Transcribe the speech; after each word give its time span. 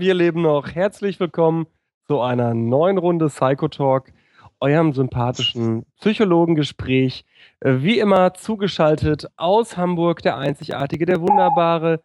Wir 0.00 0.14
leben 0.14 0.42
noch. 0.42 0.74
Herzlich 0.74 1.20
willkommen 1.20 1.66
zu 2.08 2.20
einer 2.20 2.52
neuen 2.52 2.98
Runde 2.98 3.28
Psychotalk, 3.28 4.12
eurem 4.58 4.92
sympathischen 4.92 5.86
Psychologengespräch. 6.00 7.24
Wie 7.60 8.00
immer 8.00 8.34
zugeschaltet 8.34 9.28
aus 9.36 9.76
Hamburg 9.76 10.22
der 10.22 10.36
einzigartige, 10.36 11.06
der 11.06 11.20
wunderbare, 11.20 12.02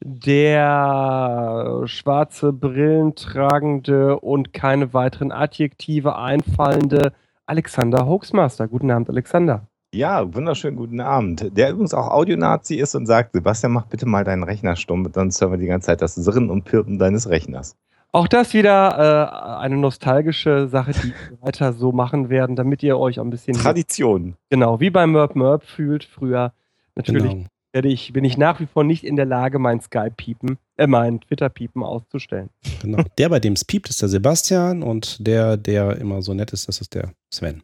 der 0.00 1.82
schwarze 1.86 2.52
Brillen 2.52 3.14
tragende 3.14 4.20
und 4.20 4.52
keine 4.52 4.92
weiteren 4.92 5.32
Adjektive 5.32 6.16
einfallende 6.16 7.14
Alexander 7.46 8.06
Hoaxmaster. 8.06 8.68
Guten 8.68 8.90
Abend, 8.90 9.08
Alexander. 9.08 9.69
Ja, 9.92 10.32
wunderschönen 10.32 10.76
guten 10.76 11.00
Abend. 11.00 11.50
Der 11.56 11.70
übrigens 11.70 11.94
auch 11.94 12.06
Audionazi 12.08 12.76
ist 12.76 12.94
und 12.94 13.06
sagt, 13.06 13.32
Sebastian, 13.32 13.72
mach 13.72 13.86
bitte 13.86 14.06
mal 14.06 14.22
deinen 14.22 14.44
Rechner 14.44 14.76
stumm, 14.76 15.10
sonst 15.12 15.40
hören 15.40 15.50
wir 15.50 15.58
die 15.58 15.66
ganze 15.66 15.86
Zeit 15.86 16.00
das 16.00 16.14
Sirren 16.14 16.48
und 16.48 16.62
Pirpen 16.64 16.98
deines 16.98 17.28
Rechners. 17.28 17.74
Auch 18.12 18.28
das 18.28 18.54
wieder 18.54 19.58
äh, 19.58 19.58
eine 19.60 19.76
nostalgische 19.76 20.68
Sache, 20.68 20.92
die 20.92 21.08
wir 21.08 21.38
weiter 21.40 21.72
so 21.72 21.90
machen 21.90 22.28
werden, 22.28 22.54
damit 22.54 22.84
ihr 22.84 22.98
euch 22.98 23.18
auch 23.18 23.24
ein 23.24 23.30
bisschen 23.30 23.56
Tradition. 23.56 24.36
genau 24.48 24.78
wie 24.78 24.90
beim 24.90 25.10
Merp 25.10 25.34
Merp 25.34 25.64
fühlt 25.64 26.04
früher. 26.04 26.52
Natürlich 26.94 27.32
Genau. 27.32 27.46
werde 27.72 27.88
ich, 27.88 28.12
bin 28.12 28.24
ich 28.24 28.36
nach 28.38 28.60
wie 28.60 28.66
vor 28.66 28.84
nicht 28.84 29.02
in 29.02 29.16
der 29.16 29.26
Lage, 29.26 29.58
mein 29.58 29.80
Skype-Piepen, 29.80 30.56
äh, 30.76 30.86
mein 30.86 31.20
Twitter-Piepen 31.20 31.82
auszustellen. 31.82 32.50
genau. 32.80 33.02
Der, 33.18 33.28
bei 33.28 33.40
dem 33.40 33.54
es 33.54 33.64
piept, 33.64 33.90
ist 33.90 34.02
der 34.02 34.08
Sebastian 34.08 34.84
und 34.84 35.26
der, 35.26 35.56
der 35.56 35.96
immer 35.98 36.22
so 36.22 36.32
nett 36.32 36.52
ist, 36.52 36.68
das 36.68 36.80
ist 36.80 36.94
der 36.94 37.12
Sven. 37.32 37.62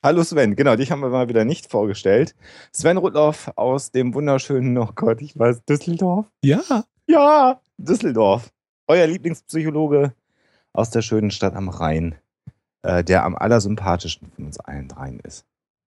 Hallo 0.00 0.22
Sven, 0.22 0.54
genau, 0.54 0.76
dich 0.76 0.92
haben 0.92 1.00
wir 1.00 1.08
mal 1.08 1.28
wieder 1.28 1.44
nicht 1.44 1.68
vorgestellt. 1.72 2.36
Sven 2.72 2.98
Rudloff 2.98 3.50
aus 3.56 3.90
dem 3.90 4.14
wunderschönen, 4.14 4.78
oh 4.78 4.90
Gott, 4.94 5.20
ich 5.20 5.36
weiß, 5.36 5.64
Düsseldorf? 5.64 6.30
Ja. 6.44 6.60
Ja, 7.08 7.60
Düsseldorf. 7.78 8.52
Euer 8.86 9.08
Lieblingspsychologe 9.08 10.12
aus 10.72 10.90
der 10.90 11.02
schönen 11.02 11.32
Stadt 11.32 11.56
am 11.56 11.68
Rhein, 11.68 12.14
äh, 12.82 13.02
der 13.02 13.24
am 13.24 13.34
allersympathischsten 13.34 14.30
von 14.30 14.44
uns 14.44 14.60
allen 14.60 14.86
dreien 14.86 15.18
ist. 15.18 15.44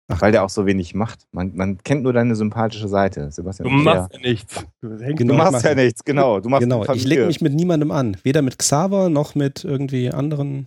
Ach. 0.09 0.21
Weil 0.21 0.33
der 0.33 0.43
auch 0.43 0.51
so 0.51 0.67
wenig 0.67 0.93
macht. 0.93 1.29
Man, 1.31 1.55
man 1.55 1.79
kennt 1.79 2.03
nur 2.03 2.13
deine 2.13 2.35
sympathische 2.35 2.89
Seite, 2.89 3.31
Sebastian. 3.31 3.69
Du 3.69 3.75
machst 3.77 4.13
ja 4.13 4.19
nichts. 4.19 4.67
Du, 4.81 4.89
Genau. 4.97 5.15
Du 5.15 5.35
machst 5.35 5.59
ich 5.59 5.63
ja 5.63 5.75
nichts, 5.77 6.05
genau. 6.05 6.41
Du 6.41 6.49
machst 6.49 6.63
Genau, 6.63 6.85
ich 6.93 7.05
lege 7.05 7.27
mich 7.27 7.41
mit 7.43 7.55
niemandem 7.55 7.93
an. 7.93 8.17
Weder 8.25 8.43
mit 8.43 8.59
Xaver 8.59 9.09
noch 9.09 9.37
mit 9.37 9.63
irgendwie 9.63 10.11
anderen. 10.11 10.67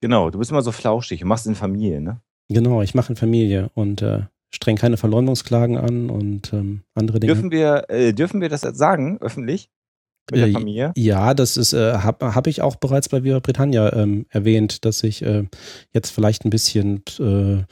Genau, 0.00 0.30
du 0.30 0.38
bist 0.38 0.50
immer 0.50 0.62
so 0.62 0.72
flauschig 0.72 1.22
und 1.22 1.28
machst 1.28 1.46
in 1.46 1.54
Familie, 1.54 2.00
ne? 2.00 2.22
Genau, 2.50 2.82
ich 2.82 2.94
mache 2.94 3.12
in 3.12 3.16
Familie 3.16 3.70
und 3.74 4.02
äh, 4.02 4.22
streng 4.50 4.76
keine 4.76 4.96
Verleumdungsklagen 4.96 5.78
an 5.78 6.10
und 6.10 6.52
ähm, 6.52 6.82
andere 6.94 7.20
Dinge. 7.20 7.32
Dürfen 7.32 7.50
wir, 7.50 7.84
äh, 7.88 8.12
dürfen 8.12 8.40
wir 8.40 8.48
das 8.48 8.62
jetzt 8.62 8.78
sagen, 8.78 9.18
öffentlich? 9.20 9.70
Mit 10.30 10.40
Äh, 10.40 10.44
der 10.46 10.52
Familie? 10.52 10.92
Ja, 10.96 11.34
das 11.34 11.56
ist, 11.56 11.72
äh, 11.72 11.94
habe 11.94 12.34
hab 12.34 12.46
ich 12.48 12.60
auch 12.60 12.76
bereits 12.76 13.08
bei 13.08 13.22
Viva 13.22 13.38
Britannia 13.38 13.92
ähm, 13.92 14.26
erwähnt, 14.30 14.84
dass 14.84 15.02
ich 15.04 15.22
äh, 15.22 15.44
jetzt 15.92 16.10
vielleicht 16.10 16.44
ein 16.44 16.50
bisschen 16.50 17.02
äh, 17.20 17.62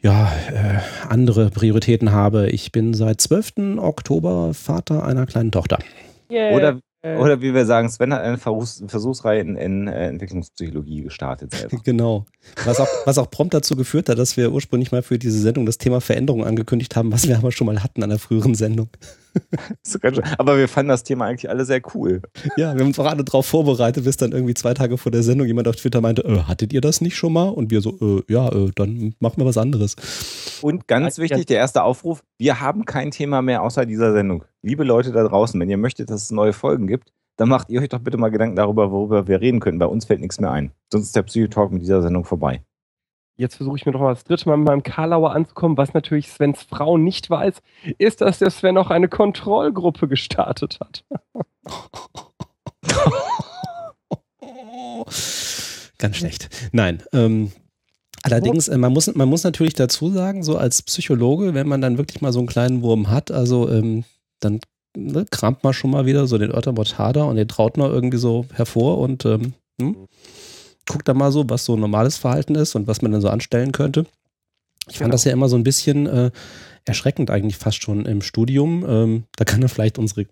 ja, 0.00 0.32
äh, 0.50 0.78
andere 1.08 1.50
Prioritäten 1.50 2.10
habe. 2.12 2.48
Ich 2.50 2.72
bin 2.72 2.94
seit 2.94 3.20
12. 3.20 3.78
Oktober 3.78 4.52
Vater 4.54 5.04
einer 5.04 5.26
kleinen 5.26 5.52
Tochter. 5.52 5.78
Yeah. 6.30 6.56
Oder, 6.56 6.68
Äh, 6.70 6.80
oder 7.04 7.40
wie 7.40 7.52
wir 7.52 7.66
sagen, 7.66 7.88
Sven 7.88 8.12
hat 8.14 8.22
eine 8.22 8.38
Versuchs 8.38 8.82
Versuchsreihe 8.86 9.40
in, 9.40 9.56
in 9.56 9.88
äh, 9.88 10.08
Entwicklungspsychologie 10.08 11.02
gestartet 11.02 11.52
selber. 11.52 11.78
Genau. 11.84 12.26
Was 12.64 12.78
auch, 12.78 12.88
was 13.04 13.18
auch 13.18 13.30
prompt 13.30 13.54
dazu 13.54 13.74
geführt 13.74 14.08
hat, 14.08 14.18
dass 14.18 14.36
wir 14.36 14.52
ursprünglich 14.52 14.92
mal 14.92 15.02
für 15.02 15.18
diese 15.18 15.40
Sendung 15.40 15.66
das 15.66 15.78
Thema 15.78 16.00
Veränderung 16.00 16.44
angekündigt 16.44 16.94
haben, 16.94 17.12
was 17.12 17.26
wir 17.26 17.36
aber 17.36 17.50
schon 17.50 17.66
mal 17.66 17.82
hatten 17.82 18.02
an 18.04 18.10
der 18.10 18.20
früheren 18.20 18.54
Sendung. 18.54 18.88
Aber 20.38 20.58
wir 20.58 20.68
fanden 20.68 20.90
das 20.90 21.04
Thema 21.04 21.26
eigentlich 21.26 21.48
alle 21.48 21.64
sehr 21.64 21.80
cool. 21.94 22.22
Ja, 22.56 22.74
wir 22.74 22.80
haben 22.80 22.88
uns 22.88 22.98
auch 22.98 23.06
alle 23.06 23.24
drauf 23.24 23.46
vorbereitet, 23.46 24.04
bis 24.04 24.16
dann 24.16 24.32
irgendwie 24.32 24.54
zwei 24.54 24.74
Tage 24.74 24.98
vor 24.98 25.12
der 25.12 25.22
Sendung 25.22 25.46
jemand 25.46 25.68
auf 25.68 25.76
Twitter 25.76 26.00
meinte, 26.00 26.22
äh, 26.24 26.42
hattet 26.42 26.72
ihr 26.72 26.80
das 26.80 27.00
nicht 27.00 27.16
schon 27.16 27.32
mal? 27.32 27.48
Und 27.48 27.70
wir 27.70 27.80
so, 27.80 27.98
äh, 28.00 28.32
ja, 28.32 28.48
äh, 28.48 28.70
dann 28.74 29.14
machen 29.20 29.38
wir 29.38 29.46
was 29.46 29.58
anderes. 29.58 29.96
Und 30.62 30.86
ganz 30.88 31.18
wichtig, 31.18 31.46
der 31.46 31.58
erste 31.58 31.82
Aufruf, 31.82 32.22
wir 32.38 32.60
haben 32.60 32.84
kein 32.84 33.10
Thema 33.10 33.42
mehr 33.42 33.62
außer 33.62 33.86
dieser 33.86 34.12
Sendung. 34.12 34.44
Liebe 34.62 34.84
Leute 34.84 35.12
da 35.12 35.26
draußen, 35.26 35.60
wenn 35.60 35.70
ihr 35.70 35.78
möchtet, 35.78 36.10
dass 36.10 36.22
es 36.22 36.30
neue 36.30 36.52
Folgen 36.52 36.86
gibt, 36.86 37.12
dann 37.36 37.48
macht 37.48 37.70
ihr 37.70 37.80
euch 37.80 37.88
doch 37.88 37.98
bitte 37.98 38.18
mal 38.18 38.30
Gedanken 38.30 38.56
darüber, 38.56 38.90
worüber 38.90 39.26
wir 39.26 39.40
reden 39.40 39.60
können. 39.60 39.78
Bei 39.78 39.86
uns 39.86 40.04
fällt 40.04 40.20
nichts 40.20 40.38
mehr 40.38 40.50
ein. 40.50 40.72
Sonst 40.92 41.06
ist 41.06 41.16
der 41.16 41.22
Psychotalk 41.22 41.72
mit 41.72 41.82
dieser 41.82 42.02
Sendung 42.02 42.24
vorbei. 42.24 42.62
Jetzt 43.36 43.56
versuche 43.56 43.76
ich 43.76 43.86
mir 43.86 43.92
doch 43.92 44.00
mal 44.00 44.14
das 44.14 44.24
dritte 44.24 44.48
Mal 44.48 44.56
mit 44.58 44.68
meinem 44.68 44.82
Karlauer 44.82 45.34
anzukommen. 45.34 45.76
Was 45.76 45.94
natürlich 45.94 46.28
Svens 46.28 46.62
Frau 46.62 46.98
nicht 46.98 47.30
weiß, 47.30 47.62
ist, 47.98 48.20
dass 48.20 48.38
der 48.38 48.50
Sven 48.50 48.76
auch 48.76 48.90
eine 48.90 49.08
Kontrollgruppe 49.08 50.06
gestartet 50.06 50.78
hat. 50.80 51.04
Ganz 55.98 56.16
schlecht. 56.16 56.48
Nein. 56.72 57.02
Ähm, 57.12 57.52
allerdings, 58.22 58.68
äh, 58.68 58.76
man, 58.76 58.92
muss, 58.92 59.14
man 59.14 59.28
muss 59.28 59.44
natürlich 59.44 59.74
dazu 59.74 60.10
sagen, 60.10 60.42
so 60.42 60.56
als 60.56 60.82
Psychologe, 60.82 61.54
wenn 61.54 61.68
man 61.68 61.80
dann 61.80 61.96
wirklich 61.96 62.20
mal 62.20 62.32
so 62.32 62.40
einen 62.40 62.48
kleinen 62.48 62.82
Wurm 62.82 63.08
hat, 63.08 63.30
also 63.30 63.70
ähm, 63.70 64.04
dann 64.40 64.60
ne, 64.96 65.24
kramt 65.30 65.64
man 65.64 65.72
schon 65.72 65.90
mal 65.90 66.04
wieder 66.06 66.26
so 66.26 66.38
den 66.38 66.50
Örterbot 66.50 66.98
Hader 66.98 67.26
und 67.26 67.36
den 67.36 67.48
Trautner 67.48 67.88
irgendwie 67.88 68.18
so 68.18 68.46
hervor 68.52 68.98
und 68.98 69.24
ähm, 69.24 69.54
hm, 69.80 70.08
guckt 70.88 71.06
dann 71.08 71.16
mal 71.16 71.32
so, 71.32 71.48
was 71.48 71.64
so 71.64 71.74
ein 71.74 71.80
normales 71.80 72.16
Verhalten 72.16 72.54
ist 72.54 72.74
und 72.74 72.86
was 72.86 73.02
man 73.02 73.12
dann 73.12 73.20
so 73.20 73.28
anstellen 73.28 73.72
könnte. 73.72 74.06
Ich 74.88 74.98
fand 74.98 75.06
Genau. 75.06 75.12
das 75.12 75.24
ja 75.24 75.32
immer 75.32 75.48
so 75.48 75.56
ein 75.56 75.62
bisschen 75.62 76.06
äh, 76.06 76.30
erschreckend 76.84 77.30
eigentlich 77.30 77.56
fast 77.56 77.82
schon 77.82 78.04
im 78.06 78.20
Studium. 78.22 78.84
Ähm, 78.88 79.24
da 79.36 79.44
kann 79.44 79.60
dann 79.60 79.68
vielleicht 79.68 79.98
unsere 79.98 80.26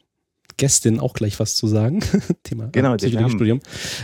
Gästin 0.56 0.98
auch 0.98 1.14
gleich 1.14 1.38
was 1.38 1.54
zu 1.54 1.68
sagen. 1.68 2.00
Thema 2.42 2.68
Genau, 2.72 2.96
Psychologiestudium. 2.96 3.60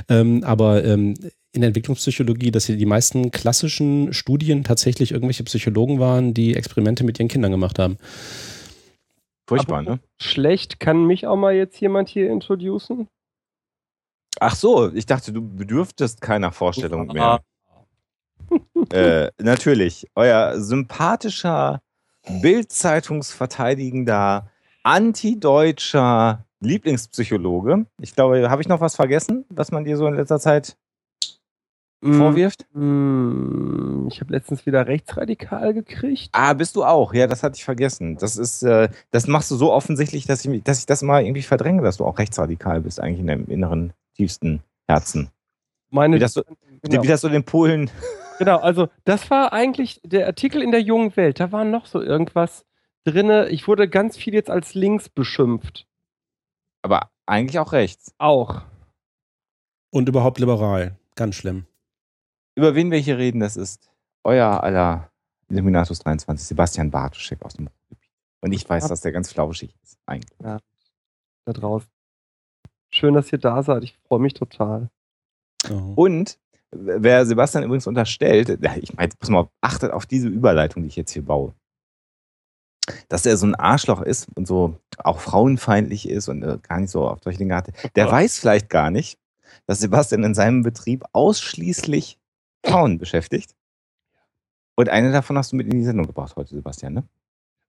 Ähm, 0.08 0.44
aber 0.44 0.84
ähm, 0.84 1.14
in 1.52 1.62
der 1.62 1.68
Entwicklungspsychologie, 1.68 2.50
dass 2.50 2.66
hier 2.66 2.76
die 2.76 2.86
meisten 2.86 3.30
klassischen 3.30 4.12
Studien 4.12 4.62
tatsächlich 4.62 5.10
irgendwelche 5.12 5.42
Psychologen 5.44 5.98
waren, 5.98 6.32
die 6.34 6.54
Experimente 6.54 7.02
mit 7.02 7.18
ihren 7.18 7.28
Kindern 7.28 7.50
gemacht 7.50 7.78
haben. 7.78 7.96
Furchtbar, 9.48 9.80
Aber 9.80 9.90
ne? 9.90 10.00
Schlecht, 10.20 10.80
kann 10.80 11.06
mich 11.06 11.26
auch 11.26 11.36
mal 11.36 11.54
jetzt 11.54 11.80
jemand 11.80 12.08
hier 12.08 12.30
introducen? 12.30 13.08
Ach 14.41 14.54
so, 14.54 14.92
ich 14.92 15.06
dachte, 15.06 15.32
du 15.32 15.41
bedürftest 15.42 16.20
keiner 16.20 16.52
Vorstellung 16.52 17.06
mehr. 17.08 17.41
äh, 18.92 19.30
natürlich, 19.38 20.06
euer 20.14 20.60
sympathischer, 20.60 21.80
Bild-Zeitungsverteidigender, 22.42 24.50
antideutscher 24.82 26.44
Lieblingspsychologe. 26.61 27.87
Ich 28.00 28.14
glaube, 28.14 28.50
habe 28.50 28.62
ich 28.62 28.69
noch 28.69 28.81
was 28.81 28.96
vergessen, 28.96 29.44
was 29.49 29.72
man 29.72 29.84
dir 29.84 29.96
so 29.96 30.06
in 30.06 30.14
letzter 30.14 30.40
Zeit 30.40 30.76
vorwirft? 32.02 32.66
Mm, 32.72 34.06
Ich 34.08 34.20
habe 34.20 34.32
letztens 34.32 34.66
wieder 34.66 34.87
rechtsradikal 34.87 35.75
gekriegt. 35.75 36.28
Ah, 36.32 36.52
bist 36.52 36.76
du 36.76 36.84
auch? 36.84 37.12
Ja, 37.14 37.26
das 37.26 37.43
hatte 37.43 37.56
ich 37.56 37.64
vergessen. 37.64 38.16
Das 38.19 38.37
ist, 38.37 38.62
äh, 38.62 38.88
das 39.10 39.26
machst 39.26 39.50
du 39.50 39.56
so 39.56 39.72
offensichtlich, 39.72 40.26
dass 40.26 40.44
ich, 40.44 40.50
mich- 40.50 40.62
dass 40.62 40.78
ich 40.81 40.87
das 40.87 41.02
mal 41.02 41.22
irgendwie 41.25 41.43
verdränge, 41.43 41.82
dass 41.82 41.96
du 41.96 42.04
auch 42.04 42.19
rechtsradikal 42.19 42.81
bist, 42.82 43.00
eigentlich 43.00 43.20
in 43.20 43.26
deinem 43.26 43.46
inneren, 43.46 43.93
tiefsten 44.14 44.62
Herzen. 44.87 45.31
Meine, 45.90 46.16
Wie 46.16 46.20
das 46.20 46.34
so, 46.34 46.43
genau. 46.82 47.02
wie 47.02 47.08
das 47.08 47.20
so 47.20 47.28
den 47.28 47.44
Polen. 47.44 47.90
genau, 48.38 48.58
also 48.58 48.88
das 49.04 49.31
war 49.31 49.52
eigentlich 49.52 50.00
der 50.04 50.26
Artikel 50.26 50.62
in 50.62 50.70
der 50.70 50.82
jungen 50.82 51.16
Welt. 51.16 51.40
Da 51.40 51.50
war 51.52 51.64
noch 51.64 51.87
so 51.87 52.00
irgendwas 52.02 52.64
drinne. 53.04 53.49
Ich 53.49 53.66
wurde 53.69 53.88
ganz 53.88 54.16
viel 54.16 54.34
jetzt 54.34 54.50
als 54.50 54.75
links 54.75 55.08
beschimpft. 55.08 55.87
Aber 56.82 57.10
eigentlich 57.25 57.58
auch 57.58 57.72
rechts. 57.72 58.14
Auch. 58.19 58.62
Und 59.90 60.08
überhaupt 60.08 60.38
liberal. 60.38 60.96
Ganz 61.14 61.34
schlimm. 61.37 61.64
Über 62.56 62.75
wen 62.75 62.91
wir 62.91 62.99
hier 62.99 63.19
reden, 63.19 63.41
das 63.41 63.56
ist 63.56 63.91
euer 64.25 64.62
aller 64.62 65.11
Illuminatus 65.49 65.99
23, 66.00 66.49
Sebastian 66.49 66.91
Bartoschek 66.91 67.43
aus 67.44 67.55
dem 67.55 67.69
Ruhrgebiet. 67.69 68.11
Und 68.41 68.53
ich 68.53 68.69
weiß, 68.69 68.88
dass 68.88 69.03
der 69.03 69.12
ganz 69.12 69.31
flauschig 69.31 69.75
ist, 69.82 69.99
eigentlich. 70.06 70.32
Da 70.41 71.53
draußen. 71.53 71.88
Schön, 72.88 73.14
dass 73.14 73.31
ihr 73.31 73.38
da 73.38 73.62
seid. 73.62 73.85
Ich 73.85 73.99
freue 74.08 74.20
mich 74.20 74.32
total. 74.32 74.88
Oh. 75.70 75.93
Und 75.97 76.38
wer 76.70 77.26
Sebastian 77.26 77.64
übrigens 77.64 77.87
unterstellt, 77.87 78.59
ich 78.81 78.94
meine, 78.94 79.12
pass 79.19 79.29
mal, 79.29 79.49
achtet 79.61 79.93
auf 79.93 80.06
diese 80.06 80.29
Überleitung, 80.29 80.82
die 80.82 80.88
ich 80.88 80.97
jetzt 80.97 81.12
hier 81.12 81.25
baue. 81.25 81.55
Dass 83.09 83.26
er 83.26 83.37
so 83.37 83.47
ein 83.47 83.55
Arschloch 83.55 84.00
ist 84.00 84.29
und 84.35 84.47
so 84.47 84.79
auch 84.99 85.20
frauenfeindlich 85.20 86.09
ist 86.09 86.29
und 86.29 86.43
äh, 86.43 86.59
gar 86.62 86.81
nicht 86.81 86.91
so 86.91 87.06
auf 87.06 87.19
solche 87.23 87.38
Dinge 87.38 87.55
hatte, 87.55 87.73
der 87.97 88.09
oh. 88.09 88.12
weiß 88.12 88.38
vielleicht 88.38 88.70
gar 88.70 88.91
nicht, 88.91 89.19
dass 89.67 89.81
Sebastian 89.81 90.25
in 90.25 90.35
seinem 90.35 90.62
Betrieb 90.62 91.05
ausschließlich 91.12 92.19
Frauen 92.66 92.98
beschäftigt. 92.98 93.54
Und 94.74 94.88
eine 94.88 95.12
davon 95.12 95.38
hast 95.38 95.52
du 95.52 95.56
mit 95.56 95.66
in 95.66 95.78
die 95.78 95.84
Sendung 95.84 96.06
gebracht 96.06 96.36
heute, 96.36 96.54
Sebastian, 96.54 96.94
ne? 96.94 97.04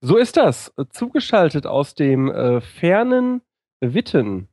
So 0.00 0.16
ist 0.16 0.36
das. 0.36 0.72
Zugeschaltet 0.90 1.66
aus 1.66 1.94
dem 1.94 2.30
äh, 2.30 2.60
fernen 2.60 3.40
Witten 3.80 4.48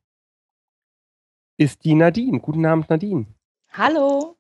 ist 1.57 1.83
die 1.83 1.94
Nadine. 1.94 2.39
Guten 2.39 2.65
Abend, 2.65 2.89
Nadine. 2.89 3.25
Hallo. 3.71 4.36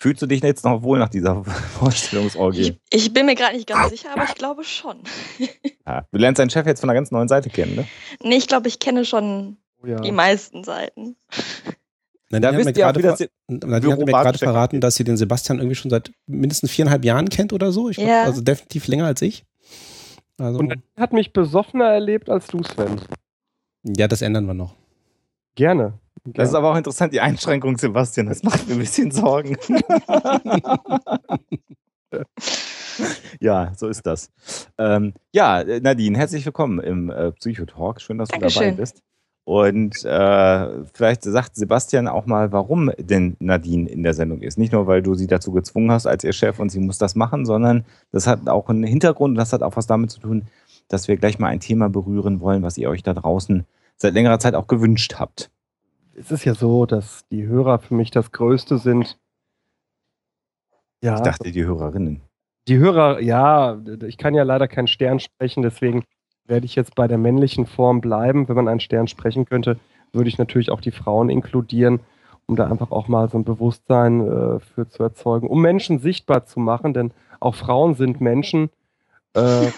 Fühlst 0.00 0.22
du 0.22 0.26
dich 0.26 0.42
jetzt 0.42 0.64
noch 0.64 0.82
wohl 0.82 0.98
nach 0.98 1.08
dieser 1.08 1.44
Vorstellungsorgie? 1.44 2.78
Ich, 2.90 3.04
ich 3.04 3.12
bin 3.12 3.26
mir 3.26 3.34
gerade 3.34 3.56
nicht 3.56 3.68
ganz 3.68 3.90
sicher, 3.90 4.12
aber 4.12 4.24
ich 4.24 4.34
glaube 4.34 4.64
schon. 4.64 5.02
Ja, 5.86 6.04
du 6.12 6.18
lernst 6.18 6.38
deinen 6.38 6.50
Chef 6.50 6.66
jetzt 6.66 6.80
von 6.80 6.90
einer 6.90 6.98
ganz 6.98 7.10
neuen 7.10 7.28
Seite 7.28 7.48
kennen, 7.48 7.74
ne? 7.74 7.88
Nee, 8.22 8.36
ich 8.36 8.46
glaube, 8.46 8.68
ich 8.68 8.78
kenne 8.78 9.06
schon 9.06 9.56
oh 9.82 9.86
ja. 9.86 9.96
die 9.96 10.12
meisten 10.12 10.62
Seiten. 10.62 11.16
Nadine 12.30 12.52
da 12.52 12.58
wisst 12.58 12.76
ihr 12.76 12.88
auch, 12.88 12.94
wie 12.94 13.02
das 13.02 13.24
Nadine 13.48 13.92
hat 13.92 13.98
mir 14.00 14.06
gerade 14.06 14.38
verraten, 14.38 14.80
dass 14.80 14.96
sie 14.96 15.04
den 15.04 15.16
Sebastian 15.16 15.58
irgendwie 15.58 15.76
schon 15.76 15.90
seit 15.90 16.12
mindestens 16.26 16.70
viereinhalb 16.70 17.04
Jahren 17.04 17.30
kennt 17.30 17.52
oder 17.52 17.72
so. 17.72 17.88
Ich 17.88 17.96
glaub, 17.96 18.08
ja. 18.08 18.24
Also 18.24 18.42
definitiv 18.42 18.86
länger 18.86 19.06
als 19.06 19.22
ich. 19.22 19.44
Also 20.38 20.58
Und 20.58 20.74
hat 20.96 21.12
mich 21.12 21.32
besoffener 21.32 21.86
erlebt 21.86 22.28
als 22.28 22.46
du, 22.46 22.62
Sven. 22.62 23.00
Ja, 23.84 24.08
das 24.08 24.22
ändern 24.22 24.46
wir 24.46 24.54
noch. 24.54 24.74
Gerne. 25.54 25.98
Das 26.24 26.50
ist 26.50 26.54
aber 26.54 26.72
auch 26.72 26.76
interessant, 26.76 27.12
die 27.12 27.20
Einschränkung, 27.20 27.78
Sebastian. 27.78 28.26
Das 28.26 28.42
macht 28.42 28.68
mir 28.68 28.74
ein 28.74 28.80
bisschen 28.80 29.10
Sorgen. 29.10 29.56
ja, 33.40 33.72
so 33.76 33.88
ist 33.88 34.06
das. 34.06 34.30
Ähm, 34.76 35.14
ja, 35.32 35.64
Nadine, 35.64 36.18
herzlich 36.18 36.44
willkommen 36.44 36.80
im 36.80 37.10
äh, 37.10 37.32
Psychotalk. 37.32 38.00
Schön, 38.00 38.18
dass 38.18 38.28
Dankeschön. 38.28 38.62
du 38.62 38.70
dabei 38.70 38.76
bist. 38.76 39.02
Und 39.48 40.04
äh, 40.04 40.84
vielleicht 40.92 41.22
sagt 41.22 41.56
Sebastian 41.56 42.06
auch 42.06 42.26
mal, 42.26 42.52
warum 42.52 42.90
denn 42.98 43.34
Nadine 43.40 43.88
in 43.88 44.02
der 44.02 44.12
Sendung 44.12 44.42
ist. 44.42 44.58
Nicht 44.58 44.74
nur, 44.74 44.86
weil 44.86 45.00
du 45.00 45.14
sie 45.14 45.26
dazu 45.26 45.52
gezwungen 45.52 45.90
hast 45.90 46.04
als 46.04 46.22
ihr 46.22 46.34
Chef 46.34 46.60
und 46.60 46.68
sie 46.68 46.80
muss 46.80 46.98
das 46.98 47.14
machen, 47.14 47.46
sondern 47.46 47.86
das 48.12 48.26
hat 48.26 48.46
auch 48.46 48.68
einen 48.68 48.84
Hintergrund 48.84 49.30
und 49.32 49.38
das 49.38 49.54
hat 49.54 49.62
auch 49.62 49.74
was 49.74 49.86
damit 49.86 50.10
zu 50.10 50.20
tun, 50.20 50.48
dass 50.88 51.08
wir 51.08 51.16
gleich 51.16 51.38
mal 51.38 51.48
ein 51.48 51.60
Thema 51.60 51.88
berühren 51.88 52.40
wollen, 52.40 52.62
was 52.62 52.76
ihr 52.76 52.90
euch 52.90 53.02
da 53.02 53.14
draußen 53.14 53.64
seit 53.96 54.12
längerer 54.12 54.38
Zeit 54.38 54.54
auch 54.54 54.66
gewünscht 54.66 55.14
habt. 55.18 55.50
Es 56.14 56.30
ist 56.30 56.44
ja 56.44 56.54
so, 56.54 56.84
dass 56.84 57.26
die 57.30 57.46
Hörer 57.46 57.78
für 57.78 57.94
mich 57.94 58.10
das 58.10 58.32
Größte 58.32 58.76
sind. 58.76 59.18
Ja. 61.02 61.14
Ich 61.14 61.22
dachte, 61.22 61.50
die 61.50 61.64
Hörerinnen. 61.64 62.20
Die 62.68 62.76
Hörer, 62.76 63.22
ja, 63.22 63.80
ich 64.06 64.18
kann 64.18 64.34
ja 64.34 64.42
leider 64.42 64.68
keinen 64.68 64.88
Stern 64.88 65.20
sprechen, 65.20 65.62
deswegen 65.62 66.04
werde 66.48 66.66
ich 66.66 66.74
jetzt 66.74 66.94
bei 66.94 67.06
der 67.06 67.18
männlichen 67.18 67.66
Form 67.66 68.00
bleiben. 68.00 68.48
Wenn 68.48 68.56
man 68.56 68.68
einen 68.68 68.80
Stern 68.80 69.06
sprechen 69.06 69.44
könnte, 69.44 69.78
würde 70.12 70.28
ich 70.28 70.38
natürlich 70.38 70.70
auch 70.70 70.80
die 70.80 70.90
Frauen 70.90 71.28
inkludieren, 71.28 72.00
um 72.46 72.56
da 72.56 72.66
einfach 72.66 72.90
auch 72.90 73.08
mal 73.08 73.28
so 73.28 73.38
ein 73.38 73.44
Bewusstsein 73.44 74.20
äh, 74.20 74.60
für 74.60 74.88
zu 74.88 75.02
erzeugen, 75.02 75.48
um 75.48 75.60
Menschen 75.60 75.98
sichtbar 75.98 76.46
zu 76.46 76.60
machen, 76.60 76.94
denn 76.94 77.12
auch 77.40 77.54
Frauen 77.54 77.94
sind 77.94 78.20
Menschen. 78.20 78.70
Äh, 79.34 79.66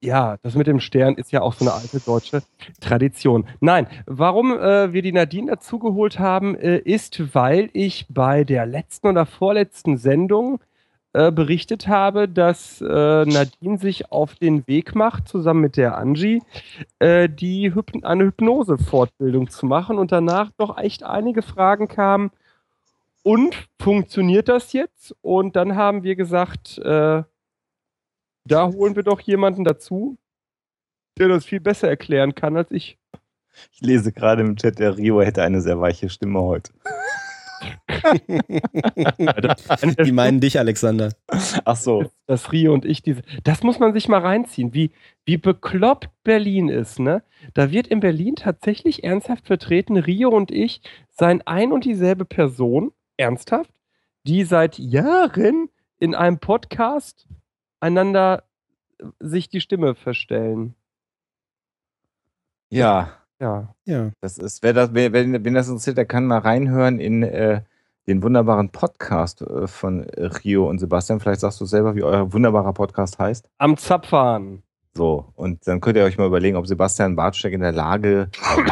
ja, 0.00 0.36
das 0.42 0.56
mit 0.56 0.66
dem 0.66 0.80
Stern 0.80 1.14
ist 1.14 1.30
ja 1.30 1.40
auch 1.42 1.52
so 1.52 1.64
eine 1.64 1.74
alte 1.74 2.00
deutsche 2.00 2.42
Tradition. 2.80 3.46
Nein, 3.60 3.86
warum 4.06 4.52
äh, 4.52 4.92
wir 4.92 5.02
die 5.02 5.12
Nadine 5.12 5.52
dazugeholt 5.52 6.18
haben, 6.18 6.56
äh, 6.56 6.78
ist, 6.78 7.34
weil 7.34 7.70
ich 7.72 8.06
bei 8.08 8.42
der 8.42 8.66
letzten 8.66 9.06
oder 9.06 9.24
vorletzten 9.26 9.96
Sendung 9.96 10.58
äh, 11.14 11.30
berichtet 11.30 11.88
habe, 11.88 12.28
dass 12.28 12.80
äh, 12.80 12.86
Nadine 12.86 13.78
sich 13.78 14.10
auf 14.10 14.34
den 14.34 14.66
Weg 14.66 14.94
macht, 14.94 15.28
zusammen 15.28 15.60
mit 15.60 15.76
der 15.76 15.98
Angie, 15.98 16.42
äh, 17.00 17.28
die 17.28 17.74
Hyp 17.74 17.92
eine 18.02 18.24
Hypnose-Fortbildung 18.24 19.50
zu 19.50 19.66
machen 19.66 19.98
und 19.98 20.10
danach 20.10 20.50
doch 20.56 20.78
echt 20.78 21.02
einige 21.02 21.42
Fragen 21.42 21.88
kamen. 21.88 22.30
Und 23.22 23.68
funktioniert 23.80 24.48
das 24.48 24.72
jetzt? 24.72 25.14
Und 25.20 25.54
dann 25.54 25.76
haben 25.76 26.02
wir 26.02 26.16
gesagt, 26.16 26.78
äh, 26.78 27.22
da 28.44 28.66
holen 28.66 28.96
wir 28.96 29.02
doch 29.02 29.20
jemanden 29.20 29.64
dazu, 29.64 30.16
der 31.18 31.28
das 31.28 31.44
viel 31.44 31.60
besser 31.60 31.88
erklären 31.88 32.34
kann 32.34 32.56
als 32.56 32.70
ich. 32.70 32.98
Ich 33.72 33.80
lese 33.82 34.12
gerade 34.12 34.42
im 34.42 34.56
Chat, 34.56 34.78
der 34.78 34.96
Rio 34.96 35.20
hätte 35.20 35.42
eine 35.42 35.60
sehr 35.60 35.78
weiche 35.78 36.08
Stimme 36.08 36.40
heute. 36.40 36.72
Die 40.04 40.12
meinen 40.12 40.40
dich, 40.40 40.58
Alexander. 40.58 41.12
Ach 41.64 41.76
so. 41.76 42.10
Das 42.26 42.52
Rio 42.52 42.72
und 42.72 42.84
ich, 42.84 43.02
diese, 43.02 43.22
das 43.44 43.62
muss 43.62 43.78
man 43.78 43.92
sich 43.92 44.08
mal 44.08 44.20
reinziehen, 44.20 44.74
wie, 44.74 44.92
wie 45.24 45.36
bekloppt 45.36 46.10
Berlin 46.24 46.68
ist, 46.68 46.98
ne? 46.98 47.22
Da 47.54 47.70
wird 47.70 47.86
in 47.86 48.00
Berlin 48.00 48.36
tatsächlich 48.36 49.04
ernsthaft 49.04 49.46
vertreten, 49.46 49.96
Rio 49.96 50.30
und 50.30 50.50
ich 50.50 50.82
seien 51.10 51.42
ein 51.46 51.72
und 51.72 51.84
dieselbe 51.84 52.24
Person, 52.24 52.92
ernsthaft, 53.16 53.72
die 54.24 54.44
seit 54.44 54.78
Jahren 54.78 55.68
in 55.98 56.14
einem 56.14 56.38
Podcast 56.38 57.28
einander 57.80 58.44
sich 59.18 59.48
die 59.48 59.60
Stimme 59.60 59.94
verstellen. 59.94 60.74
Ja. 62.70 63.21
Ja. 63.42 63.74
ja. 63.86 64.10
Das 64.20 64.38
ist, 64.38 64.62
wer 64.62 64.72
das, 64.72 64.90
wer, 64.94 65.12
wenn, 65.12 65.44
wenn 65.44 65.54
das 65.54 65.66
interessiert, 65.66 65.96
der 65.96 66.04
kann 66.04 66.26
mal 66.26 66.38
reinhören 66.38 67.00
in 67.00 67.24
äh, 67.24 67.62
den 68.06 68.22
wunderbaren 68.22 68.68
Podcast 68.68 69.42
äh, 69.42 69.66
von 69.66 70.02
Rio 70.44 70.70
und 70.70 70.78
Sebastian. 70.78 71.18
Vielleicht 71.18 71.40
sagst 71.40 71.60
du 71.60 71.64
selber, 71.64 71.96
wie 71.96 72.04
euer 72.04 72.32
wunderbarer 72.32 72.72
Podcast 72.72 73.18
heißt. 73.18 73.48
Am 73.58 73.76
Zapfahren. 73.76 74.62
So, 74.94 75.32
und 75.34 75.66
dann 75.66 75.80
könnt 75.80 75.96
ihr 75.96 76.04
euch 76.04 76.18
mal 76.18 76.26
überlegen, 76.28 76.56
ob 76.56 76.68
Sebastian 76.68 77.16
Bartschek 77.16 77.52
in 77.52 77.62
der 77.62 77.72
Lage 77.72 78.28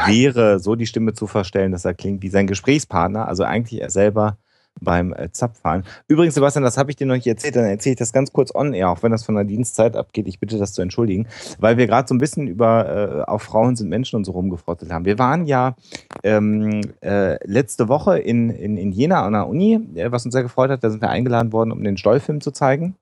wäre, 0.06 0.60
so 0.60 0.76
die 0.76 0.86
Stimme 0.86 1.14
zu 1.14 1.26
verstellen, 1.26 1.72
dass 1.72 1.84
er 1.84 1.94
klingt 1.94 2.22
wie 2.22 2.28
sein 2.28 2.46
Gesprächspartner, 2.46 3.26
also 3.26 3.42
eigentlich 3.42 3.80
er 3.80 3.90
selber 3.90 4.38
beim 4.80 5.12
äh, 5.12 5.30
Zapffahren. 5.30 5.84
Übrigens, 6.08 6.34
Sebastian, 6.34 6.64
das 6.64 6.78
habe 6.78 6.90
ich 6.90 6.96
dir 6.96 7.06
noch 7.06 7.14
nicht 7.14 7.26
erzählt, 7.26 7.56
dann 7.56 7.64
erzähle 7.64 7.92
ich 7.92 7.98
das 7.98 8.12
ganz 8.12 8.32
kurz 8.32 8.54
on 8.54 8.72
air, 8.72 8.90
auch 8.90 9.02
wenn 9.02 9.12
das 9.12 9.24
von 9.24 9.34
der 9.34 9.44
Dienstzeit 9.44 9.96
abgeht. 9.96 10.26
Ich 10.28 10.40
bitte 10.40 10.58
das 10.58 10.72
zu 10.72 10.82
entschuldigen, 10.82 11.26
weil 11.58 11.76
wir 11.76 11.86
gerade 11.86 12.08
so 12.08 12.14
ein 12.14 12.18
bisschen 12.18 12.46
über 12.46 13.24
äh, 13.26 13.30
auf 13.30 13.42
Frauen 13.42 13.76
sind 13.76 13.88
Menschen 13.88 14.16
und 14.16 14.24
so 14.24 14.32
rumgefrottet 14.32 14.90
haben. 14.90 15.04
Wir 15.04 15.18
waren 15.18 15.46
ja 15.46 15.76
ähm, 16.22 16.80
äh, 17.02 17.38
letzte 17.46 17.88
Woche 17.88 18.18
in, 18.18 18.50
in, 18.50 18.76
in 18.76 18.92
Jena 18.92 19.24
an 19.24 19.32
der 19.32 19.48
Uni, 19.48 19.74
äh, 19.94 20.10
was 20.10 20.24
uns 20.24 20.32
sehr 20.32 20.42
gefreut 20.42 20.70
hat. 20.70 20.82
Da 20.82 20.90
sind 20.90 21.02
wir 21.02 21.10
eingeladen 21.10 21.52
worden, 21.52 21.72
um 21.72 21.82
den 21.82 21.96
Stollfilm 21.96 22.40
zu 22.40 22.50
zeigen. 22.50 22.96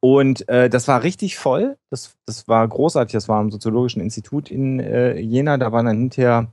Und 0.00 0.48
äh, 0.48 0.68
das 0.68 0.88
war 0.88 1.02
richtig 1.02 1.36
voll. 1.36 1.76
Das, 1.90 2.16
das 2.26 2.48
war 2.48 2.66
großartig. 2.66 3.12
Das 3.12 3.28
war 3.28 3.38
am 3.38 3.50
Soziologischen 3.50 4.02
Institut 4.02 4.50
in 4.50 4.80
äh, 4.80 5.18
Jena. 5.18 5.56
Da 5.58 5.72
waren 5.72 5.86
dann 5.86 5.98
hinterher 5.98 6.48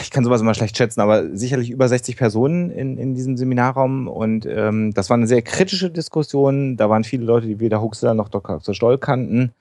ich 0.00 0.10
kann 0.10 0.24
sowas 0.24 0.40
immer 0.40 0.54
schlecht 0.54 0.76
schätzen, 0.76 1.00
aber 1.00 1.36
sicherlich 1.36 1.70
über 1.70 1.88
60 1.88 2.16
Personen 2.16 2.70
in, 2.70 2.98
in 2.98 3.14
diesem 3.14 3.36
Seminarraum. 3.36 4.08
Und 4.08 4.46
ähm, 4.46 4.92
das 4.94 5.10
war 5.10 5.16
eine 5.16 5.26
sehr 5.26 5.42
kritische 5.42 5.90
Diskussion. 5.90 6.76
Da 6.76 6.88
waren 6.90 7.04
viele 7.04 7.24
Leute, 7.24 7.46
die 7.46 7.60
weder 7.60 7.82
Huxler 7.82 8.14
noch 8.14 8.28
Dr. 8.28 8.60
Stoll 8.74 8.98
kannten 8.98 9.52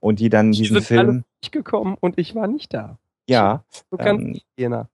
und 0.00 0.20
die 0.20 0.28
dann 0.28 0.52
diesen 0.52 0.74
sind 0.74 0.84
Film. 0.84 1.00
Alle 1.00 1.24
nicht 1.42 1.52
gekommen 1.52 1.96
und 2.00 2.18
ich 2.18 2.34
war 2.34 2.46
nicht 2.46 2.72
da. 2.72 2.98
Ja. 3.26 3.64
So 3.90 3.96
kann 3.96 4.40
ähm. 4.56 4.86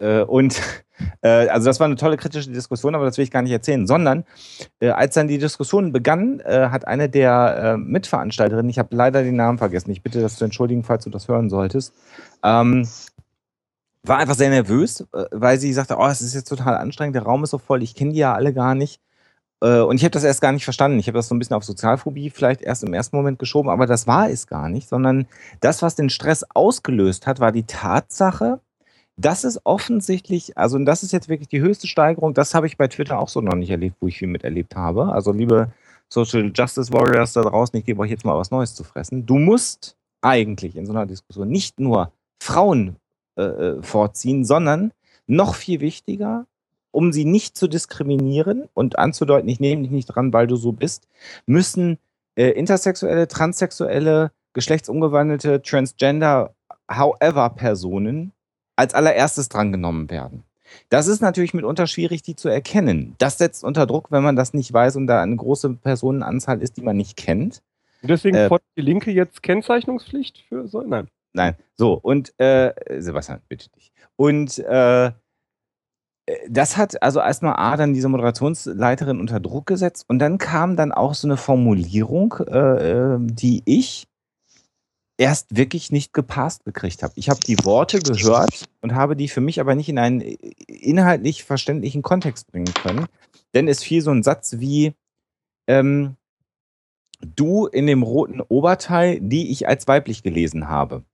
Äh, 0.00 0.22
und 0.22 0.60
äh, 1.22 1.48
also 1.48 1.66
das 1.66 1.78
war 1.78 1.86
eine 1.86 1.96
tolle 1.96 2.16
kritische 2.16 2.50
Diskussion, 2.50 2.94
aber 2.94 3.04
das 3.04 3.18
will 3.18 3.24
ich 3.24 3.30
gar 3.30 3.42
nicht 3.42 3.52
erzählen, 3.52 3.86
sondern 3.86 4.24
äh, 4.80 4.88
als 4.88 5.14
dann 5.14 5.28
die 5.28 5.38
Diskussion 5.38 5.92
begann, 5.92 6.40
äh, 6.40 6.68
hat 6.70 6.86
eine 6.86 7.08
der 7.08 7.74
äh, 7.74 7.76
Mitveranstalterinnen, 7.76 8.70
ich 8.70 8.78
habe 8.78 8.94
leider 8.96 9.22
den 9.22 9.36
Namen 9.36 9.58
vergessen, 9.58 9.90
ich 9.90 10.02
bitte 10.02 10.20
das 10.20 10.36
zu 10.36 10.44
entschuldigen, 10.44 10.82
falls 10.82 11.04
du 11.04 11.10
das 11.10 11.28
hören 11.28 11.50
solltest, 11.50 11.94
ähm, 12.42 12.88
war 14.02 14.18
einfach 14.18 14.34
sehr 14.34 14.50
nervös, 14.50 15.02
äh, 15.12 15.24
weil 15.30 15.58
sie 15.58 15.72
sagte, 15.72 15.96
oh, 15.98 16.06
es 16.06 16.20
ist 16.20 16.34
jetzt 16.34 16.48
total 16.48 16.76
anstrengend, 16.76 17.16
der 17.16 17.22
Raum 17.22 17.44
ist 17.44 17.50
so 17.50 17.58
voll, 17.58 17.82
ich 17.82 17.94
kenne 17.94 18.12
die 18.12 18.18
ja 18.18 18.34
alle 18.34 18.52
gar 18.52 18.74
nicht. 18.74 19.00
Äh, 19.62 19.80
und 19.80 19.96
ich 19.96 20.04
habe 20.04 20.12
das 20.12 20.24
erst 20.24 20.40
gar 20.40 20.52
nicht 20.52 20.64
verstanden. 20.64 20.98
Ich 20.98 21.06
habe 21.06 21.18
das 21.18 21.28
so 21.28 21.34
ein 21.34 21.38
bisschen 21.38 21.56
auf 21.56 21.64
Sozialphobie 21.64 22.30
vielleicht 22.30 22.62
erst 22.62 22.84
im 22.84 22.94
ersten 22.94 23.16
Moment 23.16 23.38
geschoben, 23.38 23.70
aber 23.70 23.86
das 23.86 24.06
war 24.06 24.30
es 24.30 24.46
gar 24.46 24.68
nicht, 24.68 24.88
sondern 24.88 25.26
das, 25.60 25.82
was 25.82 25.94
den 25.94 26.10
Stress 26.10 26.44
ausgelöst 26.54 27.26
hat, 27.26 27.40
war 27.40 27.52
die 27.52 27.64
Tatsache, 27.64 28.60
dass 29.16 29.44
es 29.44 29.60
offensichtlich, 29.64 30.56
also 30.56 30.78
das 30.78 31.02
ist 31.02 31.12
jetzt 31.12 31.28
wirklich 31.28 31.48
die 31.48 31.60
höchste 31.60 31.86
Steigerung, 31.86 32.32
das 32.32 32.54
habe 32.54 32.66
ich 32.66 32.78
bei 32.78 32.88
Twitter 32.88 33.18
auch 33.18 33.28
so 33.28 33.42
noch 33.42 33.54
nicht 33.54 33.70
erlebt, 33.70 33.96
wo 34.00 34.08
ich 34.08 34.18
viel 34.18 34.28
miterlebt 34.28 34.76
habe. 34.76 35.12
Also 35.12 35.32
liebe 35.32 35.72
Social 36.08 36.50
Justice 36.54 36.92
Warriors 36.92 37.34
da 37.34 37.42
draußen, 37.42 37.78
ich 37.78 37.84
gebe 37.84 38.00
euch 38.00 38.10
jetzt 38.10 38.24
mal 38.24 38.36
was 38.36 38.50
Neues 38.50 38.74
zu 38.74 38.82
fressen. 38.82 39.26
Du 39.26 39.38
musst 39.38 39.96
eigentlich 40.22 40.76
in 40.76 40.86
so 40.86 40.92
einer 40.92 41.06
Diskussion 41.06 41.48
nicht 41.48 41.78
nur 41.78 42.12
Frauen 42.42 42.96
äh, 43.40 43.68
äh, 43.78 43.82
vorziehen, 43.82 44.44
sondern 44.44 44.92
noch 45.26 45.54
viel 45.54 45.80
wichtiger, 45.80 46.46
um 46.90 47.12
sie 47.12 47.24
nicht 47.24 47.56
zu 47.56 47.68
diskriminieren 47.68 48.68
und 48.74 48.98
anzudeuten, 48.98 49.48
ich 49.48 49.60
nehme 49.60 49.82
dich 49.82 49.90
nicht 49.90 50.06
dran, 50.06 50.32
weil 50.32 50.46
du 50.46 50.56
so 50.56 50.72
bist, 50.72 51.08
müssen 51.46 51.98
äh, 52.34 52.50
intersexuelle, 52.50 53.28
transsexuelle, 53.28 54.32
geschlechtsumgewandelte, 54.52 55.62
transgender, 55.62 56.54
However-Personen 56.90 58.32
als 58.76 58.94
allererstes 58.94 59.48
drangenommen 59.48 60.10
werden. 60.10 60.42
Das 60.88 61.06
ist 61.06 61.20
natürlich 61.20 61.54
mitunter 61.54 61.86
schwierig, 61.86 62.22
die 62.22 62.36
zu 62.36 62.48
erkennen. 62.48 63.14
Das 63.18 63.38
setzt 63.38 63.64
unter 63.64 63.86
Druck, 63.86 64.10
wenn 64.10 64.22
man 64.22 64.36
das 64.36 64.54
nicht 64.54 64.72
weiß 64.72 64.96
und 64.96 65.06
da 65.06 65.22
eine 65.22 65.36
große 65.36 65.74
Personenanzahl 65.74 66.62
ist, 66.62 66.76
die 66.76 66.82
man 66.82 66.96
nicht 66.96 67.16
kennt. 67.16 67.62
Und 68.02 68.10
deswegen 68.10 68.36
äh, 68.36 68.48
fordert 68.48 68.68
die 68.76 68.82
Linke 68.82 69.10
jetzt 69.10 69.42
Kennzeichnungspflicht 69.42 70.44
für 70.48 70.66
so? 70.68 70.82
Nein. 70.82 71.08
Nein. 71.32 71.56
So, 71.76 71.94
und 71.94 72.38
äh, 72.38 72.72
Sebastian, 73.00 73.40
bitte 73.48 73.70
dich. 73.70 73.92
Und 74.16 74.58
äh, 74.58 75.12
das 76.48 76.76
hat 76.76 77.02
also 77.02 77.20
erstmal 77.20 77.56
A, 77.56 77.76
dann 77.76 77.94
diese 77.94 78.08
Moderationsleiterin 78.08 79.20
unter 79.20 79.40
Druck 79.40 79.66
gesetzt 79.66 80.04
und 80.08 80.18
dann 80.18 80.38
kam 80.38 80.76
dann 80.76 80.92
auch 80.92 81.14
so 81.14 81.26
eine 81.26 81.36
Formulierung, 81.36 82.34
äh, 82.46 83.14
äh 83.14 83.18
die 83.20 83.62
ich 83.64 84.06
erst 85.20 85.54
wirklich 85.54 85.92
nicht 85.92 86.14
gepasst 86.14 86.64
gekriegt 86.64 87.02
habe. 87.02 87.12
Ich 87.16 87.28
habe 87.28 87.40
die 87.40 87.58
Worte 87.64 88.00
gehört 88.00 88.68
und 88.80 88.94
habe 88.94 89.16
die 89.16 89.28
für 89.28 89.42
mich 89.42 89.60
aber 89.60 89.74
nicht 89.74 89.90
in 89.90 89.98
einen 89.98 90.20
inhaltlich 90.22 91.44
verständlichen 91.44 92.00
Kontext 92.00 92.50
bringen 92.50 92.72
können. 92.72 93.06
Denn 93.52 93.68
es 93.68 93.82
fiel 93.82 94.00
so 94.00 94.10
ein 94.12 94.22
Satz 94.22 94.56
wie 94.60 94.94
ähm, 95.66 96.16
du 97.20 97.66
in 97.66 97.86
dem 97.86 98.02
roten 98.02 98.40
Oberteil, 98.40 99.20
die 99.20 99.50
ich 99.50 99.68
als 99.68 99.86
weiblich 99.86 100.22
gelesen 100.22 100.68
habe. 100.68 101.04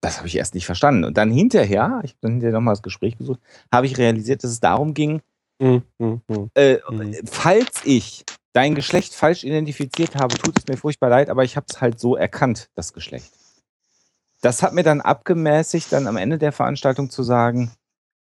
Das 0.00 0.18
habe 0.18 0.28
ich 0.28 0.36
erst 0.36 0.54
nicht 0.54 0.66
verstanden. 0.66 1.04
Und 1.04 1.16
dann 1.16 1.30
hinterher, 1.30 2.00
ich 2.04 2.12
habe 2.12 2.18
dann 2.22 2.32
hinterher 2.32 2.54
nochmal 2.54 2.72
das 2.72 2.82
Gespräch 2.82 3.18
gesucht, 3.18 3.40
habe 3.72 3.86
ich 3.86 3.98
realisiert, 3.98 4.42
dass 4.42 4.50
es 4.50 4.60
darum 4.60 4.94
ging, 4.94 5.20
mhm. 5.58 5.82
Äh, 6.54 6.78
mhm. 6.88 7.14
falls 7.26 7.82
ich 7.84 8.24
dein 8.52 8.74
Geschlecht 8.74 9.14
falsch 9.14 9.44
identifiziert 9.44 10.16
habe, 10.16 10.36
tut 10.36 10.58
es 10.58 10.66
mir 10.66 10.76
furchtbar 10.76 11.10
leid, 11.10 11.30
aber 11.30 11.44
ich 11.44 11.56
habe 11.56 11.66
es 11.68 11.80
halt 11.80 12.00
so 12.00 12.16
erkannt, 12.16 12.70
das 12.74 12.92
Geschlecht. 12.92 13.30
Das 14.40 14.62
hat 14.62 14.72
mir 14.72 14.82
dann 14.82 15.00
abgemäßigt, 15.00 15.92
dann 15.92 16.06
am 16.06 16.16
Ende 16.16 16.38
der 16.38 16.52
Veranstaltung 16.52 17.10
zu 17.10 17.22
sagen, 17.22 17.72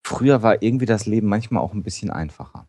früher 0.04 0.42
war 0.42 0.62
irgendwie 0.62 0.86
das 0.86 1.06
Leben 1.06 1.28
manchmal 1.28 1.62
auch 1.62 1.72
ein 1.72 1.82
bisschen 1.82 2.10
einfacher. 2.10 2.66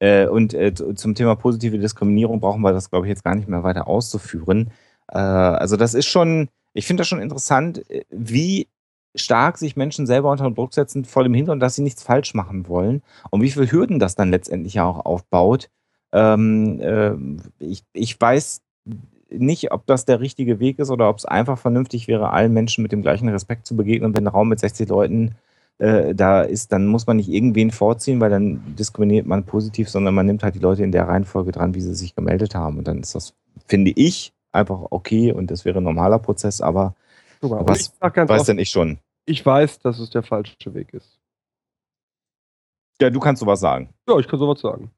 Äh, 0.00 0.26
und 0.26 0.54
äh, 0.54 0.74
zum 0.74 1.14
Thema 1.14 1.34
positive 1.34 1.78
Diskriminierung 1.78 2.40
brauchen 2.40 2.60
wir 2.60 2.72
das, 2.72 2.90
glaube 2.90 3.06
ich, 3.06 3.10
jetzt 3.10 3.24
gar 3.24 3.34
nicht 3.34 3.48
mehr 3.48 3.64
weiter 3.64 3.88
auszuführen. 3.88 4.70
Äh, 5.08 5.18
also 5.18 5.76
das 5.76 5.94
ist 5.94 6.06
schon, 6.06 6.48
ich 6.72 6.86
finde 6.86 7.02
das 7.02 7.08
schon 7.08 7.20
interessant, 7.20 7.88
äh, 7.90 8.04
wie 8.10 8.68
stark 9.14 9.58
sich 9.58 9.76
Menschen 9.76 10.06
selber 10.06 10.30
unter 10.30 10.50
Druck 10.50 10.74
setzen, 10.74 11.04
vor 11.04 11.24
dem 11.24 11.34
Hintergrund, 11.34 11.62
dass 11.62 11.74
sie 11.74 11.82
nichts 11.82 12.02
falsch 12.02 12.34
machen 12.34 12.68
wollen 12.68 13.02
und 13.30 13.42
wie 13.42 13.50
viele 13.50 13.70
Hürden 13.70 13.98
das 13.98 14.14
dann 14.14 14.30
letztendlich 14.30 14.80
auch 14.80 15.04
aufbaut, 15.04 15.70
ähm, 16.12 16.80
äh, 16.80 17.12
ich, 17.58 17.84
ich 17.92 18.20
weiß 18.20 18.62
nicht, 19.30 19.72
ob 19.72 19.86
das 19.86 20.04
der 20.04 20.20
richtige 20.20 20.58
Weg 20.58 20.78
ist 20.78 20.90
oder 20.90 21.08
ob 21.08 21.18
es 21.18 21.24
einfach 21.24 21.58
vernünftig 21.58 22.08
wäre, 22.08 22.30
allen 22.30 22.52
Menschen 22.52 22.82
mit 22.82 22.92
dem 22.92 23.02
gleichen 23.02 23.28
Respekt 23.28 23.66
zu 23.66 23.76
begegnen. 23.76 24.14
Wenn 24.14 24.24
ein 24.24 24.32
Raum 24.32 24.48
mit 24.48 24.58
60 24.58 24.88
Leuten 24.88 25.34
äh, 25.78 26.14
da 26.14 26.42
ist, 26.42 26.72
dann 26.72 26.86
muss 26.86 27.06
man 27.06 27.18
nicht 27.18 27.28
irgendwen 27.28 27.70
vorziehen, 27.70 28.20
weil 28.20 28.30
dann 28.30 28.74
diskriminiert 28.76 29.26
man 29.26 29.44
positiv, 29.44 29.88
sondern 29.90 30.14
man 30.14 30.26
nimmt 30.26 30.42
halt 30.42 30.54
die 30.54 30.60
Leute 30.60 30.82
in 30.82 30.92
der 30.92 31.08
Reihenfolge 31.08 31.52
dran, 31.52 31.74
wie 31.74 31.80
sie 31.80 31.94
sich 31.94 32.14
gemeldet 32.14 32.54
haben. 32.54 32.78
Und 32.78 32.88
dann 32.88 33.00
ist 33.00 33.14
das, 33.14 33.34
finde 33.66 33.92
ich, 33.94 34.32
einfach 34.58 34.86
okay 34.90 35.32
und 35.32 35.50
das 35.50 35.64
wäre 35.64 35.78
ein 35.78 35.84
normaler 35.84 36.18
Prozess, 36.18 36.60
aber 36.60 36.94
Super, 37.40 37.66
was 37.66 37.92
weiß 38.00 38.44
denn 38.44 38.58
ich 38.58 38.70
schon? 38.70 38.98
Ich 39.24 39.44
weiß, 39.44 39.78
dass 39.80 39.98
es 39.98 40.10
der 40.10 40.22
falsche 40.22 40.74
Weg 40.74 40.92
ist. 40.92 41.18
Ja, 43.00 43.10
du 43.10 43.20
kannst 43.20 43.40
sowas 43.40 43.60
sagen. 43.60 43.94
Ja, 44.08 44.18
ich 44.18 44.26
kann 44.26 44.38
sowas 44.38 44.60
sagen 44.60 44.90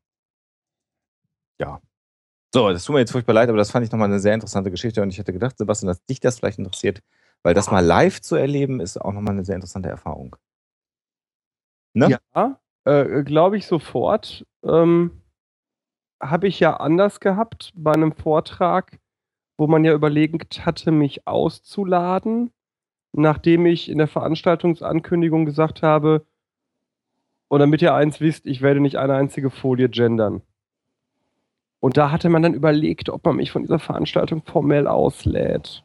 ja. 1.61 1.81
So, 2.53 2.71
das 2.71 2.85
tut 2.85 2.95
mir 2.95 3.01
jetzt 3.01 3.13
furchtbar 3.13 3.35
leid, 3.35 3.49
aber 3.49 3.59
das 3.59 3.71
fand 3.71 3.87
ich 3.87 3.93
nochmal 3.93 4.09
eine 4.09 4.19
sehr 4.19 4.35
interessante 4.35 4.73
Geschichte 4.73 5.03
und 5.03 5.11
ich 5.11 5.19
hätte 5.19 5.33
gedacht, 5.33 5.57
Sebastian, 5.57 5.87
dass 5.89 6.05
dich 6.07 6.19
das 6.19 6.39
vielleicht 6.39 6.59
interessiert, 6.59 7.01
weil 7.45 7.55
das 7.55 7.71
mal 7.71 7.85
live 7.85 8.21
zu 8.21 8.35
erleben, 8.35 8.81
ist 8.81 9.01
auch 9.01 9.13
nochmal 9.13 9.35
eine 9.35 9.45
sehr 9.45 9.55
interessante 9.55 9.89
Erfahrung. 9.89 10.35
Ne? 11.95 12.19
Ja, 12.35 12.61
äh, 12.85 13.23
glaube 13.23 13.57
ich 13.57 13.67
sofort. 13.67 14.45
Ähm, 14.65 15.23
Habe 16.21 16.49
ich 16.49 16.59
ja 16.59 16.77
anders 16.77 17.21
gehabt 17.21 17.73
bei 17.77 17.93
einem 17.93 18.13
Vortrag, 18.13 18.99
wo 19.61 19.67
man 19.67 19.85
ja 19.85 19.93
überlegt 19.93 20.65
hatte, 20.65 20.91
mich 20.91 21.27
auszuladen, 21.27 22.51
nachdem 23.13 23.67
ich 23.67 23.91
in 23.91 23.99
der 23.99 24.07
Veranstaltungsankündigung 24.07 25.45
gesagt 25.45 25.83
habe, 25.83 26.25
und 27.49 27.61
damit 27.61 27.83
ihr 27.83 27.93
eins 27.93 28.23
wisst, 28.23 28.47
ich 28.47 28.63
werde 28.63 28.81
nicht 28.81 28.97
eine 28.97 29.17
einzige 29.17 29.51
Folie 29.51 29.91
gendern. 29.91 30.41
Und 31.79 31.99
da 31.99 32.11
hatte 32.11 32.31
man 32.31 32.43
dann 32.43 32.55
überlegt, 32.55 33.11
ob 33.11 33.27
man 33.27 33.37
mich 33.37 33.51
von 33.51 33.61
dieser 33.61 33.79
Veranstaltung 33.79 34.43
formell 34.47 34.87
auslädt. 34.87 35.85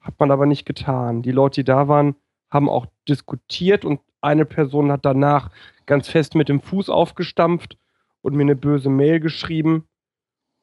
Hat 0.00 0.18
man 0.18 0.32
aber 0.32 0.46
nicht 0.46 0.66
getan. 0.66 1.22
Die 1.22 1.30
Leute, 1.30 1.60
die 1.60 1.64
da 1.64 1.86
waren, 1.86 2.16
haben 2.50 2.68
auch 2.68 2.86
diskutiert 3.08 3.84
und 3.84 4.00
eine 4.20 4.46
Person 4.46 4.90
hat 4.90 5.04
danach 5.04 5.52
ganz 5.84 6.08
fest 6.08 6.34
mit 6.34 6.48
dem 6.48 6.60
Fuß 6.60 6.90
aufgestampft 6.90 7.78
und 8.22 8.34
mir 8.34 8.42
eine 8.42 8.56
böse 8.56 8.90
Mail 8.90 9.20
geschrieben. 9.20 9.86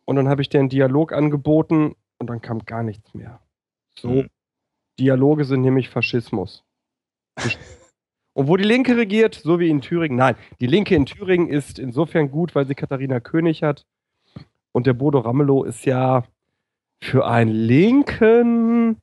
Und 0.03 0.17
dann 0.17 0.27
habe 0.27 0.41
ich 0.41 0.49
den 0.49 0.67
Dialog 0.67 1.13
angeboten 1.13 1.95
und 2.23 2.27
dann 2.27 2.41
kam 2.41 2.59
gar 2.65 2.83
nichts 2.83 3.13
mehr. 3.13 3.41
So, 3.99 4.09
mhm. 4.09 4.29
Dialoge 4.97 5.43
sind 5.43 5.61
nämlich 5.61 5.89
Faschismus. 5.89 6.63
Und 8.35 8.47
wo 8.47 8.57
die 8.57 8.63
Linke 8.63 8.97
regiert, 8.97 9.35
so 9.35 9.59
wie 9.59 9.69
in 9.69 9.81
Thüringen, 9.81 10.17
nein, 10.17 10.35
die 10.59 10.65
Linke 10.65 10.95
in 10.95 11.05
Thüringen 11.05 11.49
ist 11.49 11.77
insofern 11.77 12.31
gut, 12.31 12.55
weil 12.55 12.65
sie 12.65 12.73
Katharina 12.73 13.19
König 13.19 13.61
hat. 13.61 13.85
Und 14.71 14.87
der 14.87 14.93
Bodo 14.93 15.19
Ramelow 15.19 15.63
ist 15.65 15.85
ja 15.85 16.23
für 16.99 17.27
einen 17.27 17.51
Linken. 17.51 18.97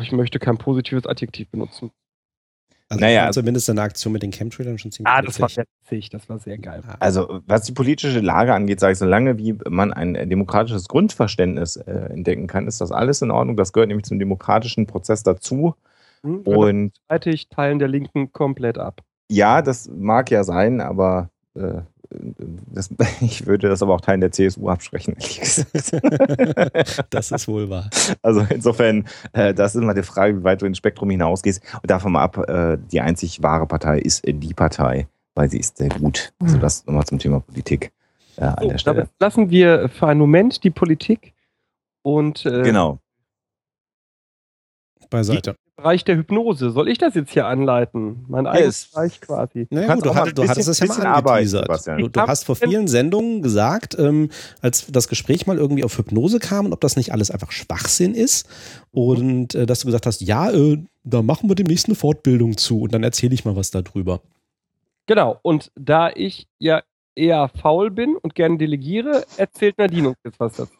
Ich 0.00 0.12
möchte 0.12 0.38
kein 0.38 0.58
positives 0.58 1.06
Adjektiv 1.06 1.48
benutzen. 1.48 1.90
Also 2.90 3.04
naja, 3.04 3.26
also 3.26 3.40
zumindest 3.40 3.68
eine 3.68 3.82
Aktion 3.82 4.14
mit 4.14 4.22
den 4.22 4.32
Chemtrailern 4.32 4.78
schon 4.78 4.90
ziemlich 4.92 5.12
Ah, 5.12 5.20
das 5.20 5.38
war 5.40 5.50
witzig, 5.50 6.08
das 6.08 6.28
war 6.28 6.38
sehr 6.38 6.56
geil. 6.56 6.82
Also, 7.00 7.40
was 7.46 7.64
die 7.64 7.72
politische 7.72 8.20
Lage 8.20 8.54
angeht, 8.54 8.80
sage 8.80 8.92
ich, 8.92 8.98
solange 8.98 9.36
wie 9.36 9.54
man 9.68 9.92
ein 9.92 10.14
demokratisches 10.30 10.88
Grundverständnis 10.88 11.76
äh, 11.76 11.92
entdecken 11.92 12.46
kann, 12.46 12.66
ist 12.66 12.80
das 12.80 12.90
alles 12.90 13.20
in 13.20 13.30
Ordnung. 13.30 13.56
Das 13.56 13.74
gehört 13.74 13.88
nämlich 13.88 14.06
zum 14.06 14.18
demokratischen 14.18 14.86
Prozess 14.86 15.22
dazu. 15.22 15.74
Hm, 16.22 16.40
und 16.40 16.92
zeitig 17.08 17.48
teilen 17.50 17.78
der 17.78 17.88
Linken 17.88 18.32
komplett 18.32 18.78
ab. 18.78 19.02
Ja, 19.30 19.60
das 19.60 19.88
mag 19.88 20.30
ja 20.30 20.42
sein, 20.42 20.80
aber 20.80 21.28
äh, 21.54 21.82
das, 22.10 22.90
ich 23.20 23.46
würde 23.46 23.68
das 23.68 23.82
aber 23.82 23.94
auch 23.94 24.00
Teilen 24.00 24.20
der 24.20 24.32
CSU 24.32 24.68
absprechen, 24.68 25.14
ehrlich 25.14 25.40
gesagt. 25.40 25.70
das 27.10 27.30
ist 27.30 27.48
wohl 27.48 27.68
wahr. 27.68 27.90
Also 28.22 28.46
insofern, 28.48 29.06
äh, 29.32 29.52
das 29.54 29.74
ist 29.74 29.82
immer 29.82 29.94
die 29.94 30.02
Frage, 30.02 30.38
wie 30.38 30.44
weit 30.44 30.62
du 30.62 30.66
ins 30.66 30.78
Spektrum 30.78 31.10
hinausgehst. 31.10 31.62
Und 31.74 31.90
davon 31.90 32.12
mal 32.12 32.22
ab, 32.22 32.48
äh, 32.48 32.78
die 32.90 33.00
einzig 33.00 33.42
wahre 33.42 33.66
Partei 33.66 33.98
ist 33.98 34.24
die 34.26 34.54
Partei, 34.54 35.08
weil 35.34 35.50
sie 35.50 35.58
ist 35.58 35.78
sehr 35.78 35.90
gut. 35.90 36.32
Also 36.40 36.58
das 36.58 36.86
nochmal 36.86 37.04
zum 37.04 37.18
Thema 37.18 37.40
Politik 37.40 37.92
äh, 38.36 38.44
an 38.44 38.56
so, 38.60 38.68
der 38.68 38.78
Stelle. 38.78 39.08
Lassen 39.20 39.50
wir 39.50 39.88
für 39.88 40.08
einen 40.08 40.20
Moment 40.20 40.64
die 40.64 40.70
Politik 40.70 41.34
und 42.02 42.46
äh, 42.46 42.62
genau. 42.62 42.98
beiseite. 45.10 45.56
Bereich 45.78 46.02
der 46.02 46.16
Hypnose. 46.16 46.72
Soll 46.72 46.88
ich 46.88 46.98
das 46.98 47.14
jetzt 47.14 47.30
hier 47.30 47.46
anleiten? 47.46 48.24
Mein 48.26 48.48
eigenes 48.48 48.86
Bereich 48.86 49.20
quasi. 49.20 49.68
Naja, 49.70 49.94
du, 49.94 50.12
hat, 50.12 50.36
du 50.36 50.48
hattest 50.48 50.68
es 50.68 50.80
ja 50.80 50.86
mal 50.86 51.06
angeteasert. 51.06 51.86
Du, 51.86 52.08
du 52.08 52.20
hast 52.20 52.46
vor 52.46 52.56
vielen 52.56 52.88
Sendungen 52.88 53.42
gesagt, 53.42 53.96
ähm, 53.96 54.28
als 54.60 54.86
das 54.88 55.06
Gespräch 55.06 55.46
mal 55.46 55.56
irgendwie 55.56 55.84
auf 55.84 55.96
Hypnose 55.96 56.40
kam 56.40 56.66
und 56.66 56.72
ob 56.72 56.80
das 56.80 56.96
nicht 56.96 57.12
alles 57.12 57.30
einfach 57.30 57.52
Schwachsinn 57.52 58.14
ist 58.14 58.48
und 58.90 59.54
äh, 59.54 59.66
dass 59.66 59.80
du 59.80 59.86
gesagt 59.86 60.06
hast, 60.06 60.20
ja, 60.20 60.50
äh, 60.50 60.82
da 61.04 61.22
machen 61.22 61.48
wir 61.48 61.54
demnächst 61.54 61.86
eine 61.86 61.94
Fortbildung 61.94 62.56
zu 62.56 62.80
und 62.80 62.92
dann 62.92 63.04
erzähle 63.04 63.34
ich 63.34 63.44
mal 63.44 63.54
was 63.54 63.70
darüber. 63.70 64.20
Genau, 65.06 65.38
und 65.42 65.70
da 65.76 66.10
ich 66.10 66.48
ja 66.58 66.82
eher 67.18 67.48
faul 67.48 67.90
bin 67.90 68.16
und 68.16 68.34
gerne 68.34 68.56
delegiere, 68.56 69.24
erzählt 69.36 69.76
Nadine 69.78 70.10
uns 70.10 70.18
jetzt 70.24 70.40
was 70.40 70.54
dazu. 70.54 70.72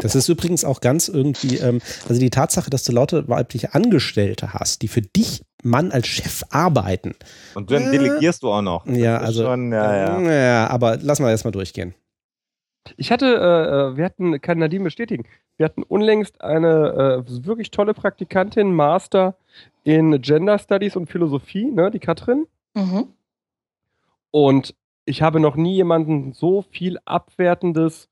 Das 0.00 0.14
ist 0.14 0.28
übrigens 0.28 0.64
auch 0.64 0.80
ganz 0.80 1.08
irgendwie, 1.08 1.56
ähm, 1.56 1.80
also 2.08 2.20
die 2.20 2.30
Tatsache, 2.30 2.68
dass 2.68 2.84
du 2.84 2.92
lauter 2.92 3.28
weibliche 3.28 3.74
Angestellte 3.74 4.52
hast, 4.52 4.82
die 4.82 4.88
für 4.88 5.02
dich 5.02 5.42
Mann 5.62 5.92
als 5.92 6.06
Chef 6.08 6.42
arbeiten. 6.50 7.14
Und 7.54 7.70
dann 7.70 7.84
äh, 7.84 7.90
delegierst 7.92 8.42
du 8.42 8.50
auch 8.50 8.62
noch. 8.62 8.86
Ja, 8.86 9.18
also. 9.18 9.44
Schon, 9.44 9.72
ja, 9.72 10.20
ja. 10.20 10.32
ja, 10.32 10.66
aber 10.68 10.98
lass 11.00 11.20
mal 11.20 11.30
erstmal 11.30 11.52
durchgehen. 11.52 11.94
Ich 12.96 13.10
hatte, 13.10 13.26
äh, 13.26 13.92
äh, 13.92 13.96
wir 13.96 14.04
hatten, 14.04 14.40
kann 14.40 14.58
Nadine 14.58 14.84
bestätigen, 14.84 15.24
wir 15.56 15.64
hatten 15.64 15.82
unlängst 15.82 16.42
eine 16.42 17.24
äh, 17.26 17.46
wirklich 17.46 17.70
tolle 17.70 17.94
Praktikantin, 17.94 18.74
Master 18.74 19.36
in 19.84 20.20
Gender 20.20 20.58
Studies 20.58 20.96
und 20.96 21.06
Philosophie, 21.06 21.70
ne, 21.70 21.90
die 21.90 22.00
Katrin. 22.00 22.46
Mhm. 22.74 23.08
Und 24.30 24.74
ich 25.04 25.22
habe 25.22 25.40
noch 25.40 25.56
nie 25.56 25.74
jemanden 25.74 26.32
so 26.32 26.62
viel 26.62 26.98
Abwertendes 27.04 28.08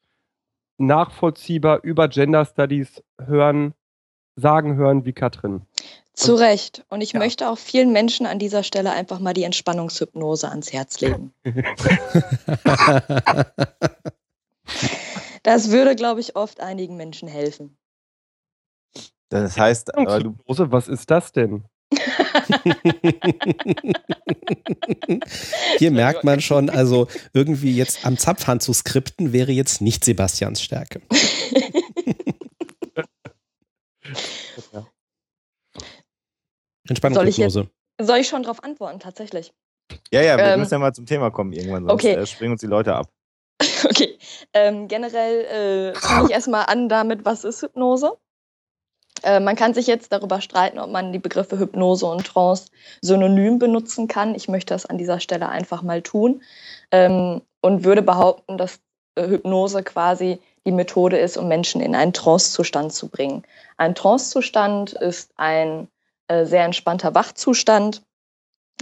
nachvollziehbar 0.79 1.83
über 1.83 2.09
Gender 2.09 2.45
Studies 2.45 3.03
hören, 3.21 3.75
sagen 4.37 4.77
hören 4.77 5.05
wie 5.05 5.13
Katrin. 5.13 5.63
Zu 6.15 6.35
Recht. 6.35 6.85
Und 6.91 7.01
ich 7.01 7.13
ja. 7.13 7.19
möchte 7.19 7.49
auch 7.49 7.59
vielen 7.59 7.93
Menschen 7.93 8.27
an 8.27 8.39
dieser 8.39 8.63
Stelle 8.63 8.93
einfach 8.93 9.19
mal 9.19 9.33
die 9.33 9.45
Entspannungshypnose 9.45 10.49
ans 10.49 10.73
Herz 10.73 11.01
legen. 11.01 11.33
das 15.43 15.71
würde, 15.71 15.97
glaube 15.97 16.21
ich, 16.21 16.37
oft 16.37 16.61
einigen 16.61 16.97
Menschen 16.97 17.29
helfen. 17.29 17.79
Das 19.31 19.57
heißt, 19.57 19.97
aber 19.97 20.21
du, 20.21 20.31
Hypnose, 20.31 20.71
was 20.71 20.89
ist 20.89 21.11
das 21.11 21.33
denn? 21.33 21.65
Hier 25.79 25.91
merkt 25.91 26.25
man 26.25 26.41
schon, 26.41 26.71
also 26.71 27.09
irgendwie 27.33 27.77
jetzt 27.77 28.07
am 28.07 28.19
Zapfhahn 28.19 28.61
zu 28.61 28.73
skripten 28.73 29.33
wäre 29.33 29.53
jetzt 29.53 29.81
nicht 29.81 30.05
Sebastians 30.05 30.63
Stärke. 30.63 31.03
Entspannungshypnose. 36.89 37.69
Soll 38.01 38.19
ich 38.19 38.29
schon 38.29 38.43
darauf 38.43 38.65
antworten, 38.65 39.01
tatsächlich? 39.01 39.53
ja, 40.13 40.23
ja, 40.23 40.37
wir 40.37 40.45
Ähm, 40.45 40.61
müssen 40.61 40.75
ja 40.75 40.79
mal 40.79 40.93
zum 40.93 41.07
Thema 41.07 41.31
kommen 41.31 41.53
irgendwann, 41.53 41.87
sonst 41.87 42.05
okay. 42.05 42.15
äh, 42.15 42.27
springen 42.27 42.53
uns 42.53 42.61
die 42.61 42.67
Leute 42.67 42.95
ab. 42.95 43.09
Okay, 43.85 44.17
ähm, 44.55 44.87
generell 44.87 45.93
äh, 45.93 45.95
fange 45.95 46.27
ich 46.27 46.33
erstmal 46.33 46.67
an 46.67 46.89
damit, 46.89 47.25
was 47.25 47.45
ist 47.45 47.63
Hypnose? 47.63 48.13
Äh, 49.23 49.41
man 49.41 49.57
kann 49.57 49.75
sich 49.75 49.87
jetzt 49.87 50.13
darüber 50.13 50.41
streiten, 50.41 50.79
ob 50.79 50.91
man 50.91 51.13
die 51.13 51.19
Begriffe 51.19 51.59
Hypnose 51.59 52.07
und 52.07 52.27
Trance 52.27 52.67
synonym 53.01 53.59
benutzen 53.59 54.09
kann. 54.09 54.35
Ich 54.35 54.49
möchte 54.49 54.75
das 54.75 54.87
an 54.87 54.99
dieser 54.99 55.21
Stelle 55.21 55.49
einfach 55.49 55.83
mal 55.83 56.03
tun 56.03 56.43
ähm, 56.91 57.43
und 57.61 57.85
würde 57.85 58.03
behaupten, 58.03 58.59
dass 58.59 58.81
äh, 59.15 59.27
Hypnose 59.27 59.83
quasi 59.83 60.41
die 60.65 60.73
Methode 60.73 61.19
ist, 61.19 61.37
um 61.37 61.49
Menschen 61.49 61.81
in 61.81 61.95
einen 61.95 62.13
Trancezustand 62.13 62.93
zu 62.93 63.09
bringen. 63.09 63.43
Ein 63.77 63.95
Trancezustand 63.95 64.93
ist 64.93 65.33
ein 65.37 65.89
äh, 66.29 66.45
sehr 66.45 66.65
entspannter 66.65 67.15
Wachzustand, 67.15 68.03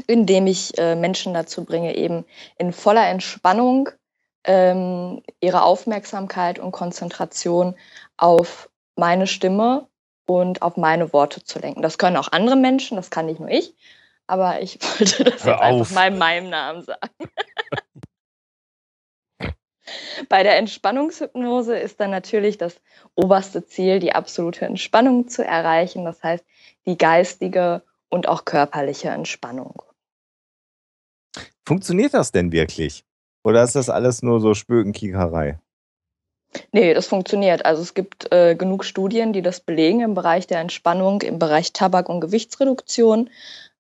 in 0.07 0.27
dem 0.27 0.47
ich 0.47 0.77
äh, 0.79 0.95
Menschen 0.95 1.35
dazu 1.35 1.65
bringe, 1.65 1.97
eben 1.97 2.25
in 2.59 2.73
voller 2.73 3.09
Entspannung 3.09 3.89
ähm, 4.45 5.23
ihre 5.41 5.63
Aufmerksamkeit 5.63 6.59
und 6.59 6.73
Konzentration 6.73 7.75
auf 8.17 8.71
meine 8.97 9.27
Stimme 9.27 9.87
und 10.31 10.63
auf 10.63 10.77
meine 10.77 11.13
Worte 11.13 11.43
zu 11.43 11.59
lenken. 11.59 11.83
Das 11.83 11.99
können 11.99 12.17
auch 12.17 12.31
andere 12.31 12.55
Menschen, 12.55 12.95
das 12.95 13.11
kann 13.11 13.27
nicht 13.27 13.41
nur 13.41 13.51
ich, 13.51 13.75
aber 14.29 14.63
ich 14.63 14.79
wollte 15.01 15.25
das 15.25 15.45
Hör 15.45 15.55
jetzt 15.55 15.61
einfach 15.61 15.81
auf. 15.81 15.91
mal 15.91 16.07
in 16.07 16.19
meinem 16.19 16.51
Namen 16.51 16.83
sagen. 16.83 17.11
Bei 20.29 20.45
der 20.45 20.57
Entspannungshypnose 20.59 21.77
ist 21.77 21.99
dann 21.99 22.13
natürlich 22.13 22.59
das 22.59 22.81
oberste 23.17 23.67
Ziel, 23.67 23.99
die 23.99 24.13
absolute 24.13 24.67
Entspannung 24.67 25.27
zu 25.27 25.45
erreichen. 25.45 26.05
Das 26.05 26.23
heißt, 26.23 26.45
die 26.87 26.97
geistige 26.97 27.83
und 28.09 28.29
auch 28.29 28.45
körperliche 28.45 29.09
Entspannung. 29.09 29.83
Funktioniert 31.67 32.15
das 32.15 32.31
denn 32.31 32.53
wirklich? 32.53 33.05
Oder 33.43 33.65
ist 33.65 33.75
das 33.75 33.91
alles 33.91 34.23
nur 34.23 34.41
so 34.41 34.55
Spökenkiekerei? 34.55 35.59
Nee, 36.73 36.95
das 36.95 37.07
funktioniert. 37.07 37.65
Also 37.65 37.83
es 37.83 37.95
gibt 37.95 38.33
äh, 38.33 38.55
genug 38.55 38.85
Studien, 38.85 39.33
die 39.33 39.43
das 39.43 39.61
belegen 39.61 40.01
im 40.01 40.15
Bereich 40.15 40.47
der 40.47 40.61
Entspannung, 40.61 41.23
im 41.23 41.39
Bereich 41.39 41.73
Tabak- 41.73 42.09
und 42.09 42.21
Gewichtsreduktion. 42.21 43.31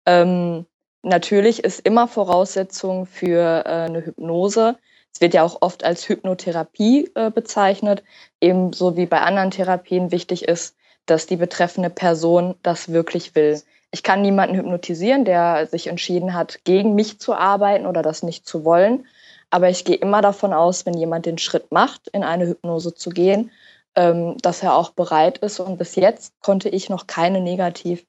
Ähm, 0.06 0.66
natürlich 1.02 1.64
ist 1.64 1.80
immer 1.80 2.06
Voraussetzung 2.06 3.06
für 3.06 3.64
äh, 3.66 3.68
eine 3.68 4.04
Hypnose. 4.04 4.76
Es 5.12 5.20
wird 5.20 5.34
ja 5.34 5.42
auch 5.42 5.58
oft 5.60 5.84
als 5.84 6.08
Hypnotherapie 6.08 7.10
äh, 7.14 7.30
bezeichnet, 7.30 8.04
ebenso 8.40 8.96
wie 8.96 9.06
bei 9.06 9.20
anderen 9.20 9.50
Therapien 9.50 10.12
wichtig 10.12 10.46
ist, 10.46 10.76
dass 11.06 11.26
die 11.26 11.36
betreffende 11.36 11.90
Person 11.90 12.54
das 12.62 12.92
wirklich 12.92 13.34
will. 13.34 13.60
Ich 13.90 14.04
kann 14.04 14.22
niemanden 14.22 14.54
hypnotisieren, 14.54 15.24
der 15.24 15.66
sich 15.66 15.88
entschieden 15.88 16.34
hat, 16.34 16.60
gegen 16.62 16.94
mich 16.94 17.18
zu 17.18 17.34
arbeiten 17.34 17.86
oder 17.86 18.02
das 18.02 18.22
nicht 18.22 18.46
zu 18.46 18.64
wollen. 18.64 19.06
Aber 19.50 19.68
ich 19.68 19.84
gehe 19.84 19.96
immer 19.96 20.22
davon 20.22 20.52
aus, 20.52 20.86
wenn 20.86 20.94
jemand 20.94 21.26
den 21.26 21.38
Schritt 21.38 21.72
macht, 21.72 22.08
in 22.08 22.22
eine 22.22 22.46
Hypnose 22.46 22.94
zu 22.94 23.10
gehen, 23.10 23.50
ähm, 23.96 24.36
dass 24.38 24.62
er 24.62 24.74
auch 24.74 24.90
bereit 24.90 25.38
ist. 25.38 25.60
Und 25.60 25.76
bis 25.78 25.96
jetzt 25.96 26.40
konnte 26.40 26.68
ich 26.68 26.88
noch 26.88 27.06
keine 27.06 27.40
Negativ 27.40 28.06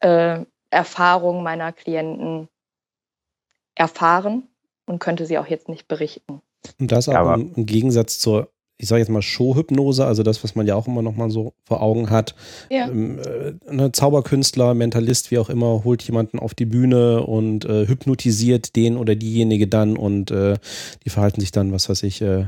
äh, 0.00 0.44
Erfahrung 0.70 1.42
meiner 1.42 1.72
Klienten 1.72 2.48
erfahren 3.74 4.48
und 4.86 4.98
könnte 4.98 5.26
sie 5.26 5.38
auch 5.38 5.46
jetzt 5.46 5.68
nicht 5.68 5.88
berichten. 5.88 6.40
Und 6.80 6.92
das 6.92 7.08
aber 7.08 7.20
aber- 7.20 7.34
im 7.34 7.66
Gegensatz 7.66 8.18
zur, 8.18 8.50
ich 8.80 8.88
sage 8.88 9.00
jetzt 9.00 9.10
mal 9.10 9.22
Showhypnose, 9.22 10.06
also 10.06 10.22
das, 10.22 10.42
was 10.44 10.54
man 10.54 10.66
ja 10.66 10.76
auch 10.76 10.86
immer 10.86 11.02
noch 11.02 11.16
mal 11.16 11.30
so 11.30 11.52
vor 11.64 11.82
Augen 11.82 12.10
hat. 12.10 12.36
Ja. 12.70 12.88
Ähm, 12.88 13.18
äh, 13.18 13.52
ein 13.68 13.92
Zauberkünstler, 13.92 14.74
Mentalist, 14.74 15.32
wie 15.32 15.38
auch 15.38 15.50
immer, 15.50 15.82
holt 15.82 16.02
jemanden 16.04 16.38
auf 16.38 16.54
die 16.54 16.64
Bühne 16.64 17.24
und 17.24 17.64
äh, 17.64 17.88
hypnotisiert 17.88 18.76
den 18.76 18.96
oder 18.96 19.16
diejenige 19.16 19.66
dann 19.66 19.96
und 19.96 20.30
äh, 20.30 20.56
die 21.04 21.10
verhalten 21.10 21.40
sich 21.40 21.50
dann, 21.50 21.72
was 21.72 21.88
weiß 21.88 22.04
ich, 22.04 22.22
äh, 22.22 22.46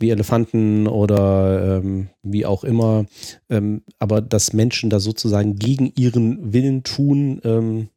wie 0.00 0.10
Elefanten 0.10 0.88
oder 0.88 1.78
ähm, 1.78 2.08
wie 2.22 2.44
auch 2.44 2.64
immer. 2.64 3.06
Ähm, 3.48 3.82
aber 4.00 4.20
dass 4.20 4.52
Menschen 4.52 4.90
da 4.90 4.98
sozusagen 4.98 5.56
gegen 5.56 5.92
ihren 5.96 6.52
Willen 6.52 6.82
tun, 6.82 7.40
ähm, 7.44 7.88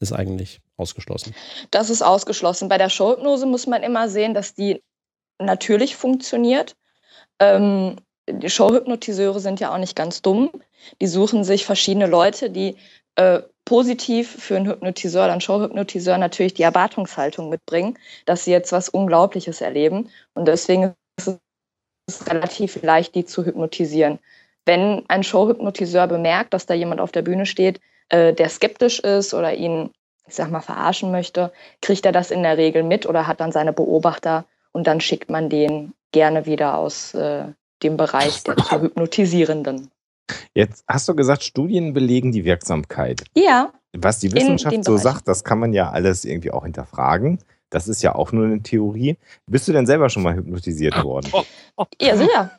ist 0.00 0.12
eigentlich 0.12 0.60
ausgeschlossen. 0.78 1.34
Das 1.70 1.90
ist 1.90 2.00
ausgeschlossen. 2.00 2.68
Bei 2.68 2.78
der 2.78 2.88
Showhypnose 2.88 3.44
muss 3.44 3.66
man 3.66 3.82
immer 3.82 4.08
sehen, 4.08 4.32
dass 4.32 4.54
die 4.54 4.80
natürlich 5.38 5.96
funktioniert. 5.96 6.74
Ähm, 7.40 7.96
die 8.30 8.50
Showhypnotiseure 8.50 9.40
sind 9.40 9.60
ja 9.60 9.72
auch 9.72 9.78
nicht 9.78 9.96
ganz 9.96 10.22
dumm. 10.22 10.50
Die 11.00 11.06
suchen 11.06 11.44
sich 11.44 11.64
verschiedene 11.64 12.06
Leute, 12.06 12.50
die 12.50 12.76
äh, 13.16 13.42
positiv 13.64 14.30
für 14.42 14.56
einen 14.56 14.66
Hypnotiseur 14.66 15.24
oder 15.24 15.32
einen 15.32 15.40
Showhypnotiseur 15.40 16.18
natürlich 16.18 16.54
die 16.54 16.62
Erwartungshaltung 16.62 17.48
mitbringen, 17.48 17.98
dass 18.26 18.44
sie 18.44 18.50
jetzt 18.50 18.72
was 18.72 18.88
Unglaubliches 18.88 19.60
erleben. 19.60 20.10
Und 20.34 20.46
deswegen 20.46 20.94
ist 21.18 21.38
es 22.06 22.26
relativ 22.26 22.82
leicht, 22.82 23.14
die 23.14 23.24
zu 23.24 23.44
hypnotisieren. 23.44 24.18
Wenn 24.64 25.04
ein 25.08 25.22
Showhypnotiseur 25.22 26.06
bemerkt, 26.06 26.54
dass 26.54 26.66
da 26.66 26.74
jemand 26.74 27.00
auf 27.00 27.12
der 27.12 27.22
Bühne 27.22 27.46
steht, 27.46 27.80
äh, 28.08 28.32
der 28.32 28.48
skeptisch 28.48 29.00
ist 29.00 29.34
oder 29.34 29.54
ihn, 29.54 29.90
ich 30.26 30.34
sag 30.34 30.50
mal, 30.50 30.60
verarschen 30.60 31.10
möchte, 31.10 31.52
kriegt 31.82 32.06
er 32.06 32.12
das 32.12 32.30
in 32.30 32.42
der 32.42 32.56
Regel 32.56 32.82
mit 32.82 33.06
oder 33.06 33.26
hat 33.26 33.40
dann 33.40 33.52
seine 33.52 33.72
Beobachter 33.72 34.44
und 34.72 34.86
dann 34.86 35.00
schickt 35.00 35.30
man 35.30 35.48
den 35.48 35.92
gerne 36.12 36.46
wieder 36.46 36.76
aus 36.76 37.14
äh, 37.14 37.44
dem 37.82 37.96
Bereich 37.96 38.42
der 38.44 38.56
zu 38.56 38.80
Hypnotisierenden. 38.82 39.90
Jetzt 40.54 40.84
hast 40.86 41.08
du 41.08 41.14
gesagt, 41.14 41.42
Studien 41.42 41.94
belegen 41.94 42.32
die 42.32 42.44
Wirksamkeit. 42.44 43.24
Ja, 43.34 43.72
Was 43.96 44.18
die 44.18 44.32
Wissenschaft 44.32 44.84
so 44.84 44.92
Bereich. 44.92 45.02
sagt, 45.02 45.28
das 45.28 45.44
kann 45.44 45.58
man 45.58 45.72
ja 45.72 45.90
alles 45.90 46.24
irgendwie 46.24 46.50
auch 46.50 46.64
hinterfragen. 46.64 47.38
Das 47.70 47.88
ist 47.88 48.02
ja 48.02 48.14
auch 48.14 48.32
nur 48.32 48.46
eine 48.46 48.62
Theorie. 48.62 49.16
Bist 49.46 49.68
du 49.68 49.72
denn 49.72 49.86
selber 49.86 50.08
schon 50.10 50.22
mal 50.22 50.34
hypnotisiert 50.34 51.02
worden? 51.02 51.30
ja, 52.00 52.16
sicher. 52.16 52.58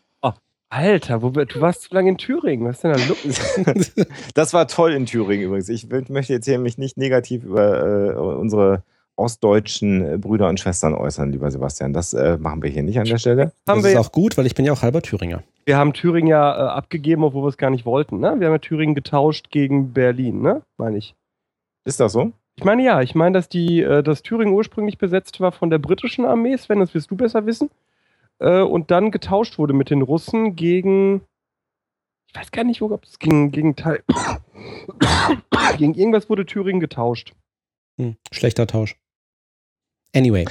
Alter, 0.71 1.23
wo, 1.23 1.31
du 1.31 1.61
warst 1.61 1.81
zu 1.83 1.95
lange 1.95 2.09
in 2.09 2.17
Thüringen. 2.17 2.67
Was 2.67 2.75
ist 2.75 2.83
denn 2.83 2.93
da 2.93 2.99
los? 3.07 4.07
Das 4.35 4.53
war 4.53 4.67
toll 4.67 4.93
in 4.93 5.07
Thüringen 5.07 5.45
übrigens. 5.45 5.67
Ich 5.67 5.89
möchte 5.89 6.33
jetzt 6.33 6.45
hier 6.45 6.59
mich 6.59 6.77
nicht 6.77 6.95
negativ 6.95 7.43
über 7.43 7.83
äh, 7.83 8.15
unsere 8.15 8.83
ostdeutschen 9.19 10.13
äh, 10.13 10.17
Brüder 10.17 10.49
und 10.49 10.59
Schwestern 10.59 10.95
äußern, 10.95 11.31
lieber 11.31 11.51
Sebastian. 11.51 11.93
Das 11.93 12.13
äh, 12.13 12.37
machen 12.37 12.63
wir 12.63 12.69
hier 12.69 12.83
nicht 12.83 12.99
an 12.99 13.05
der 13.05 13.17
Stelle. 13.17 13.51
Das 13.65 13.83
ist 13.83 13.97
auch 13.97 14.11
gut, 14.11 14.37
weil 14.37 14.45
ich 14.45 14.55
bin 14.55 14.65
ja 14.65 14.73
auch 14.73 14.81
halber 14.81 15.01
Thüringer. 15.01 15.43
wir 15.65 15.77
haben 15.77 15.93
Thüringen 15.93 16.27
ja 16.27 16.55
äh, 16.55 16.69
abgegeben, 16.69 17.23
obwohl 17.23 17.43
wir 17.43 17.49
es 17.49 17.57
gar 17.57 17.69
nicht 17.69 17.85
wollten. 17.85 18.19
Ne? 18.19 18.35
Wir 18.39 18.47
haben 18.47 18.53
ja 18.53 18.59
Thüringen 18.59 18.95
getauscht 18.95 19.51
gegen 19.51 19.93
Berlin, 19.93 20.41
ne? 20.41 20.63
Meine 20.77 20.97
ich. 20.97 21.15
Ist 21.85 21.99
das 21.99 22.13
so? 22.13 22.31
Ich 22.55 22.65
meine 22.65 22.83
ja, 22.83 23.01
ich 23.01 23.15
meine, 23.15 23.33
dass 23.33 23.47
die, 23.47 23.81
äh, 23.81 24.03
dass 24.03 24.21
Thüringen 24.21 24.53
ursprünglich 24.53 24.97
besetzt 24.97 25.39
war 25.39 25.51
von 25.51 25.69
der 25.69 25.77
britischen 25.77 26.25
Armee, 26.25 26.57
Sven, 26.57 26.79
das 26.79 26.93
wirst 26.93 27.09
du 27.09 27.15
besser 27.15 27.45
wissen. 27.45 27.69
Äh, 28.39 28.61
und 28.61 28.91
dann 28.91 29.11
getauscht 29.11 29.57
wurde 29.57 29.73
mit 29.73 29.89
den 29.89 30.01
Russen 30.01 30.55
gegen. 30.55 31.21
Ich 32.27 32.35
weiß 32.35 32.51
gar 32.51 32.63
nicht, 32.63 32.81
ob 32.81 33.03
es 33.03 33.17
gegen, 33.17 33.51
gegen 33.51 33.75
Teil. 33.75 34.03
gegen 35.77 35.93
irgendwas 35.93 36.29
wurde 36.29 36.45
Thüringen 36.45 36.79
getauscht. 36.79 37.33
Hm, 37.97 38.17
schlechter 38.31 38.67
Tausch. 38.67 38.97
Anyway. 40.15 40.45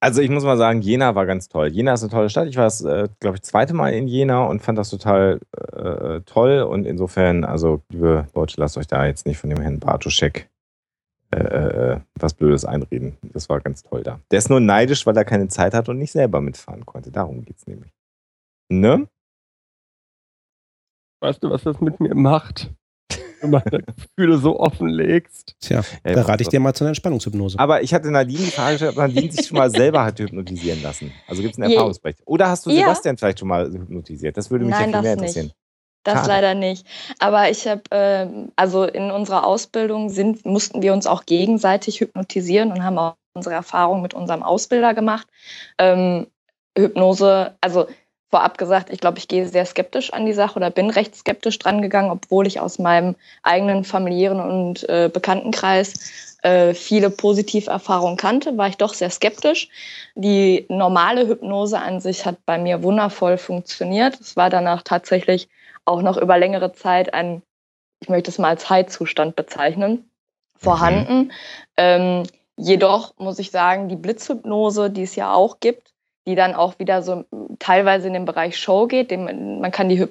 Also 0.00 0.20
ich 0.20 0.30
muss 0.30 0.44
mal 0.44 0.58
sagen, 0.58 0.82
Jena 0.82 1.14
war 1.14 1.26
ganz 1.26 1.48
toll. 1.48 1.68
Jena 1.68 1.94
ist 1.94 2.02
eine 2.02 2.10
tolle 2.10 2.28
Stadt. 2.28 2.48
Ich 2.48 2.56
war 2.56 2.64
das, 2.64 2.82
äh, 2.82 3.08
glaube 3.18 3.36
ich, 3.36 3.42
zweite 3.42 3.74
Mal 3.74 3.94
in 3.94 4.08
Jena 4.08 4.44
und 4.44 4.60
fand 4.60 4.78
das 4.78 4.90
total 4.90 5.40
äh, 5.72 6.20
toll. 6.26 6.60
Und 6.60 6.84
insofern, 6.84 7.44
also 7.44 7.82
liebe 7.88 8.26
Leute, 8.34 8.60
lasst 8.60 8.76
euch 8.76 8.86
da 8.86 9.06
jetzt 9.06 9.26
nicht 9.26 9.38
von 9.38 9.50
dem 9.50 9.60
Herrn 9.60 9.80
Bartoschek 9.80 10.48
äh, 11.32 11.38
äh, 11.38 12.00
was 12.14 12.34
Blödes 12.34 12.64
einreden. 12.64 13.16
Das 13.22 13.48
war 13.48 13.60
ganz 13.60 13.82
toll 13.82 14.02
da. 14.02 14.20
Der 14.30 14.38
ist 14.38 14.48
nur 14.48 14.60
neidisch, 14.60 15.06
weil 15.06 15.16
er 15.16 15.24
keine 15.24 15.48
Zeit 15.48 15.74
hat 15.74 15.88
und 15.88 15.98
nicht 15.98 16.12
selber 16.12 16.40
mitfahren 16.40 16.86
konnte. 16.86 17.10
Darum 17.10 17.44
geht's 17.44 17.66
nämlich. 17.66 17.92
Ne? 18.68 19.08
Weißt 21.20 21.42
du, 21.42 21.50
was 21.50 21.64
das 21.64 21.80
mit 21.80 21.98
mir 21.98 22.14
macht? 22.14 22.70
Wenn 23.40 23.50
du 23.52 23.58
meine 23.58 23.82
Gefühle 23.82 24.38
so 24.38 24.58
offenlegst. 24.58 25.54
Tja, 25.60 25.82
Ja, 26.06 26.14
da 26.14 26.22
rate 26.22 26.42
ich 26.42 26.48
dir 26.48 26.60
mal 26.60 26.74
zu 26.74 26.84
einer 26.84 26.90
Entspannungshypnose. 26.90 27.58
Aber 27.58 27.82
ich 27.82 27.92
hatte 27.92 28.10
Nadine 28.10 28.38
die 28.38 28.50
Frage 28.50 28.72
gestellt, 28.72 28.92
ob 28.92 28.98
Nadine 28.98 29.30
sich 29.32 29.46
schon 29.46 29.58
mal 29.58 29.70
selber 29.70 30.04
hat 30.04 30.18
hypnotisieren 30.18 30.82
lassen. 30.82 31.12
Also 31.28 31.42
gibt 31.42 31.54
es 31.54 31.60
einen 31.60 31.70
Erfahrungsbericht. 31.70 32.20
Oder 32.24 32.48
hast 32.48 32.66
du 32.66 32.70
Ja. 32.70 32.80
Sebastian 32.80 33.16
vielleicht 33.18 33.38
schon 33.40 33.48
mal 33.48 33.70
hypnotisiert? 33.70 34.36
Das 34.36 34.50
würde 34.50 34.64
mich 34.64 34.74
Nein, 34.74 34.90
ja 34.90 34.96
viel 34.98 35.02
mehr 35.02 35.12
interessieren. 35.14 35.46
nicht. 35.46 35.56
Das 36.04 36.14
Schade. 36.14 36.28
leider 36.28 36.54
nicht. 36.54 36.86
Aber 37.18 37.50
ich 37.50 37.66
habe, 37.66 37.82
ähm, 37.90 38.52
also 38.54 38.84
in 38.84 39.10
unserer 39.10 39.44
Ausbildung 39.44 40.08
sind, 40.08 40.46
mussten 40.46 40.80
wir 40.80 40.92
uns 40.92 41.06
auch 41.08 41.26
gegenseitig 41.26 42.00
hypnotisieren 42.00 42.70
und 42.70 42.84
haben 42.84 42.96
auch 42.96 43.14
unsere 43.34 43.56
Erfahrung 43.56 44.02
mit 44.02 44.14
unserem 44.14 44.42
Ausbilder 44.44 44.94
gemacht. 44.94 45.26
Ähm, 45.78 46.28
Hypnose, 46.78 47.56
also 47.60 47.86
vorab 48.30 48.58
gesagt, 48.58 48.90
ich 48.90 49.00
glaube, 49.00 49.18
ich 49.18 49.28
gehe 49.28 49.46
sehr 49.46 49.64
skeptisch 49.64 50.12
an 50.12 50.26
die 50.26 50.32
Sache 50.32 50.56
oder 50.56 50.70
bin 50.70 50.90
recht 50.90 51.14
skeptisch 51.14 51.58
dran 51.58 51.80
gegangen, 51.80 52.10
obwohl 52.10 52.46
ich 52.46 52.60
aus 52.60 52.78
meinem 52.78 53.14
eigenen 53.42 53.84
familiären 53.84 54.40
und 54.40 54.88
äh, 54.88 55.08
Bekanntenkreis 55.12 56.36
äh, 56.42 56.74
viele 56.74 57.10
Positiverfahrungen 57.10 58.16
kannte, 58.16 58.56
war 58.58 58.68
ich 58.68 58.76
doch 58.76 58.94
sehr 58.94 59.10
skeptisch. 59.10 59.68
Die 60.14 60.66
normale 60.68 61.26
Hypnose 61.28 61.78
an 61.78 62.00
sich 62.00 62.26
hat 62.26 62.44
bei 62.44 62.58
mir 62.58 62.82
wundervoll 62.82 63.38
funktioniert. 63.38 64.20
Es 64.20 64.36
war 64.36 64.50
danach 64.50 64.82
tatsächlich 64.82 65.48
auch 65.84 66.02
noch 66.02 66.16
über 66.16 66.36
längere 66.36 66.72
Zeit 66.72 67.14
ein, 67.14 67.42
ich 68.00 68.08
möchte 68.08 68.30
es 68.30 68.38
mal 68.38 68.50
als 68.50 68.68
Heilzustand 68.68 69.36
bezeichnen, 69.36 70.10
vorhanden. 70.56 71.18
Mhm. 71.18 71.30
Ähm, 71.76 72.22
jedoch 72.56 73.14
muss 73.18 73.38
ich 73.38 73.50
sagen, 73.50 73.88
die 73.88 73.96
Blitzhypnose, 73.96 74.90
die 74.90 75.02
es 75.02 75.16
ja 75.16 75.32
auch 75.32 75.60
gibt, 75.60 75.94
die 76.26 76.34
dann 76.34 76.54
auch 76.54 76.78
wieder 76.78 77.02
so 77.02 77.24
teilweise 77.58 78.08
in 78.08 78.12
den 78.12 78.24
Bereich 78.24 78.58
Show 78.58 78.86
geht. 78.86 79.12
Man 79.12 79.70
kann 79.70 79.88
die 79.88 80.06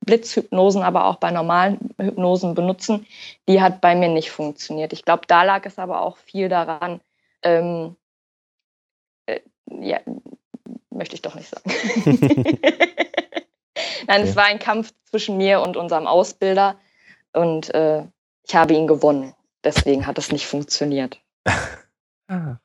Blitzhypnosen 0.00 0.82
aber 0.82 1.04
auch 1.04 1.16
bei 1.16 1.30
normalen 1.30 1.90
Hypnosen 2.00 2.54
benutzen. 2.54 3.06
Die 3.48 3.60
hat 3.60 3.80
bei 3.80 3.94
mir 3.94 4.08
nicht 4.08 4.30
funktioniert. 4.30 4.92
Ich 4.92 5.04
glaube, 5.04 5.22
da 5.26 5.42
lag 5.42 5.66
es 5.66 5.78
aber 5.78 6.00
auch 6.00 6.16
viel 6.16 6.48
daran, 6.48 7.00
ähm, 7.42 7.96
äh, 9.26 9.40
ja, 9.68 10.00
möchte 10.90 11.14
ich 11.14 11.22
doch 11.22 11.34
nicht 11.34 11.48
sagen. 11.48 11.70
Nein, 14.06 14.20
okay. 14.20 14.28
es 14.28 14.36
war 14.36 14.44
ein 14.44 14.58
Kampf 14.58 14.92
zwischen 15.04 15.36
mir 15.36 15.60
und 15.60 15.76
unserem 15.76 16.06
Ausbilder 16.06 16.76
und 17.34 17.72
äh, 17.74 18.04
ich 18.46 18.54
habe 18.54 18.72
ihn 18.72 18.86
gewonnen. 18.86 19.34
Deswegen 19.62 20.06
hat 20.06 20.16
es 20.16 20.32
nicht 20.32 20.46
funktioniert. 20.46 21.20
ah. 22.28 22.56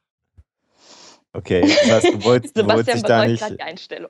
Okay, 1.34 1.62
das 1.62 1.92
heißt, 1.92 2.14
du 2.14 2.24
wolltest, 2.24 2.58
du 2.58 2.66
wolltest 2.66 2.96
dich 2.96 3.04
da 3.04 3.26
nicht. 3.26 3.50
Die 3.50 3.62
Einstellung. 3.62 4.10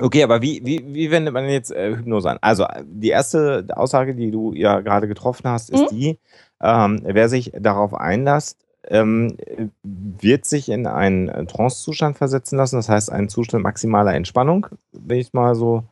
Okay, 0.00 0.22
aber 0.22 0.42
wie, 0.42 0.64
wie, 0.64 0.94
wie 0.94 1.10
wendet 1.10 1.34
man 1.34 1.48
jetzt 1.48 1.70
äh, 1.70 1.96
Hypnose 1.96 2.30
an? 2.30 2.38
Also 2.40 2.66
die 2.84 3.08
erste 3.08 3.66
Aussage, 3.70 4.14
die 4.14 4.30
du 4.30 4.52
ja 4.52 4.80
gerade 4.80 5.08
getroffen 5.08 5.48
hast, 5.48 5.70
ist 5.70 5.92
mhm. 5.92 5.96
die, 5.96 6.18
ähm, 6.62 7.00
wer 7.04 7.28
sich 7.28 7.52
darauf 7.58 7.94
einlässt, 7.94 8.58
ähm, 8.88 9.36
wird 9.82 10.44
sich 10.44 10.68
in 10.68 10.86
einen 10.86 11.48
Trance-Zustand 11.48 12.16
versetzen 12.18 12.56
lassen, 12.56 12.76
das 12.76 12.88
heißt 12.88 13.10
einen 13.10 13.28
Zustand 13.28 13.62
maximaler 13.62 14.14
Entspannung, 14.14 14.66
wenn 14.92 15.18
ich 15.18 15.28
es 15.28 15.32
mal 15.32 15.54
so 15.54 15.84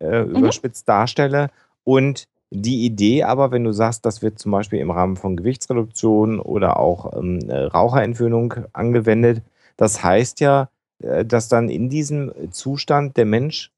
äh, 0.00 0.22
mhm. 0.22 0.36
überspitzt 0.36 0.88
darstelle. 0.88 1.50
Und 1.84 2.28
die 2.50 2.84
Idee 2.84 3.24
aber, 3.24 3.50
wenn 3.50 3.64
du 3.64 3.72
sagst, 3.72 4.06
das 4.06 4.22
wird 4.22 4.38
zum 4.38 4.52
Beispiel 4.52 4.78
im 4.80 4.90
Rahmen 4.90 5.16
von 5.16 5.36
Gewichtsreduktion 5.36 6.40
oder 6.40 6.78
auch 6.78 7.16
ähm, 7.16 7.40
äh, 7.48 7.64
Raucherentwöhnung 7.64 8.54
angewendet, 8.72 9.42
das 9.76 10.02
heißt 10.02 10.40
ja, 10.40 10.70
äh, 11.02 11.24
dass 11.24 11.48
dann 11.48 11.68
in 11.68 11.90
diesem 11.90 12.32
Zustand 12.50 13.16
der 13.16 13.26
Mensch 13.26 13.70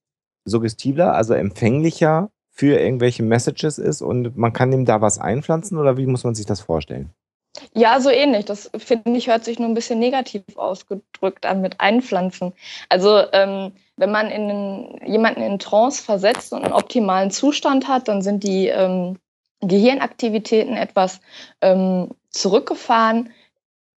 suggestibler, 0.45 1.15
also 1.15 1.35
empfänglicher 1.35 2.31
für 2.51 2.79
irgendwelche 2.79 3.23
Messages 3.23 3.79
ist 3.79 4.03
und 4.03 4.37
man 4.37 4.53
kann 4.53 4.73
ihm 4.73 4.85
da 4.85 5.01
was 5.01 5.19
einpflanzen 5.19 5.79
oder 5.79 5.97
wie 5.97 6.07
muss 6.07 6.25
man 6.25 6.35
sich 6.35 6.47
das 6.47 6.61
vorstellen? 6.61 7.11
Ja, 7.75 8.01
so 8.01 8.11
ähnlich. 8.11 8.45
Das 8.45 8.71
finde 8.77 9.19
ich 9.19 9.29
hört 9.29 9.45
sich 9.45 9.59
nur 9.59 9.69
ein 9.69 9.75
bisschen 9.75 9.99
negativ 9.99 10.43
ausgedrückt 10.57 11.47
an 11.47 11.61
mit 11.61 11.81
einpflanzen. 11.81 12.53
Also 12.89 13.23
ähm, 13.33 13.73
wenn 13.97 14.11
man 14.11 14.31
in 14.31 15.01
jemanden 15.07 15.43
in 15.43 15.59
Trance 15.59 16.03
versetzt 16.03 16.53
und 16.53 16.65
einen 16.65 16.73
optimalen 16.73 17.31
Zustand 17.31 17.89
hat, 17.89 18.09
dann 18.09 18.23
sind 18.23 18.45
die 18.45 18.69
ähm, 18.69 19.19
Gehirnaktivitäten 19.61 20.77
etwas 20.77 21.21
ähm, 21.61 22.11
zurückgefahren. 22.31 23.31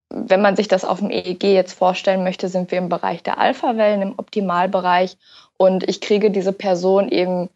Wenn 0.09 0.43
man 0.43 0.57
sich 0.57 0.69
das 0.69 0.85
auf 0.85 0.99
dem 0.99 1.11
EEG 1.11 1.45
jetzt 1.45 1.73
vorstellen 1.73 2.25
möchte, 2.25 2.49
sind 2.49 2.71
wir 2.71 2.79
im 2.79 2.88
Bereich 2.88 3.23
der 3.23 3.38
Alpha-Wellen, 3.38 4.03
im 4.03 4.19
Optimalbereich. 4.19 5.17
Und 5.57 5.88
ich 5.88 6.01
kriege 6.01 6.31
diese 6.31 6.53
Person 6.53 7.09
eben 7.09 7.49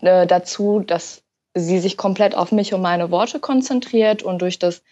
äh, 0.00 0.26
dazu, 0.26 0.80
dass 0.80 1.22
sie 1.54 1.78
sich 1.78 1.96
komplett 1.96 2.34
auf 2.34 2.52
mich 2.52 2.72
und 2.74 2.80
meine 2.80 3.10
Worte 3.10 3.40
konzentriert 3.40 4.22
und 4.22 4.40
durch 4.40 4.58
das 4.58 4.82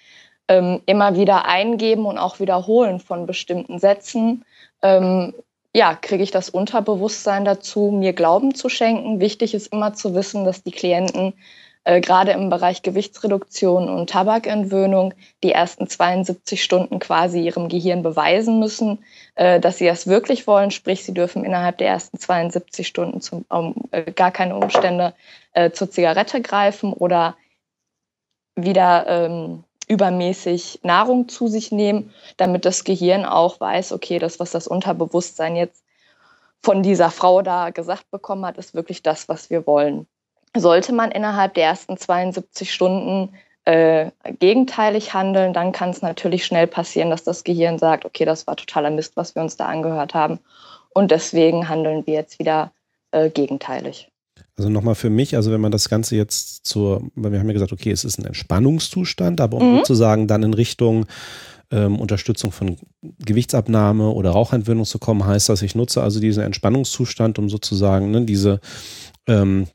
ähm, 0.49 0.81
immer 0.87 1.17
wieder 1.17 1.45
eingeben 1.45 2.07
und 2.07 2.19
auch 2.19 2.41
wiederholen 2.41 3.01
von 3.01 3.27
bestimmten 3.27 3.79
Sätzen 3.79 4.45
ähm, 4.83 5.35
ja, 5.75 5.95
kriege 5.95 6.23
ich 6.23 6.31
das 6.31 6.51
Unterbewusstsein 6.51 7.45
dazu, 7.45 7.91
mir 7.91 8.13
Glauben 8.13 8.55
zu 8.55 8.69
schenken. 8.69 9.21
Wichtig 9.21 9.55
ist 9.55 9.73
immer 9.73 9.95
zu 9.95 10.15
wissen, 10.15 10.45
dass 10.45 10.63
die 10.63 10.73
Klienten 10.73 11.35
äh, 11.85 12.01
gerade 12.01 12.33
im 12.33 12.49
Bereich 12.49 12.83
Gewichtsreduktion 12.83 13.89
und 13.89 14.11
Tabakentwöhnung 14.11 15.15
die 15.43 15.53
ersten 15.53 15.87
72 15.87 16.63
Stunden 16.63 16.99
quasi 16.99 17.43
ihrem 17.43 17.69
Gehirn 17.69 18.03
beweisen 18.03 18.59
müssen, 18.59 19.05
äh, 19.35 19.61
dass 19.61 19.79
sie 19.79 19.87
das 19.87 20.07
wirklich 20.07 20.47
wollen. 20.47 20.71
Sprich, 20.71 21.05
sie 21.05 21.15
dürfen 21.15 21.45
innerhalb 21.45 21.79
der 21.79 21.89
ersten 21.89 22.19
72 22.19 22.87
Stunden 22.87 23.21
zum, 23.21 23.45
um 23.49 23.75
äh, 23.91 24.11
gar 24.11 24.31
keine 24.31 24.57
Umstände 24.57 25.15
äh, 25.53 25.71
zur 25.71 25.91
Zigarette 25.91 26.41
greifen 26.41 26.93
oder 26.93 27.37
wieder 28.57 29.07
ähm, 29.07 29.65
übermäßig 29.89 30.81
Nahrung 30.83 31.29
zu 31.29 31.49
sich 31.49 31.73
nehmen, 31.73 32.13
damit 32.37 32.65
das 32.65 32.85
Gehirn 32.85 33.25
auch 33.25 33.61
weiß, 33.61 33.93
okay, 33.93 34.19
das, 34.19 34.39
was 34.39 34.51
das 34.51 34.69
Unterbewusstsein 34.69 35.57
jetzt 35.57 35.83
von 36.61 36.83
dieser 36.83 37.11
Frau 37.11 37.43
da 37.43 37.71
gesagt 37.71 38.11
bekommen 38.11 38.45
hat, 38.45 38.59
ist 38.59 38.75
wirklich 38.75 39.03
das, 39.03 39.29
was 39.29 39.51
wir 39.51 39.67
wollen. 39.67 40.07
Sollte 40.57 40.93
man 40.93 41.11
innerhalb 41.11 41.55
der 41.55 41.65
ersten 41.65 41.97
72 41.97 42.73
Stunden 42.73 43.35
äh, 43.65 44.11
gegenteilig 44.39 45.15
handeln, 45.15 45.53
dann 45.53 45.73
kann 45.73 45.91
es 45.91 46.03
natürlich 46.03 46.45
schnell 46.45 46.67
passieren, 46.67 47.11
dass 47.11 47.23
das 47.23 47.45
Gehirn 47.45 47.79
sagt, 47.79 48.05
okay, 48.05 48.25
das 48.25 48.47
war 48.47 48.57
totaler 48.57 48.91
Mist, 48.91 49.17
was 49.17 49.35
wir 49.35 49.43
uns 49.43 49.57
da 49.57 49.67
angehört 49.67 50.15
haben. 50.15 50.41
Und 50.95 51.11
deswegen 51.11 51.69
handeln 51.69 52.07
wir 52.07 52.15
jetzt 52.15 52.39
wieder 52.39 52.73
äh, 53.13 53.29
gegenteilig. 53.31 54.11
Also 54.59 54.69
nochmal 54.71 54.97
für 54.97 55.09
mich, 55.09 55.37
also 55.37 55.53
wenn 55.53 55.61
man 55.61 55.71
das 55.71 55.89
Ganze 55.89 56.17
jetzt 56.17 56.67
zur, 56.67 57.09
weil 57.15 57.31
wir 57.31 57.39
haben 57.39 57.47
ja 57.47 57.53
gesagt, 57.53 57.73
okay, 57.73 57.93
es 57.93 58.05
ist 58.05 58.19
ein 58.19 58.25
Entspannungszustand, 58.25 59.41
aber 59.41 59.59
um 59.59 59.73
mhm. 59.73 59.77
sozusagen 59.79 60.27
dann 60.27 60.43
in 60.43 60.53
Richtung 60.53 61.07
ähm, 61.71 61.99
Unterstützung 62.01 62.51
von 62.51 62.77
Gewichtsabnahme 63.25 64.11
oder 64.11 64.31
Rauchentwöhnung 64.31 64.85
zu 64.85 64.99
kommen, 64.99 65.25
heißt 65.25 65.49
das, 65.49 65.63
ich 65.63 65.77
nutze 65.77 66.03
also 66.03 66.19
diesen 66.19 66.43
Entspannungszustand, 66.43 67.39
um 67.39 67.49
sozusagen 67.49 68.11
ne, 68.11 68.25
diese 68.25 68.61
ähm, 69.29 69.69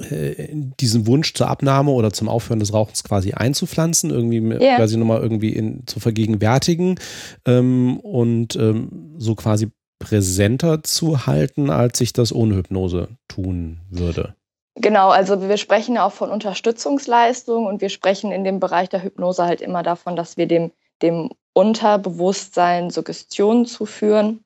äh, 0.00 0.48
diesen 0.80 1.06
Wunsch 1.06 1.34
zur 1.34 1.48
Abnahme 1.48 1.90
oder 1.90 2.12
zum 2.12 2.28
Aufhören 2.28 2.58
des 2.58 2.72
Rauchens 2.72 3.04
quasi 3.04 3.32
einzupflanzen, 3.32 4.10
irgendwie 4.10 4.40
yeah. 4.40 4.76
quasi 4.76 4.96
nochmal 4.96 5.20
irgendwie 5.20 5.50
in, 5.50 5.86
zu 5.86 6.00
vergegenwärtigen 6.00 6.98
ähm, 7.44 8.00
und 8.00 8.56
ähm, 8.56 9.14
so 9.18 9.34
quasi 9.34 9.68
präsenter 10.00 10.82
zu 10.82 11.26
halten, 11.26 11.70
als 11.70 12.00
ich 12.00 12.12
das 12.12 12.34
ohne 12.34 12.56
Hypnose 12.56 13.08
tun 13.28 13.78
würde. 13.90 14.34
Genau, 14.74 15.10
also 15.10 15.48
wir 15.48 15.58
sprechen 15.58 15.98
auch 15.98 16.12
von 16.12 16.30
Unterstützungsleistung 16.30 17.66
und 17.66 17.80
wir 17.80 17.90
sprechen 17.90 18.32
in 18.32 18.42
dem 18.42 18.58
Bereich 18.58 18.88
der 18.88 19.02
Hypnose 19.02 19.44
halt 19.44 19.60
immer 19.60 19.82
davon, 19.82 20.16
dass 20.16 20.36
wir 20.36 20.46
dem, 20.46 20.72
dem 21.02 21.30
Unterbewusstsein 21.52 22.90
Suggestionen 22.90 23.66
zuführen. 23.66 24.42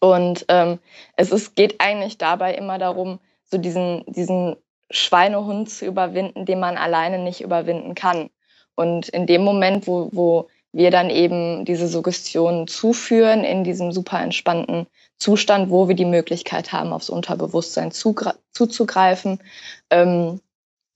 Und 0.00 0.46
ähm, 0.48 0.78
es 1.16 1.30
ist, 1.30 1.54
geht 1.54 1.80
eigentlich 1.80 2.18
dabei 2.18 2.54
immer 2.54 2.78
darum, 2.78 3.18
so 3.44 3.58
diesen, 3.58 4.04
diesen 4.06 4.56
Schweinehund 4.90 5.68
zu 5.68 5.84
überwinden, 5.84 6.46
den 6.46 6.60
man 6.60 6.76
alleine 6.76 7.18
nicht 7.18 7.40
überwinden 7.40 7.94
kann. 7.94 8.30
Und 8.74 9.08
in 9.08 9.26
dem 9.26 9.42
Moment, 9.42 9.86
wo, 9.86 10.08
wo 10.12 10.48
wir 10.72 10.90
dann 10.90 11.10
eben 11.10 11.64
diese 11.64 11.88
Suggestionen 11.88 12.66
zuführen 12.66 13.44
in 13.44 13.64
diesem 13.64 13.92
super 13.92 14.20
entspannten 14.20 14.86
Zustand, 15.16 15.70
wo 15.70 15.88
wir 15.88 15.94
die 15.94 16.04
Möglichkeit 16.04 16.72
haben, 16.72 16.92
aufs 16.92 17.10
Unterbewusstsein 17.10 17.90
zuzugreifen. 17.90 19.40
Ähm, 19.90 20.40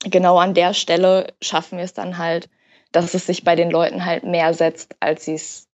genau 0.05 0.39
an 0.39 0.55
der 0.55 0.75
Stelle 0.75 1.33
schaffen 1.41 1.79
wir 1.79 1.85
es 1.85 1.95
dann 1.95 2.19
halt, 2.19 2.49
dass 2.93 3.15
es 3.15 3.27
sich 3.27 3.45
bei 3.45 3.57
den 3.57 3.71
Leuten 3.71 4.05
halt 4.05 4.25
mehr 4.25 4.55
setzt, 4.55 4.95
als 5.01 5.25
sie 5.25 5.35
es 5.35 5.67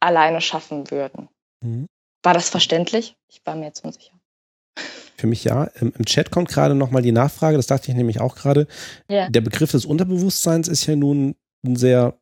alleine 0.00 0.40
schaffen 0.40 0.90
würden. 0.90 1.28
Mhm. 1.60 1.86
War 2.22 2.34
das 2.34 2.50
verständlich? 2.50 3.16
Ich 3.28 3.40
war 3.44 3.54
mir 3.54 3.66
jetzt 3.66 3.84
unsicher. 3.84 4.12
Für 5.16 5.26
mich 5.26 5.44
ja. 5.44 5.64
Im, 5.80 6.04
Chat 6.04 6.30
kommt 6.30 6.48
gerade 6.48 6.74
nochmal 6.74 7.02
die 7.02 7.12
Nachfrage, 7.12 7.56
das 7.56 7.66
dachte 7.66 7.90
ich 7.90 7.96
nämlich 7.96 8.20
auch 8.20 8.36
gerade. 8.36 8.66
Ja. 9.08 9.28
Der 9.28 9.40
Begriff 9.40 9.72
des 9.72 9.84
Unterbewusstseins 9.84 10.68
ist 10.68 10.86
ja 10.86 10.94
nun 10.94 11.34
ein 11.64 11.76
sehr 11.76 12.18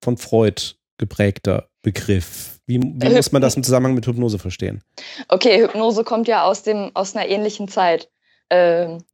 von 0.00 0.16
Freud 0.16 0.74
geprägter 0.98 1.68
Begriff. 1.82 2.60
Wie, 2.66 2.80
wie 2.82 3.08
muss 3.08 3.32
man 3.32 3.40
das 3.40 3.56
im 3.56 3.62
Zusammenhang 3.62 3.94
mit 3.94 4.06
Hypnose 4.06 4.38
verstehen? 4.38 4.82
Okay, 5.28 5.62
Hypnose 5.62 6.04
kommt 6.04 6.28
ja 6.28 6.44
aus, 6.44 6.62
dem, 6.62 6.90
aus 6.94 7.16
einer 7.16 7.26
ähnlichen 7.26 7.68
Zeit. 7.68 8.10
Ähm, 8.50 9.04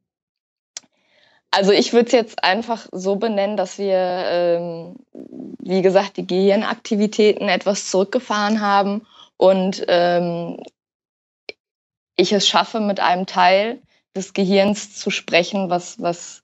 also 1.50 1.70
ich 1.70 1.92
würde 1.92 2.06
es 2.06 2.12
jetzt 2.12 2.42
einfach 2.42 2.88
so 2.90 3.16
benennen, 3.16 3.56
dass 3.56 3.78
wir, 3.78 3.96
ähm, 3.96 4.96
wie 5.60 5.82
gesagt, 5.82 6.16
die 6.16 6.26
Gehirnaktivitäten 6.26 7.48
etwas 7.48 7.90
zurückgefahren 7.90 8.60
haben 8.60 9.06
und 9.36 9.84
ähm, 9.86 10.58
ich 12.16 12.32
es 12.32 12.48
schaffe, 12.48 12.80
mit 12.80 12.98
einem 12.98 13.26
Teil 13.26 13.80
des 14.16 14.32
Gehirns 14.32 14.96
zu 14.96 15.10
sprechen, 15.10 15.70
was, 15.70 16.00
was 16.00 16.43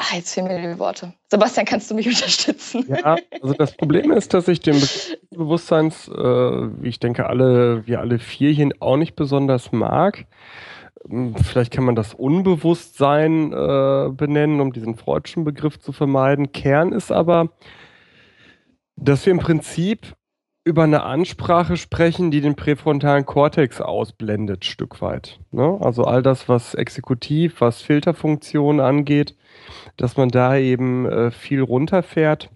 Ah, 0.00 0.14
jetzt 0.14 0.32
fehlen 0.32 0.46
mir 0.46 0.74
die 0.74 0.78
Worte. 0.78 1.12
Sebastian, 1.28 1.66
kannst 1.66 1.90
du 1.90 1.96
mich 1.96 2.06
unterstützen? 2.06 2.84
Ja, 2.88 3.16
also 3.42 3.52
das 3.54 3.76
Problem 3.76 4.12
ist, 4.12 4.32
dass 4.32 4.46
ich 4.46 4.60
den 4.60 4.80
Bewusstseins, 5.30 6.08
äh, 6.08 6.68
ich 6.82 7.00
denke, 7.00 7.26
alle, 7.26 7.84
wir 7.86 7.98
alle 7.98 8.20
vier 8.20 8.52
hier 8.52 8.70
auch 8.78 8.96
nicht 8.96 9.16
besonders 9.16 9.72
mag. 9.72 10.26
Hm, 11.08 11.34
vielleicht 11.34 11.72
kann 11.72 11.82
man 11.82 11.96
das 11.96 12.14
Unbewusstsein 12.14 13.52
äh, 13.52 14.10
benennen, 14.10 14.60
um 14.60 14.72
diesen 14.72 14.94
freudschen 14.94 15.42
Begriff 15.42 15.80
zu 15.80 15.90
vermeiden. 15.90 16.52
Kern 16.52 16.92
ist 16.92 17.10
aber, 17.10 17.50
dass 18.94 19.26
wir 19.26 19.32
im 19.32 19.40
Prinzip 19.40 20.14
über 20.68 20.82
eine 20.82 21.02
Ansprache 21.02 21.78
sprechen, 21.78 22.30
die 22.30 22.42
den 22.42 22.54
präfrontalen 22.54 23.24
Kortex 23.24 23.80
ausblendet, 23.80 24.66
Stück 24.66 25.00
weit. 25.00 25.40
Ne? 25.50 25.78
Also 25.80 26.04
all 26.04 26.22
das, 26.22 26.46
was 26.46 26.74
Exekutiv, 26.74 27.62
was 27.62 27.80
Filterfunktionen 27.80 28.78
angeht, 28.78 29.34
dass 29.98 30.16
man 30.16 30.30
da 30.30 30.56
eben 30.56 31.04
äh, 31.06 31.30
viel 31.30 31.60
runterfährt. 31.60 32.50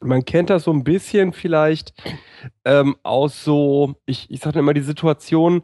Man 0.00 0.24
kennt 0.24 0.48
das 0.48 0.64
so 0.64 0.72
ein 0.72 0.84
bisschen 0.84 1.34
vielleicht 1.34 1.92
ähm, 2.64 2.96
aus 3.02 3.44
so, 3.44 3.96
ich, 4.06 4.30
ich 4.30 4.40
sage 4.40 4.60
immer 4.60 4.72
die 4.72 4.80
Situation 4.80 5.62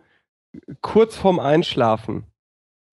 kurz 0.82 1.16
vorm 1.16 1.38
Einschlafen. 1.38 2.24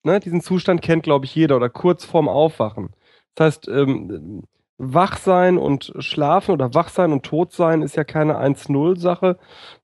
Ne? 0.04 0.22
Diesen 0.22 0.42
Zustand 0.42 0.82
kennt, 0.82 1.04
glaube 1.04 1.26
ich, 1.26 1.36
jeder 1.36 1.58
oder 1.58 1.70
kurz 1.70 2.06
vorm 2.06 2.30
Aufwachen. 2.30 2.92
Das 3.36 3.48
heißt, 3.48 3.68
ähm, 3.68 4.44
Wachsein 4.78 5.58
und 5.58 5.94
Schlafen 6.00 6.52
oder 6.52 6.74
Wachsein 6.74 7.12
und 7.12 7.24
Todsein 7.24 7.82
ist 7.82 7.96
ja 7.96 8.04
keine 8.04 8.38
1-0-Sache, 8.38 9.38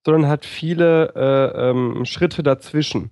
sondern 0.05 0.29
hat 0.29 0.45
viele 0.45 1.13
äh, 1.15 1.69
ähm, 1.69 2.05
Schritte 2.05 2.43
dazwischen. 2.43 3.11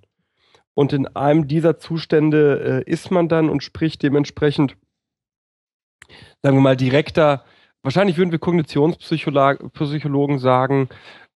Und 0.74 0.92
in 0.92 1.06
einem 1.08 1.48
dieser 1.48 1.78
Zustände 1.78 2.84
äh, 2.86 2.90
ist 2.90 3.10
man 3.10 3.28
dann 3.28 3.48
und 3.48 3.62
spricht 3.62 4.02
dementsprechend, 4.02 4.76
sagen 6.42 6.56
wir 6.56 6.62
mal, 6.62 6.76
direkter. 6.76 7.44
Wahrscheinlich 7.82 8.16
würden 8.16 8.32
wir 8.32 8.38
Kognitionspsychologen 8.38 10.38
sagen, 10.38 10.88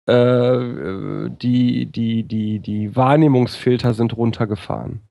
äh, 0.07 1.29
die, 1.29 1.85
die, 1.85 2.23
die, 2.23 2.59
die 2.59 2.95
Wahrnehmungsfilter 2.95 3.93
sind 3.93 4.17
runtergefahren. 4.17 5.01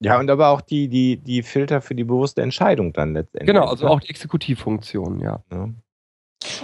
Ja, 0.00 0.18
und 0.18 0.30
aber 0.30 0.48
auch 0.48 0.60
die, 0.60 0.88
die, 0.88 1.16
die 1.16 1.42
Filter 1.42 1.80
für 1.80 1.94
die 1.94 2.04
bewusste 2.04 2.42
Entscheidung 2.42 2.92
dann 2.92 3.14
letztendlich. 3.14 3.46
Genau, 3.46 3.66
also 3.66 3.86
ne? 3.86 3.90
auch 3.90 4.00
die 4.00 4.10
Exekutivfunktion, 4.10 5.20
ja. 5.20 5.42
ja. 5.50 5.68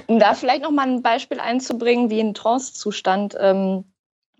Um 0.07 0.18
da 0.18 0.35
vielleicht 0.35 0.62
nochmal 0.62 0.88
ein 0.88 1.03
Beispiel 1.03 1.40
einzubringen, 1.40 2.11
wie 2.11 2.20
ein 2.20 2.35
Trance-Zustand 2.35 3.37
ähm, 3.40 3.85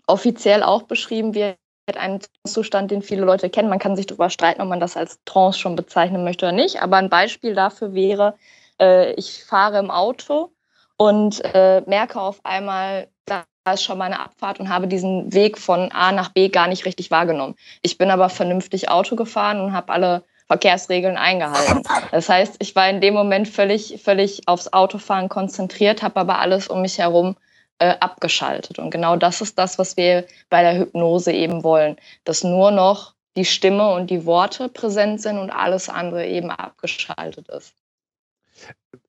offiziell 0.07 0.61
auch 0.61 0.83
beschrieben 0.83 1.33
wird, 1.33 1.57
ein 1.93 2.19
Zustand, 2.45 2.91
den 2.91 3.01
viele 3.01 3.25
Leute 3.25 3.49
kennen. 3.49 3.69
Man 3.69 3.79
kann 3.79 3.95
sich 3.95 4.05
darüber 4.05 4.29
streiten, 4.29 4.61
ob 4.61 4.69
man 4.69 4.79
das 4.79 4.97
als 4.97 5.19
Trance 5.25 5.59
schon 5.59 5.75
bezeichnen 5.75 6.23
möchte 6.23 6.45
oder 6.45 6.55
nicht. 6.55 6.81
Aber 6.81 6.97
ein 6.97 7.09
Beispiel 7.09 7.55
dafür 7.55 7.93
wäre, 7.93 8.35
äh, 8.79 9.13
ich 9.13 9.43
fahre 9.43 9.79
im 9.79 9.91
Auto 9.91 10.51
und 10.97 11.43
äh, 11.53 11.81
merke 11.85 12.21
auf 12.21 12.39
einmal, 12.43 13.07
da 13.25 13.45
ist 13.73 13.83
schon 13.83 13.97
mal 13.97 14.05
eine 14.05 14.19
Abfahrt 14.19 14.59
und 14.59 14.69
habe 14.69 14.87
diesen 14.87 15.33
Weg 15.33 15.57
von 15.57 15.91
A 15.91 16.11
nach 16.11 16.29
B 16.29 16.49
gar 16.49 16.67
nicht 16.67 16.85
richtig 16.85 17.11
wahrgenommen. 17.11 17.55
Ich 17.81 17.97
bin 17.97 18.09
aber 18.09 18.29
vernünftig 18.29 18.89
Auto 18.89 19.15
gefahren 19.15 19.61
und 19.61 19.73
habe 19.73 19.93
alle 19.93 20.23
Verkehrsregeln 20.47 21.15
eingehalten. 21.15 21.83
Das 22.11 22.27
heißt, 22.27 22.57
ich 22.59 22.75
war 22.75 22.89
in 22.89 22.99
dem 22.99 23.13
Moment 23.13 23.47
völlig, 23.47 24.01
völlig 24.03 24.47
aufs 24.47 24.73
Autofahren 24.73 25.29
konzentriert, 25.29 26.03
habe 26.03 26.19
aber 26.19 26.39
alles 26.39 26.67
um 26.67 26.81
mich 26.81 26.97
herum 26.97 27.37
äh, 27.81 27.95
abgeschaltet. 27.99 28.79
Und 28.79 28.91
genau 28.91 29.15
das 29.15 29.41
ist 29.41 29.57
das, 29.57 29.77
was 29.77 29.97
wir 29.97 30.25
bei 30.49 30.61
der 30.61 30.77
Hypnose 30.77 31.31
eben 31.31 31.63
wollen, 31.63 31.97
dass 32.23 32.43
nur 32.43 32.71
noch 32.71 33.13
die 33.35 33.45
Stimme 33.45 33.93
und 33.93 34.09
die 34.09 34.25
Worte 34.25 34.69
präsent 34.69 35.21
sind 35.21 35.37
und 35.37 35.51
alles 35.51 35.89
andere 35.89 36.27
eben 36.27 36.51
abgeschaltet 36.51 37.47
ist 37.49 37.73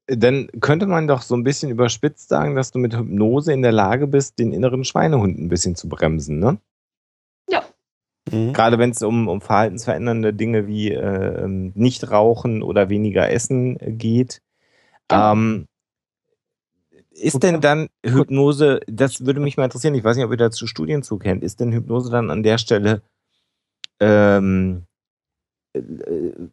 dann 0.07 0.49
könnte 0.61 0.87
man 0.87 1.07
doch 1.07 1.23
so 1.23 1.35
ein 1.37 1.45
bisschen 1.45 1.71
überspitzt 1.71 2.29
sagen, 2.29 2.55
dass 2.55 2.71
du 2.71 2.79
mit 2.79 2.97
Hypnose 2.97 3.53
in 3.53 3.63
der 3.63 3.73
Lage 3.73 4.07
bist, 4.07 4.39
den 4.39 4.53
inneren 4.53 4.85
Schweinehund 4.85 5.39
ein 5.39 5.49
bisschen 5.49 5.77
zu 5.77 5.89
bremsen, 5.89 6.39
ne? 6.39 6.59
Ja. 7.49 7.63
Mhm. 8.31 8.53
Gerade 8.53 8.79
wenn 8.79 8.91
es 8.91 9.03
um, 9.03 9.29
um 9.29 9.41
verhaltensverändernde 9.41 10.35
Dinge 10.35 10.67
wie 10.67 10.91
äh, 10.91 11.45
ähm, 11.45 11.73
nicht 11.75 12.11
rauchen 12.11 12.63
oder 12.63 12.89
weniger 12.89 13.31
essen 13.31 13.79
geht. 13.81 14.43
Ja. 15.11 15.33
Ähm, 15.33 15.67
ist 17.15 17.43
denn 17.43 17.61
dann 17.61 17.89
Hypnose, 18.05 18.81
das 18.87 19.25
würde 19.25 19.41
mich 19.41 19.57
mal 19.57 19.65
interessieren, 19.65 19.95
ich 19.95 20.05
weiß 20.05 20.17
nicht, 20.17 20.27
ob 20.27 20.33
ihr 20.33 20.37
dazu 20.37 20.67
Studien 20.67 21.03
zukennt, 21.03 21.43
ist 21.43 21.61
denn 21.61 21.73
Hypnose 21.73 22.11
dann 22.11 22.31
an 22.31 22.43
der 22.43 22.59
Stelle 22.59 23.03
ähm, 24.01 24.85
äh, 25.75 25.79
äh 25.79 26.49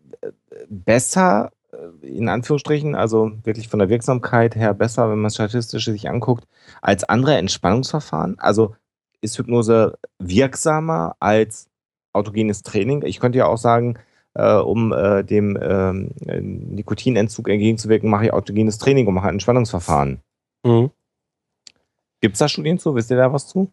besser 0.69 1.51
äh, 1.71 2.07
in 2.07 2.29
Anführungsstrichen, 2.29 2.95
also 2.95 3.31
wirklich 3.43 3.67
von 3.67 3.79
der 3.79 3.89
Wirksamkeit 3.89 4.55
her 4.55 4.73
besser, 4.73 5.09
wenn 5.09 5.19
man 5.19 5.31
statistisch 5.31 5.85
sich 5.85 6.09
anguckt, 6.09 6.45
als 6.81 7.03
andere 7.03 7.37
Entspannungsverfahren? 7.37 8.37
Also 8.39 8.75
ist 9.21 9.37
Hypnose 9.37 9.97
wirksamer 10.19 11.15
als 11.19 11.69
autogenes 12.13 12.63
Training? 12.63 13.03
Ich 13.05 13.19
könnte 13.19 13.37
ja 13.37 13.47
auch 13.47 13.57
sagen, 13.57 13.97
äh, 14.33 14.55
um 14.55 14.93
äh, 14.93 15.23
dem 15.23 15.55
äh, 15.57 15.93
Nikotinentzug 16.41 17.49
entgegenzuwirken, 17.49 18.09
mache 18.09 18.25
ich 18.25 18.33
autogenes 18.33 18.77
Training 18.77 19.07
und 19.07 19.13
mache 19.13 19.27
ein 19.27 19.35
Entspannungsverfahren. 19.35 20.21
Mhm. 20.63 20.91
Gibt 22.21 22.33
es 22.33 22.39
da 22.39 22.49
Studien 22.49 22.79
zu? 22.79 22.95
Wisst 22.95 23.11
ihr 23.11 23.17
da 23.17 23.31
was 23.31 23.47
zu? 23.47 23.71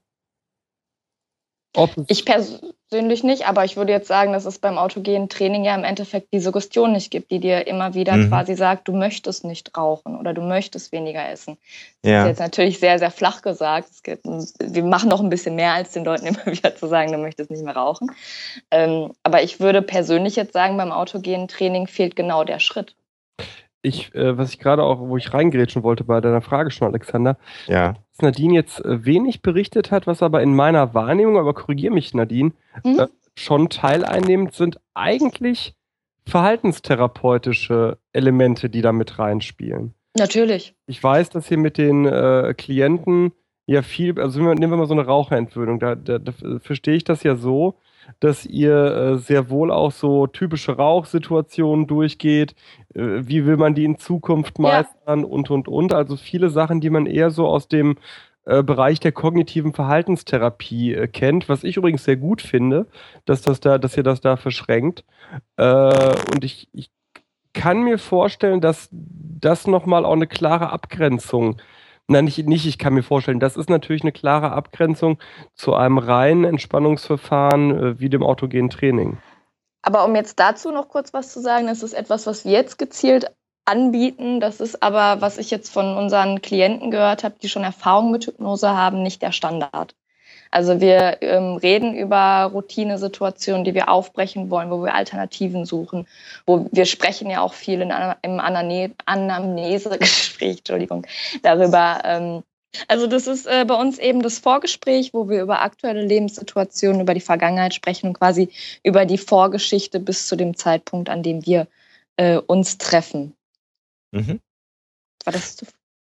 ich 2.07 2.25
persönlich 2.25 3.23
nicht, 3.23 3.47
aber 3.47 3.65
ich 3.65 3.77
würde 3.77 3.93
jetzt 3.93 4.09
sagen, 4.09 4.33
dass 4.33 4.47
es 4.47 4.59
beim 4.59 4.79
autogenen 4.79 5.29
Training 5.29 5.65
ja 5.65 5.75
im 5.75 5.85
Endeffekt 5.85 6.33
die 6.33 6.41
Suggestion 6.41 6.93
nicht 6.93 7.11
gibt, 7.11 7.31
die 7.31 7.39
dir 7.39 7.67
immer 7.67 7.95
wieder 7.95 8.17
mhm. 8.17 8.29
quasi 8.29 8.55
sagt, 8.55 8.89
du 8.89 8.93
möchtest 8.93 9.45
nicht 9.45 9.77
rauchen 9.77 10.17
oder 10.17 10.33
du 10.33 10.41
möchtest 10.41 10.93
weniger 10.93 11.29
essen. 11.29 11.59
Das 12.03 12.11
ja. 12.11 12.23
ist 12.23 12.29
jetzt 12.29 12.41
natürlich 12.41 12.81
sehr, 12.81 12.99
sehr 12.99 13.11
flach 13.11 13.43
gesagt. 13.43 14.03
Gibt, 14.05 14.25
wir 14.25 14.85
machen 14.85 15.11
noch 15.11 15.21
ein 15.21 15.29
bisschen 15.29 15.55
mehr, 15.55 15.73
als 15.73 15.93
den 15.93 16.05
Leuten 16.05 16.27
immer 16.27 16.47
wieder 16.47 16.75
zu 16.75 16.87
sagen, 16.87 17.13
du 17.13 17.19
möchtest 17.19 17.51
nicht 17.51 17.65
mehr 17.65 17.77
rauchen. 17.77 18.11
Ähm, 18.71 19.13
aber 19.23 19.43
ich 19.43 19.61
würde 19.61 19.83
persönlich 19.83 20.37
jetzt 20.37 20.55
sagen, 20.55 20.77
beim 20.77 20.93
autogenen 20.93 21.49
Training 21.49 21.87
fehlt 21.87 22.17
genau 22.17 22.45
der 22.45 22.59
Schritt 22.59 22.97
ich, 23.87 24.15
äh, 24.15 24.37
was 24.37 24.51
ich 24.51 24.59
gerade 24.59 24.83
auch, 24.83 25.01
wo 25.01 25.17
ich 25.17 25.33
reingrätschen 25.33 25.83
wollte 25.83 26.05
bei 26.05 26.21
deiner 26.21 26.43
Frage 26.43 26.71
schon, 26.71 26.89
Alexander, 26.89 27.37
ja. 27.67 27.93
dass 27.93 28.23
Nadine 28.23 28.55
jetzt 28.55 28.85
äh, 28.85 29.05
wenig 29.05 29.43
berichtet 29.43 29.91
hat, 29.91 30.07
was 30.07 30.23
aber 30.23 30.43
in 30.43 30.55
meiner 30.55 30.95
Wahrnehmung, 30.95 31.39
aber 31.39 31.55
korrigier 31.55 31.91
mich, 31.91 32.13
Nadine, 32.13 32.53
mhm. 32.85 33.01
äh, 33.01 33.07
schon 33.37 33.69
teileinnehmend 33.69 34.55
sind 34.55 34.81
eigentlich 34.95 35.75
verhaltenstherapeutische 36.27 37.99
Elemente, 38.13 38.69
die 38.69 38.83
da 38.83 38.93
mit 38.93 39.19
reinspielen. 39.19 39.95
Natürlich. 40.19 40.75
Ich 40.87 41.03
weiß, 41.03 41.31
dass 41.31 41.51
ihr 41.51 41.59
mit 41.59 41.79
den 41.79 42.07
äh, 42.07 42.55
Klienten 42.57 43.33
ja 43.67 43.83
viel, 43.83 44.19
also 44.21 44.41
nehmen 44.41 44.71
wir 44.71 44.77
mal 44.77 44.87
so 44.87 44.95
eine 44.95 45.07
Raucherentwöhnung, 45.07 45.79
da, 45.79 45.95
da, 45.95 46.19
da 46.19 46.33
verstehe 46.61 46.97
ich 46.97 47.05
das 47.05 47.23
ja 47.23 47.37
so, 47.37 47.79
dass 48.21 48.47
ihr 48.47 48.75
äh, 48.75 49.19
sehr 49.19 49.51
wohl 49.51 49.71
auch 49.71 49.93
so 49.93 50.27
typische 50.27 50.77
Rauchsituationen 50.77 51.87
durchgeht. 51.87 52.55
Äh, 52.95 53.27
wie 53.27 53.47
will 53.47 53.57
man 53.57 53.75
die 53.75 53.85
in 53.85 53.99
Zukunft 53.99 54.59
meistern 54.59 55.21
ja. 55.21 55.27
und, 55.27 55.51
und, 55.51 55.69
und. 55.69 55.93
Also 55.93 56.17
viele 56.17 56.51
Sachen, 56.51 56.81
die 56.81 56.91
man 56.91 57.07
eher 57.07 57.31
so 57.31 57.47
aus 57.47 57.69
dem 57.69 57.97
äh, 58.47 58.63
Bereich 58.63 59.01
der 59.01 59.13
kognitiven 59.13 59.73
Verhaltenstherapie 59.73 60.95
äh, 60.95 61.09
kennt, 61.09 61.49
was 61.49 61.65
ich 61.65 61.77
übrigens 61.77 62.05
sehr 62.05 62.17
gut 62.17 62.43
finde, 62.43 62.87
dass, 63.25 63.43
das 63.43 63.61
da, 63.61 63.79
dass 63.79 63.97
ihr 63.97 64.05
das 64.05 64.21
da 64.21 64.37
verschränkt. 64.37 65.05
Äh, 65.57 66.15
und 66.33 66.45
ich, 66.45 66.69
ich 66.73 66.91
kann 67.53 67.83
mir 67.83 67.99
vorstellen, 67.99 68.61
dass 68.61 68.89
das 68.93 69.67
nochmal 69.67 70.05
auch 70.05 70.13
eine 70.13 70.27
klare 70.27 70.71
Abgrenzung 70.71 71.57
Nein, 72.09 72.27
nicht, 72.27 72.47
nicht, 72.47 72.67
ich 72.67 72.79
kann 72.79 72.95
mir 72.95 73.03
vorstellen, 73.03 73.41
das 73.41 73.57
ist 73.57 73.69
natürlich 73.69 74.03
eine 74.03 74.13
klare 74.13 74.53
Abgrenzung 74.53 75.19
zu 75.55 75.75
einem 75.75 75.99
reinen 75.99 76.45
Entspannungsverfahren 76.45 77.71
äh, 77.71 78.01
wie 78.01 78.09
dem 78.09 78.23
autogenen 78.23 78.71
Training. 78.71 79.19
Aber 79.83 80.05
um 80.05 80.15
jetzt 80.15 80.39
dazu 80.39 80.71
noch 80.71 80.89
kurz 80.89 81.13
was 81.13 81.33
zu 81.33 81.41
sagen, 81.41 81.67
das 81.67 81.83
ist 81.83 81.95
etwas, 81.95 82.27
was 82.27 82.45
wir 82.45 82.53
jetzt 82.53 82.79
gezielt 82.79 83.33
anbieten. 83.65 84.41
Das 84.41 84.61
ist 84.61 84.83
aber, 84.83 85.21
was 85.21 85.39
ich 85.39 85.51
jetzt 85.51 85.73
von 85.73 85.97
unseren 85.97 86.43
Klienten 86.43 86.91
gehört 86.91 87.25
habe, 87.25 87.37
die 87.43 87.49
schon 87.49 87.65
Erfahrung 87.65 88.13
mit 88.13 88.27
Hypnose 88.27 88.71
haben, 88.71 89.03
nicht 89.03 89.23
der 89.23 89.33
Standard. 89.33 89.95
Also 90.57 90.81
wir 90.81 91.19
ähm, 91.21 91.57
reden 91.57 91.95
über 91.95 92.51
Routinesituationen, 92.51 93.63
die 93.63 93.75
wir 93.75 93.91
aufbrechen 93.91 94.49
wollen, 94.49 94.71
wo 94.71 94.83
wir 94.83 94.95
Alternativen 94.95 95.67
suchen, 95.67 96.09
wo 96.47 96.67
wir 96.73 96.87
sprechen 96.87 97.29
ja 97.29 97.43
auch 97.43 97.53
viel 97.53 97.83
in 97.83 97.93
im 98.23 98.41
Anamnesegespräch, 98.41 100.61
Entschuldigung, 100.61 101.07
darüber. 101.43 102.01
Ähm, 102.05 102.43
also 102.89 103.07
das 103.07 103.27
ist 103.27 103.47
äh, 103.47 103.67
bei 103.69 103.75
uns 103.75 103.99
eben 103.99 104.23
das 104.23 104.39
Vorgespräch, 104.39 105.13
wo 105.13 105.29
wir 105.29 105.43
über 105.43 105.61
aktuelle 105.61 106.01
Lebenssituationen, 106.01 107.03
über 107.03 107.13
die 107.13 107.21
Vergangenheit 107.21 107.75
sprechen 107.75 108.07
und 108.07 108.15
quasi 108.15 108.49
über 108.83 109.05
die 109.05 109.19
Vorgeschichte 109.19 110.01
bis 110.01 110.27
zu 110.27 110.37
dem 110.37 110.57
Zeitpunkt, 110.57 111.11
an 111.11 111.23
dem 111.23 111.45
wir 111.45 111.69
äh, 112.17 112.39
uns 112.39 112.79
treffen. 112.79 113.35
Mhm. 114.11 114.41
War 115.23 115.35
das 115.35 115.57
zu 115.57 115.67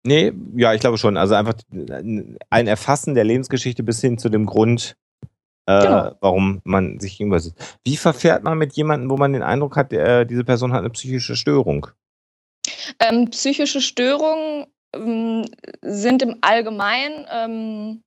Nee, 0.06 0.32
ja, 0.56 0.72
ich 0.72 0.80
glaube 0.80 0.98
schon. 0.98 1.16
Also 1.16 1.34
einfach 1.34 1.54
ein 1.72 2.66
Erfassen 2.66 3.14
der 3.14 3.24
Lebensgeschichte 3.24 3.82
bis 3.82 4.00
hin 4.00 4.18
zu 4.18 4.28
dem 4.28 4.46
Grund, 4.46 4.96
äh, 5.66 5.80
genau. 5.80 6.16
warum 6.20 6.60
man 6.64 7.00
sich 7.00 7.18
gegenüber 7.18 7.40
sitzt. 7.40 7.78
Wie 7.84 7.96
verfährt 7.96 8.44
man 8.44 8.56
mit 8.56 8.74
jemandem, 8.74 9.10
wo 9.10 9.16
man 9.16 9.32
den 9.32 9.42
Eindruck 9.42 9.76
hat, 9.76 9.92
äh, 9.92 10.24
diese 10.24 10.44
Person 10.44 10.72
hat 10.72 10.80
eine 10.80 10.90
psychische 10.90 11.34
Störung? 11.34 11.88
Ähm, 13.00 13.30
psychische 13.30 13.80
Störung 13.80 14.66
ähm, 14.94 15.44
sind 15.82 16.22
im 16.22 16.36
Allgemeinen 16.40 17.26
ähm, 17.30 18.02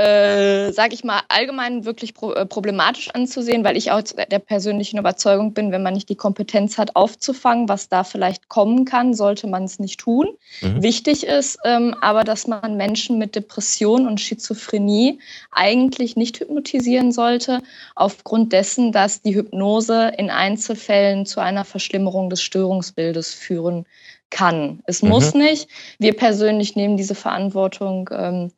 äh, 0.00 0.72
sage 0.72 0.94
ich 0.94 1.04
mal, 1.04 1.20
allgemein 1.28 1.84
wirklich 1.84 2.14
pro, 2.14 2.32
äh, 2.32 2.46
problematisch 2.46 3.10
anzusehen, 3.10 3.64
weil 3.64 3.76
ich 3.76 3.90
auch 3.90 4.00
der 4.02 4.38
persönlichen 4.38 4.98
Überzeugung 4.98 5.52
bin, 5.52 5.72
wenn 5.72 5.82
man 5.82 5.92
nicht 5.92 6.08
die 6.08 6.16
Kompetenz 6.16 6.78
hat, 6.78 6.96
aufzufangen, 6.96 7.68
was 7.68 7.90
da 7.90 8.02
vielleicht 8.02 8.48
kommen 8.48 8.86
kann, 8.86 9.12
sollte 9.12 9.46
man 9.46 9.64
es 9.64 9.78
nicht 9.78 10.00
tun. 10.00 10.28
Mhm. 10.62 10.82
Wichtig 10.82 11.26
ist 11.26 11.58
ähm, 11.64 11.94
aber, 12.00 12.24
dass 12.24 12.46
man 12.46 12.78
Menschen 12.78 13.18
mit 13.18 13.34
Depression 13.34 14.06
und 14.06 14.22
Schizophrenie 14.22 15.18
eigentlich 15.50 16.16
nicht 16.16 16.40
hypnotisieren 16.40 17.12
sollte, 17.12 17.60
aufgrund 17.94 18.54
dessen, 18.54 18.92
dass 18.92 19.20
die 19.20 19.34
Hypnose 19.34 20.12
in 20.16 20.30
Einzelfällen 20.30 21.26
zu 21.26 21.40
einer 21.40 21.66
Verschlimmerung 21.66 22.30
des 22.30 22.42
Störungsbildes 22.42 23.34
führen 23.34 23.84
kann. 24.30 24.80
Es 24.86 25.02
mhm. 25.02 25.10
muss 25.10 25.34
nicht. 25.34 25.68
Wir 25.98 26.16
persönlich 26.16 26.74
nehmen 26.74 26.96
diese 26.96 27.14
Verantwortung. 27.14 28.08
Ähm, 28.12 28.52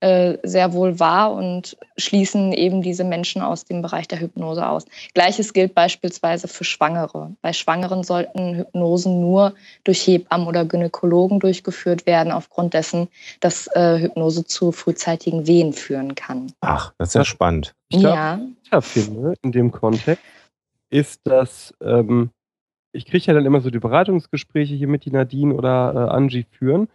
äh, 0.00 0.36
sehr 0.42 0.72
wohl 0.72 1.00
wahr 1.00 1.32
und 1.32 1.76
schließen 1.96 2.52
eben 2.52 2.82
diese 2.82 3.04
Menschen 3.04 3.40
aus 3.42 3.64
dem 3.64 3.82
Bereich 3.82 4.06
der 4.08 4.20
Hypnose 4.20 4.68
aus. 4.68 4.84
Gleiches 5.14 5.52
gilt 5.52 5.74
beispielsweise 5.74 6.48
für 6.48 6.64
Schwangere. 6.64 7.34
Bei 7.40 7.52
Schwangeren 7.52 8.02
sollten 8.02 8.56
Hypnosen 8.56 9.20
nur 9.20 9.54
durch 9.84 10.06
Hebammen 10.06 10.46
oder 10.46 10.64
Gynäkologen 10.64 11.40
durchgeführt 11.40 12.06
werden, 12.06 12.32
aufgrund 12.32 12.74
dessen, 12.74 13.08
dass 13.40 13.68
äh, 13.68 14.00
Hypnose 14.00 14.44
zu 14.44 14.72
frühzeitigen 14.72 15.46
Wehen 15.46 15.72
führen 15.72 16.14
kann. 16.14 16.52
Ach, 16.60 16.92
das 16.98 17.08
ist 17.08 17.14
ja 17.14 17.24
spannend. 17.24 17.74
Ich 17.88 18.00
glaub, 18.00 18.14
ja. 18.14 18.40
ich 18.78 18.84
finde, 18.84 19.34
in 19.42 19.52
dem 19.52 19.72
Kontext 19.72 20.22
ist 20.90 21.20
dass 21.24 21.74
ähm, 21.80 22.30
ich 22.92 23.06
kriege 23.06 23.24
ja 23.26 23.34
dann 23.34 23.44
immer 23.46 23.60
so 23.60 23.70
die 23.70 23.78
Beratungsgespräche 23.78 24.74
hier 24.74 24.88
mit 24.88 25.04
die 25.04 25.10
Nadine 25.10 25.54
oder 25.54 25.92
äh, 25.94 26.14
Angie 26.14 26.46
führen. 26.50 26.88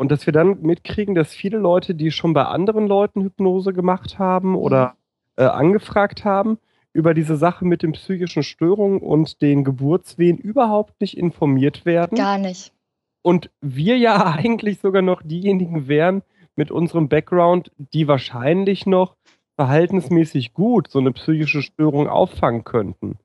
Und 0.00 0.10
dass 0.10 0.24
wir 0.24 0.32
dann 0.32 0.62
mitkriegen, 0.62 1.14
dass 1.14 1.34
viele 1.34 1.58
Leute, 1.58 1.94
die 1.94 2.10
schon 2.10 2.32
bei 2.32 2.46
anderen 2.46 2.86
Leuten 2.86 3.20
Hypnose 3.20 3.74
gemacht 3.74 4.18
haben 4.18 4.56
oder 4.56 4.94
mhm. 5.36 5.44
äh, 5.44 5.46
angefragt 5.48 6.24
haben, 6.24 6.56
über 6.94 7.12
diese 7.12 7.36
Sache 7.36 7.66
mit 7.66 7.82
den 7.82 7.92
psychischen 7.92 8.42
Störungen 8.42 9.00
und 9.00 9.42
den 9.42 9.62
Geburtswehen 9.62 10.38
überhaupt 10.38 10.98
nicht 11.02 11.18
informiert 11.18 11.84
werden. 11.84 12.16
Gar 12.16 12.38
nicht. 12.38 12.72
Und 13.20 13.50
wir 13.60 13.98
ja 13.98 14.24
eigentlich 14.38 14.80
sogar 14.80 15.02
noch 15.02 15.20
diejenigen 15.22 15.86
wären 15.86 16.22
mit 16.56 16.70
unserem 16.70 17.10
Background, 17.10 17.70
die 17.76 18.08
wahrscheinlich 18.08 18.86
noch 18.86 19.16
verhaltensmäßig 19.56 20.54
gut 20.54 20.90
so 20.90 20.98
eine 20.98 21.12
psychische 21.12 21.60
Störung 21.60 22.08
auffangen 22.08 22.64
könnten. 22.64 23.18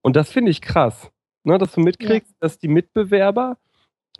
Und 0.00 0.16
das 0.16 0.32
finde 0.32 0.50
ich 0.50 0.62
krass, 0.62 1.10
ne, 1.44 1.58
dass 1.58 1.72
du 1.72 1.82
mitkriegst, 1.82 2.30
ja. 2.30 2.36
dass 2.40 2.58
die 2.58 2.68
Mitbewerber 2.68 3.58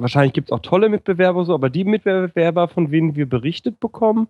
wahrscheinlich 0.00 0.32
gibt 0.32 0.48
es 0.48 0.52
auch 0.52 0.60
tolle 0.60 0.88
Mitbewerber 0.88 1.44
so, 1.44 1.54
aber 1.54 1.70
die 1.70 1.84
Mitbewerber, 1.84 2.68
von 2.68 2.90
denen 2.90 3.14
wir 3.16 3.28
berichtet 3.28 3.80
bekommen, 3.80 4.28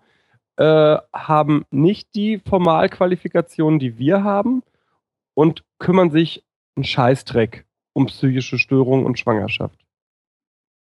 äh, 0.57 0.99
haben 1.13 1.65
nicht 1.71 2.15
die 2.15 2.39
Formalqualifikationen, 2.39 3.79
die 3.79 3.99
wir 3.99 4.25
haben 4.25 4.63
und 5.35 5.65
kümmern 5.79 6.11
sich 6.11 6.45
einen 6.77 6.85
Scheißdreck 6.85 7.65
um 7.93 8.07
psychische 8.07 8.59
Störungen 8.59 9.07
und 9.07 9.19
Schwangerschaft. 9.19 9.79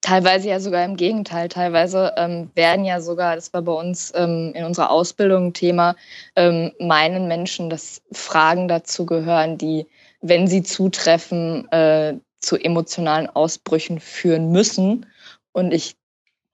Teilweise 0.01 0.49
ja 0.49 0.59
sogar 0.59 0.83
im 0.83 0.97
Gegenteil. 0.97 1.47
Teilweise 1.47 2.13
ähm, 2.17 2.51
werden 2.55 2.83
ja 2.83 2.99
sogar, 2.99 3.35
das 3.35 3.53
war 3.53 3.61
bei 3.61 3.71
uns 3.71 4.11
ähm, 4.15 4.51
in 4.53 4.65
unserer 4.65 4.91
Ausbildung 4.91 5.53
Thema, 5.53 5.95
ähm, 6.35 6.73
meinen 6.77 7.29
Menschen, 7.29 7.69
dass 7.69 8.01
Fragen 8.11 8.67
dazu 8.67 9.05
gehören, 9.05 9.57
die, 9.57 9.87
wenn 10.21 10.47
sie 10.47 10.61
zutreffen, 10.61 11.71
äh, 11.71 12.15
zu 12.43 12.57
emotionalen 12.57 13.27
Ausbrüchen 13.29 13.99
führen 13.99 14.51
müssen. 14.51 15.05
Und 15.51 15.73
ich 15.73 15.95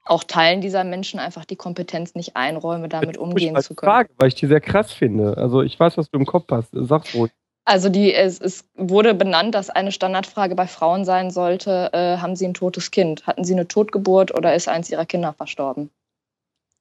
auch 0.05 0.23
Teilen 0.23 0.61
dieser 0.61 0.83
Menschen 0.83 1.19
einfach 1.19 1.45
die 1.45 1.55
Kompetenz 1.55 2.15
nicht 2.15 2.35
einräume, 2.35 2.89
damit 2.89 3.17
umgehen 3.17 3.55
zu 3.61 3.75
können. 3.75 3.91
Frage, 3.91 4.09
weil 4.17 4.29
ich 4.29 4.35
die 4.35 4.47
sehr 4.47 4.61
krass 4.61 4.91
finde. 4.91 5.37
Also 5.37 5.61
ich 5.61 5.79
weiß, 5.79 5.97
was 5.97 6.09
du 6.09 6.17
im 6.17 6.25
Kopf 6.25 6.45
hast. 6.49 6.69
Sag's 6.71 7.13
ruhig. 7.13 7.31
Also 7.65 7.89
die, 7.89 8.13
es, 8.13 8.41
es, 8.41 8.65
wurde 8.75 9.13
benannt, 9.13 9.53
dass 9.53 9.69
eine 9.69 9.91
Standardfrage 9.91 10.55
bei 10.55 10.65
Frauen 10.65 11.05
sein 11.05 11.29
sollte, 11.29 11.91
äh, 11.93 12.17
haben 12.17 12.35
sie 12.35 12.47
ein 12.47 12.55
totes 12.55 12.89
Kind? 12.89 13.27
Hatten 13.27 13.43
sie 13.43 13.53
eine 13.53 13.67
Totgeburt 13.67 14.33
oder 14.33 14.55
ist 14.55 14.67
eins 14.67 14.89
ihrer 14.89 15.05
Kinder 15.05 15.33
verstorben? 15.33 15.91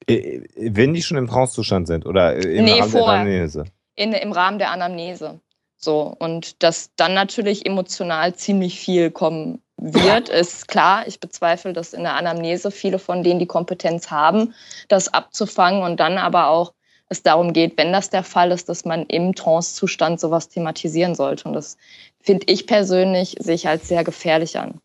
Äh, 0.07 0.41
wenn 0.55 0.95
die 0.95 1.03
schon 1.03 1.17
im 1.17 1.27
Trance-Zustand 1.27 1.85
sind 1.85 2.07
oder 2.07 2.35
im 2.37 2.65
nee, 2.65 2.79
Rahmen 2.79 2.89
vorher. 2.89 3.05
der 3.05 3.21
Anamnese? 3.21 3.65
In, 3.95 4.13
Im 4.13 4.31
Rahmen 4.31 4.57
der 4.57 4.71
Anamnese. 4.71 5.39
So, 5.81 6.13
und 6.19 6.61
dass 6.61 6.91
dann 6.97 7.13
natürlich 7.13 7.65
emotional 7.65 8.35
ziemlich 8.35 8.77
viel 8.77 9.11
kommen 9.11 9.61
wird, 9.77 10.27
ist 10.27 10.67
klar. 10.67 11.07
Ich 11.07 11.21
bezweifle, 11.21 11.71
dass 11.71 11.93
in 11.93 12.03
der 12.03 12.15
Anamnese 12.15 12.69
viele 12.69 12.99
von 12.99 13.23
denen 13.23 13.39
die 13.39 13.45
Kompetenz 13.45 14.11
haben, 14.11 14.53
das 14.89 15.13
abzufangen 15.13 15.81
und 15.81 16.01
dann 16.01 16.17
aber 16.17 16.49
auch 16.49 16.73
es 17.07 17.23
darum 17.23 17.53
geht, 17.53 17.77
wenn 17.77 17.93
das 17.93 18.09
der 18.09 18.23
Fall 18.23 18.51
ist, 18.51 18.67
dass 18.67 18.83
man 18.83 19.05
im 19.05 19.33
Trance-Zustand 19.33 20.19
sowas 20.19 20.49
thematisieren 20.49 21.15
sollte. 21.15 21.47
Und 21.47 21.53
das 21.53 21.77
finde 22.19 22.45
ich 22.49 22.67
persönlich 22.67 23.37
sich 23.39 23.67
als 23.69 23.87
sehr 23.87 24.03
gefährlich 24.03 24.59
an. 24.59 24.81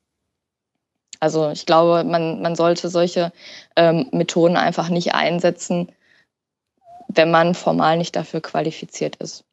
Also 1.18 1.50
ich 1.50 1.66
glaube, 1.66 2.04
man, 2.04 2.40
man 2.40 2.54
sollte 2.54 2.88
solche 2.88 3.32
ähm, 3.74 4.08
Methoden 4.12 4.56
einfach 4.56 4.90
nicht 4.90 5.12
einsetzen, 5.12 5.90
wenn 7.08 7.32
man 7.32 7.54
formal 7.54 7.98
nicht 7.98 8.14
dafür 8.14 8.40
qualifiziert 8.40 9.16
ist. 9.16 9.44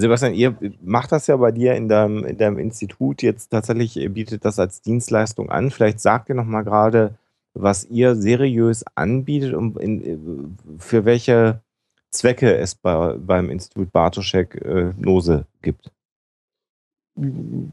Sebastian, 0.00 0.34
ihr 0.34 0.56
macht 0.82 1.12
das 1.12 1.26
ja 1.26 1.36
bei 1.36 1.52
dir 1.52 1.74
in 1.74 1.88
deinem, 1.88 2.24
in 2.24 2.36
deinem 2.36 2.58
Institut 2.58 3.22
jetzt 3.22 3.50
tatsächlich, 3.50 3.96
ihr 3.96 4.10
bietet 4.10 4.44
das 4.44 4.58
als 4.58 4.82
Dienstleistung 4.82 5.50
an. 5.50 5.70
Vielleicht 5.70 6.00
sagt 6.00 6.28
ihr 6.28 6.34
nochmal 6.34 6.64
gerade, 6.64 7.14
was 7.54 7.84
ihr 7.84 8.14
seriös 8.14 8.84
anbietet 8.94 9.54
und 9.54 9.78
in, 9.78 10.56
für 10.78 11.04
welche 11.04 11.60
Zwecke 12.10 12.56
es 12.56 12.74
bei, 12.74 13.14
beim 13.18 13.50
Institut 13.50 13.92
Bartoschek 13.92 14.54
äh, 14.56 14.92
Nose 14.96 15.46
gibt. 15.62 15.90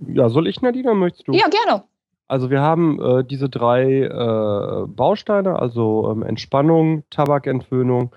Ja, 0.08 0.30
soll 0.30 0.48
ich, 0.48 0.62
Nadine, 0.62 0.94
möchtest 0.94 1.28
du? 1.28 1.34
Ja, 1.34 1.48
gerne. 1.48 1.84
Also 2.28 2.50
wir 2.50 2.62
haben 2.62 3.02
äh, 3.02 3.24
diese 3.24 3.50
drei 3.50 4.04
äh, 4.04 4.88
Bausteine, 4.88 5.60
also 5.60 6.12
ähm, 6.12 6.24
Entspannung, 6.24 7.04
Tabakentwöhnung 7.10 8.12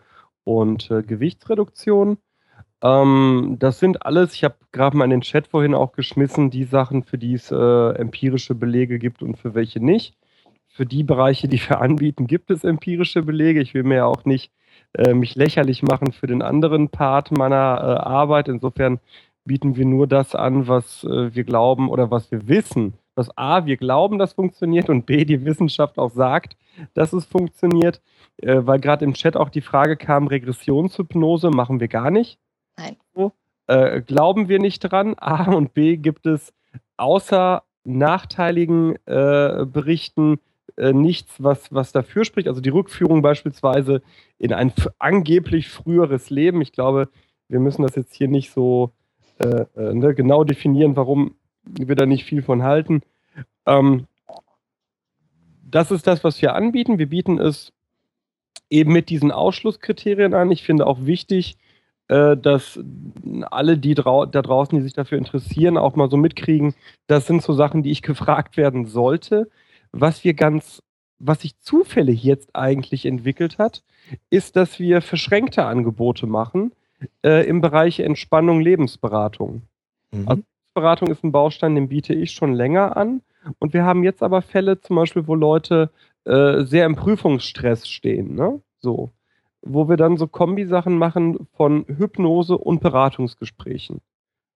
und 0.44 0.90
äh, 0.90 1.02
Gewichtsreduktion. 1.02 2.18
Ähm, 2.82 3.56
das 3.58 3.78
sind 3.78 4.06
alles, 4.06 4.34
ich 4.34 4.44
habe 4.44 4.56
gerade 4.72 4.96
mal 4.96 5.04
in 5.04 5.10
den 5.10 5.20
Chat 5.20 5.48
vorhin 5.48 5.74
auch 5.74 5.92
geschmissen, 5.92 6.50
die 6.50 6.64
Sachen, 6.64 7.02
für 7.04 7.18
die 7.18 7.34
es 7.34 7.50
äh, 7.50 7.90
empirische 7.94 8.54
Belege 8.54 8.98
gibt 8.98 9.22
und 9.22 9.36
für 9.36 9.54
welche 9.54 9.80
nicht. 9.84 10.16
Für 10.68 10.86
die 10.86 11.02
Bereiche, 11.02 11.48
die 11.48 11.60
wir 11.60 11.80
anbieten, 11.82 12.26
gibt 12.26 12.50
es 12.50 12.64
empirische 12.64 13.22
Belege. 13.22 13.60
Ich 13.60 13.74
will 13.74 13.82
mir 13.82 13.96
ja 13.96 14.06
auch 14.06 14.24
nicht 14.24 14.52
äh, 14.94 15.14
mich 15.14 15.34
lächerlich 15.36 15.82
machen 15.82 16.12
für 16.12 16.26
den 16.26 16.42
anderen 16.42 16.88
Part 16.90 17.32
meiner 17.32 17.56
äh, 17.56 18.08
Arbeit. 18.08 18.48
Insofern 18.48 19.00
bieten 19.44 19.76
wir 19.76 19.86
nur 19.86 20.06
das 20.06 20.34
an, 20.34 20.68
was 20.68 21.04
äh, 21.04 21.34
wir 21.34 21.44
glauben 21.44 21.90
oder 21.90 22.10
was 22.10 22.30
wir 22.30 22.48
wissen. 22.48 22.94
Was 23.16 23.36
A, 23.36 23.66
wir 23.66 23.76
glauben, 23.76 24.18
das 24.18 24.34
funktioniert 24.34 24.88
und 24.88 25.04
B, 25.04 25.24
die 25.24 25.44
Wissenschaft 25.44 25.98
auch 25.98 26.12
sagt, 26.12 26.56
dass 26.94 27.12
es 27.12 27.26
funktioniert. 27.26 28.00
Äh, 28.38 28.60
weil 28.66 28.80
gerade 28.80 29.04
im 29.04 29.14
Chat 29.14 29.36
auch 29.36 29.50
die 29.50 29.60
Frage 29.60 29.96
kam, 29.96 30.28
Regressionshypnose 30.28 31.50
machen 31.50 31.80
wir 31.80 31.88
gar 31.88 32.10
nicht 32.10 32.38
Nein. 32.76 32.96
Äh, 33.66 34.02
glauben 34.02 34.48
wir 34.48 34.58
nicht 34.58 34.80
dran. 34.80 35.14
A 35.16 35.52
und 35.52 35.74
B 35.74 35.96
gibt 35.96 36.26
es 36.26 36.52
außer 36.96 37.62
nachteiligen 37.84 38.96
äh, 39.06 39.64
Berichten 39.64 40.40
äh, 40.76 40.92
nichts, 40.92 41.42
was, 41.42 41.72
was 41.72 41.92
dafür 41.92 42.24
spricht. 42.24 42.48
Also 42.48 42.60
die 42.60 42.70
Rückführung 42.70 43.22
beispielsweise 43.22 44.02
in 44.38 44.52
ein 44.52 44.72
angeblich 44.98 45.68
früheres 45.68 46.30
Leben. 46.30 46.60
Ich 46.62 46.72
glaube, 46.72 47.08
wir 47.48 47.60
müssen 47.60 47.82
das 47.82 47.94
jetzt 47.94 48.14
hier 48.14 48.28
nicht 48.28 48.50
so 48.50 48.92
äh, 49.38 49.66
äh, 49.76 49.94
ne, 49.94 50.14
genau 50.14 50.42
definieren, 50.42 50.96
warum 50.96 51.36
wir 51.62 51.94
da 51.94 52.06
nicht 52.06 52.24
viel 52.24 52.42
von 52.42 52.62
halten. 52.62 53.02
Ähm, 53.66 54.06
das 55.62 55.90
ist 55.90 56.06
das, 56.06 56.24
was 56.24 56.42
wir 56.42 56.54
anbieten. 56.54 56.98
Wir 56.98 57.08
bieten 57.08 57.38
es 57.38 57.72
eben 58.68 58.92
mit 58.92 59.10
diesen 59.10 59.30
Ausschlusskriterien 59.30 60.34
an. 60.34 60.50
Ich 60.50 60.64
finde 60.64 60.86
auch 60.86 61.06
wichtig, 61.06 61.56
dass 62.10 62.78
alle, 63.50 63.78
die 63.78 63.94
drau 63.94 64.26
da 64.26 64.42
draußen, 64.42 64.76
die 64.76 64.82
sich 64.82 64.94
dafür 64.94 65.16
interessieren, 65.16 65.76
auch 65.76 65.94
mal 65.94 66.10
so 66.10 66.16
mitkriegen, 66.16 66.74
das 67.06 67.26
sind 67.26 67.40
so 67.40 67.52
Sachen, 67.52 67.84
die 67.84 67.92
ich 67.92 68.02
gefragt 68.02 68.56
werden 68.56 68.86
sollte. 68.86 69.48
Was 69.92 70.24
wir 70.24 70.34
ganz, 70.34 70.82
was 71.20 71.42
sich 71.42 71.58
zufällig 71.60 72.24
jetzt 72.24 72.56
eigentlich 72.56 73.06
entwickelt 73.06 73.58
hat, 73.58 73.84
ist, 74.28 74.56
dass 74.56 74.80
wir 74.80 75.02
verschränkte 75.02 75.64
Angebote 75.64 76.26
machen 76.26 76.72
äh, 77.24 77.46
im 77.46 77.60
Bereich 77.60 78.00
Entspannung, 78.00 78.60
Lebensberatung. 78.60 79.62
Mhm. 80.10 80.28
Also 80.28 80.42
Lebensberatung 80.42 81.08
ist 81.08 81.22
ein 81.22 81.32
Baustein, 81.32 81.76
den 81.76 81.88
biete 81.88 82.14
ich 82.14 82.32
schon 82.32 82.54
länger 82.54 82.96
an. 82.96 83.22
Und 83.60 83.72
wir 83.72 83.84
haben 83.84 84.02
jetzt 84.02 84.22
aber 84.22 84.42
Fälle 84.42 84.80
zum 84.80 84.96
Beispiel, 84.96 85.26
wo 85.28 85.36
Leute 85.36 85.90
äh, 86.24 86.64
sehr 86.64 86.86
im 86.86 86.96
Prüfungsstress 86.96 87.88
stehen. 87.88 88.34
Ne? 88.34 88.60
So 88.80 89.10
wo 89.62 89.88
wir 89.88 89.96
dann 89.96 90.16
so 90.16 90.26
Kombisachen 90.26 90.98
machen 90.98 91.46
von 91.54 91.84
Hypnose 91.86 92.56
und 92.56 92.80
Beratungsgesprächen. 92.80 94.00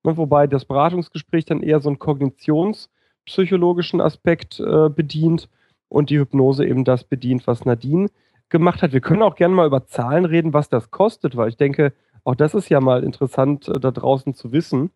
Ne, 0.03 0.17
wobei 0.17 0.47
das 0.47 0.65
Beratungsgespräch 0.65 1.45
dann 1.45 1.63
eher 1.63 1.81
so 1.81 1.91
ein 1.91 1.99
Kognitionsmodell 1.99 2.95
psychologischen 3.25 4.01
Aspekt 4.01 4.61
äh, 4.61 4.89
bedient 4.89 5.49
und 5.89 6.11
die 6.11 6.19
Hypnose 6.19 6.67
eben 6.67 6.85
das 6.85 7.05
bedient, 7.05 7.47
was 7.47 7.65
Nadine 7.65 8.09
gemacht 8.49 8.83
hat. 8.83 8.93
Wir 8.93 9.01
können 9.01 9.23
auch 9.23 9.37
gerne 9.37 9.55
mal 9.55 9.67
über 9.67 9.87
Zahlen 9.87 10.25
reden, 10.25 10.53
was 10.53 10.69
das 10.69 10.91
kostet, 10.91 11.37
weil 11.37 11.49
ich 11.49 11.57
denke, 11.57 11.93
auch 12.25 12.35
das 12.35 12.55
ist 12.55 12.69
ja 12.69 12.81
mal 12.81 13.05
interessant 13.05 13.69
äh, 13.69 13.81
da 13.81 13.91
draußen 13.91 14.35
zu 14.35 14.53
wissen. 14.53 14.91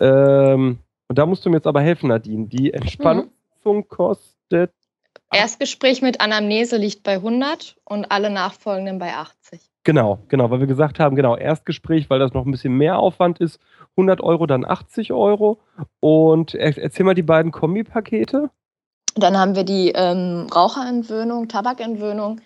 Ähm, 0.00 0.78
und 1.08 1.18
da 1.18 1.26
musst 1.26 1.44
du 1.44 1.50
mir 1.50 1.56
jetzt 1.56 1.66
aber 1.66 1.80
helfen, 1.80 2.08
Nadine. 2.08 2.46
Die 2.46 2.72
Entspannung 2.72 3.30
mhm. 3.64 3.88
kostet. 3.88 4.72
Erstgespräch 5.32 6.02
mit 6.02 6.20
Anamnese 6.20 6.76
liegt 6.76 7.02
bei 7.02 7.14
100 7.14 7.76
und 7.84 8.10
alle 8.10 8.30
nachfolgenden 8.30 8.98
bei 8.98 9.14
80. 9.14 9.60
Genau, 9.84 10.18
genau, 10.28 10.50
weil 10.50 10.60
wir 10.60 10.66
gesagt 10.66 10.98
haben, 10.98 11.16
genau, 11.16 11.36
Erstgespräch, 11.36 12.10
weil 12.10 12.18
das 12.18 12.34
noch 12.34 12.44
ein 12.44 12.50
bisschen 12.50 12.74
mehr 12.74 12.98
Aufwand 12.98 13.40
ist, 13.40 13.58
100 13.92 14.20
Euro, 14.20 14.46
dann 14.46 14.64
80 14.64 15.12
Euro. 15.12 15.60
Und 16.00 16.54
erzähl 16.54 17.04
mal 17.04 17.14
die 17.14 17.22
beiden 17.22 17.52
Kombipakete. 17.52 18.50
Dann 19.14 19.36
haben 19.36 19.56
wir 19.56 19.64
die 19.64 19.92
ähm, 19.94 20.46
Raucherentwöhnung, 20.54 21.48
Tabakentwöhnung. 21.48 22.40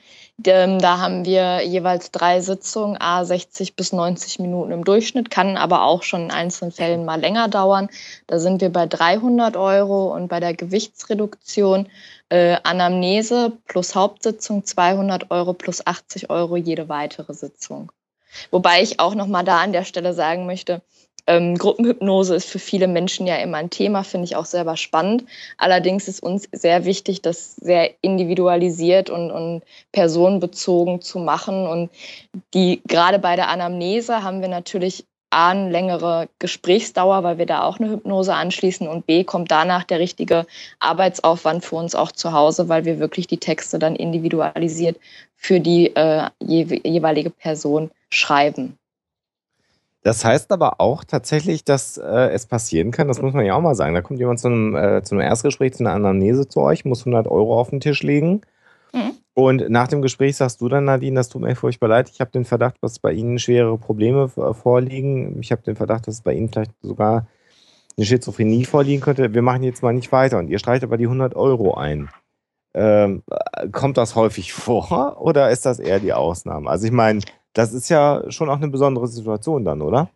Ähm, 0.44 0.78
da 0.78 0.98
haben 0.98 1.24
wir 1.24 1.62
jeweils 1.62 2.10
drei 2.10 2.40
Sitzungen, 2.40 2.96
a 3.00 3.24
60 3.24 3.76
bis 3.76 3.92
90 3.92 4.38
Minuten 4.38 4.72
im 4.72 4.84
Durchschnitt, 4.84 5.30
kann 5.30 5.56
aber 5.56 5.82
auch 5.84 6.02
schon 6.02 6.24
in 6.24 6.30
einzelnen 6.30 6.72
Fällen 6.72 7.04
mal 7.04 7.20
länger 7.20 7.48
dauern. 7.48 7.88
Da 8.26 8.38
sind 8.38 8.60
wir 8.60 8.70
bei 8.70 8.86
300 8.86 9.56
Euro 9.56 10.14
und 10.14 10.28
bei 10.28 10.40
der 10.40 10.54
Gewichtsreduktion 10.54 11.88
äh, 12.30 12.56
Anamnese 12.62 13.52
plus 13.66 13.94
Hauptsitzung 13.94 14.64
200 14.64 15.30
Euro 15.30 15.52
plus 15.52 15.86
80 15.86 16.30
Euro 16.30 16.56
jede 16.56 16.88
weitere 16.88 17.34
Sitzung. 17.34 17.92
Wobei 18.50 18.82
ich 18.82 18.98
auch 19.00 19.14
noch 19.14 19.26
mal 19.26 19.42
da 19.42 19.60
an 19.60 19.72
der 19.72 19.84
Stelle 19.84 20.14
sagen 20.14 20.46
möchte, 20.46 20.80
ähm, 21.26 21.56
Gruppenhypnose 21.56 22.34
ist 22.34 22.48
für 22.48 22.58
viele 22.58 22.88
Menschen 22.88 23.26
ja 23.26 23.36
immer 23.36 23.58
ein 23.58 23.70
Thema, 23.70 24.02
finde 24.02 24.24
ich 24.24 24.36
auch 24.36 24.44
selber 24.44 24.76
spannend. 24.76 25.24
Allerdings 25.56 26.08
ist 26.08 26.22
uns 26.22 26.48
sehr 26.52 26.84
wichtig, 26.84 27.22
das 27.22 27.56
sehr 27.56 27.90
individualisiert 28.02 29.10
und, 29.10 29.30
und 29.30 29.62
personenbezogen 29.92 31.00
zu 31.00 31.18
machen. 31.18 31.66
Und 31.66 31.90
die 32.54 32.82
gerade 32.86 33.18
bei 33.18 33.36
der 33.36 33.48
Anamnese 33.48 34.22
haben 34.22 34.40
wir 34.40 34.48
natürlich 34.48 35.04
A, 35.30 35.50
eine 35.50 35.70
längere 35.70 36.28
Gesprächsdauer, 36.40 37.22
weil 37.22 37.38
wir 37.38 37.46
da 37.46 37.62
auch 37.62 37.80
eine 37.80 37.90
Hypnose 37.90 38.34
anschließen 38.34 38.86
und 38.86 39.06
B, 39.06 39.24
kommt 39.24 39.50
danach 39.50 39.84
der 39.84 39.98
richtige 39.98 40.46
Arbeitsaufwand 40.78 41.64
für 41.64 41.76
uns 41.76 41.94
auch 41.94 42.12
zu 42.12 42.32
Hause, 42.34 42.68
weil 42.68 42.84
wir 42.84 42.98
wirklich 42.98 43.28
die 43.28 43.38
Texte 43.38 43.78
dann 43.78 43.96
individualisiert 43.96 44.98
für 45.34 45.58
die 45.58 45.96
äh, 45.96 46.28
jeweilige 46.40 47.30
Person 47.30 47.90
schreiben. 48.10 48.76
Das 50.02 50.24
heißt 50.24 50.50
aber 50.50 50.80
auch 50.80 51.04
tatsächlich, 51.04 51.64
dass 51.64 51.96
äh, 51.96 52.30
es 52.30 52.46
passieren 52.46 52.90
kann, 52.90 53.06
das 53.06 53.22
muss 53.22 53.34
man 53.34 53.44
ja 53.44 53.54
auch 53.54 53.60
mal 53.60 53.76
sagen. 53.76 53.94
Da 53.94 54.02
kommt 54.02 54.18
jemand 54.18 54.40
zu 54.40 54.48
einem, 54.48 54.74
äh, 54.74 55.02
zu 55.02 55.14
einem 55.14 55.22
Erstgespräch, 55.22 55.74
zu 55.74 55.84
einer 55.84 55.94
Anamnese 55.94 56.48
zu 56.48 56.60
euch, 56.60 56.84
muss 56.84 57.02
100 57.02 57.28
Euro 57.28 57.58
auf 57.58 57.70
den 57.70 57.80
Tisch 57.80 58.02
legen. 58.02 58.40
Mhm. 58.92 59.12
Und 59.34 59.70
nach 59.70 59.88
dem 59.88 60.02
Gespräch 60.02 60.36
sagst 60.36 60.60
du 60.60 60.68
dann, 60.68 60.84
Nadine, 60.84 61.16
das 61.16 61.28
tut 61.28 61.42
mir 61.42 61.54
furchtbar 61.54 61.88
leid. 61.88 62.10
Ich 62.12 62.20
habe 62.20 62.30
den 62.32 62.44
Verdacht, 62.44 62.76
dass 62.82 62.98
bei 62.98 63.12
Ihnen 63.12 63.38
schwere 63.38 63.78
Probleme 63.78 64.28
vorliegen. 64.28 65.40
Ich 65.40 65.52
habe 65.52 65.62
den 65.62 65.76
Verdacht, 65.76 66.06
dass 66.06 66.20
bei 66.20 66.34
Ihnen 66.34 66.50
vielleicht 66.50 66.72
sogar 66.82 67.26
eine 67.96 68.06
Schizophrenie 68.06 68.64
vorliegen 68.64 69.00
könnte. 69.00 69.32
Wir 69.32 69.42
machen 69.42 69.62
jetzt 69.62 69.82
mal 69.82 69.94
nicht 69.94 70.12
weiter. 70.12 70.38
Und 70.38 70.48
ihr 70.48 70.58
streicht 70.58 70.84
aber 70.84 70.98
die 70.98 71.04
100 71.04 71.34
Euro 71.34 71.74
ein. 71.74 72.10
Ähm, 72.74 73.22
kommt 73.70 73.96
das 73.96 74.16
häufig 74.16 74.52
vor 74.52 75.20
oder 75.20 75.50
ist 75.50 75.64
das 75.64 75.78
eher 75.78 76.00
die 76.00 76.12
Ausnahme? 76.12 76.68
Also 76.68 76.86
ich 76.86 76.92
meine, 76.92 77.20
das 77.52 77.72
ist 77.72 77.88
ja 77.88 78.22
schon 78.30 78.48
auch 78.50 78.56
eine 78.56 78.68
besondere 78.68 79.08
Situation 79.08 79.64
dann, 79.64 79.82
oder? 79.82 80.08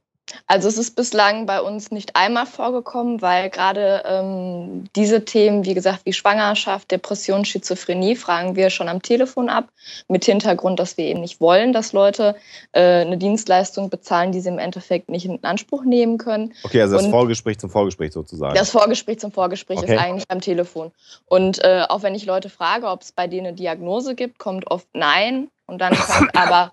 Also 0.47 0.68
es 0.68 0.76
ist 0.76 0.97
bislang 0.97 1.47
bei 1.47 1.61
uns 1.61 1.91
nicht 1.91 2.16
einmal 2.16 2.47
vorgekommen, 2.47 3.22
weil 3.22 3.49
gerade 3.49 4.03
ähm, 4.07 4.84
diese 4.97 5.24
Themen, 5.24 5.64
wie 5.64 5.74
gesagt, 5.74 6.01
wie 6.05 6.12
Schwangerschaft, 6.12 6.91
Depression, 6.91 7.45
Schizophrenie, 7.45 8.16
fragen 8.16 8.57
wir 8.57 8.70
schon 8.70 8.89
am 8.89 9.03
Telefon 9.03 9.49
ab, 9.49 9.68
mit 10.09 10.24
Hintergrund, 10.24 10.80
dass 10.80 10.97
wir 10.97 11.05
eben 11.05 11.20
nicht 11.20 11.41
wollen, 11.41 11.72
dass 11.72 11.93
Leute 11.93 12.34
äh, 12.72 13.03
eine 13.03 13.18
Dienstleistung 13.18 13.89
bezahlen, 13.89 14.32
die 14.32 14.41
sie 14.41 14.49
im 14.49 14.59
Endeffekt 14.59 15.09
nicht 15.09 15.26
in 15.26 15.43
Anspruch 15.45 15.84
nehmen 15.84 16.18
können. 16.18 16.55
Okay, 16.64 16.80
also 16.80 16.97
das 16.97 17.05
Und 17.05 17.12
Vorgespräch 17.12 17.59
zum 17.59 17.70
Vorgespräch 17.70 18.12
sozusagen. 18.12 18.55
Das 18.55 18.70
Vorgespräch 18.70 19.20
zum 19.20 19.30
Vorgespräch 19.30 19.78
okay. 19.78 19.95
ist 19.95 20.01
eigentlich 20.01 20.24
am 20.28 20.41
Telefon. 20.41 20.91
Und 21.26 21.62
äh, 21.62 21.84
auch 21.89 22.03
wenn 22.03 22.16
ich 22.16 22.26
Leute 22.26 22.49
frage, 22.49 22.89
ob 22.89 23.03
es 23.03 23.12
bei 23.12 23.28
denen 23.28 23.49
eine 23.49 23.57
Diagnose 23.57 24.16
gibt, 24.16 24.39
kommt 24.39 24.68
oft 24.70 24.89
Nein. 24.93 25.49
Und 25.66 25.80
dann 25.80 25.95
kommt 25.95 26.30
aber 26.37 26.72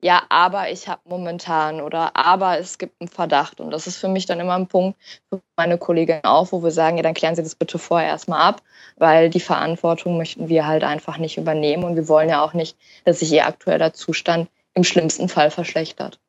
ja, 0.00 0.22
aber 0.28 0.70
ich 0.70 0.86
habe 0.86 1.00
momentan 1.06 1.80
oder 1.80 2.14
aber 2.14 2.58
es 2.58 2.78
gibt 2.78 3.00
einen 3.00 3.08
Verdacht. 3.08 3.60
Und 3.60 3.70
das 3.72 3.86
ist 3.86 3.96
für 3.96 4.08
mich 4.08 4.26
dann 4.26 4.38
immer 4.38 4.54
ein 4.54 4.68
Punkt 4.68 4.96
für 5.28 5.40
meine 5.56 5.76
Kollegin 5.76 6.20
auch, 6.22 6.52
wo 6.52 6.62
wir 6.62 6.70
sagen, 6.70 6.96
ja, 6.96 7.02
dann 7.02 7.14
klären 7.14 7.34
Sie 7.34 7.42
das 7.42 7.56
bitte 7.56 7.78
vorher 7.78 8.08
erstmal 8.08 8.40
ab, 8.40 8.62
weil 8.96 9.28
die 9.28 9.40
Verantwortung 9.40 10.16
möchten 10.16 10.48
wir 10.48 10.66
halt 10.66 10.84
einfach 10.84 11.18
nicht 11.18 11.36
übernehmen 11.36 11.84
und 11.84 11.96
wir 11.96 12.08
wollen 12.08 12.28
ja 12.28 12.44
auch 12.44 12.54
nicht, 12.54 12.76
dass 13.04 13.18
sich 13.18 13.32
Ihr 13.32 13.46
aktueller 13.46 13.92
Zustand 13.92 14.48
im 14.74 14.84
schlimmsten 14.84 15.28
Fall 15.28 15.50
verschlechtert. 15.50 16.20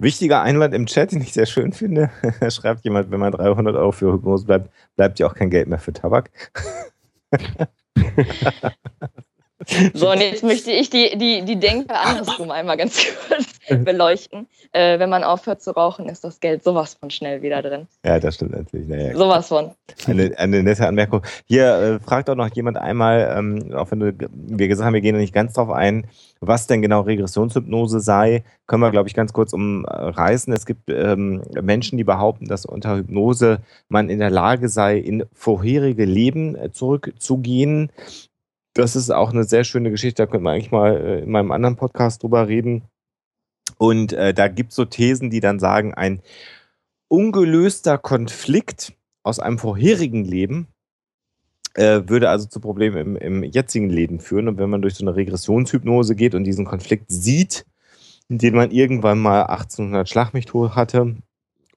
Wichtiger 0.00 0.42
Einwand 0.42 0.74
im 0.74 0.86
Chat, 0.86 1.12
den 1.12 1.22
ich 1.22 1.32
sehr 1.32 1.46
schön 1.46 1.72
finde, 1.72 2.10
schreibt 2.50 2.84
jemand, 2.84 3.10
wenn 3.10 3.20
man 3.20 3.32
300 3.32 3.76
Euro 3.76 3.92
für 3.92 4.12
Hypnose 4.12 4.46
bleibt, 4.46 4.70
bleibt 4.96 5.18
ja 5.18 5.28
auch 5.28 5.34
kein 5.34 5.50
Geld 5.50 5.68
mehr 5.68 5.78
für 5.78 5.92
Tabak. 5.92 6.30
So, 9.92 10.12
und 10.12 10.20
jetzt 10.20 10.44
möchte 10.44 10.70
ich 10.70 10.88
die, 10.88 11.18
die, 11.18 11.42
die 11.44 11.58
Denke 11.58 11.92
andersrum 11.92 12.50
einmal 12.52 12.76
ganz 12.76 13.04
kurz 13.28 13.58
beleuchten. 13.84 14.46
Äh, 14.72 15.00
wenn 15.00 15.10
man 15.10 15.24
aufhört 15.24 15.62
zu 15.62 15.72
rauchen, 15.72 16.08
ist 16.08 16.22
das 16.22 16.38
Geld 16.38 16.62
sowas 16.62 16.94
von 16.94 17.10
schnell 17.10 17.42
wieder 17.42 17.60
drin. 17.60 17.88
Ja, 18.04 18.20
das 18.20 18.36
stimmt 18.36 18.52
natürlich. 18.52 18.86
Naja, 18.86 19.16
sowas 19.16 19.48
von. 19.48 19.72
Eine, 20.06 20.32
eine 20.38 20.62
nette 20.62 20.86
Anmerkung. 20.86 21.22
Hier 21.46 21.74
äh, 21.74 22.00
fragt 22.00 22.30
auch 22.30 22.36
noch 22.36 22.54
jemand 22.54 22.76
einmal, 22.76 23.34
ähm, 23.36 23.74
auch 23.74 23.90
wenn 23.90 24.00
du, 24.00 24.12
wir 24.32 24.68
gesagt 24.68 24.86
haben, 24.86 24.94
wir 24.94 25.00
gehen 25.00 25.14
da 25.14 25.20
nicht 25.20 25.34
ganz 25.34 25.54
drauf 25.54 25.70
ein, 25.70 26.06
was 26.40 26.68
denn 26.68 26.80
genau 26.80 27.00
Regressionshypnose 27.00 27.98
sei, 27.98 28.44
können 28.68 28.82
wir, 28.82 28.92
glaube 28.92 29.08
ich, 29.08 29.14
ganz 29.14 29.32
kurz 29.32 29.52
umreißen. 29.52 30.52
Es 30.52 30.66
gibt 30.66 30.88
ähm, 30.88 31.42
Menschen, 31.60 31.98
die 31.98 32.04
behaupten, 32.04 32.46
dass 32.46 32.64
unter 32.64 32.96
Hypnose 32.96 33.58
man 33.88 34.08
in 34.08 34.20
der 34.20 34.30
Lage 34.30 34.68
sei, 34.68 34.98
in 34.98 35.24
vorherige 35.32 36.04
Leben 36.04 36.54
äh, 36.54 36.70
zurückzugehen 36.70 37.90
das 38.78 38.94
ist 38.94 39.10
auch 39.10 39.32
eine 39.32 39.42
sehr 39.42 39.64
schöne 39.64 39.90
Geschichte. 39.90 40.22
Da 40.22 40.26
könnte 40.26 40.44
man 40.44 40.54
eigentlich 40.54 40.70
mal 40.70 40.96
äh, 40.96 41.18
in 41.20 41.30
meinem 41.30 41.50
anderen 41.50 41.74
Podcast 41.74 42.22
drüber 42.22 42.46
reden. 42.46 42.84
Und 43.76 44.12
äh, 44.12 44.32
da 44.32 44.46
gibt 44.46 44.70
es 44.70 44.76
so 44.76 44.84
Thesen, 44.84 45.30
die 45.30 45.40
dann 45.40 45.58
sagen, 45.58 45.94
ein 45.94 46.22
ungelöster 47.08 47.98
Konflikt 47.98 48.92
aus 49.24 49.40
einem 49.40 49.58
vorherigen 49.58 50.24
Leben 50.24 50.68
äh, 51.74 52.02
würde 52.06 52.30
also 52.30 52.46
zu 52.46 52.60
Problemen 52.60 53.16
im, 53.16 53.16
im, 53.16 53.42
jetzigen 53.42 53.90
Leben 53.90 54.20
führen. 54.20 54.46
Und 54.46 54.58
wenn 54.58 54.70
man 54.70 54.80
durch 54.80 54.94
so 54.94 55.04
eine 55.04 55.16
Regressionshypnose 55.16 56.14
geht 56.14 56.36
und 56.36 56.44
diesen 56.44 56.64
Konflikt 56.64 57.10
sieht, 57.10 57.66
den 58.28 58.54
man 58.54 58.70
irgendwann 58.70 59.18
mal 59.18 59.42
1800 59.46 60.08
Schlag 60.08 60.32
hatte 60.34 61.16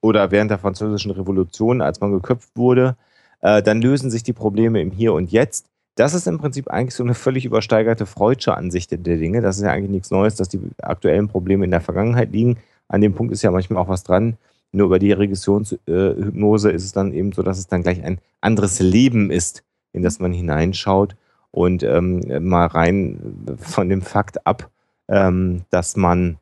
oder 0.00 0.30
während 0.30 0.52
der 0.52 0.58
Französischen 0.58 1.10
Revolution, 1.10 1.80
als 1.80 2.00
man 2.00 2.12
geköpft 2.12 2.50
wurde, 2.54 2.96
äh, 3.40 3.60
dann 3.60 3.82
lösen 3.82 4.10
sich 4.10 4.22
die 4.22 4.32
Probleme 4.32 4.80
im 4.80 4.92
Hier 4.92 5.14
und 5.14 5.32
Jetzt 5.32 5.66
das 5.94 6.14
ist 6.14 6.26
im 6.26 6.38
Prinzip 6.38 6.68
eigentlich 6.68 6.94
so 6.94 7.04
eine 7.04 7.14
völlig 7.14 7.44
übersteigerte 7.44 8.06
Freudsche 8.06 8.56
Ansicht 8.56 8.90
der 8.90 8.98
Dinge. 8.98 9.42
Das 9.42 9.56
ist 9.56 9.62
ja 9.62 9.70
eigentlich 9.70 9.90
nichts 9.90 10.10
Neues, 10.10 10.36
dass 10.36 10.48
die 10.48 10.60
aktuellen 10.80 11.28
Probleme 11.28 11.64
in 11.64 11.70
der 11.70 11.80
Vergangenheit 11.80 12.32
liegen. 12.32 12.58
An 12.88 13.00
dem 13.00 13.14
Punkt 13.14 13.32
ist 13.32 13.42
ja 13.42 13.50
manchmal 13.50 13.82
auch 13.82 13.88
was 13.88 14.02
dran. 14.02 14.38
Nur 14.72 14.86
über 14.86 14.98
die 14.98 15.12
Regressionshypnose 15.12 16.70
ist 16.70 16.84
es 16.84 16.92
dann 16.92 17.12
eben 17.12 17.32
so, 17.32 17.42
dass 17.42 17.58
es 17.58 17.66
dann 17.66 17.82
gleich 17.82 18.02
ein 18.02 18.18
anderes 18.40 18.80
Leben 18.80 19.30
ist, 19.30 19.64
in 19.92 20.02
das 20.02 20.18
man 20.18 20.32
hineinschaut. 20.32 21.14
Und 21.50 21.82
ähm, 21.82 22.22
mal 22.48 22.66
rein 22.66 23.36
von 23.58 23.90
dem 23.90 24.00
Fakt 24.00 24.46
ab, 24.46 24.70
ähm, 25.08 25.64
dass 25.68 25.96
man 25.96 26.38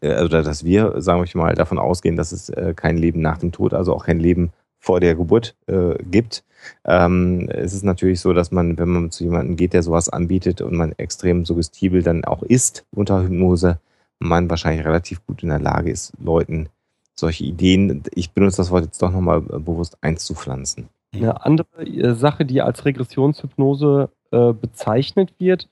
äh, 0.00 0.22
oder 0.22 0.42
dass 0.44 0.64
wir, 0.64 1.00
sagen 1.00 1.24
wir 1.24 1.40
mal, 1.40 1.54
davon 1.54 1.78
ausgehen, 1.78 2.16
dass 2.16 2.30
es 2.30 2.48
äh, 2.50 2.74
kein 2.76 2.96
Leben 2.96 3.20
nach 3.20 3.38
dem 3.38 3.50
Tod, 3.50 3.74
also 3.74 3.92
auch 3.92 4.06
kein 4.06 4.20
Leben 4.20 4.52
vor 4.80 4.98
der 4.98 5.14
Geburt 5.14 5.54
äh, 5.66 5.94
gibt. 6.02 6.42
Ähm, 6.84 7.48
es 7.50 7.72
ist 7.72 7.84
natürlich 7.84 8.20
so, 8.20 8.32
dass 8.32 8.50
man, 8.50 8.78
wenn 8.78 8.88
man 8.88 9.10
zu 9.10 9.24
jemandem 9.24 9.56
geht, 9.56 9.72
der 9.72 9.82
sowas 9.82 10.08
anbietet 10.08 10.60
und 10.60 10.74
man 10.74 10.92
extrem 10.92 11.44
suggestibel 11.44 12.02
dann 12.02 12.24
auch 12.24 12.42
ist 12.42 12.84
unter 12.90 13.22
Hypnose, 13.22 13.78
man 14.18 14.50
wahrscheinlich 14.50 14.84
relativ 14.84 15.24
gut 15.26 15.42
in 15.42 15.50
der 15.50 15.60
Lage 15.60 15.90
ist, 15.90 16.12
Leuten 16.18 16.68
solche 17.14 17.44
Ideen, 17.44 18.02
ich 18.14 18.32
benutze 18.32 18.58
das 18.58 18.70
Wort 18.70 18.84
jetzt 18.84 19.00
doch 19.02 19.12
nochmal 19.12 19.42
bewusst 19.42 19.98
einzupflanzen. 20.00 20.88
Eine 21.14 21.44
andere 21.44 21.84
äh, 21.84 22.14
Sache, 22.14 22.44
die 22.44 22.62
als 22.62 22.84
Regressionshypnose 22.84 24.10
äh, 24.30 24.52
bezeichnet 24.52 25.34
wird, 25.38 25.68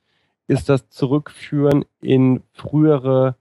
ist 0.47 0.69
das 0.69 0.89
Zurückführen 0.89 1.85
in 2.01 2.43
frühere 2.53 3.37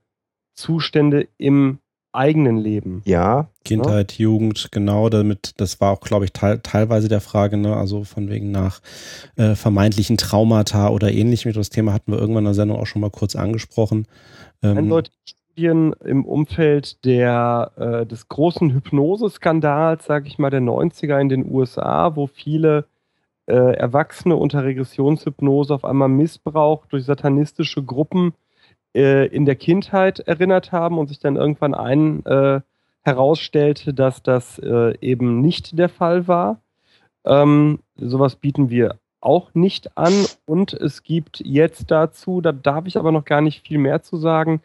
Zustände 0.54 1.28
im 1.38 1.78
eigenen 2.12 2.56
Leben. 2.56 3.02
Ja. 3.04 3.48
Kindheit, 3.64 4.12
ja. 4.12 4.24
Jugend, 4.24 4.68
genau, 4.72 5.08
damit, 5.08 5.52
das 5.58 5.80
war 5.80 5.92
auch, 5.92 6.00
glaube 6.00 6.24
ich, 6.24 6.32
te 6.32 6.60
teilweise 6.62 7.08
der 7.08 7.20
Frage, 7.20 7.56
ne, 7.56 7.76
also 7.76 8.04
von 8.04 8.28
wegen 8.28 8.50
nach 8.50 8.80
äh, 9.36 9.54
vermeintlichen 9.54 10.16
Traumata 10.16 10.88
oder 10.88 11.12
ähnlichem. 11.12 11.52
Das 11.52 11.70
Thema 11.70 11.92
hatten 11.92 12.12
wir 12.12 12.18
irgendwann 12.18 12.42
in 12.42 12.46
der 12.46 12.54
Sendung 12.54 12.78
auch 12.78 12.86
schon 12.86 13.02
mal 13.02 13.10
kurz 13.10 13.36
angesprochen. 13.36 14.06
Ähm, 14.62 14.78
Eindeutig 14.78 15.12
Studien 15.58 15.92
im 16.04 16.24
Umfeld 16.24 17.04
der, 17.04 17.72
äh, 17.76 18.06
des 18.06 18.28
großen 18.28 18.72
Hypnoseskandals, 18.72 20.04
sage 20.04 20.28
ich 20.28 20.38
mal, 20.38 20.50
der 20.50 20.60
90er 20.60 21.20
in 21.20 21.28
den 21.28 21.50
USA, 21.50 22.14
wo 22.14 22.28
viele 22.28 22.86
äh, 23.46 23.74
Erwachsene 23.76 24.36
unter 24.36 24.62
Regressionshypnose 24.62 25.74
auf 25.74 25.84
einmal 25.84 26.08
Missbrauch 26.08 26.86
durch 26.86 27.04
satanistische 27.04 27.82
Gruppen 27.82 28.34
äh, 28.98 29.26
in 29.26 29.44
der 29.44 29.54
Kindheit 29.54 30.18
erinnert 30.18 30.72
haben 30.72 30.98
und 30.98 31.06
sich 31.06 31.20
dann 31.20 31.36
irgendwann 31.36 31.72
ein 31.72 32.26
äh, 32.26 32.60
herausstellte, 33.02 33.94
dass 33.94 34.24
das 34.24 34.58
äh, 34.58 34.98
eben 35.00 35.40
nicht 35.40 35.78
der 35.78 35.88
Fall 35.88 36.26
war. 36.26 36.60
Ähm, 37.24 37.78
sowas 37.96 38.34
bieten 38.34 38.70
wir 38.70 38.98
auch 39.20 39.54
nicht 39.54 39.96
an 39.96 40.12
und 40.46 40.72
es 40.72 41.04
gibt 41.04 41.40
jetzt 41.44 41.90
dazu, 41.92 42.40
da 42.40 42.50
darf 42.50 42.86
ich 42.86 42.96
aber 42.96 43.12
noch 43.12 43.24
gar 43.24 43.40
nicht 43.40 43.66
viel 43.66 43.78
mehr 43.78 44.02
zu 44.02 44.16
sagen, 44.16 44.62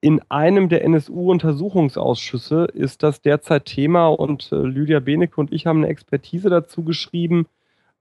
in 0.00 0.20
einem 0.28 0.68
der 0.68 0.84
NSU-Untersuchungsausschüsse 0.84 2.64
ist 2.74 3.04
das 3.04 3.22
derzeit 3.22 3.66
Thema 3.66 4.08
und 4.08 4.50
äh, 4.50 4.56
Lydia 4.56 4.98
Benecke 4.98 5.40
und 5.40 5.52
ich 5.52 5.66
haben 5.66 5.78
eine 5.78 5.88
Expertise 5.88 6.50
dazu 6.50 6.82
geschrieben 6.82 7.46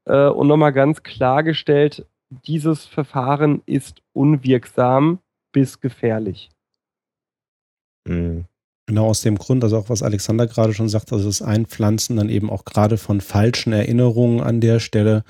äh, 0.05 0.28
und 0.28 0.47
nochmal 0.47 0.74
ganz 0.74 1.03
klargestellt, 1.03 2.05
dieses 2.32 2.86
Verfahren 2.86 3.62
ist 3.68 4.01
unwirksam 4.14 5.20
bis 5.52 5.80
gefährlich. 5.80 6.49
Mhm. 8.08 8.45
Genau 8.88 9.08
aus 9.08 9.22
dem 9.22 9.38
Grund, 9.38 9.64
also 9.64 9.78
auch 9.78 9.89
was 9.89 10.04
Alexander 10.04 10.47
gerade 10.47 10.74
schon 10.74 10.89
sagt, 10.89 11.14
also 11.14 11.26
das 11.26 11.41
Einpflanzen 11.41 12.18
dann 12.18 12.30
eben 12.30 12.49
auch 12.49 12.66
gerade 12.66 12.97
von 12.97 13.22
falschen 13.22 13.72
Erinnerungen 13.72 14.41
an 14.41 14.60
der 14.60 14.80
Stelle, 14.80 15.24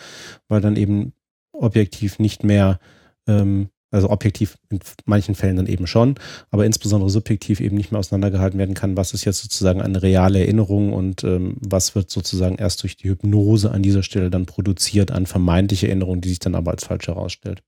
weil 0.47 0.61
dann 0.61 0.77
eben 0.77 1.13
objektiv 1.51 2.17
nicht 2.17 2.43
mehr, 2.43 2.79
ähm, 3.27 3.69
also 3.91 4.09
objektiv 4.09 4.57
in 4.69 4.79
manchen 5.05 5.35
Fällen 5.35 5.57
dann 5.57 5.67
eben 5.67 5.85
schon, 5.85 6.15
aber 6.49 6.65
insbesondere 6.65 7.09
subjektiv 7.09 7.59
eben 7.59 7.75
nicht 7.75 7.91
mehr 7.91 7.99
auseinandergehalten 7.99 8.57
werden 8.57 8.73
kann, 8.73 8.97
was 8.97 9.13
ist 9.13 9.25
jetzt 9.25 9.41
sozusagen 9.41 9.81
eine 9.81 10.01
reale 10.01 10.39
Erinnerung 10.39 10.93
und 10.93 11.23
ähm, 11.23 11.57
was 11.59 11.93
wird 11.93 12.09
sozusagen 12.09 12.55
erst 12.55 12.81
durch 12.81 12.95
die 12.95 13.09
Hypnose 13.09 13.69
an 13.69 13.83
dieser 13.83 14.01
Stelle 14.01 14.29
dann 14.31 14.45
produziert 14.45 15.11
an 15.11 15.25
vermeintliche 15.25 15.87
Erinnerungen, 15.87 16.21
die 16.21 16.29
sich 16.29 16.39
dann 16.39 16.55
aber 16.55 16.71
als 16.71 16.85
falsch 16.85 17.07
herausstellt. 17.07 17.61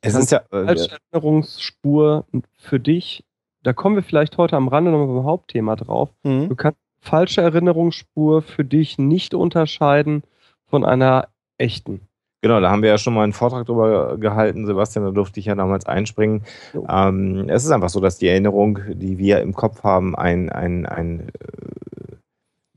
Es 0.00 0.14
ist 0.14 0.30
ja 0.30 0.42
äh, 0.52 0.56
als 0.56 0.88
Erinnerungsspur 0.88 2.24
für 2.56 2.78
dich 2.80 3.24
da 3.62 3.72
kommen 3.72 3.96
wir 3.96 4.02
vielleicht 4.02 4.38
heute 4.38 4.56
am 4.56 4.68
Rande 4.68 4.90
nochmal 4.90 5.14
beim 5.14 5.24
Hauptthema 5.24 5.76
drauf. 5.76 6.10
Mhm. 6.22 6.48
Du 6.48 6.56
kannst 6.56 6.78
falsche 7.00 7.42
Erinnerungsspur 7.42 8.42
für 8.42 8.64
dich 8.64 8.98
nicht 8.98 9.34
unterscheiden 9.34 10.22
von 10.66 10.84
einer 10.84 11.28
echten. 11.58 12.00
Genau, 12.40 12.60
da 12.60 12.70
haben 12.70 12.82
wir 12.82 12.90
ja 12.90 12.98
schon 12.98 13.14
mal 13.14 13.24
einen 13.24 13.32
Vortrag 13.32 13.66
drüber 13.66 14.16
gehalten, 14.16 14.64
Sebastian, 14.64 15.04
da 15.04 15.10
durfte 15.10 15.40
ich 15.40 15.46
ja 15.46 15.56
damals 15.56 15.86
einspringen. 15.86 16.44
Ähm, 16.88 17.48
es 17.48 17.64
ist 17.64 17.72
einfach 17.72 17.88
so, 17.88 18.00
dass 18.00 18.18
die 18.18 18.28
Erinnerung, 18.28 18.78
die 18.88 19.18
wir 19.18 19.40
im 19.40 19.54
Kopf 19.54 19.82
haben, 19.82 20.14
ein, 20.14 20.48
ein, 20.48 20.86
ein 20.86 21.32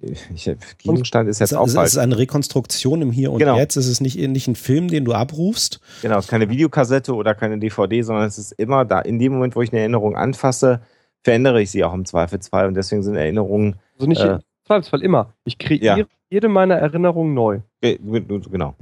ich, 0.02 0.52
Gegenstand 0.80 1.30
ist 1.30 1.40
jetzt 1.40 1.52
es, 1.52 1.58
auch 1.58 1.68
falsch. 1.68 1.88
Es 1.88 1.94
ist 1.94 2.00
eine 2.00 2.18
Rekonstruktion 2.18 3.02
im 3.02 3.12
Hier 3.12 3.32
und 3.32 3.40
genau. 3.40 3.58
Jetzt. 3.58 3.76
Es 3.76 3.88
ist 3.88 4.02
nicht, 4.02 4.18
nicht 4.18 4.48
ein 4.48 4.56
Film, 4.56 4.88
den 4.88 5.06
du 5.06 5.14
abrufst. 5.14 5.80
Genau, 6.02 6.18
es 6.18 6.26
ist 6.26 6.32
keine 6.32 6.50
Videokassette 6.50 7.14
oder 7.14 7.36
keine 7.36 7.60
DVD, 7.60 8.02
sondern 8.02 8.26
es 8.26 8.38
ist 8.38 8.52
immer 8.54 8.86
da. 8.86 9.00
In 9.00 9.20
dem 9.20 9.34
Moment, 9.34 9.56
wo 9.56 9.62
ich 9.62 9.72
eine 9.72 9.80
Erinnerung 9.80 10.16
anfasse, 10.16 10.82
verändere 11.24 11.62
ich 11.62 11.72
sie 11.72 11.84
auch 11.84 11.94
im 11.94 12.06
Zweifelsfall. 12.06 12.68
Und 12.68 12.74
deswegen 12.74 13.04
sind 13.04 13.16
Erinnerungen. 13.16 13.76
Also 13.96 14.08
nicht 14.08 14.22
äh, 14.22 14.34
im 14.34 14.40
Zweifelsfall 14.66 15.04
immer. 15.04 15.34
Ich 15.46 15.58
kreiere 15.58 16.00
ja. 16.00 16.06
jede 16.30 16.50
meiner 16.50 16.76
Erinnerungen 16.76 17.34
neu. 17.34 17.60
Genau. 17.82 18.76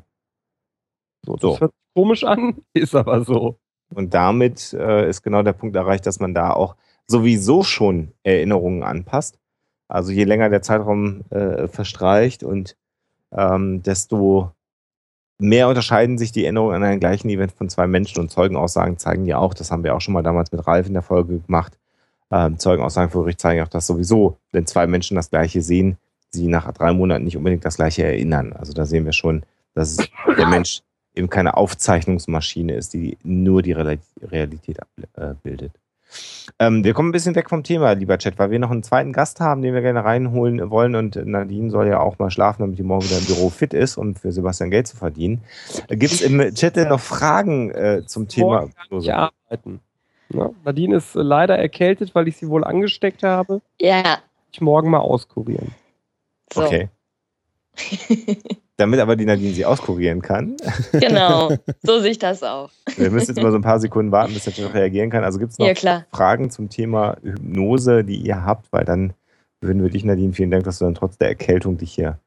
So, 1.25 1.33
das 1.33 1.41
so. 1.41 1.59
hört 1.59 1.71
sich 1.71 1.93
komisch 1.95 2.23
an, 2.23 2.61
ist 2.73 2.95
aber 2.95 3.23
so. 3.23 3.59
Und 3.93 4.13
damit 4.13 4.73
äh, 4.73 5.09
ist 5.09 5.23
genau 5.23 5.41
der 5.43 5.53
Punkt 5.53 5.75
erreicht, 5.75 6.05
dass 6.05 6.19
man 6.19 6.33
da 6.33 6.51
auch 6.51 6.75
sowieso 7.07 7.63
schon 7.63 8.13
Erinnerungen 8.23 8.83
anpasst. 8.83 9.38
Also 9.89 10.11
je 10.11 10.23
länger 10.23 10.49
der 10.49 10.61
Zeitraum 10.61 11.21
äh, 11.31 11.67
verstreicht 11.67 12.43
und 12.43 12.77
ähm, 13.31 13.83
desto 13.83 14.51
mehr 15.39 15.67
unterscheiden 15.67 16.17
sich 16.17 16.31
die 16.31 16.43
Erinnerungen 16.43 16.75
an 16.75 16.83
einem 16.83 16.99
gleichen 16.99 17.29
Event 17.29 17.51
von 17.51 17.69
zwei 17.69 17.87
Menschen 17.87 18.19
und 18.19 18.29
Zeugenaussagen 18.29 18.97
zeigen 18.97 19.25
ja 19.25 19.37
auch, 19.37 19.53
das 19.53 19.71
haben 19.71 19.83
wir 19.83 19.95
auch 19.95 20.01
schon 20.01 20.13
mal 20.13 20.23
damals 20.23 20.51
mit 20.51 20.65
Ralf 20.67 20.87
in 20.87 20.93
der 20.93 21.01
Folge 21.01 21.39
gemacht, 21.39 21.77
ähm, 22.31 22.59
Zeugenaussagen 22.59 23.09
vor 23.09 23.23
Gericht 23.23 23.41
zeigen 23.41 23.61
auch, 23.63 23.67
dass 23.67 23.87
sowieso, 23.87 24.37
wenn 24.51 24.67
zwei 24.67 24.85
Menschen 24.85 25.15
das 25.15 25.29
gleiche 25.31 25.61
sehen, 25.61 25.97
sie 26.29 26.47
nach 26.47 26.71
drei 26.73 26.93
Monaten 26.93 27.25
nicht 27.25 27.37
unbedingt 27.37 27.65
das 27.65 27.77
gleiche 27.77 28.03
erinnern. 28.03 28.53
Also 28.53 28.73
da 28.73 28.85
sehen 28.85 29.05
wir 29.05 29.13
schon, 29.13 29.43
dass 29.73 29.97
der 30.37 30.47
Mensch 30.47 30.81
eben 31.15 31.29
keine 31.29 31.57
Aufzeichnungsmaschine 31.57 32.75
ist, 32.75 32.93
die 32.93 33.17
nur 33.23 33.63
die 33.63 33.71
Realität 33.71 34.79
abbildet. 35.15 35.71
Ähm, 36.59 36.83
wir 36.83 36.93
kommen 36.93 37.09
ein 37.09 37.11
bisschen 37.11 37.35
weg 37.35 37.49
vom 37.49 37.63
Thema, 37.63 37.93
lieber 37.93 38.17
Chat, 38.17 38.39
weil 38.39 38.51
wir 38.51 38.59
noch 38.59 38.71
einen 38.71 38.83
zweiten 38.83 39.13
Gast 39.13 39.39
haben, 39.39 39.61
den 39.61 39.73
wir 39.73 39.81
gerne 39.81 40.03
reinholen 40.03 40.69
wollen. 40.69 40.95
Und 40.95 41.15
Nadine 41.15 41.69
soll 41.69 41.87
ja 41.87 41.99
auch 41.99 42.19
mal 42.19 42.31
schlafen, 42.31 42.63
damit 42.63 42.77
die 42.77 42.83
morgen 42.83 43.05
wieder 43.05 43.19
im 43.19 43.25
Büro 43.25 43.49
fit 43.49 43.73
ist, 43.73 43.97
um 43.97 44.15
für 44.15 44.31
Sebastian 44.31 44.71
Geld 44.71 44.87
zu 44.87 44.97
verdienen. 44.97 45.43
Gibt 45.87 46.13
es 46.13 46.21
im 46.21 46.53
Chat 46.53 46.75
denn 46.75 46.89
noch 46.89 46.99
Fragen 46.99 47.71
äh, 47.71 48.03
zum 48.05 48.27
Thema? 48.27 48.69
Ja, 48.99 49.31
arbeiten. 49.45 49.81
Ja, 50.31 50.51
Nadine 50.63 50.97
ist 50.97 51.15
leider 51.15 51.57
erkältet, 51.57 52.13
weil 52.13 52.27
ich 52.27 52.37
sie 52.37 52.49
wohl 52.49 52.63
angesteckt 52.63 53.23
habe. 53.23 53.61
Ja. 53.79 54.19
Ich 54.51 54.61
morgen 54.61 54.89
mal 54.89 54.99
auskurieren. 54.99 55.73
So. 56.53 56.63
Okay. 56.63 56.89
Damit 58.77 59.01
aber 59.01 59.17
die 59.17 59.25
Nadine 59.25 59.53
sie 59.53 59.65
auskurieren 59.65 60.21
kann. 60.21 60.55
Genau, 60.93 61.49
so 61.81 61.99
sehe 61.99 62.11
ich 62.11 62.19
das 62.19 62.43
auch. 62.43 62.69
Wir 62.95 63.11
müssen 63.11 63.31
jetzt 63.33 63.43
mal 63.43 63.51
so 63.51 63.57
ein 63.57 63.61
paar 63.61 63.79
Sekunden 63.79 64.11
warten, 64.11 64.33
bis 64.33 64.47
er 64.47 64.63
noch 64.63 64.73
reagieren 64.73 65.09
kann. 65.09 65.23
Also 65.23 65.37
gibt 65.37 65.51
es 65.51 65.59
noch 65.59 65.67
ja, 65.67 66.05
Fragen 66.11 66.49
zum 66.49 66.69
Thema 66.69 67.17
Hypnose, 67.21 68.03
die 68.03 68.15
ihr 68.15 68.45
habt, 68.45 68.71
weil 68.71 68.85
dann 68.85 69.13
würden 69.59 69.83
wir 69.83 69.89
dich, 69.89 70.05
Nadine, 70.05 70.31
vielen 70.31 70.51
Dank, 70.51 70.63
dass 70.63 70.79
du 70.79 70.85
dann 70.85 70.95
trotz 70.95 71.17
der 71.17 71.27
Erkältung 71.27 71.77
dich 71.77 71.91
hier 71.91 72.19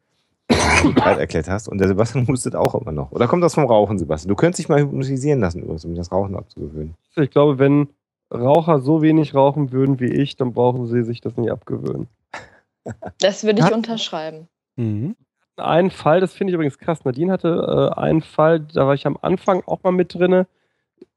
bereit 0.94 1.18
erklärt 1.18 1.48
hast. 1.48 1.68
Und 1.68 1.78
der 1.78 1.88
Sebastian 1.88 2.28
hustet 2.28 2.54
auch 2.54 2.74
immer 2.74 2.92
noch. 2.92 3.12
Oder 3.12 3.28
kommt 3.28 3.42
das 3.42 3.54
vom 3.54 3.64
Rauchen, 3.64 3.98
Sebastian? 3.98 4.28
Du 4.28 4.34
könntest 4.34 4.58
dich 4.58 4.68
mal 4.68 4.80
hypnotisieren 4.80 5.40
lassen, 5.40 5.62
übrigens, 5.62 5.86
um 5.86 5.94
das 5.94 6.12
Rauchen 6.12 6.36
abzugewöhnen. 6.36 6.94
Ich 7.16 7.30
glaube, 7.30 7.58
wenn 7.58 7.88
Raucher 8.30 8.80
so 8.80 9.00
wenig 9.00 9.34
rauchen 9.34 9.72
würden 9.72 10.00
wie 10.00 10.12
ich, 10.12 10.36
dann 10.36 10.52
brauchen 10.52 10.86
sie 10.86 11.02
sich 11.02 11.22
das 11.22 11.36
nicht 11.38 11.50
abgewöhnen. 11.50 12.08
Das 13.20 13.44
würde 13.44 13.62
ich 13.62 13.72
unterschreiben. 13.72 14.48
Mhm 14.76 15.16
einen 15.62 15.90
Fall, 15.90 16.20
das 16.20 16.34
finde 16.34 16.50
ich 16.50 16.54
übrigens 16.54 16.78
krass. 16.78 17.04
Nadine 17.04 17.32
hatte 17.32 17.92
äh, 17.96 18.00
einen 18.00 18.22
Fall, 18.22 18.60
da 18.60 18.86
war 18.86 18.94
ich 18.94 19.06
am 19.06 19.18
Anfang 19.20 19.62
auch 19.66 19.82
mal 19.82 19.92
mit 19.92 20.14
drinne. 20.14 20.46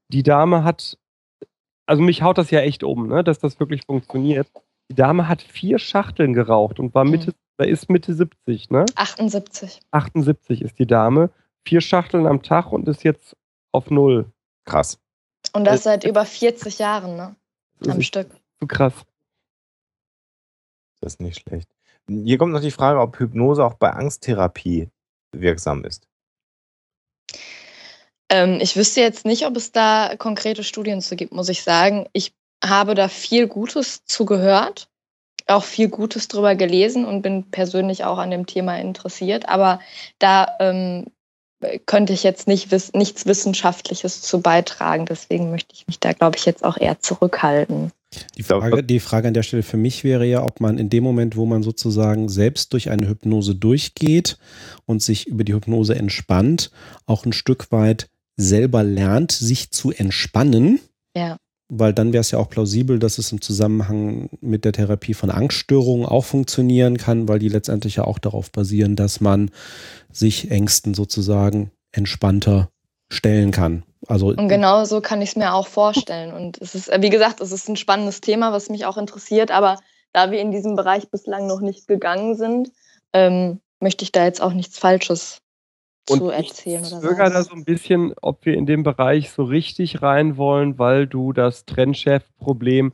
Die 0.08 0.22
Dame 0.22 0.64
hat, 0.64 0.98
also 1.86 2.02
mich 2.02 2.22
haut 2.22 2.38
das 2.38 2.50
ja 2.50 2.60
echt 2.60 2.84
um, 2.84 3.08
ne, 3.08 3.24
dass 3.24 3.38
das 3.38 3.60
wirklich 3.60 3.84
funktioniert. 3.86 4.48
Die 4.90 4.94
Dame 4.94 5.28
hat 5.28 5.42
vier 5.42 5.78
Schachteln 5.78 6.32
geraucht 6.32 6.78
und 6.78 6.94
war 6.94 7.04
mhm. 7.04 7.10
Mitte, 7.12 7.34
da 7.56 7.64
ist 7.64 7.90
Mitte 7.90 8.14
70, 8.14 8.70
ne? 8.70 8.84
78. 8.94 9.80
78 9.90 10.62
ist 10.62 10.78
die 10.78 10.86
Dame. 10.86 11.30
Vier 11.66 11.80
Schachteln 11.80 12.26
am 12.26 12.42
Tag 12.42 12.72
und 12.72 12.86
ist 12.86 13.02
jetzt 13.02 13.36
auf 13.72 13.90
Null. 13.90 14.30
Krass. 14.64 14.98
Und 15.52 15.64
das 15.64 15.82
seit 15.82 16.04
über 16.04 16.24
40 16.24 16.78
Jahren, 16.78 17.16
ne? 17.16 17.36
Am 17.88 18.02
Stück. 18.02 18.28
So 18.60 18.66
krass. 18.66 18.94
Das 21.00 21.14
ist 21.14 21.20
nicht 21.20 21.40
schlecht. 21.40 21.75
Hier 22.08 22.38
kommt 22.38 22.52
noch 22.52 22.60
die 22.60 22.70
Frage, 22.70 23.00
ob 23.00 23.18
Hypnose 23.18 23.64
auch 23.64 23.74
bei 23.74 23.90
Angsttherapie 23.90 24.88
wirksam 25.32 25.84
ist. 25.84 26.06
Ähm, 28.28 28.58
ich 28.60 28.76
wüsste 28.76 29.00
jetzt 29.00 29.24
nicht, 29.24 29.46
ob 29.46 29.56
es 29.56 29.72
da 29.72 30.14
konkrete 30.16 30.64
Studien 30.64 31.00
zu 31.00 31.16
gibt, 31.16 31.32
muss 31.32 31.48
ich 31.48 31.62
sagen. 31.62 32.06
Ich 32.12 32.34
habe 32.64 32.94
da 32.94 33.08
viel 33.08 33.46
Gutes 33.46 34.04
zugehört, 34.04 34.88
auch 35.46 35.64
viel 35.64 35.88
Gutes 35.88 36.28
drüber 36.28 36.54
gelesen 36.54 37.04
und 37.04 37.22
bin 37.22 37.50
persönlich 37.50 38.04
auch 38.04 38.18
an 38.18 38.30
dem 38.30 38.46
Thema 38.46 38.78
interessiert. 38.78 39.48
Aber 39.48 39.80
da 40.18 40.56
ähm, 40.60 41.06
könnte 41.86 42.12
ich 42.12 42.22
jetzt 42.22 42.48
nicht 42.48 42.70
wiss 42.70 42.92
nichts 42.92 43.26
Wissenschaftliches 43.26 44.22
zu 44.22 44.40
beitragen. 44.40 45.06
Deswegen 45.06 45.50
möchte 45.50 45.74
ich 45.74 45.86
mich 45.86 46.00
da, 46.00 46.12
glaube 46.12 46.36
ich, 46.36 46.46
jetzt 46.46 46.64
auch 46.64 46.76
eher 46.76 47.00
zurückhalten. 47.00 47.92
Die 48.36 48.42
Frage, 48.42 48.82
die 48.82 49.00
Frage 49.00 49.28
an 49.28 49.34
der 49.34 49.42
Stelle 49.42 49.62
für 49.62 49.76
mich 49.76 50.04
wäre 50.04 50.26
ja, 50.26 50.42
ob 50.42 50.60
man 50.60 50.78
in 50.78 50.90
dem 50.90 51.04
Moment, 51.04 51.36
wo 51.36 51.46
man 51.46 51.62
sozusagen 51.62 52.28
selbst 52.28 52.72
durch 52.72 52.90
eine 52.90 53.08
Hypnose 53.08 53.54
durchgeht 53.54 54.38
und 54.84 55.02
sich 55.02 55.26
über 55.26 55.44
die 55.44 55.54
Hypnose 55.54 55.94
entspannt, 55.94 56.70
auch 57.06 57.24
ein 57.24 57.32
Stück 57.32 57.72
weit 57.72 58.08
selber 58.36 58.82
lernt, 58.82 59.32
sich 59.32 59.70
zu 59.70 59.90
entspannen. 59.92 60.80
Ja. 61.16 61.36
Weil 61.68 61.92
dann 61.92 62.12
wäre 62.12 62.20
es 62.20 62.30
ja 62.30 62.38
auch 62.38 62.48
plausibel, 62.48 62.98
dass 62.98 63.18
es 63.18 63.32
im 63.32 63.40
Zusammenhang 63.40 64.28
mit 64.40 64.64
der 64.64 64.72
Therapie 64.72 65.14
von 65.14 65.30
Angststörungen 65.30 66.06
auch 66.06 66.24
funktionieren 66.24 66.96
kann, 66.96 67.28
weil 67.28 67.40
die 67.40 67.48
letztendlich 67.48 67.96
ja 67.96 68.04
auch 68.04 68.20
darauf 68.20 68.52
basieren, 68.52 68.94
dass 68.94 69.20
man 69.20 69.50
sich 70.12 70.50
Ängsten 70.50 70.94
sozusagen 70.94 71.72
entspannter 71.90 72.70
stellen 73.08 73.50
kann. 73.50 73.84
Also, 74.08 74.28
und 74.28 74.48
genau 74.48 74.84
so 74.84 75.00
kann 75.00 75.22
ich 75.22 75.30
es 75.30 75.36
mir 75.36 75.52
auch 75.52 75.66
vorstellen. 75.66 76.32
Und 76.32 76.58
es 76.60 76.74
ist, 76.74 76.90
wie 77.00 77.10
gesagt, 77.10 77.40
es 77.40 77.52
ist 77.52 77.68
ein 77.68 77.76
spannendes 77.76 78.20
Thema, 78.20 78.52
was 78.52 78.68
mich 78.68 78.86
auch 78.86 78.96
interessiert, 78.96 79.50
aber 79.50 79.78
da 80.12 80.30
wir 80.30 80.40
in 80.40 80.50
diesem 80.50 80.76
Bereich 80.76 81.10
bislang 81.10 81.46
noch 81.46 81.60
nicht 81.60 81.88
gegangen 81.88 82.36
sind, 82.36 82.70
ähm, 83.12 83.60
möchte 83.80 84.04
ich 84.04 84.12
da 84.12 84.24
jetzt 84.24 84.40
auch 84.40 84.52
nichts 84.52 84.78
Falsches 84.78 85.42
und 86.08 86.18
zu 86.18 86.30
erzählen. 86.30 86.82
Ich 86.82 86.90
zögere 86.90 87.30
da 87.30 87.42
so 87.42 87.54
ein 87.54 87.64
bisschen, 87.64 88.14
ob 88.22 88.46
wir 88.46 88.54
in 88.54 88.66
dem 88.66 88.84
Bereich 88.84 89.30
so 89.30 89.42
richtig 89.42 90.02
rein 90.02 90.36
wollen, 90.36 90.78
weil 90.78 91.06
du 91.06 91.32
das 91.32 91.64
Trennchef-Problem 91.64 92.92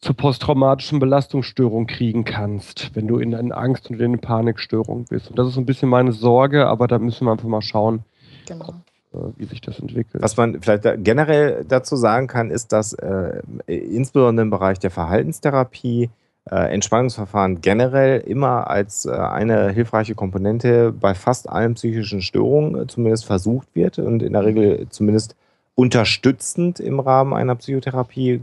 zur 0.00 0.16
posttraumatischen 0.16 0.98
Belastungsstörung 0.98 1.86
kriegen 1.86 2.24
kannst, 2.24 2.94
wenn 2.94 3.06
du 3.06 3.18
in 3.18 3.34
eine 3.34 3.54
Angst 3.54 3.90
und 3.90 3.98
in 3.98 4.04
eine 4.04 4.18
Panikstörung 4.18 5.06
bist. 5.06 5.28
Und 5.28 5.38
das 5.38 5.48
ist 5.48 5.54
so 5.54 5.60
ein 5.60 5.66
bisschen 5.66 5.88
meine 5.88 6.12
Sorge, 6.12 6.66
aber 6.66 6.88
da 6.88 6.98
müssen 6.98 7.26
wir 7.26 7.32
einfach 7.32 7.48
mal 7.48 7.62
schauen, 7.62 8.04
Genau. 8.50 8.74
Wie 9.12 9.44
sich 9.44 9.60
das 9.60 9.78
entwickelt. 9.80 10.22
Was 10.22 10.36
man 10.36 10.60
vielleicht 10.60 10.84
generell 10.98 11.64
dazu 11.66 11.96
sagen 11.96 12.26
kann, 12.26 12.50
ist, 12.50 12.72
dass 12.72 12.92
äh, 12.92 13.42
insbesondere 13.66 14.44
im 14.44 14.50
Bereich 14.50 14.78
der 14.78 14.90
Verhaltenstherapie 14.90 16.10
äh, 16.50 16.72
Entspannungsverfahren 16.72 17.60
generell 17.60 18.20
immer 18.20 18.68
als 18.68 19.06
äh, 19.06 19.10
eine 19.10 19.70
hilfreiche 19.70 20.14
Komponente 20.14 20.92
bei 20.92 21.14
fast 21.14 21.48
allen 21.48 21.74
psychischen 21.74 22.22
Störungen 22.22 22.82
äh, 22.82 22.86
zumindest 22.86 23.24
versucht 23.26 23.68
wird 23.74 23.98
und 23.98 24.22
in 24.22 24.32
der 24.32 24.44
Regel 24.44 24.86
zumindest 24.90 25.36
unterstützend 25.74 26.78
im 26.80 27.00
Rahmen 27.00 27.32
einer 27.32 27.54
Psychotherapie 27.56 28.32
äh, 28.32 28.40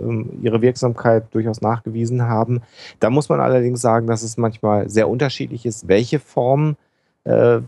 ähm, 0.00 0.38
ihre 0.42 0.62
Wirksamkeit 0.62 1.24
durchaus 1.32 1.60
nachgewiesen 1.60 2.22
haben. 2.22 2.62
Da 3.00 3.10
muss 3.10 3.28
man 3.28 3.40
allerdings 3.40 3.80
sagen, 3.80 4.06
dass 4.06 4.22
es 4.22 4.36
manchmal 4.36 4.88
sehr 4.88 5.08
unterschiedlich 5.08 5.66
ist, 5.66 5.88
welche 5.88 6.18
Formen 6.18 6.72
äh, 6.72 6.87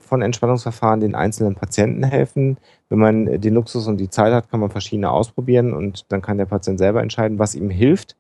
von 0.01 0.23
Entspannungsverfahren 0.23 1.01
den 1.01 1.15
einzelnen 1.15 1.55
Patienten 1.55 2.03
helfen. 2.03 2.57
Wenn 2.89 2.99
man 2.99 3.41
den 3.41 3.55
Luxus 3.55 3.87
und 3.87 3.99
die 3.99 4.09
Zeit 4.09 4.33
hat, 4.33 4.51
kann 4.51 4.61
man 4.61 4.71
verschiedene 4.71 5.11
ausprobieren 5.11 5.75
und 5.75 6.07
dann 6.09 6.23
kann 6.23 6.39
der 6.39 6.47
Patient 6.47 6.79
selber 6.79 7.03
entscheiden, 7.03 7.39
was 7.39 7.55
ihm 7.55 7.69
hilft 7.69 8.17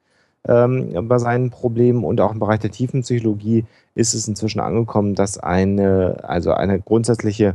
ähm, 0.46 1.08
bei 1.08 1.18
seinen 1.18 1.50
Problemen. 1.50 2.04
Und 2.04 2.20
auch 2.20 2.32
im 2.32 2.38
Bereich 2.38 2.60
der 2.60 2.70
Tiefenpsychologie 2.70 3.64
ist 3.94 4.14
es 4.14 4.28
inzwischen 4.28 4.60
angekommen, 4.60 5.14
dass 5.14 5.38
eine, 5.38 6.18
also 6.22 6.52
eine 6.52 6.80
grundsätzliche, 6.80 7.54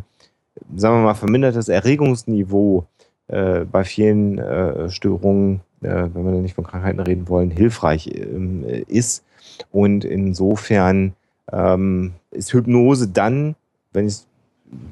sagen 0.75 0.97
wir 0.97 1.03
mal, 1.03 1.13
vermindertes 1.13 1.69
Erregungsniveau 1.69 2.85
äh, 3.27 3.65
bei 3.65 3.83
vielen 3.83 4.37
äh, 4.37 4.89
Störungen, 4.89 5.61
äh, 5.81 6.09
wenn 6.13 6.25
wir 6.25 6.31
nicht 6.33 6.55
von 6.55 6.65
Krankheiten 6.65 6.99
reden 6.99 7.27
wollen, 7.27 7.51
hilfreich 7.51 8.07
ähm, 8.15 8.63
ist. 8.87 9.23
Und 9.71 10.05
insofern 10.05 11.13
ähm, 11.51 12.13
ist 12.31 12.53
Hypnose 12.53 13.07
dann, 13.07 13.55
wenn 13.95 14.07
ich 14.07 14.13
es 14.13 14.27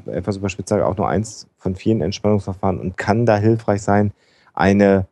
etwas 0.05 0.37
überspitzt 0.37 0.69
sage, 0.69 0.85
auch 0.85 0.97
nur 0.97 1.07
eins 1.07 1.47
von 1.57 1.75
vielen 1.75 2.01
Entspannungsverfahren 2.01 2.79
und 2.79 2.97
kann 2.97 3.25
da 3.25 3.37
hilfreich 3.37 3.81
sein, 3.81 4.11
eine, 4.53 5.07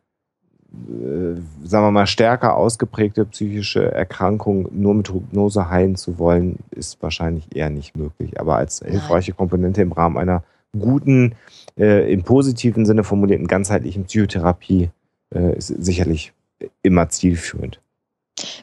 äh, 0.72 1.40
sagen 1.64 1.86
wir 1.86 1.90
mal, 1.90 2.06
stärker 2.06 2.56
ausgeprägte 2.56 3.24
psychische 3.26 3.90
Erkrankung 3.92 4.68
nur 4.72 4.94
mit 4.94 5.08
Hypnose 5.08 5.68
heilen 5.68 5.96
zu 5.96 6.18
wollen, 6.18 6.58
ist 6.70 7.02
wahrscheinlich 7.02 7.54
eher 7.54 7.70
nicht 7.70 7.96
möglich. 7.96 8.40
Aber 8.40 8.56
als 8.56 8.80
hilfreiche 8.84 9.32
Komponente 9.32 9.82
im 9.82 9.92
Rahmen 9.92 10.16
einer 10.16 10.44
guten, 10.78 11.34
äh, 11.76 12.10
im 12.12 12.22
positiven 12.22 12.86
Sinne 12.86 13.04
formulierten 13.04 13.46
ganzheitlichen 13.46 14.04
Psychotherapie 14.04 14.90
äh, 15.34 15.56
ist 15.56 15.68
sicherlich 15.68 16.32
immer 16.82 17.08
zielführend. 17.08 17.80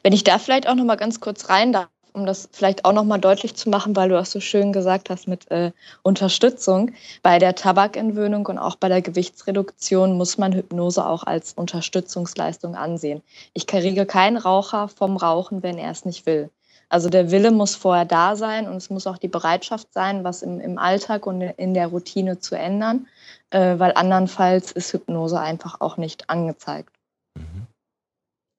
Wenn 0.04 0.14
ich 0.14 0.24
da 0.24 0.40
vielleicht 0.40 0.68
auch 0.68 0.76
noch 0.76 0.86
mal 0.86 0.96
ganz 0.96 1.20
kurz 1.20 1.50
rein 1.50 1.74
darf, 1.74 1.90
um 2.20 2.26
das 2.26 2.50
vielleicht 2.52 2.86
auch 2.86 2.94
noch 2.94 3.04
mal 3.04 3.18
deutlich 3.18 3.56
zu 3.56 3.70
machen, 3.70 3.96
weil 3.96 4.10
du 4.10 4.16
das 4.16 4.32
so 4.32 4.40
schön 4.40 4.74
gesagt 4.74 5.10
hast 5.10 5.28
mit 5.28 5.50
äh, 5.52 5.72
Unterstützung. 6.04 6.92
Bei 7.24 7.40
der 7.40 7.56
Tabakentwöhnung 7.56 8.46
und 8.46 8.58
auch 8.58 8.76
bei 8.76 8.90
der 8.90 9.02
Gewichtsreduktion 9.02 10.18
muss 10.18 10.38
man 10.38 10.54
Hypnose 10.54 11.06
auch 11.06 11.24
als 11.24 11.54
Unterstützungsleistung 11.54 12.76
ansehen. 12.76 13.22
Ich 13.54 13.68
kriege 13.68 14.06
keinen 14.06 14.38
Raucher 14.38 14.88
vom 14.90 15.18
Rauchen, 15.18 15.64
wenn 15.64 15.78
er 15.78 15.92
es 15.92 16.06
nicht 16.06 16.26
will. 16.26 16.50
Also 16.90 17.10
der 17.10 17.30
Wille 17.32 17.52
muss 17.52 17.76
vorher 17.76 18.06
da 18.06 18.36
sein 18.36 18.68
und 18.68 18.76
es 18.76 18.90
muss 18.90 19.06
auch 19.06 19.20
die 19.20 19.28
Bereitschaft 19.28 19.94
sein, 19.94 20.24
was 20.24 20.42
im, 20.42 20.60
im 20.60 20.80
Alltag 20.80 21.28
und 21.28 21.42
in 21.42 21.76
der 21.76 21.88
Routine 21.88 22.40
zu 22.40 22.56
ändern, 22.56 23.08
äh, 23.52 23.78
weil 23.78 23.94
andernfalls 23.94 24.72
ist 24.72 24.92
Hypnose 24.92 25.40
einfach 25.40 25.82
auch 25.82 25.98
nicht 25.98 26.30
angezeigt. 26.30 26.92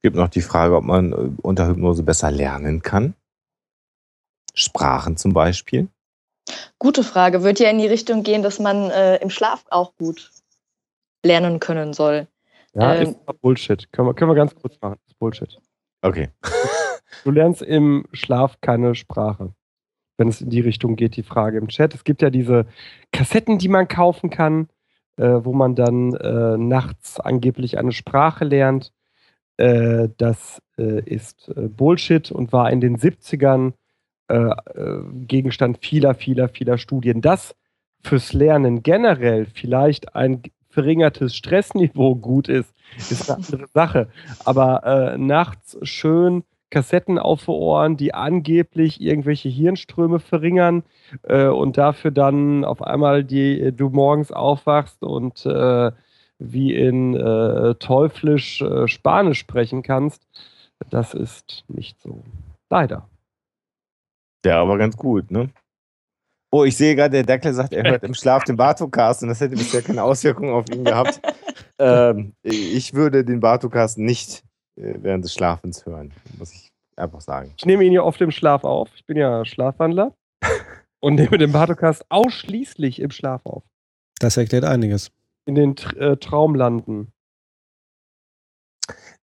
gibt 0.02 0.16
noch 0.16 0.28
die 0.28 0.42
Frage, 0.42 0.76
ob 0.76 0.84
man 0.84 1.12
äh, 1.12 1.30
unter 1.42 1.66
Hypnose 1.66 2.04
besser 2.04 2.30
lernen 2.30 2.82
kann. 2.82 3.14
Sprachen 4.54 5.16
zum 5.16 5.32
Beispiel. 5.32 5.88
Gute 6.78 7.04
Frage. 7.04 7.42
Wird 7.42 7.60
ja 7.60 7.70
in 7.70 7.78
die 7.78 7.86
Richtung 7.86 8.22
gehen, 8.22 8.42
dass 8.42 8.58
man 8.58 8.90
äh, 8.90 9.16
im 9.16 9.30
Schlaf 9.30 9.64
auch 9.70 9.94
gut 9.96 10.30
lernen 11.24 11.60
können 11.60 11.92
soll. 11.92 12.26
ja, 12.74 12.94
ähm, 12.94 13.10
ist 13.10 13.18
aber 13.26 13.38
Bullshit. 13.38 13.92
Können 13.92 14.08
wir, 14.08 14.14
können 14.14 14.30
wir 14.30 14.34
ganz 14.34 14.54
kurz 14.54 14.76
machen. 14.80 14.96
Ist 15.06 15.18
Bullshit. 15.18 15.58
Okay. 16.02 16.30
Du 17.24 17.32
lernst 17.32 17.60
im 17.60 18.06
Schlaf 18.12 18.60
keine 18.60 18.94
Sprache. 18.94 19.52
Wenn 20.16 20.28
es 20.28 20.40
in 20.40 20.48
die 20.48 20.60
Richtung 20.60 20.96
geht, 20.96 21.16
die 21.16 21.22
Frage 21.22 21.58
im 21.58 21.68
Chat. 21.68 21.94
Es 21.94 22.04
gibt 22.04 22.22
ja 22.22 22.30
diese 22.30 22.66
Kassetten, 23.10 23.58
die 23.58 23.68
man 23.68 23.88
kaufen 23.88 24.30
kann, 24.30 24.68
äh, 25.16 25.40
wo 25.42 25.52
man 25.52 25.74
dann 25.74 26.14
äh, 26.14 26.56
nachts 26.56 27.18
angeblich 27.18 27.78
eine 27.78 27.92
Sprache 27.92 28.44
lernt. 28.44 28.92
Äh, 29.56 30.08
das 30.16 30.62
äh, 30.78 31.02
ist 31.04 31.48
äh, 31.48 31.68
Bullshit 31.68 32.30
und 32.30 32.52
war 32.52 32.70
in 32.70 32.80
den 32.80 32.96
70ern 32.96 33.72
äh, 34.30 34.80
äh, 34.80 35.02
Gegenstand 35.26 35.78
vieler, 35.78 36.14
vieler, 36.14 36.48
vieler 36.48 36.78
Studien. 36.78 37.20
Dass 37.20 37.54
fürs 38.02 38.32
Lernen 38.32 38.82
generell 38.82 39.46
vielleicht 39.46 40.14
ein 40.14 40.42
verringertes 40.70 41.34
Stressniveau 41.34 42.14
gut 42.16 42.48
ist, 42.48 42.72
ist 42.96 43.30
eine 43.30 43.44
andere 43.44 43.66
Sache. 43.74 44.08
Aber 44.44 44.84
äh, 44.84 45.18
nachts 45.18 45.76
schön 45.82 46.44
Kassetten 46.70 47.18
auf 47.18 47.44
die 47.44 47.50
Ohren, 47.50 47.96
die 47.96 48.14
angeblich 48.14 49.00
irgendwelche 49.00 49.48
Hirnströme 49.48 50.20
verringern 50.20 50.84
äh, 51.24 51.46
und 51.46 51.76
dafür 51.76 52.12
dann 52.12 52.64
auf 52.64 52.82
einmal 52.82 53.24
die, 53.24 53.72
du 53.72 53.88
morgens 53.88 54.30
aufwachst 54.30 55.02
und 55.02 55.44
äh, 55.44 55.90
wie 56.38 56.74
in 56.74 57.16
äh, 57.16 57.74
teuflisch 57.74 58.62
äh, 58.62 58.86
Spanisch 58.86 59.40
sprechen 59.40 59.82
kannst, 59.82 60.26
das 60.88 61.12
ist 61.12 61.64
nicht 61.68 62.00
so. 62.00 62.22
Leider. 62.70 63.08
Ja, 64.44 64.60
aber 64.60 64.78
ganz 64.78 64.96
gut, 64.96 65.30
ne? 65.30 65.50
Oh, 66.52 66.64
ich 66.64 66.76
sehe 66.76 66.96
gerade, 66.96 67.12
der 67.12 67.22
Deckel 67.22 67.52
sagt, 67.52 67.72
er 67.72 67.88
hört 67.88 68.02
im 68.02 68.14
Schlaf 68.14 68.42
den 68.42 68.56
Bartokast 68.56 69.22
und 69.22 69.28
das 69.28 69.40
hätte 69.40 69.54
bisher 69.54 69.82
keine 69.82 70.02
Auswirkungen 70.02 70.52
auf 70.52 70.64
ihn 70.68 70.84
gehabt. 70.84 71.20
ähm, 71.78 72.32
ich 72.42 72.92
würde 72.92 73.24
den 73.24 73.38
Bartokast 73.38 73.98
nicht 73.98 74.42
äh, 74.76 74.94
während 74.98 75.24
des 75.24 75.32
Schlafens 75.32 75.86
hören, 75.86 76.12
muss 76.38 76.52
ich 76.52 76.68
einfach 76.96 77.20
sagen. 77.20 77.52
Ich 77.56 77.66
nehme 77.66 77.84
ihn 77.84 77.92
ja 77.92 78.02
oft 78.02 78.20
im 78.20 78.32
Schlaf 78.32 78.64
auf. 78.64 78.88
Ich 78.96 79.06
bin 79.06 79.16
ja 79.16 79.44
Schlafwandler 79.44 80.12
und 81.00 81.14
nehme 81.14 81.38
den 81.38 81.52
Bartokast 81.52 82.04
ausschließlich 82.08 83.00
im 83.00 83.12
Schlaf 83.12 83.42
auf. 83.44 83.62
Das 84.18 84.36
erklärt 84.36 84.64
einiges. 84.64 85.12
In 85.46 85.54
den 85.54 85.76
äh, 85.96 86.16
Traumlanden. 86.16 87.12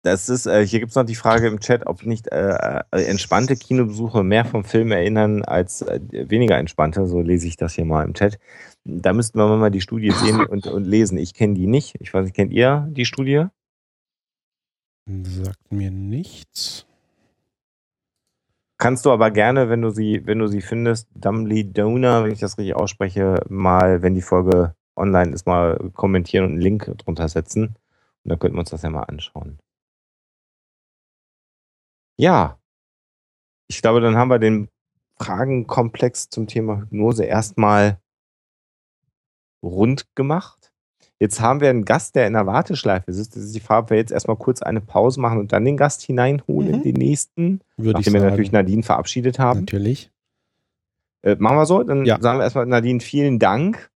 Das 0.07 0.29
ist, 0.29 0.47
äh, 0.47 0.65
hier 0.65 0.79
gibt 0.79 0.91
es 0.91 0.95
noch 0.95 1.05
die 1.05 1.17
Frage 1.17 1.49
im 1.49 1.59
Chat, 1.59 1.89
ob 1.89 2.07
nicht 2.07 2.29
äh, 2.29 2.79
äh, 2.93 3.05
entspannte 3.07 3.57
Kinobesuche 3.57 4.23
mehr 4.23 4.45
vom 4.45 4.63
Film 4.63 4.93
erinnern 4.93 5.43
als 5.43 5.83
äh, 5.83 5.99
weniger 6.31 6.57
entspannte. 6.59 7.09
So 7.09 7.23
lese 7.23 7.49
ich 7.49 7.57
das 7.57 7.75
hier 7.75 7.85
mal 7.85 8.05
im 8.05 8.15
Chat. 8.15 8.39
Da 8.85 9.13
müssten 9.13 9.37
wir 9.37 9.49
mal 9.57 9.73
die 9.73 9.81
Studie 9.81 10.13
sehen 10.13 10.47
und, 10.47 10.69
und 10.69 10.85
lesen. 10.85 11.19
Ich 11.19 11.35
kenne 11.35 11.55
die 11.55 11.67
nicht. 11.67 11.97
Ich 11.99 12.15
weiß 12.15 12.23
nicht, 12.23 12.37
kennt 12.37 12.53
ihr 12.53 12.87
die 12.89 13.05
Studie? 13.05 13.47
Sagt 15.09 15.73
mir 15.73 15.91
nichts. 15.91 16.87
Kannst 18.79 19.07
du 19.07 19.11
aber 19.11 19.33
gerne, 19.33 19.69
wenn 19.69 19.83
du 19.83 19.91
sie, 19.91 20.23
wenn 20.25 20.39
du 20.39 20.47
sie 20.47 20.61
findest, 20.61 21.09
Dumbly 21.17 21.73
Donor, 21.73 22.23
wenn 22.23 22.31
ich 22.31 22.39
das 22.39 22.59
richtig 22.59 22.77
ausspreche, 22.77 23.43
mal, 23.49 24.03
wenn 24.03 24.15
die 24.15 24.23
Folge 24.23 24.77
online 24.95 25.33
ist, 25.33 25.49
mal 25.49 25.91
kommentieren 25.95 26.45
und 26.45 26.53
einen 26.53 26.61
Link 26.61 26.97
drunter 26.99 27.29
setzen. 27.29 27.75
Und 28.23 28.31
dann 28.31 28.39
könnten 28.39 28.55
wir 28.55 28.61
uns 28.61 28.71
das 28.71 28.83
ja 28.83 28.91
mal 28.91 29.03
anschauen. 29.03 29.59
Ja. 32.17 32.59
Ich 33.69 33.83
glaube, 33.83 34.01
dann 34.01 34.17
haben 34.17 34.29
wir 34.31 34.39
den 34.39 34.69
Fragenkomplex 35.21 36.29
zum 36.31 36.47
Thema 36.47 36.79
Hypnose 36.81 37.25
erstmal 37.25 37.99
rund 39.63 40.07
gemacht. 40.15 40.73
Jetzt 41.19 41.41
haben 41.41 41.61
wir 41.61 41.71
einen 41.71 41.87
Gast, 41.87 42.15
der 42.15 42.27
in 42.27 42.35
der 42.35 42.47
Warteschleife 42.47 43.11
sitzt. 43.13 43.37
Das 43.37 43.43
ist 43.45 43.55
die 43.55 43.61
Frage, 43.61 43.85
ob 43.85 43.91
wir 43.91 43.97
jetzt 43.97 44.13
erstmal 44.13 44.37
kurz 44.37 44.61
eine 44.61 44.83
Pause 44.83 45.19
machen 45.21 45.39
und 45.39 45.53
dann 45.53 45.65
den 45.65 45.79
Gast 45.79 46.03
hineinholen, 46.03 46.79
Mhm. 46.81 46.83
den 46.83 46.95
nächsten. 46.97 47.61
Würde 47.79 48.01
ich 48.01 48.07
Nachdem 48.07 48.13
wir 48.15 48.21
sagen. 48.21 48.31
natürlich 48.33 48.53
Nadine 48.53 48.83
verabschiedet 48.83 49.39
haben. 49.39 49.61
Natürlich. 49.61 50.11
Äh, 51.23 51.37
machen 51.37 51.57
wir 51.57 51.67
so, 51.67 51.83
dann 51.83 52.05
Ja. 52.05 52.21
sagen 52.21 52.39
wir 52.39 52.45
erstmal 52.45 52.67
Nadine, 52.67 53.01
vielen 53.01 53.39
Dank. 53.39 53.91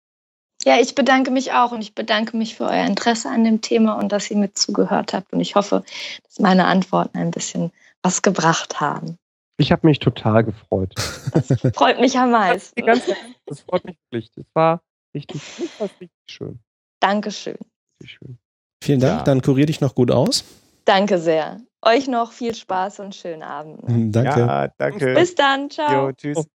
Ja, 0.65 0.79
ich 0.81 0.95
bedanke 0.95 1.31
mich 1.31 1.53
auch 1.53 1.73
und 1.73 1.81
ich 1.83 1.95
bedanke 1.95 2.37
mich 2.37 2.55
für 2.55 2.65
euer 2.65 2.87
Interesse 2.87 3.29
an 3.31 3.45
dem 3.45 3.61
Thema 3.61 3.95
und 3.99 4.13
dass 4.13 4.31
ihr 4.31 4.37
mit 4.39 4.59
zugehört 4.59 5.13
habt. 5.13 5.33
Und 5.33 5.41
ich 5.41 5.55
hoffe, 5.55 5.85
dass 6.25 6.39
meine 6.39 6.67
Antworten 6.67 7.19
ein 7.19 7.31
bisschen 7.31 7.71
was 8.03 8.23
gebracht 8.23 8.81
haben. 8.81 9.17
Ich 9.59 9.73
habe 9.73 9.87
mich 9.87 9.99
total 9.99 10.45
gefreut. 10.45 10.95
Das 11.35 11.75
freut 11.75 12.01
mich 12.01 12.17
am 12.19 12.31
meisten. 12.33 12.81
Ehrlich, 12.81 13.05
das 13.47 13.61
freut 13.61 13.85
mich 13.85 13.97
wirklich. 14.11 14.31
Das 14.35 14.47
war 14.55 14.81
richtig, 15.15 15.43
das 15.59 15.81
war 15.81 15.91
richtig 16.01 16.11
schön. 16.31 16.59
Dankeschön. 17.01 17.59
Richtig 18.01 18.19
schön. 18.19 18.39
Vielen 18.83 19.01
Dank. 19.01 19.19
Ja. 19.19 19.25
Dann 19.25 19.43
kurier 19.43 19.67
dich 19.67 19.81
noch 19.83 19.95
gut 19.95 20.11
aus. 20.11 20.45
Danke 20.87 21.19
sehr. 21.19 21.61
Euch 21.83 22.09
noch 22.09 22.33
viel 22.33 22.55
Spaß 22.55 23.01
und 23.01 23.15
schönen 23.15 23.43
Abend. 23.43 23.81
Danke. 24.15 24.41
Ja, 24.41 24.69
danke. 24.69 25.15
Bis 25.15 25.35
dann. 25.35 25.71
Ciao. 25.71 26.07
Jo, 26.09 26.13
tschüss. 26.13 26.47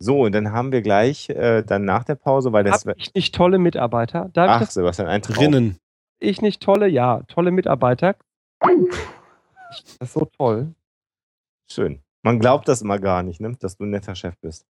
So, 0.00 0.22
und 0.22 0.32
dann 0.32 0.52
haben 0.52 0.72
wir 0.72 0.82
gleich 0.82 1.30
äh, 1.30 1.62
dann 1.62 1.84
nach 1.84 2.04
der 2.04 2.16
Pause, 2.16 2.52
weil 2.52 2.64
das. 2.64 2.84
Hab 2.84 2.96
ich 2.96 3.14
nicht 3.14 3.34
tolle 3.34 3.58
Mitarbeiter? 3.58 4.28
Darf 4.32 4.46
ich 4.46 4.54
Ach, 4.54 4.60
das 4.60 4.74
Sebastian, 4.74 5.08
ein 5.08 5.22
Traum. 5.22 5.36
Drinnen. 5.36 5.78
ich 6.18 6.42
nicht 6.42 6.62
tolle? 6.62 6.88
Ja, 6.88 7.22
tolle 7.28 7.50
Mitarbeiter. 7.52 8.16
Das 9.98 10.08
ist 10.08 10.12
so 10.14 10.24
toll. 10.24 10.74
Schön. 11.70 12.00
Man 12.22 12.38
glaubt 12.38 12.68
das 12.68 12.82
immer 12.82 12.98
gar 12.98 13.22
nicht, 13.22 13.40
ne? 13.40 13.56
dass 13.58 13.76
du 13.76 13.84
ein 13.84 13.90
netter 13.90 14.14
Chef 14.14 14.36
bist. 14.40 14.66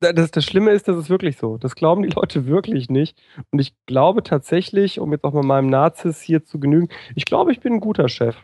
Das, 0.00 0.30
das 0.30 0.44
Schlimme 0.44 0.72
ist, 0.72 0.88
das 0.88 0.96
ist 0.96 1.08
wirklich 1.08 1.36
so. 1.36 1.56
Das 1.56 1.74
glauben 1.76 2.02
die 2.02 2.10
Leute 2.10 2.46
wirklich 2.46 2.90
nicht. 2.90 3.20
Und 3.50 3.58
ich 3.58 3.74
glaube 3.86 4.22
tatsächlich, 4.22 5.00
um 5.00 5.12
jetzt 5.12 5.24
auch 5.24 5.32
mal 5.32 5.42
meinem 5.42 5.68
Nazis 5.68 6.20
hier 6.20 6.44
zu 6.44 6.58
genügen, 6.60 6.88
ich 7.14 7.24
glaube, 7.24 7.52
ich 7.52 7.60
bin 7.60 7.74
ein 7.74 7.80
guter 7.80 8.08
Chef. 8.08 8.36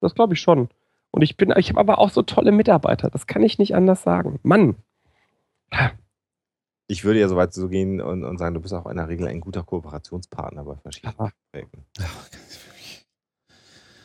Das 0.00 0.14
glaube 0.14 0.34
ich 0.34 0.40
schon. 0.40 0.68
Und 1.10 1.22
ich 1.22 1.36
bin, 1.36 1.52
ich 1.56 1.70
habe 1.70 1.80
aber 1.80 1.98
auch 1.98 2.10
so 2.10 2.22
tolle 2.22 2.52
Mitarbeiter. 2.52 3.10
Das 3.10 3.26
kann 3.26 3.42
ich 3.42 3.58
nicht 3.58 3.74
anders 3.74 4.02
sagen. 4.02 4.40
Mann. 4.42 4.76
Ich 6.86 7.04
würde 7.04 7.20
ja 7.20 7.28
so 7.28 7.36
weit 7.36 7.52
so 7.52 7.68
gehen 7.68 8.00
und, 8.00 8.24
und 8.24 8.38
sagen, 8.38 8.54
du 8.54 8.60
bist 8.60 8.74
auch 8.74 8.86
in 8.86 8.96
der 8.96 9.08
Regel 9.08 9.28
ein 9.28 9.40
guter 9.40 9.62
Kooperationspartner 9.62 10.64
bei 10.64 10.76
verschiedenen 10.76 11.14
Ja. 11.18 11.30
Projekten. 11.52 11.84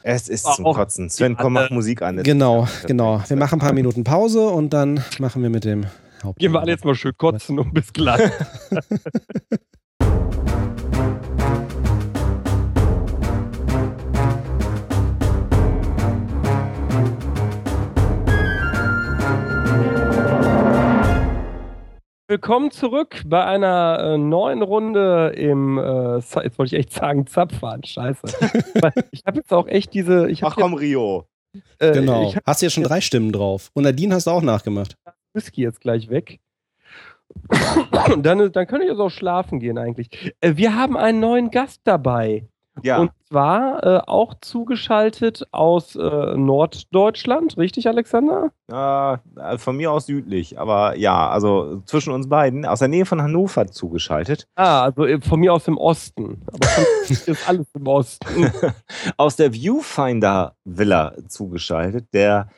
Es 0.07 0.29
ist 0.29 0.43
zum 0.43 0.65
Kotzen. 0.65 1.09
Sven, 1.09 1.35
komm, 1.35 1.53
mach 1.53 1.71
Musik 1.71 2.03
an. 2.03 2.21
Genau, 2.21 2.67
genau. 2.85 3.23
Wir 3.27 3.37
machen 3.37 3.55
ein 3.55 3.59
paar 3.59 3.73
Minuten 3.73 4.03
Pause 4.03 4.49
und 4.49 4.71
dann 4.71 5.03
machen 5.17 5.41
wir 5.41 5.49
mit 5.49 5.65
dem 5.65 5.87
Haupt. 6.23 6.37
Gehen 6.37 6.51
wir 6.53 6.59
alle 6.59 6.73
jetzt 6.73 6.85
mal 6.85 6.93
schön 6.93 7.17
kotzen 7.17 7.57
und 7.57 7.73
bis 7.73 7.91
gleich. 7.91 8.31
Willkommen 22.35 22.69
zurück 22.69 23.23
bei 23.25 23.45
einer 23.45 23.97
äh, 24.01 24.17
neuen 24.17 24.61
Runde 24.61 25.31
im, 25.37 25.77
äh, 25.77 26.15
jetzt 26.17 26.35
wollte 26.35 26.65
ich 26.65 26.73
echt 26.73 26.91
sagen, 26.91 27.25
Zapfhahn, 27.27 27.81
scheiße. 27.81 28.27
Ich 29.11 29.21
habe 29.25 29.37
jetzt 29.37 29.53
auch 29.53 29.67
echt 29.67 29.93
diese, 29.93 30.29
ich 30.29 30.43
Ach 30.43 30.53
komm, 30.57 30.73
Rio. 30.73 31.29
äh, 31.79 31.93
Genau. 31.93 32.33
Hast 32.45 32.61
du 32.61 32.65
jetzt 32.65 32.73
schon 32.73 32.83
drei 32.83 32.99
Stimmen 32.99 33.31
drauf. 33.31 33.71
Und 33.73 33.83
Nadine 33.83 34.13
hast 34.13 34.27
du 34.27 34.31
auch 34.31 34.41
nachgemacht. 34.41 34.97
Whisky 35.31 35.61
jetzt 35.61 35.79
gleich 35.79 36.09
weg. 36.09 36.41
Und 38.13 38.23
dann, 38.25 38.51
dann 38.51 38.67
kann 38.67 38.81
ich 38.81 38.89
jetzt 38.89 38.99
auch 38.99 39.11
schlafen 39.11 39.61
gehen 39.61 39.77
eigentlich. 39.77 40.09
Äh, 40.41 40.57
wir 40.57 40.75
haben 40.75 40.97
einen 40.97 41.21
neuen 41.21 41.51
Gast 41.51 41.83
dabei. 41.85 42.49
Ja, 42.83 42.99
Und 42.99 43.11
zwar 43.29 43.83
äh, 43.83 44.01
auch 44.05 44.33
zugeschaltet 44.41 45.47
aus 45.51 45.95
äh, 45.95 45.99
Norddeutschland, 46.35 47.57
richtig, 47.57 47.87
Alexander? 47.87 48.51
äh, 49.37 49.57
von 49.57 49.77
mir 49.77 49.91
aus 49.91 50.07
südlich, 50.07 50.59
aber 50.59 50.97
ja, 50.97 51.29
also 51.29 51.81
zwischen 51.85 52.11
uns 52.11 52.27
beiden, 52.27 52.65
aus 52.65 52.79
der 52.79 52.87
Nähe 52.87 53.05
von 53.05 53.21
Hannover 53.21 53.67
zugeschaltet. 53.67 54.47
Ah, 54.55 54.83
also 54.83 55.05
äh, 55.05 55.21
von 55.21 55.39
mir 55.39 55.53
aus 55.53 55.65
dem 55.65 55.77
Osten. 55.77 56.41
Aber 56.47 56.67
von 56.67 57.27
ist 57.27 57.49
alles 57.49 57.67
im 57.73 57.87
Osten. 57.87 58.51
aus 59.17 59.35
der 59.35 59.53
Viewfinder 59.53 60.55
Villa 60.65 61.13
zugeschaltet, 61.27 62.07
der 62.13 62.49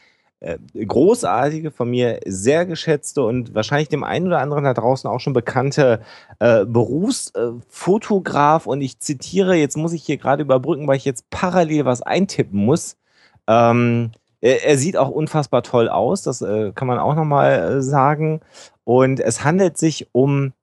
großartige, 0.75 1.71
von 1.71 1.89
mir 1.89 2.19
sehr 2.25 2.65
geschätzte 2.65 3.23
und 3.23 3.55
wahrscheinlich 3.55 3.89
dem 3.89 4.03
einen 4.03 4.27
oder 4.27 4.39
anderen 4.39 4.63
da 4.63 4.73
draußen 4.73 5.09
auch 5.09 5.19
schon 5.19 5.33
bekannte 5.33 6.01
äh, 6.39 6.65
Berufsfotograf. 6.65 8.67
und 8.67 8.81
ich 8.81 8.99
zitiere, 8.99 9.55
jetzt 9.55 9.77
muss 9.77 9.93
ich 9.93 10.03
hier 10.03 10.17
gerade 10.17 10.43
überbrücken, 10.43 10.87
weil 10.87 10.97
ich 10.97 11.05
jetzt 11.05 11.29
parallel 11.29 11.85
was 11.85 12.03
eintippen 12.03 12.65
muss. 12.65 12.97
Ähm, 13.47 14.11
er, 14.41 14.65
er 14.65 14.77
sieht 14.77 14.97
auch 14.97 15.09
unfassbar 15.09 15.63
toll 15.63 15.89
aus, 15.89 16.21
das 16.21 16.41
äh, 16.41 16.71
kann 16.73 16.87
man 16.87 16.99
auch 16.99 17.15
nochmal 17.15 17.77
äh, 17.77 17.81
sagen. 17.81 18.41
Und 18.83 19.19
es 19.19 19.43
handelt 19.43 19.77
sich 19.77 20.07
um 20.11 20.53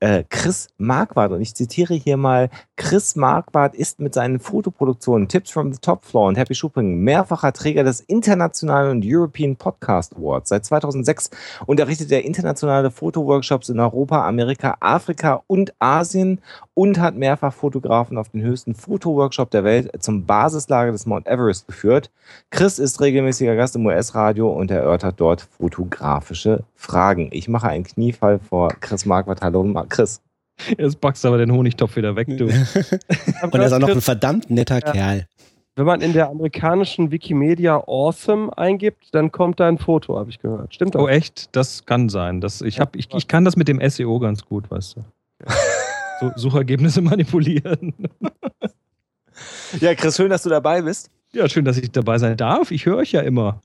äh, 0.00 0.24
Chris 0.28 0.68
Marquardt. 0.78 1.32
Und 1.32 1.40
ich 1.40 1.54
zitiere 1.54 1.94
hier 1.94 2.16
mal, 2.16 2.50
Chris 2.76 3.16
Marquardt 3.16 3.74
ist 3.74 4.00
mit 4.00 4.14
seinen 4.14 4.38
Fotoproduktionen 4.38 5.28
Tips 5.28 5.50
from 5.50 5.72
the 5.72 5.78
Top 5.80 6.04
Floor 6.04 6.28
und 6.28 6.38
Happy 6.38 6.54
Shopping 6.54 7.00
mehrfacher 7.00 7.52
Träger 7.52 7.84
des 7.84 8.00
Internationalen 8.00 8.90
und 8.90 9.04
European 9.04 9.56
Podcast 9.56 10.14
Awards. 10.16 10.50
Seit 10.50 10.64
2006 10.64 11.30
unterrichtet 11.66 12.12
er 12.12 12.24
internationale 12.24 12.90
Fotoworkshops 12.90 13.68
in 13.68 13.80
Europa, 13.80 14.26
Amerika, 14.26 14.76
Afrika 14.80 15.42
und 15.46 15.74
Asien 15.80 16.40
und 16.74 17.00
hat 17.00 17.16
mehrfach 17.16 17.52
Fotografen 17.52 18.18
auf 18.18 18.28
den 18.28 18.42
höchsten 18.42 18.74
Fotoworkshop 18.74 19.50
der 19.50 19.64
Welt 19.64 19.90
zum 20.00 20.24
Basislager 20.26 20.92
des 20.92 21.06
Mount 21.06 21.26
Everest 21.26 21.66
geführt. 21.66 22.10
Chris 22.50 22.78
ist 22.78 23.00
regelmäßiger 23.00 23.56
Gast 23.56 23.74
im 23.74 23.86
US-Radio 23.86 24.48
und 24.52 24.70
erörtert 24.70 25.16
dort 25.18 25.40
fotografische 25.42 26.62
Fragen. 26.76 27.28
Ich 27.32 27.48
mache 27.48 27.68
einen 27.68 27.82
Kniefall 27.84 28.38
vor 28.38 28.68
Chris 28.80 29.06
Marquardt. 29.06 29.42
Hallo, 29.42 29.64
Ma- 29.64 29.86
Chris. 29.88 30.20
Jetzt 30.76 31.00
packst 31.00 31.22
du 31.22 31.28
aber 31.28 31.38
den 31.38 31.52
Honigtopf 31.52 31.96
wieder 31.96 32.16
weg, 32.16 32.26
du. 32.36 32.46
Und 33.42 33.54
er 33.54 33.66
ist 33.66 33.72
auch 33.72 33.78
noch 33.78 33.88
ein 33.88 34.00
verdammt 34.00 34.50
netter 34.50 34.80
Kerl. 34.80 35.26
Wenn 35.76 35.86
man 35.86 36.00
in 36.00 36.12
der 36.12 36.28
amerikanischen 36.28 37.12
Wikimedia 37.12 37.76
Awesome 37.86 38.50
eingibt, 38.58 39.14
dann 39.14 39.30
kommt 39.30 39.60
da 39.60 39.68
ein 39.68 39.78
Foto, 39.78 40.18
habe 40.18 40.28
ich 40.28 40.40
gehört. 40.40 40.74
Stimmt 40.74 40.96
das? 40.96 41.02
Oh, 41.02 41.06
echt? 41.06 41.54
Das 41.54 41.86
kann 41.86 42.08
sein. 42.08 42.40
Das, 42.40 42.62
ich, 42.62 42.80
hab, 42.80 42.96
ich, 42.96 43.08
ich 43.14 43.28
kann 43.28 43.44
das 43.44 43.54
mit 43.54 43.68
dem 43.68 43.80
SEO 43.88 44.18
ganz 44.18 44.44
gut, 44.44 44.70
weißt 44.70 44.96
du. 44.96 45.04
So, 46.20 46.32
Suchergebnisse 46.34 47.00
manipulieren. 47.00 47.94
Ja, 49.78 49.94
Chris, 49.94 50.16
schön, 50.16 50.30
dass 50.30 50.42
du 50.42 50.48
dabei 50.48 50.82
bist. 50.82 51.10
Ja, 51.32 51.48
schön, 51.48 51.64
dass 51.64 51.76
ich 51.76 51.92
dabei 51.92 52.18
sein 52.18 52.36
darf. 52.36 52.72
Ich 52.72 52.86
höre 52.86 52.96
euch 52.96 53.12
ja 53.12 53.20
immer. 53.20 53.60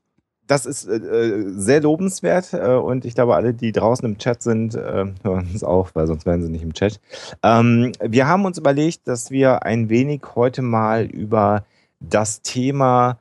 Das 0.48 0.66
ist 0.66 0.86
äh, 0.88 0.96
äh, 0.96 1.50
sehr 1.56 1.82
lobenswert 1.82 2.54
äh, 2.54 2.76
und 2.76 3.06
ich 3.06 3.16
glaube, 3.16 3.36
alle, 3.36 3.54
die 3.54 3.72
draußen 3.72 4.06
im 4.06 4.18
Chat 4.18 4.42
sind, 4.42 4.76
äh, 4.76 5.06
hören 5.24 5.48
uns 5.52 5.64
auch, 5.64 5.90
weil 5.94 6.08
sonst 6.08 6.26
wären 6.26 6.44
sie 6.44 6.50
nicht 6.50 6.64
im 6.64 6.74
Chat. 6.74 7.00
Ähm, 7.44 7.94
wir 8.02 8.28
haben 8.28 8.46
uns 8.46 8.58
überlegt, 8.58 9.08
dass 9.08 9.32
wir 9.32 9.64
ein 9.64 9.90
wenig 9.90 10.22
heute 10.36 10.62
mal 10.62 11.06
über 11.06 11.64
das 12.00 12.42
Thema 12.42 13.20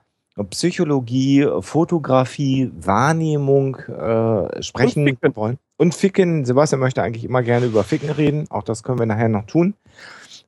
Psychologie, 0.50 1.46
Fotografie, 1.60 2.72
Wahrnehmung 2.74 3.76
äh, 3.76 4.62
sprechen 4.62 5.02
Und 5.02 5.08
Ficken. 5.10 5.36
wollen. 5.36 5.58
Und 5.76 5.94
Ficken. 5.94 6.44
Sebastian 6.44 6.80
möchte 6.80 7.02
eigentlich 7.02 7.24
immer 7.24 7.42
gerne 7.42 7.66
über 7.66 7.84
Ficken 7.84 8.10
reden. 8.10 8.46
Auch 8.50 8.62
das 8.62 8.82
können 8.82 8.98
wir 8.98 9.06
nachher 9.06 9.28
noch 9.28 9.44
tun. 9.44 9.74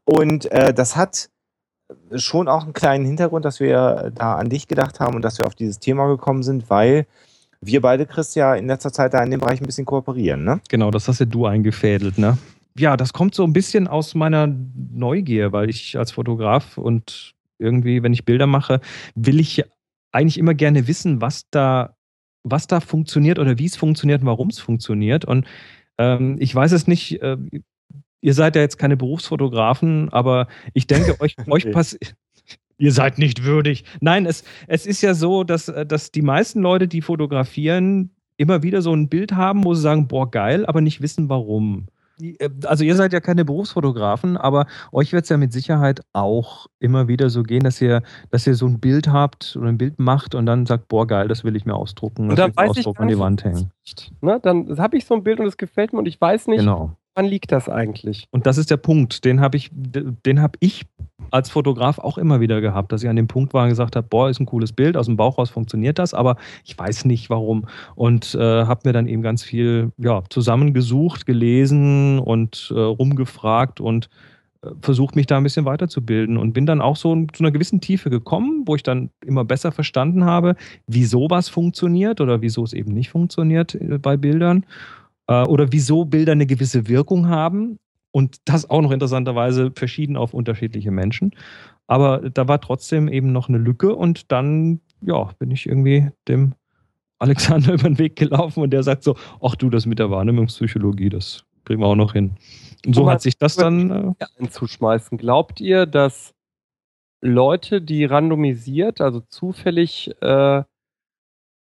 Und 0.04 0.50
äh, 0.50 0.72
das 0.72 0.96
hat 0.96 1.28
schon 2.16 2.48
auch 2.48 2.64
einen 2.64 2.72
kleinen 2.72 3.04
Hintergrund, 3.04 3.44
dass 3.44 3.60
wir 3.60 4.12
da 4.14 4.36
an 4.36 4.48
dich 4.48 4.68
gedacht 4.68 5.00
haben 5.00 5.14
und 5.14 5.22
dass 5.22 5.38
wir 5.38 5.46
auf 5.46 5.54
dieses 5.54 5.78
Thema 5.78 6.06
gekommen 6.08 6.42
sind, 6.42 6.70
weil 6.70 7.06
wir 7.60 7.80
beide, 7.80 8.06
Chris, 8.06 8.34
ja 8.34 8.54
in 8.54 8.66
letzter 8.66 8.92
Zeit 8.92 9.14
da 9.14 9.22
in 9.22 9.30
dem 9.30 9.40
Bereich 9.40 9.60
ein 9.60 9.66
bisschen 9.66 9.86
kooperieren, 9.86 10.44
ne? 10.44 10.60
Genau, 10.68 10.90
das 10.90 11.08
hast 11.08 11.20
ja 11.20 11.26
du 11.26 11.46
eingefädelt, 11.46 12.18
ne? 12.18 12.38
Ja, 12.76 12.96
das 12.96 13.12
kommt 13.12 13.34
so 13.34 13.44
ein 13.44 13.52
bisschen 13.52 13.86
aus 13.86 14.14
meiner 14.14 14.52
Neugier, 14.92 15.52
weil 15.52 15.70
ich 15.70 15.96
als 15.96 16.12
Fotograf 16.12 16.76
und 16.76 17.34
irgendwie, 17.58 18.02
wenn 18.02 18.12
ich 18.12 18.24
Bilder 18.24 18.46
mache, 18.46 18.80
will 19.14 19.40
ich 19.40 19.64
eigentlich 20.12 20.38
immer 20.38 20.54
gerne 20.54 20.86
wissen, 20.88 21.20
was 21.20 21.48
da, 21.50 21.96
was 22.42 22.66
da 22.66 22.80
funktioniert 22.80 23.38
oder 23.38 23.58
wie 23.58 23.66
es 23.66 23.76
funktioniert 23.76 24.22
und 24.22 24.26
warum 24.26 24.48
es 24.48 24.58
funktioniert. 24.58 25.24
Und 25.24 25.46
ähm, 25.98 26.36
ich 26.40 26.54
weiß 26.54 26.72
es 26.72 26.86
nicht, 26.86 27.22
äh, 27.22 27.36
ihr 28.24 28.32
seid 28.34 28.56
ja 28.56 28.62
jetzt 28.62 28.78
keine 28.78 28.96
Berufsfotografen, 28.96 30.08
aber 30.08 30.46
ich 30.72 30.86
denke, 30.86 31.20
euch, 31.20 31.36
euch 31.50 31.70
passiert. 31.70 32.14
Ihr 32.78 32.90
seid 32.90 33.18
nicht 33.18 33.44
würdig. 33.44 33.84
Nein, 34.00 34.26
es, 34.26 34.42
es 34.66 34.86
ist 34.86 35.02
ja 35.02 35.14
so, 35.14 35.44
dass, 35.44 35.68
äh, 35.68 35.86
dass 35.86 36.10
die 36.10 36.22
meisten 36.22 36.60
Leute, 36.60 36.88
die 36.88 37.02
fotografieren, 37.02 38.10
immer 38.36 38.62
wieder 38.64 38.82
so 38.82 38.92
ein 38.92 39.08
Bild 39.08 39.32
haben, 39.32 39.62
wo 39.64 39.74
sie 39.74 39.82
sagen, 39.82 40.08
boah, 40.08 40.28
geil, 40.28 40.66
aber 40.66 40.80
nicht 40.80 41.00
wissen, 41.00 41.28
warum. 41.28 41.86
Äh, 42.20 42.48
Also 42.64 42.82
ihr 42.82 42.96
seid 42.96 43.12
ja 43.12 43.20
keine 43.20 43.44
Berufsfotografen, 43.44 44.36
aber 44.36 44.66
euch 44.90 45.12
wird 45.12 45.22
es 45.24 45.28
ja 45.28 45.36
mit 45.36 45.52
Sicherheit 45.52 46.00
auch 46.14 46.66
immer 46.80 47.06
wieder 47.06 47.28
so 47.30 47.42
gehen, 47.44 47.62
dass 47.62 47.80
ihr, 47.80 48.02
dass 48.30 48.46
ihr 48.46 48.54
so 48.54 48.66
ein 48.66 48.80
Bild 48.80 49.06
habt 49.08 49.54
oder 49.56 49.68
ein 49.68 49.78
Bild 49.78 50.00
macht 50.00 50.34
und 50.34 50.46
dann 50.46 50.66
sagt, 50.66 50.88
boah, 50.88 51.06
geil, 51.06 51.28
das 51.28 51.44
will 51.44 51.54
ich 51.56 51.66
mir 51.66 51.74
ausdrucken, 51.76 52.30
Und 52.30 52.38
dann 52.38 52.46
will 52.46 52.52
ich 52.52 52.56
weiß 52.56 52.70
ich 52.72 52.78
ausdrucken 52.78 53.02
an 53.02 53.08
die 53.08 53.14
nicht, 53.14 53.22
Wand 53.22 53.44
hängen. 53.44 53.70
Ne? 54.20 54.40
Dann 54.42 54.78
habe 54.78 54.96
ich 54.96 55.04
so 55.04 55.14
ein 55.14 55.22
Bild 55.22 55.38
und 55.38 55.46
es 55.46 55.56
gefällt 55.58 55.92
mir 55.92 56.00
und 56.00 56.08
ich 56.08 56.20
weiß 56.20 56.48
nicht, 56.48 56.58
Genau. 56.60 56.96
Wann 57.14 57.26
liegt 57.26 57.52
das 57.52 57.68
eigentlich. 57.68 58.26
Und 58.30 58.46
das 58.46 58.58
ist 58.58 58.70
der 58.70 58.76
Punkt, 58.76 59.24
den 59.24 59.40
habe 59.40 59.56
ich, 59.56 59.70
den 59.72 60.40
habe 60.40 60.58
ich 60.60 60.82
als 61.30 61.50
Fotograf 61.50 61.98
auch 61.98 62.18
immer 62.18 62.40
wieder 62.40 62.60
gehabt, 62.60 62.92
dass 62.92 63.02
ich 63.02 63.08
an 63.08 63.16
dem 63.16 63.28
Punkt 63.28 63.54
war 63.54 63.64
und 63.64 63.70
gesagt 63.70 63.96
habe, 63.96 64.06
boah, 64.08 64.28
ist 64.28 64.40
ein 64.40 64.46
cooles 64.46 64.72
Bild, 64.72 64.96
aus 64.96 65.06
dem 65.06 65.16
Bauch 65.16 65.38
raus 65.38 65.50
funktioniert 65.50 65.98
das, 65.98 66.14
aber 66.14 66.36
ich 66.64 66.78
weiß 66.78 67.04
nicht 67.04 67.30
warum. 67.30 67.66
Und 67.94 68.34
äh, 68.34 68.38
habe 68.38 68.82
mir 68.84 68.92
dann 68.92 69.06
eben 69.06 69.22
ganz 69.22 69.42
viel 69.42 69.92
ja, 69.96 70.22
zusammengesucht, 70.28 71.26
gelesen 71.26 72.18
und 72.18 72.72
äh, 72.74 72.78
rumgefragt 72.78 73.80
und 73.80 74.08
äh, 74.62 74.70
versucht, 74.80 75.16
mich 75.16 75.26
da 75.26 75.36
ein 75.36 75.42
bisschen 75.44 75.64
weiterzubilden 75.64 76.36
und 76.36 76.52
bin 76.52 76.66
dann 76.66 76.80
auch 76.80 76.96
so 76.96 77.14
zu 77.32 77.42
einer 77.42 77.52
gewissen 77.52 77.80
Tiefe 77.80 78.10
gekommen, 78.10 78.64
wo 78.66 78.74
ich 78.74 78.82
dann 78.82 79.10
immer 79.24 79.44
besser 79.44 79.72
verstanden 79.72 80.24
habe, 80.24 80.56
wieso 80.86 81.30
was 81.30 81.48
funktioniert 81.48 82.20
oder 82.20 82.42
wieso 82.42 82.64
es 82.64 82.72
eben 82.72 82.92
nicht 82.92 83.10
funktioniert 83.10 83.74
äh, 83.74 83.98
bei 83.98 84.16
Bildern 84.16 84.66
äh, 85.26 85.44
oder 85.44 85.72
wieso 85.72 86.04
Bilder 86.04 86.32
eine 86.32 86.46
gewisse 86.46 86.88
Wirkung 86.88 87.28
haben 87.28 87.78
und 88.10 88.36
das 88.44 88.68
auch 88.70 88.80
noch 88.80 88.90
interessanterweise 88.92 89.72
verschieden 89.74 90.16
auf 90.16 90.34
unterschiedliche 90.34 90.90
Menschen. 90.90 91.34
Aber 91.86 92.30
da 92.30 92.48
war 92.48 92.60
trotzdem 92.60 93.08
eben 93.08 93.32
noch 93.32 93.48
eine 93.48 93.58
Lücke 93.58 93.94
und 93.94 94.30
dann, 94.32 94.80
ja, 95.02 95.30
bin 95.38 95.50
ich 95.50 95.66
irgendwie 95.66 96.10
dem 96.28 96.54
Alexander 97.18 97.72
über 97.74 97.88
den 97.88 97.98
Weg 97.98 98.16
gelaufen 98.16 98.62
und 98.62 98.70
der 98.70 98.82
sagt 98.82 99.02
so, 99.04 99.16
ach 99.42 99.54
du, 99.56 99.70
das 99.70 99.86
mit 99.86 99.98
der 99.98 100.10
Wahrnehmungspsychologie, 100.10 101.08
das 101.08 101.44
kriegen 101.64 101.80
wir 101.80 101.86
auch 101.86 101.96
noch 101.96 102.12
hin. 102.12 102.36
Und 102.86 102.94
so 102.94 103.02
Aber- 103.02 103.12
hat 103.12 103.22
sich 103.22 103.38
das 103.38 103.56
dann, 103.56 104.14
äh, 104.18 104.24
einzuschmeißen. 104.38 105.18
Glaubt 105.18 105.60
ihr, 105.60 105.86
dass 105.86 106.34
Leute, 107.20 107.80
die 107.80 108.04
randomisiert, 108.04 109.00
also 109.00 109.20
zufällig 109.20 110.10
äh, 110.20 110.62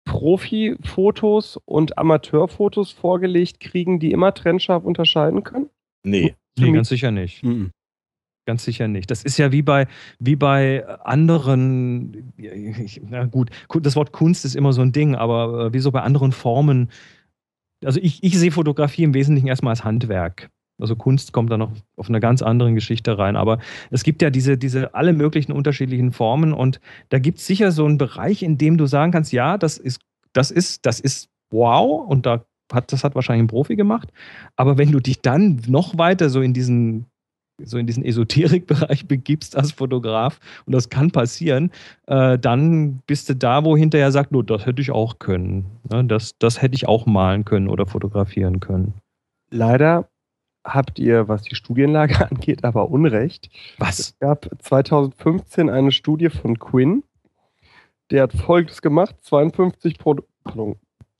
Profi-Fotos 0.05 1.57
und 1.65 1.97
Amateurfotos 1.97 2.91
vorgelegt 2.91 3.59
kriegen, 3.59 3.99
die 3.99 4.11
immer 4.11 4.33
trennscharf 4.33 4.83
unterscheiden 4.83 5.43
können? 5.43 5.69
Nee. 6.03 6.35
Nee, 6.57 6.71
ganz 6.71 6.89
sicher 6.89 7.11
nicht. 7.11 7.43
Mhm. 7.43 7.71
Ganz 8.45 8.65
sicher 8.65 8.87
nicht. 8.87 9.11
Das 9.11 9.23
ist 9.23 9.37
ja 9.37 9.51
wie 9.51 9.61
bei, 9.61 9.87
wie 10.19 10.35
bei 10.35 10.85
anderen, 11.05 12.33
na 13.01 13.25
gut, 13.25 13.51
das 13.81 13.95
Wort 13.95 14.11
Kunst 14.11 14.45
ist 14.45 14.55
immer 14.55 14.73
so 14.73 14.81
ein 14.81 14.91
Ding, 14.91 15.15
aber 15.15 15.67
äh, 15.67 15.73
wie 15.73 15.79
so 15.79 15.91
bei 15.91 16.01
anderen 16.01 16.31
Formen. 16.31 16.89
Also 17.85 17.99
ich, 18.01 18.23
ich 18.23 18.37
sehe 18.37 18.51
Fotografie 18.51 19.03
im 19.03 19.13
Wesentlichen 19.13 19.47
erstmal 19.47 19.71
als 19.71 19.83
Handwerk. 19.83 20.49
Also 20.79 20.95
Kunst 20.95 21.31
kommt 21.31 21.51
da 21.51 21.57
noch 21.57 21.71
auf 21.95 22.09
eine 22.09 22.19
ganz 22.19 22.41
andere 22.41 22.73
Geschichte 22.73 23.17
rein. 23.17 23.35
Aber 23.35 23.59
es 23.91 24.03
gibt 24.03 24.21
ja 24.21 24.29
diese, 24.29 24.57
diese 24.57 24.93
alle 24.95 25.13
möglichen 25.13 25.51
unterschiedlichen 25.51 26.11
Formen 26.11 26.53
und 26.53 26.79
da 27.09 27.19
gibt 27.19 27.37
es 27.37 27.47
sicher 27.47 27.71
so 27.71 27.85
einen 27.85 27.97
Bereich, 27.97 28.41
in 28.43 28.57
dem 28.57 28.77
du 28.77 28.87
sagen 28.87 29.11
kannst, 29.11 29.31
ja, 29.31 29.57
das 29.57 29.77
ist, 29.77 30.01
das 30.33 30.49
ist, 30.49 30.85
das 30.85 30.99
ist 30.99 31.29
wow 31.51 32.07
und 32.07 32.25
da 32.25 32.45
hat, 32.73 32.91
das 32.93 33.03
hat 33.03 33.15
wahrscheinlich 33.15 33.43
ein 33.43 33.47
Profi 33.47 33.75
gemacht. 33.75 34.11
Aber 34.55 34.77
wenn 34.77 34.91
du 34.91 34.99
dich 34.99 35.21
dann 35.21 35.61
noch 35.67 35.97
weiter 35.97 36.29
so 36.29 36.41
in 36.41 36.53
diesen 36.53 37.05
so 37.63 37.77
in 37.77 37.85
diesen 37.85 38.03
Esoterikbereich 38.03 39.07
begibst 39.07 39.55
als 39.55 39.71
Fotograf 39.71 40.39
und 40.65 40.73
das 40.73 40.89
kann 40.89 41.11
passieren, 41.11 41.71
äh, 42.07 42.39
dann 42.39 43.01
bist 43.05 43.29
du 43.29 43.35
da, 43.35 43.63
wo 43.63 43.77
hinterher 43.77 44.11
sagt, 44.11 44.31
no, 44.31 44.41
das 44.41 44.65
hätte 44.65 44.81
ich 44.81 44.91
auch 44.91 45.19
können. 45.19 45.65
Ne? 45.91 46.03
Das, 46.05 46.37
das 46.39 46.61
hätte 46.61 46.75
ich 46.75 46.87
auch 46.87 47.05
malen 47.05 47.45
können 47.45 47.67
oder 47.67 47.85
fotografieren 47.85 48.59
können. 48.59 48.95
Leider 49.51 50.07
habt 50.63 50.99
ihr, 50.99 51.27
was 51.27 51.43
die 51.43 51.55
Studienlage 51.55 52.25
angeht, 52.29 52.63
aber 52.63 52.89
Unrecht. 52.89 53.49
Was? 53.77 53.99
Es 53.99 54.19
gab 54.19 54.49
2015 54.59 55.69
eine 55.69 55.91
Studie 55.91 56.29
von 56.29 56.59
Quinn, 56.59 57.03
der 58.11 58.23
hat 58.23 58.33
Folgendes 58.33 58.81
gemacht: 58.81 59.15
52, 59.21 59.97
Pro 59.97 60.17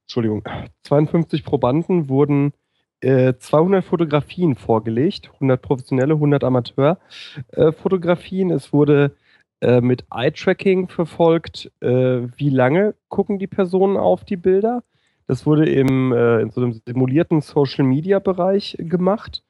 Entschuldigung, 0.04 0.44
52 0.84 1.46
Probanden 1.46 2.10
wurden 2.10 2.54
äh, 3.02 3.34
200 3.38 3.84
Fotografien 3.84 4.56
vorgelegt, 4.56 5.30
100 5.36 5.62
professionelle, 5.62 6.16
100 6.16 6.44
Amateurfotografien. 6.44 8.50
es 8.52 8.74
wurde 8.74 9.16
äh, 9.62 9.82
mit 9.82 10.06
Eye-Tracking 10.12 10.90
verfolgt, 10.90 11.72
äh, 11.82 12.22
wie 12.36 12.50
lange 12.50 12.96
gucken 13.10 13.38
die 13.40 13.48
Personen 13.48 13.98
auf 13.98 14.24
die 14.24 14.38
Bilder. 14.38 14.84
Das 15.32 15.46
wurde 15.46 15.66
im, 15.66 16.12
äh, 16.12 16.42
in 16.42 16.50
so 16.50 16.60
einem 16.60 16.74
simulierten 16.86 17.40
Social-Media-Bereich 17.40 18.76
gemacht. 18.80 19.46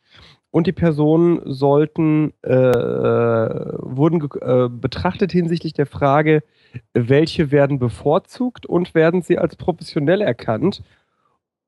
Und 0.52 0.68
die 0.68 0.74
Personen 0.74 1.42
sollten, 1.46 2.34
äh, 2.44 2.52
wurden 2.52 4.20
ge- 4.20 4.42
äh, 4.44 4.70
betrachtet 4.70 5.32
hinsichtlich 5.32 5.74
der 5.74 5.88
Frage, 5.88 6.44
welche 6.94 7.50
werden 7.50 7.80
bevorzugt 7.80 8.68
und 8.68 8.94
werden 8.94 9.24
sie 9.24 9.40
als 9.40 9.56
professionell 9.56 10.22
erkannt. 10.22 10.84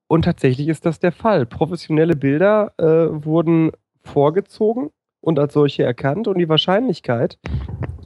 Und 0.08 0.26
tatsächlich 0.26 0.68
ist 0.68 0.86
das 0.86 1.00
der 1.00 1.12
Fall. 1.12 1.48
Professionelle 1.48 2.16
Bilder 2.16 2.74
äh, 2.78 3.26
wurden 3.26 3.72
vorgezogen 4.04 4.92
und 5.22 5.40
als 5.40 5.54
solche 5.54 5.82
erkannt. 5.82 6.28
Und 6.28 6.38
die 6.38 6.50
Wahrscheinlichkeit, 6.50 7.40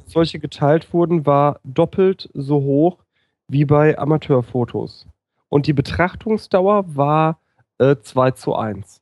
dass 0.05 0.14
solche 0.14 0.39
geteilt 0.39 0.93
wurden, 0.93 1.26
war 1.26 1.60
doppelt 1.66 2.30
so 2.34 2.62
hoch 2.62 2.99
wie 3.49 3.66
bei 3.66 3.99
Amateurfotos. 3.99 5.05
Und 5.50 5.68
die 5.68 5.74
Betrachtungsdauer 5.74 6.95
war 6.95 7.39
äh, 7.80 7.95
2 8.02 8.32
zu 8.32 8.56
1. 8.56 9.02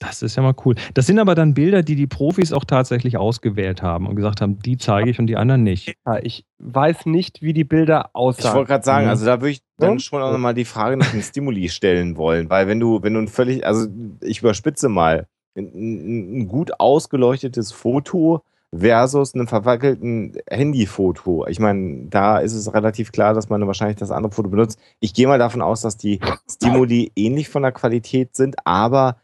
Das 0.00 0.22
ist 0.22 0.36
ja 0.36 0.42
mal 0.42 0.54
cool. 0.66 0.74
Das 0.92 1.06
sind 1.06 1.18
aber 1.18 1.34
dann 1.34 1.54
Bilder, 1.54 1.82
die 1.82 1.94
die 1.94 2.06
Profis 2.08 2.52
auch 2.52 2.64
tatsächlich 2.64 3.16
ausgewählt 3.16 3.82
haben 3.82 4.06
und 4.06 4.16
gesagt 4.16 4.40
haben, 4.42 4.58
die 4.58 4.76
zeige 4.76 5.08
ich 5.08 5.18
und 5.18 5.28
die 5.28 5.36
anderen 5.36 5.62
nicht. 5.62 5.94
Ja, 6.04 6.18
ich 6.18 6.44
weiß 6.58 7.06
nicht, 7.06 7.40
wie 7.40 7.52
die 7.54 7.64
Bilder 7.64 8.06
Ich 8.08 8.14
aussahen. 8.14 8.54
wollte 8.56 8.68
gerade 8.68 8.84
sagen, 8.84 9.04
Mhm. 9.04 9.10
also 9.10 9.24
da 9.24 9.40
würde 9.40 9.50
ich 9.52 9.62
dann 9.78 10.00
schon 10.00 10.20
auch 10.20 10.32
nochmal 10.32 10.52
die 10.52 10.64
Frage 10.66 10.96
nach 10.96 11.10
dem 11.10 11.22
Stimuli 11.22 11.68
stellen 11.70 12.16
wollen, 12.16 12.50
weil 12.50 12.66
wenn 12.66 12.80
du, 12.80 13.02
wenn 13.02 13.14
du 13.14 13.20
ein 13.20 13.28
völlig, 13.28 13.64
also 13.66 13.86
ich 14.20 14.40
überspitze 14.40 14.88
mal, 14.88 15.26
ein, 15.56 15.66
ein 15.74 16.40
ein 16.40 16.48
gut 16.48 16.78
ausgeleuchtetes 16.80 17.70
Foto 17.72 18.42
versus 18.76 19.34
einem 19.34 19.46
verwackelten 19.46 20.36
Handyfoto. 20.50 21.46
Ich 21.46 21.58
meine, 21.60 22.06
da 22.08 22.38
ist 22.38 22.54
es 22.54 22.72
relativ 22.74 23.12
klar, 23.12 23.34
dass 23.34 23.48
man 23.48 23.66
wahrscheinlich 23.66 23.98
das 23.98 24.10
andere 24.10 24.32
Foto 24.32 24.48
benutzt. 24.48 24.78
Ich 25.00 25.14
gehe 25.14 25.26
mal 25.28 25.38
davon 25.38 25.62
aus, 25.62 25.82
dass 25.82 25.96
die 25.96 26.20
Stimuli 26.50 27.12
ähnlich 27.14 27.48
von 27.48 27.62
der 27.62 27.72
Qualität 27.72 28.34
sind, 28.34 28.56
aber 28.64 29.16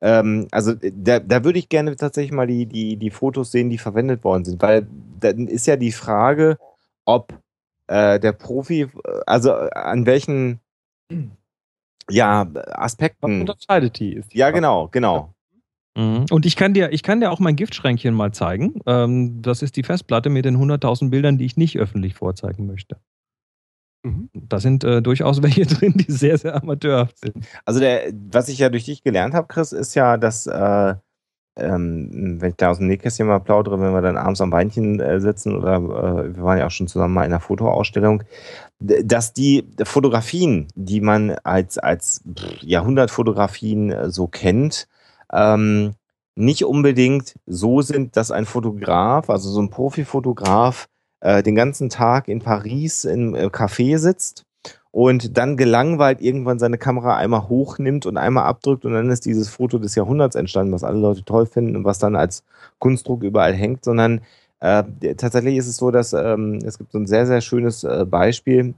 ähm, 0.00 0.48
also 0.50 0.74
da, 0.74 1.20
da 1.20 1.44
würde 1.44 1.58
ich 1.58 1.68
gerne 1.68 1.94
tatsächlich 1.96 2.32
mal 2.32 2.46
die, 2.46 2.66
die, 2.66 2.96
die 2.96 3.10
Fotos 3.10 3.52
sehen, 3.52 3.70
die 3.70 3.78
verwendet 3.78 4.24
worden 4.24 4.44
sind, 4.44 4.60
weil 4.60 4.86
dann 5.20 5.46
ist 5.46 5.66
ja 5.66 5.76
die 5.76 5.92
Frage, 5.92 6.58
ob 7.04 7.32
äh, 7.86 8.18
der 8.18 8.32
Profi, 8.32 8.82
äh, 8.82 8.88
also 9.26 9.50
äh, 9.50 9.70
an 9.74 10.04
welchen 10.06 10.60
ja, 12.10 12.46
Was 12.52 12.66
Aspekten. 12.66 13.40
unterscheidet 13.42 13.98
die? 13.98 14.14
Ist 14.14 14.32
die 14.34 14.38
Ja, 14.38 14.46
Frage. 14.46 14.56
genau, 14.56 14.88
genau. 14.88 15.34
Mhm. 15.96 16.26
Und 16.30 16.46
ich 16.46 16.56
kann, 16.56 16.74
dir, 16.74 16.92
ich 16.92 17.02
kann 17.02 17.20
dir 17.20 17.30
auch 17.30 17.40
mein 17.40 17.56
Giftschränkchen 17.56 18.14
mal 18.14 18.32
zeigen. 18.32 18.80
Ähm, 18.86 19.42
das 19.42 19.62
ist 19.62 19.76
die 19.76 19.82
Festplatte 19.82 20.30
mit 20.30 20.44
den 20.44 20.56
100.000 20.56 21.10
Bildern, 21.10 21.38
die 21.38 21.44
ich 21.44 21.56
nicht 21.56 21.78
öffentlich 21.78 22.14
vorzeigen 22.14 22.66
möchte. 22.66 22.96
Mhm. 24.04 24.30
Da 24.32 24.58
sind 24.58 24.84
äh, 24.84 25.02
durchaus 25.02 25.42
welche 25.42 25.66
drin, 25.66 25.94
die 25.96 26.10
sehr, 26.10 26.38
sehr 26.38 26.56
amateurhaft 26.56 27.18
sind. 27.18 27.46
Also 27.64 27.80
der, 27.80 28.12
was 28.30 28.48
ich 28.48 28.58
ja 28.58 28.68
durch 28.68 28.84
dich 28.84 29.02
gelernt 29.02 29.34
habe, 29.34 29.48
Chris, 29.48 29.72
ist 29.72 29.94
ja, 29.94 30.16
dass 30.16 30.46
äh, 30.46 30.94
ähm, 31.56 32.40
wenn 32.40 32.50
ich 32.50 32.56
da 32.56 32.70
aus 32.70 32.78
dem 32.78 32.86
Nähkästchen 32.86 33.26
mal 33.26 33.38
plaudere, 33.38 33.78
wenn 33.80 33.92
wir 33.92 34.00
dann 34.00 34.16
abends 34.16 34.40
am 34.40 34.52
Weinchen 34.52 35.00
äh, 35.00 35.20
sitzen 35.20 35.54
oder 35.54 35.76
äh, 35.76 36.34
wir 36.34 36.42
waren 36.42 36.58
ja 36.58 36.66
auch 36.66 36.70
schon 36.70 36.88
zusammen 36.88 37.12
mal 37.12 37.24
in 37.24 37.32
einer 37.32 37.40
Fotoausstellung, 37.40 38.24
dass 38.78 39.34
die 39.34 39.68
Fotografien, 39.84 40.68
die 40.74 41.02
man 41.02 41.36
als, 41.44 41.76
als 41.76 42.22
Jahrhundertfotografien 42.62 43.92
äh, 43.92 44.10
so 44.10 44.28
kennt, 44.28 44.88
ähm, 45.32 45.94
nicht 46.34 46.64
unbedingt 46.64 47.34
so 47.46 47.82
sind, 47.82 48.16
dass 48.16 48.30
ein 48.30 48.46
Fotograf, 48.46 49.28
also 49.30 49.50
so 49.50 49.60
ein 49.60 49.70
Profifotograf, 49.70 50.88
äh, 51.20 51.42
den 51.42 51.54
ganzen 51.54 51.88
Tag 51.88 52.28
in 52.28 52.40
Paris 52.40 53.04
im 53.04 53.34
äh, 53.34 53.46
Café 53.46 53.98
sitzt 53.98 54.44
und 54.90 55.36
dann 55.38 55.56
gelangweilt 55.56 56.20
irgendwann 56.20 56.58
seine 56.58 56.78
Kamera 56.78 57.16
einmal 57.16 57.48
hochnimmt 57.48 58.06
und 58.06 58.16
einmal 58.16 58.44
abdrückt 58.44 58.84
und 58.84 58.92
dann 58.92 59.10
ist 59.10 59.24
dieses 59.24 59.48
Foto 59.48 59.78
des 59.78 59.94
Jahrhunderts 59.94 60.36
entstanden, 60.36 60.72
was 60.72 60.84
alle 60.84 60.98
Leute 60.98 61.24
toll 61.24 61.46
finden 61.46 61.76
und 61.76 61.84
was 61.84 61.98
dann 61.98 62.16
als 62.16 62.44
Kunstdruck 62.78 63.22
überall 63.22 63.54
hängt, 63.54 63.84
sondern 63.84 64.20
äh, 64.60 64.84
tatsächlich 65.16 65.56
ist 65.56 65.66
es 65.66 65.76
so, 65.76 65.90
dass 65.90 66.12
ähm, 66.12 66.60
es 66.64 66.78
gibt 66.78 66.92
so 66.92 66.98
ein 66.98 67.06
sehr, 67.06 67.26
sehr 67.26 67.40
schönes 67.40 67.84
äh, 67.84 68.04
Beispiel, 68.08 68.74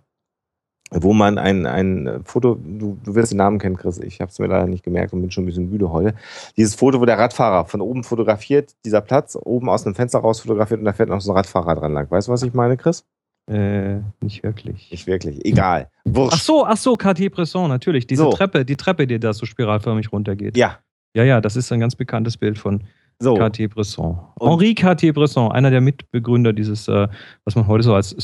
wo 0.91 1.12
man 1.12 1.39
ein, 1.39 1.66
ein 1.66 2.20
Foto, 2.24 2.55
du, 2.55 2.99
du 3.03 3.14
wirst 3.14 3.32
den 3.32 3.39
Namen 3.39 3.59
kennen, 3.59 3.76
Chris, 3.76 3.99
ich 3.99 4.20
habe 4.20 4.30
es 4.30 4.39
mir 4.39 4.47
leider 4.47 4.66
nicht 4.66 4.85
gemerkt 4.85 5.12
und 5.12 5.20
bin 5.20 5.30
schon 5.30 5.45
ein 5.45 5.47
bisschen 5.47 5.70
müde 5.70 5.91
heute. 5.91 6.14
Dieses 6.57 6.74
Foto, 6.74 7.01
wo 7.01 7.05
der 7.05 7.18
Radfahrer 7.18 7.64
von 7.66 7.80
oben 7.80 8.05
fotografiert, 8.05 8.74
dieser 8.85 9.01
Platz, 9.01 9.37
oben 9.43 9.68
aus 9.68 9.87
einem 9.87 9.95
Fenster 9.95 10.20
raus 10.20 10.41
fotografiert 10.41 10.80
und 10.80 10.85
da 10.87 10.93
fährt 10.93 11.09
noch 11.09 11.20
so 11.20 11.32
ein 11.32 11.37
Radfahrer 11.37 11.74
dran 11.74 11.93
lang. 11.93 12.11
Weißt 12.11 12.28
du, 12.28 12.32
was 12.32 12.43
ich 12.43 12.55
meine, 12.55 12.76
Chris? 12.76 13.05
Äh, 13.51 13.97
nicht 14.20 14.43
wirklich. 14.43 14.91
Nicht 14.91 15.07
wirklich. 15.07 15.45
Egal. 15.45 15.89
Wurscht. 16.05 16.35
Ach 16.35 16.41
so, 16.41 16.64
ach 16.66 16.76
so, 16.76 16.95
Cartier-Bresson, 16.95 17.68
natürlich. 17.68 18.07
Diese 18.07 18.22
So. 18.22 18.30
Treppe, 18.30 18.64
die 18.64 18.76
Treppe, 18.76 19.07
die 19.07 19.18
da 19.18 19.32
so 19.32 19.45
spiralförmig 19.47 20.12
runtergeht. 20.12 20.57
Ja, 20.57 20.78
ja, 21.14 21.24
ja, 21.24 21.41
das 21.41 21.57
ist 21.57 21.70
ein 21.72 21.80
ganz 21.80 21.95
bekanntes 21.95 22.37
Bild 22.37 22.59
von 22.59 22.82
so. 23.18 23.35
Cartier-Bresson. 23.35 24.18
Henri 24.41 24.74
Cartier-Bresson, 24.74 25.53
einer 25.53 25.70
der 25.70 25.80
Mitbegründer 25.80 26.53
dieses, 26.53 26.89
äh, 26.89 27.09
was 27.45 27.55
man 27.55 27.66
heute 27.66 27.85
so 27.85 27.95
als 27.95 28.14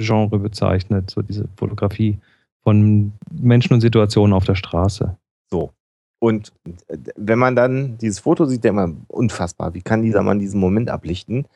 Street-Genre 0.00 0.38
bezeichnet, 0.38 1.10
so 1.10 1.22
diese 1.22 1.48
Fotografie 1.56 2.18
von 2.62 3.12
Menschen 3.30 3.74
und 3.74 3.80
Situationen 3.80 4.34
auf 4.34 4.44
der 4.44 4.54
Straße. 4.54 5.16
So. 5.50 5.70
Und 6.18 6.52
äh, 6.88 6.98
wenn 7.16 7.38
man 7.38 7.56
dann 7.56 7.96
dieses 7.98 8.18
Foto 8.20 8.44
sieht, 8.44 8.64
der 8.64 8.70
immer 8.70 8.92
unfassbar, 9.08 9.74
wie 9.74 9.82
kann 9.82 10.02
dieser 10.02 10.22
Mann 10.22 10.38
diesen 10.38 10.60
Moment 10.60 10.90
ablichten? 10.90 11.46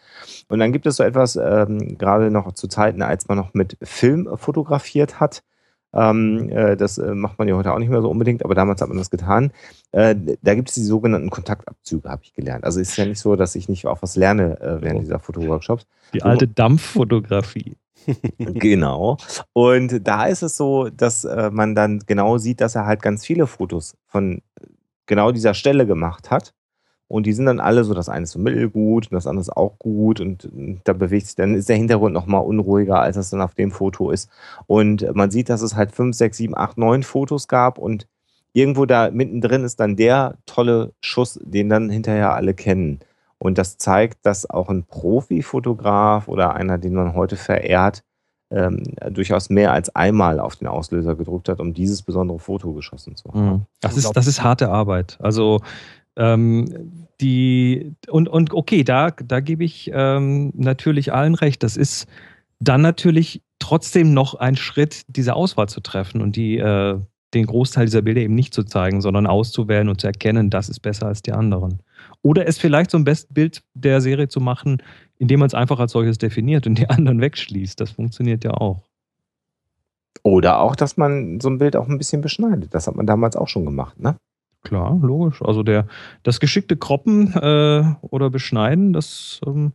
Und 0.48 0.58
dann 0.58 0.72
gibt 0.72 0.86
es 0.86 0.96
so 0.96 1.02
etwas, 1.02 1.36
ähm, 1.36 1.98
gerade 1.98 2.30
noch 2.30 2.52
zu 2.52 2.68
Zeiten, 2.68 3.02
als 3.02 3.28
man 3.28 3.36
noch 3.36 3.52
mit 3.52 3.76
Film 3.82 4.28
fotografiert 4.36 5.20
hat. 5.20 5.42
Ähm, 5.92 6.48
äh, 6.48 6.76
das 6.76 6.98
äh, 6.98 7.14
macht 7.14 7.38
man 7.38 7.46
ja 7.46 7.54
heute 7.54 7.72
auch 7.72 7.78
nicht 7.78 7.90
mehr 7.90 8.02
so 8.02 8.10
unbedingt, 8.10 8.44
aber 8.44 8.54
damals 8.54 8.80
hat 8.80 8.88
man 8.88 8.98
das 8.98 9.10
getan. 9.10 9.52
Äh, 9.92 10.16
da 10.42 10.54
gibt 10.54 10.70
es 10.70 10.74
die 10.74 10.82
sogenannten 10.82 11.30
Kontaktabzüge, 11.30 12.08
habe 12.08 12.22
ich 12.24 12.32
gelernt. 12.32 12.64
Also 12.64 12.80
es 12.80 12.88
ist 12.88 12.96
ja 12.96 13.06
nicht 13.06 13.20
so, 13.20 13.36
dass 13.36 13.54
ich 13.54 13.68
nicht 13.68 13.86
auch 13.86 14.02
was 14.02 14.16
lerne 14.16 14.60
äh, 14.60 14.82
während 14.82 15.02
dieser 15.02 15.20
Fotoworkshops. 15.20 15.86
Die 16.14 16.22
alte 16.22 16.48
Dampffotografie. 16.48 17.76
Genau. 18.38 19.16
Und 19.52 20.06
da 20.06 20.26
ist 20.26 20.42
es 20.42 20.56
so, 20.56 20.88
dass 20.88 21.24
äh, 21.24 21.50
man 21.50 21.74
dann 21.74 22.00
genau 22.06 22.38
sieht, 22.38 22.60
dass 22.60 22.74
er 22.74 22.86
halt 22.86 23.02
ganz 23.02 23.24
viele 23.24 23.46
Fotos 23.46 23.96
von 24.06 24.42
genau 25.06 25.32
dieser 25.32 25.54
Stelle 25.54 25.86
gemacht 25.86 26.30
hat. 26.30 26.52
Und 27.06 27.26
die 27.26 27.32
sind 27.32 27.46
dann 27.46 27.60
alle 27.60 27.84
so, 27.84 27.92
das 27.92 28.08
eine 28.08 28.24
ist 28.24 28.32
so 28.32 28.38
mittelgut 28.38 29.10
und 29.10 29.14
das 29.14 29.26
andere 29.26 29.42
ist 29.42 29.56
auch 29.56 29.78
gut 29.78 30.20
und, 30.20 30.46
und 30.46 30.80
da 30.84 30.94
bewegt 30.94 31.26
sich, 31.26 31.36
dann 31.36 31.54
ist 31.54 31.68
der 31.68 31.76
Hintergrund 31.76 32.14
nochmal 32.14 32.42
unruhiger, 32.42 33.00
als 33.00 33.16
das 33.16 33.30
dann 33.30 33.42
auf 33.42 33.54
dem 33.54 33.70
Foto 33.70 34.10
ist. 34.10 34.30
Und 34.66 35.14
man 35.14 35.30
sieht, 35.30 35.50
dass 35.50 35.60
es 35.60 35.76
halt 35.76 35.92
fünf, 35.92 36.16
sechs, 36.16 36.38
sieben, 36.38 36.56
acht, 36.56 36.78
neun 36.78 37.02
Fotos 37.02 37.46
gab 37.46 37.78
und 37.78 38.08
irgendwo 38.54 38.86
da 38.86 39.10
mittendrin 39.10 39.64
ist 39.64 39.80
dann 39.80 39.96
der 39.96 40.38
tolle 40.46 40.92
Schuss, 41.02 41.38
den 41.44 41.68
dann 41.68 41.90
hinterher 41.90 42.32
alle 42.32 42.54
kennen. 42.54 43.00
Und 43.44 43.58
das 43.58 43.76
zeigt, 43.76 44.24
dass 44.24 44.48
auch 44.48 44.70
ein 44.70 44.84
Profifotograf 44.84 46.28
oder 46.28 46.54
einer, 46.54 46.78
den 46.78 46.94
man 46.94 47.12
heute 47.14 47.36
verehrt, 47.36 48.02
ähm, 48.50 48.82
durchaus 49.10 49.50
mehr 49.50 49.70
als 49.70 49.94
einmal 49.94 50.40
auf 50.40 50.56
den 50.56 50.66
Auslöser 50.66 51.14
gedruckt 51.14 51.50
hat, 51.50 51.60
um 51.60 51.74
dieses 51.74 52.00
besondere 52.00 52.38
Foto 52.38 52.72
geschossen 52.72 53.16
zu 53.16 53.28
haben. 53.28 53.46
Mhm. 53.46 53.62
Das, 53.82 53.98
ist, 53.98 54.10
das 54.12 54.26
ist 54.26 54.42
harte 54.42 54.70
Arbeit. 54.70 55.18
Also 55.20 55.60
ähm, 56.16 57.06
die 57.20 57.92
und, 58.08 58.30
und 58.30 58.54
okay, 58.54 58.82
da, 58.82 59.10
da 59.10 59.40
gebe 59.40 59.62
ich 59.62 59.90
ähm, 59.92 60.50
natürlich 60.56 61.12
allen 61.12 61.34
recht. 61.34 61.62
Das 61.62 61.76
ist 61.76 62.06
dann 62.60 62.80
natürlich 62.80 63.42
trotzdem 63.58 64.14
noch 64.14 64.36
ein 64.36 64.56
Schritt, 64.56 65.02
diese 65.08 65.34
Auswahl 65.34 65.68
zu 65.68 65.80
treffen 65.80 66.22
und 66.22 66.34
die 66.36 66.56
äh, 66.56 66.98
den 67.34 67.46
Großteil 67.46 67.84
dieser 67.84 68.02
Bilder 68.02 68.22
eben 68.22 68.34
nicht 68.34 68.54
zu 68.54 68.62
zeigen, 68.62 69.00
sondern 69.00 69.26
auszuwählen 69.26 69.88
und 69.88 70.00
zu 70.00 70.06
erkennen, 70.06 70.48
das 70.48 70.68
ist 70.68 70.80
besser 70.80 71.06
als 71.06 71.20
die 71.20 71.32
anderen. 71.32 71.80
Oder 72.24 72.48
es 72.48 72.56
vielleicht 72.56 72.90
zum 72.90 73.04
besten 73.04 73.34
Bild 73.34 73.62
der 73.74 74.00
Serie 74.00 74.28
zu 74.28 74.40
machen, 74.40 74.82
indem 75.18 75.40
man 75.40 75.46
es 75.46 75.54
einfach 75.54 75.78
als 75.78 75.92
solches 75.92 76.16
definiert 76.16 76.66
und 76.66 76.76
die 76.76 76.88
anderen 76.88 77.20
wegschließt. 77.20 77.78
Das 77.78 77.90
funktioniert 77.90 78.44
ja 78.44 78.52
auch. 78.52 78.82
Oder 80.22 80.60
auch, 80.60 80.74
dass 80.74 80.96
man 80.96 81.38
so 81.40 81.50
ein 81.50 81.58
Bild 81.58 81.76
auch 81.76 81.86
ein 81.86 81.98
bisschen 81.98 82.22
beschneidet. 82.22 82.72
Das 82.72 82.86
hat 82.86 82.96
man 82.96 83.06
damals 83.06 83.36
auch 83.36 83.48
schon 83.48 83.66
gemacht, 83.66 84.00
ne? 84.00 84.16
Klar, 84.62 84.98
logisch. 85.02 85.42
Also 85.42 85.62
der, 85.62 85.86
das 86.22 86.40
geschickte 86.40 86.78
Kroppen 86.78 87.34
äh, 87.34 87.94
oder 88.00 88.30
Beschneiden, 88.30 88.94
das, 88.94 89.42
ähm, 89.46 89.72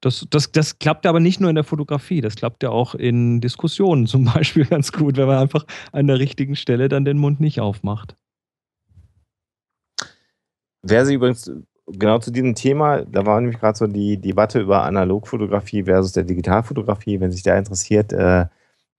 das, 0.00 0.26
das, 0.28 0.50
das 0.50 0.80
klappt 0.80 1.06
aber 1.06 1.20
nicht 1.20 1.40
nur 1.40 1.50
in 1.50 1.54
der 1.54 1.62
Fotografie, 1.62 2.20
das 2.20 2.34
klappt 2.34 2.64
ja 2.64 2.70
auch 2.70 2.96
in 2.96 3.40
Diskussionen 3.40 4.06
zum 4.08 4.24
Beispiel 4.24 4.64
ganz 4.64 4.90
gut, 4.90 5.16
wenn 5.16 5.28
man 5.28 5.38
einfach 5.38 5.64
an 5.92 6.08
der 6.08 6.18
richtigen 6.18 6.56
Stelle 6.56 6.88
dann 6.88 7.04
den 7.04 7.18
Mund 7.18 7.38
nicht 7.38 7.60
aufmacht. 7.60 8.16
Wer 10.82 11.04
sich 11.06 11.14
übrigens 11.16 11.50
genau 11.86 12.18
zu 12.18 12.30
diesem 12.30 12.54
Thema, 12.54 13.04
da 13.04 13.26
war 13.26 13.40
nämlich 13.40 13.58
gerade 13.60 13.76
so 13.76 13.86
die 13.86 14.16
Debatte 14.20 14.60
über 14.60 14.84
Analogfotografie 14.84 15.84
versus 15.84 16.12
der 16.12 16.24
Digitalfotografie. 16.24 17.20
Wenn 17.20 17.32
sich 17.32 17.42
da 17.42 17.56
interessiert, 17.58 18.12
äh, 18.12 18.46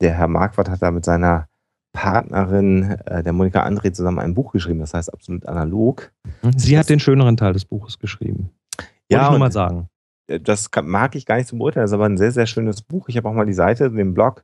der 0.01 0.13
Herr 0.13 0.27
Marquardt 0.27 0.69
hat 0.69 0.81
da 0.81 0.91
mit 0.91 1.05
seiner 1.05 1.47
Partnerin, 1.93 2.83
äh, 3.05 3.23
der 3.23 3.33
Monika 3.33 3.65
André, 3.65 3.91
zusammen 3.93 4.19
ein 4.19 4.33
Buch 4.33 4.51
geschrieben, 4.53 4.79
das 4.79 4.93
heißt 4.93 5.13
absolut 5.13 5.45
analog. 5.45 6.11
Sie 6.55 6.77
hat 6.77 6.89
den 6.89 6.99
schöneren 6.99 7.37
Teil 7.37 7.53
des 7.53 7.65
Buches 7.65 7.99
geschrieben. 7.99 8.49
Wollte 8.77 8.91
Ja, 9.09 9.19
ich 9.23 9.25
nur 9.25 9.33
und- 9.35 9.39
mal 9.39 9.51
sagen. 9.51 9.87
Äh, 10.27 10.39
das 10.39 10.71
kann, 10.71 10.87
mag 10.87 11.15
ich 11.15 11.25
gar 11.25 11.35
nicht 11.37 11.47
zum 11.47 11.59
beurteilen, 11.59 11.83
das 11.83 11.91
ist 11.91 11.95
aber 11.95 12.05
ein 12.05 12.17
sehr, 12.17 12.31
sehr 12.31 12.45
schönes 12.47 12.81
Buch. 12.81 13.09
Ich 13.09 13.17
habe 13.17 13.27
auch 13.27 13.33
mal 13.33 13.45
die 13.45 13.53
Seite, 13.53 13.91
den 13.91 14.13
Blog, 14.13 14.43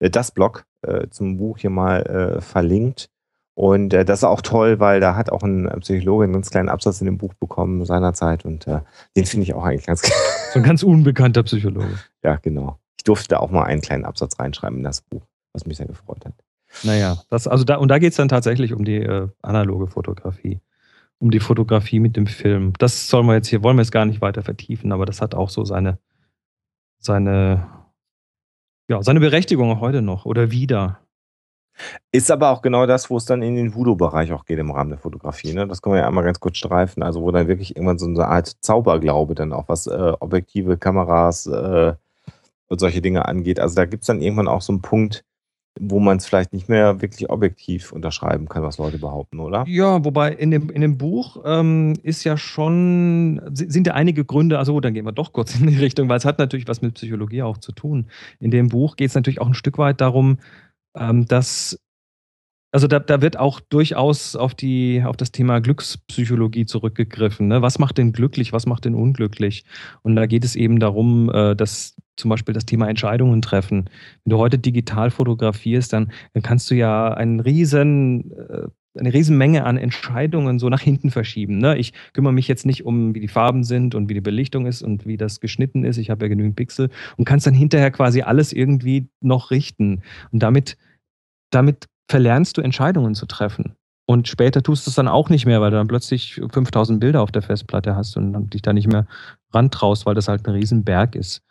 äh, 0.00 0.10
das 0.10 0.32
Blog 0.32 0.64
äh, 0.82 1.08
zum 1.10 1.36
Buch 1.36 1.58
hier 1.58 1.70
mal 1.70 2.02
äh, 2.02 2.40
verlinkt. 2.40 3.08
Und 3.60 3.92
äh, 3.92 4.06
das 4.06 4.20
ist 4.20 4.24
auch 4.24 4.40
toll, 4.40 4.80
weil 4.80 5.00
da 5.00 5.16
hat 5.16 5.30
auch 5.30 5.42
ein 5.42 5.68
Psychologe 5.80 6.24
einen 6.24 6.32
ganz 6.32 6.48
kleinen 6.48 6.70
Absatz 6.70 7.02
in 7.02 7.04
dem 7.04 7.18
Buch 7.18 7.34
bekommen 7.34 7.84
seinerzeit 7.84 8.46
und 8.46 8.66
äh, 8.66 8.80
den 9.14 9.26
finde 9.26 9.44
ich 9.44 9.52
auch 9.52 9.64
eigentlich 9.64 9.84
ganz 9.84 10.00
So 10.52 10.60
ein 10.60 10.62
ganz 10.62 10.82
unbekannter 10.82 11.42
Psychologe. 11.42 11.98
Ja, 12.24 12.36
genau. 12.36 12.78
Ich 12.96 13.04
durfte 13.04 13.28
da 13.28 13.36
auch 13.36 13.50
mal 13.50 13.64
einen 13.64 13.82
kleinen 13.82 14.06
Absatz 14.06 14.38
reinschreiben 14.38 14.78
in 14.78 14.84
das 14.84 15.02
Buch, 15.02 15.26
was 15.52 15.66
mich 15.66 15.76
sehr 15.76 15.84
gefreut 15.84 16.24
hat. 16.24 16.32
Naja, 16.84 17.18
das, 17.28 17.46
also 17.46 17.64
da, 17.64 17.76
und 17.76 17.88
da 17.88 17.98
geht 17.98 18.12
es 18.12 18.16
dann 18.16 18.28
tatsächlich 18.28 18.72
um 18.72 18.82
die 18.82 18.96
äh, 18.96 19.28
analoge 19.42 19.88
Fotografie. 19.88 20.60
Um 21.18 21.30
die 21.30 21.40
Fotografie 21.40 22.00
mit 22.00 22.16
dem 22.16 22.26
Film. 22.26 22.72
Das 22.78 23.08
sollen 23.08 23.26
wir 23.26 23.34
jetzt 23.34 23.48
hier, 23.48 23.62
wollen 23.62 23.76
wir 23.76 23.82
jetzt 23.82 23.92
gar 23.92 24.06
nicht 24.06 24.22
weiter 24.22 24.42
vertiefen, 24.42 24.90
aber 24.90 25.04
das 25.04 25.20
hat 25.20 25.34
auch 25.34 25.50
so 25.50 25.66
seine, 25.66 25.98
seine, 26.98 27.68
ja, 28.88 29.02
seine 29.02 29.20
Berechtigung 29.20 29.70
auch 29.70 29.80
heute 29.80 30.00
noch 30.00 30.24
oder 30.24 30.50
wieder. 30.50 30.99
Ist 32.12 32.30
aber 32.30 32.50
auch 32.50 32.62
genau 32.62 32.86
das, 32.86 33.10
wo 33.10 33.16
es 33.16 33.24
dann 33.24 33.42
in 33.42 33.56
den 33.56 33.74
Voodoo-Bereich 33.74 34.32
auch 34.32 34.44
geht 34.44 34.58
im 34.58 34.70
Rahmen 34.70 34.90
der 34.90 34.98
Fotografie. 34.98 35.52
Ne? 35.52 35.66
Das 35.66 35.82
können 35.82 35.94
wir 35.94 36.00
ja 36.00 36.08
einmal 36.08 36.24
ganz 36.24 36.40
kurz 36.40 36.58
streifen. 36.58 37.02
Also 37.02 37.22
wo 37.22 37.30
dann 37.30 37.48
wirklich 37.48 37.76
irgendwann 37.76 37.98
so 37.98 38.06
eine 38.06 38.26
Art 38.26 38.56
Zauberglaube 38.60 39.34
dann 39.34 39.52
auch, 39.52 39.68
was 39.68 39.86
äh, 39.86 40.12
Objektive, 40.20 40.76
Kameras 40.76 41.46
äh, 41.46 41.94
und 42.68 42.80
solche 42.80 43.00
Dinge 43.00 43.26
angeht. 43.26 43.60
Also 43.60 43.74
da 43.74 43.84
gibt 43.84 44.02
es 44.02 44.06
dann 44.06 44.20
irgendwann 44.22 44.48
auch 44.48 44.62
so 44.62 44.72
einen 44.72 44.82
Punkt, 44.82 45.24
wo 45.78 46.00
man 46.00 46.16
es 46.16 46.26
vielleicht 46.26 46.52
nicht 46.52 46.68
mehr 46.68 47.00
wirklich 47.00 47.30
objektiv 47.30 47.92
unterschreiben 47.92 48.48
kann, 48.48 48.62
was 48.62 48.78
Leute 48.78 48.98
behaupten, 48.98 49.38
oder? 49.38 49.64
Ja, 49.68 50.04
wobei 50.04 50.32
in 50.32 50.50
dem, 50.50 50.68
in 50.68 50.80
dem 50.80 50.98
Buch 50.98 51.42
ähm, 51.44 51.94
ist 52.02 52.24
ja 52.24 52.36
schon, 52.36 53.40
sind 53.54 53.86
ja 53.86 53.94
einige 53.94 54.24
Gründe, 54.24 54.58
also 54.58 54.80
dann 54.80 54.94
gehen 54.94 55.06
wir 55.06 55.12
doch 55.12 55.32
kurz 55.32 55.58
in 55.58 55.68
die 55.68 55.76
Richtung, 55.76 56.08
weil 56.08 56.18
es 56.18 56.24
hat 56.24 56.38
natürlich 56.38 56.66
was 56.66 56.82
mit 56.82 56.94
Psychologie 56.94 57.42
auch 57.42 57.58
zu 57.58 57.72
tun. 57.72 58.06
In 58.40 58.50
dem 58.50 58.68
Buch 58.68 58.96
geht 58.96 59.10
es 59.10 59.14
natürlich 59.14 59.40
auch 59.40 59.46
ein 59.46 59.54
Stück 59.54 59.78
weit 59.78 60.00
darum, 60.00 60.38
ähm, 60.96 61.26
dass, 61.26 61.78
also 62.72 62.86
da, 62.86 63.00
da 63.00 63.20
wird 63.20 63.38
auch 63.38 63.60
durchaus 63.60 64.36
auf, 64.36 64.54
die, 64.54 65.02
auf 65.04 65.16
das 65.16 65.32
Thema 65.32 65.60
Glückspsychologie 65.60 66.66
zurückgegriffen. 66.66 67.48
Ne? 67.48 67.62
Was 67.62 67.78
macht 67.78 67.98
denn 67.98 68.12
glücklich, 68.12 68.52
was 68.52 68.66
macht 68.66 68.84
denn 68.84 68.94
unglücklich? 68.94 69.64
Und 70.02 70.16
da 70.16 70.26
geht 70.26 70.44
es 70.44 70.56
eben 70.56 70.78
darum, 70.78 71.30
äh, 71.30 71.56
dass 71.56 71.96
zum 72.16 72.28
Beispiel 72.28 72.54
das 72.54 72.66
Thema 72.66 72.88
Entscheidungen 72.88 73.42
treffen. 73.42 73.88
Wenn 74.24 74.30
du 74.30 74.38
heute 74.38 74.58
digital 74.58 75.10
fotografierst, 75.10 75.92
dann, 75.92 76.12
dann 76.34 76.42
kannst 76.42 76.70
du 76.70 76.74
ja 76.74 77.12
einen 77.12 77.40
riesen, 77.40 78.30
äh, 78.32 78.68
eine 78.98 79.12
riesen 79.12 79.38
Menge 79.38 79.64
an 79.64 79.76
Entscheidungen 79.76 80.58
so 80.58 80.68
nach 80.68 80.80
hinten 80.80 81.10
verschieben. 81.10 81.58
Ne? 81.58 81.78
Ich 81.78 81.92
kümmere 82.12 82.32
mich 82.32 82.48
jetzt 82.48 82.66
nicht 82.66 82.84
um, 82.84 83.14
wie 83.14 83.20
die 83.20 83.28
Farben 83.28 83.62
sind 83.62 83.94
und 83.94 84.08
wie 84.08 84.14
die 84.14 84.20
Belichtung 84.20 84.66
ist 84.66 84.82
und 84.82 85.06
wie 85.06 85.16
das 85.16 85.40
geschnitten 85.40 85.84
ist. 85.84 85.96
Ich 85.96 86.10
habe 86.10 86.24
ja 86.24 86.28
genügend 86.28 86.56
Pixel 86.56 86.90
und 87.16 87.24
kannst 87.24 87.46
dann 87.46 87.54
hinterher 87.54 87.90
quasi 87.90 88.22
alles 88.22 88.52
irgendwie 88.52 89.08
noch 89.20 89.50
richten. 89.50 90.02
Und 90.32 90.42
damit, 90.42 90.76
damit 91.50 91.86
verlernst 92.10 92.58
du 92.58 92.62
Entscheidungen 92.62 93.14
zu 93.14 93.26
treffen. 93.26 93.76
Und 94.06 94.26
später 94.26 94.60
tust 94.60 94.86
du 94.86 94.90
es 94.90 94.96
dann 94.96 95.06
auch 95.06 95.28
nicht 95.28 95.46
mehr, 95.46 95.60
weil 95.60 95.70
du 95.70 95.76
dann 95.76 95.86
plötzlich 95.86 96.34
5000 96.34 96.98
Bilder 96.98 97.22
auf 97.22 97.30
der 97.30 97.42
Festplatte 97.42 97.94
hast 97.94 98.16
und 98.16 98.52
dich 98.52 98.62
da 98.62 98.72
nicht 98.72 98.88
mehr 98.88 99.06
rantraust, 99.52 100.04
weil 100.04 100.16
das 100.16 100.26
halt 100.26 100.48
ein 100.48 100.54
Riesenberg 100.54 101.14
ist. 101.14 101.44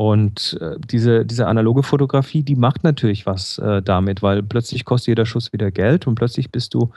Und 0.00 0.56
äh, 0.62 0.76
diese, 0.90 1.26
diese 1.26 1.46
analoge 1.46 1.82
Fotografie, 1.82 2.42
die 2.42 2.54
macht 2.56 2.84
natürlich 2.84 3.26
was 3.26 3.58
äh, 3.58 3.82
damit, 3.82 4.22
weil 4.22 4.42
plötzlich 4.42 4.86
kostet 4.86 5.08
jeder 5.08 5.26
Schuss 5.26 5.52
wieder 5.52 5.70
Geld 5.70 6.06
und 6.06 6.14
plötzlich 6.14 6.50
bist 6.50 6.72
du 6.72 6.90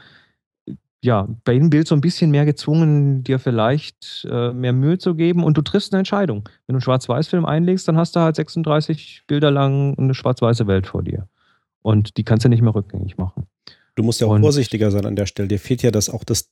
äh, 0.66 0.76
ja 1.04 1.28
bei 1.44 1.52
jedem 1.52 1.70
Bild 1.70 1.86
so 1.86 1.96
ein 1.96 2.00
bisschen 2.00 2.32
mehr 2.32 2.46
gezwungen, 2.46 3.22
dir 3.26 3.40
vielleicht 3.40 4.26
äh, 4.32 4.54
mehr 4.54 4.72
Mühe 4.72 5.00
zu 5.00 5.16
geben 5.16 5.44
und 5.44 5.58
du 5.58 5.62
triffst 5.62 5.92
eine 5.92 6.00
Entscheidung. 6.00 6.48
Wenn 6.66 6.76
du 6.76 6.76
einen 6.76 6.82
Schwarz-Weiß-Film 6.82 7.44
einlegst, 7.44 7.86
dann 7.90 7.98
hast 7.98 8.16
du 8.16 8.22
halt 8.22 8.38
36 8.38 9.24
Bilder 9.28 9.52
lang 9.52 9.98
eine 9.98 10.14
schwarz-weiße 10.14 10.66
Welt 10.68 10.88
vor 10.88 11.04
dir. 11.04 11.28
Und 11.82 12.16
die 12.16 12.24
kannst 12.24 12.46
du 12.46 12.50
nicht 12.50 12.62
mehr 12.62 12.74
rückgängig 12.74 13.18
machen. 13.18 13.48
Du 13.96 14.04
musst 14.04 14.22
ja 14.22 14.28
auch 14.28 14.32
Und- 14.32 14.44
vorsichtiger 14.44 14.92
sein 14.92 15.06
an 15.06 15.18
der 15.18 15.26
Stelle. 15.26 15.50
Dir 15.50 15.60
fehlt 15.60 15.84
ja 15.84 15.92
das 15.92 16.10
auch 16.10 16.24
das, 16.24 16.50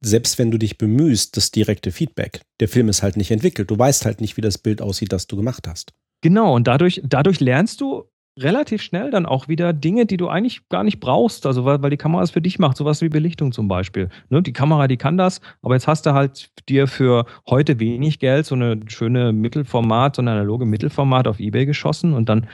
selbst 0.00 0.38
wenn 0.38 0.50
du 0.50 0.58
dich 0.58 0.78
bemühst, 0.78 1.36
das 1.36 1.50
direkte 1.50 1.90
Feedback. 1.90 2.40
Der 2.60 2.68
Film 2.68 2.88
ist 2.88 3.02
halt 3.02 3.16
nicht 3.16 3.30
entwickelt. 3.30 3.70
Du 3.70 3.78
weißt 3.78 4.04
halt 4.04 4.20
nicht, 4.20 4.36
wie 4.36 4.40
das 4.40 4.58
Bild 4.58 4.80
aussieht, 4.80 5.12
das 5.12 5.26
du 5.26 5.36
gemacht 5.36 5.66
hast. 5.68 5.92
Genau, 6.22 6.54
und 6.54 6.66
dadurch, 6.66 7.02
dadurch 7.04 7.40
lernst 7.40 7.80
du 7.80 8.04
relativ 8.38 8.82
schnell 8.82 9.10
dann 9.10 9.26
auch 9.26 9.46
wieder 9.46 9.72
Dinge, 9.72 10.06
die 10.06 10.16
du 10.16 10.28
eigentlich 10.28 10.68
gar 10.68 10.82
nicht 10.82 10.98
brauchst. 10.98 11.46
Also 11.46 11.64
weil, 11.64 11.82
weil 11.82 11.90
die 11.90 11.96
Kamera 11.96 12.22
es 12.22 12.32
für 12.32 12.40
dich 12.40 12.58
macht, 12.58 12.76
sowas 12.76 13.00
wie 13.00 13.08
Belichtung 13.08 13.52
zum 13.52 13.68
Beispiel. 13.68 14.08
Ne? 14.28 14.42
Die 14.42 14.52
Kamera, 14.52 14.88
die 14.88 14.96
kann 14.96 15.16
das, 15.16 15.40
aber 15.62 15.74
jetzt 15.74 15.86
hast 15.86 16.06
du 16.06 16.14
halt 16.14 16.50
dir 16.68 16.86
für 16.86 17.26
heute 17.48 17.78
wenig 17.78 18.18
Geld 18.18 18.46
so 18.46 18.54
eine 18.54 18.80
schöne 18.88 19.32
Mittelformat, 19.32 20.16
so 20.16 20.22
eine 20.22 20.32
analoge 20.32 20.66
Mittelformat 20.66 21.28
auf 21.28 21.38
Ebay 21.38 21.66
geschossen 21.66 22.12
und 22.12 22.28
dann 22.28 22.48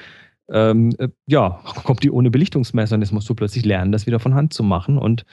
ähm, 0.52 0.90
äh, 0.98 1.08
ja, 1.26 1.61
kommt 1.84 2.02
die 2.02 2.11
ohne 2.11 2.30
Belichtungsmesser 2.30 2.96
und 2.96 3.02
jetzt 3.02 3.12
musst 3.12 3.28
du 3.28 3.34
plötzlich 3.34 3.64
lernen, 3.64 3.92
das 3.92 4.06
wieder 4.06 4.18
von 4.18 4.34
Hand 4.34 4.52
zu 4.52 4.62
machen. 4.62 4.98
Und 4.98 5.24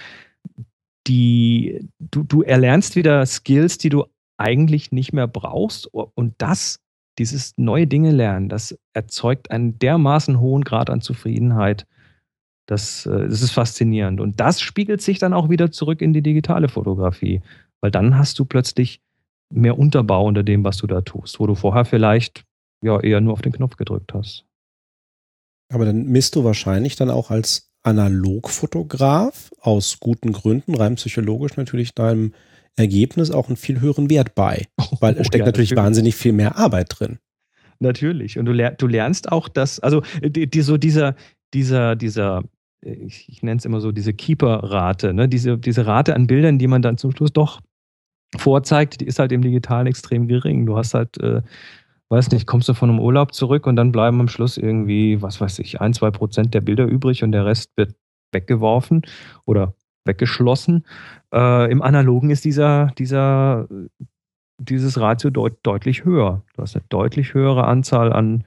die, 1.07 1.87
du, 1.99 2.23
du 2.23 2.41
erlernst 2.41 2.95
wieder 2.95 3.25
Skills, 3.25 3.77
die 3.77 3.89
du 3.89 4.05
eigentlich 4.37 4.91
nicht 4.91 5.13
mehr 5.13 5.27
brauchst. 5.27 5.87
Und 5.87 6.35
das, 6.37 6.79
dieses 7.17 7.53
neue 7.57 7.87
Dinge 7.87 8.11
lernen, 8.11 8.49
das 8.49 8.77
erzeugt 8.93 9.51
einen 9.51 9.79
dermaßen 9.79 10.39
hohen 10.39 10.63
Grad 10.63 10.89
an 10.89 11.01
Zufriedenheit. 11.01 11.87
Das, 12.67 13.05
äh, 13.05 13.27
das 13.27 13.41
ist 13.41 13.51
faszinierend. 13.51 14.19
Und 14.19 14.39
das 14.39 14.61
spiegelt 14.61 15.01
sich 15.01 15.19
dann 15.19 15.33
auch 15.33 15.49
wieder 15.49 15.71
zurück 15.71 16.01
in 16.01 16.13
die 16.13 16.21
digitale 16.21 16.67
Fotografie. 16.67 17.41
Weil 17.81 17.91
dann 17.91 18.17
hast 18.17 18.39
du 18.39 18.45
plötzlich 18.45 19.01
mehr 19.53 19.79
Unterbau 19.79 20.25
unter 20.25 20.43
dem, 20.43 20.63
was 20.63 20.77
du 20.77 20.87
da 20.87 21.01
tust, 21.01 21.39
wo 21.39 21.47
du 21.47 21.55
vorher 21.55 21.85
vielleicht 21.85 22.43
ja 22.83 22.99
eher 22.99 23.21
nur 23.21 23.33
auf 23.33 23.41
den 23.41 23.53
Knopf 23.53 23.77
gedrückt 23.77 24.13
hast. 24.13 24.45
Aber 25.73 25.85
dann 25.85 26.05
misst 26.05 26.35
du 26.35 26.43
wahrscheinlich 26.43 26.95
dann 26.95 27.09
auch 27.09 27.31
als 27.31 27.66
Analogfotograf 27.87 29.51
aus 29.61 29.99
guten 30.01 30.33
Gründen, 30.33 30.75
rein 30.75 30.95
psychologisch 30.95 31.55
natürlich 31.55 31.93
deinem 31.93 32.33
Ergebnis 32.75 33.31
auch 33.31 33.47
einen 33.47 33.55
viel 33.55 33.79
höheren 33.79 34.09
Wert 34.09 34.35
bei. 34.35 34.65
Weil 34.99 35.13
es 35.13 35.21
Oh, 35.21 35.23
steckt 35.23 35.39
ja, 35.41 35.45
natürlich 35.45 35.71
natürlich. 35.71 35.85
wahnsinnig 35.85 36.15
viel 36.15 36.33
mehr 36.33 36.57
Arbeit 36.57 36.99
drin. 36.99 37.19
Natürlich. 37.79 38.37
Und 38.37 38.45
du, 38.45 38.51
ler 38.51 38.71
du 38.71 38.87
lernst 38.87 39.31
auch 39.31 39.47
das, 39.47 39.79
also 39.79 40.01
die, 40.21 40.49
die, 40.49 40.61
so 40.61 40.77
dieser, 40.77 41.15
dieser, 41.53 41.95
dieser, 41.95 42.43
äh, 42.83 42.91
ich, 42.91 43.29
ich 43.29 43.41
nenne 43.41 43.57
es 43.59 43.65
immer 43.65 43.79
so, 43.79 43.91
diese 43.91 44.13
Keeper-Rate, 44.13 45.13
ne? 45.13 45.29
diese, 45.29 45.57
diese 45.57 45.85
Rate 45.85 46.13
an 46.13 46.27
Bildern, 46.27 46.59
die 46.59 46.67
man 46.67 46.81
dann 46.81 46.97
zum 46.97 47.11
Schluss 47.11 47.31
doch 47.31 47.61
vorzeigt, 48.35 48.99
die 48.99 49.05
ist 49.05 49.19
halt 49.19 49.31
im 49.31 49.41
Digitalen 49.41 49.87
extrem 49.87 50.27
gering. 50.27 50.65
Du 50.65 50.75
hast 50.75 50.93
halt, 50.93 51.17
äh, 51.21 51.41
weiß 52.09 52.31
nicht, 52.31 52.47
kommst 52.47 52.69
du 52.69 52.73
von 52.73 52.89
einem 52.89 52.99
Urlaub 52.99 53.33
zurück 53.33 53.67
und 53.67 53.75
dann 53.75 53.91
bleiben 53.91 54.19
am 54.19 54.27
Schluss 54.27 54.57
irgendwie, 54.57 55.21
was 55.21 55.41
weiß 55.41 55.59
ich, 55.59 55.81
ein, 55.81 55.93
zwei 55.93 56.11
Prozent 56.11 56.53
der 56.53 56.61
Bilder 56.61 56.85
übrig 56.85 57.23
und 57.23 57.31
der 57.31 57.45
Rest 57.45 57.71
wird 57.75 57.95
weggeworfen 58.31 59.01
oder 59.45 59.73
weggeschlossen. 60.05 60.85
Äh, 61.33 61.71
Im 61.71 61.81
Analogen 61.81 62.29
ist 62.29 62.45
dieser, 62.45 62.91
dieser 62.97 63.67
dieses 64.59 64.99
Ratio 64.99 65.29
deut 65.29 65.57
deutlich 65.63 66.03
höher. 66.03 66.43
Du 66.55 66.61
hast 66.61 66.75
eine 66.75 66.85
deutlich 66.89 67.33
höhere 67.33 67.65
Anzahl 67.65 68.11
an 68.11 68.43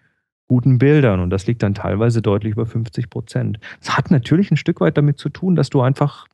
guten 0.48 0.78
Bildern 0.78 1.20
und 1.20 1.30
das 1.30 1.46
liegt 1.46 1.62
dann 1.62 1.74
teilweise 1.74 2.22
deutlich 2.22 2.52
über 2.52 2.66
50 2.66 3.08
Prozent. 3.08 3.61
Das 3.78 3.96
hat 3.96 4.11
natürlich 4.11 4.50
ein 4.50 4.56
Stück 4.56 4.80
weit 4.80 4.96
damit 4.96 5.18
zu 5.18 5.28
tun, 5.28 5.54
dass 5.54 5.70
du 5.70 5.80
einfach 5.80 6.26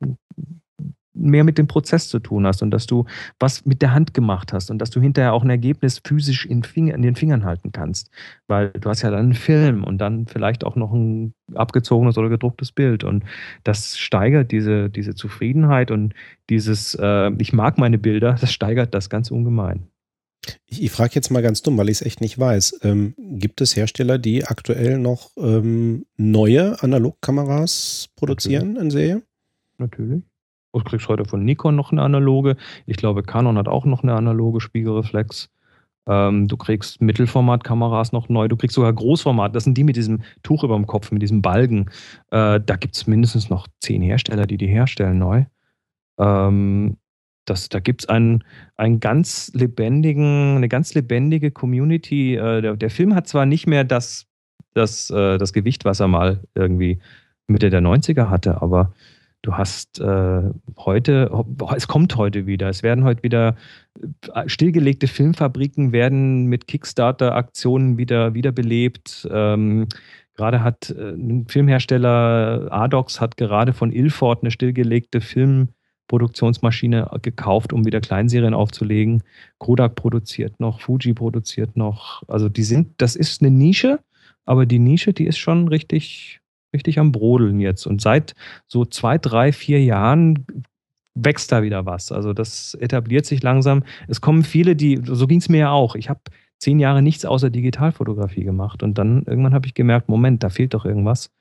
mehr 1.17 1.43
mit 1.43 1.57
dem 1.57 1.67
Prozess 1.67 2.07
zu 2.09 2.19
tun 2.19 2.45
hast 2.45 2.61
und 2.61 2.71
dass 2.71 2.85
du 2.87 3.05
was 3.39 3.65
mit 3.65 3.81
der 3.81 3.93
Hand 3.93 4.13
gemacht 4.13 4.53
hast 4.53 4.71
und 4.71 4.79
dass 4.79 4.89
du 4.89 5.01
hinterher 5.01 5.33
auch 5.33 5.43
ein 5.43 5.49
Ergebnis 5.49 6.01
physisch 6.03 6.45
in, 6.45 6.63
Finger, 6.63 6.95
in 6.95 7.01
den 7.01 7.15
Fingern 7.15 7.43
halten 7.43 7.71
kannst. 7.71 8.09
Weil 8.47 8.69
du 8.69 8.89
hast 8.89 9.01
ja 9.01 9.11
dann 9.11 9.19
einen 9.19 9.33
Film 9.33 9.83
und 9.83 9.97
dann 9.99 10.27
vielleicht 10.27 10.63
auch 10.63 10.75
noch 10.75 10.93
ein 10.93 11.33
abgezogenes 11.55 12.17
oder 12.17 12.29
gedrucktes 12.29 12.71
Bild. 12.71 13.03
Und 13.03 13.23
das 13.63 13.97
steigert 13.97 14.51
diese, 14.51 14.89
diese 14.89 15.15
Zufriedenheit 15.15 15.91
und 15.91 16.13
dieses, 16.49 16.95
äh, 16.95 17.31
ich 17.39 17.53
mag 17.53 17.77
meine 17.77 17.97
Bilder, 17.97 18.35
das 18.39 18.51
steigert 18.51 18.93
das 18.93 19.09
ganz 19.09 19.31
ungemein. 19.31 19.87
Ich, 20.65 20.83
ich 20.83 20.91
frage 20.91 21.11
jetzt 21.15 21.29
mal 21.29 21.41
ganz 21.41 21.61
dumm, 21.61 21.77
weil 21.77 21.89
ich 21.89 21.99
es 21.99 22.05
echt 22.05 22.21
nicht 22.21 22.37
weiß. 22.39 22.79
Ähm, 22.83 23.13
gibt 23.17 23.61
es 23.61 23.75
Hersteller, 23.75 24.17
die 24.17 24.45
aktuell 24.45 24.97
noch 24.97 25.31
ähm, 25.37 26.05
neue 26.15 26.81
Analogkameras 26.81 28.09
produzieren 28.15 28.73
Natürlich. 28.73 28.83
in 28.83 28.91
Serie? 28.91 29.23
Natürlich. 29.77 30.23
Du 30.83 30.89
kriegst 30.91 31.07
heute 31.07 31.25
von 31.25 31.43
Nikon 31.43 31.75
noch 31.75 31.91
eine 31.91 32.01
analoge. 32.01 32.57
Ich 32.85 32.97
glaube, 32.97 33.23
Canon 33.23 33.57
hat 33.57 33.67
auch 33.67 33.85
noch 33.85 34.03
eine 34.03 34.13
analoge 34.13 34.61
Spiegelreflex. 34.61 35.49
Ähm, 36.07 36.47
du 36.47 36.55
kriegst 36.57 37.01
Mittelformatkameras 37.01 38.13
noch 38.13 38.29
neu. 38.29 38.47
Du 38.47 38.55
kriegst 38.55 38.75
sogar 38.75 38.93
Großformat. 38.93 39.55
Das 39.55 39.65
sind 39.65 39.77
die 39.77 39.83
mit 39.83 39.97
diesem 39.97 40.21
Tuch 40.41 40.63
über 40.63 40.75
dem 40.75 40.87
Kopf, 40.87 41.11
mit 41.11 41.21
diesem 41.21 41.41
Balgen. 41.41 41.89
Äh, 42.31 42.61
da 42.65 42.75
gibt 42.77 42.95
es 42.95 43.07
mindestens 43.07 43.49
noch 43.49 43.67
zehn 43.79 44.01
Hersteller, 44.01 44.47
die 44.47 44.57
die 44.57 44.67
herstellen 44.67 45.19
neu. 45.19 45.45
Ähm, 46.17 46.97
das, 47.45 47.69
da 47.69 47.79
gibt 47.79 48.03
es 48.03 48.09
einen, 48.09 48.43
einen 48.75 48.99
ganz 48.99 49.51
lebendigen, 49.53 50.57
eine 50.57 50.69
ganz 50.69 50.93
lebendige 50.93 51.51
Community. 51.51 52.35
Äh, 52.35 52.61
der, 52.61 52.75
der 52.75 52.89
Film 52.89 53.15
hat 53.15 53.27
zwar 53.27 53.45
nicht 53.45 53.67
mehr 53.67 53.83
das, 53.83 54.27
das, 54.73 55.09
äh, 55.09 55.37
das 55.37 55.53
Gewicht, 55.53 55.85
was 55.85 55.99
er 55.99 56.07
mal 56.07 56.41
irgendwie 56.55 56.99
Mitte 57.47 57.69
der 57.69 57.81
90er 57.81 58.29
hatte, 58.29 58.61
aber 58.61 58.93
du 59.41 59.53
hast 59.53 59.99
äh, 59.99 60.41
heute, 60.77 61.31
es 61.75 61.87
kommt 61.87 62.15
heute 62.15 62.45
wieder, 62.45 62.69
es 62.69 62.83
werden 62.83 63.03
heute 63.03 63.23
wieder 63.23 63.55
äh, 64.33 64.47
stillgelegte 64.47 65.07
Filmfabriken 65.07 65.91
werden 65.91 66.45
mit 66.47 66.67
Kickstarter-Aktionen 66.67 67.97
wieder 67.97 68.33
wiederbelebt. 68.33 69.27
Ähm, 69.31 69.87
gerade 70.35 70.63
hat 70.63 70.89
äh, 70.89 71.11
ein 71.11 71.47
Filmhersteller 71.47 72.67
Adox 72.71 73.21
hat 73.21 73.37
gerade 73.37 73.73
von 73.73 73.91
Ilford 73.91 74.43
eine 74.43 74.51
stillgelegte 74.51 75.21
Filmproduktionsmaschine 75.21 77.09
gekauft, 77.21 77.73
um 77.73 77.85
wieder 77.85 78.01
Kleinserien 78.01 78.53
aufzulegen. 78.53 79.23
Kodak 79.59 79.95
produziert 79.95 80.59
noch, 80.59 80.81
Fuji 80.81 81.13
produziert 81.13 81.77
noch. 81.77 82.23
Also 82.27 82.49
die 82.49 82.63
sind, 82.63 82.95
das 82.97 83.15
ist 83.15 83.41
eine 83.41 83.51
Nische, 83.51 83.99
aber 84.45 84.65
die 84.65 84.79
Nische, 84.79 85.13
die 85.13 85.25
ist 85.25 85.37
schon 85.37 85.67
richtig 85.67 86.41
richtig 86.73 86.99
am 86.99 87.11
Brodeln 87.11 87.59
jetzt. 87.59 87.85
Und 87.85 88.01
seit 88.01 88.35
so 88.67 88.85
zwei, 88.85 89.17
drei, 89.17 89.51
vier 89.51 89.83
Jahren 89.83 90.45
wächst 91.15 91.51
da 91.51 91.63
wieder 91.63 91.85
was. 91.85 92.11
Also 92.11 92.33
das 92.33 92.75
etabliert 92.75 93.25
sich 93.25 93.41
langsam. 93.41 93.83
Es 94.07 94.21
kommen 94.21 94.43
viele, 94.43 94.75
die, 94.75 95.01
so 95.03 95.27
ging 95.27 95.39
es 95.39 95.49
mir 95.49 95.59
ja 95.59 95.71
auch. 95.71 95.95
Ich 95.95 96.09
habe 96.09 96.21
zehn 96.59 96.79
Jahre 96.79 97.01
nichts 97.01 97.25
außer 97.25 97.49
Digitalfotografie 97.49 98.43
gemacht. 98.43 98.83
Und 98.83 98.97
dann 98.97 99.23
irgendwann 99.23 99.53
habe 99.53 99.67
ich 99.67 99.73
gemerkt, 99.73 100.09
Moment, 100.09 100.43
da 100.43 100.49
fehlt 100.49 100.73
doch 100.73 100.85
irgendwas. 100.85 101.31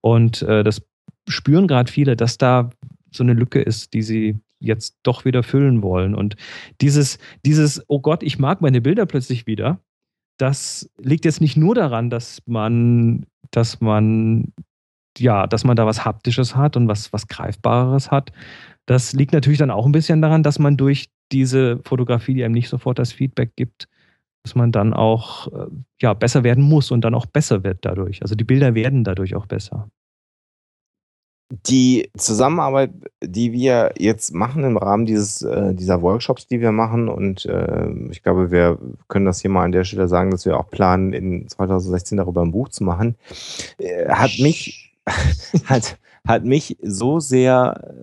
Und 0.00 0.42
äh, 0.42 0.64
das 0.64 0.82
spüren 1.28 1.66
gerade 1.66 1.90
viele, 1.90 2.16
dass 2.16 2.38
da 2.38 2.70
so 3.10 3.22
eine 3.22 3.34
Lücke 3.34 3.60
ist, 3.60 3.92
die 3.92 4.02
sie 4.02 4.38
jetzt 4.60 4.98
doch 5.02 5.24
wieder 5.24 5.42
füllen 5.42 5.82
wollen. 5.82 6.14
Und 6.14 6.36
dieses, 6.80 7.18
dieses, 7.44 7.82
oh 7.88 8.00
Gott, 8.00 8.22
ich 8.22 8.38
mag 8.38 8.60
meine 8.60 8.80
Bilder 8.80 9.06
plötzlich 9.06 9.46
wieder, 9.46 9.80
das 10.36 10.90
liegt 10.98 11.24
jetzt 11.24 11.40
nicht 11.40 11.56
nur 11.56 11.74
daran, 11.74 12.10
dass 12.10 12.42
man, 12.46 13.26
dass 13.50 13.80
man, 13.80 14.52
ja, 15.18 15.46
dass 15.46 15.64
man 15.64 15.76
da 15.76 15.86
was 15.86 16.04
Haptisches 16.04 16.56
hat 16.56 16.76
und 16.76 16.88
was, 16.88 17.12
was 17.12 17.28
Greifbareres 17.28 18.10
hat. 18.10 18.32
Das 18.86 19.12
liegt 19.12 19.32
natürlich 19.32 19.58
dann 19.58 19.70
auch 19.70 19.86
ein 19.86 19.92
bisschen 19.92 20.22
daran, 20.22 20.42
dass 20.42 20.58
man 20.58 20.76
durch 20.76 21.10
diese 21.32 21.78
Fotografie, 21.84 22.34
die 22.34 22.44
einem 22.44 22.54
nicht 22.54 22.68
sofort 22.68 22.98
das 22.98 23.12
Feedback 23.12 23.52
gibt, 23.56 23.88
dass 24.42 24.54
man 24.54 24.72
dann 24.72 24.94
auch 24.94 25.48
äh, 25.48 25.66
ja, 26.00 26.14
besser 26.14 26.44
werden 26.44 26.64
muss 26.64 26.90
und 26.90 27.02
dann 27.02 27.14
auch 27.14 27.26
besser 27.26 27.62
wird 27.62 27.84
dadurch. 27.84 28.22
Also 28.22 28.34
die 28.34 28.44
Bilder 28.44 28.74
werden 28.74 29.04
dadurch 29.04 29.34
auch 29.34 29.46
besser. 29.46 29.90
Die 31.52 32.10
Zusammenarbeit, 32.16 32.92
die 33.20 33.52
wir 33.52 33.92
jetzt 33.98 34.32
machen 34.32 34.62
im 34.62 34.76
Rahmen 34.76 35.04
dieses, 35.04 35.42
äh, 35.42 35.74
dieser 35.74 36.00
Workshops, 36.00 36.46
die 36.46 36.60
wir 36.60 36.70
machen, 36.70 37.08
und 37.08 37.44
äh, 37.44 37.90
ich 38.10 38.22
glaube, 38.22 38.52
wir 38.52 38.78
können 39.08 39.26
das 39.26 39.40
hier 39.40 39.50
mal 39.50 39.64
an 39.64 39.72
der 39.72 39.82
Stelle 39.82 40.06
sagen, 40.06 40.30
dass 40.30 40.46
wir 40.46 40.56
auch 40.56 40.70
planen, 40.70 41.12
in 41.12 41.48
2016 41.48 42.18
darüber 42.18 42.42
ein 42.42 42.52
Buch 42.52 42.68
zu 42.68 42.84
machen, 42.84 43.16
äh, 43.78 44.08
hat 44.08 44.38
mich, 44.38 44.94
hat, 45.66 45.98
hat 46.24 46.44
mich 46.44 46.78
so 46.82 47.18
sehr 47.18 47.94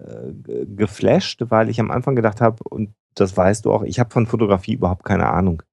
äh, 0.47 0.65
geflasht, 0.65 1.45
weil 1.47 1.69
ich 1.69 1.79
am 1.79 1.89
Anfang 1.89 2.17
gedacht 2.17 2.41
habe, 2.41 2.61
und 2.65 2.89
das 3.15 3.37
weißt 3.37 3.63
du 3.63 3.71
auch, 3.71 3.83
ich 3.83 3.99
habe 3.99 4.11
von 4.11 4.27
Fotografie 4.27 4.73
überhaupt 4.73 5.05
keine 5.05 5.29
Ahnung. 5.29 5.63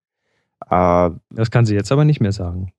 Äh, 0.70 1.10
das 1.30 1.50
kann 1.50 1.66
sie 1.66 1.74
jetzt 1.74 1.90
aber 1.90 2.04
nicht 2.04 2.20
mehr 2.20 2.32
sagen. 2.32 2.72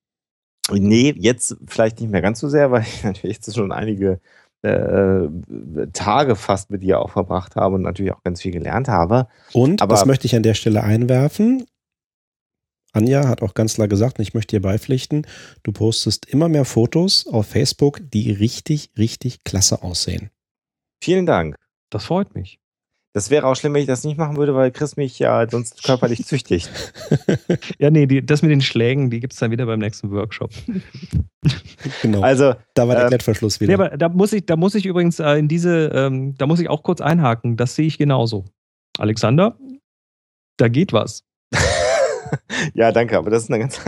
Nee, 0.71 1.13
jetzt 1.17 1.57
vielleicht 1.67 1.99
nicht 1.99 2.09
mehr 2.09 2.21
ganz 2.21 2.39
so 2.39 2.49
sehr, 2.49 2.71
weil 2.71 2.81
ich 2.87 3.03
natürlich 3.03 3.37
jetzt 3.37 3.55
schon 3.55 3.71
einige 3.71 4.19
äh, 4.61 5.27
Tage 5.93 6.35
fast 6.35 6.71
mit 6.71 6.83
dir 6.83 6.99
auch 6.99 7.11
verbracht 7.11 7.55
habe 7.55 7.75
und 7.75 7.81
natürlich 7.81 8.13
auch 8.13 8.23
ganz 8.23 8.41
viel 8.41 8.51
gelernt 8.51 8.87
habe. 8.87 9.27
Und, 9.53 9.81
Aber, 9.81 9.93
das 9.93 10.05
möchte 10.05 10.25
ich 10.25 10.35
an 10.35 10.43
der 10.43 10.53
Stelle 10.53 10.83
einwerfen, 10.83 11.65
Anja 12.95 13.27
hat 13.27 13.41
auch 13.41 13.53
ganz 13.53 13.75
klar 13.75 13.89
gesagt, 13.89 14.19
und 14.19 14.23
ich 14.23 14.33
möchte 14.33 14.55
dir 14.55 14.61
beipflichten, 14.61 15.27
du 15.63 15.73
postest 15.73 16.27
immer 16.27 16.47
mehr 16.47 16.63
Fotos 16.63 17.27
auf 17.27 17.47
Facebook, 17.47 17.99
die 18.01 18.31
richtig, 18.31 18.91
richtig 18.97 19.43
klasse 19.43 19.83
aussehen. 19.83 20.29
Vielen 21.03 21.25
Dank. 21.25 21.57
Das 21.89 22.05
freut 22.05 22.33
mich. 22.35 22.59
Das 23.15 23.29
wäre 23.29 23.47
auch 23.47 23.55
schlimm, 23.55 23.73
wenn 23.73 23.79
ich 23.79 23.87
das 23.87 24.03
nicht 24.03 24.17
machen 24.17 24.35
würde, 24.35 24.55
weil 24.55 24.71
Chris 24.71 24.97
mich 24.97 25.17
ja 25.19 25.49
sonst 25.49 25.83
körperlich 25.83 26.25
züchtigt. 26.25 26.69
ja, 27.79 27.89
nee, 27.89 28.07
die, 28.07 28.25
das 28.25 28.41
mit 28.41 28.51
den 28.51 28.59
Schlägen, 28.59 29.09
die 29.09 29.21
gibt 29.21 29.31
es 29.31 29.39
dann 29.39 29.51
wieder 29.51 29.65
beim 29.65 29.79
nächsten 29.79 30.11
Workshop. 30.11 30.51
genau. 32.01 32.19
Also, 32.19 32.55
da 32.73 32.89
war 32.89 32.95
der 32.95 33.05
äh, 33.05 33.07
Klettverschluss 33.07 33.61
wieder. 33.61 33.69
Nee, 33.69 33.81
aber 33.81 33.95
da 33.95 34.09
muss 34.09 34.33
ich, 34.33 34.45
da 34.45 34.57
muss 34.57 34.75
ich 34.75 34.85
übrigens 34.85 35.21
äh, 35.21 35.35
in 35.35 35.47
diese, 35.47 35.91
ähm, 35.95 36.35
da 36.37 36.45
muss 36.45 36.59
ich 36.59 36.69
auch 36.69 36.83
kurz 36.83 36.99
einhaken. 36.99 37.55
Das 37.55 37.75
sehe 37.75 37.87
ich 37.87 37.97
genauso. 37.97 38.43
Alexander, 38.97 39.57
da 40.57 40.67
geht 40.67 40.91
was. 40.91 41.23
ja, 42.73 42.91
danke, 42.91 43.17
aber 43.17 43.29
das 43.29 43.43
ist 43.43 43.49
eine 43.49 43.59
ganz, 43.59 43.79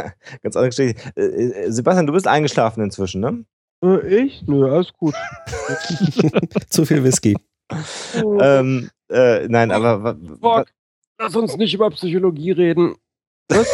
ganz 0.41 0.55
andere 0.55 0.69
Geschichte. 0.69 1.01
Äh, 1.17 1.65
äh 1.65 1.69
Sebastian, 1.69 2.07
du 2.07 2.13
bist 2.13 2.29
eingeschlafen 2.29 2.81
inzwischen, 2.81 3.19
ne? 3.19 3.43
Äh, 3.83 4.23
ich? 4.23 4.47
Nö, 4.47 4.71
alles 4.71 4.93
gut. 4.93 5.15
Zu 6.69 6.85
viel 6.85 7.03
Whisky. 7.03 7.35
Ähm, 8.39 8.89
äh, 9.09 9.47
nein, 9.47 9.71
aber. 9.71 10.17
Fuck, 10.41 10.67
lass 11.19 11.35
uns 11.35 11.57
nicht 11.57 11.73
über 11.73 11.89
Psychologie 11.89 12.51
reden. 12.51 12.95
Was? 13.49 13.67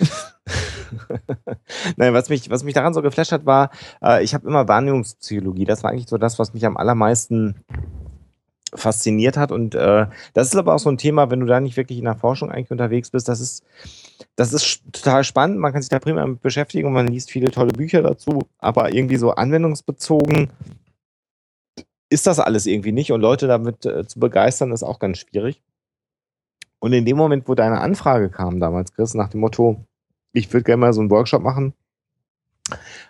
Nein, 1.96 2.14
was 2.14 2.28
mich, 2.28 2.50
was 2.50 2.64
mich 2.64 2.74
daran 2.74 2.94
so 2.94 3.02
geflasht 3.02 3.32
hat, 3.32 3.46
war, 3.46 3.70
äh, 4.02 4.24
ich 4.24 4.34
habe 4.34 4.48
immer 4.48 4.66
Wahrnehmungspsychologie. 4.66 5.64
Das 5.64 5.82
war 5.82 5.90
eigentlich 5.90 6.08
so 6.08 6.18
das, 6.18 6.38
was 6.38 6.52
mich 6.52 6.66
am 6.66 6.76
allermeisten 6.76 7.54
fasziniert 8.74 9.36
hat. 9.36 9.52
Und 9.52 9.74
äh, 9.74 10.06
das 10.32 10.48
ist 10.48 10.56
aber 10.56 10.74
auch 10.74 10.78
so 10.78 10.90
ein 10.90 10.98
Thema, 10.98 11.30
wenn 11.30 11.40
du 11.40 11.46
da 11.46 11.60
nicht 11.60 11.76
wirklich 11.76 11.98
in 11.98 12.04
der 12.04 12.14
Forschung 12.16 12.50
eigentlich 12.50 12.70
unterwegs 12.70 13.10
bist, 13.10 13.28
das 13.28 13.40
ist, 13.40 13.64
das 14.36 14.52
ist 14.52 14.82
total 14.92 15.24
spannend. 15.24 15.58
Man 15.58 15.72
kann 15.72 15.82
sich 15.82 15.88
da 15.88 15.98
prima 15.98 16.24
mit 16.24 16.40
beschäftigen 16.40 16.86
und 16.86 16.92
man 16.92 17.08
liest 17.08 17.30
viele 17.30 17.50
tolle 17.50 17.72
Bücher 17.72 18.02
dazu, 18.02 18.48
aber 18.58 18.94
irgendwie 18.94 19.16
so 19.16 19.32
anwendungsbezogen 19.32 20.50
ist 22.10 22.26
das 22.26 22.40
alles 22.40 22.66
irgendwie 22.66 22.92
nicht 22.92 23.12
und 23.12 23.20
Leute 23.20 23.46
damit 23.46 23.86
äh, 23.86 24.06
zu 24.06 24.20
begeistern, 24.20 24.72
ist 24.72 24.82
auch 24.82 24.98
ganz 24.98 25.18
schwierig. 25.18 25.62
Und 26.80 26.92
in 26.92 27.04
dem 27.04 27.16
Moment, 27.16 27.48
wo 27.48 27.54
deine 27.54 27.80
Anfrage 27.80 28.30
kam 28.30 28.58
damals, 28.58 28.92
Chris, 28.92 29.14
nach 29.14 29.28
dem 29.28 29.40
Motto, 29.40 29.84
ich 30.32 30.52
würde 30.52 30.64
gerne 30.64 30.80
mal 30.80 30.92
so 30.92 31.00
einen 31.00 31.10
Workshop 31.10 31.42
machen, 31.42 31.74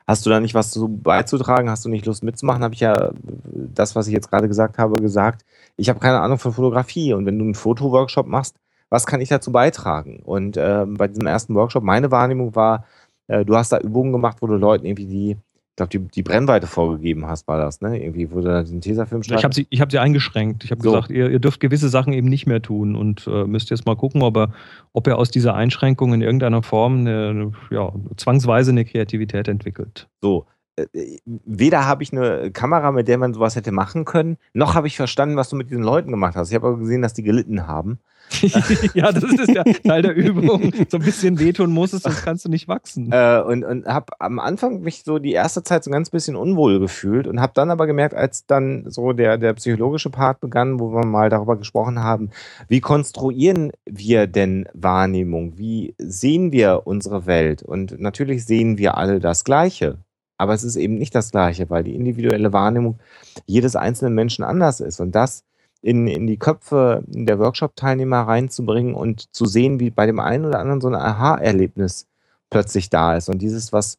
hast 0.06 0.27
du 0.27 0.31
da 0.31 0.40
nicht 0.40 0.55
was 0.55 0.70
zu 0.70 0.89
beizutragen, 0.89 1.70
hast 1.70 1.85
du 1.85 1.89
nicht 1.89 2.06
Lust 2.06 2.22
mitzumachen, 2.22 2.62
habe 2.62 2.74
ich 2.74 2.81
ja 2.81 3.12
das, 3.22 3.94
was 3.94 4.06
ich 4.06 4.12
jetzt 4.12 4.31
gerade 4.31 4.48
gesagt 4.48 4.78
habe, 4.78 5.01
gesagt. 5.01 5.44
Ich 5.77 5.89
habe 5.89 6.01
keine 6.01 6.20
Ahnung 6.20 6.39
von 6.39 6.52
Fotografie 6.52 7.14
und 7.14 7.27
wenn 7.27 7.39
du 7.39 7.44
einen 7.44 7.55
Fotoworkshop 7.55 8.27
machst, 8.27 8.56
was 8.90 9.06
kann 9.06 9.20
ich 9.20 9.28
dazu 9.28 9.52
beitragen? 9.52 10.20
Und 10.24 10.56
äh, 10.56 10.85
bei 10.86 11.09
diesem 11.09 11.27
ersten 11.27 11.55
Workshop, 11.55 11.85
meine 11.85 12.10
Wahrnehmung 12.10 12.55
war, 12.56 12.85
äh, 13.28 13.44
du 13.44 13.56
hast 13.56 13.70
da 13.72 13.78
Übungen 13.78 14.12
gemacht, 14.12 14.39
wo 14.40 14.47
du 14.48 14.55
Leuten 14.55 14.85
irgendwie 14.85 15.06
die 15.06 15.36
glaube, 15.76 15.90
die, 15.90 15.98
die 15.98 16.22
Brennweite 16.22 16.66
vorgegeben 16.66 17.26
hast, 17.26 17.48
war 17.48 17.59
das, 17.59 17.80
ne? 17.80 18.02
Irgendwie 18.02 18.30
wurde 18.30 18.48
da 18.48 18.62
den 18.62 18.80
Tesafilm 18.80 19.22
Ich 19.22 19.44
habe 19.44 19.55
sie, 19.55 19.66
hab 19.72 19.90
sie 19.90 19.98
eingeschränkt. 19.98 20.64
Ich 20.64 20.70
habe 20.70 20.82
so. 20.82 20.90
gesagt, 20.90 21.10
ihr, 21.10 21.30
ihr, 21.30 21.38
dürft 21.38 21.60
gewisse 21.60 21.88
Sachen 21.88 22.12
eben 22.12 22.28
nicht 22.28 22.47
mehr 22.47 22.60
tun 22.60 22.97
und 22.97 23.26
äh, 23.26 23.44
müsst 23.44 23.70
jetzt 23.70 23.86
mal 23.86 23.97
gucken, 23.97 24.22
ob 24.22 24.36
er, 24.36 24.52
ob 24.92 25.06
er 25.06 25.18
aus 25.18 25.30
dieser 25.30 25.55
Einschränkung 25.55 26.12
in 26.12 26.22
irgendeiner 26.22 26.62
Form 26.62 27.01
eine, 27.01 27.52
ja, 27.70 27.92
zwangsweise 28.16 28.70
eine 28.70 28.84
Kreativität 28.84 29.48
entwickelt. 29.48 30.09
So. 30.20 30.47
äh, 30.76 31.18
weder 31.24 31.86
habe 31.86 32.02
ich 32.02 32.12
eine 32.12 32.51
Kamera, 32.51 32.92
mit 32.92 33.09
der 33.09 33.18
man 33.18 33.34
sowas 33.34 33.56
hätte 33.56 33.72
machen 33.72 34.05
können, 34.05 34.36
noch 34.52 34.74
habe 34.74 34.86
ich 34.86 34.97
verstanden, 34.97 35.36
was 35.36 35.48
du 35.48 35.56
mit 35.56 35.70
diesen 35.70 35.84
Leuten 35.84 36.10
gemacht 36.10 36.36
hast. 36.36 36.51
Ich 36.51 36.55
habe 36.55 36.68
aber 36.68 36.78
gesehen, 36.78 37.02
dass 37.02 37.14
die 37.14 37.22
gelitten 37.22 37.66
haben. 37.66 38.01
ja, 38.94 39.12
das 39.12 39.24
ist 39.24 39.48
ja 39.48 39.65
Teil 39.65 40.02
der 40.02 40.15
Übung. 40.15 40.73
So 40.89 40.98
ein 40.98 41.02
bisschen 41.02 41.39
wehtun 41.39 41.73
muss 41.73 41.93
es, 41.93 42.02
sonst 42.02 42.24
kannst 42.24 42.44
du 42.44 42.48
nicht 42.48 42.69
wachsen. 42.69 43.11
Äh, 43.12 43.43
und 43.47 43.65
und 43.65 43.86
habe 43.86 44.12
am 44.19 44.39
Anfang 44.39 44.81
mich 44.81 45.02
so 45.05 45.19
die 45.19 45.32
erste 45.32 45.62
Zeit 45.62 45.85
so 45.85 45.90
ein 45.90 45.93
ganz 45.93 46.11
bisschen 46.11 46.36
unwohl 46.36 46.81
gefühlt 46.81 47.27
und 47.27 47.40
habe 47.40 47.52
dann 47.55 47.70
aber 47.70 47.86
gemerkt, 47.86 48.15
als 48.15 48.47
dann 48.47 48.85
so 48.89 49.12
der, 49.12 49.39
der 49.39 49.55
psychologische 49.55 50.11
Part 50.11 50.40
begann, 50.40 50.81
wo 50.81 50.93
wir 50.93 51.05
mal 51.05 51.28
darüber 51.31 51.57
gesprochen 51.57 52.02
haben, 52.02 52.31
wie 52.69 52.81
konstruieren 52.81 53.73
wir 53.86 54.27
denn 54.27 54.69
Wahrnehmung? 54.73 55.59
Wie 55.59 55.94
sehen 55.98 56.52
wir 56.52 56.82
unsere 56.86 57.27
Welt? 57.27 57.62
Und 57.62 58.01
natürlich 58.01 58.44
sehen 58.44 58.78
wir 58.78 58.97
alle 58.97 59.20
das 59.20 59.44
Gleiche. 59.44 59.98
Aber 60.39 60.55
es 60.55 60.65
ist 60.65 60.77
eben 60.77 60.94
nicht 60.94 61.15
das 61.15 61.32
Gleiche, 61.32 61.69
weil 61.69 61.85
die 61.85 61.94
individuelle 61.94 62.52
Wahrnehmung 62.55 62.98
jedes 63.44 63.77
einzelnen 63.77 64.15
Menschen 64.15 64.43
anders 64.43 64.81
ist. 64.81 64.98
Und 64.98 65.15
das 65.15 65.44
in, 65.82 66.07
in 66.07 66.27
die 66.27 66.36
Köpfe 66.36 67.02
der 67.07 67.39
Workshop-Teilnehmer 67.39 68.20
reinzubringen 68.20 68.94
und 68.94 69.35
zu 69.35 69.47
sehen, 69.47 69.81
wie 69.81 69.90
bei 69.90 70.07
dem 70.07 70.20
einen 70.20 70.44
oder 70.44 70.59
anderen 70.59 70.81
so 70.81 70.89
ein 70.89 70.94
Aha-Erlebnis 70.94 72.07
plötzlich 72.51 72.90
da 72.90 73.16
ist. 73.16 73.28
Und 73.28 73.40
dieses, 73.40 73.73
was, 73.73 73.98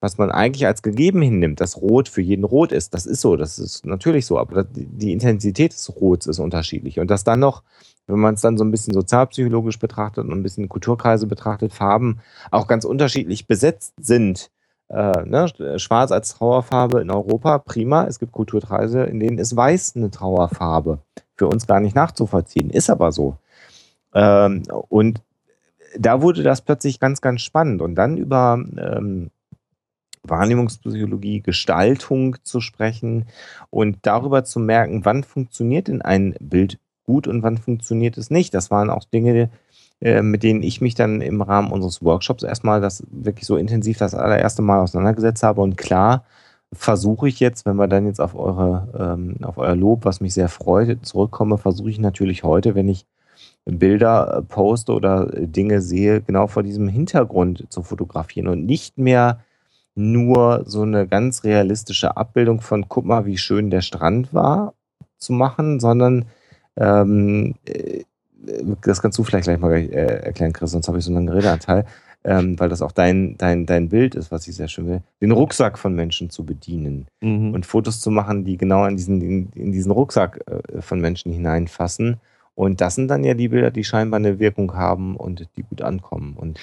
was 0.00 0.16
man 0.16 0.30
eigentlich 0.30 0.66
als 0.66 0.82
gegeben 0.82 1.20
hinnimmt, 1.20 1.60
dass 1.60 1.76
Rot 1.76 2.08
für 2.08 2.22
jeden 2.22 2.44
rot 2.44 2.72
ist, 2.72 2.94
das 2.94 3.04
ist 3.04 3.20
so, 3.20 3.36
das 3.36 3.58
ist 3.58 3.84
natürlich 3.84 4.24
so, 4.24 4.38
aber 4.38 4.64
die 4.64 5.12
Intensität 5.12 5.72
des 5.72 5.94
Rots 6.00 6.26
ist 6.26 6.38
unterschiedlich. 6.38 6.98
Und 7.00 7.10
dass 7.10 7.24
dann 7.24 7.40
noch, 7.40 7.62
wenn 8.06 8.20
man 8.20 8.34
es 8.34 8.40
dann 8.40 8.56
so 8.56 8.64
ein 8.64 8.70
bisschen 8.70 8.94
sozialpsychologisch 8.94 9.78
betrachtet 9.78 10.24
und 10.24 10.32
ein 10.32 10.42
bisschen 10.42 10.68
Kulturkreise 10.68 11.26
betrachtet, 11.26 11.74
Farben 11.74 12.20
auch 12.50 12.68
ganz 12.68 12.84
unterschiedlich 12.84 13.46
besetzt 13.46 13.94
sind. 14.00 14.50
Äh, 14.88 15.24
ne? 15.24 15.78
Schwarz 15.78 16.12
als 16.12 16.34
Trauerfarbe 16.34 17.00
in 17.00 17.10
Europa, 17.10 17.58
prima. 17.58 18.04
Es 18.06 18.18
gibt 18.18 18.32
Kulturkreise, 18.32 19.04
in 19.04 19.20
denen 19.20 19.38
ist 19.38 19.56
Weiß 19.56 19.96
eine 19.96 20.10
Trauerfarbe 20.10 20.98
für 21.36 21.48
uns 21.48 21.66
gar 21.66 21.80
nicht 21.80 21.94
nachzuvollziehen. 21.94 22.70
Ist 22.70 22.90
aber 22.90 23.12
so. 23.12 23.36
Ähm, 24.14 24.62
und 24.88 25.22
da 25.98 26.22
wurde 26.22 26.42
das 26.42 26.62
plötzlich 26.62 27.00
ganz, 27.00 27.20
ganz 27.20 27.42
spannend. 27.42 27.82
Und 27.82 27.94
dann 27.94 28.16
über 28.16 28.62
ähm, 28.76 29.30
Wahrnehmungspsychologie, 30.22 31.40
Gestaltung 31.40 32.36
zu 32.42 32.60
sprechen 32.60 33.26
und 33.70 33.98
darüber 34.02 34.44
zu 34.44 34.60
merken, 34.60 35.04
wann 35.04 35.24
funktioniert 35.24 35.88
denn 35.88 36.02
ein 36.02 36.34
Bild 36.40 36.78
gut 37.04 37.26
und 37.26 37.42
wann 37.42 37.56
funktioniert 37.56 38.18
es 38.18 38.30
nicht. 38.30 38.52
Das 38.52 38.70
waren 38.70 38.90
auch 38.90 39.04
Dinge, 39.04 39.50
äh, 40.00 40.22
mit 40.22 40.42
denen 40.42 40.62
ich 40.62 40.80
mich 40.80 40.94
dann 40.94 41.20
im 41.20 41.42
Rahmen 41.42 41.72
unseres 41.72 42.02
Workshops 42.02 42.42
erstmal 42.42 42.80
das 42.80 43.02
wirklich 43.10 43.46
so 43.46 43.56
intensiv 43.56 43.98
das 43.98 44.14
allererste 44.14 44.62
Mal 44.62 44.80
auseinandergesetzt 44.80 45.42
habe. 45.42 45.60
Und 45.60 45.76
klar, 45.76 46.24
versuche 46.72 47.28
ich 47.28 47.40
jetzt, 47.40 47.66
wenn 47.66 47.76
wir 47.76 47.88
dann 47.88 48.06
jetzt 48.06 48.20
auf 48.20 48.34
eure, 48.34 48.88
ähm, 48.98 49.36
auf 49.42 49.58
euer 49.58 49.74
Lob, 49.74 50.04
was 50.04 50.20
mich 50.20 50.34
sehr 50.34 50.48
freut, 50.48 51.04
zurückkomme, 51.04 51.58
versuche 51.58 51.90
ich 51.90 51.98
natürlich 51.98 52.44
heute, 52.44 52.74
wenn 52.74 52.88
ich 52.88 53.06
Bilder 53.64 54.38
äh, 54.38 54.42
poste 54.42 54.92
oder 54.92 55.26
Dinge 55.26 55.80
sehe, 55.80 56.20
genau 56.22 56.46
vor 56.46 56.62
diesem 56.62 56.88
Hintergrund 56.88 57.66
zu 57.70 57.82
fotografieren 57.82 58.48
und 58.48 58.66
nicht 58.66 58.98
mehr 58.98 59.40
nur 59.94 60.62
so 60.64 60.82
eine 60.82 61.08
ganz 61.08 61.44
realistische 61.44 62.16
Abbildung 62.16 62.60
von, 62.60 62.88
guck 62.88 63.04
mal, 63.04 63.26
wie 63.26 63.36
schön 63.36 63.70
der 63.70 63.80
Strand 63.80 64.32
war, 64.32 64.74
zu 65.16 65.32
machen, 65.32 65.80
sondern 65.80 66.26
ähm, 66.76 67.56
äh, 67.66 68.04
das 68.82 69.02
kannst 69.02 69.18
du 69.18 69.24
vielleicht 69.24 69.44
gleich 69.44 69.58
mal 69.58 69.72
äh, 69.72 70.24
erklären, 70.24 70.52
Chris, 70.52 70.70
sonst 70.70 70.88
habe 70.88 70.98
ich 70.98 71.04
so 71.04 71.14
einen 71.14 71.28
Redeanteil. 71.28 71.84
Ähm, 72.24 72.58
weil 72.58 72.68
das 72.68 72.82
auch 72.82 72.90
dein, 72.90 73.36
dein, 73.38 73.64
dein 73.64 73.88
Bild 73.88 74.16
ist, 74.16 74.32
was 74.32 74.48
ich 74.48 74.56
sehr 74.56 74.66
schön 74.66 74.88
will, 74.88 75.02
den 75.20 75.30
Rucksack 75.30 75.78
von 75.78 75.94
Menschen 75.94 76.30
zu 76.30 76.44
bedienen 76.44 77.06
mhm. 77.20 77.54
und 77.54 77.64
Fotos 77.64 78.00
zu 78.00 78.10
machen, 78.10 78.44
die 78.44 78.56
genau 78.56 78.86
in 78.86 78.96
diesen, 78.96 79.22
in, 79.22 79.50
in 79.54 79.70
diesen 79.70 79.92
Rucksack 79.92 80.40
äh, 80.46 80.82
von 80.82 81.00
Menschen 81.00 81.30
hineinfassen 81.30 82.20
und 82.58 82.80
das 82.80 82.96
sind 82.96 83.06
dann 83.06 83.22
ja 83.22 83.34
die 83.34 83.46
Bilder, 83.46 83.70
die 83.70 83.84
scheinbar 83.84 84.18
eine 84.18 84.40
Wirkung 84.40 84.74
haben 84.74 85.14
und 85.14 85.46
die 85.56 85.62
gut 85.62 85.80
ankommen. 85.80 86.34
Und 86.36 86.58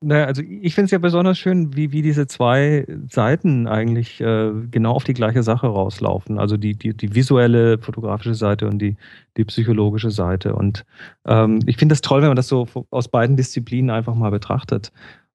naja, 0.00 0.24
also 0.24 0.40
ich 0.40 0.74
finde 0.74 0.86
es 0.86 0.90
ja 0.90 0.96
besonders 0.96 1.36
schön, 1.36 1.76
wie, 1.76 1.92
wie 1.92 2.00
diese 2.00 2.26
zwei 2.26 2.86
Seiten 3.10 3.66
eigentlich 3.66 4.22
äh, 4.22 4.52
genau 4.70 4.92
auf 4.92 5.04
die 5.04 5.12
gleiche 5.12 5.42
Sache 5.42 5.66
rauslaufen. 5.66 6.38
Also 6.38 6.56
die, 6.56 6.76
die, 6.76 6.94
die 6.94 7.14
visuelle 7.14 7.76
fotografische 7.76 8.34
Seite 8.34 8.66
und 8.66 8.78
die, 8.78 8.96
die 9.36 9.44
psychologische 9.44 10.10
Seite. 10.10 10.54
Und 10.54 10.86
ähm, 11.26 11.60
ich 11.66 11.76
finde 11.76 11.92
das 11.92 12.00
toll, 12.00 12.22
wenn 12.22 12.28
man 12.28 12.36
das 12.36 12.48
so 12.48 12.66
aus 12.88 13.08
beiden 13.08 13.36
Disziplinen 13.36 13.90
einfach 13.90 14.14
mal 14.14 14.30
betrachtet. 14.30 14.92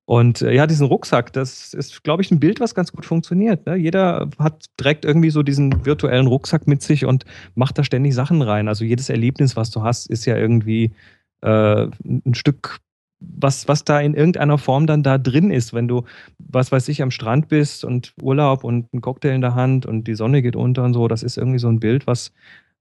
Und 0.09 0.41
äh, 0.41 0.55
ja, 0.55 0.65
diesen 0.65 0.87
Rucksack, 0.87 1.33
das 1.33 1.71
ist, 1.75 2.03
glaube 2.03 2.23
ich, 2.23 2.31
ein 2.31 2.39
Bild, 2.39 2.59
was 2.59 2.73
ganz 2.73 2.91
gut 2.91 3.05
funktioniert. 3.05 3.67
Ne? 3.67 3.75
Jeder 3.75 4.27
hat 4.39 4.65
direkt 4.79 5.05
irgendwie 5.05 5.29
so 5.29 5.43
diesen 5.43 5.85
virtuellen 5.85 6.25
Rucksack 6.25 6.65
mit 6.65 6.81
sich 6.81 7.05
und 7.05 7.25
macht 7.53 7.77
da 7.77 7.83
ständig 7.83 8.15
Sachen 8.15 8.41
rein. 8.41 8.67
Also 8.67 8.83
jedes 8.83 9.09
Erlebnis, 9.09 9.55
was 9.55 9.69
du 9.69 9.83
hast, 9.83 10.09
ist 10.09 10.25
ja 10.25 10.35
irgendwie 10.35 10.93
äh, 11.41 11.85
ein 12.03 12.33
Stück, 12.33 12.79
was, 13.19 13.67
was 13.67 13.83
da 13.83 13.99
in 13.99 14.15
irgendeiner 14.15 14.57
Form 14.57 14.87
dann 14.87 15.03
da 15.03 15.19
drin 15.19 15.51
ist. 15.51 15.75
Wenn 15.75 15.87
du, 15.87 16.05
was 16.39 16.71
weiß 16.71 16.87
ich, 16.87 17.03
am 17.03 17.11
Strand 17.11 17.47
bist 17.47 17.85
und 17.85 18.15
Urlaub 18.19 18.63
und 18.63 18.87
einen 18.91 19.03
Cocktail 19.03 19.35
in 19.35 19.41
der 19.41 19.53
Hand 19.53 19.85
und 19.85 20.05
die 20.05 20.15
Sonne 20.15 20.41
geht 20.41 20.55
unter 20.55 20.85
und 20.85 20.95
so, 20.95 21.07
das 21.07 21.21
ist 21.21 21.37
irgendwie 21.37 21.59
so 21.59 21.67
ein 21.67 21.79
Bild, 21.79 22.07
was, 22.07 22.31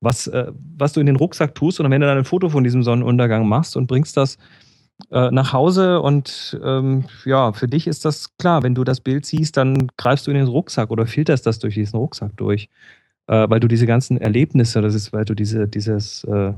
was, 0.01 0.29
äh, 0.29 0.51
was 0.79 0.95
du 0.95 1.01
in 1.01 1.07
den 1.07 1.17
Rucksack 1.17 1.55
tust. 1.55 1.79
Und 1.79 1.91
wenn 1.91 2.01
du 2.01 2.07
dann 2.07 2.17
ein 2.17 2.25
Foto 2.25 2.49
von 2.49 2.65
diesem 2.65 2.83
Sonnenuntergang 2.83 3.47
machst 3.47 3.77
und 3.77 3.87
bringst 3.87 4.17
das 4.17 4.39
äh, 5.11 5.31
nach 5.31 5.53
Hause 5.53 6.01
und 6.01 6.59
ähm, 6.63 7.05
ja, 7.25 7.53
für 7.53 7.69
dich 7.69 7.87
ist 7.87 8.05
das 8.05 8.37
klar, 8.37 8.63
wenn 8.63 8.75
du 8.75 8.85
das 8.85 9.01
Bild 9.01 9.27
siehst, 9.27 9.57
dann 9.57 9.89
greifst 9.97 10.27
du 10.27 10.31
in 10.31 10.37
den 10.37 10.49
Rucksack 10.49 10.91
oder 10.91 11.07
filterst 11.07 11.47
das 11.47 11.59
durch 11.59 11.75
diesen 11.75 11.99
Rucksack 11.99 12.37
durch, 12.37 12.69
äh, 13.29 13.49
weil 13.49 13.61
du 13.61 13.69
diese 13.69 13.87
ganzen 13.87 14.19
Erlebnisse, 14.19 14.81
das 14.83 14.95
ist, 14.95 15.13
weil 15.13 15.25
du 15.25 15.35
diese, 15.35 15.69
dieses, 15.69 16.25
äh, 16.25 16.53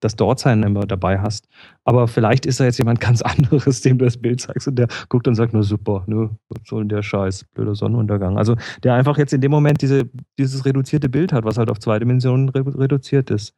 das 0.00 0.14
Dortsein 0.16 0.62
immer 0.62 0.86
dabei 0.86 1.20
hast. 1.20 1.48
Aber 1.84 2.06
vielleicht 2.06 2.46
ist 2.46 2.60
da 2.60 2.64
jetzt 2.64 2.78
jemand 2.78 3.00
ganz 3.08 3.22
anderes, 3.22 3.80
dem 3.80 3.98
du 3.98 4.04
das 4.04 4.16
Bild 4.16 4.40
zeigst 4.40 4.68
und 4.68 4.76
der 4.76 4.88
guckt 5.08 5.26
und 5.26 5.34
sagt, 5.34 5.52
nur 5.52 5.62
super, 5.62 6.04
ne, 6.06 6.30
was 6.48 6.68
soll 6.68 6.84
der 6.84 7.02
Scheiß, 7.02 7.44
blöder 7.54 7.74
Sonnenuntergang. 7.74 8.38
Also 8.38 8.56
der 8.82 8.94
einfach 8.94 9.18
jetzt 9.18 9.32
in 9.32 9.40
dem 9.40 9.50
Moment 9.50 9.82
diese, 9.82 10.08
dieses 10.38 10.64
reduzierte 10.64 11.08
Bild 11.08 11.32
hat, 11.32 11.44
was 11.44 11.58
halt 11.58 11.70
auf 11.70 11.78
zwei 11.78 11.98
Dimensionen 11.98 12.48
reduziert 12.50 13.30
ist, 13.30 13.54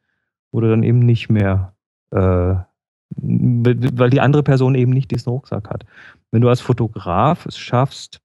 wo 0.51 0.61
du 0.61 0.69
dann 0.69 0.83
eben 0.83 0.99
nicht 0.99 1.29
mehr 1.29 1.73
äh, 2.11 2.55
weil 3.15 4.09
die 4.09 4.21
andere 4.21 4.43
Person 4.43 4.75
eben 4.75 4.91
nicht 4.91 5.11
diesen 5.11 5.29
Rucksack 5.29 5.69
hat. 5.69 5.85
Wenn 6.31 6.41
du 6.41 6.49
als 6.49 6.61
Fotograf 6.61 7.45
es 7.45 7.57
schaffst, 7.57 8.21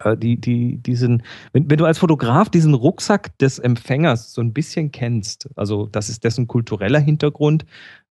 äh, 0.00 0.16
die, 0.16 0.40
die, 0.40 0.78
diesen, 0.78 1.22
wenn, 1.52 1.70
wenn 1.70 1.78
du 1.78 1.84
als 1.84 1.98
Fotograf 1.98 2.48
diesen 2.48 2.74
Rucksack 2.74 3.36
des 3.38 3.58
Empfängers 3.58 4.32
so 4.32 4.40
ein 4.40 4.52
bisschen 4.52 4.92
kennst, 4.92 5.48
also 5.56 5.86
das 5.86 6.08
ist 6.08 6.24
dessen 6.24 6.46
kultureller 6.46 7.00
Hintergrund, 7.00 7.64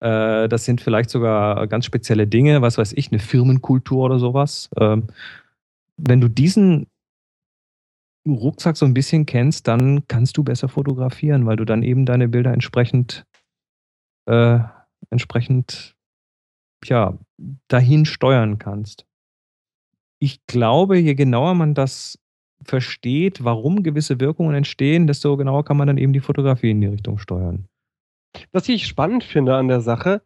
äh, 0.00 0.48
das 0.48 0.64
sind 0.64 0.80
vielleicht 0.80 1.10
sogar 1.10 1.66
ganz 1.66 1.84
spezielle 1.84 2.26
Dinge, 2.26 2.62
was 2.62 2.78
weiß 2.78 2.92
ich, 2.94 3.12
eine 3.12 3.20
Firmenkultur 3.20 4.04
oder 4.04 4.18
sowas. 4.18 4.70
Ähm, 4.78 5.08
wenn 5.96 6.20
du 6.20 6.28
diesen 6.28 6.86
Rucksack 8.26 8.76
so 8.76 8.86
ein 8.86 8.94
bisschen 8.94 9.24
kennst, 9.24 9.68
dann 9.68 10.06
kannst 10.08 10.36
du 10.36 10.44
besser 10.44 10.68
fotografieren, 10.68 11.46
weil 11.46 11.56
du 11.56 11.64
dann 11.64 11.82
eben 11.82 12.04
deine 12.06 12.28
Bilder 12.28 12.52
entsprechend 12.52 13.24
äh, 14.26 14.58
entsprechend 15.10 15.96
ja, 16.84 17.18
dahin 17.68 18.04
steuern 18.04 18.58
kannst. 18.58 19.06
Ich 20.18 20.44
glaube, 20.46 20.98
je 20.98 21.14
genauer 21.14 21.54
man 21.54 21.74
das 21.74 22.18
versteht, 22.62 23.44
warum 23.44 23.82
gewisse 23.82 24.20
Wirkungen 24.20 24.54
entstehen, 24.54 25.06
desto 25.06 25.36
genauer 25.36 25.64
kann 25.64 25.76
man 25.76 25.86
dann 25.86 25.98
eben 25.98 26.12
die 26.12 26.20
Fotografie 26.20 26.70
in 26.70 26.80
die 26.80 26.86
Richtung 26.86 27.18
steuern. 27.18 27.66
Was 28.52 28.68
ich 28.68 28.86
spannend 28.86 29.24
finde 29.24 29.56
an 29.56 29.68
der 29.68 29.80
Sache, 29.80 30.22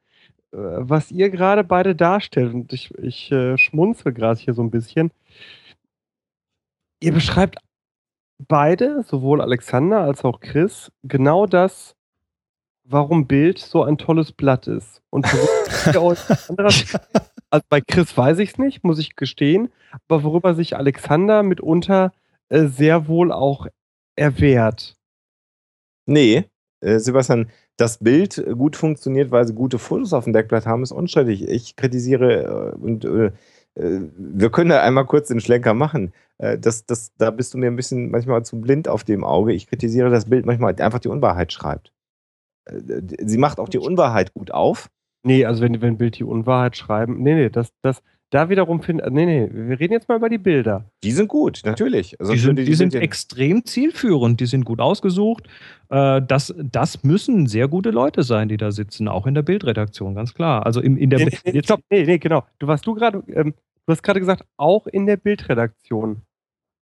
äh, 0.53 0.57
was 0.59 1.11
ihr 1.11 1.31
gerade 1.31 1.65
beide 1.65 1.95
darstellt, 1.95 2.55
und 2.55 2.73
ich, 2.73 2.95
ich 2.99 3.31
äh, 3.33 3.57
schmunzel 3.59 4.13
gerade 4.13 4.41
hier 4.41 4.55
so 4.55 4.63
ein 4.63 4.71
bisschen, 4.71 5.11
ihr 7.01 7.13
beschreibt 7.13 7.59
beide, 8.39 9.03
sowohl 9.03 9.41
Alexander 9.41 10.01
als 10.01 10.25
auch 10.25 10.41
Chris, 10.41 10.91
genau 11.03 11.47
das, 11.47 11.97
warum 12.91 13.27
Bild 13.27 13.59
so 13.59 13.85
ein 13.85 13.99
tolles 13.99 14.33
Blatt 14.33 14.67
ist. 14.67 15.01
Und 15.11 15.27
also 17.51 17.65
bei 17.69 17.81
Chris 17.81 18.17
weiß 18.17 18.39
ich 18.39 18.51
es 18.51 18.59
nicht, 18.59 18.85
muss 18.85 18.99
ich 18.99 19.17
gestehen, 19.17 19.71
aber 20.09 20.25
worüber 20.25 20.55
sich 20.55 20.77
Alexander 20.77 21.43
mitunter 21.43 22.13
äh, 22.49 22.67
sehr 22.67 23.09
wohl 23.09 23.33
auch 23.33 23.67
erwehrt. 24.17 24.97
Nee, 26.07 26.45
äh, 26.81 26.99
Sebastian, 26.99 27.51
das 27.77 27.99
Bild 27.99 28.45
gut 28.57 28.77
funktioniert, 28.77 29.31
weil 29.31 29.47
sie 29.47 29.55
gute 29.55 29.79
Fotos 29.79 30.13
auf 30.13 30.25
dem 30.25 30.33
Deckblatt 30.33 30.67
haben, 30.67 30.83
ist 30.83 30.93
unstrittig. 30.93 31.49
Ich 31.49 31.77
kritisiere 31.77 32.75
äh, 32.75 32.77
und 32.77 33.05
äh, 33.05 33.27
äh, 33.77 34.01
wir 34.17 34.51
können 34.51 34.71
da 34.71 34.83
einmal 34.83 35.07
kurz 35.07 35.29
den 35.29 35.41
Schlenker 35.41 35.75
machen. 35.75 36.13
Äh, 36.39 36.59
das, 36.59 36.85
das, 36.87 37.13
da 37.17 37.31
bist 37.31 37.55
du 37.55 37.59
mir 37.59 37.69
ein 37.69 37.77
bisschen 37.77 38.11
manchmal 38.11 38.45
zu 38.45 38.61
blind 38.61 38.89
auf 38.89 39.05
dem 39.05 39.25
Auge. 39.25 39.53
Ich 39.53 39.69
kritisiere 39.69 40.11
das 40.11 40.27
Bild 40.29 40.45
manchmal 40.45 40.75
einfach 40.81 40.99
die 40.99 41.09
Unwahrheit 41.09 41.53
schreibt 41.53 41.93
sie 42.67 43.39
macht 43.39 43.59
auch 43.59 43.69
die 43.69 43.79
Unwahrheit 43.79 44.35
gut 44.35 44.53
auf. 44.53 44.91
Nee, 45.23 45.45
also 45.45 45.63
wenn, 45.63 45.81
wenn 45.83 45.99
Bild 45.99 46.19
die 46.19 46.25
Unwahrheit 46.25 46.77
schreiben, 46.77 47.23
nee, 47.23 47.35
nee, 47.35 47.51
das, 47.51 47.73
das, 47.83 48.03
da 48.31 48.49
wiederum 48.49 48.81
finden, 48.81 49.13
nee, 49.13 49.27
nee, 49.27 49.51
wir 49.53 49.79
reden 49.81 49.93
jetzt 49.93 50.09
mal 50.09 50.17
über 50.17 50.29
die 50.29 50.39
Bilder. 50.39 50.85
Die 51.03 51.11
sind 51.11 51.29
gut, 51.29 51.63
natürlich. 51.65 52.19
Also 52.21 52.33
die 52.33 52.39
sind, 52.39 52.59
die, 52.59 52.65
die 52.65 52.75
sind 52.75 52.95
extrem 52.95 53.65
zielführend, 53.65 54.41
die 54.41 54.47
sind 54.47 54.65
gut 54.65 54.81
ausgesucht. 54.81 55.49
Äh, 55.89 56.23
das, 56.27 56.55
das 56.57 57.03
müssen 57.03 57.49
sehr 57.49 57.69
gute 57.69 57.91
Leute 57.91 58.23
sein, 58.23 58.49
die 58.49 58.57
da 58.57 58.71
sitzen, 58.71 59.09
auch 59.09 59.27
in 59.27 59.35
der 59.35 59.43
Bildredaktion, 59.43 60.15
ganz 60.15 60.33
klar. 60.33 60.65
Also 60.65 60.81
im, 60.81 60.97
in 60.97 61.11
der 61.11 61.19
nee, 61.19 61.39
nee, 61.45 61.63
stopp, 61.63 61.81
nee, 61.91 62.05
nee, 62.05 62.19
genau. 62.19 62.45
Du 62.61 62.67
warst 62.69 62.87
du 62.87 62.95
gerade, 62.95 63.23
ähm, 63.29 63.53
du 63.87 63.93
hast 63.93 64.03
gerade 64.03 64.21
gesagt, 64.21 64.45
auch 64.57 64.87
in 64.87 65.07
der 65.07 65.17
Bildredaktion. 65.17 66.23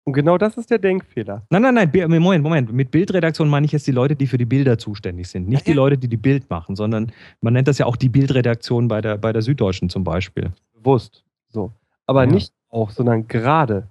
Und 0.09 0.14
genau 0.14 0.39
das 0.39 0.56
ist 0.56 0.70
der 0.70 0.78
Denkfehler. 0.78 1.43
Nein, 1.51 1.60
nein, 1.60 1.74
nein, 1.74 1.90
Moment, 2.09 2.43
Moment. 2.43 2.72
Mit 2.72 2.90
Bildredaktion 2.90 3.47
meine 3.47 3.66
ich 3.66 3.72
jetzt 3.72 3.86
die 3.86 3.93
Leute, 3.93 4.16
die 4.16 4.26
für 4.26 4.39
die 4.39 4.47
Bilder 4.47 4.78
zuständig 4.78 5.28
sind. 5.28 5.51
Nicht 5.51 5.66
ja, 5.66 5.72
die 5.72 5.76
Leute, 5.76 5.98
die 5.98 6.09
die 6.09 6.16
Bild 6.16 6.48
machen, 6.48 6.76
sondern 6.76 7.12
man 7.43 7.52
nennt 7.52 7.68
das 7.68 7.76
ja 7.76 7.85
auch 7.85 7.94
die 7.94 8.09
Bildredaktion 8.09 8.89
bei 8.89 9.02
der, 9.02 9.18
bei 9.18 9.35
der 9.35 9.43
Süddeutschen 9.43 9.90
zum 9.90 10.05
Beispiel. 10.05 10.51
Bewusst. 10.72 11.26
So. 11.48 11.72
Aber 12.06 12.24
ja. 12.24 12.30
nicht 12.30 12.55
auch, 12.70 12.89
sondern 12.89 13.28
gerade. 13.28 13.89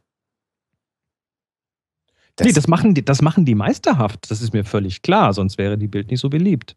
Das 2.35 2.47
nee, 2.47 2.53
das 2.53 2.67
machen, 2.67 2.95
die, 2.95 3.05
das 3.05 3.21
machen 3.21 3.45
die 3.45 3.53
meisterhaft. 3.53 4.31
Das 4.31 4.41
ist 4.41 4.53
mir 4.53 4.65
völlig 4.65 5.03
klar. 5.03 5.33
Sonst 5.33 5.59
wäre 5.59 5.77
die 5.77 5.87
Bild 5.87 6.09
nicht 6.09 6.21
so 6.21 6.31
beliebt. 6.31 6.75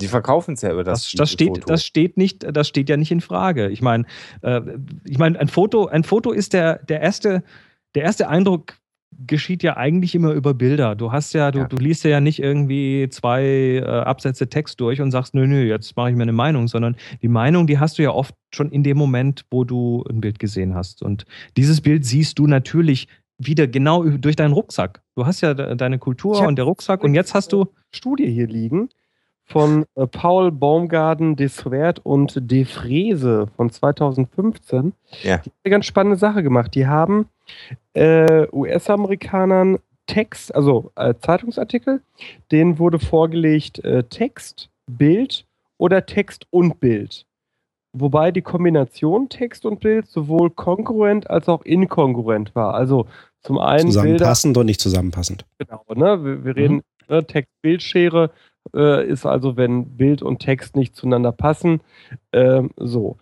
Die 0.00 0.08
verkaufen 0.08 0.54
es 0.54 0.62
ja 0.62 0.72
über 0.72 0.84
das. 0.84 1.02
Das, 1.02 1.12
das 1.12 1.32
steht, 1.32 1.48
Foto. 1.48 1.66
das 1.66 1.84
steht 1.84 2.16
nicht, 2.16 2.46
das 2.56 2.68
steht 2.68 2.88
ja 2.88 2.96
nicht 2.96 3.10
in 3.10 3.20
Frage. 3.20 3.68
Ich 3.68 3.82
meine, 3.82 4.04
äh, 4.42 4.60
ich 5.04 5.18
meine, 5.18 5.38
ein 5.38 5.48
Foto, 5.48 5.86
ein 5.86 6.04
Foto 6.04 6.32
ist 6.32 6.52
der, 6.52 6.78
der 6.84 7.00
erste, 7.00 7.42
der 7.94 8.04
erste 8.04 8.28
Eindruck 8.28 8.80
geschieht 9.26 9.62
ja 9.62 9.76
eigentlich 9.76 10.14
immer 10.14 10.32
über 10.32 10.54
Bilder. 10.54 10.94
Du 10.94 11.12
hast 11.12 11.32
ja, 11.32 11.50
du, 11.50 11.60
ja. 11.60 11.64
du 11.66 11.76
liest 11.76 12.04
ja 12.04 12.20
nicht 12.20 12.40
irgendwie 12.40 13.08
zwei 13.10 13.44
äh, 13.44 13.84
Absätze 13.84 14.48
Text 14.48 14.80
durch 14.80 15.00
und 15.00 15.10
sagst, 15.10 15.34
nö, 15.34 15.46
nö, 15.46 15.64
jetzt 15.64 15.96
mache 15.96 16.10
ich 16.10 16.16
mir 16.16 16.22
eine 16.22 16.32
Meinung, 16.32 16.68
sondern 16.68 16.96
die 17.20 17.28
Meinung, 17.28 17.66
die 17.66 17.78
hast 17.78 17.98
du 17.98 18.02
ja 18.02 18.12
oft 18.12 18.34
schon 18.54 18.70
in 18.70 18.82
dem 18.82 18.96
Moment, 18.96 19.44
wo 19.50 19.64
du 19.64 20.04
ein 20.08 20.20
Bild 20.20 20.38
gesehen 20.38 20.74
hast. 20.74 21.02
Und 21.02 21.24
dieses 21.56 21.80
Bild 21.80 22.04
siehst 22.04 22.38
du 22.38 22.46
natürlich 22.46 23.08
wieder 23.38 23.66
genau 23.66 24.04
durch 24.04 24.36
deinen 24.36 24.52
Rucksack. 24.52 25.02
Du 25.16 25.26
hast 25.26 25.40
ja 25.40 25.54
deine 25.54 25.98
Kultur 25.98 26.46
und 26.46 26.56
der 26.56 26.66
Rucksack 26.66 27.02
und 27.02 27.14
jetzt 27.14 27.34
hast 27.34 27.52
du 27.52 27.66
Studie 27.90 28.30
hier 28.30 28.46
liegen 28.46 28.90
von 29.50 29.84
äh, 29.96 30.06
Paul 30.06 30.52
Baumgarten, 30.52 31.36
Deswert 31.36 31.98
und 32.04 32.38
De 32.40 32.64
Frese 32.64 33.48
von 33.56 33.70
2015. 33.70 34.92
Ja. 35.22 35.38
Die 35.38 35.50
haben 35.50 35.52
eine 35.64 35.70
ganz 35.70 35.86
spannende 35.86 36.16
Sache 36.16 36.42
gemacht. 36.42 36.74
Die 36.74 36.86
haben 36.86 37.26
äh, 37.94 38.46
US-Amerikanern 38.52 39.78
Text, 40.06 40.54
also 40.54 40.90
äh, 40.96 41.14
Zeitungsartikel, 41.20 42.02
denen 42.50 42.78
wurde 42.78 42.98
vorgelegt 42.98 43.84
äh, 43.84 44.04
Text, 44.04 44.70
Bild 44.86 45.46
oder 45.78 46.06
Text 46.06 46.46
und 46.50 46.80
Bild. 46.80 47.26
Wobei 47.92 48.30
die 48.30 48.42
Kombination 48.42 49.28
Text 49.28 49.66
und 49.66 49.80
Bild 49.80 50.06
sowohl 50.06 50.50
kongruent 50.50 51.28
als 51.28 51.48
auch 51.48 51.62
inkongruent 51.62 52.54
war. 52.54 52.74
Also 52.74 53.06
zum 53.42 53.58
einen 53.58 53.90
zusammenpassend 53.90 54.54
Bilder, 54.54 54.60
und 54.60 54.66
nicht 54.66 54.80
zusammenpassend. 54.80 55.44
Genau, 55.58 55.82
ne? 55.94 56.24
Wir, 56.24 56.44
wir 56.44 56.56
reden 56.56 56.74
mhm. 56.76 56.82
ne, 57.08 57.24
Text-Bildschere 57.24 58.30
äh, 58.74 59.06
ist 59.06 59.26
also, 59.26 59.56
wenn 59.56 59.96
Bild 59.96 60.22
und 60.22 60.40
Text 60.40 60.76
nicht 60.76 60.94
zueinander 60.94 61.32
passen. 61.32 61.80
Äh, 62.32 62.62
so. 62.76 63.18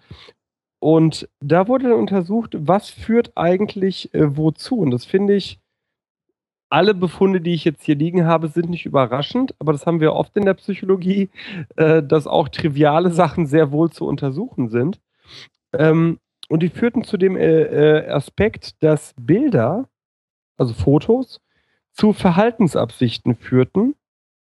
Und 0.80 1.28
da 1.40 1.68
wurde 1.68 1.88
dann 1.88 1.98
untersucht, 1.98 2.54
was 2.58 2.90
führt 2.90 3.32
eigentlich 3.36 4.14
äh, 4.14 4.36
wozu. 4.36 4.78
Und 4.78 4.90
das 4.90 5.04
finde 5.04 5.34
ich, 5.34 5.58
alle 6.70 6.94
Befunde, 6.94 7.40
die 7.40 7.54
ich 7.54 7.64
jetzt 7.64 7.84
hier 7.84 7.94
liegen 7.94 8.26
habe, 8.26 8.48
sind 8.48 8.68
nicht 8.68 8.84
überraschend, 8.84 9.54
aber 9.58 9.72
das 9.72 9.86
haben 9.86 10.00
wir 10.00 10.12
oft 10.12 10.36
in 10.36 10.44
der 10.44 10.54
Psychologie, 10.54 11.30
äh, 11.76 12.02
dass 12.02 12.26
auch 12.26 12.48
triviale 12.48 13.10
Sachen 13.10 13.46
sehr 13.46 13.72
wohl 13.72 13.90
zu 13.90 14.06
untersuchen 14.06 14.68
sind. 14.68 15.00
Ähm, 15.72 16.18
und 16.48 16.62
die 16.62 16.68
führten 16.68 17.04
zu 17.04 17.16
dem 17.16 17.36
äh, 17.36 17.62
äh 17.62 18.08
Aspekt, 18.08 18.82
dass 18.82 19.14
Bilder, 19.18 19.88
also 20.56 20.74
Fotos, 20.74 21.40
zu 21.92 22.12
Verhaltensabsichten 22.12 23.34
führten 23.34 23.94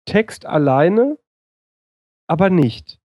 Text 0.06 0.46
alleine, 0.46 1.18
aber 2.28 2.50
nicht. 2.50 3.00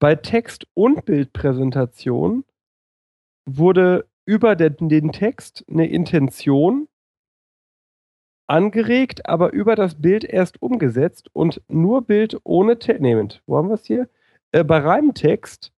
Bei 0.00 0.14
Text- 0.14 0.66
und 0.74 1.04
Bildpräsentation 1.04 2.44
wurde 3.46 4.08
über 4.26 4.56
den 4.56 5.12
Text 5.12 5.64
eine 5.68 5.86
Intention 5.88 6.88
angeregt, 8.46 9.26
aber 9.26 9.52
über 9.52 9.74
das 9.74 10.00
Bild 10.00 10.24
erst 10.24 10.60
umgesetzt 10.60 11.28
und 11.32 11.62
nur 11.68 12.02
Bild 12.02 12.38
ohne 12.44 12.78
Text. 12.78 13.02
Nehmend, 13.02 13.42
wo 13.46 13.56
haben 13.56 13.68
wir 13.68 13.74
es 13.74 13.86
hier? 13.86 14.08
Äh, 14.52 14.64
bei 14.64 14.78
Reimtext 14.78 15.72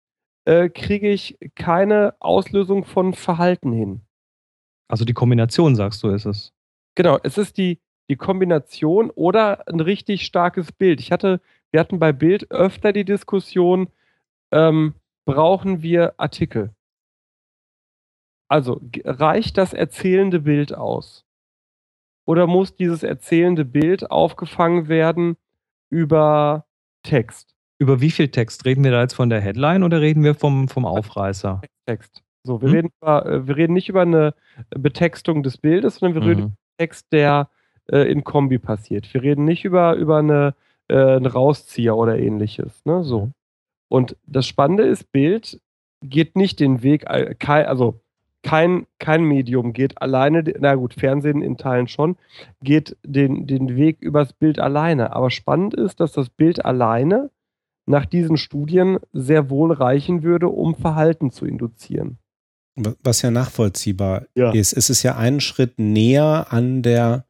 äh, 0.44 0.68
kriege 0.68 1.08
ich 1.08 1.38
keine 1.54 2.14
Auslösung 2.20 2.84
von 2.84 3.14
Verhalten 3.14 3.72
hin. 3.72 4.02
Also 4.88 5.04
die 5.04 5.14
Kombination, 5.14 5.74
sagst 5.74 6.02
du, 6.02 6.08
ist 6.08 6.26
es. 6.26 6.52
Genau, 6.94 7.18
es 7.22 7.38
ist 7.38 7.58
die, 7.58 7.80
die 8.08 8.16
Kombination 8.16 9.10
oder 9.10 9.66
ein 9.68 9.80
richtig 9.80 10.24
starkes 10.24 10.72
Bild. 10.72 11.00
Ich 11.00 11.12
hatte, 11.12 11.40
wir 11.70 11.80
hatten 11.80 11.98
bei 11.98 12.12
Bild 12.12 12.50
öfter 12.50 12.92
die 12.92 13.04
Diskussion, 13.04 13.88
ähm, 14.52 14.94
brauchen 15.24 15.82
wir 15.82 16.14
Artikel? 16.18 16.70
Also 18.48 18.80
reicht 19.04 19.58
das 19.58 19.72
erzählende 19.72 20.40
Bild 20.40 20.74
aus? 20.74 21.24
Oder 22.26 22.46
muss 22.46 22.76
dieses 22.76 23.02
erzählende 23.02 23.64
Bild 23.64 24.10
aufgefangen 24.10 24.88
werden 24.88 25.36
über 25.90 26.66
Text? 27.02 27.54
Über 27.78 28.00
wie 28.00 28.10
viel 28.10 28.28
Text? 28.28 28.64
Reden 28.64 28.84
wir 28.84 28.90
da 28.90 29.02
jetzt 29.02 29.14
von 29.14 29.30
der 29.30 29.40
Headline 29.40 29.82
oder 29.82 30.00
reden 30.00 30.22
wir 30.24 30.34
vom, 30.34 30.68
vom 30.68 30.84
Aufreißer? 30.84 31.60
Text. 31.86 32.22
So, 32.42 32.62
wir, 32.62 32.68
hm? 32.68 32.74
reden 32.74 32.90
über, 33.00 33.26
äh, 33.26 33.46
wir 33.46 33.56
reden 33.56 33.72
nicht 33.74 33.88
über 33.88 34.02
eine 34.02 34.34
Betextung 34.70 35.42
des 35.42 35.58
Bildes, 35.58 35.96
sondern 35.96 36.14
wir 36.14 36.22
mhm. 36.22 36.28
reden 36.28 36.42
über 36.42 36.56
Text, 36.78 37.06
der 37.12 37.50
äh, 37.90 38.10
in 38.10 38.24
Kombi 38.24 38.58
passiert. 38.58 39.12
Wir 39.12 39.22
reden 39.22 39.44
nicht 39.44 39.64
über, 39.64 39.94
über 39.94 40.18
eine, 40.18 40.54
äh, 40.88 40.96
einen 40.96 41.26
Rauszieher 41.26 41.96
oder 41.96 42.18
ähnliches. 42.18 42.84
Ne? 42.84 43.02
So. 43.04 43.30
Und 43.88 44.16
das 44.26 44.46
Spannende 44.46 44.84
ist, 44.84 45.12
Bild 45.12 45.60
geht 46.02 46.36
nicht 46.36 46.60
den 46.60 46.82
Weg, 46.82 47.08
also 47.08 48.00
kein, 48.42 48.86
kein 48.98 49.24
Medium 49.24 49.72
geht 49.72 50.00
alleine, 50.00 50.44
na 50.60 50.74
gut, 50.76 50.94
Fernsehen 50.94 51.42
in 51.42 51.56
Teilen 51.56 51.88
schon, 51.88 52.16
geht 52.62 52.96
den, 53.04 53.46
den 53.46 53.76
Weg 53.76 54.00
übers 54.00 54.32
Bild 54.32 54.60
alleine. 54.60 55.14
Aber 55.14 55.30
spannend 55.30 55.74
ist, 55.74 55.98
dass 55.98 56.12
das 56.12 56.28
Bild 56.28 56.64
alleine 56.64 57.30
nach 57.86 58.06
diesen 58.06 58.36
Studien 58.36 58.98
sehr 59.12 59.50
wohl 59.50 59.72
reichen 59.72 60.22
würde, 60.22 60.48
um 60.48 60.74
Verhalten 60.74 61.30
zu 61.30 61.44
induzieren. 61.44 62.18
Was 63.02 63.22
ja 63.22 63.30
nachvollziehbar 63.30 64.26
ja. 64.34 64.52
ist. 64.52 64.74
Es 64.74 64.90
ist 64.90 65.02
ja 65.02 65.16
einen 65.16 65.40
Schritt 65.40 65.78
näher 65.78 66.46
an 66.50 66.82
der 66.82 67.24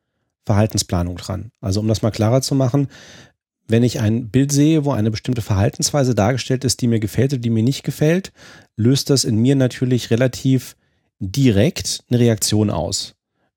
Verhaltensplanung 0.47 1.17
dran. 1.17 1.51
Also 1.61 1.81
um 1.81 1.89
das 1.89 2.03
mal 2.03 2.11
klarer 2.11 2.41
zu 2.41 2.55
machen, 2.55 2.89
wenn 3.69 3.83
ich 3.83 4.01
ein 4.01 4.31
Bild 4.31 4.53
sehe, 4.53 4.85
wo 4.85 4.93
eine 4.93 5.11
bestimmte 5.11 5.43
Verhaltensweise 5.43 6.15
dargestellt 6.15 6.65
ist, 6.65 6.81
die 6.81 6.87
mir 6.87 7.01
gefällt 7.01 7.33
oder 7.33 7.41
die 7.41 7.51
mir 7.51 7.65
nicht 7.65 7.83
gefällt, 7.83 8.33
löst 8.77 9.11
das 9.11 9.25
in 9.25 9.37
mir 9.37 9.57
natürlich 9.57 10.11
relativ 10.11 10.77
direkt 11.19 12.05
eine 12.09 12.21
Reaktion 12.21 12.71
aus. 12.71 13.15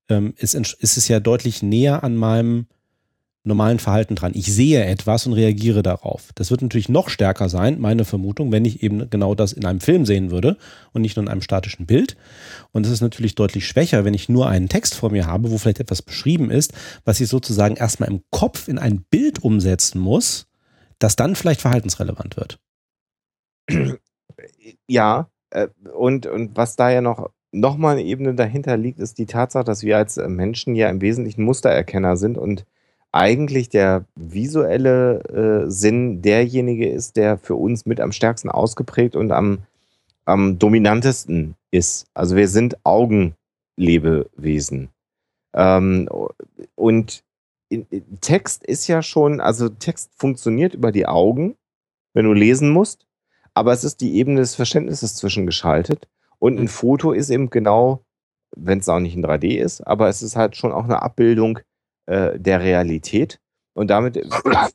Ähm, 0.08 0.34
ist, 0.36 0.54
ist 0.54 0.96
es 0.96 1.08
ja 1.08 1.20
deutlich 1.20 1.62
näher 1.62 2.02
an 2.02 2.16
meinem 2.16 2.66
normalen 3.42 3.78
Verhalten 3.78 4.16
dran. 4.16 4.32
Ich 4.34 4.52
sehe 4.52 4.84
etwas 4.84 5.26
und 5.26 5.32
reagiere 5.32 5.82
darauf. 5.82 6.30
Das 6.34 6.50
wird 6.50 6.60
natürlich 6.60 6.88
noch 6.88 7.08
stärker 7.08 7.48
sein, 7.48 7.80
meine 7.80 8.04
Vermutung, 8.04 8.52
wenn 8.52 8.64
ich 8.66 8.82
eben 8.82 9.08
genau 9.08 9.34
das 9.34 9.52
in 9.52 9.64
einem 9.64 9.80
Film 9.80 10.04
sehen 10.04 10.30
würde 10.30 10.58
und 10.92 11.02
nicht 11.02 11.16
nur 11.16 11.24
in 11.24 11.30
einem 11.30 11.40
statischen 11.40 11.86
Bild. 11.86 12.16
Und 12.72 12.84
es 12.84 12.92
ist 12.92 13.00
natürlich 13.00 13.34
deutlich 13.34 13.66
schwächer, 13.66 14.04
wenn 14.04 14.14
ich 14.14 14.28
nur 14.28 14.48
einen 14.48 14.68
Text 14.68 14.94
vor 14.94 15.10
mir 15.10 15.26
habe, 15.26 15.50
wo 15.50 15.56
vielleicht 15.56 15.80
etwas 15.80 16.02
beschrieben 16.02 16.50
ist, 16.50 16.74
was 17.04 17.20
ich 17.20 17.28
sozusagen 17.28 17.76
erstmal 17.76 18.10
im 18.10 18.22
Kopf 18.30 18.68
in 18.68 18.78
ein 18.78 19.02
Bild 19.10 19.42
umsetzen 19.42 20.00
muss, 20.00 20.46
das 20.98 21.16
dann 21.16 21.34
vielleicht 21.34 21.62
verhaltensrelevant 21.62 22.36
wird. 22.36 22.58
Ja, 24.86 25.30
äh, 25.50 25.68
und, 25.94 26.26
und 26.26 26.56
was 26.56 26.76
da 26.76 26.90
ja 26.90 27.00
noch 27.00 27.30
nochmal 27.52 27.96
eine 27.96 28.04
Ebene 28.04 28.34
dahinter 28.34 28.76
liegt, 28.76 29.00
ist 29.00 29.18
die 29.18 29.26
Tatsache, 29.26 29.64
dass 29.64 29.82
wir 29.82 29.96
als 29.96 30.16
Menschen 30.16 30.76
ja 30.76 30.88
im 30.88 31.00
Wesentlichen 31.00 31.42
Mustererkenner 31.42 32.16
sind 32.16 32.38
und 32.38 32.64
eigentlich 33.12 33.68
der 33.68 34.04
visuelle 34.14 35.64
äh, 35.66 35.70
Sinn 35.70 36.22
derjenige 36.22 36.88
ist, 36.88 37.16
der 37.16 37.38
für 37.38 37.56
uns 37.56 37.86
mit 37.86 38.00
am 38.00 38.12
stärksten 38.12 38.50
ausgeprägt 38.50 39.16
und 39.16 39.32
am, 39.32 39.60
am 40.24 40.58
dominantesten 40.58 41.56
ist. 41.70 42.06
Also 42.14 42.36
wir 42.36 42.48
sind 42.48 42.76
Augenlebewesen. 42.84 44.90
Ähm, 45.54 46.08
und 46.76 47.24
Text 48.20 48.64
ist 48.64 48.88
ja 48.88 49.02
schon, 49.02 49.40
also 49.40 49.68
Text 49.68 50.10
funktioniert 50.16 50.74
über 50.74 50.92
die 50.92 51.06
Augen, 51.06 51.56
wenn 52.14 52.24
du 52.24 52.32
lesen 52.32 52.70
musst, 52.70 53.06
aber 53.54 53.72
es 53.72 53.84
ist 53.84 54.00
die 54.00 54.16
Ebene 54.16 54.40
des 54.40 54.54
Verständnisses 54.54 55.16
zwischengeschaltet. 55.16 56.08
Und 56.38 56.58
ein 56.58 56.68
Foto 56.68 57.12
ist 57.12 57.30
eben 57.30 57.50
genau, 57.50 58.04
wenn 58.56 58.78
es 58.78 58.88
auch 58.88 58.98
nicht 58.98 59.14
in 59.14 59.24
3D 59.24 59.58
ist, 59.58 59.86
aber 59.86 60.08
es 60.08 60.22
ist 60.22 60.36
halt 60.36 60.56
schon 60.56 60.72
auch 60.72 60.84
eine 60.84 61.02
Abbildung 61.02 61.60
äh, 62.10 62.38
der 62.38 62.60
Realität. 62.60 63.40
und 63.72 63.88
damit 63.88 64.20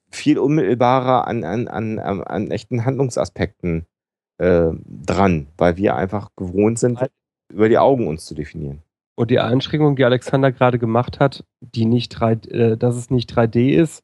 viel 0.09 0.39
unmittelbarer 0.39 1.27
an, 1.27 1.43
an, 1.43 1.67
an, 1.67 1.99
an 1.99 2.49
echten 2.49 2.85
Handlungsaspekten 2.85 3.85
äh, 4.37 4.71
dran, 4.85 5.47
weil 5.57 5.75
wir 5.75 5.95
einfach 5.95 6.29
gewohnt 6.37 6.79
sind, 6.79 6.99
über 7.53 7.67
die 7.67 7.77
Augen 7.77 8.07
uns 8.07 8.25
zu 8.25 8.35
definieren. 8.35 8.81
Und 9.17 9.31
die 9.31 9.39
Einschränkung, 9.39 9.97
die 9.97 10.05
Alexander 10.05 10.51
gerade 10.53 10.79
gemacht 10.79 11.19
hat, 11.19 11.43
die 11.59 11.85
nicht 11.85 12.09
3, 12.09 12.31
äh, 12.31 12.77
dass 12.77 12.95
es 12.95 13.09
nicht 13.09 13.31
3D 13.31 13.75
ist, 13.75 14.01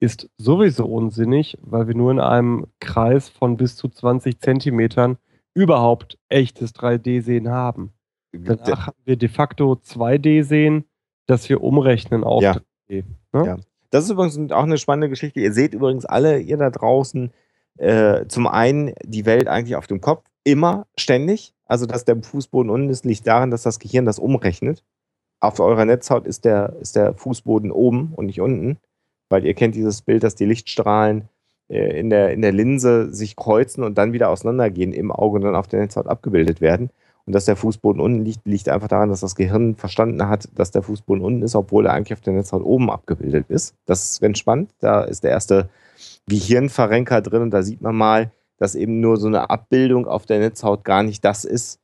ist 0.00 0.28
sowieso 0.36 0.86
unsinnig, 0.86 1.56
weil 1.62 1.86
wir 1.86 1.94
nur 1.94 2.10
in 2.10 2.20
einem 2.20 2.66
Kreis 2.80 3.28
von 3.28 3.56
bis 3.56 3.76
zu 3.76 3.88
20 3.88 4.40
Zentimetern 4.40 5.18
überhaupt 5.54 6.18
echtes 6.28 6.74
3D-Sehen 6.74 7.48
haben. 7.48 7.92
Danach 8.32 8.88
haben 8.88 8.98
wir 9.04 9.16
de 9.16 9.28
facto 9.28 9.72
2D-Sehen, 9.72 10.84
das 11.26 11.48
wir 11.48 11.62
umrechnen 11.62 12.24
auf 12.24 12.42
Ja. 12.42 12.56
3D. 12.88 13.04
Ne? 13.32 13.46
Ja. 13.46 13.56
Das 13.90 14.04
ist 14.04 14.10
übrigens 14.10 14.52
auch 14.52 14.64
eine 14.64 14.78
spannende 14.78 15.08
Geschichte. 15.08 15.40
Ihr 15.40 15.52
seht 15.52 15.74
übrigens 15.74 16.04
alle, 16.04 16.38
ihr 16.38 16.56
da 16.56 16.70
draußen, 16.70 17.32
äh, 17.78 18.26
zum 18.26 18.46
einen 18.46 18.92
die 19.04 19.26
Welt 19.26 19.48
eigentlich 19.48 19.76
auf 19.76 19.86
dem 19.86 20.00
Kopf, 20.00 20.24
immer, 20.44 20.86
ständig. 20.96 21.52
Also, 21.66 21.86
dass 21.86 22.04
der 22.04 22.22
Fußboden 22.22 22.70
unten 22.70 22.90
ist, 22.90 23.04
liegt 23.04 23.26
daran, 23.26 23.50
dass 23.50 23.62
das 23.62 23.78
Gehirn 23.78 24.04
das 24.04 24.18
umrechnet. 24.18 24.84
Auf 25.40 25.60
eurer 25.60 25.84
Netzhaut 25.84 26.26
ist 26.26 26.44
der, 26.44 26.74
ist 26.80 26.96
der 26.96 27.14
Fußboden 27.14 27.70
oben 27.70 28.12
und 28.14 28.26
nicht 28.26 28.40
unten, 28.40 28.78
weil 29.28 29.44
ihr 29.44 29.54
kennt 29.54 29.74
dieses 29.74 30.02
Bild, 30.02 30.22
dass 30.22 30.34
die 30.34 30.46
Lichtstrahlen 30.46 31.28
äh, 31.68 31.98
in, 31.98 32.10
der, 32.10 32.32
in 32.32 32.42
der 32.42 32.52
Linse 32.52 33.12
sich 33.12 33.36
kreuzen 33.36 33.82
und 33.82 33.98
dann 33.98 34.12
wieder 34.12 34.30
auseinandergehen 34.30 34.92
im 34.92 35.10
Auge 35.10 35.36
und 35.36 35.42
dann 35.42 35.56
auf 35.56 35.66
der 35.66 35.80
Netzhaut 35.80 36.06
abgebildet 36.06 36.60
werden. 36.60 36.90
Und 37.26 37.34
dass 37.34 37.44
der 37.44 37.56
Fußboden 37.56 38.00
unten 38.00 38.24
liegt, 38.24 38.46
liegt 38.46 38.68
einfach 38.68 38.88
daran, 38.88 39.08
dass 39.08 39.20
das 39.20 39.34
Gehirn 39.34 39.74
verstanden 39.74 40.28
hat, 40.28 40.48
dass 40.54 40.70
der 40.70 40.82
Fußboden 40.82 41.24
unten 41.24 41.42
ist, 41.42 41.56
obwohl 41.56 41.86
er 41.86 41.92
eigentlich 41.92 42.12
auf 42.12 42.20
der 42.20 42.34
Netzhaut 42.34 42.62
oben 42.62 42.88
abgebildet 42.88 43.46
ist. 43.48 43.74
Das 43.84 44.10
ist 44.10 44.20
ganz 44.20 44.38
spannend. 44.38 44.70
Da 44.78 45.02
ist 45.02 45.24
der 45.24 45.32
erste 45.32 45.68
Gehirnverrenker 46.28 47.22
drin 47.22 47.42
und 47.42 47.50
da 47.50 47.62
sieht 47.62 47.82
man 47.82 47.96
mal, 47.96 48.30
dass 48.58 48.74
eben 48.74 49.00
nur 49.00 49.16
so 49.16 49.26
eine 49.26 49.50
Abbildung 49.50 50.06
auf 50.06 50.24
der 50.24 50.38
Netzhaut 50.38 50.84
gar 50.84 51.02
nicht 51.02 51.24
das 51.24 51.44
ist, 51.44 51.80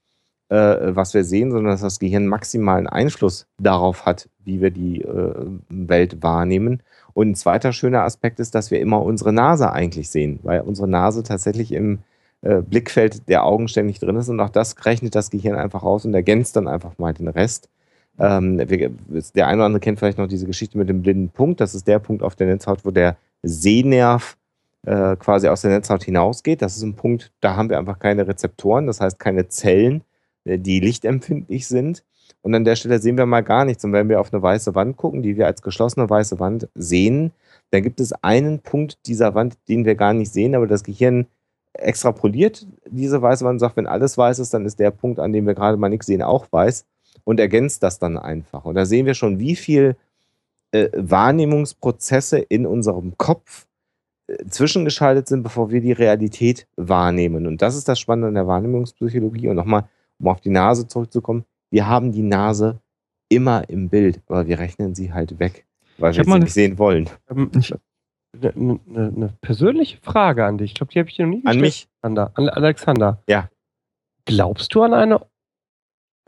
äh, 0.48 0.94
was 0.94 1.12
wir 1.12 1.24
sehen, 1.24 1.50
sondern 1.50 1.72
dass 1.72 1.80
das 1.80 1.98
Gehirn 1.98 2.26
maximalen 2.26 2.86
Einfluss 2.86 3.46
darauf 3.58 4.06
hat, 4.06 4.28
wie 4.44 4.60
wir 4.60 4.70
die 4.70 5.02
äh, 5.02 5.34
Welt 5.68 6.22
wahrnehmen. 6.22 6.82
Und 7.14 7.30
ein 7.30 7.34
zweiter 7.34 7.72
schöner 7.72 8.02
Aspekt 8.02 8.38
ist, 8.38 8.54
dass 8.54 8.70
wir 8.70 8.80
immer 8.80 9.02
unsere 9.02 9.32
Nase 9.32 9.72
eigentlich 9.72 10.08
sehen, 10.08 10.38
weil 10.42 10.60
unsere 10.60 10.88
Nase 10.88 11.22
tatsächlich 11.22 11.72
im 11.72 11.98
äh, 12.42 12.60
Blickfeld 12.60 13.28
der 13.28 13.44
Augen 13.44 13.68
ständig 13.68 13.98
drin 13.98 14.16
ist 14.16 14.28
und 14.28 14.40
auch 14.40 14.50
das 14.50 14.74
rechnet 14.84 15.14
das 15.14 15.30
Gehirn 15.30 15.56
einfach 15.56 15.82
aus 15.82 16.04
und 16.04 16.14
ergänzt 16.14 16.56
dann 16.56 16.68
einfach 16.68 16.98
mal 16.98 17.14
den 17.14 17.28
Rest. 17.28 17.68
Ähm, 18.18 18.58
der 18.58 19.46
eine 19.46 19.56
oder 19.56 19.66
andere 19.66 19.80
kennt 19.80 19.98
vielleicht 19.98 20.18
noch 20.18 20.28
diese 20.28 20.46
Geschichte 20.46 20.76
mit 20.76 20.88
dem 20.88 21.02
blinden 21.02 21.30
Punkt. 21.30 21.60
Das 21.60 21.74
ist 21.74 21.88
der 21.88 21.98
Punkt 21.98 22.22
auf 22.22 22.36
der 22.36 22.46
Netzhaut, 22.46 22.84
wo 22.84 22.90
der 22.90 23.16
Sehnerv 23.42 24.36
äh, 24.84 25.16
quasi 25.16 25.48
aus 25.48 25.62
der 25.62 25.70
Netzhaut 25.70 26.04
hinausgeht. 26.04 26.62
Das 26.62 26.76
ist 26.76 26.82
ein 26.82 26.94
Punkt, 26.94 27.32
da 27.40 27.56
haben 27.56 27.70
wir 27.70 27.78
einfach 27.78 27.98
keine 27.98 28.26
Rezeptoren, 28.26 28.86
das 28.86 29.00
heißt 29.00 29.18
keine 29.18 29.48
Zellen, 29.48 30.02
äh, 30.44 30.58
die 30.58 30.80
lichtempfindlich 30.80 31.66
sind. 31.66 32.04
Und 32.42 32.54
an 32.54 32.64
der 32.64 32.76
Stelle 32.76 32.98
sehen 32.98 33.16
wir 33.16 33.26
mal 33.26 33.42
gar 33.42 33.64
nichts. 33.64 33.84
Und 33.84 33.92
wenn 33.92 34.08
wir 34.08 34.20
auf 34.20 34.32
eine 34.32 34.42
weiße 34.42 34.74
Wand 34.74 34.96
gucken, 34.96 35.22
die 35.22 35.36
wir 35.36 35.46
als 35.46 35.62
geschlossene 35.62 36.10
weiße 36.10 36.40
Wand 36.40 36.68
sehen, 36.74 37.30
dann 37.70 37.82
gibt 37.82 38.00
es 38.00 38.12
einen 38.22 38.58
Punkt 38.58 39.06
dieser 39.06 39.34
Wand, 39.34 39.56
den 39.68 39.84
wir 39.84 39.94
gar 39.94 40.12
nicht 40.12 40.32
sehen, 40.32 40.54
aber 40.54 40.66
das 40.66 40.82
Gehirn 40.82 41.26
extrapoliert 41.74 42.66
diese 42.86 43.20
weiße 43.20 43.44
Wand 43.44 43.54
und 43.54 43.58
sagt, 43.60 43.76
wenn 43.76 43.86
alles 43.86 44.18
weiß 44.18 44.38
ist, 44.38 44.52
dann 44.54 44.66
ist 44.66 44.78
der 44.78 44.90
Punkt, 44.90 45.18
an 45.18 45.32
dem 45.32 45.46
wir 45.46 45.54
gerade 45.54 45.76
mal 45.76 45.88
nichts 45.88 46.06
sehen, 46.06 46.22
auch 46.22 46.46
weiß 46.50 46.86
und 47.24 47.40
ergänzt 47.40 47.82
das 47.82 47.98
dann 47.98 48.18
einfach. 48.18 48.64
Und 48.64 48.74
da 48.74 48.84
sehen 48.84 49.06
wir 49.06 49.14
schon, 49.14 49.38
wie 49.38 49.56
viel 49.56 49.96
äh, 50.72 50.88
Wahrnehmungsprozesse 50.94 52.38
in 52.38 52.66
unserem 52.66 53.16
Kopf 53.16 53.66
äh, 54.26 54.44
zwischengeschaltet 54.46 55.28
sind, 55.28 55.42
bevor 55.42 55.70
wir 55.70 55.80
die 55.80 55.92
Realität 55.92 56.66
wahrnehmen. 56.76 57.46
Und 57.46 57.62
das 57.62 57.76
ist 57.76 57.88
das 57.88 58.00
Spannende 58.00 58.28
an 58.28 58.34
der 58.34 58.46
Wahrnehmungspsychologie. 58.46 59.48
Und 59.48 59.56
nochmal, 59.56 59.88
um 60.18 60.28
auf 60.28 60.40
die 60.40 60.50
Nase 60.50 60.86
zurückzukommen, 60.88 61.44
wir 61.70 61.86
haben 61.86 62.12
die 62.12 62.22
Nase 62.22 62.80
immer 63.28 63.68
im 63.68 63.88
Bild, 63.88 64.20
aber 64.28 64.46
wir 64.46 64.58
rechnen 64.58 64.94
sie 64.94 65.12
halt 65.12 65.38
weg, 65.38 65.64
weil 65.98 66.12
Ich 66.12 66.18
wir 66.18 66.24
sie 66.24 66.38
nicht 66.38 66.52
sehen 66.52 66.78
wollen. 66.78 67.08
Ähm, 67.30 67.50
Eine 68.34 68.52
ne, 68.54 68.80
ne, 68.86 69.12
ne 69.12 69.28
persönliche 69.42 69.98
Frage 70.00 70.44
an 70.46 70.56
dich. 70.58 70.70
Ich 70.72 70.74
glaube, 70.74 70.92
die 70.92 70.98
habe 70.98 71.08
ich 71.10 71.16
dir 71.16 71.26
noch 71.26 71.30
nie 71.36 71.44
An 71.44 71.60
gestellt. 71.60 71.60
mich? 71.60 71.88
Alexander. 72.02 72.32
An 72.34 72.48
Alexander. 72.48 73.22
Ja. 73.28 73.50
Glaubst 74.26 74.74
du 74.74 74.82
an 74.82 74.94
eine 74.94 75.26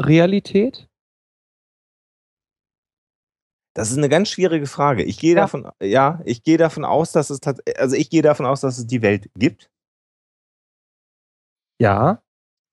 Realität? 0.01 0.89
Das 3.77 3.91
ist 3.91 3.99
eine 3.99 4.09
ganz 4.09 4.29
schwierige 4.31 4.67
Frage. 4.67 5.03
Ich 5.03 5.19
gehe 5.19 5.35
Ja. 5.35 5.43
davon, 5.43 5.69
ja, 5.83 6.21
ich 6.25 6.45
gehe 6.45 6.59
davon 6.59 6.85
aus, 6.85 7.11
dass 7.11 7.31
es 7.31 7.41
also 7.77 7.97
ich 7.97 8.09
gehe 8.09 8.23
davon 8.23 8.47
aus, 8.47 8.61
dass 8.61 8.79
es 8.79 8.87
die 8.87 9.03
Welt 9.03 9.29
gibt. 9.35 9.69
Ja. 11.81 12.24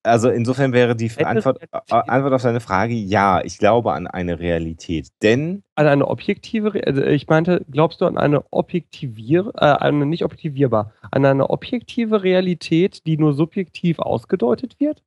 Also 0.03 0.29
insofern 0.29 0.73
wäre 0.73 0.95
die 0.95 1.11
Antwort, 1.23 1.61
äh, 1.61 1.67
Antwort 1.89 2.33
auf 2.33 2.41
deine 2.41 2.59
Frage 2.59 2.93
ja, 2.93 3.43
ich 3.43 3.59
glaube 3.59 3.93
an 3.93 4.07
eine 4.07 4.39
Realität. 4.39 5.09
Denn 5.21 5.63
An 5.75 5.87
eine 5.87 6.07
objektive, 6.07 6.81
also 6.87 7.03
ich 7.03 7.27
meinte, 7.27 7.65
glaubst 7.69 8.01
du 8.01 8.05
an 8.05 8.17
eine 8.17 8.43
objektivier, 8.51 9.51
äh, 9.55 9.65
eine 9.65 10.05
nicht 10.07 10.23
objektivierbar, 10.25 10.93
an 11.11 11.25
eine 11.25 11.49
objektive 11.49 12.23
Realität, 12.23 13.05
die 13.05 13.17
nur 13.17 13.33
subjektiv 13.33 13.99
ausgedeutet 13.99 14.79
wird? 14.79 15.03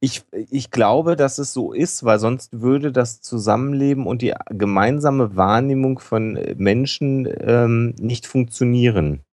ich, 0.00 0.22
ich 0.32 0.70
glaube, 0.70 1.16
dass 1.16 1.38
es 1.38 1.52
so 1.52 1.72
ist, 1.72 2.04
weil 2.04 2.18
sonst 2.18 2.60
würde 2.60 2.92
das 2.92 3.20
Zusammenleben 3.20 4.06
und 4.06 4.22
die 4.22 4.34
gemeinsame 4.50 5.36
Wahrnehmung 5.36 5.98
von 5.98 6.36
äh, 6.36 6.54
Menschen 6.56 7.28
ähm, 7.40 7.94
nicht 7.98 8.26
funktionieren. 8.26 9.24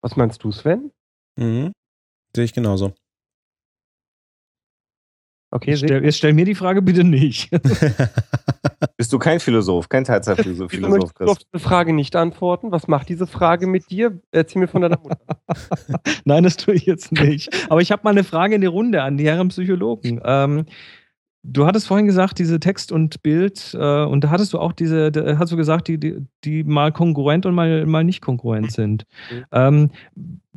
Was 0.00 0.16
meinst 0.16 0.42
du, 0.42 0.52
Sven? 0.52 0.92
Mhm. 1.36 1.72
Sehe 2.34 2.44
ich 2.44 2.52
genauso. 2.52 2.94
Okay, 5.50 5.70
Jetzt 5.70 5.80
stell, 5.80 6.04
jetzt 6.04 6.18
stell 6.18 6.34
mir 6.34 6.44
die 6.44 6.54
Frage 6.54 6.82
bitte 6.82 7.04
nicht. 7.04 7.50
Bist 8.98 9.12
du 9.12 9.18
kein 9.18 9.40
Philosoph, 9.40 9.88
kein 9.88 10.04
Teilzeitphilosoph, 10.04 10.70
Wieso 10.72 10.88
möchtest 10.88 11.20
du 11.20 11.24
auf 11.24 11.38
diese 11.38 11.62
Frage 11.62 11.92
nicht 11.94 12.14
antworten? 12.16 12.70
Was 12.70 12.86
macht 12.86 13.08
diese 13.08 13.26
Frage 13.26 13.66
mit 13.66 13.90
dir? 13.90 14.20
Erzähl 14.30 14.60
mir 14.60 14.68
von 14.68 14.82
deiner 14.82 14.98
Mutter. 14.98 15.18
Nein, 16.24 16.44
das 16.44 16.56
tue 16.58 16.74
ich 16.74 16.84
jetzt 16.84 17.12
nicht. 17.12 17.48
Aber 17.70 17.80
ich 17.80 17.90
habe 17.92 18.02
mal 18.04 18.10
eine 18.10 18.24
Frage 18.24 18.56
in 18.56 18.60
die 18.60 18.66
Runde 18.66 19.02
an 19.02 19.16
die 19.16 19.24
Herren 19.24 19.48
Psychologen. 19.48 20.20
Ähm, 20.22 20.66
du 21.44 21.64
hattest 21.64 21.86
vorhin 21.86 22.06
gesagt, 22.06 22.38
diese 22.38 22.60
Text 22.60 22.92
und 22.92 23.22
Bild, 23.22 23.74
äh, 23.74 24.04
und 24.04 24.24
da 24.24 24.30
hattest 24.30 24.52
du 24.52 24.58
auch 24.58 24.72
diese, 24.72 25.10
da 25.10 25.38
hast 25.38 25.50
du 25.50 25.56
gesagt, 25.56 25.88
die, 25.88 25.98
die, 25.98 26.26
die 26.44 26.62
mal 26.62 26.92
kongruent 26.92 27.46
und 27.46 27.54
mal, 27.54 27.86
mal 27.86 28.04
nicht 28.04 28.20
kongruent 28.20 28.72
sind. 28.72 29.04
Mhm. 29.30 29.44
Ähm, 29.52 29.90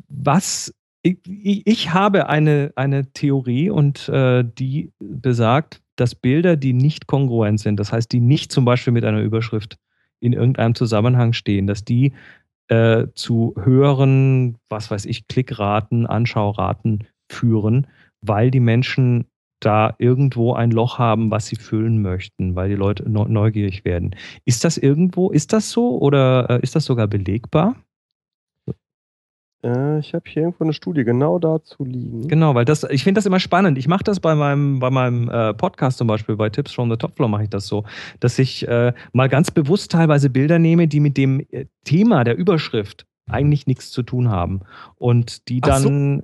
was 0.09 0.73
ich, 1.03 1.65
ich, 1.65 1.93
habe 1.93 2.29
eine, 2.29 2.71
eine 2.75 3.11
Theorie 3.11 3.69
und 3.69 4.07
äh, 4.09 4.43
die 4.43 4.91
besagt, 4.99 5.81
dass 5.95 6.15
Bilder, 6.15 6.57
die 6.57 6.73
nicht 6.73 7.07
kongruent 7.07 7.59
sind, 7.59 7.79
das 7.79 7.91
heißt, 7.91 8.11
die 8.11 8.19
nicht 8.19 8.51
zum 8.51 8.65
Beispiel 8.65 8.93
mit 8.93 9.05
einer 9.05 9.21
Überschrift 9.21 9.77
in 10.19 10.33
irgendeinem 10.33 10.75
Zusammenhang 10.75 11.33
stehen, 11.33 11.67
dass 11.67 11.83
die 11.83 12.13
äh, 12.67 13.07
zu 13.15 13.53
höheren, 13.59 14.57
was 14.69 14.91
weiß 14.91 15.05
ich, 15.05 15.27
Klickraten, 15.27 16.05
Anschauraten 16.05 17.05
führen, 17.31 17.87
weil 18.21 18.51
die 18.51 18.59
Menschen 18.59 19.25
da 19.59 19.93
irgendwo 19.99 20.53
ein 20.53 20.71
Loch 20.71 20.97
haben, 20.97 21.29
was 21.31 21.47
sie 21.47 21.55
füllen 21.55 22.01
möchten, 22.01 22.55
weil 22.55 22.69
die 22.69 22.75
Leute 22.75 23.07
neu- 23.09 23.27
neugierig 23.27 23.85
werden. 23.85 24.15
Ist 24.45 24.63
das 24.63 24.77
irgendwo, 24.77 25.29
ist 25.29 25.53
das 25.53 25.69
so 25.69 25.99
oder 25.99 26.49
äh, 26.49 26.59
ist 26.61 26.75
das 26.75 26.85
sogar 26.85 27.07
belegbar? 27.07 27.75
Äh, 29.63 29.99
ich 29.99 30.13
habe 30.13 30.23
hier 30.27 30.43
irgendwo 30.43 30.63
eine 30.63 30.73
Studie 30.73 31.03
genau 31.03 31.37
dazu 31.39 31.83
liegen. 31.83 32.27
Genau, 32.27 32.55
weil 32.55 32.65
das, 32.65 32.83
ich 32.89 33.03
finde 33.03 33.19
das 33.19 33.25
immer 33.25 33.39
spannend. 33.39 33.77
Ich 33.77 33.87
mache 33.87 34.03
das 34.03 34.19
bei 34.19 34.33
meinem, 34.35 34.79
bei 34.79 34.89
meinem 34.89 35.29
äh, 35.29 35.53
Podcast 35.53 35.97
zum 35.99 36.07
Beispiel, 36.07 36.35
bei 36.35 36.49
Tips 36.49 36.71
from 36.71 36.89
the 36.89 36.97
Top 36.97 37.15
Floor 37.15 37.29
mache 37.29 37.43
ich 37.43 37.49
das 37.49 37.67
so, 37.67 37.83
dass 38.19 38.39
ich 38.39 38.67
äh, 38.67 38.93
mal 39.13 39.29
ganz 39.29 39.51
bewusst 39.51 39.91
teilweise 39.91 40.29
Bilder 40.29 40.57
nehme, 40.59 40.87
die 40.87 40.99
mit 40.99 41.15
dem 41.17 41.41
äh, 41.51 41.65
Thema 41.83 42.23
der 42.23 42.35
Überschrift 42.37 43.05
eigentlich 43.29 43.67
nichts 43.67 43.91
zu 43.91 44.01
tun 44.03 44.29
haben. 44.29 44.61
Und 44.95 45.47
die 45.47 45.61
Ach 45.63 45.77
so. 45.77 45.89
dann, 45.89 46.23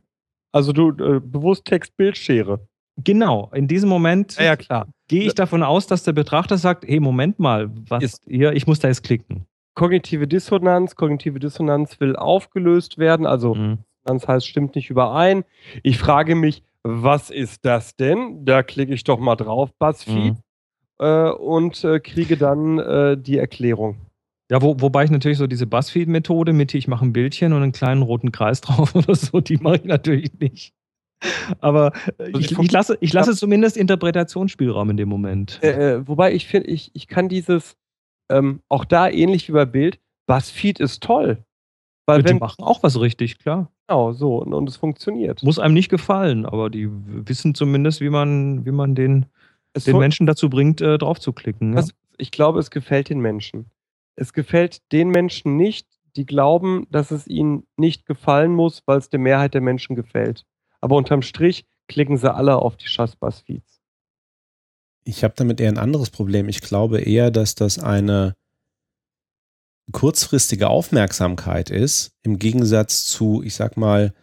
Also 0.52 0.74
du 0.74 0.90
äh, 0.92 1.20
bewusst 1.20 1.66
Text-Bildschere. 1.66 2.60
genau, 3.04 3.52
in 3.54 3.68
diesem 3.68 3.88
Moment 3.90 4.36
Ja, 4.38 4.44
ja, 4.46 4.56
klar. 4.56 4.88
gehe 5.08 5.24
ich 5.24 5.36
davon 5.36 5.62
aus, 5.64 5.86
dass 5.88 6.04
der 6.04 6.14
Betrachter 6.14 6.58
sagt, 6.58 6.86
hey, 6.88 7.00
Moment 7.00 7.38
mal, 7.40 7.70
was 7.88 8.04
Ist- 8.04 8.24
hier, 8.28 8.54
ich 8.54 8.66
muss 8.66 8.80
da 8.80 8.88
jetzt 8.88 9.04
klicken. 9.04 9.46
Kognitive 9.78 10.28
Dissonanz. 10.28 10.96
Kognitive 10.96 11.40
Dissonanz 11.40 12.00
will 12.00 12.16
aufgelöst 12.16 12.98
werden. 12.98 13.26
Also 13.26 13.54
Mhm. 13.56 13.78
Das 14.06 14.28
heißt, 14.28 14.48
stimmt 14.48 14.76
nicht 14.76 14.90
überein. 14.90 15.44
Ich 15.84 15.98
frage 15.98 16.34
mich, 16.36 16.64
was 16.84 17.30
ist 17.30 17.66
das 17.66 17.96
denn? 17.98 18.46
Da 18.46 18.64
klicke 18.64 18.94
ich 18.94 19.04
doch 19.04 19.20
mal 19.20 19.36
drauf, 19.36 19.70
BuzzFeed, 19.78 20.34
Mhm. 20.36 20.38
äh, 21.00 21.30
und 21.32 21.84
äh, 21.84 22.00
kriege 22.00 22.38
dann 22.38 22.80
äh, 22.80 23.18
die 23.18 23.38
Erklärung. 23.38 23.98
Ja, 24.50 24.62
wo, 24.62 24.80
wobei 24.80 25.04
ich 25.04 25.12
natürlich 25.12 25.38
so 25.38 25.46
diese 25.46 25.68
Buzzfeed-Methode 25.68 26.54
mit, 26.54 26.74
ich 26.74 26.88
mache 26.88 27.04
ein 27.06 27.12
Bildchen 27.12 27.52
und 27.52 27.64
einen 27.64 27.74
kleinen 27.74 28.02
roten 28.02 28.32
Kreis 28.32 28.62
drauf 28.62 28.96
oder 28.96 29.14
so, 29.14 29.42
die 29.42 29.58
mache 29.58 29.76
ich 29.76 29.84
natürlich 29.84 30.32
nicht. 30.40 30.74
Aber 31.60 31.92
äh, 32.18 32.32
Also 32.34 32.40
ich, 32.40 32.58
ich 32.58 32.72
lasse, 32.72 32.98
ich 33.02 33.12
lasse 33.12 33.36
zumindest 33.36 33.76
Interpretationsspielraum 33.76 34.90
in 34.92 34.98
dem 34.98 35.10
Moment. 35.10 35.60
Äh, 35.62 35.96
äh, 35.96 36.08
wobei 36.08 36.34
ich 36.34 36.48
finde, 36.48 36.70
ich, 36.70 36.92
ich 36.94 37.08
kann 37.10 37.28
dieses, 37.28 37.76
ähm, 38.30 38.62
auch 38.70 38.86
da 38.86 39.10
ähnlich 39.10 39.48
wie 39.48 39.54
bei 39.54 39.66
Bild, 39.66 40.00
BuzzFeed 40.28 40.80
ist 40.80 41.04
toll. 41.04 41.44
Weil 42.06 42.24
die 42.24 42.30
wenn, 42.30 42.40
machen 42.40 42.64
auch 42.64 42.84
was 42.84 43.00
richtig, 43.00 43.38
klar. 43.38 43.70
genau, 43.88 44.14
so, 44.14 44.38
und, 44.38 44.54
und 44.54 44.70
es 44.70 44.78
funktioniert. 44.78 45.44
Muss 45.44 45.60
einem 45.60 45.74
nicht 45.74 45.90
gefallen, 45.90 46.46
aber 46.46 46.70
die 46.70 46.90
wissen 46.90 47.54
zumindest, 47.54 48.00
wie 48.00 48.10
man, 48.10 48.66
wie 48.66 48.72
man 48.72 48.96
den, 48.96 49.26
Es 49.74 49.84
den 49.84 49.98
Menschen 49.98 50.26
dazu 50.26 50.50
bringt, 50.50 50.80
äh, 50.80 50.98
drauf 50.98 51.20
zu 51.20 51.34
klicken. 51.34 51.76
Ja? 51.76 51.84
Ich 52.18 52.32
glaube, 52.32 52.60
es 52.60 52.72
gefällt 52.72 53.10
den 53.10 53.20
Menschen. 53.20 53.70
Es 54.16 54.32
gefällt 54.32 54.82
den 54.94 55.10
Menschen 55.10 55.58
nicht, 55.58 55.88
die 56.16 56.26
glauben, 56.26 56.88
dass 56.90 57.12
es 57.12 57.28
ihnen 57.28 57.68
nicht 57.76 58.06
gefallen 58.06 58.54
muss, 58.54 58.84
weil 58.86 58.98
es 58.98 59.10
der 59.10 59.20
Mehrheit 59.20 59.54
der 59.54 59.62
Menschen 59.62 59.96
gefällt. 59.96 60.46
Aber 60.80 60.96
unterm 60.96 61.22
Strich 61.22 61.66
klicken 61.88 62.18
sie 62.18 62.34
alle 62.34 62.56
auf 62.58 62.78
die 62.78 62.88
scheiß 62.88 63.18
Buzzfeeds. 63.18 63.77
Ich 65.08 65.24
habe 65.24 65.34
damit 65.38 65.62
eher 65.62 65.70
ein 65.70 65.78
anderes 65.78 66.10
Problem. 66.10 66.50
Ich 66.50 66.60
glaube 66.60 67.00
eher, 67.00 67.32
dass 67.32 67.56
das 67.56 67.80
eine 67.80 68.36
kurzfristige 69.94 70.68
Aufmerksamkeit 70.68 71.70
ist, 71.70 72.12
im 72.24 72.40
Gegensatz 72.40 73.06
zu, 73.06 73.42
ich 73.42 73.56
sag 73.56 73.78
mal, 73.78 74.14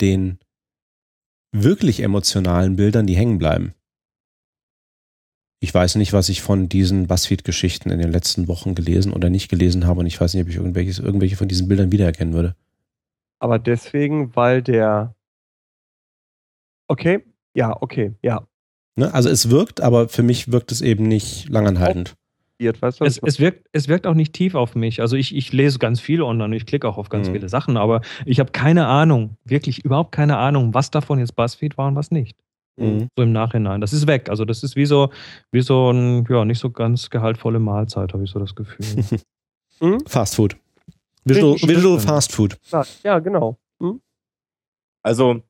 den 0.00 0.40
wirklich 1.52 2.00
emotionalen 2.00 2.74
Bildern, 2.74 3.06
die 3.06 3.14
hängen 3.14 3.38
bleiben. 3.38 3.74
Ich 5.60 5.72
weiß 5.72 5.94
nicht, 5.94 6.12
was 6.12 6.28
ich 6.28 6.42
von 6.42 6.68
diesen 6.68 7.06
Buzzfeed-Geschichten 7.06 7.90
in 7.90 8.00
den 8.00 8.10
letzten 8.10 8.48
Wochen 8.48 8.74
gelesen 8.74 9.12
oder 9.12 9.30
nicht 9.30 9.48
gelesen 9.48 9.86
habe 9.86 10.00
und 10.00 10.06
ich 10.06 10.20
weiß 10.20 10.34
nicht, 10.34 10.42
ob 10.42 10.48
ich 10.48 10.56
irgendwelches, 10.56 10.98
irgendwelche 10.98 11.36
von 11.36 11.46
diesen 11.46 11.68
Bildern 11.68 11.92
wiedererkennen 11.92 12.34
würde. 12.34 12.56
Aber 13.38 13.60
deswegen, 13.60 14.34
weil 14.34 14.62
der. 14.62 15.14
Okay, 16.88 17.24
ja, 17.54 17.80
okay, 17.80 18.14
ja. 18.20 18.48
Ne? 18.96 19.12
Also 19.12 19.28
es 19.28 19.50
wirkt, 19.50 19.80
aber 19.80 20.08
für 20.08 20.22
mich 20.22 20.52
wirkt 20.52 20.72
es 20.72 20.80
eben 20.80 21.06
nicht 21.08 21.48
langanhaltend. 21.48 22.14
Weißt 22.80 23.00
du, 23.00 23.04
Es, 23.04 23.18
es, 23.18 23.40
wirkt, 23.40 23.66
es 23.72 23.88
wirkt 23.88 24.06
auch 24.06 24.14
nicht 24.14 24.32
tief 24.32 24.54
auf 24.54 24.74
mich. 24.74 25.00
Also 25.02 25.16
ich, 25.16 25.34
ich 25.34 25.52
lese 25.52 25.78
ganz 25.78 26.00
viel 26.00 26.22
online, 26.22 26.56
ich 26.56 26.64
klicke 26.64 26.88
auch 26.88 26.96
auf 26.96 27.08
ganz 27.10 27.28
Mhm. 27.28 27.32
viele 27.32 27.48
Sachen, 27.50 27.76
aber 27.76 28.00
ich 28.24 28.40
habe 28.40 28.52
keine 28.52 28.86
Ahnung, 28.86 29.36
wirklich 29.44 29.84
überhaupt 29.84 30.12
keine 30.12 30.38
Ahnung, 30.38 30.72
was 30.72 30.90
davon 30.90 31.18
jetzt 31.18 31.34
Buzzfeed 31.36 31.76
war 31.76 31.88
und 31.88 31.96
was 31.96 32.10
nicht. 32.10 32.36
Mhm. 32.76 33.08
So 33.16 33.22
im 33.22 33.32
Nachhinein. 33.32 33.80
Das 33.80 33.92
ist 33.92 34.06
weg. 34.06 34.30
Also 34.30 34.44
das 34.44 34.62
ist 34.62 34.76
wie 34.76 34.86
so, 34.86 35.10
wie 35.52 35.60
so 35.60 35.90
ein, 35.90 36.24
ja, 36.30 36.44
nicht 36.44 36.58
so 36.60 36.70
ganz 36.70 37.10
gehaltvolle 37.10 37.58
Mahlzeit, 37.58 38.12
habe 38.14 38.24
ich 38.24 38.30
so 38.30 38.38
das 38.38 38.54
Gefühl. 38.54 38.86
Hm? 39.80 39.98
Fast 40.06 40.36
Food. 40.36 40.56
Visual, 41.24 41.56
Visual. 41.60 41.98
Fast 41.98 42.30
Food. 42.32 42.56
Ja, 42.70 42.84
ja, 43.02 43.18
genau. 43.18 43.58
Hm? 43.82 44.00
Also 45.02 45.42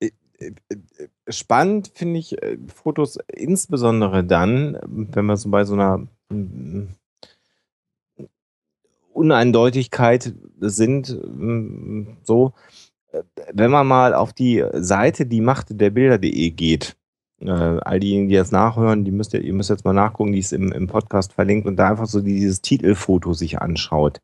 äh, 0.00 0.10
äh, 0.38 0.52
äh, 0.68 1.08
spannend 1.28 1.90
finde 1.94 2.18
ich 2.18 2.40
äh, 2.42 2.58
Fotos 2.72 3.18
insbesondere 3.28 4.24
dann, 4.24 4.78
wenn 4.86 5.26
wir 5.26 5.36
so 5.36 5.50
bei 5.50 5.64
so 5.64 5.74
einer 5.74 6.06
mm, 6.30 6.88
Uneindeutigkeit 9.12 10.34
sind, 10.60 11.10
mm, 11.10 12.18
so, 12.24 12.52
äh, 13.12 13.22
wenn 13.52 13.70
man 13.70 13.86
mal 13.86 14.14
auf 14.14 14.32
die 14.32 14.64
Seite 14.74 15.26
die 15.26 15.40
Macht 15.40 15.80
der 15.80 15.90
Bilder.de 15.90 16.50
geht. 16.50 16.96
Äh, 17.40 17.50
all 17.50 18.00
diejenigen, 18.00 18.28
die 18.28 18.34
jetzt 18.34 18.52
nachhören, 18.52 19.04
die 19.04 19.10
müsst 19.10 19.34
ihr, 19.34 19.40
ihr 19.40 19.52
müsst 19.52 19.70
jetzt 19.70 19.84
mal 19.84 19.92
nachgucken, 19.92 20.32
die 20.32 20.38
ist 20.38 20.52
im, 20.52 20.72
im 20.72 20.86
Podcast 20.86 21.32
verlinkt 21.32 21.66
und 21.66 21.76
da 21.76 21.90
einfach 21.90 22.06
so 22.06 22.20
dieses 22.20 22.62
Titelfoto 22.62 23.32
sich 23.34 23.60
anschaut. 23.60 24.20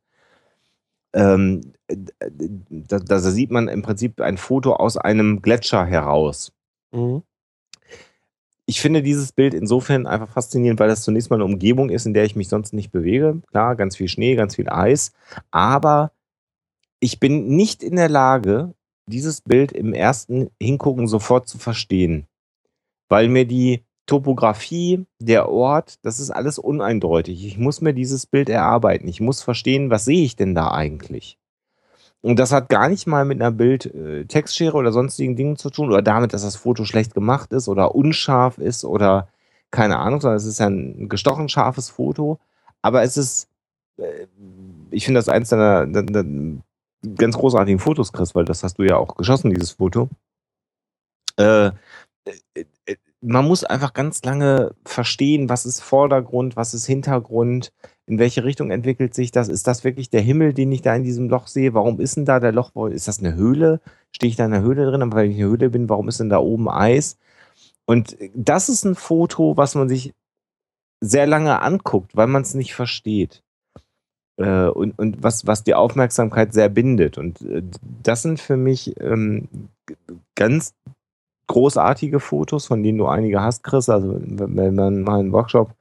Ähm, 1.13 1.73
da, 1.89 3.01
da 3.01 3.19
sieht 3.19 3.51
man 3.51 3.67
im 3.69 3.83
Prinzip 3.83 4.21
ein 4.21 4.37
Foto 4.39 4.75
aus 4.75 4.97
einem 4.97 5.43
Gletscher 5.43 5.85
heraus. 5.85 6.53
Mhm. 6.93 7.23
Ich 8.67 8.81
finde 8.81 9.03
dieses 9.03 9.33
Bild 9.33 9.53
insofern 9.53 10.07
einfach 10.07 10.29
faszinierend, 10.29 10.79
weil 10.79 10.89
das 10.89 11.03
zunächst 11.03 11.29
mal 11.31 11.37
eine 11.37 11.45
Umgebung 11.45 11.91
ist, 11.91 12.07
in 12.07 12.15
der 12.15 12.25
ich 12.25 12.37
mich 12.37 12.49
sonst 12.49 12.73
nicht 12.73 12.93
bewege. 12.93 13.43
Klar, 13.51 13.75
ganz 13.75 13.97
viel 13.97 14.07
Schnee, 14.07 14.37
ganz 14.37 14.55
viel 14.55 14.69
Eis, 14.69 15.13
aber 15.51 16.13
ich 17.01 17.19
bin 17.19 17.49
nicht 17.49 17.83
in 17.83 17.97
der 17.97 18.09
Lage, 18.09 18.75
dieses 19.07 19.41
Bild 19.41 19.73
im 19.73 19.93
ersten 19.93 20.51
Hingucken 20.63 21.09
sofort 21.09 21.49
zu 21.49 21.59
verstehen, 21.59 22.29
weil 23.09 23.29
mir 23.29 23.45
die 23.45 23.83
Topografie, 24.07 25.07
der 25.21 25.49
Ort, 25.49 25.99
das 26.03 26.21
ist 26.21 26.31
alles 26.31 26.59
uneindeutig. 26.59 27.45
Ich 27.45 27.59
muss 27.59 27.81
mir 27.81 27.95
dieses 27.95 28.27
Bild 28.27 28.49
erarbeiten. 28.49 29.09
Ich 29.09 29.21
muss 29.21 29.43
verstehen, 29.43 29.91
was 29.91 30.05
sehe 30.05 30.25
ich 30.25 30.37
denn 30.37 30.55
da 30.55 30.71
eigentlich? 30.73 31.40
Und 32.23 32.39
das 32.39 32.53
hat 32.53 32.69
gar 32.69 32.89
nicht 32.89 33.07
mal 33.07 33.25
mit 33.25 33.41
einer 33.41 33.51
Bild-Textschere 33.51 34.77
oder 34.77 34.93
sonstigen 34.93 35.37
Dingen 35.37 35.57
zu 35.57 35.71
tun 35.71 35.89
oder 35.89 36.03
damit, 36.03 36.35
dass 36.35 36.43
das 36.43 36.57
Foto 36.57 36.85
schlecht 36.85 37.15
gemacht 37.15 37.53
ist 37.53 37.69
oder 37.69 37.95
unscharf 37.95 38.59
ist 38.59 38.85
oder 38.85 39.29
keine 39.71 39.99
Ahnung, 39.99 40.21
sondern 40.21 40.37
es 40.37 40.45
ist 40.45 40.61
ja 40.61 40.67
ein 40.67 41.09
gestochen 41.09 41.49
scharfes 41.49 41.89
Foto. 41.89 42.39
Aber 42.83 43.03
es 43.03 43.17
ist, 43.17 43.49
äh, 43.97 44.27
ich 44.91 45.05
finde 45.05 45.19
das 45.19 45.29
eins 45.29 45.49
deiner, 45.49 45.87
deiner 45.87 46.61
ganz 47.17 47.37
großartigen 47.37 47.79
Fotos, 47.79 48.13
Chris, 48.13 48.35
weil 48.35 48.45
das 48.45 48.63
hast 48.63 48.79
du 48.79 48.83
ja 48.83 48.97
auch 48.97 49.17
geschossen, 49.17 49.51
dieses 49.51 49.73
Foto. 49.73 50.09
Äh, 51.39 51.69
äh, 52.25 52.65
äh, 52.87 52.97
man 53.23 53.47
muss 53.47 53.65
einfach 53.65 53.93
ganz 53.93 54.23
lange 54.25 54.75
verstehen, 54.85 55.49
was 55.49 55.67
ist 55.67 55.81
Vordergrund, 55.81 56.57
was 56.57 56.75
ist 56.75 56.87
Hintergrund, 56.87 57.73
in 58.11 58.19
welche 58.19 58.43
Richtung 58.43 58.73
entwickelt 58.73 59.15
sich 59.15 59.31
das? 59.31 59.49
Ist 59.49 59.69
das 59.69 59.85
wirklich 59.85 60.11
der 60.11 60.21
Himmel, 60.21 60.53
den 60.53 60.73
ich 60.73 60.83
da 60.83 60.97
in 60.97 61.05
diesem 61.05 61.29
Loch 61.29 61.47
sehe? 61.47 61.75
Warum 61.75 62.01
ist 62.01 62.17
denn 62.17 62.25
da 62.25 62.41
der 62.41 62.51
Loch? 62.51 62.75
Ist 62.89 63.07
das 63.07 63.21
eine 63.21 63.37
Höhle? 63.37 63.81
Stehe 64.11 64.29
ich 64.29 64.35
da 64.35 64.47
in 64.47 64.53
einer 64.53 64.65
Höhle 64.65 64.85
drin? 64.85 65.03
Aber 65.03 65.19
wenn 65.19 65.31
ich 65.31 65.37
in 65.37 65.45
einer 65.45 65.53
Höhle 65.53 65.71
bin, 65.71 65.89
warum 65.89 66.09
ist 66.09 66.19
denn 66.19 66.29
da 66.29 66.39
oben 66.39 66.69
Eis? 66.69 67.19
Und 67.87 68.17
das 68.35 68.69
ist 68.69 68.85
ein 68.85 68.97
Foto, 68.97 69.57
was 69.57 69.77
man 69.77 69.89
sich 69.89 70.13
sehr 71.01 71.29
lange 71.29 71.63
anguckt, 71.63 72.17
weil 72.17 72.27
man 72.27 72.43
es 72.43 72.55
nicht 72.55 72.75
versteht. 72.75 73.45
Äh, 74.39 74.67
und 74.67 74.99
und 74.99 75.23
was, 75.23 75.47
was 75.47 75.63
die 75.63 75.75
Aufmerksamkeit 75.75 76.53
sehr 76.53 76.69
bindet. 76.69 77.17
Und 77.17 77.41
äh, 77.43 77.63
das 78.03 78.23
sind 78.23 78.41
für 78.41 78.57
mich 78.57 79.01
ähm, 79.01 79.49
ganz 80.35 80.75
großartige 81.47 82.19
Fotos, 82.19 82.67
von 82.67 82.83
denen 82.83 82.99
du 82.99 83.07
einige 83.07 83.41
hast, 83.41 83.63
Chris. 83.63 83.89
Also 83.89 84.21
wenn 84.21 84.75
man 84.75 85.03
mal 85.03 85.21
einen 85.21 85.33
Workshop 85.33 85.77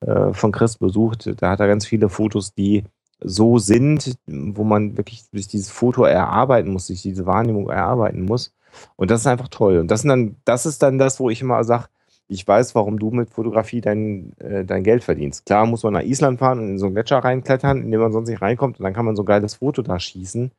äh, 0.00 0.32
von 0.32 0.52
Chris 0.52 0.76
besucht, 0.76 1.30
da 1.40 1.50
hat 1.50 1.60
er 1.60 1.66
ganz 1.68 1.86
viele 1.86 2.08
Fotos, 2.08 2.54
die 2.54 2.84
so 3.20 3.58
sind, 3.58 4.14
wo 4.26 4.62
man 4.64 4.96
wirklich 4.96 5.24
sich 5.32 5.48
dieses 5.48 5.70
Foto 5.70 6.04
erarbeiten 6.04 6.72
muss, 6.72 6.86
sich 6.86 7.02
diese 7.02 7.26
Wahrnehmung 7.26 7.68
erarbeiten 7.68 8.24
muss. 8.24 8.52
Und 8.96 9.10
das 9.10 9.20
ist 9.22 9.26
einfach 9.26 9.48
toll. 9.48 9.78
Und 9.78 9.90
das, 9.90 10.02
dann, 10.02 10.36
das 10.44 10.66
ist 10.66 10.82
dann 10.82 10.98
das, 10.98 11.18
wo 11.18 11.30
ich 11.30 11.40
immer 11.40 11.64
sage, 11.64 11.86
ich 12.28 12.46
weiß, 12.46 12.74
warum 12.74 12.98
du 12.98 13.10
mit 13.10 13.30
Fotografie 13.30 13.80
dein, 13.80 14.34
äh, 14.38 14.64
dein 14.64 14.84
Geld 14.84 15.02
verdienst. 15.02 15.46
Klar 15.46 15.66
muss 15.66 15.82
man 15.82 15.94
nach 15.94 16.02
Island 16.02 16.38
fahren 16.38 16.58
und 16.60 16.68
in 16.68 16.78
so 16.78 16.86
einen 16.86 16.94
Gletscher 16.94 17.18
reinklettern, 17.18 17.82
in 17.82 17.90
den 17.90 17.98
man 18.00 18.12
sonst 18.12 18.28
nicht 18.28 18.42
reinkommt 18.42 18.78
und 18.78 18.84
dann 18.84 18.92
kann 18.92 19.06
man 19.06 19.16
so 19.16 19.22
ein 19.22 19.26
geiles 19.26 19.54
Foto 19.54 19.82
da 19.82 19.98
schießen. 19.98 20.52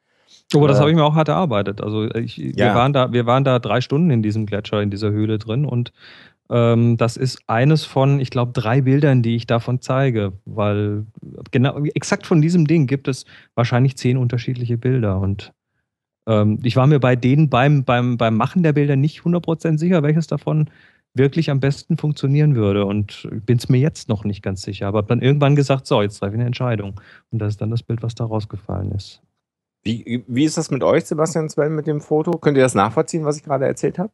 Aber 0.56 0.68
das 0.68 0.78
Äh, 0.78 0.82
habe 0.82 0.90
ich 0.90 0.96
mir 0.98 1.04
auch 1.06 1.16
hart 1.16 1.28
erarbeitet. 1.28 1.80
Also 1.82 2.10
ich, 2.16 2.38
wir, 2.40 2.54
Ja. 2.56 2.76
waren 2.76 2.92
da, 2.92 3.14
wir 3.14 3.26
waren 3.28 3.44
da 3.44 3.60
drei 3.60 3.82
Stunden 3.82 4.10
in 4.10 4.24
diesem 4.24 4.48
Gletscher, 4.48 4.82
in 4.82 4.90
dieser 4.90 5.12
Höhle 5.12 5.38
drin 5.38 5.64
und 5.64 5.94
das 6.52 7.16
ist 7.16 7.44
eines 7.46 7.86
von, 7.86 8.20
ich 8.20 8.32
glaube, 8.32 8.54
drei 8.54 8.82
Bildern, 8.82 9.22
die 9.22 9.36
ich 9.36 9.46
davon 9.46 9.82
zeige, 9.82 10.34
weil 10.46 11.06
genau 11.52 11.84
exakt 11.94 12.26
von 12.26 12.42
diesem 12.42 12.66
Ding 12.66 12.88
gibt 12.88 13.08
es 13.08 13.26
wahrscheinlich 13.54 13.98
zehn 13.98 14.18
unterschiedliche 14.18 14.76
Bilder 14.76 15.20
und 15.20 15.54
ähm, 16.26 16.60
ich 16.64 16.76
war 16.76 16.88
mir 16.88 17.00
bei 17.00 17.16
denen 17.16 17.50
beim, 17.50 17.84
beim, 17.84 18.18
beim 18.18 18.36
Machen 18.36 18.64
der 18.64 18.74
Bilder 18.74 18.96
nicht 18.96 19.22
100% 19.22 19.78
sicher, 19.78 20.02
welches 20.02 20.26
davon 20.26 20.70
wirklich 21.14 21.50
am 21.50 21.60
besten 21.60 21.98
funktionieren 21.98 22.56
würde 22.56 22.86
und 22.86 23.28
bin 23.46 23.58
es 23.58 23.70
mir 23.70 23.80
jetzt 23.80 24.10
noch 24.10 24.24
nicht 24.24 24.42
ganz 24.42 24.62
sicher, 24.62 24.88
aber 24.88 25.00
habe 25.00 25.08
dann 25.08 25.22
irgendwann 25.22 25.56
gesagt, 25.56 25.86
so, 25.86 26.02
jetzt 26.02 26.20
treffe 26.20 26.34
ich 26.34 26.40
eine 26.40 26.48
Entscheidung 26.48 27.00
und 27.32 27.40
das 27.40 27.54
ist 27.54 27.62
dann 27.62 27.72
das 27.72 27.84
Bild, 27.84 28.04
was 28.04 28.16
da 28.16 28.26
rausgefallen 28.26 28.92
ist. 28.92 29.22
Wie, 29.84 30.24
wie 30.28 30.44
ist 30.46 30.58
das 30.58 30.72
mit 30.72 30.84
euch, 30.84 31.06
Sebastian 31.06 31.50
Sven, 31.50 31.74
mit 31.74 31.88
dem 31.88 32.02
Foto? 32.02 32.38
Könnt 32.38 32.58
ihr 32.58 32.64
das 32.64 32.76
nachvollziehen, 32.76 33.26
was 33.26 33.38
ich 33.38 33.44
gerade 33.44 33.66
erzählt 33.66 33.98
habe? 33.98 34.12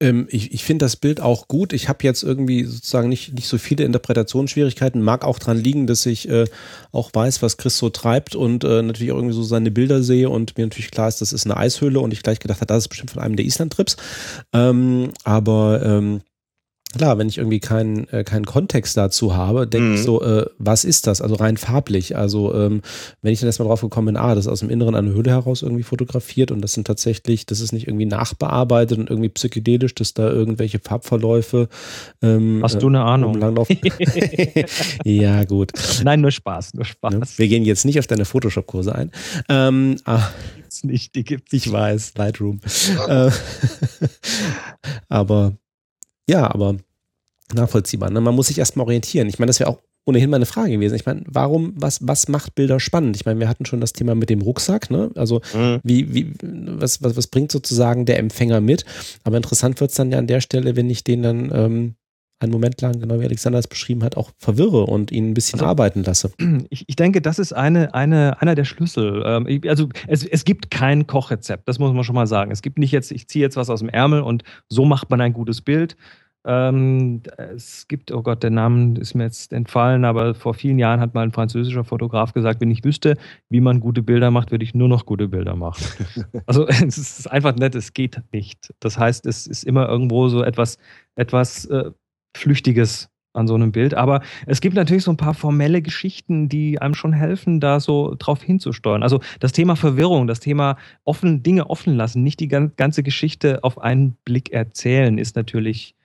Ähm, 0.00 0.26
ich 0.30 0.52
ich 0.52 0.64
finde 0.64 0.84
das 0.84 0.96
Bild 0.96 1.20
auch 1.20 1.48
gut. 1.48 1.72
Ich 1.72 1.88
habe 1.88 1.98
jetzt 2.02 2.22
irgendwie 2.22 2.64
sozusagen 2.64 3.08
nicht, 3.08 3.34
nicht 3.34 3.46
so 3.46 3.58
viele 3.58 3.84
Interpretationsschwierigkeiten. 3.84 5.02
Mag 5.02 5.24
auch 5.24 5.38
dran 5.38 5.58
liegen, 5.58 5.86
dass 5.86 6.04
ich 6.06 6.28
äh, 6.28 6.46
auch 6.92 7.10
weiß, 7.12 7.42
was 7.42 7.56
Chris 7.56 7.78
so 7.78 7.90
treibt 7.90 8.34
und 8.34 8.64
äh, 8.64 8.82
natürlich 8.82 9.12
auch 9.12 9.16
irgendwie 9.16 9.34
so 9.34 9.42
seine 9.42 9.70
Bilder 9.70 10.02
sehe 10.02 10.28
und 10.30 10.56
mir 10.58 10.66
natürlich 10.66 10.90
klar 10.90 11.08
ist, 11.08 11.20
das 11.20 11.32
ist 11.32 11.46
eine 11.46 11.56
Eishöhle 11.56 12.00
und 12.00 12.12
ich 12.12 12.22
gleich 12.22 12.40
gedacht 12.40 12.60
habe, 12.60 12.66
das 12.66 12.84
ist 12.84 12.88
bestimmt 12.88 13.12
von 13.12 13.22
einem 13.22 13.36
der 13.36 13.46
Island-Trips. 13.46 13.96
Ähm, 14.52 15.10
aber 15.24 15.82
ähm, 15.84 16.20
klar, 16.96 17.18
wenn 17.18 17.28
ich 17.28 17.38
irgendwie 17.38 17.60
keinen 17.60 18.08
äh, 18.08 18.24
keinen 18.24 18.44
Kontext 18.46 18.96
dazu 18.96 19.34
habe, 19.36 19.66
denke 19.66 19.88
Mhm. 19.88 19.94
ich 19.94 20.02
so, 20.02 20.22
äh, 20.22 20.46
was 20.58 20.84
ist 20.84 21.06
das? 21.06 21.20
Also 21.20 21.34
rein 21.36 21.56
farblich. 21.56 22.16
Also 22.16 22.54
ähm, 22.54 22.82
wenn 23.22 23.32
ich 23.32 23.40
dann 23.40 23.46
erstmal 23.48 23.68
drauf 23.68 23.80
gekommen 23.80 24.06
bin, 24.06 24.16
ah, 24.16 24.34
das 24.34 24.46
ist 24.46 24.52
aus 24.52 24.60
dem 24.60 24.70
Inneren 24.70 24.94
einer 24.94 25.10
Höhle 25.12 25.30
heraus 25.30 25.62
irgendwie 25.62 25.82
fotografiert 25.82 26.50
und 26.50 26.60
das 26.62 26.72
sind 26.72 26.86
tatsächlich, 26.86 27.46
das 27.46 27.60
ist 27.60 27.72
nicht 27.72 27.86
irgendwie 27.86 28.06
nachbearbeitet 28.06 28.98
und 28.98 29.10
irgendwie 29.10 29.28
psychedelisch, 29.28 29.94
dass 29.94 30.14
da 30.14 30.28
irgendwelche 30.30 30.78
Farbverläufe 30.78 31.68
ähm, 32.22 32.60
Hast 32.62 32.82
du 32.82 32.88
eine 32.88 33.02
Ahnung? 33.02 33.34
ja, 35.04 35.44
gut. 35.44 35.72
Nein, 36.04 36.20
nur 36.20 36.30
Spaß, 36.30 36.74
nur 36.74 36.84
Spaß. 36.84 37.14
Ne? 37.14 37.22
Wir 37.36 37.48
gehen 37.48 37.64
jetzt 37.64 37.84
nicht 37.84 37.98
auf 37.98 38.06
deine 38.06 38.24
Photoshop-Kurse 38.24 38.94
ein. 38.94 39.10
Ähm, 39.48 39.96
ah, 40.04 40.28
nicht, 40.82 41.14
die 41.14 41.24
gibt's. 41.24 41.52
ich 41.52 41.70
weiß, 41.70 42.14
Lightroom. 42.16 42.60
Äh, 43.08 43.30
aber 45.08 45.52
ja, 46.28 46.52
aber 46.52 46.76
nachvollziehbar. 47.52 48.10
Ne? 48.10 48.20
Man 48.20 48.34
muss 48.34 48.48
sich 48.48 48.58
erstmal 48.58 48.84
orientieren. 48.86 49.28
Ich 49.28 49.38
meine, 49.38 49.48
das 49.50 49.60
wäre 49.60 49.70
auch 49.70 49.80
ohnehin 50.06 50.28
meine 50.30 50.46
Frage 50.46 50.72
gewesen. 50.72 50.94
Ich 50.96 51.06
meine, 51.06 51.22
warum, 51.26 51.72
was, 51.76 51.98
was 52.06 52.28
macht 52.28 52.54
Bilder 52.54 52.78
spannend? 52.78 53.16
Ich 53.16 53.24
meine, 53.24 53.40
wir 53.40 53.48
hatten 53.48 53.64
schon 53.64 53.80
das 53.80 53.94
Thema 53.94 54.14
mit 54.14 54.28
dem 54.28 54.42
Rucksack, 54.42 54.90
ne? 54.90 55.10
Also 55.14 55.40
Mhm. 55.54 55.80
wie, 55.82 56.12
wie, 56.14 56.32
was, 56.42 57.02
was, 57.02 57.16
was 57.16 57.26
bringt 57.26 57.50
sozusagen 57.50 58.04
der 58.04 58.18
Empfänger 58.18 58.60
mit? 58.60 58.84
Aber 59.22 59.36
interessant 59.38 59.80
wird 59.80 59.90
es 59.90 59.96
dann 59.96 60.12
ja 60.12 60.18
an 60.18 60.26
der 60.26 60.40
Stelle, 60.42 60.76
wenn 60.76 60.90
ich 60.90 61.04
den 61.04 61.22
dann 61.22 61.50
ähm, 61.54 61.94
einen 62.40 62.52
Moment 62.52 62.80
lang, 62.80 63.00
genau 63.00 63.20
wie 63.20 63.24
Alexander 63.24 63.58
es 63.58 63.68
beschrieben 63.68 64.02
hat, 64.02 64.16
auch 64.16 64.30
verwirre 64.38 64.86
und 64.86 65.12
ihn 65.12 65.30
ein 65.30 65.34
bisschen 65.34 65.60
Also- 65.60 65.70
arbeiten 65.70 66.02
lasse. 66.04 66.32
Ich, 66.68 66.84
ich 66.88 66.96
denke, 66.96 67.20
das 67.22 67.38
ist 67.38 67.52
eine, 67.52 67.94
eine, 67.94 68.40
einer 68.40 68.54
der 68.54 68.64
Schlüssel. 68.64 69.22
Ähm, 69.24 69.60
also 69.66 69.88
es, 70.06 70.24
es 70.24 70.44
gibt 70.44 70.70
kein 70.70 71.06
Kochrezept, 71.06 71.68
das 71.68 71.78
muss 71.78 71.92
man 71.92 72.04
schon 72.04 72.14
mal 72.14 72.26
sagen. 72.26 72.50
Es 72.50 72.62
gibt 72.62 72.78
nicht 72.78 72.92
jetzt, 72.92 73.12
ich 73.12 73.28
ziehe 73.28 73.44
jetzt 73.44 73.56
was 73.56 73.70
aus 73.70 73.80
dem 73.80 73.88
Ärmel 73.88 74.20
und 74.20 74.42
so 74.68 74.84
macht 74.84 75.10
man 75.10 75.20
ein 75.20 75.32
gutes 75.32 75.60
Bild. 75.60 75.96
Ähm, 76.46 77.22
es 77.38 77.88
gibt, 77.88 78.12
oh 78.12 78.22
Gott, 78.22 78.42
der 78.42 78.50
Name 78.50 78.98
ist 78.98 79.14
mir 79.14 79.24
jetzt 79.24 79.54
entfallen, 79.54 80.04
aber 80.04 80.34
vor 80.34 80.52
vielen 80.52 80.78
Jahren 80.78 81.00
hat 81.00 81.14
mal 81.14 81.22
ein 81.22 81.32
französischer 81.32 81.84
Fotograf 81.84 82.34
gesagt, 82.34 82.60
wenn 82.60 82.70
ich 82.70 82.84
wüsste, 82.84 83.16
wie 83.48 83.62
man 83.62 83.80
gute 83.80 84.02
Bilder 84.02 84.30
macht, 84.30 84.50
würde 84.50 84.64
ich 84.64 84.74
nur 84.74 84.88
noch 84.88 85.06
gute 85.06 85.28
Bilder 85.28 85.56
machen. 85.56 85.82
also 86.46 86.66
es 86.68 86.98
ist 86.98 87.30
einfach 87.30 87.56
nett, 87.56 87.74
es 87.74 87.94
geht 87.94 88.20
nicht. 88.32 88.74
Das 88.80 88.98
heißt, 88.98 89.24
es 89.24 89.46
ist 89.46 89.64
immer 89.64 89.88
irgendwo 89.88 90.28
so 90.28 90.42
etwas, 90.42 90.76
etwas 91.16 91.64
äh, 91.66 91.90
Flüchtiges 92.36 93.08
an 93.34 93.48
so 93.48 93.54
einem 93.54 93.72
Bild. 93.72 93.94
Aber 93.94 94.22
es 94.46 94.60
gibt 94.60 94.76
natürlich 94.76 95.02
so 95.02 95.10
ein 95.10 95.16
paar 95.16 95.34
formelle 95.34 95.82
Geschichten, 95.82 96.48
die 96.48 96.80
einem 96.80 96.94
schon 96.94 97.12
helfen, 97.12 97.60
da 97.60 97.80
so 97.80 98.14
drauf 98.18 98.42
hinzusteuern. 98.42 99.02
Also 99.02 99.20
das 99.40 99.52
Thema 99.52 99.76
Verwirrung, 99.76 100.26
das 100.26 100.40
Thema 100.40 100.76
offen, 101.04 101.42
Dinge 101.42 101.68
offen 101.68 101.96
lassen, 101.96 102.22
nicht 102.22 102.38
die 102.40 102.48
gan- 102.48 102.72
ganze 102.76 103.02
Geschichte 103.02 103.64
auf 103.64 103.80
einen 103.80 104.16
Blick 104.24 104.52
erzählen, 104.52 105.18
ist 105.18 105.34
natürlich, 105.34 105.96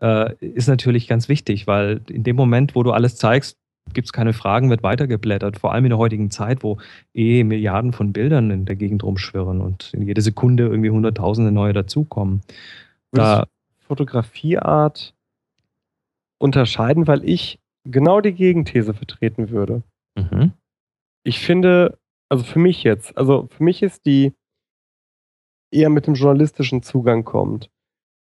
äh, 0.00 0.34
ist 0.40 0.68
natürlich 0.68 1.08
ganz 1.08 1.28
wichtig, 1.28 1.66
weil 1.66 2.00
in 2.08 2.22
dem 2.22 2.36
Moment, 2.36 2.74
wo 2.74 2.82
du 2.82 2.92
alles 2.92 3.16
zeigst, 3.16 3.58
gibt 3.92 4.06
es 4.06 4.12
keine 4.12 4.32
Fragen, 4.32 4.70
wird 4.70 4.82
weitergeblättert. 4.82 5.58
Vor 5.58 5.72
allem 5.72 5.86
in 5.86 5.90
der 5.90 5.98
heutigen 5.98 6.30
Zeit, 6.30 6.62
wo 6.62 6.78
eh 7.14 7.44
Milliarden 7.44 7.92
von 7.92 8.12
Bildern 8.12 8.50
in 8.50 8.64
der 8.64 8.76
Gegend 8.76 9.02
rumschwirren 9.02 9.60
und 9.60 9.92
in 9.94 10.02
jede 10.06 10.20
Sekunde 10.20 10.64
irgendwie 10.64 10.90
Hunderttausende 10.90 11.52
neue 11.52 11.72
dazukommen. 11.72 12.42
Da, 13.12 13.46
Fotografieart 13.86 15.14
unterscheiden, 16.38 17.06
weil 17.06 17.28
ich 17.28 17.60
genau 17.84 18.20
die 18.20 18.32
Gegenthese 18.32 18.94
vertreten 18.94 19.50
würde. 19.50 19.82
mhm. 20.16 20.52
Ich 21.24 21.40
finde, 21.40 21.98
also 22.30 22.44
für 22.44 22.58
mich 22.58 22.84
jetzt, 22.84 23.16
also 23.18 23.48
für 23.50 23.62
mich 23.62 23.82
ist 23.82 24.06
die 24.06 24.32
eher 25.70 25.90
mit 25.90 26.06
dem 26.06 26.14
journalistischen 26.14 26.82
Zugang 26.82 27.24
kommt. 27.24 27.70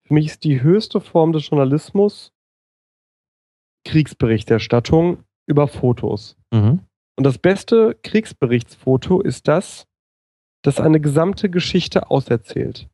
Für 0.06 0.14
mich 0.14 0.26
ist 0.26 0.44
die 0.44 0.62
höchste 0.62 1.00
Form 1.00 1.32
des 1.32 1.48
Journalismus 1.50 2.34
Kriegsberichterstattung 3.86 5.24
über 5.48 5.68
Fotos. 5.68 6.36
Mhm. 6.52 6.82
Und 7.18 7.24
das 7.24 7.38
beste 7.38 7.98
Kriegsberichtsfoto 8.04 9.22
ist 9.22 9.48
das, 9.48 9.88
das 10.64 10.80
eine 10.80 11.00
gesamte 11.00 11.50
Geschichte 11.50 12.10
auserzählt. 12.12 12.90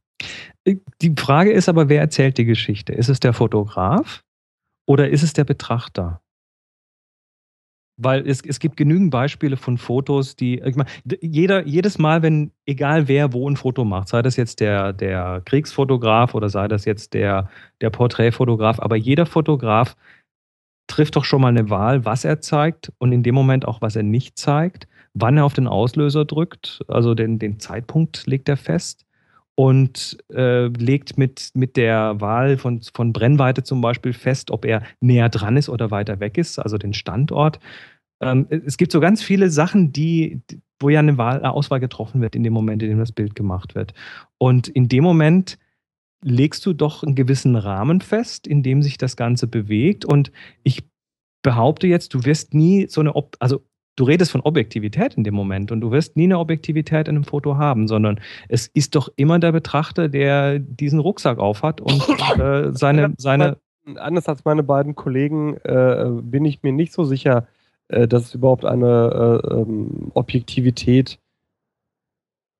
Die 0.65 1.13
Frage 1.17 1.51
ist 1.51 1.67
aber, 1.67 1.89
wer 1.89 1.99
erzählt 1.99 2.37
die 2.37 2.45
Geschichte? 2.45 2.93
Ist 2.93 3.09
es 3.09 3.19
der 3.19 3.33
Fotograf 3.33 4.23
oder 4.85 5.09
ist 5.09 5.23
es 5.23 5.33
der 5.33 5.43
Betrachter? 5.43 6.21
Weil 7.97 8.27
es, 8.27 8.41
es 8.41 8.59
gibt 8.59 8.75
genügend 8.75 9.11
Beispiele 9.11 9.55
von 9.55 9.77
Fotos, 9.77 10.35
die, 10.35 10.59
ich 10.59 10.75
meine, 10.75 10.89
jeder, 11.21 11.65
jedes 11.67 11.99
Mal, 11.99 12.23
wenn, 12.23 12.51
egal 12.65 13.07
wer 13.07 13.33
wo 13.33 13.47
ein 13.47 13.55
Foto 13.55 13.85
macht, 13.85 14.07
sei 14.07 14.23
das 14.23 14.35
jetzt 14.35 14.59
der, 14.59 14.93
der 14.93 15.41
Kriegsfotograf 15.45 16.33
oder 16.33 16.49
sei 16.49 16.67
das 16.67 16.85
jetzt 16.85 17.13
der, 17.13 17.49
der 17.81 17.91
Porträtfotograf, 17.91 18.79
aber 18.79 18.95
jeder 18.95 19.27
Fotograf 19.27 19.95
trifft 20.87 21.15
doch 21.15 21.23
schon 21.23 21.41
mal 21.41 21.49
eine 21.49 21.69
Wahl, 21.69 22.03
was 22.03 22.25
er 22.25 22.41
zeigt 22.41 22.91
und 22.97 23.11
in 23.11 23.21
dem 23.23 23.35
Moment 23.35 23.67
auch, 23.67 23.81
was 23.81 23.95
er 23.95 24.03
nicht 24.03 24.39
zeigt, 24.39 24.87
wann 25.13 25.37
er 25.37 25.45
auf 25.45 25.53
den 25.53 25.67
Auslöser 25.67 26.25
drückt, 26.25 26.83
also 26.87 27.13
den, 27.13 27.37
den 27.37 27.59
Zeitpunkt 27.59 28.25
legt 28.25 28.49
er 28.49 28.57
fest 28.57 29.05
und 29.55 30.17
äh, 30.33 30.67
legt 30.67 31.17
mit, 31.17 31.51
mit 31.53 31.77
der 31.77 32.19
Wahl 32.19 32.57
von, 32.57 32.81
von 32.93 33.13
Brennweite 33.13 33.63
zum 33.63 33.81
Beispiel 33.81 34.13
fest, 34.13 34.51
ob 34.51 34.65
er 34.65 34.83
näher 34.99 35.29
dran 35.29 35.57
ist 35.57 35.69
oder 35.69 35.91
weiter 35.91 36.19
weg 36.19 36.37
ist, 36.37 36.59
also 36.59 36.77
den 36.77 36.93
Standort. 36.93 37.59
Ähm, 38.21 38.47
es 38.49 38.77
gibt 38.77 38.91
so 38.91 38.99
ganz 38.99 39.21
viele 39.21 39.49
Sachen, 39.49 39.91
die, 39.91 40.41
wo 40.79 40.89
ja 40.89 40.99
eine, 40.99 41.17
Wahl, 41.17 41.37
eine 41.37 41.51
Auswahl 41.51 41.79
getroffen 41.79 42.21
wird 42.21 42.35
in 42.35 42.43
dem 42.43 42.53
Moment, 42.53 42.81
in 42.81 42.89
dem 42.89 42.99
das 42.99 43.11
Bild 43.11 43.35
gemacht 43.35 43.75
wird. 43.75 43.93
Und 44.39 44.67
in 44.67 44.87
dem 44.87 45.03
Moment 45.03 45.59
legst 46.23 46.65
du 46.65 46.73
doch 46.73 47.03
einen 47.03 47.15
gewissen 47.15 47.55
Rahmen 47.55 48.01
fest, 48.01 48.47
in 48.47 48.63
dem 48.63 48.81
sich 48.81 48.97
das 48.97 49.17
Ganze 49.17 49.45
bewegt. 49.45 50.05
Und 50.05 50.31
ich 50.63 50.83
behaupte 51.43 51.87
jetzt, 51.87 52.13
du 52.13 52.25
wirst 52.25 52.53
nie 52.53 52.87
so 52.87 53.01
eine, 53.01 53.15
Ob 53.15 53.35
also 53.39 53.63
du 53.95 54.03
redest 54.03 54.31
von 54.31 54.41
Objektivität 54.41 55.15
in 55.15 55.23
dem 55.23 55.35
Moment 55.35 55.71
und 55.71 55.81
du 55.81 55.91
wirst 55.91 56.15
nie 56.17 56.23
eine 56.25 56.39
Objektivität 56.39 57.07
in 57.07 57.15
einem 57.15 57.23
Foto 57.23 57.57
haben, 57.57 57.87
sondern 57.87 58.19
es 58.49 58.67
ist 58.67 58.95
doch 58.95 59.09
immer 59.15 59.39
der 59.39 59.51
Betrachter, 59.51 60.09
der 60.09 60.59
diesen 60.59 60.99
Rucksack 60.99 61.37
aufhat 61.39 61.81
und 61.81 62.01
äh, 62.39 62.71
seine, 62.73 63.13
seine, 63.17 63.57
Anders 63.97 64.29
als 64.29 64.45
meine 64.45 64.63
beiden 64.63 64.95
Kollegen 64.95 65.57
äh, 65.57 66.05
bin 66.21 66.45
ich 66.45 66.63
mir 66.63 66.71
nicht 66.71 66.93
so 66.93 67.03
sicher, 67.03 67.47
äh, 67.89 68.07
dass 68.07 68.23
es 68.23 68.35
überhaupt 68.35 68.63
eine 68.65 69.41
äh, 69.43 69.53
ähm, 69.53 70.11
Objektivität 70.13 71.19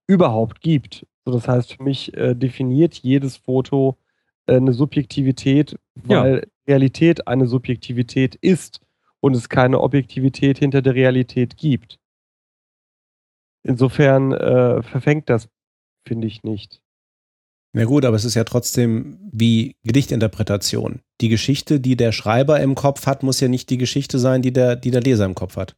überhaupt 0.06 0.60
gibt. 0.60 1.08
So, 1.26 1.32
das 1.32 1.48
heißt, 1.48 1.74
für 1.74 1.84
mich 1.84 2.14
äh, 2.18 2.36
definiert 2.36 2.96
jedes 2.96 3.38
Foto 3.38 3.98
äh, 4.48 4.58
eine 4.58 4.74
Subjektivität, 4.74 5.78
Ja. 6.10 6.24
weil 6.24 6.48
Realität 6.68 7.28
eine 7.28 7.48
Subjektivität 7.48 8.36
ist 8.36 8.82
und 9.24 9.36
es 9.36 9.48
keine 9.48 9.80
Objektivität 9.80 10.60
hinter 10.60 10.82
der 10.82 10.96
Realität 10.96 11.56
gibt. 11.56 11.98
Insofern 13.66 14.34
äh, 14.34 14.84
verfängt 14.84 15.30
das, 15.30 15.48
finde 16.06 16.28
ich 16.28 16.44
nicht. 16.44 16.82
Na 17.76 17.86
gut, 17.86 18.04
aber 18.04 18.18
es 18.18 18.26
ist 18.26 18.36
ja 18.36 18.44
trotzdem 18.44 19.18
wie 19.32 19.76
Gedichtinterpretation. 19.84 21.00
Die 21.22 21.30
Geschichte, 21.30 21.80
die 21.80 21.96
der 21.96 22.12
Schreiber 22.12 22.60
im 22.60 22.76
Kopf 22.76 23.08
hat, 23.08 23.24
muss 23.24 23.40
ja 23.40 23.48
nicht 23.48 23.70
die 23.70 23.78
Geschichte 23.78 24.20
sein, 24.20 24.42
die 24.42 24.52
der, 24.52 24.76
die 24.76 24.92
der 24.92 25.02
Leser 25.02 25.26
im 25.26 25.36
Kopf 25.36 25.56
hat. 25.56 25.76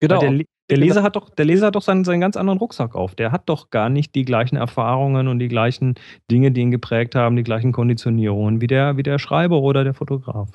Weil 0.00 0.08
Der, 0.08 0.18
der 0.18 0.46
Genau. 0.68 0.86
Leser 0.86 1.02
hat 1.02 1.16
doch, 1.16 1.28
der 1.28 1.44
Leser 1.44 1.66
hat 1.66 1.74
doch 1.74 1.82
seinen, 1.82 2.04
seinen 2.04 2.22
ganz 2.22 2.36
anderen 2.36 2.58
Rucksack 2.58 2.94
auf. 2.94 3.14
Der 3.14 3.30
hat 3.30 3.48
doch 3.50 3.68
gar 3.68 3.90
nicht 3.90 4.14
die 4.14 4.24
gleichen 4.24 4.56
Erfahrungen 4.56 5.28
und 5.28 5.38
die 5.38 5.48
gleichen 5.48 5.96
Dinge, 6.30 6.50
die 6.50 6.62
ihn 6.62 6.70
geprägt 6.70 7.14
haben, 7.14 7.36
die 7.36 7.42
gleichen 7.42 7.72
Konditionierungen 7.72 8.62
wie 8.62 8.68
der, 8.68 8.96
wie 8.96 9.02
der 9.02 9.18
Schreiber 9.18 9.60
oder 9.60 9.84
der 9.84 9.92
Fotograf. 9.92 10.48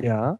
Ja. 0.00 0.38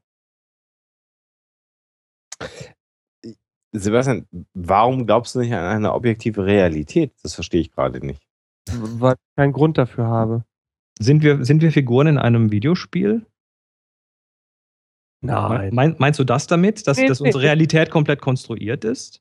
Sebastian, 3.73 4.27
warum 4.55 5.07
glaubst 5.07 5.35
du 5.35 5.41
nicht 5.41 5.53
an 5.53 5.65
eine 5.65 5.93
objektive 5.93 6.47
Realität? 6.47 7.13
Das 7.23 7.35
verstehe 7.35 7.61
ich 7.61 7.71
gerade 7.71 8.05
nicht. 8.05 8.23
Weil 8.71 9.15
ich 9.15 9.37
keinen 9.37 9.53
Grund 9.53 9.79
dafür 9.79 10.07
habe. 10.07 10.45
Sind 10.99 11.23
wir, 11.23 11.45
sind 11.45 11.63
wir 11.63 11.71
Figuren 11.73 12.07
in 12.07 12.19
einem 12.19 12.51
Videospiel? 12.51 13.27
Mein, 15.21 15.97
meinst 15.99 16.21
du 16.21 16.25
das 16.25 16.47
damit, 16.47 16.87
dass, 16.87 16.97
Nee, 16.97 17.09
dass 17.09 17.21
unsere 17.21 17.43
Realität 17.43 17.91
komplett 17.91 18.21
konstruiert 18.21 18.85
ist? 18.85 19.21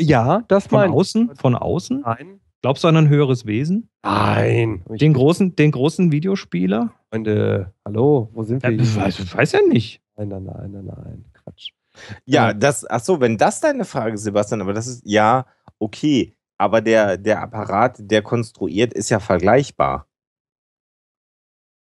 Ja, 0.00 0.42
das 0.48 0.66
Von 0.68 0.80
meine 0.80 0.92
ich. 0.92 0.98
außen? 0.98 1.36
Von 1.36 1.54
außen? 1.54 2.00
Nein. 2.00 2.40
Glaubst 2.62 2.82
du 2.84 2.88
an 2.88 2.96
ein 2.96 3.08
höheres 3.08 3.46
Wesen? 3.46 3.90
Nein. 4.02 4.84
Ich 4.92 4.98
Den 4.98 5.12
großen, 5.12 5.54
den 5.54 5.70
großen 5.70 6.10
Videospieler? 6.12 6.94
Freunde, 7.10 7.72
hallo, 7.84 8.28
wo 8.32 8.42
sind 8.42 8.62
Ja, 8.62 8.70
wir? 8.70 8.80
ich 8.80 8.94
weiß, 8.96 9.34
weiß 9.34 9.52
ja 9.52 9.60
nicht. 9.62 10.02
Nein, 10.16 10.28
nein, 10.28 10.44
nein, 10.44 10.70
nein, 10.72 10.84
nein. 10.84 11.24
Quatsch. 11.32 11.70
Ja, 12.26 12.52
das, 12.52 12.88
ach 12.88 13.00
so, 13.00 13.20
wenn 13.20 13.36
das 13.38 13.60
deine 13.60 13.84
Frage 13.84 14.14
ist, 14.14 14.22
Sebastian, 14.24 14.60
aber 14.60 14.72
das 14.72 14.86
ist, 14.86 15.02
ja, 15.04 15.46
okay, 15.78 16.36
aber 16.58 16.80
der, 16.80 17.16
der 17.16 17.40
Apparat, 17.42 17.96
der 17.98 18.22
konstruiert, 18.22 18.92
ist 18.92 19.08
ja 19.10 19.20
vergleichbar. 19.20 20.06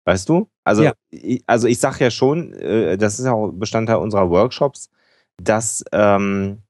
Weißt 0.05 0.29
du? 0.29 0.49
Also, 0.63 0.83
Ja. 0.83 0.93
ich, 1.09 1.43
also 1.45 1.67
ich 1.67 1.79
sag 1.79 1.99
ja 1.99 2.09
schon, 2.09 2.53
äh, 2.53 2.97
das 2.97 3.19
ist 3.19 3.25
ja 3.25 3.33
auch 3.33 3.51
Bestandteil 3.51 3.97
unserer 3.97 4.29
Workshops, 4.29 4.89
dass 5.37 5.83
ähm, 5.91 6.59
äh, 6.59 6.66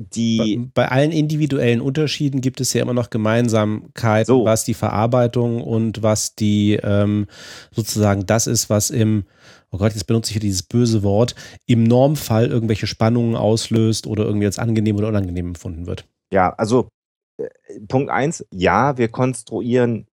die, 0.00 0.56
Bei, 0.56 0.82
bei 0.82 0.88
allen 0.88 1.12
individuellen 1.12 1.82
Unterschieden 1.82 2.40
gibt 2.40 2.60
es 2.60 2.72
ja 2.72 2.80
immer 2.80 2.94
noch 2.94 3.10
Gemeinsamkeiten, 3.10 4.26
So. 4.26 4.44
was 4.46 4.64
die 4.64 4.72
Verarbeitung 4.72 5.62
und 5.62 6.02
was 6.02 6.34
die 6.34 6.78
ähm, 6.82 7.26
sozusagen 7.70 8.24
das 8.24 8.46
ist, 8.46 8.70
was 8.70 8.88
im, 8.88 9.24
oh 9.70 9.76
Gott, 9.76 9.92
jetzt 9.92 10.06
benutze 10.06 10.30
ich 10.30 10.32
hier 10.32 10.40
dieses 10.40 10.62
böse 10.62 11.02
Wort, 11.02 11.34
im 11.66 11.84
Normfall 11.84 12.46
irgendwelche 12.46 12.86
Spannungen 12.86 13.36
auslöst 13.36 14.06
oder 14.06 14.24
irgendwie 14.24 14.46
als 14.46 14.58
angenehm 14.58 14.96
oder 14.96 15.08
unangenehm 15.08 15.48
empfunden 15.48 15.86
wird. 15.86 16.06
Ja, 16.32 16.54
also 16.54 16.88
äh, 17.36 17.48
Punkt 17.86 18.10
eins, 18.10 18.46
ja, 18.50 18.96
wir 18.96 19.08
konstruieren 19.08 20.06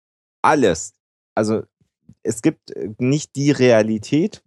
alles. 0.42 0.94
Also 1.36 1.62
es 2.24 2.42
gibt 2.42 2.72
äh, 2.72 2.90
nicht 2.98 3.36
die 3.36 3.52
Realität, 3.52 4.42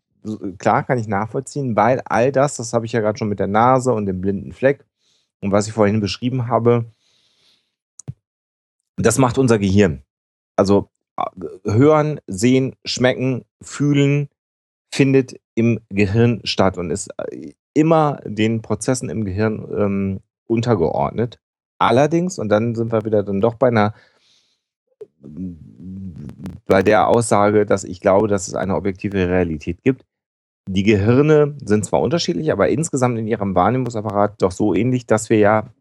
klar 0.57 0.83
kann 0.83 0.97
ich 0.97 1.07
nachvollziehen, 1.07 1.77
weil 1.77 2.01
all 2.03 2.33
das, 2.33 2.57
das 2.57 2.73
habe 2.73 2.85
ich 2.85 2.91
ja 2.91 2.99
gerade 2.99 3.17
schon 3.17 3.29
mit 3.29 3.39
der 3.39 3.47
Nase 3.47 3.93
und 3.93 4.05
dem 4.05 4.19
blinden 4.19 4.51
Fleck 4.51 4.83
und 5.41 5.51
was 5.51 5.67
ich 5.67 5.73
vorhin 5.73 5.99
beschrieben 5.99 6.47
habe, 6.47 6.85
das 8.97 9.17
macht 9.17 9.37
unser 9.37 9.59
Gehirn. 9.59 10.03
Also 10.55 10.89
Hören, 11.65 12.19
Sehen, 12.27 12.75
Schmecken, 12.85 13.45
Fühlen 13.61 14.29
findet 14.91 15.39
im 15.55 15.79
Gehirn 15.89 16.41
statt 16.43 16.77
und 16.77 16.91
ist 16.91 17.09
äh, 17.17 17.53
immer 17.73 18.19
den 18.25 18.61
Prozessen 18.61 19.09
im 19.09 19.25
Gehirn 19.25 19.65
ähm, 19.75 20.19
untergeordnet. 20.47 21.39
Allerdings, 21.77 22.39
und 22.39 22.49
dann 22.49 22.75
sind 22.75 22.91
wir 22.91 23.05
wieder 23.05 23.23
dann 23.23 23.41
doch 23.41 23.55
bei 23.55 23.67
einer 23.67 23.93
bei 26.65 26.81
der 26.81 27.07
Aussage, 27.07 27.65
dass 27.65 27.83
ich 27.83 27.99
glaube, 27.99 28.27
dass 28.27 28.47
es 28.47 28.53
eine 28.55 28.75
objektive 28.75 29.27
Realität 29.27 29.83
gibt. 29.83 30.05
Die 30.71 30.83
Gehirne 30.83 31.55
sind 31.65 31.83
zwar 31.83 31.99
unterschiedlich, 31.99 32.51
aber 32.51 32.69
insgesamt 32.69 33.17
in 33.17 33.25
ihrem 33.25 33.55
Wahrnehmungsapparat 33.55 34.39
doch 34.39 34.51
so 34.51 34.75
ähnlich, 34.75 35.07
dass 35.07 35.31
wir 35.31 35.39
ja 35.39 35.73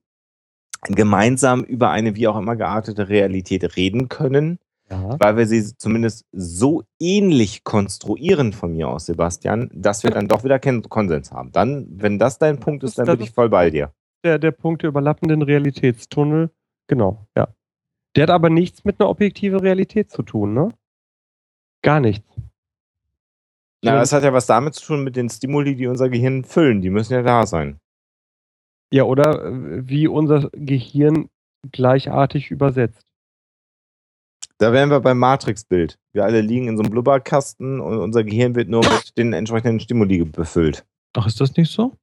gemeinsam 0.86 1.62
über 1.62 1.90
eine 1.90 2.16
wie 2.16 2.26
auch 2.26 2.38
immer 2.38 2.56
geartete 2.56 3.10
Realität 3.10 3.76
reden 3.76 4.08
können, 4.08 4.58
ja. 4.90 5.20
weil 5.20 5.36
wir 5.36 5.46
sie 5.46 5.76
zumindest 5.76 6.24
so 6.32 6.84
ähnlich 6.98 7.64
konstruieren 7.64 8.54
von 8.54 8.72
mir 8.72 8.88
aus, 8.88 9.04
Sebastian, 9.04 9.70
dass 9.74 10.04
wir 10.04 10.10
dann 10.10 10.26
doch 10.26 10.42
wieder 10.42 10.58
Konsens 10.58 11.32
haben. 11.32 11.52
Dann, 11.52 11.86
wenn 11.90 12.18
das 12.18 12.38
dein 12.38 12.58
Punkt 12.58 12.82
ist, 12.82 12.96
dann 12.96 13.04
bin 13.04 13.20
ich 13.20 13.32
voll 13.32 13.50
bei 13.50 13.68
dir. 13.68 13.92
Der, 14.24 14.38
der 14.38 14.52
Punkt 14.52 14.82
der 14.82 14.88
überlappenden 14.88 15.42
Realitätstunnel, 15.42 16.48
genau, 16.86 17.26
ja. 17.36 17.48
Der 18.16 18.22
hat 18.22 18.30
aber 18.30 18.48
nichts 18.48 18.86
mit 18.86 18.98
einer 18.98 19.10
objektiven 19.10 19.60
Realität 19.60 20.10
zu 20.10 20.22
tun, 20.22 20.54
ne? 20.54 20.70
Gar 21.82 22.00
nichts. 22.00 22.26
Na, 23.84 23.92
das 23.92 24.12
hat 24.12 24.24
ja 24.24 24.32
was 24.32 24.46
damit 24.46 24.74
zu 24.74 24.84
tun 24.84 25.04
mit 25.04 25.16
den 25.16 25.28
Stimuli, 25.28 25.76
die 25.76 25.86
unser 25.86 26.08
Gehirn 26.08 26.44
füllen. 26.44 26.80
Die 26.80 26.90
müssen 26.90 27.12
ja 27.12 27.22
da 27.22 27.46
sein. 27.46 27.78
Ja, 28.92 29.04
oder 29.04 29.44
äh, 29.44 29.88
wie 29.88 30.08
unser 30.08 30.50
Gehirn 30.52 31.28
gleichartig 31.70 32.50
übersetzt. 32.50 33.04
Da 34.58 34.72
wären 34.72 34.90
wir 34.90 35.00
beim 35.00 35.18
Matrix-Bild. 35.18 35.98
Wir 36.12 36.24
alle 36.24 36.40
liegen 36.40 36.66
in 36.66 36.76
so 36.76 36.82
einem 36.82 36.90
Blubberkasten 36.90 37.80
und 37.80 37.98
unser 37.98 38.24
Gehirn 38.24 38.56
wird 38.56 38.68
nur 38.68 38.82
mit 38.82 39.16
den 39.16 39.32
entsprechenden 39.32 39.78
Stimuli 39.78 40.24
befüllt. 40.24 40.84
Ach, 41.16 41.26
ist 41.26 41.40
das 41.40 41.56
nicht 41.56 41.70
so? 41.70 41.94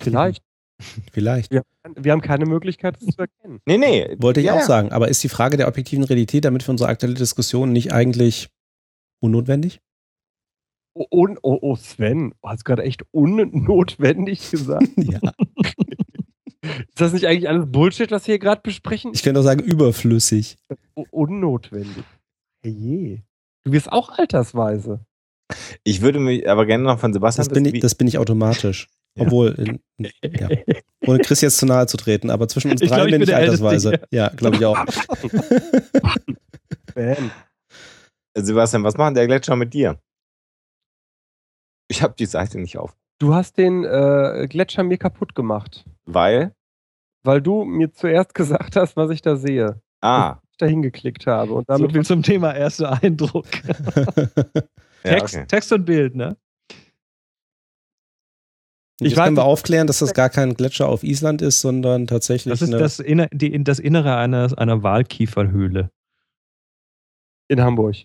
Vielleicht. 0.00 0.42
Vielleicht. 1.12 1.52
Wir, 1.52 1.62
wir, 1.96 2.12
haben 2.12 2.22
keine 2.22 2.46
Möglichkeit, 2.46 2.96
das 2.96 3.14
zu 3.14 3.20
erkennen. 3.20 3.60
Nee, 3.66 3.76
nee. 3.76 4.16
Wollte 4.18 4.40
ich 4.40 4.46
ja, 4.46 4.54
auch 4.54 4.62
sagen. 4.62 4.90
Aber 4.92 5.08
ist 5.08 5.22
die 5.22 5.28
Frage 5.28 5.58
der 5.58 5.68
objektiven 5.68 6.04
Realität 6.04 6.46
damit 6.46 6.62
für 6.62 6.70
unsere 6.70 6.88
aktuelle 6.88 7.14
Diskussion 7.14 7.72
nicht 7.72 7.92
eigentlich 7.92 8.48
unnotwendig? 9.20 9.80
Oh, 10.94 11.06
oh, 11.42 11.58
oh 11.62 11.76
Sven, 11.76 12.34
du 12.42 12.48
hast 12.48 12.64
gerade 12.64 12.82
echt 12.82 13.02
unnotwendig 13.12 14.50
gesagt. 14.50 14.88
ja. 14.96 15.20
Ist 16.62 17.00
das 17.00 17.12
nicht 17.12 17.26
eigentlich 17.26 17.48
alles 17.48 17.70
Bullshit, 17.70 18.10
was 18.10 18.26
wir 18.26 18.32
hier 18.32 18.38
gerade 18.38 18.60
besprechen? 18.62 19.12
Ich 19.14 19.22
könnte 19.22 19.40
auch 19.40 19.44
sagen, 19.44 19.60
überflüssig. 19.60 20.58
Unnotwendig. 21.10 22.04
Hey 22.62 22.72
je. 22.72 23.18
Du 23.64 23.72
wirst 23.72 23.90
auch 23.90 24.10
altersweise. 24.18 25.00
Ich 25.84 26.02
würde 26.02 26.20
mich 26.20 26.48
aber 26.48 26.66
gerne 26.66 26.84
noch 26.84 26.98
von 26.98 27.12
Sebastian. 27.12 27.46
Das 27.46 27.52
bin, 27.52 27.64
ich, 27.64 27.80
das 27.80 27.94
bin 27.94 28.06
ich 28.06 28.18
automatisch. 28.18 28.88
Ja. 29.16 29.26
Obwohl, 29.26 29.80
in, 29.98 30.08
ja. 30.22 30.48
ohne 31.06 31.18
Chris 31.18 31.40
jetzt 31.42 31.58
zu 31.58 31.66
nahe 31.66 31.86
zu 31.86 31.96
treten, 31.96 32.30
aber 32.30 32.48
zwischen 32.48 32.70
uns 32.70 32.80
drei 32.80 33.04
bin 33.04 33.20
ich 33.20 33.34
altersweise. 33.34 34.00
Ja, 34.10 34.28
glaube 34.28 34.56
ich 34.56 34.64
auch. 34.64 34.78
Sebastian, 38.34 38.84
was 38.84 38.96
macht 38.96 39.16
der 39.16 39.26
Gletscher 39.26 39.56
mit 39.56 39.74
dir? 39.74 40.00
Ich 41.92 42.02
habe 42.02 42.14
die 42.18 42.24
Seite 42.24 42.58
nicht 42.58 42.78
auf. 42.78 42.96
Du 43.18 43.34
hast 43.34 43.58
den 43.58 43.84
äh, 43.84 44.46
Gletscher 44.48 44.82
mir 44.82 44.96
kaputt 44.96 45.34
gemacht. 45.34 45.84
Weil? 46.06 46.54
Weil 47.22 47.42
du 47.42 47.64
mir 47.64 47.92
zuerst 47.92 48.34
gesagt 48.34 48.76
hast, 48.76 48.96
was 48.96 49.10
ich 49.10 49.20
da 49.20 49.36
sehe. 49.36 49.82
Ah. 50.00 50.38
Ich 50.52 50.56
da 50.56 50.64
hingeklickt 50.64 51.26
habe. 51.26 51.52
Und 51.52 51.68
damit 51.68 51.90
so 51.90 51.94
viel 51.94 52.04
zum 52.04 52.22
Thema 52.22 52.54
erster 52.54 53.02
Eindruck. 53.02 53.44
Text, 55.02 55.34
okay. 55.34 55.46
Text 55.46 55.70
und 55.72 55.84
Bild, 55.84 56.16
ne? 56.16 56.38
Ich 59.00 59.14
können 59.14 59.36
wir 59.36 59.44
aufklären, 59.44 59.86
dass 59.86 59.98
das 59.98 60.14
gar 60.14 60.30
kein 60.30 60.54
Gletscher 60.54 60.88
auf 60.88 61.02
Island 61.02 61.42
ist, 61.42 61.60
sondern 61.60 62.06
tatsächlich. 62.06 62.52
Das 62.52 62.62
ist 62.62 62.72
das, 62.72 63.00
Inner, 63.00 63.28
die, 63.32 63.62
das 63.64 63.80
Innere 63.80 64.16
einer, 64.16 64.56
einer 64.56 64.82
Walkieferhöhle. 64.82 65.90
In 67.48 67.60
Hamburg. 67.60 67.96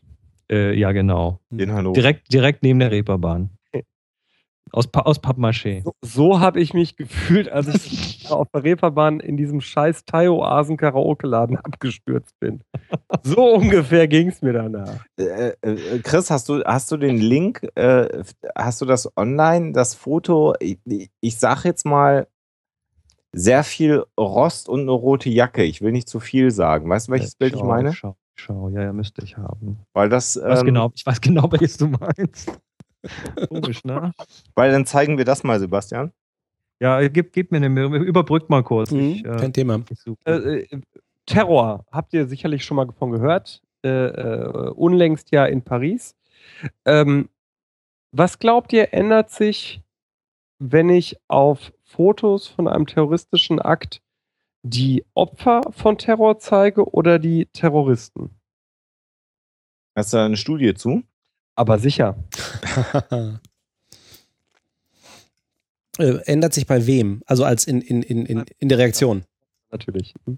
Äh, 0.51 0.77
ja, 0.77 0.91
genau. 0.91 1.39
In 1.51 1.71
Hannover. 1.71 1.93
Direkt, 1.93 2.33
direkt 2.33 2.63
neben 2.63 2.79
der 2.79 2.91
Reeperbahn. 2.91 3.56
Aus, 4.71 4.87
pa 4.87 5.01
aus 5.01 5.19
Pappmaché. 5.19 5.83
So, 5.83 5.93
so 6.01 6.39
habe 6.39 6.59
ich 6.59 6.73
mich 6.73 6.95
gefühlt, 6.95 7.49
als 7.49 7.67
ich 7.67 8.25
auf 8.29 8.47
der 8.53 8.63
Reeperbahn 8.63 9.19
in 9.19 9.37
diesem 9.37 9.61
scheiß 9.61 10.05
Thai-Oasen-Karaoke-Laden 10.05 11.57
abgestürzt 11.63 12.39
bin. 12.39 12.61
So 13.23 13.55
ungefähr 13.55 14.07
ging 14.07 14.29
es 14.29 14.41
mir 14.41 14.53
danach. 14.53 15.05
Äh, 15.19 15.53
äh, 15.61 15.99
Chris, 16.03 16.29
hast 16.29 16.49
du, 16.49 16.63
hast 16.63 16.91
du 16.91 16.97
den 16.97 17.17
Link, 17.17 17.67
äh, 17.75 18.23
hast 18.55 18.81
du 18.81 18.85
das 18.85 19.09
online, 19.17 19.71
das 19.71 19.95
Foto? 19.95 20.53
Ich, 20.59 20.79
ich 21.21 21.37
sag 21.37 21.63
jetzt 21.63 21.85
mal, 21.85 22.27
sehr 23.31 23.63
viel 23.63 24.03
Rost 24.19 24.69
und 24.69 24.81
eine 24.81 24.91
rote 24.91 25.29
Jacke. 25.29 25.63
Ich 25.63 25.81
will 25.81 25.91
nicht 25.91 26.09
zu 26.09 26.19
viel 26.19 26.51
sagen. 26.51 26.89
Weißt 26.89 27.07
du, 27.07 27.11
welches 27.11 27.31
schau, 27.31 27.37
Bild 27.39 27.55
ich 27.55 27.63
meine? 27.63 27.93
Schau, 27.93 28.15
schau, 28.35 28.69
ja, 28.69 28.81
ja, 28.81 28.93
müsste 28.93 29.23
ich 29.23 29.37
haben. 29.37 29.79
Weil 29.93 30.09
das. 30.09 30.35
Ich 30.35 30.43
weiß, 30.43 30.59
ähm, 30.59 30.65
genau, 30.65 30.91
ich 30.95 31.05
weiß 31.05 31.21
genau, 31.21 31.43
welches 31.51 31.77
du 31.77 31.87
meinst. 31.87 32.51
Komisch, 33.49 33.83
ne? 33.83 34.11
Weil 34.55 34.71
dann 34.71 34.85
zeigen 34.85 35.17
wir 35.17 35.25
das 35.25 35.43
mal, 35.43 35.59
Sebastian. 35.59 36.11
Ja, 36.79 37.05
gib, 37.07 37.33
gib 37.33 37.51
mir 37.51 37.57
eine, 37.57 37.97
überbrückt 37.97 38.49
mal 38.49 38.63
kurz. 38.63 38.91
Mhm, 38.91 38.99
ich, 38.99 39.25
äh, 39.25 39.37
kein 39.37 39.53
Thema. 39.53 39.83
Äh, 40.25 40.31
äh, 40.31 40.81
Terror, 41.25 41.85
habt 41.91 42.13
ihr 42.13 42.27
sicherlich 42.27 42.63
schon 42.63 42.77
mal 42.77 42.85
davon 42.85 43.11
gehört. 43.11 43.61
Äh, 43.83 43.89
äh, 43.89 44.69
unlängst 44.71 45.31
ja 45.31 45.45
in 45.45 45.63
Paris. 45.63 46.15
Ähm, 46.85 47.29
was 48.11 48.39
glaubt 48.39 48.73
ihr, 48.73 48.93
ändert 48.93 49.31
sich, 49.31 49.81
wenn 50.59 50.89
ich 50.89 51.17
auf 51.27 51.73
Fotos 51.83 52.47
von 52.47 52.67
einem 52.67 52.87
terroristischen 52.87 53.59
Akt 53.59 54.01
die 54.63 55.05
Opfer 55.13 55.61
von 55.71 55.97
Terror 55.97 56.39
zeige 56.39 56.89
oder 56.91 57.19
die 57.19 57.45
Terroristen? 57.47 58.31
Hast 59.95 60.13
du 60.13 60.17
da 60.17 60.25
eine 60.25 60.37
Studie 60.37 60.73
zu? 60.73 61.03
Aber 61.57 61.79
sicher. 61.79 62.15
äh, 65.97 66.17
ändert 66.25 66.53
sich 66.53 66.67
bei 66.67 66.85
wem? 66.85 67.23
Also 67.25 67.43
als 67.45 67.65
in, 67.65 67.81
in, 67.81 68.03
in, 68.03 68.27
in, 68.27 68.45
in 68.59 68.69
der 68.69 68.77
Reaktion. 68.77 69.23
Natürlich. 69.71 70.13
Hm. 70.25 70.37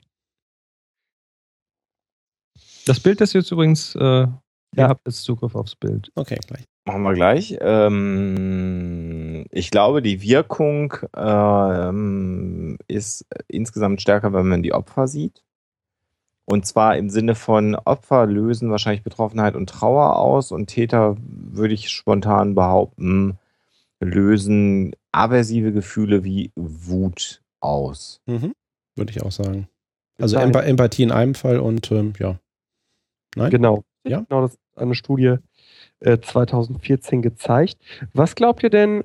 Das 2.86 3.02
Bild 3.02 3.20
ist 3.20 3.34
jetzt 3.34 3.52
übrigens, 3.52 3.96
äh, 3.96 4.00
ja. 4.02 4.42
ihr 4.78 4.88
habt 4.88 5.06
jetzt 5.06 5.24
Zugriff 5.24 5.56
aufs 5.56 5.76
Bild. 5.76 6.10
Okay, 6.16 6.40
gleich. 6.48 6.64
Machen 6.86 7.04
wir 7.04 7.14
gleich. 7.14 7.58
Ähm, 7.60 9.46
ich 9.52 9.72
glaube, 9.72 10.02
die 10.02 10.22
Wirkung 10.22 10.96
ähm, 11.18 12.78
ist 12.88 13.26
insgesamt 13.50 14.02
stärker, 14.02 14.32
wenn 14.32 14.48
man 14.48 14.64
die 14.64 14.72
Opfer 14.72 15.10
sieht. 15.10 15.44
Und 16.50 16.66
zwar 16.66 16.98
im 16.98 17.12
Sinne 17.12 17.36
von 17.36 17.76
Opfer 17.76 18.26
lösen 18.26 18.72
wahrscheinlich 18.72 19.04
Betroffenheit 19.04 19.56
und 19.56 19.70
Trauer 19.70 20.16
aus 20.16 20.52
und 20.52 20.66
Täter, 20.66 21.16
würde 21.20 21.76
ich 21.76 21.90
spontan 21.90 22.56
behaupten, 22.56 23.38
lösen 24.00 24.96
aversive 25.12 25.72
Gefühle 25.72 26.24
wie 26.24 26.52
Wut 26.56 27.44
aus. 27.60 28.20
Mhm. 28.26 28.54
Würde 28.96 29.12
ich 29.12 29.22
auch 29.22 29.32
sagen. 29.32 29.68
Also 30.20 30.38
Emp 30.38 30.56
Empathie 30.56 31.04
in 31.04 31.12
einem 31.12 31.36
Fall 31.36 31.60
und 31.60 31.92
ähm, 31.92 32.14
ja. 32.18 32.40
Nein? 33.36 33.52
Genau. 33.52 33.84
Ja? 34.04 34.26
Genau, 34.28 34.42
das 34.42 34.54
ist 34.54 34.60
eine 34.76 34.96
Studie 34.96 35.36
äh, 36.00 36.18
2014 36.18 37.22
gezeigt. 37.22 37.78
Was 38.14 38.34
glaubt 38.34 38.64
ihr 38.64 38.72
denn, 38.72 39.04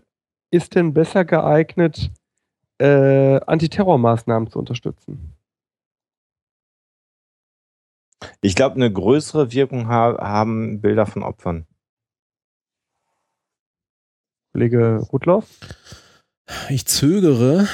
ist 0.50 0.76
denn 0.76 0.94
besser 0.94 1.26
geeignet, 1.26 2.10
äh, 2.78 3.38
Antiterrormaßnahmen 3.40 4.48
zu 4.50 4.58
unterstützen? 4.58 5.33
Ich 8.40 8.54
glaube, 8.54 8.76
eine 8.76 8.92
größere 8.92 9.52
Wirkung 9.52 9.88
ha 9.88 10.16
haben 10.20 10.80
Bilder 10.80 11.06
von 11.06 11.22
Opfern. 11.22 11.66
Kollege 14.52 15.00
Rudloff? 15.12 15.48
Ich 16.68 16.86
zögere. 16.86 17.68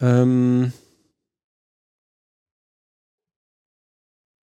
Ähm 0.00 0.72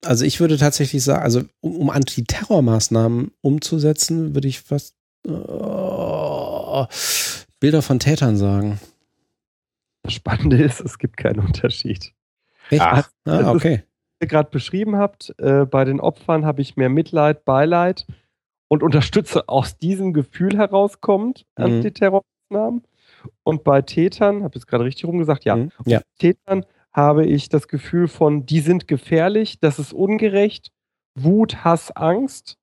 also 0.05 0.25
ich 0.25 0.39
würde 0.39 0.57
tatsächlich 0.57 1.03
sagen, 1.03 1.23
also 1.23 1.41
um, 1.59 1.75
um 1.77 1.89
Antiterrormaßnahmen 1.89 3.31
umzusetzen, 3.41 4.33
würde 4.35 4.47
ich 4.47 4.61
fast 4.61 4.95
oh, 5.27 6.85
Bilder 7.59 7.81
von 7.81 7.99
Tätern 7.99 8.37
sagen. 8.37 8.79
Das 10.03 10.13
Spannende 10.13 10.61
ist, 10.63 10.79
es 10.81 10.97
gibt 10.97 11.17
keinen 11.17 11.39
Unterschied. 11.39 12.13
Echt? 12.69 12.81
Ach, 12.81 13.09
ah, 13.25 13.51
okay 13.51 13.83
ihr 14.23 14.27
gerade 14.27 14.49
beschrieben 14.49 14.97
habt, 14.97 15.33
äh, 15.37 15.65
bei 15.65 15.85
den 15.85 15.99
Opfern 15.99 16.45
habe 16.45 16.61
ich 16.61 16.75
mehr 16.75 16.89
Mitleid, 16.89 17.45
Beileid 17.45 18.07
und 18.67 18.81
unterstütze 18.83 19.47
aus 19.47 19.77
diesem 19.77 20.13
Gefühl 20.13 20.57
herauskommend 20.57 21.45
mhm. 21.57 21.65
Antiterrormaßnahmen. 21.65 22.83
Und 23.43 23.63
bei 23.63 23.81
Tätern, 23.81 24.43
habe 24.43 24.55
ich 24.55 24.63
es 24.63 24.67
gerade 24.67 24.83
richtig 24.83 25.05
rumgesagt, 25.05 25.45
ja, 25.45 25.55
mhm. 25.55 25.71
ja. 25.85 26.01
Tätern 26.17 26.65
habe 26.91 27.25
ich 27.25 27.49
das 27.49 27.67
Gefühl 27.67 28.07
von, 28.07 28.45
die 28.45 28.59
sind 28.59 28.87
gefährlich, 28.87 29.59
das 29.59 29.79
ist 29.79 29.93
ungerecht 29.93 30.71
Wut, 31.15 31.63
Hass, 31.63 31.91
Angst. 31.91 32.57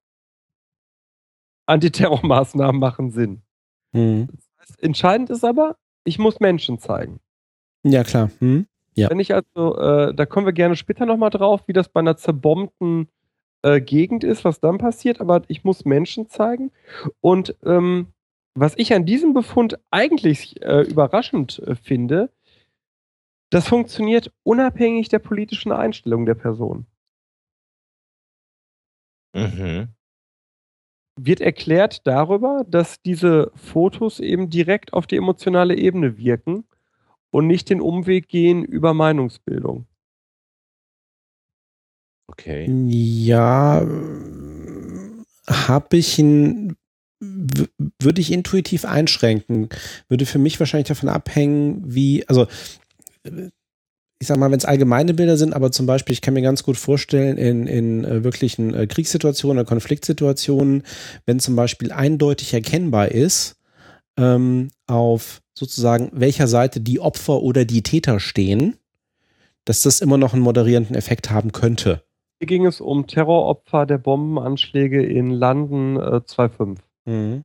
Antiterrormaßnahmen 1.66 2.80
machen 2.80 3.10
Sinn. 3.12 3.42
Mhm. 3.92 4.28
Entscheidend 4.78 5.30
ist 5.30 5.44
aber, 5.44 5.76
ich 6.04 6.18
muss 6.18 6.40
Menschen 6.40 6.78
zeigen. 6.78 7.20
Ja, 7.84 8.02
klar. 8.02 8.30
Hm? 8.40 8.66
Ja. 9.00 9.10
Wenn 9.10 9.18
ich 9.18 9.34
also, 9.34 9.78
äh, 9.78 10.14
da 10.14 10.26
kommen 10.26 10.46
wir 10.46 10.52
gerne 10.52 10.76
später 10.76 11.06
nochmal 11.06 11.30
drauf, 11.30 11.62
wie 11.66 11.72
das 11.72 11.88
bei 11.88 12.00
einer 12.00 12.16
zerbombten 12.16 13.08
äh, 13.62 13.80
Gegend 13.80 14.24
ist, 14.24 14.44
was 14.44 14.60
dann 14.60 14.78
passiert, 14.78 15.20
aber 15.20 15.42
ich 15.48 15.64
muss 15.64 15.84
Menschen 15.84 16.28
zeigen. 16.28 16.70
Und 17.20 17.56
ähm, 17.64 18.08
was 18.54 18.74
ich 18.76 18.92
an 18.92 19.06
diesem 19.06 19.32
Befund 19.32 19.78
eigentlich 19.90 20.62
äh, 20.62 20.82
überraschend 20.82 21.60
äh, 21.60 21.74
finde, 21.74 22.30
das 23.50 23.68
funktioniert 23.68 24.32
unabhängig 24.42 25.08
der 25.08 25.18
politischen 25.18 25.72
Einstellung 25.72 26.26
der 26.26 26.34
Person. 26.34 26.86
Mhm. 29.34 29.88
Wird 31.18 31.40
erklärt 31.40 32.06
darüber, 32.06 32.64
dass 32.66 33.02
diese 33.02 33.50
Fotos 33.54 34.20
eben 34.20 34.50
direkt 34.50 34.92
auf 34.92 35.06
die 35.06 35.16
emotionale 35.16 35.76
Ebene 35.76 36.16
wirken 36.16 36.64
und 37.30 37.46
nicht 37.46 37.70
den 37.70 37.80
Umweg 37.80 38.28
gehen 38.28 38.64
über 38.64 38.94
Meinungsbildung. 38.94 39.86
Okay. 42.28 42.70
Ja, 42.88 43.84
habe 45.48 45.96
ich 45.96 46.18
ihn, 46.18 46.76
würde 47.20 48.20
ich 48.20 48.32
intuitiv 48.32 48.84
einschränken. 48.84 49.68
Würde 50.08 50.26
für 50.26 50.38
mich 50.38 50.58
wahrscheinlich 50.60 50.88
davon 50.88 51.08
abhängen, 51.08 51.82
wie, 51.84 52.26
also 52.28 52.46
ich 54.20 54.26
sag 54.26 54.38
mal, 54.38 54.50
wenn 54.50 54.58
es 54.58 54.66
allgemeine 54.66 55.14
Bilder 55.14 55.36
sind, 55.36 55.54
aber 55.54 55.72
zum 55.72 55.86
Beispiel, 55.86 56.12
ich 56.12 56.20
kann 56.20 56.34
mir 56.34 56.42
ganz 56.42 56.62
gut 56.62 56.76
vorstellen, 56.76 57.38
in, 57.38 57.66
in 57.66 58.04
äh, 58.04 58.22
wirklichen 58.22 58.74
äh, 58.74 58.86
Kriegssituationen 58.86 59.58
oder 59.58 59.68
Konfliktsituationen, 59.68 60.82
wenn 61.24 61.40
zum 61.40 61.56
Beispiel 61.56 61.90
eindeutig 61.90 62.52
erkennbar 62.52 63.10
ist, 63.10 63.56
ähm, 64.18 64.68
auf 64.86 65.40
sozusagen 65.60 66.10
welcher 66.12 66.48
Seite 66.48 66.80
die 66.80 67.00
Opfer 67.00 67.42
oder 67.42 67.66
die 67.66 67.82
Täter 67.82 68.18
stehen, 68.18 68.78
dass 69.66 69.82
das 69.82 70.00
immer 70.00 70.16
noch 70.16 70.32
einen 70.32 70.42
moderierenden 70.42 70.96
Effekt 70.96 71.30
haben 71.30 71.52
könnte. 71.52 72.02
Hier 72.38 72.46
ging 72.46 72.64
es 72.64 72.80
um 72.80 73.06
Terroropfer 73.06 73.84
der 73.84 73.98
Bombenanschläge 73.98 75.04
in 75.04 75.30
London 75.30 75.96
äh, 75.96 76.22
2.5. 76.24 76.78
Mhm. 77.04 77.42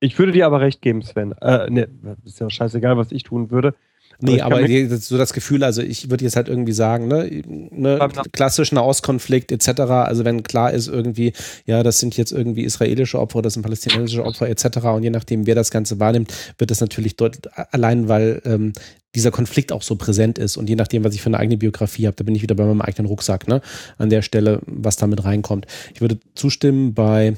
Ich 0.00 0.18
würde 0.18 0.32
dir 0.32 0.46
aber 0.46 0.60
recht 0.60 0.80
geben, 0.80 1.02
Sven. 1.02 1.32
Äh, 1.42 1.68
ne, 1.70 1.88
ist 2.24 2.40
ja 2.40 2.48
scheißegal, 2.48 2.96
was 2.96 3.12
ich 3.12 3.22
tun 3.22 3.50
würde. 3.50 3.74
Nee, 4.20 4.38
kann 4.38 4.52
aber 4.52 4.66
so 4.98 5.18
das 5.18 5.32
Gefühl, 5.32 5.64
also 5.64 5.82
ich 5.82 6.10
würde 6.10 6.24
jetzt 6.24 6.36
halt 6.36 6.48
irgendwie 6.48 6.72
sagen, 6.72 7.08
ne, 7.08 7.42
ne 7.46 7.96
Beim 7.98 8.10
Nach- 8.10 8.24
klassisch 8.32 8.72
Nahostkonflikt 8.72 9.52
etc., 9.52 9.80
also 9.80 10.24
wenn 10.24 10.42
klar 10.42 10.72
ist 10.72 10.88
irgendwie, 10.88 11.32
ja, 11.66 11.82
das 11.82 11.98
sind 11.98 12.16
jetzt 12.16 12.32
irgendwie 12.32 12.62
israelische 12.64 13.18
Opfer, 13.18 13.42
das 13.42 13.54
sind 13.54 13.62
palästinensische 13.62 14.24
Opfer 14.24 14.48
etc. 14.48 14.78
und 14.94 15.02
je 15.02 15.10
nachdem, 15.10 15.46
wer 15.46 15.54
das 15.54 15.70
Ganze 15.70 16.00
wahrnimmt, 16.00 16.32
wird 16.58 16.70
das 16.70 16.80
natürlich 16.80 17.16
dort, 17.16 17.48
allein 17.72 18.08
weil 18.08 18.40
ähm, 18.44 18.72
dieser 19.14 19.30
Konflikt 19.30 19.70
auch 19.72 19.82
so 19.82 19.96
präsent 19.96 20.38
ist 20.38 20.56
und 20.56 20.68
je 20.68 20.74
nachdem, 20.76 21.04
was 21.04 21.14
ich 21.14 21.22
für 21.22 21.28
eine 21.28 21.38
eigene 21.38 21.56
Biografie 21.56 22.06
habe, 22.06 22.16
da 22.16 22.24
bin 22.24 22.34
ich 22.34 22.42
wieder 22.42 22.54
bei 22.54 22.64
meinem 22.64 22.80
eigenen 22.80 23.06
Rucksack, 23.06 23.46
ne, 23.48 23.60
an 23.98 24.10
der 24.10 24.22
Stelle, 24.22 24.60
was 24.66 24.96
da 24.96 25.06
mit 25.06 25.24
reinkommt. 25.24 25.66
Ich 25.94 26.00
würde 26.00 26.18
zustimmen 26.34 26.94
bei 26.94 27.36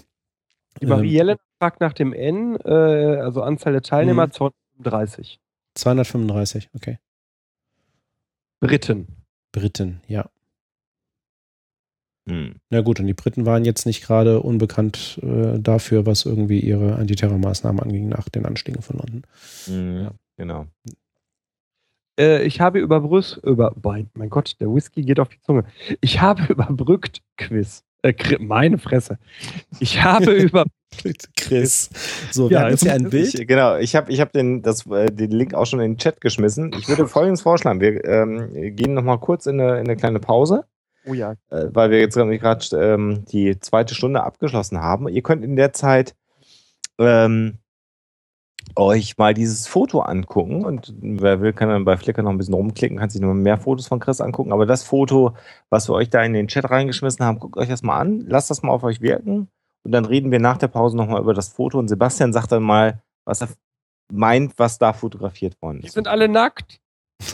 Die 0.81 0.85
ähm, 0.85 0.89
Marielle 0.91 1.37
fragt 1.59 1.81
nach 1.81 1.93
dem 1.93 2.13
N, 2.13 2.57
äh, 2.65 2.71
also 2.71 3.43
Anzahl 3.43 3.73
der 3.73 3.83
Teilnehmer, 3.83 4.27
Mhm. 4.27 4.33
235. 5.77 6.69
235, 6.69 6.71
okay. 6.75 6.99
Briten. 8.61 9.07
Briten, 9.53 10.01
ja. 10.09 10.29
Hm. 12.29 12.57
Na 12.71 12.81
gut, 12.81 12.99
und 12.99 13.07
die 13.07 13.15
Briten 13.15 13.47
waren 13.47 13.65
jetzt 13.65 13.87
nicht 13.87 14.03
gerade 14.03 14.41
unbekannt 14.41 15.21
äh, 15.23 15.61
dafür, 15.61 16.07
was 16.07 16.25
irgendwie 16.25 16.59
ihre 16.59 16.97
Antiterrormaßnahmen 16.97 17.81
anging 17.81 18.09
nach 18.09 18.29
den 18.29 18.47
Anschlägen 18.47 18.83
von 18.83 18.99
London. 18.99 19.23
Mhm. 19.69 20.11
Genau. 20.37 20.67
Äh, 22.19 22.43
ich 22.45 22.61
habe 22.61 22.81
überbrüst, 22.81 23.37
über, 23.45 23.75
mein 23.83 24.31
Gott, 24.31 24.57
der 24.61 24.69
Whisky 24.75 25.03
geht 25.03 25.21
auf 25.21 25.29
die 25.29 25.41
Zunge. 25.41 25.65
Ich 26.01 26.21
habe 26.21 26.43
überbrückt 26.53 27.23
Quiz. 27.37 27.85
Äh, 28.03 28.15
meine 28.39 28.79
Fresse. 28.79 29.19
Ich 29.81 30.03
habe 30.03 30.33
über, 30.33 30.65
Chris. 31.37 31.91
So, 32.31 32.49
wir 32.51 32.57
Ja, 32.59 32.63
haben 32.65 32.71
jetzt 32.71 32.83
jetzt 32.83 32.93
hier 32.93 32.93
ein 32.95 33.05
Ich, 33.07 33.33
Bild. 33.33 33.49
genau, 33.49 33.77
ich 33.77 33.97
habe 33.97 34.13
ich 34.13 34.21
hab 34.21 34.33
den, 34.33 34.63
das, 34.63 34.87
äh, 34.87 35.07
den 35.11 35.31
Link 35.31 35.55
auch 35.55 35.67
schon 35.67 35.81
in 35.81 35.93
den 35.93 35.99
Chat 35.99 36.21
geschmissen. 36.21 36.73
Ich 36.79 36.89
würde 36.89 37.07
folgendes 37.09 37.43
vorschlagen. 37.43 37.81
Wir 37.81 38.05
ähm, 38.05 38.75
gehen 38.77 38.95
nochmal 38.95 39.19
kurz 39.19 39.47
in 39.47 39.61
eine, 39.61 39.73
in 39.81 39.87
eine 39.87 39.97
kleine 39.97 40.21
Pause, 40.21 40.65
oh 41.07 41.15
ja, 41.15 41.33
äh, 41.51 41.67
weil 41.73 41.91
wir 41.91 41.99
jetzt 42.01 42.17
nämlich 42.17 42.41
gerade 42.41 42.65
ähm, 42.75 43.25
die 43.31 43.59
zweite 43.61 43.95
Stunde 43.95 44.23
abgeschlossen 44.23 44.79
haben. 44.81 45.09
Ihr 45.09 45.23
könnt 45.23 45.45
in 45.45 45.57
der 45.57 45.73
Zeit 45.73 46.15
ähm, 46.99 47.59
euch 48.75 49.17
mal 49.17 49.33
dieses 49.35 49.67
Foto 49.67 50.01
angucken 50.01 50.65
und 50.65 50.93
wer 51.01 51.41
will, 51.41 51.53
kann 51.53 51.69
dann 51.69 51.85
bei 51.85 51.97
Flickr 51.97 52.23
noch 52.23 52.31
ein 52.31 52.39
bisschen 52.39 52.55
rumklicken, 52.55 52.99
kann 52.99 53.09
sich 53.11 53.21
noch 53.21 53.33
mehr 53.33 53.59
Fotos 53.59 53.87
von 53.87 54.01
Chris 54.01 54.21
angucken. 54.21 54.53
Aber 54.53 54.67
das 54.67 54.83
Foto, 54.83 55.35
was 55.71 55.89
wir 55.89 55.95
euch 55.95 56.11
da 56.11 56.23
in 56.23 56.33
den 56.33 56.49
Chat 56.49 56.69
reingeschmissen 56.71 57.25
haben, 57.25 57.39
guckt 57.39 57.57
euch 57.57 57.69
das 57.69 57.83
mal 57.83 57.99
an, 57.99 58.21
lasst 58.27 58.51
das 58.51 58.63
mal 58.63 58.73
auf 58.73 58.83
euch 58.83 59.01
wirken 59.01 59.49
und 59.85 59.93
dann 59.93 60.05
reden 60.05 60.31
wir 60.31 60.41
nach 60.41 60.59
der 60.59 60.69
Pause 60.69 60.97
nochmal 60.97 61.21
über 61.23 61.33
das 61.35 61.49
Foto 61.49 61.79
und 61.79 61.89
Sebastian 61.89 62.33
sagt 62.33 62.53
dann 62.53 62.63
mal, 62.63 63.03
was 63.25 63.41
er 63.43 63.49
meint, 64.13 64.59
was 64.59 64.79
da 64.79 64.93
fotografiert 64.93 65.61
worden 65.63 65.81
die 65.81 65.87
ist. 65.89 65.95
sind 65.95 66.09
alle 66.09 66.29
nackt. 66.29 66.79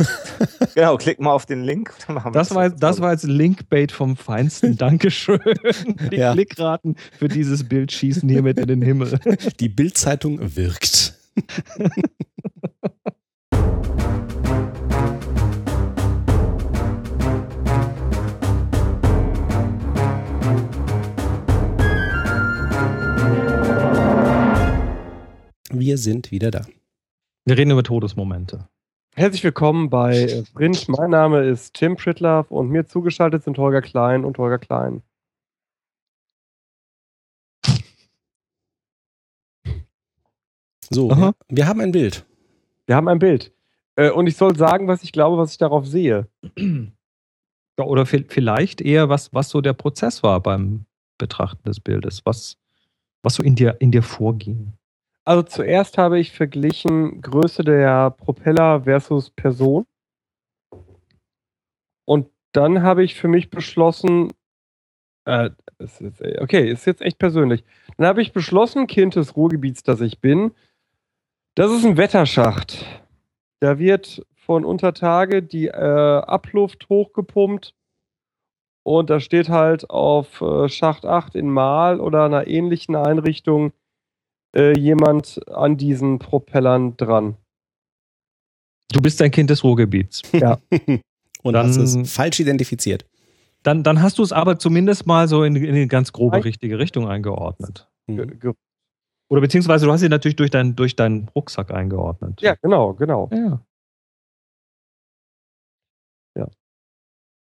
Genau, 0.75 0.97
klick 0.97 1.21
mal 1.21 1.33
auf 1.33 1.45
den 1.45 1.63
Link. 1.65 1.93
dann 2.07 2.15
machen 2.15 2.33
wir 2.33 2.39
Das 2.39 2.55
war, 2.55 2.71
das 2.71 3.01
war 3.01 3.13
jetzt 3.13 3.25
Linkbait 3.25 3.93
vom 3.93 4.17
Feinsten. 4.17 4.77
Dankeschön. 4.77 5.39
Die 6.11 6.17
Ja. 6.17 6.33
Klickraten 6.33 6.97
für 7.19 7.29
dieses 7.29 7.69
Bild 7.69 7.93
schießen 7.93 8.29
hiermit 8.29 8.59
in 8.59 8.67
den 8.69 8.81
Himmel. 8.83 9.19
Die 9.61 9.69
Bildzeitung 9.69 10.39
wirkt. 10.57 11.15
Wir 11.35 11.45
sind 25.97 26.31
wieder 26.31 26.51
da. 26.51 26.67
Wir 27.47 27.57
reden 27.57 27.71
über 27.71 27.83
Todesmomente. 27.83 28.69
Herzlich 29.15 29.43
willkommen 29.43 29.89
bei 29.89 30.29
Sprint. 30.29 30.87
Mein 30.89 31.09
Name 31.11 31.45
ist 31.45 31.73
Tim 31.75 31.97
Pritlaff 31.97 32.51
und 32.51 32.69
mir 32.69 32.87
zugeschaltet 32.87 33.43
sind 33.43 33.57
Holger 33.57 33.81
Klein 33.81 34.27
und 34.27 34.37
Holger 34.37 34.59
Klein. 34.59 35.03
So, 40.95 41.11
Aha. 41.11 41.33
wir, 41.49 41.57
wir 41.57 41.67
haben 41.67 41.81
ein 41.81 41.93
Bild. 41.93 42.25
Wir 42.87 42.97
haben 42.97 43.09
ein 43.09 43.19
Bild. 43.19 43.53
Äh, 43.97 44.11
und 44.11 44.27
ich 44.27 44.37
soll 44.37 44.57
sagen, 44.57 44.89
was 44.89 45.03
ich 45.03 45.13
glaube, 45.13 45.39
was 45.39 45.53
ich 45.53 45.59
darauf 45.59 45.87
sehe. 45.87 46.29
Ja, 47.79 47.87
Oder 47.87 48.03
vi- 48.03 48.27
vielleicht 48.29 48.83
eher, 48.83 49.09
was, 49.09 49.33
was 49.33 49.49
so 49.49 49.63
der 49.63 49.73
Prozess 49.73 50.23
war 50.23 50.41
beim 50.41 50.85
Betrachten 51.17 51.65
des 51.65 51.81
Bildes, 51.81 52.21
was, 52.27 52.59
was 53.23 53.37
so 53.37 53.43
in 53.43 53.55
dir, 53.55 53.77
in 53.81 53.91
dir 53.91 54.03
vorging. 54.03 54.75
Also 55.25 55.43
zuerst 55.43 55.97
habe 55.97 56.19
ich 56.21 56.33
verglichen 56.33 57.23
Größe 57.23 57.65
der 57.65 58.11
Propeller 58.11 58.83
versus 58.83 59.31
Person. 59.31 59.87
Und 62.05 62.29
dann 62.53 62.83
habe 62.83 63.03
ich 63.03 63.15
für 63.15 63.29
mich 63.29 63.49
beschlossen, 63.49 64.31
äh, 65.25 65.49
okay, 66.41 66.71
ist 66.71 66.85
jetzt 66.85 67.01
echt 67.01 67.19
persönlich. 67.19 67.65
Dann 67.97 68.07
habe 68.07 68.21
ich 68.21 68.35
beschlossen, 68.35 68.87
Kind 68.87 69.17
des 69.17 69.35
Ruhrgebiets, 69.35 69.83
das 69.83 70.03
ich 70.03 70.21
bin, 70.21 70.53
das 71.55 71.71
ist 71.73 71.85
ein 71.85 71.97
Wetterschacht. 71.97 72.85
Da 73.61 73.79
wird 73.79 74.25
von 74.35 74.65
Untertage 74.65 75.43
die 75.43 75.67
äh, 75.69 75.73
Abluft 75.73 76.89
hochgepumpt 76.89 77.75
und 78.85 79.11
da 79.11 79.21
steht 79.21 79.49
halt 79.49 79.89
auf 79.91 80.41
äh, 80.41 80.69
Schacht 80.69 81.05
8 81.05 81.35
in 81.37 81.49
Mahl 81.51 82.01
oder 82.01 82.25
einer 82.25 82.47
ähnlichen 82.49 82.97
Einrichtung 82.97 83.73
äh, 84.57 84.77
jemand 84.79 85.41
an 85.49 85.77
diesen 85.77 86.19
Propellern 86.19 86.97
dran. 86.97 87.37
Du 88.93 89.01
bist 89.01 89.23
ein 89.23 89.31
Kind 89.31 89.49
des 89.51 89.63
Ruhrgebiets. 89.65 90.23
Und 91.45 91.55
Dann- 91.55 91.67
hast 91.69 91.77
es 91.77 92.13
falsch 92.13 92.41
identifiziert. 92.41 93.05
Dann, 93.65 93.85
dann 93.85 94.03
hast 94.03 94.19
du 94.19 94.23
es 94.25 94.33
aber 94.33 94.59
zumindest 94.59 95.07
mal 95.07 95.29
so 95.29 95.45
in, 95.45 95.55
in 95.55 95.69
eine 95.69 95.87
ganz 95.87 96.13
grobe 96.13 96.45
richtige 96.45 96.79
Richtung 96.81 97.07
eingeordnet. 97.09 97.89
Ge- 98.09 98.27
Mhm. 98.27 98.41
ge- 98.41 98.53
Oder 99.33 99.41
beziehungsweise 99.41 99.87
du 99.87 99.93
hast 99.93 100.01
sie 100.01 100.11
natürlich 100.11 100.37
durch, 100.37 100.51
dein, 100.51 100.77
durch 100.77 100.95
deinen 100.95 101.27
Rucksack 101.35 101.71
eingeordnet. 101.71 102.43
Ja, 102.43 102.55
genau, 102.57 102.93
genau. 102.93 103.31
ja. 103.33 103.63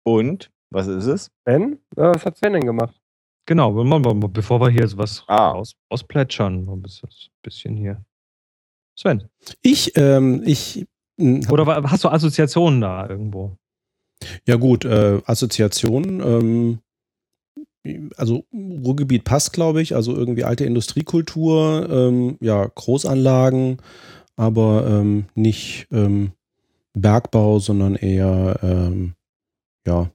Und, 0.04 0.50
was 0.70 0.86
ist 0.86 1.04
es? 1.06 1.30
Ben, 1.44 1.74
äh, 1.96 2.14
was 2.14 2.24
hat 2.24 2.38
Sven 2.38 2.54
denn 2.54 2.64
gemacht? 2.64 2.98
Genau, 3.46 3.72
bevor 4.28 4.58
wir 4.60 4.70
hier 4.70 4.80
jetzt 4.80 4.96
was 4.96 5.22
Ah. 5.28 5.52
aus, 5.52 5.74
ausplätschern, 5.90 6.66
ein 6.66 6.80
bisschen, 6.80 7.10
bisschen 7.42 7.76
hier. 7.76 8.02
Sven, 8.98 9.28
Ich, 9.62 9.94
ähm, 9.96 10.42
ich. 10.46 10.86
hab- 11.20 11.52
oder 11.52 11.66
hast 11.90 12.04
du 12.04 12.08
Assoziationen 12.08 12.80
da 12.80 13.06
irgendwo? 13.06 13.54
Ja 14.46 14.56
gut, 14.56 14.86
äh, 14.86 15.20
Assoziation. 15.26 16.20
Ähm, 16.20 16.78
also 18.16 18.44
Ruhrgebiet 18.52 19.24
passt, 19.24 19.52
glaube 19.52 19.82
ich, 19.82 19.94
also 19.94 20.14
irgendwie 20.14 20.44
alte 20.44 20.64
Industriekultur, 20.64 21.88
ähm, 21.90 22.36
ja, 22.40 22.64
Großanlagen, 22.66 23.78
aber 24.36 24.86
ähm, 24.88 25.26
nicht 25.34 25.88
ähm, 25.90 26.32
Bergbau, 26.94 27.58
sondern 27.58 27.96
eher 27.96 28.58
ähm, 28.62 29.14
ja, 29.86 30.10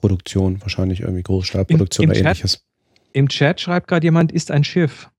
Produktion, 0.00 0.60
wahrscheinlich 0.62 1.00
irgendwie 1.00 1.22
Großstahlproduktion 1.22 2.04
Im- 2.04 2.10
im 2.10 2.14
oder 2.14 2.20
Chat- 2.20 2.26
ähnliches. 2.38 2.64
Im 3.12 3.28
Chat 3.28 3.60
schreibt 3.60 3.88
gerade 3.88 4.06
jemand, 4.06 4.32
ist 4.32 4.50
ein 4.50 4.64
Schiff. 4.64 5.10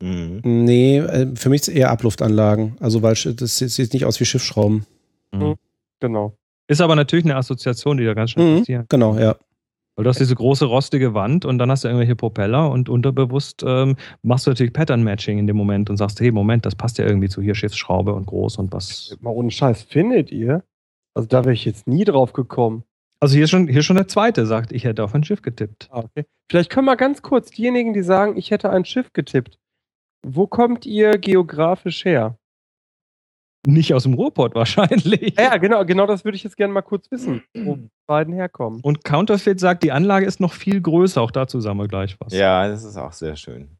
Mhm. 0.00 0.40
Nee, 0.44 0.98
äh, 0.98 1.34
für 1.34 1.48
mich 1.48 1.62
ist 1.62 1.68
es 1.68 1.74
eher 1.74 1.90
Abluftanlagen. 1.90 2.76
Also, 2.80 3.02
weil 3.02 3.14
das 3.14 3.58
sieht 3.58 3.70
sieht 3.70 3.92
nicht 3.92 4.04
aus 4.04 4.20
wie 4.20 4.24
Schiffsschrauben. 4.24 4.86
Genau. 6.00 6.36
Ist 6.68 6.80
aber 6.80 6.94
natürlich 6.96 7.24
eine 7.24 7.36
Assoziation, 7.36 7.96
die 7.96 8.04
da 8.04 8.14
ganz 8.14 8.30
schnell 8.30 8.54
Mhm. 8.54 8.58
passiert. 8.60 8.88
Genau, 8.88 9.16
ja. 9.18 9.36
Weil 9.96 10.04
du 10.04 10.10
hast 10.10 10.20
diese 10.20 10.34
große 10.36 10.64
rostige 10.66 11.12
Wand 11.14 11.44
und 11.44 11.58
dann 11.58 11.70
hast 11.72 11.82
du 11.82 11.88
irgendwelche 11.88 12.14
Propeller 12.14 12.70
und 12.70 12.88
unterbewusst 12.88 13.64
ähm, 13.66 13.96
machst 14.22 14.46
du 14.46 14.50
natürlich 14.52 14.72
Pattern 14.72 15.02
Matching 15.02 15.38
in 15.38 15.46
dem 15.48 15.56
Moment 15.56 15.90
und 15.90 15.96
sagst, 15.96 16.20
hey, 16.20 16.30
Moment, 16.30 16.64
das 16.66 16.76
passt 16.76 16.98
ja 16.98 17.06
irgendwie 17.06 17.28
zu 17.28 17.42
hier 17.42 17.56
Schiffsschraube 17.56 18.12
und 18.14 18.26
groß 18.26 18.58
und 18.58 18.72
was. 18.72 19.16
Mal 19.20 19.30
ohne 19.30 19.50
Scheiß, 19.50 19.82
findet 19.82 20.30
ihr? 20.30 20.62
Also 21.14 21.26
da 21.26 21.44
wäre 21.44 21.54
ich 21.54 21.64
jetzt 21.64 21.88
nie 21.88 22.04
drauf 22.04 22.32
gekommen. 22.32 22.84
Also 23.18 23.34
hier 23.34 23.44
ist 23.44 23.50
schon, 23.50 23.66
hier 23.66 23.80
ist 23.80 23.86
schon 23.86 23.96
der 23.96 24.06
zweite, 24.06 24.46
sagt, 24.46 24.70
ich 24.70 24.84
hätte 24.84 25.02
auf 25.02 25.12
ein 25.16 25.24
Schiff 25.24 25.42
getippt. 25.42 25.88
Ah, 25.90 26.04
okay. 26.04 26.24
Vielleicht 26.48 26.70
können 26.70 26.86
wir 26.86 26.94
ganz 26.96 27.22
kurz 27.22 27.50
diejenigen, 27.50 27.92
die 27.92 28.02
sagen, 28.02 28.36
ich 28.36 28.52
hätte 28.52 28.70
ein 28.70 28.84
Schiff 28.84 29.12
getippt. 29.12 29.58
Wo 30.24 30.46
kommt 30.46 30.86
ihr 30.86 31.18
geografisch 31.18 32.04
her? 32.04 32.38
Nicht 33.68 33.92
aus 33.92 34.04
dem 34.04 34.14
Ruhrpott 34.14 34.54
wahrscheinlich. 34.54 35.34
Ja, 35.38 35.58
genau, 35.58 35.84
genau 35.84 36.06
das 36.06 36.24
würde 36.24 36.36
ich 36.36 36.42
jetzt 36.42 36.56
gerne 36.56 36.72
mal 36.72 36.80
kurz 36.80 37.10
wissen, 37.10 37.42
wo 37.54 37.76
die 37.76 37.90
beiden 38.06 38.32
herkommen. 38.32 38.80
Und 38.82 39.04
Counterfeit 39.04 39.60
sagt, 39.60 39.82
die 39.82 39.92
Anlage 39.92 40.24
ist 40.24 40.40
noch 40.40 40.54
viel 40.54 40.80
größer. 40.80 41.20
Auch 41.20 41.30
dazu 41.30 41.60
sagen 41.60 41.76
wir 41.76 41.86
gleich 41.86 42.18
was. 42.18 42.32
Ja, 42.32 42.66
das 42.66 42.82
ist 42.82 42.96
auch 42.96 43.12
sehr 43.12 43.36
schön. 43.36 43.76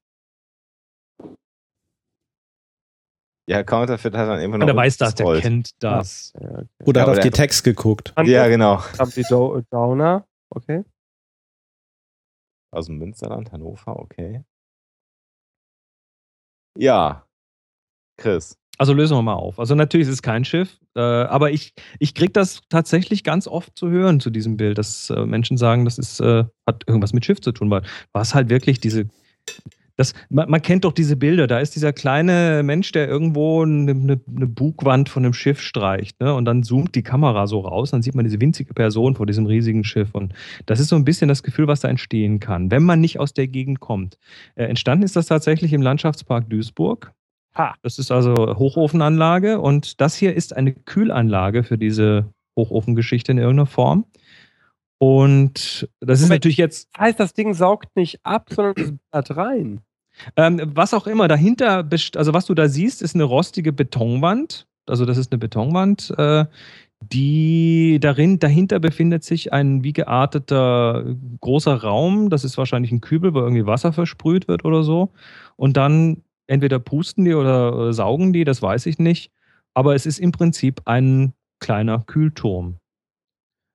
Ja, 3.49 3.63
Counterfeit 3.63 4.13
hat 4.13 4.29
dann 4.29 4.41
immer 4.41 4.59
noch. 4.59 4.67
der 4.67 4.77
weiß 4.77 4.99
das, 4.99 5.15
der 5.15 5.41
kennt 5.41 5.71
das. 5.83 6.35
Ja, 6.39 6.51
okay. 6.51 6.67
Oder 6.85 7.01
Ja, 7.01 7.07
hat 7.07 7.17
auf 7.17 7.25
die 7.25 7.31
Text 7.31 7.65
geguckt. 7.65 8.13
Ja, 8.25 8.47
genau. 8.49 8.83
Haben 8.99 9.11
die 9.11 9.23
Do 9.23 9.63
Downer, 9.71 10.27
okay. 10.51 10.85
Aus 12.73 12.87
dem 12.87 12.99
Münsterland, 12.99 13.51
Hannover, 13.53 13.99
okay. 13.99 14.45
Ja. 16.77 17.27
Chris. 18.19 18.59
Also 18.79 18.93
lösen 18.93 19.17
wir 19.17 19.23
mal 19.23 19.35
auf. 19.35 19.59
Also 19.59 19.75
natürlich 19.75 20.07
ist 20.07 20.15
es 20.15 20.23
kein 20.23 20.45
Schiff, 20.45 20.79
äh, 20.95 21.01
aber 21.01 21.51
ich, 21.51 21.75
ich 21.99 22.15
kriege 22.15 22.33
das 22.33 22.61
tatsächlich 22.69 23.25
ganz 23.25 23.49
oft 23.49 23.77
zu 23.77 23.91
hören 23.91 24.21
zu 24.21 24.31
diesem 24.31 24.57
Bild, 24.57 24.79
dass 24.79 25.11
äh, 25.11 25.27
Menschen 25.27 25.57
sagen, 25.57 25.85
das 25.85 25.99
ist, 25.99 26.21
äh, 26.21 26.45
hat 26.65 26.85
irgendwas 26.87 27.13
mit 27.13 27.25
Schiff 27.25 27.41
zu 27.41 27.51
tun, 27.51 27.71
weil 27.71 27.83
was 28.13 28.35
halt 28.35 28.49
wirklich 28.51 28.79
diese. 28.79 29.07
Das, 29.97 30.15
man, 30.31 30.49
man 30.49 30.63
kennt 30.63 30.85
doch 30.85 30.93
diese 30.93 31.17
Bilder, 31.17 31.49
da 31.49 31.59
ist 31.59 31.75
dieser 31.75 31.93
kleine 31.93 32.63
Mensch, 32.63 32.93
der 32.93 33.09
irgendwo 33.09 33.65
eine, 33.65 33.91
eine, 33.91 34.21
eine 34.33 34.47
Bugwand 34.47 35.09
von 35.09 35.25
einem 35.25 35.35
Schiff 35.35 35.61
streicht, 35.61 36.21
ne? 36.21 36.33
Und 36.35 36.45
dann 36.45 36.63
zoomt 36.63 36.95
die 36.95 37.03
Kamera 37.03 37.49
so 37.49 37.59
raus, 37.59 37.91
dann 37.91 38.03
sieht 38.03 38.15
man 38.15 38.25
diese 38.25 38.41
winzige 38.41 38.75
Person 38.75 39.17
vor 39.17 39.27
diesem 39.27 39.47
riesigen 39.47 39.83
Schiff. 39.83 40.15
Und 40.15 40.35
das 40.67 40.79
ist 40.79 40.91
so 40.91 40.95
ein 40.95 41.05
bisschen 41.05 41.27
das 41.27 41.43
Gefühl, 41.43 41.67
was 41.67 41.81
da 41.81 41.89
entstehen 41.89 42.39
kann, 42.39 42.71
wenn 42.71 42.85
man 42.85 43.01
nicht 43.01 43.19
aus 43.19 43.35
der 43.35 43.49
Gegend 43.49 43.81
kommt. 43.81 44.19
Äh, 44.55 44.67
entstanden 44.67 45.05
ist 45.05 45.17
das 45.17 45.27
tatsächlich 45.27 45.73
im 45.73 45.83
Landschaftspark 45.83 46.49
Duisburg. 46.49 47.13
Ha. 47.57 47.75
Das 47.83 47.99
ist 47.99 48.11
also 48.11 48.35
Hochofenanlage 48.35 49.61
und 49.61 50.01
das 50.01 50.15
hier 50.17 50.35
ist 50.35 50.55
eine 50.57 50.73
Kühlanlage 50.73 51.65
für 51.65 51.79
diese 51.79 52.33
Hochofengeschichte 52.57 53.33
in 53.33 53.39
irgendeiner 53.39 53.67
Form. 53.67 54.05
Und 54.99 55.89
das 56.01 56.19
ist 56.21 56.27
Moment. 56.27 56.41
natürlich 56.41 56.57
jetzt, 56.57 56.89
Das 56.95 57.01
heißt, 57.03 57.21
das 57.21 57.33
Ding 57.33 57.55
saugt 57.55 57.95
nicht 57.97 58.19
ab, 58.25 58.49
sondern 58.51 58.75
es 58.77 58.93
ballert 59.11 59.37
rein. 59.37 59.81
ähm, 60.37 60.61
was 60.75 60.93
auch 60.95 61.07
immer 61.07 61.29
dahinter, 61.29 61.89
also 62.17 62.35
was 62.35 62.47
du 62.47 62.55
da 62.55 62.69
siehst, 62.69 63.03
ist 63.03 63.15
eine 63.15 63.25
rostige 63.25 63.73
Betonwand. 63.73 64.67
Also 64.87 65.05
das 65.05 65.17
ist 65.19 65.31
eine 65.33 65.39
Betonwand, 65.39 66.13
äh, 66.19 66.47
die 67.01 67.99
darin, 68.01 68.41
dahinter 68.41 68.81
befindet 68.81 69.23
sich 69.23 69.53
ein 69.53 69.85
wie 69.85 69.93
gearteter 69.93 71.05
großer 71.41 71.77
Raum. 71.77 72.29
Das 72.31 72.43
ist 72.43 72.59
wahrscheinlich 72.59 72.91
ein 72.91 73.01
Kübel, 73.01 73.35
wo 73.35 73.39
irgendwie 73.41 73.67
Wasser 73.67 73.93
versprüht 73.93 74.49
wird 74.49 74.65
oder 74.65 74.83
so. 74.83 75.13
Und 75.55 75.77
dann 75.77 76.23
entweder 76.49 76.79
pusten 76.81 77.25
die 77.25 77.35
oder, 77.35 77.77
oder 77.77 77.93
saugen 77.93 78.33
die, 78.33 78.45
das 78.45 78.61
weiß 78.61 78.87
ich 78.87 78.99
nicht. 78.99 79.31
Aber 79.75 79.95
es 79.95 80.07
ist 80.07 80.19
im 80.19 80.33
Prinzip 80.33 80.83
ein 80.87 81.35
kleiner 81.61 82.01
Kühlturm. 82.07 82.79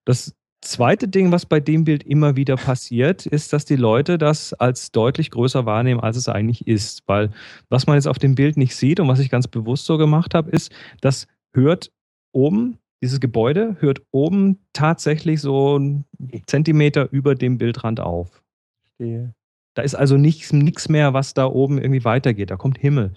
Das 0.05 0.35
zweite 0.61 1.07
Ding, 1.07 1.31
was 1.31 1.45
bei 1.45 1.59
dem 1.59 1.83
Bild 1.85 2.03
immer 2.03 2.35
wieder 2.35 2.55
passiert, 2.55 3.25
ist, 3.25 3.53
dass 3.53 3.65
die 3.65 3.75
Leute 3.75 4.17
das 4.17 4.53
als 4.53 4.91
deutlich 4.91 5.31
größer 5.31 5.65
wahrnehmen, 5.65 5.99
als 5.99 6.17
es 6.17 6.27
eigentlich 6.27 6.67
ist. 6.67 7.03
Weil 7.05 7.31
was 7.69 7.87
man 7.87 7.95
jetzt 7.95 8.07
auf 8.07 8.19
dem 8.19 8.35
Bild 8.35 8.57
nicht 8.57 8.75
sieht 8.75 8.99
und 8.99 9.07
was 9.07 9.19
ich 9.19 9.29
ganz 9.29 9.47
bewusst 9.47 9.85
so 9.85 9.97
gemacht 9.97 10.33
habe, 10.33 10.49
ist, 10.51 10.71
das 11.01 11.27
hört 11.53 11.91
oben, 12.33 12.79
dieses 13.01 13.19
Gebäude 13.19 13.77
hört 13.79 14.01
oben 14.11 14.59
tatsächlich 14.73 15.41
so 15.41 15.75
einen 15.75 16.05
Zentimeter 16.47 17.11
über 17.11 17.35
dem 17.35 17.57
Bildrand 17.57 17.99
auf. 17.99 18.41
Verstehe. 18.83 19.33
Da 19.73 19.81
ist 19.81 19.95
also 19.95 20.17
nichts, 20.17 20.51
mehr, 20.89 21.13
was 21.13 21.33
da 21.33 21.45
oben 21.45 21.77
irgendwie 21.77 22.03
weitergeht. 22.03 22.51
Da 22.51 22.57
kommt 22.57 22.77
Himmel. 22.77 23.13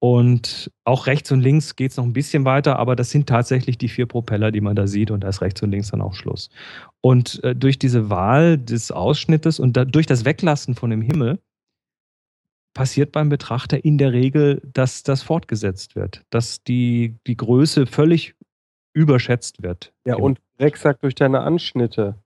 Und 0.00 0.70
auch 0.84 1.06
rechts 1.06 1.32
und 1.32 1.40
links 1.40 1.74
geht 1.74 1.90
es 1.90 1.96
noch 1.96 2.04
ein 2.04 2.12
bisschen 2.12 2.44
weiter, 2.44 2.78
aber 2.78 2.94
das 2.94 3.10
sind 3.10 3.28
tatsächlich 3.28 3.78
die 3.78 3.88
vier 3.88 4.06
Propeller, 4.06 4.52
die 4.52 4.60
man 4.60 4.76
da 4.76 4.86
sieht 4.86 5.10
und 5.10 5.24
da 5.24 5.28
ist 5.28 5.40
rechts 5.40 5.60
und 5.62 5.72
links 5.72 5.90
dann 5.90 6.00
auch 6.00 6.14
Schluss. 6.14 6.50
Und 7.00 7.42
äh, 7.42 7.56
durch 7.56 7.80
diese 7.80 8.08
Wahl 8.08 8.58
des 8.58 8.92
Ausschnittes 8.92 9.58
und 9.58 9.76
da, 9.76 9.84
durch 9.84 10.06
das 10.06 10.24
Weglassen 10.24 10.76
von 10.76 10.90
dem 10.90 11.02
Himmel 11.02 11.40
passiert 12.74 13.10
beim 13.10 13.28
Betrachter 13.28 13.84
in 13.84 13.98
der 13.98 14.12
Regel, 14.12 14.62
dass 14.72 15.02
das 15.02 15.24
fortgesetzt 15.24 15.96
wird, 15.96 16.22
dass 16.30 16.62
die, 16.62 17.16
die 17.26 17.36
Größe 17.36 17.86
völlig 17.86 18.36
überschätzt 18.94 19.64
wird. 19.64 19.92
Ja, 20.06 20.14
und 20.14 20.38
Rex 20.60 20.82
sagt 20.82 21.02
durch 21.02 21.16
deine 21.16 21.40
Anschnitte. 21.40 22.22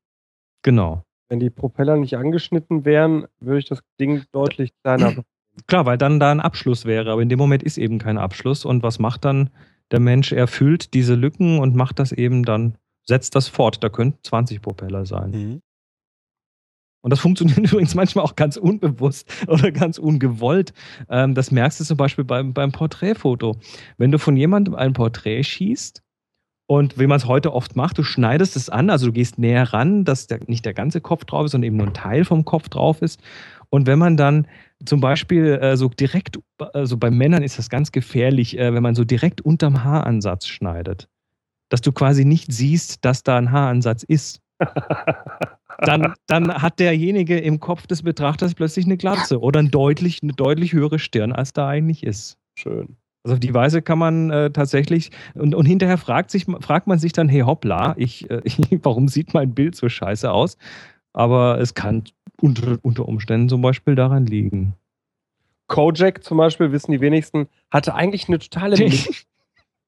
Genau. 0.62 1.04
Wenn 1.32 1.40
die 1.40 1.48
Propeller 1.48 1.96
nicht 1.96 2.14
angeschnitten 2.18 2.84
wären, 2.84 3.26
würde 3.40 3.60
ich 3.60 3.64
das 3.64 3.80
Ding 3.98 4.22
deutlich 4.32 4.70
kleiner. 4.82 5.24
Klar, 5.66 5.86
weil 5.86 5.96
dann 5.96 6.20
da 6.20 6.30
ein 6.30 6.40
Abschluss 6.40 6.84
wäre, 6.84 7.10
aber 7.10 7.22
in 7.22 7.30
dem 7.30 7.38
Moment 7.38 7.62
ist 7.62 7.78
eben 7.78 7.96
kein 7.96 8.18
Abschluss. 8.18 8.66
Und 8.66 8.82
was 8.82 8.98
macht 8.98 9.24
dann 9.24 9.48
der 9.92 10.00
Mensch? 10.00 10.32
Er 10.32 10.46
füllt 10.46 10.92
diese 10.92 11.14
Lücken 11.14 11.58
und 11.58 11.74
macht 11.74 11.98
das 12.00 12.12
eben 12.12 12.44
dann, 12.44 12.76
setzt 13.06 13.34
das 13.34 13.48
fort. 13.48 13.82
Da 13.82 13.88
könnten 13.88 14.18
20 14.22 14.60
Propeller 14.60 15.06
sein. 15.06 15.30
Mhm. 15.30 15.62
Und 17.00 17.10
das 17.10 17.20
funktioniert 17.20 17.56
übrigens 17.72 17.94
manchmal 17.94 18.26
auch 18.26 18.36
ganz 18.36 18.58
unbewusst 18.58 19.26
oder 19.46 19.72
ganz 19.72 19.96
ungewollt. 19.96 20.74
Ähm, 21.08 21.34
das 21.34 21.50
merkst 21.50 21.80
du 21.80 21.84
zum 21.84 21.96
Beispiel 21.96 22.24
beim, 22.24 22.52
beim 22.52 22.72
Porträtfoto. 22.72 23.56
Wenn 23.96 24.12
du 24.12 24.18
von 24.18 24.36
jemandem 24.36 24.74
ein 24.74 24.92
Porträt 24.92 25.44
schießt 25.44 26.02
und 26.66 26.98
wie 26.98 27.06
man 27.06 27.16
es 27.16 27.26
heute 27.26 27.52
oft 27.52 27.76
macht, 27.76 27.98
du 27.98 28.02
schneidest 28.02 28.56
es 28.56 28.68
an, 28.68 28.90
also 28.90 29.06
du 29.06 29.12
gehst 29.12 29.38
näher 29.38 29.72
ran, 29.72 30.04
dass 30.04 30.26
der, 30.26 30.40
nicht 30.46 30.64
der 30.64 30.74
ganze 30.74 31.00
Kopf 31.00 31.24
drauf 31.24 31.46
ist, 31.46 31.52
sondern 31.52 31.66
eben 31.66 31.76
nur 31.76 31.88
ein 31.88 31.94
Teil 31.94 32.24
vom 32.24 32.44
Kopf 32.44 32.68
drauf 32.68 33.02
ist. 33.02 33.20
Und 33.68 33.86
wenn 33.86 33.98
man 33.98 34.16
dann 34.16 34.46
zum 34.84 35.00
Beispiel 35.00 35.58
äh, 35.60 35.76
so 35.76 35.88
direkt, 35.88 36.38
also 36.58 36.96
bei 36.96 37.10
Männern 37.10 37.42
ist 37.42 37.58
das 37.58 37.70
ganz 37.70 37.92
gefährlich, 37.92 38.58
äh, 38.58 38.74
wenn 38.74 38.82
man 38.82 38.94
so 38.94 39.04
direkt 39.04 39.40
unterm 39.40 39.84
Haaransatz 39.84 40.46
schneidet, 40.46 41.08
dass 41.68 41.80
du 41.80 41.92
quasi 41.92 42.24
nicht 42.24 42.52
siehst, 42.52 43.04
dass 43.04 43.22
da 43.22 43.38
ein 43.38 43.50
Haaransatz 43.50 44.02
ist 44.02 44.42
dann, 45.78 46.14
dann 46.26 46.62
hat 46.62 46.78
derjenige 46.78 47.38
im 47.38 47.60
Kopf 47.60 47.86
des 47.86 48.02
Betrachters 48.02 48.54
plötzlich 48.54 48.84
eine 48.84 48.96
Glatze 48.96 49.40
oder 49.40 49.60
ein 49.60 49.70
deutlich, 49.70 50.20
eine 50.22 50.32
deutlich 50.32 50.72
höhere 50.72 50.98
Stirn, 50.98 51.32
als 51.32 51.52
da 51.52 51.68
eigentlich 51.68 52.04
ist. 52.04 52.38
Schön. 52.54 52.96
Also 53.24 53.34
auf 53.34 53.40
die 53.40 53.54
Weise 53.54 53.82
kann 53.82 53.98
man 53.98 54.30
äh, 54.30 54.50
tatsächlich, 54.50 55.10
und, 55.34 55.54
und 55.54 55.66
hinterher 55.66 55.98
fragt, 55.98 56.30
sich, 56.30 56.46
fragt 56.60 56.88
man 56.88 56.98
sich 56.98 57.12
dann, 57.12 57.28
hey 57.28 57.42
hoppla, 57.42 57.94
ich, 57.96 58.28
äh, 58.30 58.42
warum 58.82 59.08
sieht 59.08 59.32
mein 59.32 59.54
Bild 59.54 59.76
so 59.76 59.88
scheiße 59.88 60.30
aus? 60.30 60.56
Aber 61.12 61.60
es 61.60 61.74
kann 61.74 62.04
unter, 62.40 62.78
unter 62.82 63.06
Umständen 63.06 63.48
zum 63.48 63.62
Beispiel 63.62 63.94
daran 63.94 64.26
liegen. 64.26 64.74
Kojak 65.68 66.24
zum 66.24 66.38
Beispiel, 66.38 66.72
wissen 66.72 66.92
die 66.92 67.00
wenigsten, 67.00 67.48
hatte 67.70 67.94
eigentlich 67.94 68.28
eine 68.28 68.38
totale 68.38 68.76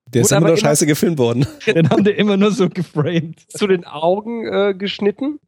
Der 0.09 0.23
ist 0.23 0.32
immer 0.32 0.48
nur 0.48 0.56
scheiße 0.56 0.86
gefilmt 0.86 1.19
worden. 1.19 1.47
Den 1.66 1.90
haben 1.90 2.05
die 2.05 2.11
immer 2.11 2.36
nur 2.36 2.52
so 2.52 2.69
geframed. 2.69 3.40
zu 3.51 3.66
den 3.66 3.85
Augen 3.85 4.47
äh, 4.47 4.74
geschnitten, 4.74 5.40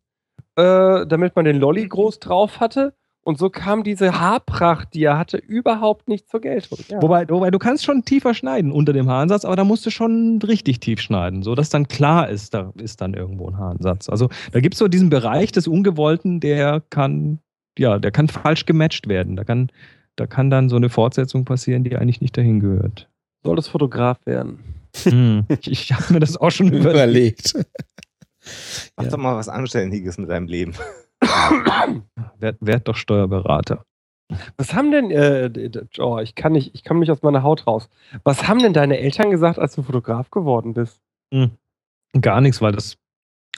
äh, 0.56 1.06
damit 1.06 1.36
man 1.36 1.44
den 1.44 1.58
Lolly 1.58 1.86
groß 1.86 2.18
drauf 2.18 2.58
hatte. 2.58 2.94
Und 3.26 3.38
so 3.38 3.50
kam 3.50 3.82
diese 3.82 4.20
Haarpracht, 4.20 4.94
die 4.94 5.02
er 5.02 5.18
hatte, 5.18 5.36
überhaupt 5.38 6.06
nicht 6.06 6.28
zur 6.28 6.40
Geltung. 6.40 6.78
Ja. 6.88 7.02
Wobei, 7.02 7.28
wobei 7.28 7.50
du 7.50 7.58
kannst 7.58 7.84
schon 7.84 8.04
tiefer 8.04 8.34
schneiden 8.34 8.70
unter 8.70 8.92
dem 8.92 9.08
Haaransatz, 9.08 9.44
aber 9.44 9.56
da 9.56 9.64
musst 9.64 9.84
du 9.84 9.90
schon 9.90 10.38
richtig 10.46 10.78
tief 10.78 11.00
schneiden, 11.00 11.42
so 11.42 11.56
dass 11.56 11.68
dann 11.68 11.88
klar 11.88 12.28
ist, 12.28 12.54
da 12.54 12.72
ist 12.76 13.00
dann 13.00 13.14
irgendwo 13.14 13.48
ein 13.48 13.58
Haaransatz. 13.58 14.08
Also 14.08 14.28
da 14.52 14.60
gibt 14.60 14.74
es 14.74 14.78
so 14.78 14.86
diesen 14.86 15.10
Bereich 15.10 15.50
des 15.50 15.66
Ungewollten, 15.66 16.38
der 16.38 16.80
kann, 16.88 17.40
ja, 17.76 17.98
der 17.98 18.12
kann 18.12 18.28
falsch 18.28 18.64
gematcht 18.64 19.08
werden. 19.08 19.34
Da 19.34 19.42
kann, 19.42 19.72
da 20.14 20.28
kann 20.28 20.48
dann 20.48 20.68
so 20.68 20.76
eine 20.76 20.88
Fortsetzung 20.88 21.44
passieren, 21.44 21.82
die 21.82 21.96
eigentlich 21.96 22.20
nicht 22.20 22.36
dahin 22.36 22.60
gehört. 22.60 23.08
soll 23.44 23.56
das 23.56 23.66
Fotograf 23.66 24.18
werden. 24.24 24.60
Hm. 25.02 25.46
Ich, 25.48 25.68
ich 25.70 25.92
habe 25.92 26.12
mir 26.12 26.20
das 26.20 26.36
auch 26.36 26.50
schon 26.52 26.68
überlegt. 26.72 27.54
Überlegt. 27.54 27.66
Mach 28.96 29.04
Ja. 29.04 29.10
doch 29.10 29.18
mal 29.18 29.34
was 29.36 29.48
Anständiges 29.48 30.16
mit 30.16 30.30
deinem 30.30 30.46
Leben. 30.46 30.74
Werd, 32.38 32.58
werd 32.60 32.88
doch 32.88 32.96
Steuerberater. 32.96 33.84
Was 34.56 34.74
haben 34.74 34.90
denn, 34.90 35.10
äh, 35.10 35.50
oh, 35.98 36.18
ich 36.18 36.34
kann 36.34 36.52
nicht, 36.52 36.74
ich 36.74 36.84
komme 36.84 37.00
nicht 37.00 37.10
aus 37.10 37.22
meiner 37.22 37.42
Haut 37.42 37.66
raus. 37.66 37.88
Was 38.24 38.48
haben 38.48 38.58
denn 38.60 38.72
deine 38.72 38.98
Eltern 38.98 39.30
gesagt, 39.30 39.58
als 39.58 39.74
du 39.74 39.82
Fotograf 39.82 40.30
geworden 40.30 40.74
bist? 40.74 41.00
Gar 42.20 42.40
nichts, 42.40 42.60
weil 42.60 42.72
das 42.72 42.96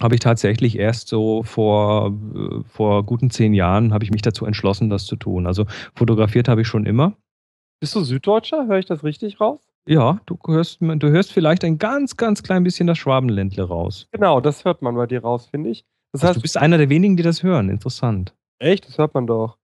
habe 0.01 0.15
ich 0.15 0.21
tatsächlich 0.21 0.79
erst 0.79 1.09
so 1.09 1.43
vor, 1.43 2.13
äh, 2.35 2.63
vor 2.65 3.05
guten 3.05 3.31
zehn 3.31 3.55
Jahren 3.55 3.93
habe 3.93 4.05
ich 4.05 4.11
mich 4.11 4.23
dazu 4.23 4.47
entschlossen, 4.47 4.91
das 4.91 5.07
zu 5.07 5.17
tun. 5.17 5.47
Also 5.47 5.67
fotografiert 5.95 6.49
habe 6.49 6.61
ich 6.61 6.69
schon 6.69 6.87
immer. 6.87 7.15
Bist 7.81 7.95
du 7.95 8.01
Süddeutscher? 8.03 8.67
Höre 8.67 8.79
ich 8.79 8.87
das 8.87 9.05
richtig 9.05 9.41
raus? 9.41 9.61
Ja, 9.87 10.21
du 10.27 10.39
hörst, 10.47 10.81
du 10.81 11.09
hörst 11.09 11.33
vielleicht 11.33 11.65
ein 11.65 11.79
ganz, 11.79 12.17
ganz 12.17 12.43
klein 12.43 12.63
bisschen 12.63 12.87
das 12.87 12.99
Schwabenländle 12.99 13.65
raus. 13.65 14.07
Genau, 14.13 14.41
das 14.41 14.65
hört 14.65 14.83
man 14.83 14.95
bei 14.97 15.07
dir 15.07 15.23
raus, 15.23 15.47
finde 15.47 15.71
ich. 15.71 15.87
Das 16.13 16.23
Also 16.23 16.29
heißt, 16.29 16.37
du 16.39 16.43
bist 16.43 16.57
einer 16.57 16.79
der 16.79 16.89
wenigen, 16.89 17.17
die 17.17 17.23
das 17.23 17.43
hören. 17.43 17.69
Interessant. 17.69 18.35
echt, 18.59 18.89
das 18.89 18.99
hört 18.99 19.15
man 19.15 19.27
doch. 19.27 19.59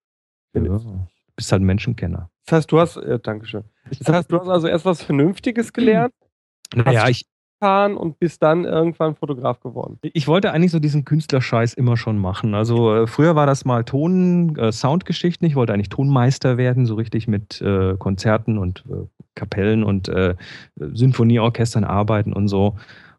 Ja. 0.54 0.62
Du 0.62 1.06
bist 1.36 1.50
halt 1.50 1.62
ein 1.62 1.66
Menschenkenner. 1.66 2.30
Das 2.46 2.58
heißt, 2.58 2.72
du 2.72 2.78
hast, 2.78 2.96
äh, 2.96 3.18
Dankeschön. 3.18 3.64
Das 3.98 4.08
heißt, 4.08 4.30
du 4.30 4.38
hast 4.38 4.48
also 4.48 4.66
erst 4.68 4.84
was 4.84 5.02
Vernünftiges 5.02 5.72
gelernt, 5.72 6.12
Naja, 6.74 7.08
ich, 7.08 7.26
und 7.60 8.18
bist 8.18 8.42
dann 8.42 8.66
irgendwann 8.66 9.14
Fotograf 9.14 9.58
geworden. 9.60 9.98
ich 10.02 10.28
wollte 10.28 10.52
eigentlich 10.52 10.70
so 10.70 10.78
diesen 10.80 11.06
Künstlerscheiß 11.06 11.72
immer 11.72 11.96
schon 11.96 12.18
machen. 12.18 12.54
Also 12.54 12.94
äh, 12.94 13.06
früher 13.06 13.36
war 13.36 13.46
das 13.46 13.64
mal 13.64 13.84
Ton, 13.84 14.54
äh, 14.56 14.70
Soundgeschichten. 14.70 15.46
Ich 15.48 15.56
wollte 15.56 15.72
eigentlich 15.72 15.88
Tonmeister 15.88 16.58
werden, 16.58 16.84
so 16.84 16.94
richtig 16.94 17.26
mit 17.26 17.62
äh, 17.62 17.96
Konzerten 17.98 18.58
und 18.58 18.84
äh, 18.90 19.06
Kapellen 19.34 19.82
und 19.82 20.08
äh, 20.08 20.34
Sinfonieorchestern 20.76 21.84
arbeiten 21.84 22.34
und 22.34 22.48
so. 22.48 22.76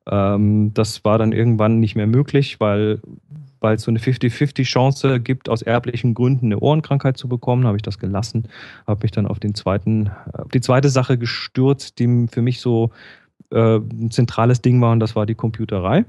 Ähm, 0.09 0.73
das 0.73 1.03
war 1.03 1.17
dann 1.17 1.31
irgendwann 1.31 1.79
nicht 1.79 1.95
mehr 1.95 2.07
möglich, 2.07 2.59
weil 2.59 3.01
weil 3.65 3.77
es 3.77 3.81
so 3.81 3.89
eine 3.89 3.99
50-50 3.99 4.63
Chance 4.63 5.19
gibt, 5.19 5.49
aus 5.49 5.63
erblichen 5.63 6.13
Gründen 6.13 6.47
eine 6.47 6.59
Ohrenkrankheit 6.59 7.17
zu 7.17 7.27
bekommen, 7.27 7.65
habe 7.65 7.77
ich 7.77 7.81
das 7.81 7.97
gelassen, 7.97 8.47
habe 8.85 9.03
mich 9.03 9.11
dann 9.11 9.25
auf 9.25 9.39
den 9.39 9.55
zweiten, 9.55 10.11
auf 10.33 10.49
die 10.49 10.61
zweite 10.61 10.89
Sache 10.89 11.17
gestürzt, 11.17 11.97
die 11.97 12.27
für 12.31 12.43
mich 12.43 12.61
so 12.61 12.91
äh, 13.51 13.77
ein 13.77 14.11
zentrales 14.11 14.61
Ding 14.61 14.79
war 14.81 14.91
und 14.91 14.99
das 14.99 15.15
war 15.15 15.25
die 15.25 15.33
Computerei. 15.33 16.05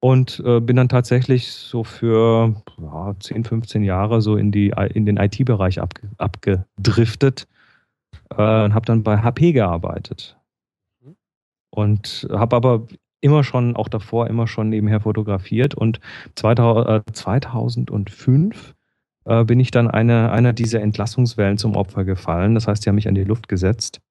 Und 0.00 0.42
äh, 0.44 0.60
bin 0.60 0.76
dann 0.76 0.90
tatsächlich 0.90 1.50
so 1.52 1.82
für 1.82 2.62
ja, 2.78 3.14
10, 3.20 3.44
15 3.44 3.84
Jahre 3.84 4.20
so 4.20 4.36
in, 4.36 4.52
die, 4.52 4.74
in 4.92 5.06
den 5.06 5.16
IT-Bereich 5.16 5.80
abge, 5.80 6.10
abgedriftet 6.18 7.46
äh, 8.30 8.64
und 8.64 8.74
habe 8.74 8.84
dann 8.84 9.02
bei 9.02 9.18
HP 9.18 9.52
gearbeitet. 9.52 10.36
Und 11.70 12.28
habe 12.30 12.56
aber 12.56 12.86
immer 13.24 13.42
schon, 13.42 13.74
auch 13.74 13.88
davor, 13.88 14.28
immer 14.28 14.46
schon 14.46 14.68
nebenher 14.68 15.00
fotografiert. 15.00 15.74
Und 15.74 15.98
2000, 16.34 17.08
äh, 17.08 17.12
2005 17.12 18.74
äh, 19.24 19.44
bin 19.44 19.58
ich 19.60 19.70
dann 19.70 19.90
eine, 19.90 20.30
einer 20.30 20.52
dieser 20.52 20.82
Entlassungswellen 20.82 21.56
zum 21.56 21.74
Opfer 21.74 22.04
gefallen. 22.04 22.54
Das 22.54 22.68
heißt, 22.68 22.84
die 22.84 22.90
haben 22.90 22.96
mich 22.96 23.08
an 23.08 23.14
die 23.14 23.24
Luft 23.24 23.48
gesetzt. 23.48 24.02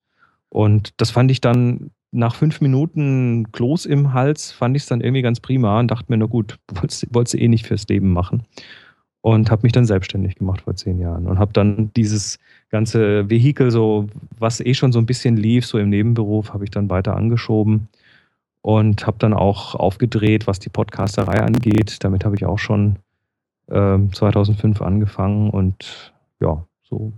Und 0.50 0.94
das 0.98 1.12
fand 1.12 1.30
ich 1.30 1.42
dann 1.42 1.92
nach 2.12 2.34
fünf 2.34 2.60
Minuten 2.60 3.52
Kloß 3.52 3.86
im 3.86 4.14
Hals, 4.14 4.52
fand 4.52 4.76
ich 4.76 4.84
es 4.84 4.90
dann 4.90 5.02
irgendwie 5.02 5.22
ganz 5.22 5.40
prima 5.40 5.80
und 5.80 5.92
dachte 5.92 6.12
mir, 6.12 6.18
na 6.18 6.26
gut, 6.26 6.58
wolltest, 6.74 7.08
wolltest 7.14 7.36
du 7.36 7.38
eh 7.38 7.48
nicht 7.48 7.68
fürs 7.68 7.88
Leben 7.88 8.14
machen. 8.14 8.44
Und 9.22 9.52
habe 9.52 9.62
mich 9.64 9.72
dann 9.72 9.86
selbstständig 9.86 10.36
gemacht 10.36 10.62
vor 10.62 10.76
zehn 10.76 11.00
Jahren 11.00 11.28
und 11.28 11.40
habe 11.40 11.54
dann 11.54 11.92
dieses 11.96 12.40
ganze 12.70 13.30
Vehikel, 13.30 13.72
so 13.72 14.08
was 14.38 14.60
eh 14.60 14.74
schon 14.74 14.92
so 14.92 15.00
ein 15.00 15.06
bisschen 15.06 15.38
lief, 15.38 15.66
so 15.66 15.78
im 15.78 15.90
Nebenberuf, 15.90 16.52
habe 16.52 16.66
ich 16.66 16.72
dann 16.72 16.90
weiter 16.90 17.16
angeschoben 17.16 17.88
und 18.64 19.06
habe 19.06 19.18
dann 19.20 19.34
auch 19.34 19.76
aufgedreht, 19.76 20.48
was 20.48 20.58
die 20.58 20.70
Podcasterei 20.70 21.44
angeht. 21.44 21.98
Damit 22.00 22.26
habe 22.26 22.36
ich 22.36 22.46
auch 22.46 22.58
schon 22.58 22.98
ähm, 23.70 24.12
2005 24.12 24.82
angefangen 24.82 25.50
und 25.50 26.14
ja, 26.40 26.66
so. 26.82 27.12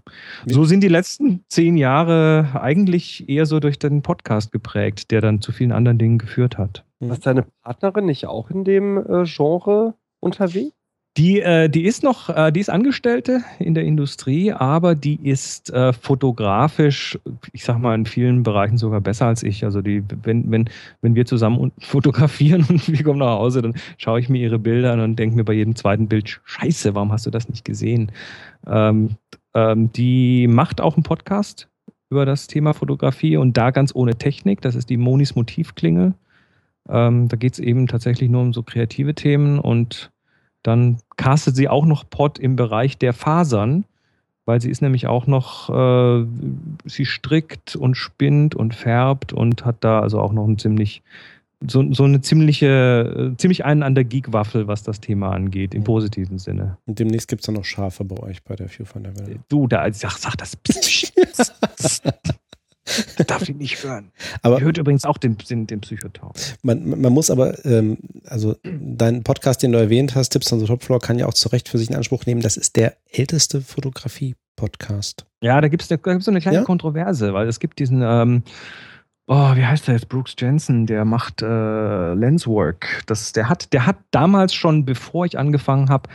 so 0.45 0.65
sind 0.65 0.81
die 0.81 0.87
letzten 0.87 1.45
zehn 1.47 1.77
Jahre 1.77 2.49
eigentlich 2.59 3.29
eher 3.29 3.45
so 3.45 3.59
durch 3.59 3.77
den 3.77 4.01
Podcast 4.01 4.51
geprägt, 4.51 5.11
der 5.11 5.21
dann 5.21 5.39
zu 5.39 5.51
vielen 5.51 5.71
anderen 5.71 5.99
Dingen 5.99 6.17
geführt 6.17 6.57
hat. 6.57 6.83
Ist 6.99 7.27
deine 7.27 7.45
Partnerin 7.61 8.05
nicht 8.05 8.25
auch 8.25 8.49
in 8.49 8.63
dem 8.63 8.97
äh, 8.97 9.25
Genre 9.25 9.93
unterwegs? 10.19 10.73
Die, 11.17 11.39
äh, 11.39 11.69
die 11.69 11.85
ist 11.85 12.03
noch, 12.03 12.29
äh, 12.29 12.51
die 12.51 12.59
ist 12.59 12.69
Angestellte 12.69 13.41
in 13.59 13.73
der 13.73 13.85
Industrie, 13.85 14.51
aber 14.51 14.95
die 14.95 15.15
ist 15.15 15.69
äh, 15.69 15.93
fotografisch, 15.93 17.17
ich 17.53 17.63
sag 17.63 17.79
mal, 17.79 17.95
in 17.95 18.05
vielen 18.05 18.43
Bereichen 18.43 18.77
sogar 18.77 18.99
besser 18.99 19.27
als 19.27 19.41
ich. 19.41 19.63
Also 19.63 19.81
die, 19.81 20.03
wenn, 20.23 20.51
wenn, 20.51 20.69
wenn 21.01 21.15
wir 21.15 21.25
zusammen 21.25 21.71
fotografieren 21.79 22.65
und 22.67 22.91
wir 22.91 23.01
kommen 23.03 23.19
nach 23.19 23.37
Hause, 23.39 23.61
dann 23.61 23.75
schaue 23.97 24.19
ich 24.19 24.27
mir 24.27 24.41
ihre 24.41 24.59
Bilder 24.59 24.91
an 24.91 24.99
und 24.99 25.15
denke 25.17 25.37
mir 25.37 25.45
bei 25.45 25.53
jedem 25.53 25.77
zweiten 25.77 26.09
Bild, 26.09 26.41
scheiße, 26.43 26.95
warum 26.95 27.13
hast 27.13 27.25
du 27.25 27.31
das 27.31 27.47
nicht 27.47 27.63
gesehen? 27.63 28.11
Ähm, 28.67 29.11
ähm, 29.53 29.93
die 29.93 30.47
macht 30.47 30.81
auch 30.81 30.97
einen 30.97 31.03
Podcast 31.03 31.69
über 32.09 32.25
das 32.25 32.47
Thema 32.47 32.73
Fotografie 32.73 33.37
und 33.37 33.55
da 33.55 33.71
ganz 33.71 33.95
ohne 33.95 34.17
Technik. 34.17 34.59
Das 34.59 34.75
ist 34.75 34.89
die 34.89 34.97
Monis 34.97 35.33
Motivklingel. 35.33 36.13
Ähm, 36.89 37.29
da 37.29 37.37
geht 37.37 37.53
es 37.53 37.59
eben 37.59 37.87
tatsächlich 37.87 38.29
nur 38.29 38.41
um 38.41 38.53
so 38.53 38.63
kreative 38.63 39.15
Themen 39.15 39.59
und 39.59 40.11
dann 40.65 40.97
castet 41.15 41.55
sie 41.55 41.69
auch 41.69 41.85
noch 41.85 42.09
Pod 42.09 42.39
im 42.39 42.55
Bereich 42.55 42.97
der 42.97 43.13
Fasern, 43.13 43.85
weil 44.45 44.61
sie 44.61 44.69
ist 44.69 44.81
nämlich 44.81 45.05
auch 45.05 45.27
noch, 45.27 45.69
äh, 45.69 46.25
sie 46.85 47.05
strickt 47.05 47.75
und 47.75 47.95
spinnt 47.95 48.55
und 48.55 48.73
färbt 48.73 49.31
und 49.31 49.63
hat 49.63 49.77
da 49.81 49.99
also 49.99 50.19
auch 50.19 50.33
noch 50.33 50.47
ein 50.47 50.57
ziemlich, 50.57 51.03
so, 51.67 51.93
so 51.93 52.03
eine 52.03 52.21
ziemliche, 52.21 53.33
äh, 53.33 53.37
ziemlich 53.37 53.63
einen 53.63 53.83
an 53.83 53.93
der 53.93 54.05
Geek-Waffel, 54.05 54.67
was 54.67 54.81
das 54.81 54.99
Thema 55.01 55.31
angeht, 55.31 55.75
im 55.75 55.83
positiven 55.83 56.39
Sinne. 56.39 56.77
Und 56.87 56.97
demnächst 56.97 57.27
gibt 57.27 57.41
es 57.41 57.45
dann 57.45 57.55
noch 57.55 57.65
Schafe 57.65 58.03
bei 58.03 58.17
euch 58.23 58.43
bei 58.43 58.55
der 58.55 58.67
View 58.67 58.85
von 58.85 59.03
der 59.03 59.17
Welt. 59.19 59.39
Du, 59.49 59.67
da, 59.67 59.91
sag, 59.93 60.17
sag 60.17 60.35
das. 60.35 60.57
das 62.85 63.25
darf 63.27 63.41
ich 63.43 63.55
nicht 63.55 63.83
hören. 63.83 64.11
Aber 64.41 64.61
hört 64.61 64.77
übrigens 64.77 65.05
auch 65.05 65.17
den, 65.17 65.37
den, 65.37 65.67
den 65.67 65.81
Psychotalk. 65.81 66.33
man, 66.61 67.01
man 67.01 67.13
muss 67.13 67.29
aber, 67.29 67.65
ähm, 67.65 67.97
also 68.25 68.55
dein 68.63 69.23
Podcast, 69.23 69.63
den 69.63 69.71
du 69.71 69.79
erwähnt 69.79 70.15
hast, 70.15 70.29
Tipps 70.29 70.51
on 70.53 70.59
the 70.59 70.65
Top 70.65 70.83
Floor, 70.83 70.99
kann 70.99 71.17
ja 71.17 71.25
auch 71.25 71.33
zu 71.33 71.49
Recht 71.49 71.67
für 71.67 71.77
sich 71.77 71.89
in 71.89 71.95
Anspruch 71.95 72.25
nehmen. 72.25 72.41
Das 72.41 72.57
ist 72.57 72.75
der 72.75 72.95
älteste 73.11 73.61
Fotografie-Podcast. 73.61 75.25
Ja, 75.41 75.59
da 75.61 75.67
gibt 75.67 75.81
es 75.81 75.87
da 75.89 75.95
gibt's 75.95 76.25
so 76.25 76.31
eine 76.31 76.41
kleine 76.41 76.59
Ja? 76.59 76.63
Kontroverse, 76.63 77.33
weil 77.33 77.47
es 77.47 77.59
gibt 77.59 77.79
diesen, 77.79 78.01
ähm, 78.03 78.43
oh, 79.27 79.55
wie 79.55 79.65
heißt 79.65 79.87
der 79.87 79.95
jetzt? 79.95 80.09
Brooks 80.09 80.35
Jensen, 80.37 80.85
der 80.85 81.05
macht 81.05 81.41
äh, 81.41 82.13
Lenswork. 82.13 83.03
Das, 83.07 83.31
der, 83.31 83.49
hat, 83.49 83.73
der 83.73 83.87
hat 83.87 83.97
damals 84.11 84.53
schon, 84.53 84.85
bevor 84.85 85.25
ich 85.25 85.39
angefangen 85.39 85.89
habe, 85.89 86.09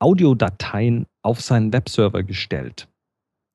Audiodateien 0.00 1.06
auf 1.22 1.40
seinen 1.40 1.72
Webserver 1.72 2.22
gestellt. 2.22 2.88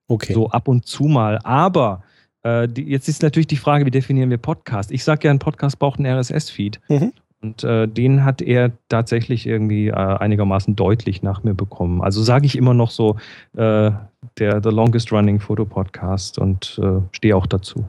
Okay. 0.07 0.33
So 0.33 0.49
ab 0.49 0.67
und 0.67 0.85
zu 0.85 1.03
mal. 1.03 1.39
Aber 1.43 2.03
äh, 2.43 2.67
die, 2.67 2.83
jetzt 2.83 3.07
ist 3.07 3.21
natürlich 3.21 3.47
die 3.47 3.57
Frage, 3.57 3.85
wie 3.85 3.91
definieren 3.91 4.29
wir 4.29 4.37
Podcast? 4.37 4.91
Ich 4.91 5.03
sage 5.03 5.27
ja, 5.27 5.31
ein 5.31 5.39
Podcast 5.39 5.79
braucht 5.79 5.99
einen 5.99 6.17
RSS-Feed. 6.17 6.79
Mhm. 6.89 7.13
Und 7.41 7.63
äh, 7.63 7.87
den 7.87 8.23
hat 8.23 8.41
er 8.41 8.71
tatsächlich 8.87 9.47
irgendwie 9.47 9.87
äh, 9.87 9.93
einigermaßen 9.93 10.75
deutlich 10.75 11.23
nach 11.23 11.43
mir 11.43 11.55
bekommen. 11.55 12.01
Also 12.01 12.21
sage 12.21 12.45
ich 12.45 12.55
immer 12.55 12.75
noch 12.75 12.91
so, 12.91 13.17
äh, 13.53 13.91
der 14.37 14.61
The 14.63 14.69
Longest 14.69 15.11
Running 15.11 15.39
Photo 15.39 15.65
Podcast 15.65 16.37
und 16.37 16.79
äh, 16.81 17.01
stehe 17.11 17.35
auch 17.35 17.47
dazu. 17.47 17.85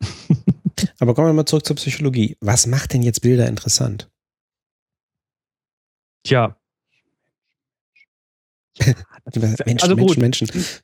Aber 0.98 1.14
kommen 1.14 1.28
wir 1.28 1.34
mal 1.34 1.46
zurück 1.46 1.64
zur 1.64 1.76
Psychologie. 1.76 2.36
Was 2.40 2.66
macht 2.66 2.92
denn 2.92 3.02
jetzt 3.02 3.20
Bilder 3.20 3.46
interessant? 3.46 4.10
Tja. 6.24 6.56
Menschen, 9.36 9.80
also 9.80 9.94
gut, 9.96 10.18
Menschen, 10.18 10.48
Menschen. 10.52 10.83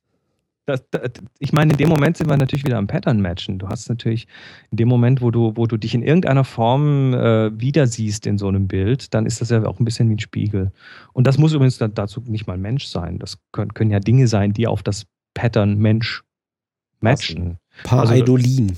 Das, 0.70 0.84
das, 0.90 1.10
ich 1.38 1.52
meine, 1.52 1.72
in 1.72 1.78
dem 1.78 1.88
Moment 1.88 2.16
sind 2.16 2.28
wir 2.30 2.36
natürlich 2.36 2.64
wieder 2.64 2.78
am 2.78 2.86
Pattern 2.86 3.20
matchen. 3.20 3.58
Du 3.58 3.68
hast 3.68 3.88
natürlich 3.88 4.26
in 4.70 4.76
dem 4.78 4.88
Moment, 4.88 5.20
wo 5.22 5.30
du, 5.30 5.52
wo 5.56 5.66
du 5.66 5.76
dich 5.76 5.94
in 5.94 6.02
irgendeiner 6.02 6.44
Form 6.44 7.12
äh, 7.14 7.58
wieder 7.60 7.86
siehst 7.86 8.26
in 8.26 8.38
so 8.38 8.48
einem 8.48 8.66
Bild, 8.68 9.12
dann 9.14 9.26
ist 9.26 9.40
das 9.40 9.50
ja 9.50 9.64
auch 9.66 9.78
ein 9.78 9.84
bisschen 9.84 10.08
wie 10.08 10.14
ein 10.14 10.18
Spiegel. 10.20 10.72
Und 11.12 11.26
das 11.26 11.38
muss 11.38 11.52
übrigens 11.52 11.78
dann 11.78 11.94
dazu 11.94 12.20
nicht 12.26 12.46
mal 12.46 12.58
Mensch 12.58 12.86
sein. 12.86 13.18
Das 13.18 13.38
können, 13.52 13.74
können 13.74 13.90
ja 13.90 14.00
Dinge 14.00 14.26
sein, 14.28 14.52
die 14.52 14.66
auf 14.66 14.82
das 14.82 15.06
Pattern 15.34 15.78
Mensch 15.78 16.22
matchen. 17.00 17.58
Pareidolin. 17.84 18.76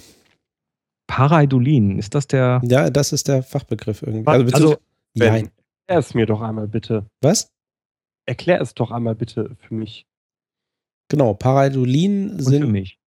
Pareidolin, 1.07 1.99
ist 1.99 2.15
das 2.15 2.27
der? 2.27 2.61
ja, 2.65 2.89
das 2.91 3.13
ist 3.13 3.29
der 3.29 3.43
Fachbegriff 3.43 4.03
irgendwie. 4.03 4.27
Also, 4.27 4.45
beziehungsweise- 4.45 4.81
Ben, 5.15 5.33
Nein. 5.33 5.51
Erklär 5.87 5.99
es 5.99 6.15
mir 6.15 6.27
doch 6.27 6.41
einmal 6.41 6.69
bitte. 6.69 7.05
Was? 7.21 7.51
Erklär 8.25 8.61
es 8.63 8.73
doch 8.73 8.91
einmal 8.93 9.15
bitte 9.15 9.57
für 9.59 9.75
mich. 9.75 10.07
Genau, 11.09 11.35
Pareidolin 11.35 12.31
Und 12.33 12.39
für 12.39 12.45
sind 12.45 12.71
mich. 12.73 12.99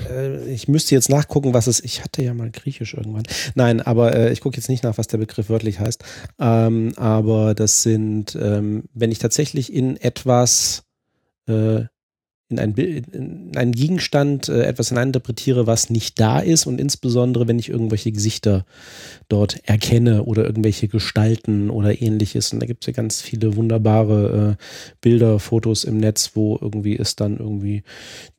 äh, 0.00 0.50
ich 0.52 0.66
müsste 0.68 0.94
jetzt 0.94 1.10
nachgucken, 1.10 1.52
was 1.54 1.66
es. 1.66 1.80
Ich 1.84 2.02
hatte 2.02 2.22
ja 2.22 2.32
mal 2.34 2.50
Griechisch 2.50 2.94
irgendwann. 2.94 3.24
Nein, 3.54 3.80
aber 3.80 4.14
äh, 4.16 4.32
ich 4.32 4.40
gucke 4.40 4.56
jetzt 4.56 4.68
nicht 4.68 4.82
nach, 4.82 4.96
was 4.98 5.08
der 5.08 5.18
Begriff 5.18 5.50
wörtlich 5.50 5.78
heißt. 5.80 6.02
Ähm, 6.38 6.92
aber 6.96 7.54
das 7.54 7.82
sind, 7.82 8.36
ähm, 8.40 8.84
wenn 8.94 9.12
ich 9.12 9.18
tatsächlich 9.18 9.72
in 9.72 9.96
etwas, 9.96 10.84
äh, 11.46 11.82
in, 12.50 12.58
ein, 12.58 12.74
in 12.74 13.52
einen 13.56 13.72
Gegenstand 13.72 14.48
äh, 14.48 14.62
etwas 14.64 14.88
hineininterpretiere, 14.88 15.66
was 15.66 15.88
nicht 15.88 16.20
da 16.20 16.40
ist 16.40 16.66
und 16.66 16.80
insbesondere, 16.80 17.46
wenn 17.46 17.58
ich 17.58 17.68
irgendwelche 17.68 18.10
Gesichter 18.10 18.64
dort 19.28 19.60
erkenne 19.68 20.24
oder 20.24 20.44
irgendwelche 20.44 20.88
Gestalten 20.88 21.70
oder 21.70 22.02
ähnliches. 22.02 22.52
Und 22.52 22.60
da 22.60 22.66
gibt 22.66 22.82
es 22.82 22.86
ja 22.88 22.92
ganz 22.92 23.20
viele 23.20 23.56
wunderbare 23.56 24.56
äh, 24.58 24.64
Bilder, 25.00 25.38
Fotos 25.38 25.84
im 25.84 25.98
Netz, 25.98 26.32
wo 26.34 26.58
irgendwie 26.60 26.96
es 26.96 27.16
dann 27.16 27.38
irgendwie 27.38 27.82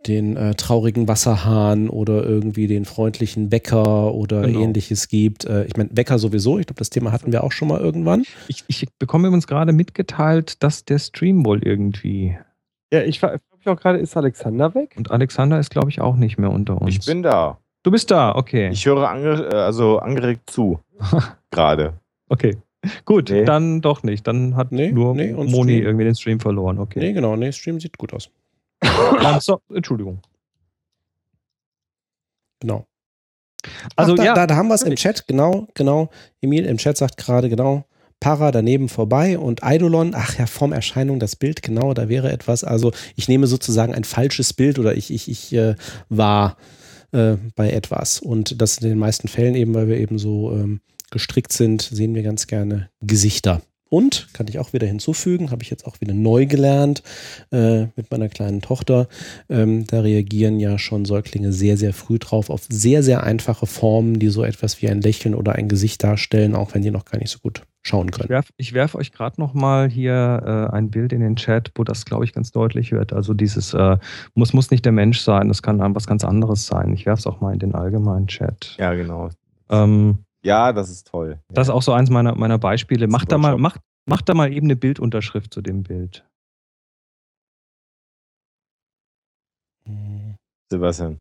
den 0.07 0.35
äh, 0.35 0.55
traurigen 0.55 1.07
Wasserhahn 1.07 1.89
oder 1.89 2.23
irgendwie 2.25 2.67
den 2.67 2.85
freundlichen 2.85 3.51
Wecker 3.51 4.13
oder 4.13 4.41
genau. 4.41 4.61
ähnliches 4.61 5.07
gibt. 5.07 5.45
Äh, 5.45 5.65
ich 5.65 5.77
meine, 5.77 5.89
Wecker 5.93 6.19
sowieso, 6.19 6.59
ich 6.59 6.67
glaube, 6.67 6.79
das 6.79 6.89
Thema 6.89 7.11
hatten 7.11 7.31
wir 7.31 7.43
auch 7.43 7.51
schon 7.51 7.69
mal 7.69 7.79
irgendwann. 7.79 8.23
Ich, 8.47 8.65
ich 8.67 8.87
bekomme 8.99 9.31
uns 9.31 9.47
gerade 9.47 9.71
mitgeteilt, 9.71 10.61
dass 10.63 10.83
der 10.83 10.99
Stream 10.99 11.45
wohl 11.45 11.63
irgendwie 11.63 12.35
ja, 12.93 13.03
ich 13.03 13.19
frage 13.19 13.39
mich 13.65 13.67
auch 13.73 13.79
gerade, 13.79 13.99
ist 13.99 14.17
Alexander 14.17 14.73
weg? 14.75 14.95
Und 14.97 15.11
Alexander 15.11 15.59
ist, 15.59 15.69
glaube 15.69 15.89
ich, 15.89 16.01
auch 16.01 16.15
nicht 16.15 16.37
mehr 16.37 16.51
unter 16.51 16.81
uns. 16.81 16.95
Ich 16.95 17.05
bin 17.05 17.23
da. 17.23 17.57
Du 17.83 17.91
bist 17.91 18.11
da, 18.11 18.35
okay. 18.35 18.69
Ich 18.69 18.85
höre 18.85 19.09
ange 19.09 19.49
äh, 19.51 19.55
also 19.55 19.99
angeregt 19.99 20.49
zu. 20.49 20.79
gerade. 21.51 21.93
Okay. 22.29 22.57
Gut, 23.05 23.29
nee. 23.29 23.45
dann 23.45 23.81
doch 23.81 24.03
nicht. 24.03 24.25
Dann 24.27 24.55
hat 24.55 24.71
nee, 24.71 24.91
nur 24.91 25.13
nee, 25.13 25.33
Moni 25.33 25.49
Stream. 25.49 25.83
irgendwie 25.83 26.05
den 26.05 26.15
Stream 26.15 26.39
verloren. 26.39 26.79
Okay. 26.79 26.99
Nee, 26.99 27.13
genau. 27.13 27.35
Nee, 27.35 27.51
Stream 27.51 27.79
sieht 27.79 27.97
gut 27.97 28.13
aus. 28.13 28.29
so, 29.39 29.61
Entschuldigung. 29.73 30.19
Genau. 32.59 32.85
Also, 33.95 34.13
Ach, 34.13 34.17
da, 34.17 34.23
ja. 34.23 34.33
Da, 34.33 34.47
da 34.47 34.55
haben 34.55 34.69
wir 34.69 34.75
es 34.75 34.81
im 34.83 34.95
Chat, 34.95 35.27
genau, 35.27 35.67
genau. 35.75 36.09
Emil 36.41 36.65
im 36.65 36.77
Chat 36.77 36.97
sagt 36.97 37.17
gerade, 37.17 37.49
genau, 37.49 37.85
Para 38.21 38.51
daneben 38.51 38.87
vorbei 38.87 39.39
und 39.39 39.63
Eidolon, 39.63 40.11
ach 40.13 40.37
ja, 40.37 40.45
Formerscheinung, 40.45 41.19
das 41.19 41.35
Bild, 41.35 41.63
genau, 41.63 41.95
da 41.95 42.07
wäre 42.07 42.31
etwas. 42.31 42.63
Also 42.63 42.91
ich 43.15 43.27
nehme 43.27 43.47
sozusagen 43.47 43.95
ein 43.95 44.03
falsches 44.03 44.53
Bild 44.53 44.77
oder 44.77 44.95
ich, 44.95 45.11
ich, 45.11 45.27
ich 45.27 45.51
äh, 45.53 45.73
war 46.07 46.55
äh, 47.13 47.37
bei 47.55 47.71
etwas. 47.71 48.19
Und 48.19 48.61
das 48.61 48.77
in 48.77 48.89
den 48.89 48.99
meisten 48.99 49.27
Fällen 49.27 49.55
eben, 49.55 49.73
weil 49.73 49.87
wir 49.87 49.97
eben 49.97 50.19
so 50.19 50.51
ähm, 50.51 50.81
gestrickt 51.09 51.51
sind, 51.51 51.81
sehen 51.81 52.13
wir 52.13 52.21
ganz 52.21 52.45
gerne 52.45 52.89
Gesichter. 53.01 53.63
Und, 53.89 54.27
kann 54.33 54.47
ich 54.47 54.59
auch 54.59 54.71
wieder 54.71 54.85
hinzufügen, 54.85 55.49
habe 55.49 55.63
ich 55.63 55.71
jetzt 55.71 55.87
auch 55.87 55.99
wieder 55.99 56.13
neu 56.13 56.45
gelernt 56.45 57.01
äh, 57.51 57.87
mit 57.95 58.11
meiner 58.11 58.29
kleinen 58.29 58.61
Tochter. 58.61 59.07
Ähm, 59.49 59.87
da 59.87 60.01
reagieren 60.01 60.59
ja 60.59 60.77
schon 60.77 61.05
Säuglinge 61.05 61.51
sehr, 61.51 61.75
sehr 61.75 61.93
früh 61.93 62.19
drauf 62.19 62.51
auf 62.51 62.67
sehr, 62.69 63.01
sehr 63.01 63.23
einfache 63.23 63.65
Formen, 63.65 64.19
die 64.19 64.29
so 64.29 64.43
etwas 64.43 64.79
wie 64.81 64.89
ein 64.89 65.01
Lächeln 65.01 65.33
oder 65.33 65.53
ein 65.53 65.67
Gesicht 65.67 66.03
darstellen, 66.03 66.53
auch 66.53 66.75
wenn 66.75 66.83
die 66.83 66.91
noch 66.91 67.05
gar 67.05 67.17
nicht 67.17 67.31
so 67.31 67.39
gut 67.39 67.63
schauen 67.83 68.11
können. 68.11 68.25
Ich 68.57 68.73
werfe 68.73 68.91
werf 68.91 68.95
euch 68.95 69.11
gerade 69.11 69.39
noch 69.39 69.53
mal 69.53 69.89
hier 69.89 70.69
äh, 70.71 70.75
ein 70.75 70.91
Bild 70.91 71.13
in 71.13 71.21
den 71.21 71.35
Chat, 71.35 71.71
wo 71.75 71.83
das, 71.83 72.05
glaube 72.05 72.25
ich, 72.25 72.33
ganz 72.33 72.51
deutlich 72.51 72.91
wird. 72.91 73.13
Also 73.13 73.33
dieses 73.33 73.73
äh, 73.73 73.97
muss, 74.33 74.53
muss 74.53 74.71
nicht 74.71 74.85
der 74.85 74.91
Mensch 74.91 75.19
sein, 75.19 75.47
das 75.47 75.61
kann 75.61 75.79
was 75.95 76.07
ganz 76.07 76.23
anderes 76.23 76.65
sein. 76.65 76.93
Ich 76.93 77.05
werfe 77.05 77.19
es 77.19 77.27
auch 77.27 77.41
mal 77.41 77.53
in 77.53 77.59
den 77.59 77.75
allgemeinen 77.75 78.27
Chat. 78.27 78.75
Ja, 78.77 78.93
genau. 78.93 79.29
Ähm, 79.69 80.19
ja, 80.43 80.73
das 80.73 80.89
ist 80.89 81.07
toll. 81.07 81.39
Das 81.49 81.67
ist 81.67 81.73
auch 81.73 81.81
so 81.81 81.93
eins 81.93 82.09
meiner, 82.09 82.35
meiner 82.35 82.57
Beispiele. 82.57 83.07
Mach 83.07 83.25
da, 83.25 83.37
mal, 83.37 83.57
mach, 83.57 83.77
mach 84.05 84.21
da 84.21 84.33
mal 84.33 84.51
eben 84.51 84.67
eine 84.67 84.75
Bildunterschrift 84.75 85.53
zu 85.53 85.61
dem 85.61 85.83
Bild. 85.83 86.25
Sebastian. 90.69 91.19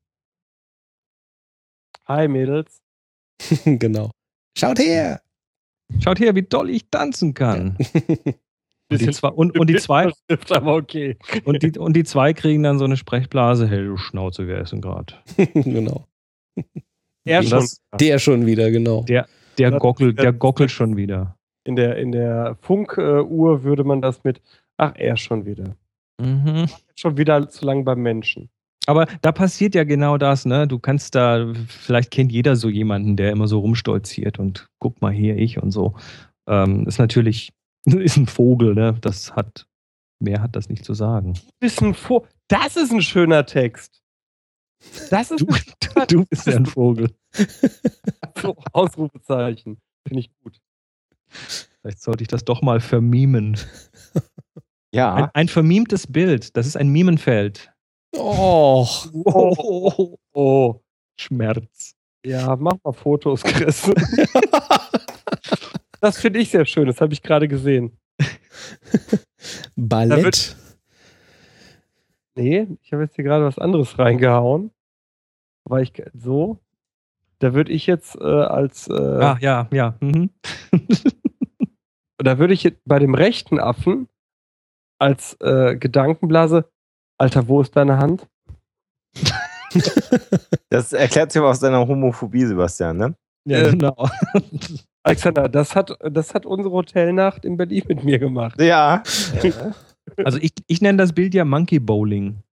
Hi, 2.07 2.29
Mädels. 2.29 2.81
genau. 3.65 4.11
Schaut 4.57 4.79
her! 4.79 5.21
Schaut 5.99 6.21
her, 6.21 6.35
wie 6.35 6.43
doll 6.43 6.71
ich 6.71 6.89
tanzen 6.91 7.35
kann. 7.35 7.77
Und 8.91 9.01
die, 9.01 9.11
zwei, 9.11 9.29
und, 9.29 9.57
und 9.57 9.71
die 9.71 9.77
zwei, 9.77 10.11
aber 10.51 10.75
okay. 10.75 11.17
Und 11.45 11.63
die, 11.63 11.79
und 11.79 11.95
die 11.95 12.03
zwei 12.03 12.33
kriegen 12.33 12.65
dann 12.65 12.79
so 12.79 12.85
eine 12.85 12.97
Sprechblase. 12.97 13.69
Hey, 13.69 13.85
du 13.85 13.97
Schnauze, 13.97 14.49
wer 14.49 14.63
ist 14.63 14.73
denn 14.73 14.81
gerade? 14.81 15.15
genau. 15.55 16.09
Er 17.25 17.45
schon. 17.45 17.65
der 18.01 18.19
schon 18.19 18.47
wieder, 18.47 18.73
genau. 18.73 19.03
Der, 19.05 19.29
der, 19.59 19.71
gockelt, 19.79 20.19
der 20.19 20.33
gockelt 20.33 20.73
schon 20.73 20.97
wieder. 20.97 21.37
In 21.63 21.77
der, 21.77 21.99
in 21.99 22.11
der 22.11 22.57
Funkuhr 22.63 23.63
würde 23.63 23.85
man 23.85 24.03
das 24.03 24.25
mit, 24.25 24.41
ach, 24.77 24.95
er 24.97 25.17
schon 25.17 25.47
wieder. 25.47 25.77
Mhm. 26.21 26.67
Schon 26.97 27.17
wieder 27.17 27.49
zu 27.49 27.65
lang 27.65 27.85
beim 27.85 28.01
Menschen. 28.01 28.51
Aber 28.91 29.07
da 29.23 29.31
passiert 29.31 29.77
ja 29.77 29.85
genau 29.85 30.19
das, 30.19 30.47
ne? 30.47 30.67
Du 30.67 30.81
kannst 30.81 31.15
da, 31.15 31.53
vielleicht 31.69 32.11
kennt 32.11 32.33
jeder 32.33 32.57
so 32.57 32.69
jemanden, 32.69 33.15
der 33.15 33.31
immer 33.31 33.47
so 33.47 33.61
rumstolziert 33.61 34.41
und 34.41 34.69
guck 34.81 35.01
mal 35.01 35.13
hier, 35.13 35.37
ich 35.37 35.63
und 35.63 35.71
so. 35.71 35.95
Ähm, 36.49 36.89
ist 36.89 36.99
natürlich, 36.99 37.53
ist 37.87 38.17
ein 38.17 38.27
Vogel, 38.27 38.75
ne? 38.75 38.97
Das 39.01 39.37
hat, 39.37 39.69
mehr 40.19 40.43
hat 40.43 40.57
das 40.57 40.69
nicht 40.69 40.85
zu 40.85 40.95
sagen. 40.95 41.39
Ist 41.61 41.81
ein 41.81 41.95
Vo 41.95 42.27
das 42.49 42.75
ist 42.75 42.91
ein 42.91 43.01
schöner 43.01 43.47
Text. 43.47 44.03
Das 45.09 45.31
ist 45.31 45.41
du, 45.41 45.47
du 46.09 46.25
bist 46.25 46.49
ja 46.49 46.57
ein 46.57 46.67
Vogel. 46.67 47.15
so, 48.43 48.57
Ausrufezeichen. 48.73 49.79
Finde 50.05 50.19
ich 50.19 50.33
gut. 50.43 50.59
Vielleicht 51.29 52.03
sollte 52.03 52.23
ich 52.23 52.29
das 52.29 52.45
doch 52.45 52.61
mal 52.61 52.81
vermimen. 52.81 53.57
Ja. 54.93 55.15
Ein, 55.15 55.31
ein 55.35 55.49
vermimtes 55.49 56.09
Bild, 56.09 56.57
das 56.57 56.67
ist 56.67 56.77
ein 56.77 56.89
Mimenfeld. 56.89 57.70
Oh. 58.13 58.87
oh, 59.25 60.19
oh, 60.33 60.81
Schmerz. 61.17 61.95
Ja, 62.25 62.57
mach 62.57 62.77
mal 62.85 62.93
Fotos, 62.93 63.43
Chris. 63.43 63.91
das 66.01 66.21
finde 66.21 66.41
ich 66.41 66.51
sehr 66.51 66.67
schön, 66.67 66.87
das 66.87 67.01
habe 67.01 67.13
ich 67.13 67.23
gerade 67.23 67.49
gesehen. 67.49 67.97
Ballett? 69.77 70.57
nee, 72.35 72.67
ich 72.83 72.93
habe 72.93 73.05
jetzt 73.05 73.17
hier 73.17 73.25
gerade 73.25 73.45
was 73.45 73.59
anderes 73.59 73.99
reingehauen. 73.99 74.71
Weil 75.65 75.85
ich 75.85 75.93
so. 76.15 76.59
Da 77.39 77.55
würde 77.55 77.73
ich 77.73 77.87
jetzt 77.87 78.17
äh, 78.17 78.25
als. 78.25 78.89
Äh, 78.89 78.93
ah, 78.93 79.39
ja, 79.41 79.69
ja. 79.73 79.97
Mhm. 80.01 80.31
da 82.19 82.39
würde 82.39 82.55
ich 82.55 82.77
bei 82.85 82.99
dem 82.99 83.15
rechten 83.15 83.59
Affen 83.59 84.09
als 84.99 85.35
äh, 85.41 85.77
Gedankenblase 85.77 86.71
Alter, 87.21 87.47
wo 87.47 87.61
ist 87.61 87.77
deine 87.77 87.99
Hand? 87.99 88.27
das 90.71 90.95
erklärt 90.95 91.31
sich 91.31 91.41
aber 91.41 91.51
aus 91.51 91.61
deiner 91.61 91.87
Homophobie, 91.87 92.47
Sebastian, 92.47 92.97
ne? 92.97 93.15
Ja, 93.47 93.71
genau. 93.71 94.09
Alexander, 95.03 95.51
das 95.51 95.77
hat, 95.77 95.95
das 96.01 96.33
hat 96.33 96.47
unsere 96.47 96.73
Hotelnacht 96.73 97.45
in 97.45 97.59
Berlin 97.59 97.85
mit 97.89 98.05
mir 98.05 98.19
gemacht. 98.19 98.59
Ja. 98.59 99.03
Also 100.25 100.39
ich, 100.41 100.53
ich 100.67 100.81
nenne 100.81 100.97
das 100.97 101.13
Bild 101.13 101.35
ja 101.35 101.45
Monkey 101.45 101.79
Bowling. 101.79 102.43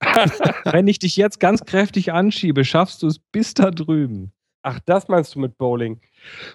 Wenn 0.64 0.88
ich 0.88 0.98
dich 0.98 1.16
jetzt 1.16 1.38
ganz 1.38 1.64
kräftig 1.64 2.12
anschiebe, 2.12 2.64
schaffst 2.64 3.04
du 3.04 3.06
es 3.06 3.20
bis 3.30 3.54
da 3.54 3.70
drüben. 3.70 4.32
Ach, 4.68 4.80
das 4.84 5.06
meinst 5.06 5.32
du 5.36 5.38
mit 5.38 5.58
Bowling? 5.58 6.00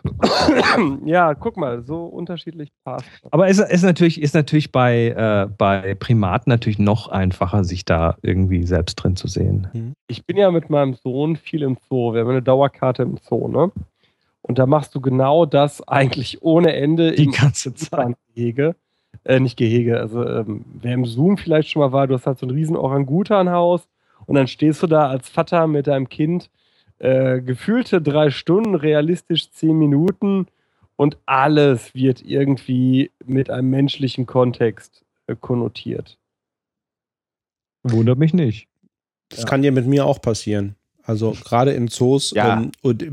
ja, 1.06 1.34
guck 1.34 1.56
mal, 1.56 1.82
so 1.82 2.04
unterschiedlich 2.04 2.70
passt. 2.84 3.06
Aber 3.32 3.48
es 3.48 3.58
ist 3.58 3.84
natürlich, 3.84 4.22
ist 4.22 4.36
natürlich 4.36 4.74
bei, 4.74 5.08
äh, 5.16 5.48
bei 5.58 5.96
Primaten 5.96 6.50
natürlich 6.50 6.78
noch 6.78 7.08
einfacher, 7.08 7.64
sich 7.64 7.86
da 7.86 8.18
irgendwie 8.22 8.64
selbst 8.64 8.96
drin 8.96 9.16
zu 9.16 9.30
sehen. 9.30 9.70
Mhm. 9.72 9.94
Ich 10.08 10.26
bin 10.26 10.36
ja 10.36 10.52
mit 10.52 10.70
meinem 10.70 10.96
Sohn 10.96 11.38
viel 11.38 11.62
im 11.62 11.78
Zoo. 11.88 12.14
Wir 12.14 12.20
haben 12.20 12.32
eine 12.32 12.42
Dauerkarte 12.42 13.04
im 13.04 13.16
Zoo, 13.16 13.48
ne? 13.48 13.72
Und 14.42 14.60
da 14.60 14.66
machst 14.66 14.94
du 14.94 15.00
genau 15.00 15.46
das 15.46 15.88
eigentlich 15.88 16.42
ohne 16.42 16.76
Ende. 16.76 17.14
Die 17.14 17.28
ganze 17.28 17.74
Zeit. 17.74 18.18
Gehege. 18.36 18.76
Äh, 19.24 19.40
nicht 19.40 19.56
Gehege. 19.56 20.02
Also, 20.02 20.28
ähm, 20.28 20.66
wer 20.82 20.96
im 20.96 21.06
Zoom 21.06 21.38
vielleicht 21.38 21.70
schon 21.70 21.80
mal 21.80 21.94
war, 21.94 22.08
du 22.08 22.16
hast 22.16 22.28
halt 22.28 22.40
so 22.40 22.46
ein 22.46 22.50
riesen 22.50 22.76
Orangutanhaus 22.76 23.88
und 24.26 24.36
dann 24.36 24.48
stehst 24.48 24.84
du 24.84 24.88
da 24.88 25.08
als 25.08 25.30
Vater 25.30 25.66
mit 25.68 25.88
deinem 25.88 26.10
Kind 26.10 26.50
äh, 27.02 27.42
gefühlte 27.42 28.00
drei 28.00 28.30
Stunden, 28.30 28.76
realistisch 28.76 29.50
zehn 29.50 29.76
Minuten 29.76 30.46
und 30.98 31.18
alles 31.26 31.96
wird 31.96 32.22
irgendwie 32.22 33.10
mit 33.26 33.50
einem 33.50 33.72
menschlichen 33.72 34.28
Kontext 34.28 35.04
äh, 35.26 35.36
konnotiert. 35.36 36.20
Wundert 37.82 38.20
mich 38.20 38.36
nicht. 38.36 38.68
Das 39.30 39.40
ja. 39.40 39.46
kann 39.46 39.64
ja 39.64 39.72
mit 39.72 39.88
mir 39.88 40.06
auch 40.06 40.22
passieren. 40.22 40.76
Also 41.02 41.32
gerade 41.32 41.72
in 41.72 41.88
Zoos 41.88 42.32
ja. 42.36 42.62
ähm, 42.62 42.72
und 42.84 43.04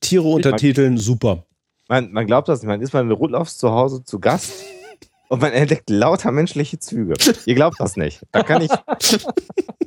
Tiere 0.00 0.26
untertiteln, 0.26 0.98
super. 0.98 1.44
Man, 1.88 2.10
man 2.10 2.26
glaubt 2.26 2.48
das 2.48 2.62
nicht. 2.62 2.68
Man 2.68 2.80
ist 2.80 2.90
bei 2.90 3.02
den 3.02 3.12
Rudloffs 3.12 3.56
zu 3.56 3.70
Hause 3.70 4.02
zu 4.02 4.18
Gast 4.18 4.64
und 5.28 5.40
man 5.40 5.52
entdeckt 5.52 5.90
lauter 5.90 6.32
menschliche 6.32 6.80
Züge. 6.80 7.14
Ihr 7.46 7.54
glaubt 7.54 7.78
das 7.78 7.96
nicht. 7.96 8.26
Da 8.32 8.42
kann 8.42 8.62
ich 8.62 8.70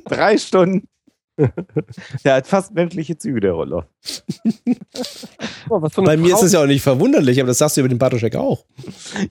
drei 0.06 0.38
Stunden 0.38 0.88
der 2.24 2.34
hat 2.34 2.46
fast 2.46 2.74
menschliche 2.74 3.16
Züge, 3.16 3.40
der 3.40 3.52
Roller. 3.52 3.86
oh, 5.70 5.80
bei 5.80 6.16
mir 6.16 6.34
ist 6.34 6.42
es 6.42 6.52
ja 6.52 6.62
auch 6.62 6.66
nicht 6.66 6.82
verwunderlich, 6.82 7.40
aber 7.40 7.48
das 7.48 7.58
sagst 7.58 7.76
du 7.76 7.80
über 7.80 7.88
den 7.88 7.98
Bartoschek 7.98 8.36
auch. 8.36 8.64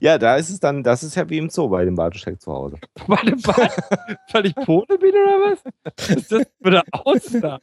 Ja, 0.00 0.18
da 0.18 0.36
ist 0.36 0.50
es 0.50 0.58
dann, 0.58 0.82
das 0.82 1.02
ist 1.02 1.14
ja 1.14 1.28
wie 1.30 1.38
im 1.38 1.48
Zoo 1.48 1.68
bei 1.68 1.84
dem 1.84 1.94
Bartoschek 1.94 2.40
zu 2.40 2.52
Hause. 2.52 2.76
Bei 3.06 3.16
dem 3.22 3.42
Weil 3.42 4.46
ich 4.46 4.54
Pole 4.54 4.98
bin 4.98 5.10
oder 5.10 5.52
was? 5.52 6.08
ist 6.08 6.32
das 6.32 6.42
für 6.60 6.68
eine 6.68 6.82
Aussage? 6.92 7.62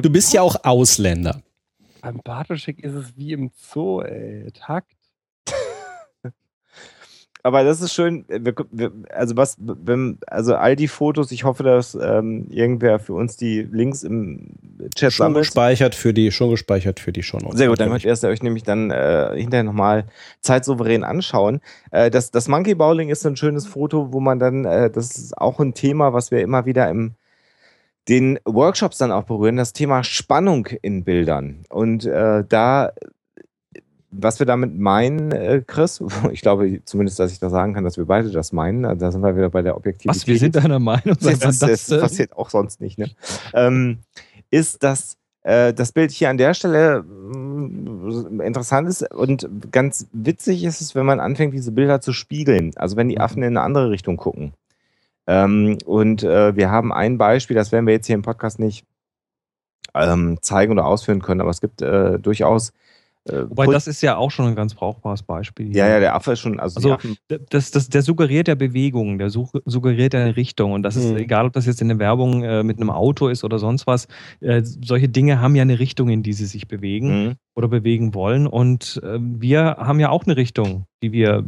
Du 0.00 0.10
bist 0.10 0.32
ja 0.32 0.42
auch 0.42 0.56
Ausländer. 0.64 1.42
Beim 2.00 2.20
Bartoschek 2.22 2.82
ist 2.82 2.94
es 2.94 3.16
wie 3.16 3.32
im 3.32 3.50
Zoo, 3.54 4.00
ey. 4.00 4.50
Takt. 4.52 4.92
Aber 7.46 7.62
das 7.62 7.80
ist 7.80 7.94
schön. 7.94 8.24
Wir, 8.26 8.54
wir, 8.72 8.90
also 9.14 9.36
was, 9.36 9.56
wenn, 9.60 10.18
also 10.26 10.56
all 10.56 10.74
die 10.74 10.88
Fotos, 10.88 11.30
ich 11.30 11.44
hoffe, 11.44 11.62
dass 11.62 11.94
ähm, 11.94 12.48
irgendwer 12.50 12.98
für 12.98 13.12
uns 13.14 13.36
die 13.36 13.62
Links 13.62 14.02
im 14.02 14.48
Chat 14.96 15.12
Schon 15.12 15.26
sammelt. 15.26 15.44
gespeichert 15.44 15.94
für 15.94 16.12
die, 16.12 16.32
schon 16.32 16.50
gespeichert 16.50 16.98
für 16.98 17.12
die 17.12 17.22
Shownotes. 17.22 17.56
Sehr 17.56 17.68
gut, 17.68 17.78
dann 17.78 17.90
könnt 17.90 18.04
ihr 18.04 18.10
es 18.10 18.24
euch 18.24 18.42
nämlich 18.42 18.64
dann 18.64 18.90
äh, 18.90 19.30
hinterher 19.36 19.62
nochmal 19.62 20.06
zeitsouverän 20.40 21.04
anschauen. 21.04 21.60
Äh, 21.92 22.10
das, 22.10 22.32
das 22.32 22.48
Monkey 22.48 22.74
Bowling 22.74 23.10
ist 23.10 23.24
ein 23.24 23.36
schönes 23.36 23.64
Foto, 23.64 24.12
wo 24.12 24.18
man 24.18 24.40
dann, 24.40 24.64
äh, 24.64 24.90
das 24.90 25.16
ist 25.16 25.38
auch 25.38 25.60
ein 25.60 25.72
Thema, 25.72 26.12
was 26.12 26.32
wir 26.32 26.40
immer 26.40 26.66
wieder 26.66 26.90
im 26.90 27.14
den 28.08 28.38
Workshops 28.44 28.98
dann 28.98 29.10
auch 29.10 29.24
berühren, 29.24 29.56
das 29.56 29.72
Thema 29.72 30.04
Spannung 30.04 30.66
in 30.82 31.04
Bildern. 31.04 31.64
Und 31.68 32.06
äh, 32.06 32.44
da, 32.48 32.92
was 34.10 34.38
wir 34.38 34.46
damit 34.46 34.78
meinen, 34.78 35.32
äh, 35.32 35.62
Chris, 35.66 36.02
ich 36.32 36.40
glaube 36.40 36.80
zumindest, 36.84 37.18
dass 37.18 37.32
ich 37.32 37.38
da 37.38 37.50
sagen 37.50 37.74
kann, 37.74 37.84
dass 37.84 37.96
wir 37.96 38.06
beide 38.06 38.30
das 38.30 38.52
meinen, 38.52 38.84
also 38.84 39.00
da 39.00 39.12
sind 39.12 39.22
wir 39.22 39.36
wieder 39.36 39.50
bei 39.50 39.62
der 39.62 39.76
Objektivität. 39.76 40.22
Was, 40.22 40.26
wir 40.26 40.38
sind 40.38 40.56
einer 40.56 40.78
Meinung, 40.78 41.16
das, 41.20 41.38
das, 41.38 41.58
das 41.58 41.86
das, 41.86 41.90
äh, 41.90 42.00
passiert 42.00 42.36
auch 42.36 42.50
sonst 42.50 42.80
nicht, 42.80 42.98
ne? 42.98 43.10
ähm, 43.54 43.98
ist, 44.50 44.82
dass 44.82 45.16
äh, 45.42 45.72
das 45.72 45.92
Bild 45.92 46.10
hier 46.10 46.28
an 46.30 46.38
der 46.38 46.54
Stelle 46.54 47.02
mh, 47.02 48.44
interessant 48.44 48.88
ist 48.88 49.08
und 49.12 49.48
ganz 49.70 50.08
witzig 50.12 50.64
ist 50.64 50.80
es, 50.80 50.94
wenn 50.94 51.06
man 51.06 51.20
anfängt, 51.20 51.54
diese 51.54 51.72
Bilder 51.72 52.00
zu 52.00 52.12
spiegeln. 52.12 52.72
Also 52.76 52.96
wenn 52.96 53.08
die 53.08 53.20
Affen 53.20 53.42
in 53.42 53.56
eine 53.56 53.62
andere 53.62 53.90
Richtung 53.90 54.16
gucken. 54.16 54.54
Ähm, 55.28 55.78
und 55.84 56.22
äh, 56.22 56.56
wir 56.56 56.70
haben 56.70 56.92
ein 56.92 57.18
Beispiel, 57.18 57.56
das 57.56 57.72
werden 57.72 57.86
wir 57.86 57.94
jetzt 57.94 58.06
hier 58.06 58.14
im 58.14 58.22
Podcast 58.22 58.58
nicht 58.58 58.84
ähm, 59.94 60.38
zeigen 60.40 60.72
oder 60.72 60.84
ausführen 60.84 61.22
können, 61.22 61.40
aber 61.40 61.50
es 61.50 61.60
gibt 61.60 61.82
äh, 61.82 62.18
durchaus. 62.18 62.72
Äh, 63.28 63.48
Wobei 63.50 63.66
das 63.66 63.86
ist 63.86 64.02
ja 64.02 64.16
auch 64.16 64.30
schon 64.30 64.46
ein 64.46 64.54
ganz 64.54 64.74
brauchbares 64.74 65.22
Beispiel. 65.22 65.66
hier. 65.66 65.76
ja, 65.76 65.88
ja, 65.88 66.00
der 66.00 66.14
Affe 66.14 66.32
ist 66.32 66.40
schon, 66.40 66.60
also, 66.60 66.92
Also 66.92 67.14
das, 67.50 67.70
das, 67.70 67.88
der 67.88 68.02
suggeriert 68.02 68.48
ja 68.48 68.54
Bewegung, 68.54 69.18
der 69.18 69.30
suggeriert 69.30 70.14
ja 70.14 70.20
eine 70.20 70.36
Richtung. 70.36 70.72
Und 70.72 70.82
das 70.82 70.96
ist 70.96 71.10
Mhm. 71.10 71.16
egal, 71.16 71.46
ob 71.46 71.52
das 71.52 71.66
jetzt 71.66 71.82
in 71.82 71.88
der 71.88 71.98
Werbung 71.98 72.42
äh, 72.44 72.62
mit 72.62 72.76
einem 72.78 72.90
Auto 72.90 73.28
ist 73.28 73.42
oder 73.44 73.58
sonst 73.58 73.86
was. 73.86 74.06
Äh, 74.40 74.62
solche 74.64 75.08
Dinge 75.08 75.40
haben 75.40 75.56
ja 75.56 75.62
eine 75.62 75.78
Richtung, 75.78 76.08
in 76.08 76.22
die 76.22 76.32
sie 76.32 76.46
sich 76.46 76.68
bewegen 76.68 77.24
Mhm. 77.26 77.34
oder 77.56 77.68
bewegen 77.68 78.14
wollen. 78.14 78.46
Und 78.46 79.00
äh, 79.02 79.18
wir 79.20 79.76
haben 79.78 79.98
ja 80.00 80.10
auch 80.10 80.24
eine 80.24 80.36
Richtung, 80.36 80.84
die 81.02 81.12
wir 81.12 81.44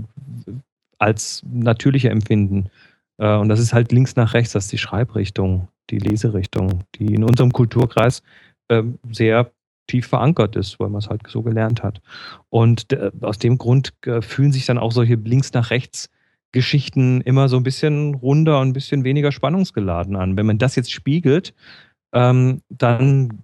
als 0.98 1.42
natürliche 1.50 2.10
empfinden. 2.10 2.70
Äh, 3.18 3.36
und 3.36 3.48
das 3.48 3.60
ist 3.60 3.72
halt 3.72 3.92
links 3.92 4.16
nach 4.16 4.34
rechts, 4.34 4.52
das 4.52 4.64
ist 4.64 4.72
die 4.72 4.78
Schreibrichtung, 4.78 5.68
die 5.90 5.98
Leserichtung, 5.98 6.82
die 6.96 7.14
in 7.14 7.24
unserem 7.24 7.52
Kulturkreis 7.52 8.22
äh, 8.68 8.82
sehr 9.12 9.50
tief 9.88 10.06
verankert 10.06 10.54
ist, 10.54 10.78
weil 10.78 10.88
man 10.88 11.00
es 11.00 11.08
halt 11.08 11.22
so 11.26 11.42
gelernt 11.42 11.82
hat. 11.82 12.00
Und 12.48 12.92
äh, 12.92 13.10
aus 13.20 13.38
dem 13.38 13.58
Grund 13.58 13.92
äh, 14.06 14.22
fühlen 14.22 14.52
sich 14.52 14.66
dann 14.66 14.78
auch 14.78 14.92
solche 14.92 15.14
links 15.16 15.52
nach 15.52 15.70
rechts 15.70 16.10
Geschichten 16.52 17.20
immer 17.22 17.48
so 17.48 17.56
ein 17.56 17.62
bisschen 17.62 18.14
runder 18.14 18.60
und 18.60 18.68
ein 18.68 18.72
bisschen 18.72 19.04
weniger 19.04 19.32
spannungsgeladen 19.32 20.16
an. 20.16 20.36
Wenn 20.36 20.46
man 20.46 20.58
das 20.58 20.76
jetzt 20.76 20.92
spiegelt, 20.92 21.54
ähm, 22.12 22.62
dann 22.68 23.42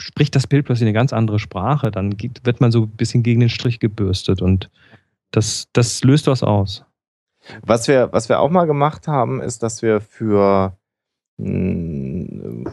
spricht 0.00 0.34
das 0.34 0.46
Bild 0.46 0.66
plötzlich 0.66 0.86
eine 0.86 0.92
ganz 0.92 1.12
andere 1.12 1.38
Sprache. 1.38 1.90
Dann 1.90 2.16
geht, 2.16 2.44
wird 2.44 2.60
man 2.60 2.70
so 2.70 2.82
ein 2.82 2.90
bisschen 2.90 3.22
gegen 3.22 3.40
den 3.40 3.48
Strich 3.48 3.80
gebürstet 3.80 4.42
und 4.42 4.70
das, 5.30 5.68
das 5.72 6.04
löst 6.04 6.26
was 6.26 6.42
aus. 6.42 6.84
Was 7.62 7.88
wir, 7.88 8.12
was 8.12 8.28
wir 8.28 8.38
auch 8.38 8.50
mal 8.50 8.66
gemacht 8.66 9.08
haben, 9.08 9.40
ist, 9.40 9.62
dass 9.62 9.82
wir 9.82 10.00
für 10.00 10.76
mh, 11.38 12.70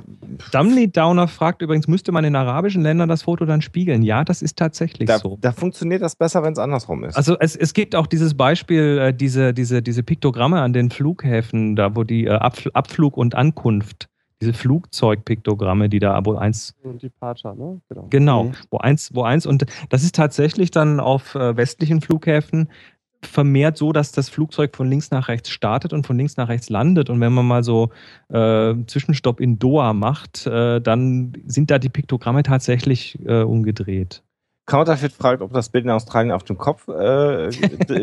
Dumley 0.52 0.91
Downer 0.91 1.28
fragt 1.28 1.61
übrigens, 1.61 1.88
müsste 1.88 2.11
man 2.11 2.24
in 2.26 2.36
arabischen 2.36 2.82
Ländern 2.82 3.10
das 3.10 3.24
Foto 3.24 3.45
dann 3.45 3.61
spiegeln? 3.61 4.02
Ja, 4.03 4.24
das 4.24 4.41
ist 4.41 4.57
tatsächlich 4.57 5.07
da, 5.07 5.20
so. 5.20 5.38
da 5.41 5.52
funktioniert 5.52 6.02
das 6.02 6.16
besser, 6.16 6.44
wenn 6.44 6.53
es 6.53 6.60
andersrum 6.60 7.03
ist. 7.03 7.16
Also 7.16 7.38
es, 7.40 7.56
es 7.56 7.74
gibt 7.74 7.95
auch 7.95 8.07
dieses 8.07 8.36
Beispiel, 8.36 8.98
äh, 8.99 9.14
diese, 9.14 9.53
diese, 9.53 9.82
diese 9.82 10.03
Piktogramme 10.03 10.61
an 10.61 10.74
den 10.74 10.90
Flughäfen, 10.90 11.76
da 11.76 11.95
wo 11.95 12.03
die 12.03 12.26
äh, 12.26 12.30
Abf 12.32 12.68
Abflug 12.74 13.18
und 13.18 13.36
Ankunft, 13.36 14.07
diese 14.41 14.53
Flugzeugpiktogramme, 14.53 15.90
die 15.90 15.99
da 15.99 16.20
wo 16.26 16.36
eins, 16.36 16.74
Und 16.84 17.02
Departure, 17.03 17.56
ne? 17.56 17.82
Genau. 17.90 18.07
genau, 18.10 18.44
Mhm. 18.45 18.52
wo 18.72 18.78
eins, 18.78 19.10
wo 19.14 19.24
eins, 19.24 19.45
und 19.45 19.66
das 19.90 20.03
ist 20.03 20.16
tatsächlich 20.16 20.72
dann 20.72 20.99
auf 20.99 21.36
äh, 21.36 21.57
westlichen 21.57 22.02
Flughäfen 22.02 22.70
vermehrt 23.22 23.78
so, 23.78 23.91
dass 23.91 24.12
das 24.12 24.30
Flugzeug 24.30 24.76
von 24.76 24.90
links 24.90 25.12
nach 25.12 25.28
rechts 25.28 25.50
startet 25.50 25.94
und 25.94 26.08
von 26.08 26.18
links 26.18 26.38
nach 26.38 26.50
rechts 26.50 26.70
landet. 26.70 27.10
Und 27.10 27.20
wenn 27.20 27.34
man 27.34 27.46
mal 27.46 27.64
so 27.64 27.90
äh, 28.30 28.76
Zwischenstopp 28.88 29.40
in 29.40 29.60
Doha 29.60 29.94
macht, 29.94 30.48
äh, 30.48 30.80
dann 30.80 31.34
sind 31.46 31.72
da 31.72 31.80
die 31.80 31.90
Piktogramme 31.90 32.44
tatsächlich 32.44 33.20
äh, 33.26 33.41
umgedreht. 33.41 34.24
Counterfeit 34.70 35.12
fragt, 35.12 35.41
ob 35.41 35.52
das 35.52 35.70
Bild 35.70 35.84
in 35.86 35.91
Australien 35.91 36.32
auf 36.32 36.44
dem 36.44 36.58
Kopf 36.58 36.88
äh, 36.88 37.52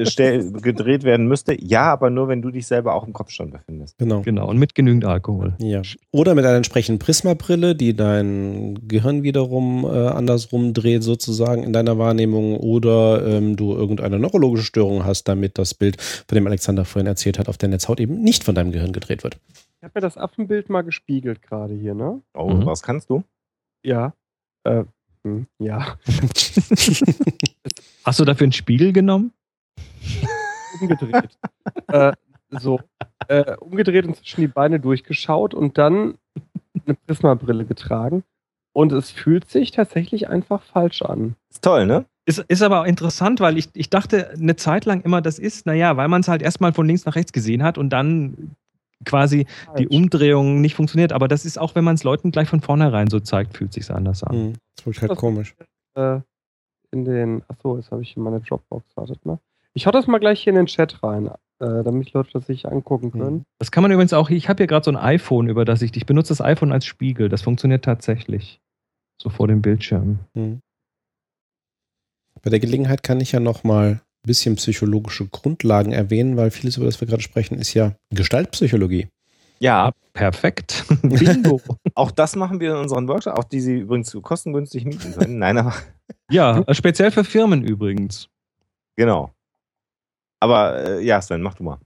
stell- 0.06 0.50
gedreht 0.60 1.04
werden 1.04 1.26
müsste. 1.28 1.54
Ja, 1.58 1.92
aber 1.92 2.10
nur, 2.10 2.28
wenn 2.28 2.42
du 2.42 2.50
dich 2.50 2.66
selber 2.66 2.94
auch 2.94 3.06
im 3.06 3.12
Kopfstand 3.12 3.52
befindest. 3.52 3.96
Genau. 3.98 4.20
Genau, 4.22 4.48
und 4.48 4.58
mit 4.58 4.74
genügend 4.74 5.04
Alkohol. 5.04 5.54
Ja. 5.58 5.82
Oder 6.12 6.34
mit 6.34 6.44
einer 6.44 6.56
entsprechenden 6.56 6.98
Prismabrille, 6.98 7.74
die 7.74 7.94
dein 7.96 8.78
Gehirn 8.86 9.22
wiederum 9.22 9.84
äh, 9.84 10.08
andersrum 10.08 10.74
dreht, 10.74 11.02
sozusagen 11.02 11.62
in 11.62 11.72
deiner 11.72 11.98
Wahrnehmung, 11.98 12.56
oder 12.58 13.26
ähm, 13.26 13.56
du 13.56 13.72
irgendeine 13.74 14.18
neurologische 14.18 14.64
Störung 14.64 15.04
hast, 15.04 15.24
damit 15.28 15.58
das 15.58 15.72
Bild, 15.74 16.00
von 16.02 16.34
dem 16.34 16.46
Alexander 16.46 16.84
vorhin 16.84 17.06
erzählt 17.06 17.38
hat, 17.38 17.48
auf 17.48 17.56
der 17.58 17.68
Netzhaut 17.68 18.00
eben 18.00 18.20
nicht 18.20 18.44
von 18.44 18.54
deinem 18.54 18.72
Gehirn 18.72 18.92
gedreht 18.92 19.22
wird. 19.24 19.38
Ich 19.78 19.82
habe 19.84 19.92
mir 19.94 20.00
das 20.00 20.16
Affenbild 20.18 20.68
mal 20.70 20.82
gespiegelt 20.82 21.42
gerade 21.42 21.74
hier, 21.74 21.94
ne? 21.94 22.20
Oh, 22.34 22.50
Mhm. 22.50 22.66
was 22.66 22.82
kannst 22.82 23.08
du? 23.10 23.22
Ja. 23.84 24.14
Äh, 24.64 24.84
hm, 25.26 25.46
ja. 25.58 25.98
Hast 28.04 28.20
du 28.20 28.24
dafür 28.24 28.44
einen 28.44 28.52
Spiegel 28.52 28.92
genommen? 28.92 29.32
umgedreht. 30.80 31.36
äh, 31.88 32.12
so. 32.50 32.78
Äh, 33.26 33.56
umgedreht 33.56 34.06
und 34.06 34.16
zwischen 34.16 34.42
die 34.42 34.46
Beine 34.46 34.78
durchgeschaut 34.78 35.52
und 35.52 35.78
dann 35.78 36.16
eine 36.86 36.94
Prismabrille 37.06 37.64
getragen. 37.64 38.22
Und 38.72 38.92
es 38.92 39.10
fühlt 39.10 39.50
sich 39.50 39.72
tatsächlich 39.72 40.28
einfach 40.28 40.62
falsch 40.62 41.02
an. 41.02 41.34
Ist 41.50 41.64
toll, 41.64 41.86
ne? 41.86 42.04
Ist, 42.24 42.38
ist 42.46 42.62
aber 42.62 42.82
auch 42.82 42.86
interessant, 42.86 43.40
weil 43.40 43.58
ich, 43.58 43.70
ich 43.72 43.90
dachte 43.90 44.30
eine 44.30 44.54
Zeit 44.54 44.84
lang 44.84 45.00
immer, 45.00 45.22
das 45.22 45.40
ist, 45.40 45.66
naja, 45.66 45.96
weil 45.96 46.06
man 46.06 46.20
es 46.20 46.28
halt 46.28 46.42
erstmal 46.42 46.72
von 46.72 46.86
links 46.86 47.04
nach 47.04 47.16
rechts 47.16 47.32
gesehen 47.32 47.64
hat 47.64 47.78
und 47.78 47.90
dann 47.90 48.54
quasi 49.04 49.46
die. 49.78 49.88
Umdrehung 49.88 50.60
nicht 50.60 50.74
funktioniert. 50.74 51.12
Aber 51.12 51.28
das 51.28 51.44
ist 51.44 51.58
auch, 51.58 51.74
wenn 51.74 51.84
man 51.84 51.94
es 51.96 52.04
Leuten 52.04 52.30
gleich 52.30 52.48
von 52.48 52.60
vornherein 52.60 53.08
so 53.08 53.20
zeigt, 53.20 53.56
fühlt 53.56 53.72
sich 53.72 53.90
anders 53.90 54.22
an. 54.24 54.34
Hm, 54.36 54.52
Das 54.76 54.86
wirkt 54.86 55.00
halt 55.02 55.10
Das- 55.12 55.18
komisch. 55.18 55.54
äh, 55.94 56.20
in 56.92 57.04
den. 57.04 57.42
Achso, 57.48 57.76
jetzt 57.76 57.90
habe 57.90 58.02
ich 58.02 58.12
hier 58.12 58.22
meine 58.22 58.40
Dropbox. 58.40 58.84
Wartet 58.96 59.24
mal. 59.26 59.38
Ich 59.74 59.86
hau 59.86 59.90
das 59.90 60.06
mal 60.06 60.18
gleich 60.18 60.42
hier 60.42 60.52
in 60.52 60.56
den 60.56 60.66
Chat 60.66 61.02
rein, 61.02 61.26
äh, 61.26 61.82
damit 61.84 62.12
Leute 62.14 62.30
das 62.32 62.46
sich 62.46 62.66
angucken 62.66 63.10
können. 63.10 63.44
Das 63.58 63.70
kann 63.70 63.82
man 63.82 63.92
übrigens 63.92 64.14
auch, 64.14 64.30
ich 64.30 64.48
habe 64.48 64.58
hier 64.58 64.66
gerade 64.66 64.84
so 64.84 64.90
ein 64.90 64.96
iPhone, 64.96 65.48
über 65.48 65.64
das 65.66 65.82
ich, 65.82 65.94
ich 65.96 66.06
benutze 66.06 66.28
das 66.28 66.40
iPhone 66.40 66.72
als 66.72 66.86
Spiegel. 66.86 67.28
Das 67.28 67.42
funktioniert 67.42 67.84
tatsächlich. 67.84 68.60
So 69.20 69.28
vor 69.28 69.48
dem 69.48 69.60
Bildschirm. 69.62 70.20
Hm. 70.34 70.60
Bei 72.42 72.50
der 72.50 72.60
Gelegenheit 72.60 73.02
kann 73.02 73.20
ich 73.20 73.32
ja 73.32 73.40
noch 73.40 73.64
mal 73.64 73.88
ein 73.88 74.00
bisschen 74.26 74.56
psychologische 74.56 75.26
Grundlagen 75.26 75.92
erwähnen, 75.92 76.36
weil 76.36 76.50
vieles, 76.50 76.76
über 76.76 76.86
das 76.86 77.00
wir 77.00 77.08
gerade 77.08 77.22
sprechen, 77.22 77.58
ist 77.58 77.74
ja 77.74 77.94
Gestaltpsychologie. 78.10 79.08
Ja, 79.58 79.92
Perfekt. 80.16 80.84
Bingo. 81.02 81.60
auch 81.94 82.10
das 82.10 82.36
machen 82.36 82.58
wir 82.58 82.70
in 82.72 82.78
unseren 82.78 83.06
Workshops, 83.06 83.38
auch 83.38 83.44
die 83.44 83.60
Sie 83.60 83.80
übrigens 83.80 84.16
kostengünstig 84.22 84.86
mieten 84.86 85.12
können. 85.12 85.38
Nein, 85.38 85.58
aber 85.58 85.74
ja, 86.30 86.64
speziell 86.72 87.10
für 87.10 87.22
Firmen 87.22 87.62
übrigens. 87.62 88.28
genau. 88.96 89.30
Aber 90.40 90.82
äh, 90.84 91.04
ja, 91.04 91.20
Sven, 91.20 91.42
mach 91.42 91.54
du 91.54 91.64
mal. 91.64 91.78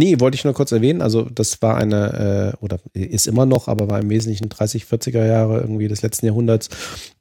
Nee, 0.00 0.18
wollte 0.18 0.34
ich 0.34 0.44
nur 0.44 0.54
kurz 0.54 0.72
erwähnen. 0.72 1.02
Also, 1.02 1.24
das 1.24 1.60
war 1.60 1.76
eine, 1.76 2.54
äh, 2.58 2.64
oder 2.64 2.78
ist 2.94 3.28
immer 3.28 3.44
noch, 3.44 3.68
aber 3.68 3.90
war 3.90 4.00
im 4.00 4.08
Wesentlichen 4.08 4.48
30, 4.48 4.84
40er 4.84 5.26
Jahre 5.26 5.60
irgendwie 5.60 5.88
des 5.88 6.00
letzten 6.00 6.24
Jahrhunderts 6.24 6.70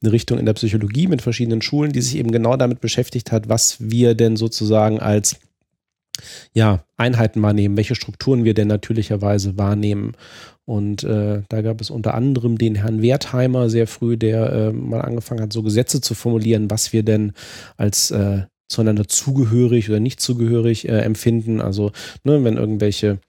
eine 0.02 0.14
Richtung 0.14 0.40
in 0.40 0.46
der 0.46 0.54
Psychologie 0.54 1.08
mit 1.08 1.22
verschiedenen 1.22 1.62
Schulen, 1.62 1.92
die 1.92 2.00
sich 2.00 2.16
eben 2.16 2.32
genau 2.32 2.56
damit 2.56 2.80
beschäftigt 2.80 3.34
hat, 3.34 3.50
was 3.50 3.76
wir 3.82 4.16
denn 4.16 4.38
sozusagen 4.38 5.02
als 5.02 5.36
ja, 6.54 6.86
Einheiten 6.96 7.42
wahrnehmen, 7.42 7.76
welche 7.76 7.96
Strukturen 7.96 8.46
wir 8.46 8.54
denn 8.54 8.70
natürlicherweise 8.70 9.58
wahrnehmen. 9.58 10.14
Und 10.64 11.04
äh, 11.04 11.42
da 11.50 11.62
gab 11.62 11.82
es 11.82 11.90
unter 11.90 12.14
anderem 12.14 12.58
den 12.58 12.76
Herrn 12.76 13.02
Wertheimer 13.02 13.70
sehr 13.70 13.88
früh, 13.88 14.16
der 14.16 14.54
äh, 14.54 14.72
mal 14.72 15.02
angefangen 15.02 15.42
hat, 15.42 15.52
so 15.52 15.64
Gesetze 15.64 16.00
zu 16.00 16.16
formulieren, 16.16 16.72
was 16.72 16.94
wir 16.94 17.04
denn 17.04 17.34
als 17.76 18.12
äh, 18.12 18.44
zueinander 18.70 19.08
zugehörig 19.08 19.90
oder 19.90 20.00
nicht 20.00 20.22
zugehörig 20.22 20.88
äh, 20.88 21.00
empfinden. 21.02 21.60
Also 21.60 21.92
ne, 22.24 22.44
wenn 22.44 22.58
irgendwelche 22.58 23.20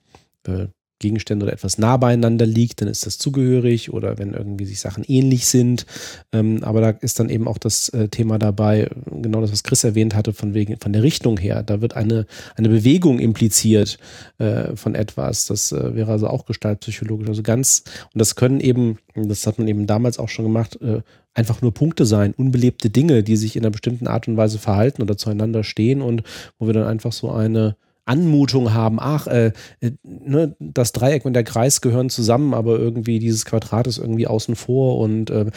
äh, 0.46 0.66
Gegenstände 1.00 1.44
oder 1.44 1.52
etwas 1.52 1.78
nah 1.78 1.96
beieinander 1.96 2.46
liegt, 2.46 2.80
dann 2.80 2.88
ist 2.88 3.06
das 3.06 3.18
zugehörig 3.18 3.92
oder 3.92 4.18
wenn 4.18 4.34
irgendwie 4.34 4.66
sich 4.66 4.80
Sachen 4.80 5.02
ähnlich 5.04 5.46
sind. 5.46 5.86
Ähm, 6.32 6.62
aber 6.62 6.80
da 6.80 6.90
ist 6.90 7.18
dann 7.18 7.28
eben 7.28 7.48
auch 7.48 7.58
das 7.58 7.88
äh, 7.88 8.08
Thema 8.08 8.38
dabei, 8.38 8.88
genau 9.10 9.40
das, 9.40 9.50
was 9.50 9.64
Chris 9.64 9.82
erwähnt 9.82 10.14
hatte, 10.14 10.32
von 10.32 10.54
wegen, 10.54 10.78
von 10.78 10.92
der 10.92 11.02
Richtung 11.02 11.38
her. 11.38 11.62
Da 11.64 11.80
wird 11.80 11.96
eine, 11.96 12.26
eine 12.54 12.68
Bewegung 12.68 13.18
impliziert 13.18 13.98
äh, 14.38 14.76
von 14.76 14.94
etwas. 14.94 15.46
Das 15.46 15.72
äh, 15.72 15.94
wäre 15.94 16.12
also 16.12 16.28
auch 16.28 16.44
gestaltpsychologisch. 16.44 17.28
Also 17.28 17.42
ganz, 17.42 17.82
und 18.12 18.18
das 18.20 18.36
können 18.36 18.60
eben, 18.60 18.98
das 19.14 19.46
hat 19.46 19.58
man 19.58 19.66
eben 19.66 19.86
damals 19.86 20.18
auch 20.18 20.28
schon 20.28 20.44
gemacht, 20.44 20.78
äh, 20.82 21.00
einfach 21.32 21.62
nur 21.62 21.72
Punkte 21.72 22.06
sein, 22.06 22.34
unbelebte 22.36 22.90
Dinge, 22.90 23.22
die 23.22 23.36
sich 23.36 23.56
in 23.56 23.62
einer 23.62 23.70
bestimmten 23.70 24.06
Art 24.06 24.28
und 24.28 24.36
Weise 24.36 24.58
verhalten 24.58 25.02
oder 25.02 25.16
zueinander 25.16 25.64
stehen 25.64 26.02
und 26.02 26.22
wo 26.58 26.66
wir 26.66 26.74
dann 26.74 26.86
einfach 26.86 27.12
so 27.12 27.30
eine 27.30 27.76
Anmutung 28.10 28.74
haben, 28.74 28.98
ach, 29.00 29.26
äh, 29.26 29.52
äh, 29.80 29.92
ne, 30.02 30.56
das 30.58 30.92
Dreieck 30.92 31.24
und 31.24 31.32
der 31.32 31.44
Kreis 31.44 31.80
gehören 31.80 32.10
zusammen, 32.10 32.52
aber 32.54 32.78
irgendwie 32.78 33.18
dieses 33.18 33.44
Quadrat 33.44 33.86
ist 33.86 33.98
irgendwie 33.98 34.26
außen 34.26 34.56
vor 34.56 34.98
und 34.98 35.30
äh, 35.30 35.50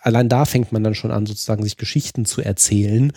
allein 0.00 0.28
da 0.28 0.44
fängt 0.44 0.70
man 0.70 0.84
dann 0.84 0.94
schon 0.94 1.10
an, 1.10 1.26
sozusagen 1.26 1.62
sich 1.62 1.76
Geschichten 1.76 2.24
zu 2.24 2.42
erzählen, 2.42 3.12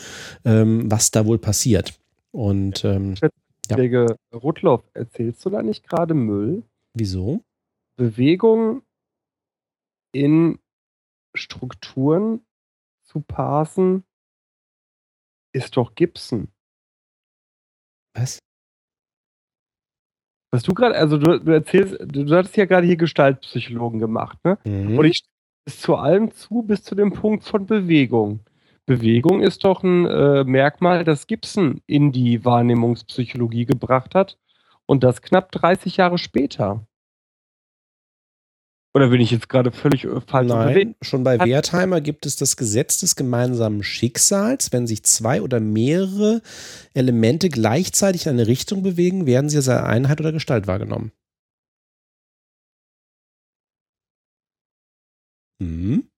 ähm, 0.46 0.90
was 0.90 1.12
da 1.12 1.26
wohl 1.26 1.38
passiert. 1.38 2.00
Und 2.32 2.86
ähm, 2.86 3.16
ja. 3.22 3.76
Kollege 3.76 4.16
Rudloff, 4.34 4.84
erzählst 4.94 5.46
du 5.46 5.50
da 5.50 5.62
nicht 5.62 5.88
gerade 5.88 6.14
Müll? 6.14 6.64
wieso? 6.94 7.44
Bewegung 7.96 8.84
in 10.14 10.60
Strukturen 11.36 12.46
zu 13.04 13.22
parsen, 13.22 14.04
ist 15.54 15.78
doch 15.78 15.96
Gibson. 15.96 16.50
Was? 18.14 18.40
Was 20.52 20.64
du 20.64 20.74
gerade, 20.74 20.96
also 20.96 21.18
du, 21.18 21.40
du 21.40 21.52
erzählst, 21.52 21.98
du, 22.00 22.26
du 22.26 22.36
hattest 22.36 22.58
ja 22.58 22.66
gerade 22.66 22.86
hier 22.86 22.98
Gestaltpsychologen 22.98 24.00
gemacht, 24.00 24.38
ne? 24.44 24.58
Mhm. 24.66 24.98
Und 25.00 25.06
ich 25.06 25.18
stimme 25.18 25.32
es 25.66 25.80
zu 25.80 25.96
allem 25.96 26.32
zu, 26.32 26.64
bis 26.64 26.84
zu 26.84 26.94
dem 26.94 27.14
Punkt 27.14 27.46
von 27.46 27.66
Bewegung. 27.66 28.42
Bewegung 28.86 29.42
ist 29.42 29.64
doch 29.64 29.84
ein 29.84 30.06
äh, 30.06 30.44
Merkmal, 30.44 31.06
das 31.06 31.28
Gibson 31.28 31.82
in 31.88 32.12
die 32.12 32.44
Wahrnehmungspsychologie 32.44 33.66
gebracht 33.66 34.16
hat. 34.16 34.38
Und 34.86 35.04
das 35.04 35.22
knapp 35.22 35.52
30 35.54 35.98
Jahre 35.98 36.18
später. 36.18 36.86
Oder 38.94 39.08
bin 39.08 39.22
ich 39.22 39.32
jetzt 39.32 39.48
gerade 39.48 39.72
völlig 39.72 40.04
äh, 40.04 40.20
falsch? 40.20 40.50
Nein, 40.50 40.96
schon 41.02 41.24
bei 41.24 41.40
Wertheimer 41.40 42.02
gibt 42.02 42.26
es 42.26 42.36
das 42.36 42.58
Gesetz 42.58 43.00
des 43.00 43.16
gemeinsamen 43.16 43.84
Schicksals. 43.84 44.74
Wenn 44.74 44.86
sich 44.86 45.04
zwei 45.04 45.42
oder 45.42 45.62
mehrere 45.62 46.42
Elemente 46.94 47.50
gleichzeitig 47.50 48.26
in 48.26 48.34
eine 48.34 48.48
Richtung 48.48 48.84
bewegen, 48.84 49.26
werden 49.26 49.50
sie 49.50 49.58
als 49.58 49.70
Einheit 49.70 50.20
oder 50.20 50.34
Gestalt 50.34 50.68
wahrgenommen. 50.68 51.12
Hm? 55.62 56.10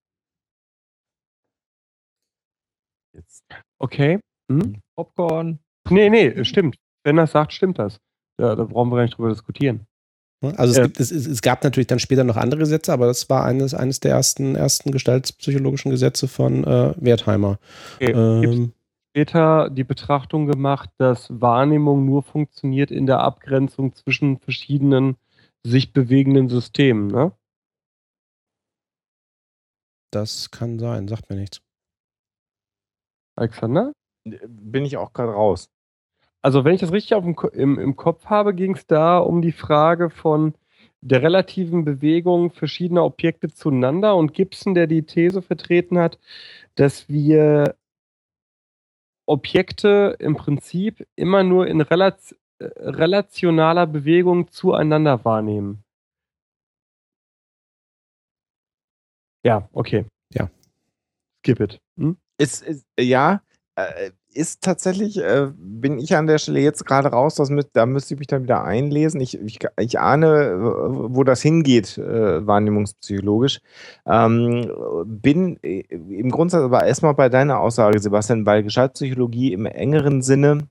Jetzt. 3.14 3.44
Okay. 3.80 4.20
Hm? 4.50 4.82
Popcorn. 4.96 5.60
Nee, 5.90 6.10
nee, 6.10 6.44
stimmt. 6.44 6.78
Wenn 7.06 7.18
das 7.18 7.34
sagt, 7.34 7.54
stimmt 7.54 7.78
das. 7.78 8.00
Ja, 8.40 8.56
da 8.56 8.64
brauchen 8.64 8.90
wir 8.90 8.96
gar 8.96 9.04
nicht 9.04 9.18
drüber 9.18 9.30
diskutieren. 9.30 9.86
Also 10.44 10.72
es, 10.72 10.78
Ja. 10.78 10.84
gibt, 10.84 11.00
es, 11.00 11.12
es 11.12 11.42
gab 11.42 11.64
natürlich 11.64 11.88
dann 11.88 12.00
später 12.00 12.24
noch 12.24 12.38
andere 12.38 12.60
Gesetze, 12.60 12.92
aber 12.92 13.08
das 13.08 13.30
war 13.30 13.46
eines, 13.46 13.74
eines 13.74 14.00
der 14.00 14.12
ersten, 14.12 14.56
ersten 14.56 14.92
gestaltspsychologischen 14.92 15.92
Gesetze 15.92 16.28
von 16.28 16.64
äh, 16.64 16.94
Wertheimer. 16.98 17.60
Okay. 17.96 18.12
Ähm, 18.12 18.74
später 19.12 19.70
die 19.70 19.84
Betrachtung 19.84 20.48
gemacht, 20.48 20.90
dass 20.98 21.28
Wahrnehmung 21.30 22.06
nur 22.06 22.24
funktioniert 22.24 22.92
in 22.92 23.06
der 23.06 23.20
Abgrenzung 23.20 23.94
zwischen 23.94 24.40
verschiedenen 24.40 25.16
sich 25.66 25.94
bewegenden 25.94 26.50
Systemen, 26.50 27.08
ne? 27.08 27.32
das 30.14 30.52
kann 30.52 30.80
sein, 30.80 31.08
sagt 31.08 31.30
mir 31.30 31.38
nichts. 31.38 31.62
Alexander? 33.36 33.94
Bin 34.26 34.86
ich 34.86 34.98
auch 34.98 35.12
gerade 35.14 35.34
raus. 35.34 35.70
Also, 36.44 36.66
wenn 36.66 36.76
ich 36.76 36.82
das 36.82 36.92
richtig 36.92 37.16
auf 37.16 37.24
dem, 37.24 37.36
im, 37.54 37.80
im 37.80 37.96
Kopf 37.96 38.26
habe, 38.26 38.54
ging 38.54 38.76
es 38.76 38.86
da 38.86 39.18
um 39.18 39.42
die 39.42 39.54
Frage 39.54 40.10
von 40.10 40.54
der 41.02 41.22
relativen 41.22 41.86
Bewegung 41.86 42.52
verschiedener 42.52 43.06
Objekte 43.06 43.50
zueinander 43.50 44.16
und 44.16 44.34
Gibson, 44.34 44.74
der 44.74 44.88
die 44.88 45.04
These 45.04 45.42
vertreten 45.42 45.98
hat, 45.98 46.20
dass 46.76 47.10
wir 47.10 47.76
Objekte 49.26 50.18
im 50.20 50.36
Prinzip 50.36 51.08
immer 51.16 51.44
nur 51.44 51.68
in 51.68 51.80
relaz 51.80 52.36
äh, 52.60 52.66
relationaler 52.78 53.88
Bewegung 53.88 54.50
zueinander 54.52 55.24
wahrnehmen. 55.24 55.84
Ja, 59.46 59.70
okay. 59.72 60.06
Ja. 60.34 60.50
Skip 61.40 61.60
it. 61.62 61.80
Hm? 61.98 62.18
Ist, 62.38 62.64
ist 62.64 62.86
ja, 63.00 63.42
äh, 63.76 64.12
ist 64.36 64.62
tatsächlich, 64.62 65.18
äh, 65.18 65.50
bin 65.56 66.00
ich 66.00 66.16
an 66.16 66.28
der 66.28 66.38
Stelle 66.38 66.60
jetzt 66.60 66.86
gerade 66.86 67.10
raus, 67.10 67.36
das 67.36 67.50
müsst, 67.50 67.70
da 67.74 67.86
müsste 67.86 68.14
ich 68.14 68.20
mich 68.20 68.28
dann 68.28 68.44
wieder 68.44 68.64
einlesen. 68.64 69.22
Ich, 69.22 69.40
ich, 69.40 69.60
ich 69.80 70.00
ahne, 70.00 70.58
wo 70.60 71.24
das 71.24 71.42
hingeht, 71.42 71.98
äh, 71.98 72.46
wahrnehmungspsychologisch. 72.46 73.60
Ähm, 74.06 74.72
bin 75.06 75.58
äh, 75.64 75.82
im 75.90 76.32
Grundsatz 76.32 76.64
aber 76.64 76.86
erstmal 76.86 77.14
bei 77.14 77.30
deiner 77.30 77.60
Aussage, 77.60 78.00
Sebastian, 78.00 78.44
bei 78.44 78.62
Gestaltpsychologie 78.62 79.54
im 79.54 79.66
engeren 79.66 80.22
Sinne, 80.22 80.68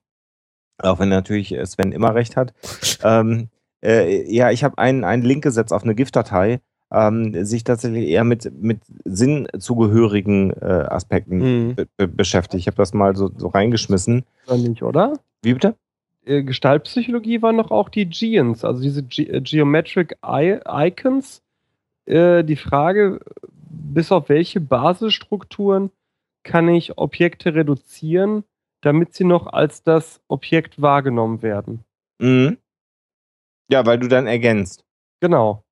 auch 0.79 0.99
wenn 0.99 1.09
natürlich 1.09 1.53
äh, 1.53 1.65
Sven 1.67 1.93
immer 1.93 2.15
recht 2.15 2.37
hat, 2.37 2.53
ähm, 3.05 3.49
äh, 3.85 4.33
ja, 4.33 4.51
ich 4.51 4.65
habe 4.65 4.79
einen, 4.79 5.05
einen 5.05 5.23
Link 5.23 5.43
gesetzt 5.43 5.73
auf 5.73 5.83
eine 5.83 5.95
GIF-Datei, 5.95 6.61
ähm, 6.93 7.45
sich 7.45 7.65
tatsächlich 7.65 8.09
eher 8.09 8.25
mit, 8.25 8.53
mit 8.61 8.81
sinnzugehörigen 9.05 10.51
äh, 10.61 10.65
Aspekten 10.89 11.39
Mhm. 11.39 11.75
be 11.75 11.87
be 11.97 12.09
beschäftigt. 12.09 12.61
Ich 12.61 12.67
habe 12.67 12.77
das 12.77 12.93
mal 12.93 13.17
so, 13.17 13.31
so 13.37 13.49
reingeschmissen. 13.49 14.25
Oder 14.47 14.57
nicht, 14.59 14.83
oder? 14.83 15.15
Wie 15.43 15.55
bitte? 15.55 15.75
äh, 16.25 16.43
Gestaltpsychologie 16.43 17.43
waren 17.43 17.57
doch 17.57 17.71
auch 17.71 17.89
die 17.89 18.07
Geons, 18.07 18.65
also 18.65 18.83
diese 18.83 19.03
Ge 19.03 19.27
äh, 19.29 19.41
Geometric 19.41 20.17
I 20.25 20.59
Icons. 20.67 21.43
Äh, 22.05 22.45
die 22.45 22.57
Frage, 22.57 23.21
bis 23.51 24.13
auf 24.13 24.29
welche 24.29 24.61
Basisstrukturen 24.61 25.91
kann 26.45 26.69
ich 26.69 26.99
Objekte 26.99 27.55
reduzieren, 27.55 28.45
damit 28.81 29.15
sie 29.15 29.25
noch 29.25 29.47
als 29.47 29.83
das 29.83 30.21
Objekt 30.29 30.83
wahrgenommen 30.83 31.43
werden? 31.43 31.85
Mhm. 32.19 32.59
Ja, 33.71 33.87
weil 33.87 33.99
du 33.99 34.09
dann 34.09 34.27
ergänzt. 34.27 34.85
Genau. 35.21 35.63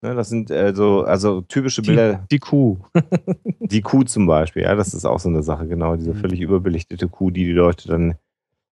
Ne, 0.00 0.14
das 0.14 0.28
sind 0.28 0.50
äh, 0.50 0.72
so, 0.74 1.02
also 1.02 1.40
typische 1.40 1.82
Die, 1.82 1.88
Bilder, 1.88 2.24
die 2.30 2.38
Kuh. 2.38 2.78
die 3.60 3.80
Kuh 3.80 4.04
zum 4.04 4.26
Beispiel, 4.26 4.62
ja, 4.62 4.74
das 4.76 4.94
ist 4.94 5.04
auch 5.04 5.18
so 5.18 5.28
eine 5.28 5.42
Sache, 5.42 5.66
genau, 5.66 5.96
diese 5.96 6.14
Mhm. 6.14 6.18
völlig 6.18 6.40
überbelichtete 6.40 7.08
Kuh, 7.08 7.30
die 7.30 7.44
die 7.44 7.52
Leute 7.52 7.88
dann 7.88 8.14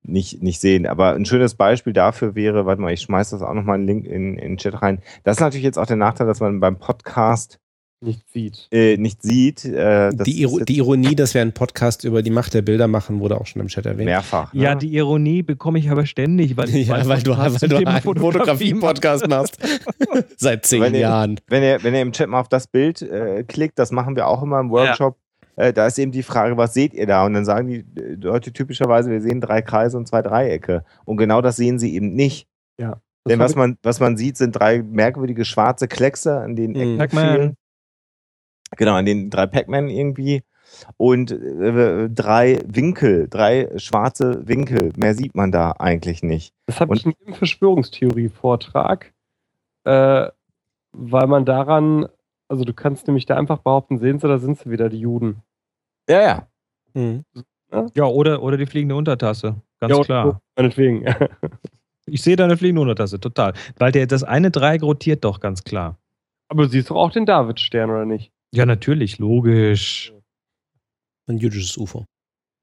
nicht, 0.03 0.43
nicht 0.43 0.61
sehen. 0.61 0.87
Aber 0.87 1.13
ein 1.13 1.27
schönes 1.27 1.55
Beispiel 1.57 1.93
dafür 1.93 2.35
wäre, 2.35 2.65
warte 2.65 2.81
mal, 2.81 2.93
ich 2.93 3.03
schmeiß 3.03 3.31
das 3.31 3.43
auch 3.43 3.53
nochmal 3.53 3.75
einen 3.75 3.87
Link 3.87 4.07
in, 4.07 4.39
in 4.39 4.53
den 4.53 4.57
Chat 4.57 4.81
rein. 4.81 5.03
Das 5.25 5.37
ist 5.37 5.41
natürlich 5.41 5.65
jetzt 5.65 5.79
auch 5.79 5.85
der 5.87 5.97
Nachteil, 5.97 6.27
dass 6.27 6.41
man 6.41 6.59
beim 6.59 6.79
Podcast 6.79 7.59
Nicht 8.03 8.31
sieht. 8.31 8.67
äh, 8.73 8.97
nicht 8.97 9.21
sieht. 9.23 9.65
Äh, 9.67 10.11
das 10.15 10.25
Die, 10.25 10.41
Iro 10.41 10.61
die 10.61 10.79
Ironie, 10.79 11.15
dass 11.15 11.35
wir 11.35 11.43
einen 11.43 11.53
Podcast 11.53 12.05
über 12.05 12.23
die 12.23 12.31
Macht 12.31 12.55
der 12.55 12.63
Bilder 12.63 12.89
machen, 12.89 13.21
wurde 13.21 13.39
auch 13.39 13.47
schon 13.47 13.61
im 13.61 13.69
Chat 13.69 13.85
erwähnt. 13.85 14.07
mehrfach. 14.07 14.55
Ne? 14.55 14.63
Ja, 14.63 14.75
die 14.75 14.95
Ironie 14.95 15.43
bekomme 15.43 15.79
ich 15.79 15.91
aber 15.91 16.07
ständig, 16.07 16.57
weil 16.57 16.71
ich 16.75 16.87
Ja, 16.89 16.95
weiß, 16.97 17.09
weil 17.09 17.23
du, 17.23 17.37
weil 17.37 17.69
du 17.69 17.77
einen 17.87 18.01
Fotografie-Podcast 18.01 19.29
machst. 19.29 19.59
Seit 20.39 20.65
zehn 20.65 20.81
Wenn 20.81 20.95
ihr- 20.95 21.01
Jahren. 21.01 21.39
wenn 21.49 21.63
ihr, 21.63 21.83
wenn 21.83 21.95
ihr 21.95 22.01
im 22.01 22.13
Chat 22.13 22.29
mal 22.31 22.41
auf 22.41 22.49
das 22.49 22.67
Bild 22.67 23.03
äh, 23.03 23.45
klickt, 23.47 23.79
das 23.79 23.91
machen 23.93 24.17
wir 24.17 24.29
auch 24.29 24.43
immer 24.43 24.61
im 24.61 24.71
Workshop, 24.71 25.19
äh, 25.57 25.75
da 25.75 25.87
ist 25.87 25.99
eben 25.99 26.11
die 26.11 26.23
Frage, 26.23 26.57
was 26.57 26.73
seht 26.73 26.95
ihr 26.95 27.07
da? 27.07 27.27
Und 27.27 27.35
dann 27.35 27.45
sagen 27.45 27.69
die 27.69 27.85
äh, 28.01 28.15
Leute 28.15 28.51
typischerweise, 28.55 29.11
wir 29.11 29.21
sehen 29.21 29.43
drei 29.43 29.61
Kreise 29.61 29.99
und 29.99 30.09
zwei 30.09 30.23
Dreiecke. 30.23 30.85
Und 31.05 31.19
genau 31.19 31.43
das 31.43 31.57
sehen 31.57 31.79
sie 31.79 31.95
eben 31.95 32.15
nicht. 32.15 32.47
Das 32.79 32.97
Denn 33.29 33.39
was 33.41 33.55
man, 33.57 33.77
was 33.83 34.01
man 34.01 34.17
sieht, 34.17 34.39
sind 34.39 34.53
drei 34.53 34.83
merkwürdige 34.83 35.45
schwarze 35.45 35.87
Kleckse, 35.87 36.39
an 36.41 36.57
denen 36.57 36.73
Mhm. 36.73 36.81
Ecken 36.81 36.97
Pac-Man. 36.99 37.55
Genau, 38.77 38.95
an 38.95 39.05
den 39.05 39.31
drei 39.31 39.47
Pac-Man 39.47 39.89
irgendwie. 39.89 40.43
Und 40.97 41.33
äh, 41.33 42.09
drei 42.09 42.61
Winkel, 42.67 43.29
drei 43.29 43.71
schwarze 43.77 44.47
Winkel. 44.47 44.93
Mehr 44.97 45.15
sieht 45.15 45.35
man 45.35 45.51
da 45.51 45.73
eigentlich 45.73 46.23
nicht. 46.23 46.55
Das 46.67 46.81
habe 46.81 46.95
ich 46.95 47.05
in 47.05 47.15
jedem 47.19 47.35
Verschwörungstheorie-Vortrag, 47.35 49.13
äh, 49.85 50.29
weil 50.93 51.27
man 51.27 51.45
daran, 51.45 52.07
also 52.49 52.65
du 52.65 52.73
kannst 52.73 53.09
nämlich 53.09 53.27
da 53.27 53.37
einfach 53.37 53.59
behaupten, 53.59 53.99
sehen 53.99 54.21
Sie, 54.21 54.29
da 54.29 54.39
sind 54.39 54.59
sie 54.59 54.71
wieder, 54.71 54.89
die 54.89 55.01
Juden. 55.01 55.43
Ja, 56.09 56.23
ja. 56.23 56.49
Mhm. 56.95 57.25
Ja, 57.95 58.05
oder, 58.05 58.43
oder 58.43 58.57
die 58.57 58.67
fliegende 58.67 58.97
Untertasse. 58.97 59.57
Ganz 59.81 59.97
Ja, 59.97 60.03
klar. 60.03 60.41
Meinetwegen. 60.57 61.05
Ich 62.07 62.23
sehe 62.23 62.35
da 62.35 62.45
eine 62.45 62.57
fliegende 62.57 62.81
Untertasse, 62.83 63.21
total. 63.21 63.53
Weil 63.77 63.93
der, 63.93 64.07
das 64.07 64.25
eine 64.25 64.51
Dreieck 64.51 64.83
rotiert 64.83 65.23
doch 65.25 65.39
ganz 65.39 65.63
klar. 65.63 65.97
Aber 66.49 66.65
du 66.65 66.69
siehst 66.69 66.91
doch 66.91 66.97
auch 66.97 67.13
den 67.13 67.25
Davidstern, 67.25 67.89
oder 67.89 68.05
nicht? 68.05 68.33
Ja, 68.53 68.67
natürlich, 68.67 69.19
logisch. 69.19 70.13
Ein 71.27 71.39
jüdisches 71.39 71.77
UFO. 71.77 72.05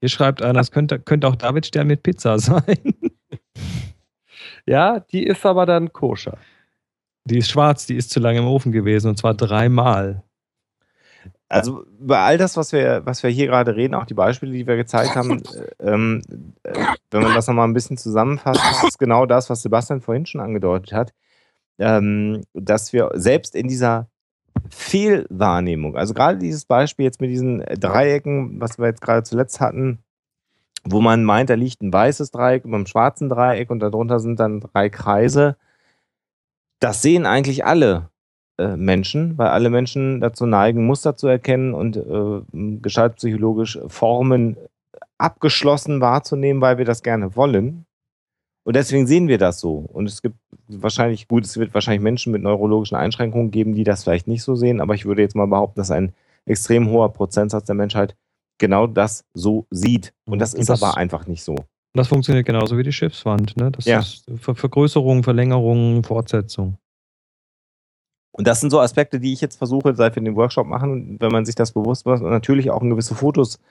Hier 0.01 0.09
schreibt 0.09 0.41
einer, 0.41 0.59
es 0.59 0.71
könnte, 0.71 0.99
könnte 0.99 1.27
auch 1.27 1.35
David 1.35 1.65
Stern 1.65 1.87
mit 1.87 2.03
Pizza 2.03 2.37
sein. 2.39 2.93
Ja, 4.65 4.99
die 4.99 5.23
ist 5.23 5.45
aber 5.45 5.65
dann 5.65 5.93
koscher. 5.93 6.37
Die 7.25 7.37
ist 7.37 7.49
schwarz, 7.49 7.85
die 7.85 7.95
ist 7.95 8.09
zu 8.09 8.19
lange 8.19 8.39
im 8.39 8.47
Ofen 8.47 8.71
gewesen 8.71 9.09
und 9.09 9.17
zwar 9.17 9.33
dreimal. 9.33 10.23
Also 11.49 11.85
über 11.99 12.19
all 12.19 12.37
das, 12.37 12.57
was 12.57 12.73
wir, 12.73 13.05
was 13.05 13.23
wir 13.23 13.29
hier 13.29 13.47
gerade 13.47 13.75
reden, 13.75 13.95
auch 13.95 14.05
die 14.05 14.13
Beispiele, 14.13 14.51
die 14.51 14.67
wir 14.67 14.75
gezeigt 14.75 15.15
haben, 15.15 15.41
äh, 15.41 15.91
ähm, 15.91 16.21
äh, 16.63 16.73
wenn 17.11 17.23
man 17.23 17.33
das 17.33 17.47
nochmal 17.47 17.67
ein 17.67 17.73
bisschen 17.73 17.97
zusammenfasst, 17.97 18.61
ist 18.85 18.99
genau 18.99 19.25
das, 19.25 19.49
was 19.49 19.61
Sebastian 19.61 20.01
vorhin 20.01 20.25
schon 20.25 20.41
angedeutet 20.41 20.91
hat, 20.91 21.13
ähm, 21.79 22.43
dass 22.53 22.91
wir 22.91 23.11
selbst 23.13 23.55
in 23.55 23.69
dieser 23.69 24.09
Fehlwahrnehmung, 24.69 25.95
also 25.95 26.13
gerade 26.13 26.37
dieses 26.37 26.65
Beispiel 26.65 27.05
jetzt 27.05 27.21
mit 27.21 27.29
diesen 27.29 27.59
Dreiecken, 27.59 28.59
was 28.59 28.77
wir 28.77 28.87
jetzt 28.87 29.01
gerade 29.01 29.23
zuletzt 29.23 29.59
hatten, 29.59 29.99
wo 30.83 31.01
man 31.01 31.23
meint, 31.23 31.49
da 31.49 31.55
liegt 31.55 31.81
ein 31.81 31.91
weißes 31.91 32.31
Dreieck 32.31 32.65
über 32.65 32.75
einem 32.75 32.85
schwarzen 32.85 33.29
Dreieck 33.29 33.69
und 33.69 33.79
darunter 33.79 34.19
sind 34.19 34.39
dann 34.39 34.61
drei 34.61 34.89
Kreise. 34.89 35.57
Das 36.79 37.01
sehen 37.01 37.25
eigentlich 37.25 37.65
alle 37.65 38.09
äh, 38.57 38.77
Menschen, 38.77 39.37
weil 39.37 39.47
alle 39.47 39.69
Menschen 39.69 40.21
dazu 40.21 40.45
neigen, 40.45 40.85
Muster 40.85 41.15
zu 41.17 41.27
erkennen 41.27 41.73
und 41.73 41.97
äh, 41.97 42.41
gestaltpsychologisch 42.81 43.79
Formen 43.87 44.57
abgeschlossen 45.17 45.99
wahrzunehmen, 45.99 46.61
weil 46.61 46.77
wir 46.77 46.85
das 46.85 47.01
gerne 47.01 47.35
wollen. 47.35 47.86
Und 48.67 48.75
deswegen 48.75 49.07
sehen 49.07 49.29
wir 49.29 49.37
das 49.37 49.61
so. 49.61 49.75
Und 49.93 50.07
es 50.07 50.21
gibt 50.21 50.35
wahrscheinlich, 50.67 51.29
gut, 51.29 51.45
es 51.45 51.55
wird 51.55 51.73
wahrscheinlich 51.73 52.01
Menschen 52.01 52.33
mit 52.33 52.41
neurologischen 52.41 52.97
Einschränkungen 52.97 53.49
geben, 53.49 53.75
die 53.75 53.85
das 53.85 54.03
vielleicht 54.03 54.27
nicht 54.27 54.43
so 54.43 54.57
sehen, 54.57 54.81
aber 54.81 54.93
ich 54.93 55.05
würde 55.05 55.21
jetzt 55.21 55.37
mal 55.37 55.47
behaupten, 55.47 55.79
dass 55.79 55.89
ein 55.89 56.11
extrem 56.45 56.89
hoher 56.89 57.13
Prozentsatz 57.13 57.63
der 57.63 57.75
Menschheit 57.75 58.17
genau 58.57 58.85
das 58.85 59.23
so 59.33 59.67
sieht. 59.71 60.13
Und 60.25 60.39
das 60.39 60.53
ist 60.53 60.69
das, 60.69 60.83
aber 60.83 60.97
einfach 60.97 61.27
nicht 61.27 61.45
so. 61.45 61.55
Das 61.93 62.09
funktioniert 62.09 62.45
genauso 62.45 62.77
wie 62.77 62.83
die 62.83 62.91
Schiffswand. 62.91 63.55
Ne? 63.55 63.71
Das 63.71 63.85
ja. 63.85 63.99
ist 63.99 64.25
Ver 64.35 64.53
Vergrößerung, 64.53 65.23
Verlängerung, 65.23 66.03
Fortsetzung. 66.03 66.77
Und 68.33 68.47
das 68.47 68.59
sind 68.59 68.71
so 68.71 68.81
Aspekte, 68.81 69.21
die 69.21 69.31
ich 69.31 69.39
jetzt 69.39 69.55
versuche, 69.55 69.95
seit 69.95 70.17
wir 70.17 70.23
den 70.23 70.35
Workshop 70.35 70.67
machen, 70.67 71.15
wenn 71.21 71.31
man 71.31 71.45
sich 71.45 71.55
das 71.55 71.71
bewusst 71.71 72.05
macht, 72.05 72.21
natürlich 72.21 72.69
auch 72.69 72.81
in 72.81 72.89
gewisse 72.89 73.15
Fotos 73.15 73.61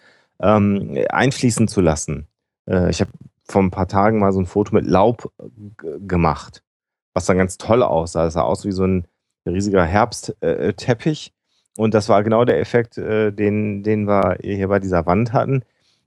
ähm, 0.41 1.05
einfließen 1.11 1.69
zu 1.69 1.83
lassen. 1.83 2.29
Äh, 2.67 2.89
ich 2.89 3.03
habe 3.03 3.11
vor 3.49 3.63
ein 3.63 3.71
paar 3.71 3.89
Tagen 3.89 4.19
mal 4.19 4.33
so 4.33 4.41
ein 4.41 4.47
Foto 4.47 4.75
mit 4.75 4.87
Laub 4.87 5.31
gemacht, 6.01 6.63
was 7.15 7.27
dann 7.27 7.39
ganz 7.39 7.59
toll 7.59 7.83
aussah. 7.83 8.27
Es 8.27 8.35
sah 8.35 8.43
aus 8.43 8.65
wie 8.65 8.73
so 8.73 8.85
ein 8.85 9.07
riesiger 9.47 9.85
Herbstteppich. 9.85 11.29
Äh, 11.29 11.81
und 11.81 11.95
das 11.95 12.09
war 12.09 12.25
genau 12.25 12.45
der 12.45 12.59
Effekt, 12.59 12.99
äh, 12.99 13.33
den, 13.33 13.83
den 13.83 14.07
wir 14.07 14.39
hier 14.43 14.69
bei 14.69 14.79
dieser 14.79 15.07
Wand 15.07 15.33
hatten. 15.33 15.63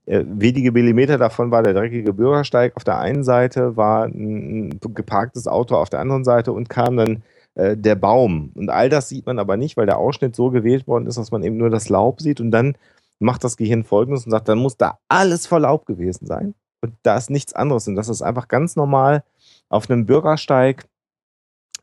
Äh, 0.06 0.24
wenige 0.26 0.72
Millimeter 0.72 1.18
davon 1.18 1.50
war 1.50 1.62
der 1.62 1.74
dreckige 1.74 2.12
Bürgersteig 2.12 2.76
auf 2.76 2.84
der 2.84 2.98
einen 2.98 3.22
Seite, 3.22 3.76
war 3.76 4.06
ein 4.06 4.80
geparktes 4.80 5.46
Auto 5.46 5.76
auf 5.76 5.90
der 5.90 6.00
anderen 6.00 6.24
Seite 6.24 6.52
und 6.52 6.68
kam 6.68 6.96
dann 6.96 7.22
äh, 7.54 7.76
der 7.76 7.94
Baum. 7.94 8.50
Und 8.54 8.70
all 8.70 8.88
das 8.88 9.08
sieht 9.08 9.26
man 9.26 9.38
aber 9.38 9.56
nicht, 9.56 9.76
weil 9.76 9.86
der 9.86 9.98
Ausschnitt 9.98 10.34
so 10.34 10.50
gewählt 10.50 10.86
worden 10.88 11.06
ist, 11.06 11.18
dass 11.18 11.30
man 11.30 11.42
eben 11.42 11.56
nur 11.56 11.70
das 11.70 11.88
Laub 11.88 12.20
sieht. 12.20 12.40
Und 12.40 12.50
dann 12.50 12.76
macht 13.20 13.44
das 13.44 13.56
Gehirn 13.56 13.84
folgendes 13.84 14.24
und 14.24 14.30
sagt, 14.32 14.48
dann 14.48 14.58
muss 14.58 14.76
da 14.76 14.98
alles 15.08 15.46
voll 15.46 15.62
Laub 15.62 15.86
gewesen 15.86 16.26
sein. 16.26 16.54
Und 16.82 16.94
da 17.02 17.16
ist 17.16 17.30
nichts 17.30 17.52
anderes. 17.52 17.86
Und 17.88 17.96
das 17.96 18.08
ist 18.08 18.22
einfach 18.22 18.48
ganz 18.48 18.76
normal 18.76 19.24
auf 19.68 19.90
einem 19.90 20.06
Bürgersteig 20.06 20.86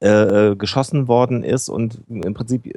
äh, 0.01 0.07
äh 0.51 0.55
geschossen 0.55 1.07
worden 1.07 1.43
ist 1.43 1.69
und 1.69 2.01
im 2.09 2.33
Prinzip, 2.33 2.71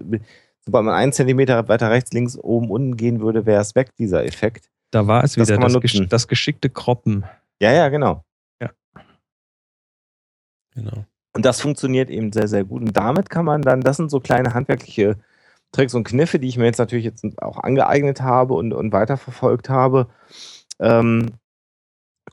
sobald 0.64 0.84
man 0.84 0.94
einen 0.94 1.12
Zentimeter 1.12 1.68
weiter 1.68 1.90
rechts, 1.90 2.12
links, 2.12 2.36
oben, 2.36 2.70
unten 2.70 2.96
gehen 2.96 3.20
würde, 3.20 3.46
wäre 3.46 3.60
es 3.60 3.74
weg, 3.74 3.94
dieser 3.96 4.24
Effekt. 4.24 4.70
Da 4.90 5.06
war 5.06 5.24
es 5.24 5.36
wieder 5.36 5.56
das, 5.56 5.72
das, 5.72 5.82
gesch 5.82 6.08
das 6.08 6.28
geschickte 6.28 6.68
Kroppen. 6.68 7.24
Ja, 7.60 7.72
ja, 7.72 7.88
genau. 7.88 8.24
Ja. 8.60 8.70
Genau. 10.74 11.04
Und 11.32 11.44
das 11.44 11.60
funktioniert 11.60 12.10
eben 12.10 12.32
sehr, 12.32 12.48
sehr 12.48 12.64
gut. 12.64 12.82
Und 12.82 12.96
damit 12.96 13.30
kann 13.30 13.44
man 13.44 13.62
dann, 13.62 13.82
das 13.82 13.96
sind 13.96 14.10
so 14.10 14.18
kleine 14.20 14.52
handwerkliche 14.52 15.16
Tricks 15.72 15.94
und 15.94 16.04
Kniffe, 16.04 16.40
die 16.40 16.48
ich 16.48 16.58
mir 16.58 16.64
jetzt 16.64 16.78
natürlich 16.78 17.04
jetzt 17.04 17.24
auch 17.40 17.58
angeeignet 17.58 18.20
habe 18.20 18.54
und, 18.54 18.72
und 18.72 18.92
weiterverfolgt 18.92 19.68
habe, 19.68 20.08
ähm, 20.80 21.30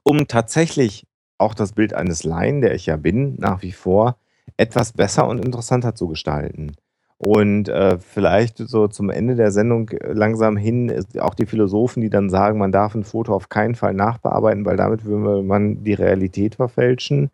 um 0.08 0.28
tatsächlich 0.28 1.06
auch 1.38 1.54
das 1.54 1.74
Bild 1.74 1.94
eines 1.94 2.24
Laien, 2.24 2.62
der 2.62 2.74
ich 2.74 2.86
ja 2.86 2.96
bin, 2.96 3.36
nach 3.40 3.62
wie 3.62 3.74
vor, 3.74 4.16
etwas 4.56 4.94
besser 4.94 5.28
und 5.28 5.44
interessanter 5.44 5.96
zu 5.96 6.08
gestalten. 6.08 6.72
Und 7.18 7.68
äh, 7.68 7.98
vielleicht 8.00 8.58
so 8.58 8.88
zum 8.88 9.10
Ende 9.10 9.36
der 9.36 9.52
Sendung 9.52 9.90
langsam 10.02 10.56
hin 10.56 11.04
auch 11.20 11.34
die 11.34 11.46
Philosophen, 11.46 12.00
die 12.00 12.10
dann 12.10 12.30
sagen, 12.30 12.58
man 12.58 12.72
darf 12.72 12.96
ein 12.96 13.04
Foto 13.04 13.34
auf 13.34 13.50
keinen 13.50 13.76
Fall 13.76 13.94
nachbearbeiten, 13.94 14.66
weil 14.66 14.78
damit 14.78 15.04
würde 15.04 15.44
man 15.44 15.84
die 15.84 15.94
Realität 15.94 16.56
verfälschen. 16.56 17.30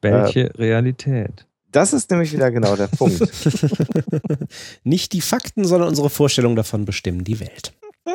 Welche 0.00 0.48
äh, 0.48 0.56
Realität? 0.56 1.46
Das 1.70 1.92
ist 1.92 2.10
nämlich 2.10 2.32
wieder 2.32 2.50
genau 2.50 2.74
der 2.74 2.88
Punkt. 2.88 3.20
Nicht 4.84 5.12
die 5.12 5.20
Fakten, 5.20 5.64
sondern 5.64 5.90
unsere 5.90 6.10
Vorstellung 6.10 6.56
davon 6.56 6.86
bestimmen 6.86 7.22
die 7.22 7.38
Welt. 7.38 7.72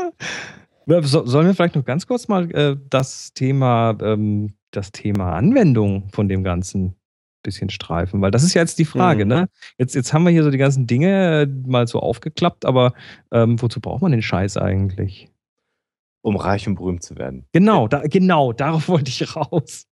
sollen 1.03 1.47
wir 1.47 1.53
vielleicht 1.53 1.75
noch 1.75 1.85
ganz 1.85 2.07
kurz 2.07 2.27
mal 2.27 2.51
äh, 2.51 2.77
das 2.89 3.33
Thema, 3.33 3.97
ähm, 4.01 4.53
das 4.71 4.91
Thema 4.91 5.33
Anwendung 5.33 6.09
von 6.09 6.27
dem 6.27 6.43
Ganzen 6.43 6.95
bisschen 7.43 7.69
streifen, 7.69 8.21
weil 8.21 8.31
das 8.31 8.43
ist 8.43 8.53
ja 8.53 8.61
jetzt 8.61 8.79
die 8.79 8.85
Frage, 8.85 9.25
mhm. 9.25 9.29
ne? 9.29 9.49
Jetzt, 9.77 9.95
jetzt 9.95 10.13
haben 10.13 10.23
wir 10.23 10.31
hier 10.31 10.43
so 10.43 10.51
die 10.51 10.57
ganzen 10.57 10.87
Dinge 10.87 11.41
äh, 11.41 11.47
mal 11.67 11.87
so 11.87 11.99
aufgeklappt, 11.99 12.65
aber 12.65 12.93
ähm, 13.31 13.61
wozu 13.61 13.79
braucht 13.81 14.01
man 14.01 14.11
den 14.11 14.21
Scheiß 14.21 14.57
eigentlich? 14.57 15.29
Um 16.21 16.35
reich 16.35 16.67
und 16.67 16.75
berühmt 16.75 17.03
zu 17.03 17.17
werden. 17.17 17.45
Genau, 17.51 17.87
da, 17.87 18.01
genau, 18.01 18.53
darauf 18.53 18.87
wollte 18.87 19.09
ich 19.09 19.35
raus. 19.35 19.87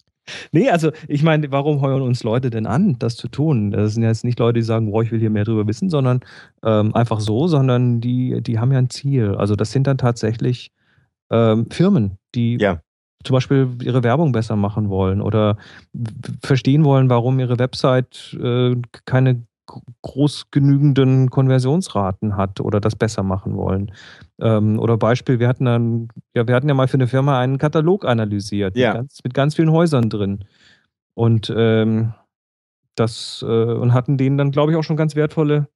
Nee, 0.51 0.69
also 0.69 0.91
ich 1.07 1.23
meine, 1.23 1.49
warum 1.51 1.79
heuern 1.79 2.01
uns 2.01 2.23
Leute 2.23 2.49
denn 2.49 2.65
an, 2.65 2.99
das 2.99 3.15
zu 3.15 3.29
tun? 3.29 3.71
Das 3.71 3.93
sind 3.93 4.03
jetzt 4.03 4.25
nicht 4.25 4.39
Leute, 4.39 4.59
die 4.59 4.65
sagen, 4.65 4.91
boah, 4.91 5.01
ich 5.01 5.11
will 5.11 5.21
hier 5.21 5.29
mehr 5.29 5.45
drüber 5.45 5.65
wissen, 5.67 5.89
sondern 5.89 6.19
ähm, 6.63 6.93
einfach 6.93 7.21
so, 7.21 7.47
sondern 7.47 8.01
die, 8.01 8.41
die 8.41 8.59
haben 8.59 8.73
ja 8.73 8.79
ein 8.79 8.89
Ziel. 8.89 9.35
Also 9.35 9.55
das 9.55 9.71
sind 9.71 9.87
dann 9.87 9.97
tatsächlich 9.97 10.71
ähm, 11.31 11.69
Firmen, 11.69 12.17
die 12.35 12.57
ja 12.57 12.81
zum 13.23 13.33
Beispiel 13.33 13.69
ihre 13.83 14.03
Werbung 14.03 14.31
besser 14.31 14.55
machen 14.55 14.89
wollen 14.89 15.21
oder 15.21 15.57
verstehen 16.43 16.83
wollen, 16.85 17.09
warum 17.09 17.39
ihre 17.39 17.59
Website 17.59 18.37
äh, 18.41 18.75
keine 19.05 19.43
groß 20.01 20.49
genügenden 20.49 21.29
Konversionsraten 21.29 22.37
hat 22.37 22.61
oder 22.61 22.79
das 22.79 22.95
besser 22.95 23.23
machen 23.23 23.57
wollen. 23.57 23.91
Ähm, 24.39 24.79
oder 24.79 24.97
Beispiel, 24.97 25.39
wir 25.39 25.49
hatten 25.49 25.65
dann, 25.65 26.07
ja, 26.33 26.47
wir 26.47 26.55
hatten 26.55 26.69
ja 26.69 26.73
mal 26.73 26.87
für 26.87 26.95
eine 26.95 27.07
Firma 27.07 27.37
einen 27.39 27.57
Katalog 27.57 28.05
analysiert 28.05 28.77
ja. 28.77 28.89
mit, 28.89 28.95
ganz, 28.95 29.23
mit 29.25 29.33
ganz 29.33 29.55
vielen 29.55 29.71
Häusern 29.71 30.09
drin. 30.09 30.45
Und 31.15 31.53
ähm, 31.55 32.13
das 32.95 33.43
äh, 33.45 33.45
und 33.45 33.93
hatten 33.93 34.17
denen 34.17 34.37
dann, 34.37 34.51
glaube 34.51 34.71
ich, 34.71 34.77
auch 34.77 34.83
schon 34.83 34.97
ganz 34.97 35.15
wertvolle 35.15 35.67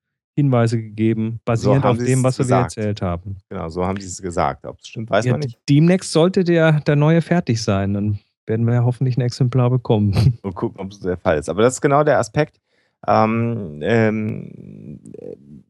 Hinweise 0.42 0.82
gegeben, 0.82 1.40
basierend 1.46 1.84
so 1.84 1.90
auf 1.90 1.98
dem, 1.98 2.24
was 2.24 2.40
wir 2.40 2.56
erzählt 2.56 3.02
haben. 3.02 3.38
Genau, 3.50 3.70
so 3.70 3.86
haben 3.86 4.00
sie 4.00 4.08
es 4.08 4.22
gesagt. 4.22 4.66
Ob 4.66 4.80
es 4.80 4.88
stimmt, 4.88 5.10
weiß 5.10 5.26
ja, 5.26 5.34
man 5.34 5.42
nicht. 5.42 5.60
Demnächst 5.70 6.12
sollte 6.12 6.44
der, 6.44 6.82
der 6.82 6.96
neue 6.96 7.22
fertig 7.22 7.62
sein. 7.62 7.94
Dann 7.94 8.20
werden 8.46 8.66
wir 8.66 8.74
ja 8.74 8.84
hoffentlich 8.84 9.18
ein 9.18 9.22
Exemplar 9.22 9.70
bekommen. 9.70 10.40
Und 10.42 10.56
gucken, 10.56 10.80
ob 10.80 10.92
es 10.92 11.00
der 11.00 11.18
Fall 11.18 11.38
ist. 11.38 11.50
Aber 11.50 11.62
das 11.62 11.76
ist 11.76 11.82
genau 11.82 12.04
der 12.04 12.20
Aspekt. 12.20 12.60
Ähm, 13.08 13.80
ähm, 13.82 15.00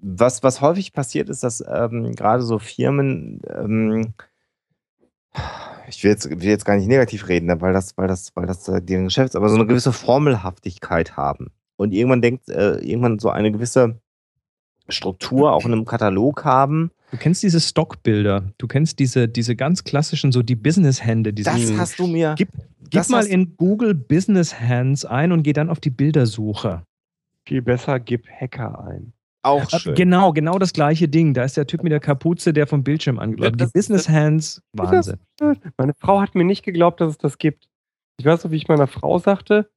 was, 0.02 0.43
was 0.43 0.61
häufig 0.61 0.91
passiert 0.93 1.30
ist, 1.30 1.43
dass 1.43 1.64
ähm, 1.65 2.14
gerade 2.14 2.43
so 2.43 2.60
Firmen, 2.60 3.41
ähm, 3.48 4.14
ich 5.88 6.03
will 6.03 6.11
jetzt, 6.11 6.30
will 6.30 6.49
jetzt 6.49 6.65
gar 6.65 6.76
nicht 6.76 6.88
negativ 6.88 7.27
reden, 7.30 7.45
ne, 7.45 7.61
weil 7.61 7.72
das, 7.72 7.98
weil 7.98 8.07
das, 8.07 8.35
weil 8.35 8.48
das 8.48 8.68
äh, 8.68 8.81
deren 8.81 9.06
Geschäft 9.06 9.30
ist, 9.30 9.35
aber 9.35 9.48
so 9.48 9.56
eine 9.56 9.65
gewisse 9.65 9.93
Formelhaftigkeit 9.93 11.15
haben. 11.15 11.52
Und 11.77 11.93
irgendwann 11.93 12.22
denkt, 12.22 12.49
äh, 12.49 12.76
irgendwann 12.80 13.19
so 13.19 13.30
eine 13.30 13.52
gewisse 13.52 13.99
Struktur 14.91 15.53
auch 15.53 15.65
in 15.65 15.73
einem 15.73 15.85
Katalog 15.85 16.45
haben. 16.45 16.91
Du 17.11 17.18
kennst 17.18 17.43
diese 17.43 17.59
Stockbilder, 17.59 18.51
du 18.57 18.68
kennst 18.68 18.99
diese, 18.99 19.27
diese 19.27 19.55
ganz 19.55 19.84
klassischen, 19.84 20.31
so 20.31 20.41
die 20.41 20.55
Business-Hände. 20.55 21.34
Das 21.34 21.77
hast 21.77 21.99
du 21.99 22.07
mir. 22.07 22.35
Gib, 22.38 22.49
gib 22.89 23.09
mal 23.09 23.26
in 23.26 23.57
Google 23.57 23.93
Business 23.93 24.57
Hands 24.59 25.03
ein 25.05 25.31
und 25.31 25.43
geh 25.43 25.53
dann 25.53 25.69
auf 25.69 25.80
die 25.80 25.89
Bildersuche. 25.89 26.84
Viel 27.45 27.61
besser, 27.61 27.99
gib 27.99 28.27
Hacker 28.30 28.84
ein. 28.85 29.13
Auch 29.43 29.73
äh, 29.73 29.80
schön. 29.80 29.95
Genau, 29.95 30.31
genau 30.34 30.59
das 30.59 30.73
gleiche 30.73 31.07
Ding. 31.07 31.34
Da 31.34 31.43
ist 31.43 31.57
der 31.57 31.68
Typ 31.68 31.84
mit 31.84 31.91
der 31.91 31.99
Kapuze, 31.99 32.53
der 32.53 32.68
vom 32.68 32.84
Bildschirm 32.84 33.19
angeklappt 33.19 33.59
Die 33.59 33.65
Business 33.65 34.07
Hands, 34.07 34.61
Wahnsinn. 34.73 35.19
Meine 35.77 35.93
Frau 35.99 36.22
hat 36.22 36.35
mir 36.35 36.43
nicht 36.43 36.63
geglaubt, 36.63 37.01
dass 37.01 37.11
es 37.11 37.18
das 37.18 37.38
gibt. 37.38 37.68
Ich 38.18 38.26
weiß 38.26 38.43
noch, 38.43 38.51
wie 38.51 38.57
ich 38.57 38.68
meiner 38.68 38.88
Frau 38.88 39.18
sagte, 39.18 39.69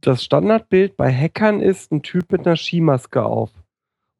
das 0.00 0.24
Standardbild 0.24 0.96
bei 0.96 1.12
Hackern 1.12 1.60
ist 1.60 1.92
ein 1.92 2.02
Typ 2.02 2.32
mit 2.32 2.46
einer 2.46 2.56
Skimaske 2.56 3.22
auf. 3.24 3.50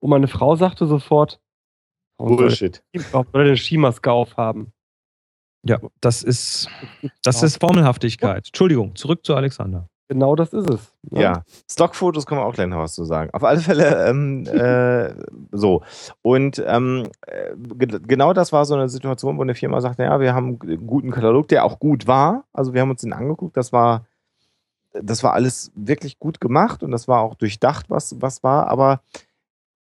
Und 0.05 0.11
meine 0.11 0.29
Frau 0.29 0.55
sagte 0.55 0.85
sofort, 0.85 1.41
Bullshit. 2.19 2.85
Warum 3.11 3.27
soll 3.33 3.41
er 3.41 3.47
eine 3.47 3.57
Skimaske 3.57 4.13
aufhaben? 4.13 4.75
Ja, 5.63 5.79
das 6.03 6.23
ist, 6.23 6.69
das 7.23 7.43
ist 7.43 7.59
Formelhaftigkeit. 7.59 8.49
Entschuldigung, 8.49 8.95
zurück 8.97 9.25
zu 9.25 9.35
Alexander. 9.35 9.89
Genau 10.09 10.37
das 10.37 10.53
ist 10.53 10.69
es. 10.69 10.93
Ne? 11.11 11.23
Ja, 11.23 11.43
Stockfotos 11.71 12.27
können 12.27 12.43
wir 12.43 12.45
auch 12.45 12.53
gleich 12.53 12.67
noch 12.67 12.81
was 12.81 12.95
zu 12.95 13.07
sagen. 13.07 13.31
Auf 13.33 13.45
alle 13.45 13.61
Fälle 13.61 14.07
ähm, 14.07 14.45
äh, 14.47 15.15
so. 15.53 15.83
Und 16.21 16.63
ähm, 16.67 17.09
äh, 17.27 17.55
genau 17.57 18.35
das 18.35 18.53
war 18.53 18.67
so 18.67 18.75
eine 18.75 18.91
Situation, 18.91 19.39
wo 19.39 19.43
eine 19.43 19.55
Firma 19.55 19.81
sagte, 19.81 20.03
ja, 20.03 20.21
wir 20.21 20.35
haben 20.35 20.59
einen 20.61 20.87
guten 20.87 21.13
Katalog, 21.13 21.49
der 21.49 21.65
auch 21.65 21.79
gut 21.79 22.07
war. 22.07 22.45
Also 22.53 22.75
wir 22.75 22.83
haben 22.83 22.91
uns 22.91 23.01
den 23.01 23.15
angeguckt, 23.15 23.57
das 23.57 23.73
war, 23.73 24.05
das 24.93 25.23
war 25.23 25.33
alles 25.33 25.73
wirklich 25.75 26.19
gut 26.19 26.43
gemacht 26.43 26.83
und 26.83 26.91
das 26.91 27.09
war 27.09 27.23
auch 27.23 27.37
durchdacht, 27.37 27.89
was, 27.89 28.21
was 28.21 28.43
war, 28.43 28.67
aber 28.69 29.01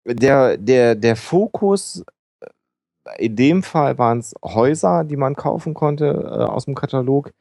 der, 0.04 0.56
der, 0.56 0.94
der 0.94 1.16
Fokus, 1.16 2.04
äh, 2.40 3.26
in 3.26 3.36
dem 3.36 3.62
Fall 3.62 3.98
waren 3.98 4.18
es 4.18 4.34
Häuser, 4.44 5.04
die 5.04 5.16
man 5.16 5.34
kaufen 5.36 5.74
konnte 5.74 6.06
äh, 6.06 6.44
aus 6.44 6.64
dem 6.66 6.74
Katalog, 6.74 7.32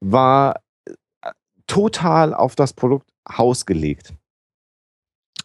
war 0.00 0.60
äh, 0.86 1.30
total 1.66 2.34
auf 2.34 2.54
das 2.56 2.72
Produkt 2.72 3.08
Haus 3.28 3.66
gelegt. 3.66 4.14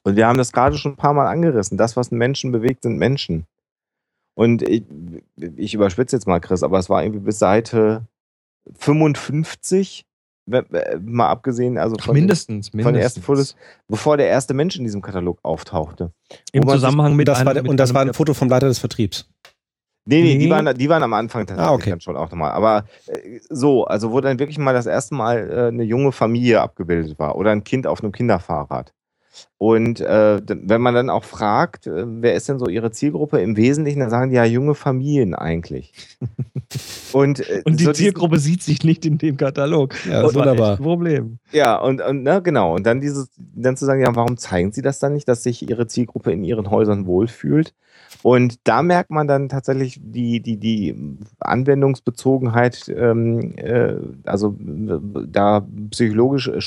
Und 0.03 0.15
wir 0.15 0.27
haben 0.27 0.38
das 0.38 0.52
gerade 0.52 0.77
schon 0.77 0.93
ein 0.93 0.97
paar 0.97 1.14
Mal 1.14 1.27
angerissen. 1.27 1.77
Das, 1.77 1.95
was 1.97 2.11
Menschen 2.11 2.52
bewegt, 2.52 2.84
sind 2.84 2.97
Menschen. 2.97 3.45
Und 4.35 4.61
ich, 4.61 4.84
ich 5.56 5.73
überspitze 5.73 6.15
jetzt 6.15 6.27
mal, 6.27 6.39
Chris, 6.39 6.61
aber 6.64 6.77
es 6.80 6.89
war 6.89 7.03
irgendwie 7.03 7.23
bis 7.26 7.39
Seite 7.39 8.06
55, 8.77 10.06
we- 10.06 10.06
we- 10.06 10.14
mal 10.47 11.27
abgesehen, 11.30 11.77
also 11.77 11.95
von, 11.97 12.13
den- 12.13 12.22
mindestens, 12.23 12.72
mindestens. 12.73 12.84
von 12.84 12.93
den 12.93 13.01
ersten 13.01 13.22
Fotos, 13.22 13.55
bevor 13.88 14.17
der 14.17 14.27
erste 14.27 14.53
Mensch 14.53 14.76
in 14.77 14.84
diesem 14.84 15.01
Katalog 15.01 15.39
auftauchte. 15.43 16.11
Im 16.51 16.63
wo 16.63 16.67
man 16.67 16.77
sich- 16.80 16.81
Zusammenhang 16.85 17.15
mit 17.15 17.27
das 17.27 17.43
war, 17.45 17.51
einem, 17.51 17.63
mit 17.63 17.69
und 17.69 17.77
das 17.77 17.93
war 17.93 18.01
ein 18.01 18.13
Foto 18.13 18.34
vom 18.34 18.49
Leiter 18.49 18.67
des 18.67 18.80
Vertriebs. 18.80 19.27
Nee, 20.07 20.22
nee, 20.22 20.38
die 20.38 20.45
Nee. 20.45 20.49
waren, 20.51 20.77
die 20.77 20.88
waren 20.88 21.01
am 21.01 21.13
Anfang 21.13 21.47
tatsächlich 21.47 21.67
Ah, 21.72 21.73
okay. 21.73 21.89
dann 21.89 21.99
schon 22.01 22.15
auch 22.15 22.30
nochmal. 22.30 22.51
Aber 22.51 22.85
äh, 23.07 23.39
so, 23.49 23.85
also 23.85 24.11
wo 24.11 24.22
dann 24.22 24.38
wirklich 24.38 24.59
mal 24.59 24.73
das 24.73 24.85
erste 24.85 25.15
Mal 25.15 25.49
äh, 25.49 25.67
eine 25.69 25.81
junge 25.84 26.11
Familie 26.11 26.61
abgebildet 26.61 27.17
war 27.17 27.35
oder 27.35 27.49
ein 27.49 27.63
Kind 27.63 27.88
auf 27.88 28.03
einem 28.03 28.11
Kinderfahrrad. 28.11 28.93
Und 29.57 30.01
äh, 30.01 30.41
wenn 30.47 30.81
man 30.81 30.93
dann 30.93 31.09
auch 31.09 31.23
fragt, 31.23 31.87
äh, 31.87 32.03
wer 32.05 32.35
ist 32.35 32.49
denn 32.49 32.59
so 32.59 32.67
ihre 32.67 32.91
Zielgruppe 32.91 33.39
im 33.39 33.55
Wesentlichen, 33.57 33.99
dann 33.99 34.09
sagen 34.09 34.29
die 34.29 34.35
ja 34.35 34.45
junge 34.45 34.75
Familien 34.75 35.33
eigentlich. 35.33 35.93
Und, 37.13 37.47
äh, 37.49 37.61
Und 37.63 37.79
die 37.79 37.85
so 37.85 37.93
Zielgruppe 37.93 38.39
sieht 38.39 38.61
sich 38.61 38.83
nicht 38.83 39.05
in 39.05 39.17
dem 39.17 39.37
Katalog. 39.37 39.95
Ja, 40.05 40.23
das 40.23 40.35
war 40.35 40.41
wunderbar. 40.41 40.77
Problem. 40.77 41.39
Ja, 41.51 41.77
und, 41.77 42.01
und 42.01 42.23
na, 42.23 42.39
genau. 42.39 42.75
Und 42.75 42.85
dann 42.85 42.99
dieses, 42.99 43.29
dann 43.37 43.77
zu 43.77 43.85
sagen, 43.85 44.01
ja, 44.01 44.13
warum 44.15 44.37
zeigen 44.37 44.71
sie 44.71 44.81
das 44.81 44.99
dann 44.99 45.13
nicht, 45.13 45.27
dass 45.27 45.43
sich 45.43 45.67
ihre 45.69 45.87
Zielgruppe 45.87 46.31
in 46.31 46.43
ihren 46.43 46.69
Häusern 46.69 47.05
wohlfühlt? 47.05 47.73
Und 48.23 48.67
da 48.67 48.81
merkt 48.81 49.11
man 49.11 49.27
dann 49.27 49.49
tatsächlich 49.49 49.99
die, 50.01 50.41
die, 50.41 50.57
die 50.57 50.95
Anwendungsbezogenheit, 51.39 52.91
ähm, 52.95 53.53
äh, 53.57 53.95
also 54.25 54.55
da 54.59 55.65
psychologisch 55.91 56.47
äh, 56.47 56.59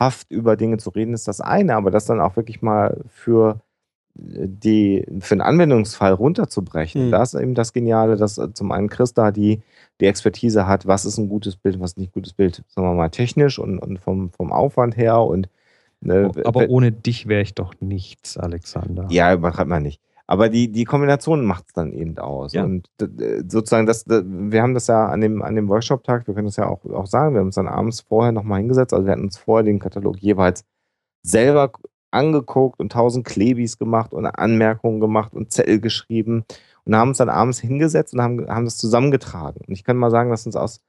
studienhaft 0.00 0.30
über 0.30 0.56
Dinge 0.56 0.78
zu 0.78 0.90
reden, 0.90 1.14
ist 1.14 1.28
das 1.28 1.40
eine, 1.40 1.76
aber 1.76 1.90
das 1.90 2.06
dann 2.06 2.20
auch 2.20 2.36
wirklich 2.36 2.62
mal 2.62 3.00
für 3.08 3.60
äh, 4.18 4.46
die, 4.46 5.06
für 5.20 5.34
einen 5.34 5.42
Anwendungsfall 5.42 6.12
runterzubrechen. 6.12 7.06
Mhm. 7.06 7.10
Das 7.10 7.34
ist 7.34 7.40
eben 7.40 7.54
das 7.54 7.72
Geniale, 7.72 8.16
dass 8.16 8.38
äh, 8.38 8.52
zum 8.52 8.72
einen 8.72 8.88
Christa 8.88 9.30
die, 9.30 9.60
die 10.00 10.06
Expertise 10.06 10.66
hat, 10.66 10.86
was 10.86 11.04
ist 11.04 11.18
ein 11.18 11.28
gutes 11.28 11.56
Bild, 11.56 11.80
was 11.80 11.92
ist 11.92 11.98
nicht 11.98 12.12
gutes 12.12 12.32
Bild, 12.32 12.62
sagen 12.68 12.88
wir 12.88 12.94
mal 12.94 13.10
technisch 13.10 13.58
und, 13.58 13.78
und 13.78 13.98
vom, 13.98 14.30
vom 14.30 14.52
Aufwand 14.52 14.96
her 14.96 15.20
und 15.20 15.48
äh, 16.06 16.30
Aber 16.44 16.68
ohne 16.70 16.92
dich 16.92 17.26
wäre 17.26 17.42
ich 17.42 17.54
doch 17.54 17.74
nichts, 17.80 18.38
Alexander. 18.38 19.06
ja, 19.10 19.34
übertreibt 19.34 19.68
man 19.68 19.82
nicht. 19.82 20.00
Aber 20.30 20.48
die, 20.48 20.70
die 20.70 20.84
Kombination 20.84 21.44
macht 21.44 21.64
es 21.66 21.72
dann 21.72 21.92
eben 21.92 22.16
aus. 22.18 22.52
Ja. 22.52 22.62
Und 22.62 22.86
d- 23.00 23.42
sozusagen, 23.48 23.86
das, 23.86 24.04
wir 24.06 24.62
haben 24.62 24.74
das 24.74 24.86
ja 24.86 25.06
an 25.06 25.20
dem, 25.20 25.42
an 25.42 25.56
dem 25.56 25.68
Workshop-Tag, 25.68 26.28
wir 26.28 26.34
können 26.34 26.46
das 26.46 26.54
ja 26.54 26.68
auch, 26.68 26.84
auch 26.84 27.06
sagen, 27.06 27.34
wir 27.34 27.40
haben 27.40 27.48
uns 27.48 27.56
dann 27.56 27.66
abends 27.66 28.02
vorher 28.02 28.30
nochmal 28.30 28.60
hingesetzt, 28.60 28.94
also 28.94 29.04
wir 29.06 29.12
hatten 29.12 29.24
uns 29.24 29.38
vorher 29.38 29.64
den 29.64 29.80
Katalog 29.80 30.18
jeweils 30.18 30.64
selber 31.26 31.72
angeguckt 32.12 32.78
und 32.78 32.92
tausend 32.92 33.26
Klebis 33.26 33.76
gemacht 33.76 34.12
und 34.14 34.24
Anmerkungen 34.26 35.00
gemacht 35.00 35.34
und 35.34 35.52
Zettel 35.52 35.80
geschrieben 35.80 36.44
und 36.84 36.94
haben 36.94 37.08
uns 37.08 37.18
dann 37.18 37.28
abends 37.28 37.58
hingesetzt 37.58 38.14
und 38.14 38.22
haben, 38.22 38.48
haben 38.48 38.64
das 38.66 38.78
zusammengetragen. 38.78 39.60
Und 39.66 39.72
ich 39.72 39.82
kann 39.82 39.96
mal 39.96 40.12
sagen, 40.12 40.30
dass 40.30 40.46
uns 40.46 40.54
aus, 40.54 40.80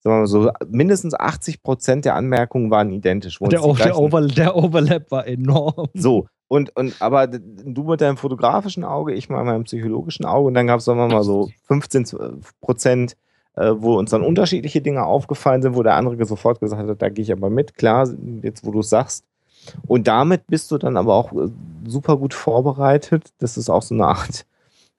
sagen 0.00 0.16
wir 0.16 0.20
mal 0.22 0.26
so, 0.26 0.50
mindestens 0.68 1.14
80 1.14 1.62
Prozent 1.62 2.04
der 2.04 2.16
Anmerkungen 2.16 2.72
waren 2.72 2.90
identisch. 2.90 3.38
Der, 3.38 3.60
der, 3.76 3.96
Over, 3.96 4.26
der 4.26 4.56
Overlap 4.56 5.10
war 5.12 5.24
enorm. 5.26 5.86
so, 5.94 6.26
und, 6.48 6.74
und 6.76 7.00
aber 7.00 7.26
du 7.26 7.84
mit 7.84 8.00
deinem 8.00 8.16
fotografischen 8.16 8.82
Auge, 8.84 9.12
ich 9.12 9.28
mal 9.28 9.44
mit 9.44 9.52
meinem 9.52 9.64
psychologischen 9.64 10.24
Auge 10.24 10.48
und 10.48 10.54
dann 10.54 10.66
gab 10.66 10.80
es, 10.80 10.86
sagen 10.86 10.98
wir 10.98 11.08
mal, 11.08 11.22
so 11.22 11.50
15 11.66 12.40
Prozent, 12.60 13.16
äh, 13.54 13.72
wo 13.76 13.98
uns 13.98 14.10
dann 14.10 14.22
unterschiedliche 14.22 14.80
Dinge 14.80 15.04
aufgefallen 15.04 15.60
sind, 15.60 15.76
wo 15.76 15.82
der 15.82 15.94
andere 15.94 16.24
sofort 16.24 16.60
gesagt 16.60 16.88
hat, 16.88 17.02
da 17.02 17.08
gehe 17.10 17.22
ich 17.22 17.32
aber 17.32 17.50
mit, 17.50 17.74
klar, 17.74 18.08
jetzt 18.42 18.64
wo 18.64 18.70
du 18.70 18.80
es 18.80 18.88
sagst. 18.88 19.24
Und 19.86 20.08
damit 20.08 20.46
bist 20.46 20.70
du 20.70 20.78
dann 20.78 20.96
aber 20.96 21.14
auch 21.14 21.32
äh, 21.32 21.50
super 21.86 22.16
gut 22.16 22.32
vorbereitet. 22.32 23.32
Das 23.38 23.58
ist 23.58 23.68
auch 23.68 23.82
so 23.82 23.94
eine 23.94 24.06
Art 24.06 24.46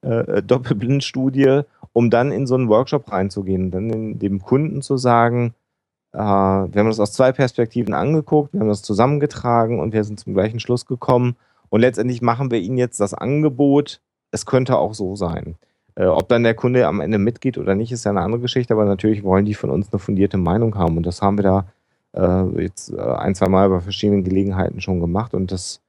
äh, 0.02 0.44
Doppelblindstudie, 0.44 1.62
um 1.94 2.12
dann 2.12 2.32
in 2.32 2.46
so 2.46 2.56
einen 2.56 2.70
Workshop 2.70 3.12
reinzugehen 3.12 3.66
und 3.66 3.72
dann 3.72 4.20
dem 4.20 4.42
Kunden 4.42 4.82
zu 4.84 4.98
sagen, 4.98 5.48
äh, 5.48 5.69
wir 6.12 6.20
haben 6.22 6.74
das 6.74 7.00
aus 7.00 7.14
zwei 7.14 7.32
Perspektiven 7.32 7.94
angeguckt, 7.94 8.54
wir 8.54 8.62
haben 8.62 8.68
das 8.68 8.82
zusammengetragen 8.82 9.80
und 9.80 9.94
wir 9.94 10.04
sind 10.04 10.20
zum 10.20 10.34
gleichen 10.34 10.60
Schluss 10.60 10.86
gekommen. 10.86 11.36
Und 11.70 11.82
letztendlich 11.82 12.22
machen 12.22 12.50
wir 12.50 12.60
ihnen 12.60 12.78
jetzt 12.78 13.00
das 13.00 13.14
Angebot, 13.14 14.02
es 14.32 14.46
könnte 14.46 14.78
auch 14.78 14.94
so 14.94 15.16
sein. 15.16 15.56
Äh, 15.96 16.06
ob 16.06 16.30
dann 16.30 16.44
der 16.44 16.56
Kunde 16.56 16.88
am 16.88 17.02
Ende 17.02 17.18
mitgeht 17.18 17.58
oder 17.58 17.76
nicht, 17.76 17.92
ist 17.92 18.06
ja 18.06 18.12
eine 18.12 18.22
andere 18.22 18.42
Geschichte, 18.42 18.74
aber 18.74 18.86
natürlich 18.86 19.24
wollen 19.24 19.46
die 19.46 19.54
von 19.54 19.70
uns 19.70 19.92
eine 19.92 20.00
fundierte 20.00 20.38
Meinung 20.38 20.76
haben. 20.76 20.98
Und 20.98 21.06
das 21.06 21.22
haben 21.22 21.38
wir 21.38 21.44
da 21.44 21.66
äh, 22.14 22.62
jetzt 22.62 22.92
äh, 22.92 23.00
ein, 23.00 23.36
zwei 23.36 23.50
Mal 23.50 23.70
bei 23.70 23.80
verschiedenen 23.82 24.24
Gelegenheiten 24.24 24.82
schon 24.82 25.00
gemacht 25.00 25.34
und 25.34 25.52
das 25.52 25.82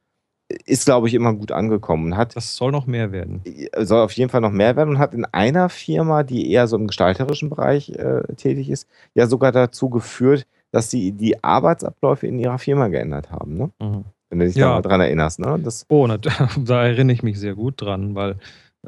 ist, 0.66 0.84
glaube 0.86 1.08
ich, 1.08 1.14
immer 1.14 1.32
gut 1.34 1.52
angekommen. 1.52 2.06
und 2.12 2.16
Hat 2.16 2.34
Das 2.36 2.56
soll 2.56 2.72
noch 2.72 2.86
mehr 2.86 3.12
werden. 3.12 3.42
soll 3.78 4.00
auf 4.00 4.12
jeden 4.12 4.30
Fall 4.30 4.40
noch 4.40 4.50
mehr 4.52 4.76
werden 4.76 4.90
und 4.90 4.98
hat 4.98 5.14
in 5.14 5.24
einer 5.26 5.68
Firma, 5.68 6.22
die 6.22 6.50
eher 6.50 6.66
so 6.66 6.76
im 6.76 6.86
gestalterischen 6.86 7.50
Bereich 7.50 7.90
äh, 7.90 8.22
tätig 8.36 8.70
ist, 8.70 8.88
ja 9.14 9.26
sogar 9.26 9.52
dazu 9.52 9.88
geführt, 9.90 10.46
dass 10.72 10.90
sie 10.90 11.12
die 11.12 11.42
Arbeitsabläufe 11.42 12.26
in 12.26 12.38
ihrer 12.38 12.58
Firma 12.58 12.88
geändert 12.88 13.30
haben, 13.30 13.56
ne? 13.56 13.70
Mhm. 13.80 14.04
Wenn 14.28 14.38
du 14.38 14.46
dich 14.46 14.54
Ja. 14.56 14.68
da 14.68 14.74
mal 14.76 14.82
dran 14.82 15.00
erinnerst, 15.00 15.40
ne? 15.40 15.58
Das, 15.62 15.84
Oh, 15.88 16.06
na, 16.06 16.16
da 16.64 16.84
erinnere 16.86 17.14
ich 17.14 17.22
mich 17.24 17.38
sehr 17.40 17.54
gut 17.54 17.74
dran, 17.82 18.14
weil 18.14 18.36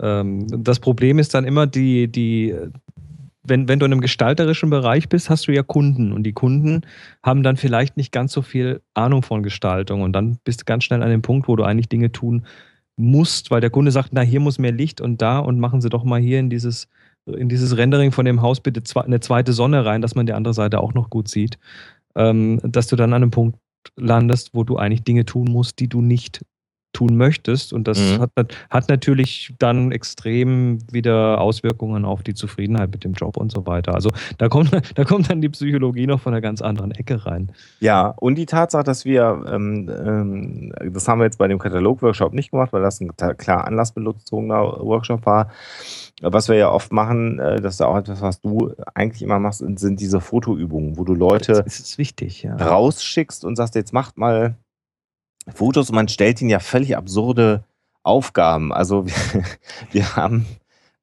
ähm, 0.01 0.47
das 0.65 0.79
Problem 0.79 1.19
ist 1.19 1.35
dann 1.35 1.45
immer 1.45 1.67
die, 1.67 2.07
die, 2.09 2.55
wenn, 3.45 3.69
wenn 3.69 3.79
du 3.79 3.87
in 3.87 3.93
einem 3.93 4.01
gestalterischen 4.01 4.71
Bereich 4.71 5.09
bist, 5.09 5.29
hast 5.29 5.49
du 5.49 5.53
ja 5.53 5.63
Kunden. 5.63 6.13
Und 6.13 6.23
die 6.23 6.33
Kunden 6.33 6.83
haben 7.23 7.43
dann 7.43 7.57
vielleicht 7.57 7.97
nicht 7.97 8.13
ganz 8.13 8.33
so 8.33 8.43
viel 8.43 8.83
Ahnung 8.95 9.23
von 9.23 9.43
Gestaltung. 9.43 10.03
Und 10.03 10.13
dann 10.13 10.39
bist 10.45 10.61
du 10.61 10.65
ganz 10.65 10.85
schnell 10.85 11.03
an 11.03 11.11
dem 11.11 11.23
Punkt, 11.23 11.49
wo 11.49 11.57
du 11.57 11.65
eigentlich 11.65 11.89
Dinge 11.89 12.13
tun 12.13 12.47
musst, 12.97 13.51
weil 13.51 13.61
der 13.61 13.71
Kunde 13.71 13.91
sagt, 13.91 14.11
na, 14.13 14.21
hier 14.21 14.41
muss 14.41 14.59
mehr 14.59 14.73
Licht 14.73 15.01
und 15.01 15.23
da 15.23 15.39
und 15.39 15.59
machen 15.59 15.81
Sie 15.81 15.89
doch 15.89 16.05
mal 16.05 16.21
hier 16.21 16.39
in 16.39 16.51
dieses, 16.51 16.89
in 17.27 17.49
dieses 17.49 17.77
Rendering 17.77 18.13
von 18.13 18.25
dem 18.25 18.43
Haus 18.43 18.61
bitte 18.61 18.83
eine 19.01 19.21
zweite 19.21 19.53
Sonne 19.53 19.85
rein, 19.85 20.03
dass 20.03 20.15
man 20.15 20.27
die 20.27 20.35
andere 20.35 20.55
Seite 20.55 20.81
auch 20.81 20.95
noch 20.95 21.11
gut 21.11 21.29
sieht, 21.29 21.59
ähm, 22.15 22.61
dass 22.63 22.87
du 22.87 22.97
dann 22.97 23.13
an 23.13 23.23
einem 23.23 23.31
Punkt 23.31 23.59
landest, 23.97 24.51
wo 24.53 24.63
du 24.63 24.77
eigentlich 24.77 25.03
Dinge 25.03 25.25
tun 25.25 25.47
musst, 25.51 25.81
die 25.81 25.89
du 25.89 26.01
nicht 26.01 26.45
tun 26.93 27.17
möchtest. 27.17 27.73
Und 27.73 27.89
das 27.89 27.99
Mhm. 27.99 28.21
hat, 28.37 28.55
hat 28.71 28.89
natürlich 28.89 29.55
dann 29.59 29.93
extrem 29.93 30.79
wieder 30.93 31.41
Auswirkungen 31.41 32.05
auf 32.05 32.23
die 32.23 32.35
Zufriedenheit 32.35 32.91
mit 32.91 33.05
dem 33.05 33.13
Job 33.15 33.37
und 33.37 33.51
so 33.53 33.67
weiter. 33.67 33.95
Also 33.95 34.11
da 34.39 34.49
kommt, 34.49 34.71
da 34.99 35.05
kommt 35.05 35.31
dann 35.31 35.41
die 35.41 35.49
Psychologie 35.49 36.07
noch 36.07 36.21
von 36.21 36.33
einer 36.33 36.41
ganz 36.41 36.61
anderen 36.63 36.91
Ecke 36.93 37.25
rein. 37.27 37.53
ja, 37.81 38.09
und 38.21 38.37
die 38.37 38.47
Tatsache, 38.47 38.85
dass 38.85 39.05
wir, 39.05 39.45
ähm, 39.51 39.91
ähm, 40.05 40.73
das 40.93 41.09
haben 41.09 41.19
wir 41.21 41.25
jetzt 41.25 41.39
bei 41.39 41.49
dem 41.49 41.59
Katalog-Workshop 41.59 42.33
nicht 42.35 42.51
gemacht, 42.51 42.73
weil 42.73 42.83
das 42.83 43.01
ein 43.01 43.11
klar 43.17 43.67
anlassbezogener 43.67 44.61
Workshop 44.81 45.27
war. 45.27 45.49
Was 46.21 46.49
wir 46.49 46.57
ja 46.57 46.71
oft 46.71 46.93
machen, 46.93 47.39
äh, 47.41 47.61
das 47.61 47.75
ist 47.75 47.81
auch 47.83 47.97
etwas, 47.97 48.21
was 48.23 48.41
du 48.41 48.73
eigentlich 48.95 49.23
immer 49.23 49.39
machst, 49.39 49.59
sind- 49.61 49.81
sind 49.81 50.01
diese 50.01 50.21
Fotoübungen, 50.21 50.97
wo 50.97 51.05
du 51.05 51.15
Leute 51.15 51.63
Das 51.65 51.81
ist 51.81 51.99
wichtig, 51.99 52.43
ja. 52.43 52.55
rausschickst 52.57 53.45
und 53.45 53.57
sagst, 53.57 53.75
jetzt 53.75 53.93
macht 53.93 54.19
mal 54.19 54.57
Fotos 55.55 55.91
und 55.91 55.97
man 55.97 56.09
stellt 56.09 56.41
ihnen 56.41 56.51
ja 56.51 56.61
völlig 56.61 56.97
absurde 56.97 57.65
Aufgaben. 58.03 58.73
Also 58.73 59.07
wir, 59.07 59.15
wir 59.93 60.17
haben 60.17 60.47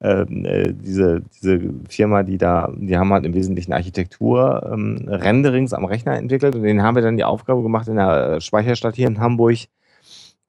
ähm, 0.02 0.44
äh, 0.46 0.72
diese, 0.72 1.22
diese 1.36 1.60
Firma, 1.88 2.22
die 2.22 2.38
da, 2.38 2.72
die 2.74 2.96
haben 2.96 3.12
halt 3.12 3.26
im 3.26 3.34
Wesentlichen 3.34 3.72
Architektur, 3.72 4.68
ähm, 4.72 5.06
Renderings 5.06 5.74
am 5.74 5.84
Rechner 5.84 6.16
entwickelt 6.16 6.54
und 6.54 6.62
denen 6.62 6.82
haben 6.82 6.94
wir 6.94 7.02
dann 7.02 7.18
die 7.18 7.24
Aufgabe 7.24 7.62
gemacht, 7.62 7.86
in 7.86 7.96
der 7.96 8.32
äh, 8.32 8.40
Speicherstadt 8.40 8.96
hier 8.96 9.08
in 9.08 9.20
Hamburg 9.20 9.58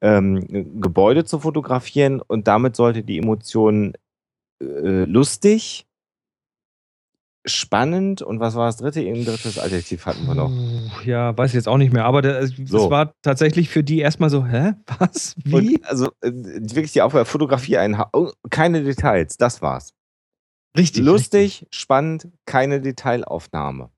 ähm, 0.00 0.80
Gebäude 0.80 1.24
zu 1.24 1.38
fotografieren 1.38 2.20
und 2.20 2.48
damit 2.48 2.76
sollte 2.76 3.02
die 3.02 3.18
Emotion 3.18 3.92
äh, 4.60 5.04
lustig, 5.04 5.86
spannend 7.44 8.22
und 8.22 8.38
was 8.40 8.54
war 8.54 8.66
das 8.66 8.76
dritte? 8.76 9.00
Ein 9.00 9.24
drittes 9.24 9.58
Adjektiv 9.58 10.06
hatten 10.06 10.26
wir 10.26 10.34
noch. 10.34 10.50
Ja, 11.04 11.36
weiß 11.36 11.50
ich 11.50 11.54
jetzt 11.54 11.68
auch 11.68 11.76
nicht 11.78 11.92
mehr. 11.92 12.04
Aber 12.04 12.22
das, 12.22 12.52
So. 12.66 12.90
war 12.90 13.12
tatsächlich 13.22 13.68
für 13.68 13.82
die 13.82 13.98
erstmal 14.00 14.30
so, 14.30 14.46
hä? 14.46 14.74
Was? 14.98 15.34
Wie? 15.44 15.76
Und 15.78 15.84
also 15.86 16.06
äh, 16.20 16.30
wirklich 16.32 16.92
die 16.92 17.02
Aufgabe, 17.02 17.24
Fotografie 17.24 17.78
ein, 17.78 18.00
oh, 18.12 18.30
keine 18.50 18.82
Details, 18.84 19.36
das 19.36 19.60
war's. 19.62 19.92
richtig. 20.76 21.02
Lustig, 21.04 21.66
spannend, 21.70 22.28
keine 22.46 22.80
Detailaufnahme. 22.80 23.90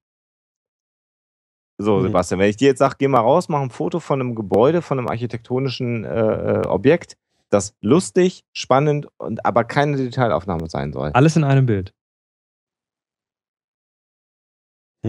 So. 1.78 2.00
Sebastian, 2.02 2.38
wenn 2.40 2.50
ich 2.50 2.56
dir 2.56 2.68
jetzt 2.68 2.78
sage, 2.78 2.96
geh 2.98 3.08
mal 3.08 3.18
raus, 3.20 3.48
mach 3.48 3.60
ein 3.60 3.70
Foto 3.70 3.98
von 4.00 4.20
einem 4.20 4.34
Gebäude, 4.36 4.80
von 4.80 4.98
einem 4.98 5.08
architektonischen 5.08 6.04
äh, 6.04 6.60
äh, 6.60 6.66
Objekt, 6.66 7.16
das 7.50 7.74
lustig, 7.80 8.44
spannend 8.52 9.08
und 9.18 9.44
aber 9.44 9.64
keine 9.64 9.96
Detailaufnahme 9.96 10.68
sein 10.70 10.92
soll, 10.92 11.10
Alles 11.14 11.36
in 11.36 11.42
einem 11.44 11.66
Bild. 11.66 11.92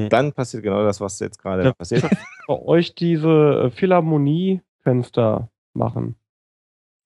Dann 0.10 0.34
passiert 0.34 0.64
genau 0.64 0.84
das, 0.84 1.00
was 1.02 1.20
jetzt 1.20 1.42
gerade 1.42 1.64
Ja. 1.64 1.74
passiert. 1.74 2.04
Bei 2.48 2.60
euch 2.62 2.96
diese 2.96 3.66
äh, 3.66 3.70
Philharmonie-Fenster 3.72 5.50
machen. 5.74 6.16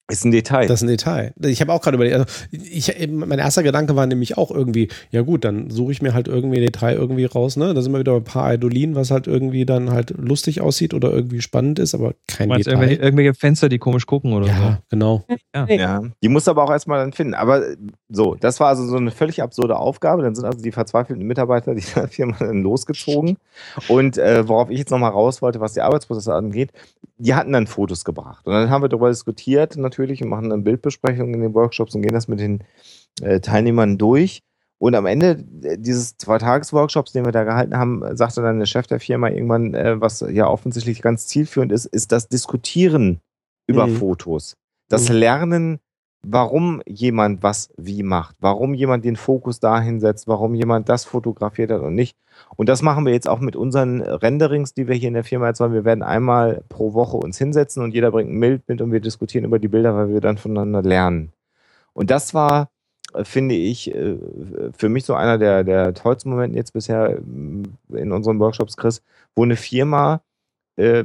Ist 0.09 0.25
ein 0.25 0.31
Detail. 0.31 0.67
Das 0.67 0.79
ist 0.79 0.83
ein 0.83 0.87
Detail. 0.87 1.33
Ich 1.41 1.61
habe 1.61 1.71
auch 1.71 1.81
gerade 1.81 1.95
überlegt, 1.95 2.15
also 2.15 2.25
ich, 2.51 3.07
mein 3.09 3.39
erster 3.39 3.63
Gedanke 3.63 3.95
war 3.95 4.07
nämlich 4.07 4.37
auch 4.37 4.51
irgendwie, 4.51 4.89
ja 5.11 5.21
gut, 5.21 5.45
dann 5.45 5.69
suche 5.69 5.91
ich 5.91 6.01
mir 6.01 6.13
halt 6.13 6.27
irgendwie 6.27 6.57
ein 6.57 6.63
Detail 6.65 6.95
irgendwie 6.95 7.25
raus, 7.25 7.57
ne? 7.57 7.73
Da 7.73 7.81
sind 7.81 7.91
wir 7.91 7.99
wieder 7.99 8.13
bei 8.13 8.17
ein 8.17 8.23
paar 8.23 8.53
Idolinen, 8.53 8.95
was 8.95 9.11
halt 9.11 9.27
irgendwie 9.27 9.65
dann 9.65 9.91
halt 9.91 10.13
lustig 10.17 10.61
aussieht 10.61 10.93
oder 10.93 11.11
irgendwie 11.11 11.41
spannend 11.41 11.79
ist, 11.79 11.93
aber 11.93 12.15
kein 12.27 12.49
Meinst 12.49 12.65
Detail. 12.65 12.81
irgendwelche, 12.81 13.01
irgendwelche 13.03 13.33
Fenster, 13.35 13.69
die 13.69 13.77
komisch 13.77 14.05
gucken 14.05 14.33
oder 14.33 14.47
ja, 14.47 14.79
genau. 14.89 15.23
Ja, 15.53 16.01
die 16.23 16.29
muss 16.29 16.47
aber 16.47 16.63
auch 16.63 16.71
erstmal 16.71 16.99
dann 16.99 17.13
finden. 17.13 17.33
Aber 17.33 17.61
so, 18.09 18.35
das 18.35 18.59
war 18.59 18.69
also 18.69 18.85
so 18.85 18.97
eine 18.97 19.11
völlig 19.11 19.41
absurde 19.41 19.77
Aufgabe. 19.77 20.23
Dann 20.23 20.35
sind 20.35 20.45
also 20.45 20.61
die 20.61 20.71
verzweifelten 20.71 21.25
Mitarbeiter 21.25 21.75
dieser 21.75 22.07
Firma 22.09 22.35
dann 22.39 22.61
losgezogen. 22.63 23.37
Und 23.87 24.17
äh, 24.17 24.47
worauf 24.47 24.69
ich 24.69 24.79
jetzt 24.79 24.91
nochmal 24.91 25.11
raus 25.11 25.41
wollte, 25.41 25.59
was 25.59 25.73
die 25.73 25.81
Arbeitsprozesse 25.81 26.33
angeht, 26.33 26.71
die 27.19 27.35
hatten 27.35 27.51
dann 27.51 27.67
Fotos 27.67 28.05
gebracht. 28.05 28.47
Und 28.47 28.53
dann 28.53 28.69
haben 28.69 28.81
wir 28.81 28.89
darüber 28.89 29.09
diskutiert 29.09 29.75
natürlich 29.77 30.23
und 30.23 30.29
machen 30.29 30.49
dann 30.49 30.63
Bildbesprechungen 30.63 31.33
in 31.35 31.41
den 31.41 31.53
Workshops 31.53 31.93
und 31.93 32.01
gehen 32.01 32.13
das 32.13 32.27
mit 32.27 32.39
den 32.39 32.63
äh, 33.21 33.39
Teilnehmern 33.39 33.97
durch. 33.97 34.41
Und 34.81 34.95
am 34.95 35.05
Ende 35.05 35.43
äh, 35.63 35.77
dieses 35.77 36.15
Zwei-Tages-Workshops, 36.17 37.11
den 37.11 37.25
wir 37.25 37.33
da 37.33 37.43
gehalten 37.43 37.75
haben, 37.77 38.15
sagte 38.15 38.41
dann 38.41 38.59
der 38.59 38.65
Chef 38.65 38.87
der 38.87 39.01
Firma 39.01 39.29
irgendwann, 39.29 39.73
äh, 39.73 39.99
was 39.99 40.21
ja 40.21 40.47
offensichtlich 40.47 41.01
ganz 41.01 41.27
zielführend 41.27 41.71
ist, 41.73 41.85
ist 41.85 42.13
das 42.13 42.29
Diskutieren 42.29 43.19
über 43.67 43.85
Mhm. 43.87 43.97
Fotos. 43.97 44.55
Das 44.87 45.09
Mhm. 45.09 45.15
Lernen, 45.15 45.79
warum 46.21 46.81
jemand 46.85 47.43
was 47.43 47.69
wie 47.77 48.03
macht, 48.03 48.35
warum 48.39 48.73
jemand 48.73 49.05
den 49.05 49.15
Fokus 49.15 49.59
dahin 49.59 49.99
setzt, 49.99 50.27
warum 50.27 50.53
jemand 50.53 50.89
das 50.89 51.05
fotografiert 51.05 51.71
hat 51.71 51.81
und 51.81 51.95
nicht. 51.95 52.17
Und 52.55 52.69
das 52.69 52.81
machen 52.81 53.05
wir 53.05 53.13
jetzt 53.13 53.27
auch 53.27 53.39
mit 53.39 53.55
unseren 53.55 54.01
Renderings, 54.01 54.73
die 54.73 54.87
wir 54.87 54.95
hier 54.95 55.07
in 55.07 55.13
der 55.13 55.23
Firma 55.23 55.47
jetzt 55.47 55.59
haben. 55.59 55.73
Wir 55.73 55.85
werden 55.85 56.03
einmal 56.03 56.63
pro 56.69 56.93
Woche 56.93 57.17
uns 57.17 57.37
hinsetzen 57.37 57.83
und 57.83 57.93
jeder 57.93 58.11
bringt 58.11 58.31
ein 58.31 58.39
Bild 58.39 58.63
mit 58.67 58.81
und 58.81 58.91
wir 58.91 58.99
diskutieren 58.99 59.45
über 59.45 59.59
die 59.59 59.67
Bilder, 59.67 59.95
weil 59.95 60.09
wir 60.09 60.21
dann 60.21 60.37
voneinander 60.37 60.81
lernen. 60.81 61.31
Und 61.93 62.11
das 62.11 62.33
war, 62.33 62.69
äh, 63.13 63.23
finde 63.23 63.55
ich, 63.55 63.93
äh, 63.93 64.17
für 64.77 64.89
mich 64.89 65.05
so 65.05 65.15
einer 65.15 65.37
der, 65.37 65.63
der 65.63 65.93
tollsten 65.93 66.29
Momente 66.29 66.57
jetzt 66.57 66.73
bisher 66.73 67.17
ähm, 67.17 67.63
in 67.89 68.11
unseren 68.11 68.39
Workshops, 68.39 68.77
Chris, 68.77 69.01
wo 69.35 69.43
eine 69.43 69.55
Firma 69.55 70.21
äh, 70.79 71.03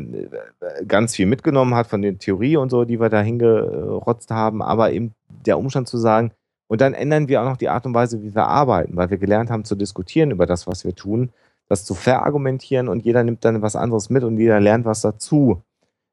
ganz 0.86 1.16
viel 1.16 1.26
mitgenommen 1.26 1.74
hat 1.74 1.88
von 1.88 2.00
der 2.00 2.16
Theorie 2.16 2.56
und 2.56 2.70
so, 2.70 2.84
die 2.84 3.00
wir 3.00 3.08
da 3.08 3.20
hingerotzt 3.20 4.30
haben, 4.30 4.62
aber 4.62 4.92
eben 4.92 5.14
der 5.28 5.58
Umstand 5.58 5.88
zu 5.88 5.98
sagen, 5.98 6.30
und 6.66 6.80
dann 6.80 6.94
ändern 6.94 7.28
wir 7.28 7.42
auch 7.42 7.46
noch 7.46 7.56
die 7.56 7.68
Art 7.68 7.84
und 7.84 7.94
Weise, 7.94 8.22
wie 8.22 8.34
wir 8.34 8.46
arbeiten, 8.46 8.96
weil 8.96 9.10
wir 9.10 9.18
gelernt 9.18 9.50
haben 9.50 9.64
zu 9.64 9.74
diskutieren 9.74 10.30
über 10.30 10.46
das, 10.46 10.66
was 10.66 10.84
wir 10.84 10.94
tun, 10.94 11.30
das 11.68 11.84
zu 11.84 11.94
verargumentieren 11.94 12.88
und 12.88 13.04
jeder 13.04 13.24
nimmt 13.24 13.44
dann 13.44 13.62
was 13.62 13.76
anderes 13.76 14.10
mit 14.10 14.22
und 14.22 14.38
jeder 14.38 14.60
lernt 14.60 14.84
was 14.84 15.00
dazu. 15.00 15.60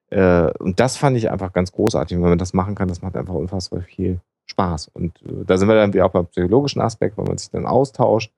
Äh, 0.10 0.52
und 0.60 0.80
das 0.80 0.98
fand 0.98 1.16
ich 1.18 1.30
einfach 1.30 1.54
ganz 1.54 1.72
großartig. 1.72 2.18
Wenn 2.18 2.30
man 2.30 2.38
das 2.38 2.54
machen 2.54 2.76
kann, 2.76 2.88
das 2.88 3.02
macht 3.02 3.16
einfach 3.16 3.34
unfassbar 3.34 3.82
viel 3.82 4.20
Spaß. 4.48 4.90
Und 4.94 5.22
äh, 5.22 5.46
da 5.46 5.58
sind 5.58 5.68
wir 5.68 5.76
dann 5.76 5.94
wieder 5.94 6.06
auch 6.06 6.12
beim 6.12 6.28
psychologischen 6.28 6.82
Aspekt, 6.82 7.18
weil 7.18 7.26
man 7.26 7.38
sich 7.38 7.52
dann 7.52 7.66
austauscht 7.66 8.32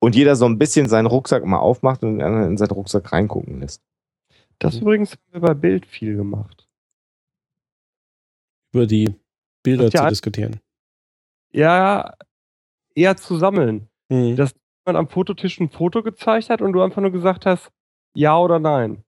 und 0.00 0.16
jeder 0.16 0.34
so 0.34 0.46
ein 0.46 0.58
bisschen 0.58 0.88
seinen 0.88 1.06
Rucksack 1.06 1.44
mal 1.44 1.58
aufmacht 1.58 2.02
und 2.02 2.18
den 2.18 2.22
anderen 2.22 2.48
in 2.48 2.56
seinen 2.56 2.70
Rucksack 2.70 3.12
reingucken 3.12 3.60
lässt. 3.60 3.82
Das 4.58 4.76
übrigens 4.76 5.12
haben 5.12 5.20
wir 5.32 5.40
bei 5.40 5.54
Bild 5.54 5.86
viel 5.86 6.16
gemacht. 6.16 6.68
Über 8.72 8.86
die 8.86 9.14
Bilder 9.62 9.88
ja 9.88 10.02
zu 10.02 10.08
diskutieren. 10.08 10.60
Ja, 11.52 12.14
eher 12.94 13.16
zu 13.16 13.36
sammeln. 13.36 13.88
Mhm. 14.08 14.36
Dass 14.36 14.54
jemand 14.86 14.98
am 14.98 15.08
Fototisch 15.08 15.60
ein 15.60 15.70
Foto 15.70 16.02
gezeigt 16.02 16.50
hat 16.50 16.62
und 16.62 16.72
du 16.72 16.82
einfach 16.82 17.02
nur 17.02 17.10
gesagt 17.10 17.46
hast, 17.46 17.70
ja 18.14 18.38
oder 18.38 18.58
nein. 18.58 19.04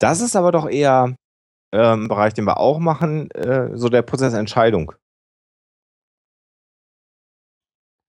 Das 0.00 0.20
ist 0.20 0.36
aber 0.36 0.52
doch 0.52 0.68
eher 0.68 1.16
ähm, 1.72 2.04
ein 2.04 2.08
Bereich, 2.08 2.34
den 2.34 2.44
wir 2.44 2.58
auch 2.58 2.78
machen, 2.78 3.30
äh, 3.32 3.76
so 3.76 3.88
der 3.88 4.02
Prozess 4.02 4.34
Entscheidung. 4.34 4.92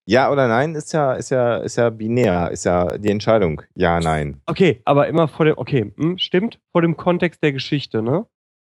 Ja 0.08 0.32
oder 0.32 0.48
nein 0.48 0.76
ist 0.76 0.94
ja, 0.94 1.14
ist 1.14 1.32
ja, 1.32 1.58
ist 1.58 1.78
ja 1.78 1.90
binär, 1.90 2.52
ist 2.52 2.64
ja 2.64 2.98
die 2.98 3.10
Entscheidung. 3.10 3.62
Ja, 3.74 4.00
nein. 4.00 4.40
Okay, 4.46 4.82
aber 4.86 5.08
immer 5.08 5.28
vor 5.28 5.46
dem, 5.46 5.58
okay, 5.58 5.92
hm, 5.98 6.18
stimmt, 6.20 6.60
vor 6.72 6.82
dem 6.84 6.96
Kontext 6.96 7.42
der 7.42 7.52
Geschichte, 7.54 8.04
ne? 8.04 8.28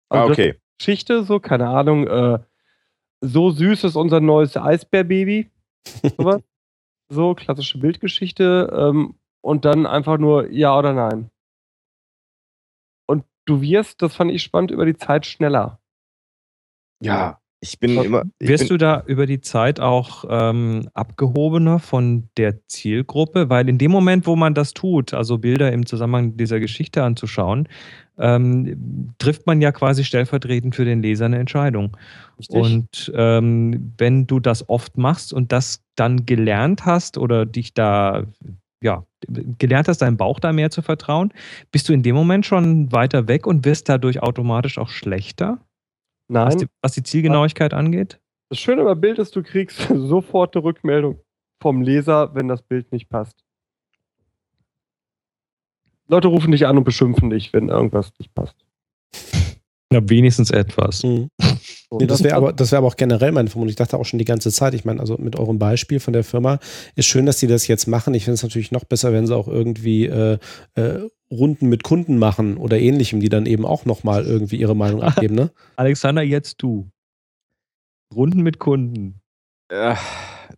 Ah, 0.09 0.23
Also 0.23 0.33
okay. 0.33 0.61
Geschichte, 0.79 1.23
so, 1.23 1.39
keine 1.39 1.69
Ahnung, 1.69 2.07
äh, 2.09 2.39
so 3.21 3.51
süß 3.51 3.85
ist 3.85 3.97
unser 3.97 4.21
neues 4.21 4.57
Eisbärbaby. 4.57 5.51
Sowas. 6.17 6.43
so, 7.09 7.35
klassische 7.35 7.79
Bildgeschichte. 7.79 8.71
Ähm, 8.73 9.15
und 9.43 9.65
dann 9.65 9.87
einfach 9.87 10.19
nur 10.19 10.51
ja 10.51 10.77
oder 10.77 10.93
nein. 10.93 11.31
Und 13.07 13.25
du 13.47 13.61
wirst, 13.61 14.03
das 14.03 14.15
fand 14.17 14.31
ich 14.33 14.43
spannend, 14.43 14.71
über 14.71 14.85
die 14.85 14.97
Zeit 14.97 15.27
schneller. 15.27 15.81
Ja, 17.03 17.40
ich 17.61 17.79
bin 17.79 17.97
Was- 17.97 18.07
immer. 18.07 18.23
Ich 18.39 18.49
Wirst 18.49 18.69
bin, 18.69 18.69
du 18.69 18.79
da 18.79 19.03
über 19.07 19.27
die 19.27 19.41
Zeit 19.41 19.81
auch 19.81 20.25
ähm, 20.29 20.89
abgehobener 20.95 21.79
von 21.79 22.29
der 22.37 22.67
Zielgruppe? 22.67 23.51
Weil 23.51 23.69
in 23.69 23.79
dem 23.79 23.91
Moment, 23.91 24.27
wo 24.27 24.37
man 24.37 24.55
das 24.55 24.73
tut, 24.73 25.13
also 25.13 25.39
Bilder 25.39 25.73
im 25.73 25.85
Zusammenhang 25.87 26.37
dieser 26.37 26.59
Geschichte 26.59 27.03
anzuschauen, 27.03 27.69
ähm, 28.19 29.13
trifft 29.19 29.47
man 29.47 29.61
ja 29.61 29.73
quasi 29.73 30.05
stellvertretend 30.05 30.75
für 30.75 30.85
den 30.85 31.03
Leser 31.03 31.27
eine 31.27 31.39
Entscheidung. 31.39 31.97
Richtig? 32.39 32.57
Und 32.57 33.13
ähm, 33.15 33.93
wenn 33.99 34.27
du 34.27 34.41
das 34.41 34.69
oft 34.69 34.97
machst 34.99 35.33
und 35.33 35.53
das 35.53 35.83
dann 35.97 36.27
gelernt 36.27 36.87
hast 36.87 37.19
oder 37.19 37.47
dich 37.47 37.75
da, 37.75 38.25
ja, 38.83 39.05
gelernt 39.59 39.89
hast, 39.89 39.99
deinem 39.99 40.17
Bauch 40.17 40.41
da 40.41 40.53
mehr 40.53 40.71
zu 40.71 40.81
vertrauen, 40.81 41.33
bist 41.73 41.89
du 41.89 41.93
in 41.93 42.03
dem 42.03 42.15
Moment 42.15 42.47
schon 42.47 42.91
weiter 42.93 43.29
weg 43.29 43.47
und 43.47 43.65
wirst 43.67 43.89
dadurch 43.89 44.23
automatisch 44.23 44.79
auch 44.79 44.89
schlechter, 44.89 45.59
was 46.31 46.55
Nein. 46.55 46.59
die, 46.59 46.67
was 46.83 46.93
die 46.93 47.03
Zielgenauigkeit 47.03 47.75
angeht? 47.75 48.21
Das 48.49 48.59
Schöne 48.59 48.85
beim 48.85 49.01
Bild 49.01 49.19
ist, 49.19 49.35
du 49.37 49.43
kriegst 49.43 49.81
sofort 49.95 50.57
eine 50.57 50.65
Rückmeldung 50.65 51.21
vom 51.61 51.83
Leser, 51.83 52.35
wenn 52.35 52.49
das 52.49 52.63
Bild 52.63 52.91
nicht 52.93 53.09
passt. 53.09 53.45
Leute 56.09 56.29
rufen 56.29 56.51
dich 56.51 56.67
an 56.67 56.77
und 56.77 56.85
beschimpfen 56.85 57.31
dich, 57.31 57.53
wenn 57.53 57.69
irgendwas 57.69 58.13
nicht 58.19 58.35
passt. 58.35 58.57
Na, 59.93 60.01
wenigstens 60.09 60.51
etwas. 60.51 61.03
Mhm. 61.93 61.99
Nee, 61.99 62.07
das 62.07 62.23
wäre 62.23 62.37
aber, 62.37 62.53
das 62.53 62.71
wär 62.71 62.79
aber 62.79 62.87
auch 62.87 62.97
generell 62.97 63.33
meine 63.33 63.51
Vermutung. 63.51 63.71
Ich 63.71 63.77
dachte 63.77 63.99
auch 63.99 64.05
schon 64.05 64.21
die 64.21 64.25
ganze 64.25 64.53
Zeit, 64.53 64.75
ich 64.75 64.85
meine, 64.85 65.01
also 65.01 65.17
mit 65.19 65.37
eurem 65.37 65.59
Beispiel 65.59 65.99
von 65.99 66.13
der 66.13 66.23
Firma, 66.23 66.61
ist 66.95 67.07
schön, 67.07 67.27
dass 67.27 67.39
die 67.39 67.49
das 67.49 67.67
jetzt 67.67 67.89
machen. 67.89 68.15
Ich 68.15 68.25
finde 68.25 68.35
es 68.35 68.45
natürlich 68.45 68.71
noch 68.71 68.85
besser, 68.85 69.13
wenn 69.13 69.27
sie 69.27 69.35
auch 69.35 69.49
irgendwie 69.49 70.07
äh, 70.07 70.39
äh, 70.77 71.09
Runden 71.31 71.69
mit 71.69 71.83
Kunden 71.85 72.19
machen 72.19 72.57
oder 72.57 72.79
ähnlichem, 72.79 73.21
die 73.21 73.29
dann 73.29 73.47
eben 73.47 73.65
auch 73.65 73.85
nochmal 73.85 74.25
irgendwie 74.25 74.57
ihre 74.57 74.75
Meinung 74.77 75.03
abgeben, 75.05 75.35
ne? 75.35 75.51
Alexander, 75.77 76.23
jetzt 76.23 76.63
du. 76.63 76.91
Runden 78.15 78.43
mit 78.43 78.59
Kunden. 78.59 79.21
äh, 79.69 79.95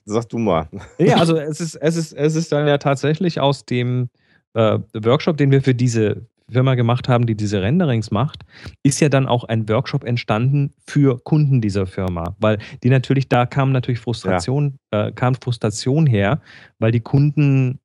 sag 0.05 0.29
du 0.31 0.39
mal. 0.39 0.69
Ja, 0.99 1.17
also 1.19 1.37
es 1.37 1.61
ist, 1.61 1.75
es 1.77 1.97
ist, 1.97 2.13
es 2.13 2.35
ist 2.35 2.51
dann 2.53 2.67
ja 2.67 2.79
tatsächlich 2.79 3.41
aus 3.41 3.67
dem 3.67 4.09
äh, 4.55 4.79
Workshop, 4.95 5.37
den 5.37 5.51
wir 5.51 5.63
für 5.63 5.75
diese 5.75 6.27
Firma 6.51 6.75
gemacht 6.75 7.09
haben, 7.09 7.27
die 7.27 7.35
diese 7.35 7.63
Renderings 7.63 8.11
macht, 8.11 8.43
ist 8.83 9.01
ja 9.01 9.09
dann 9.09 9.27
auch 9.27 9.45
ein 9.45 9.69
Workshop 9.69 10.05
entstanden 10.05 10.73
für 10.87 11.19
Kunden 11.23 11.61
dieser 11.61 11.87
Firma, 11.87 12.37
weil 12.39 12.59
die 12.83 12.91
natürlich, 12.91 13.29
da 13.29 13.47
kam 13.47 13.73
natürlich 13.73 14.01
Frustration, 14.01 14.79
äh, 14.91 15.13
kam 15.13 15.35
Frustration 15.35 16.07
her, 16.07 16.41
weil 16.79 16.93
die 16.93 17.01
Kunden, 17.01 17.81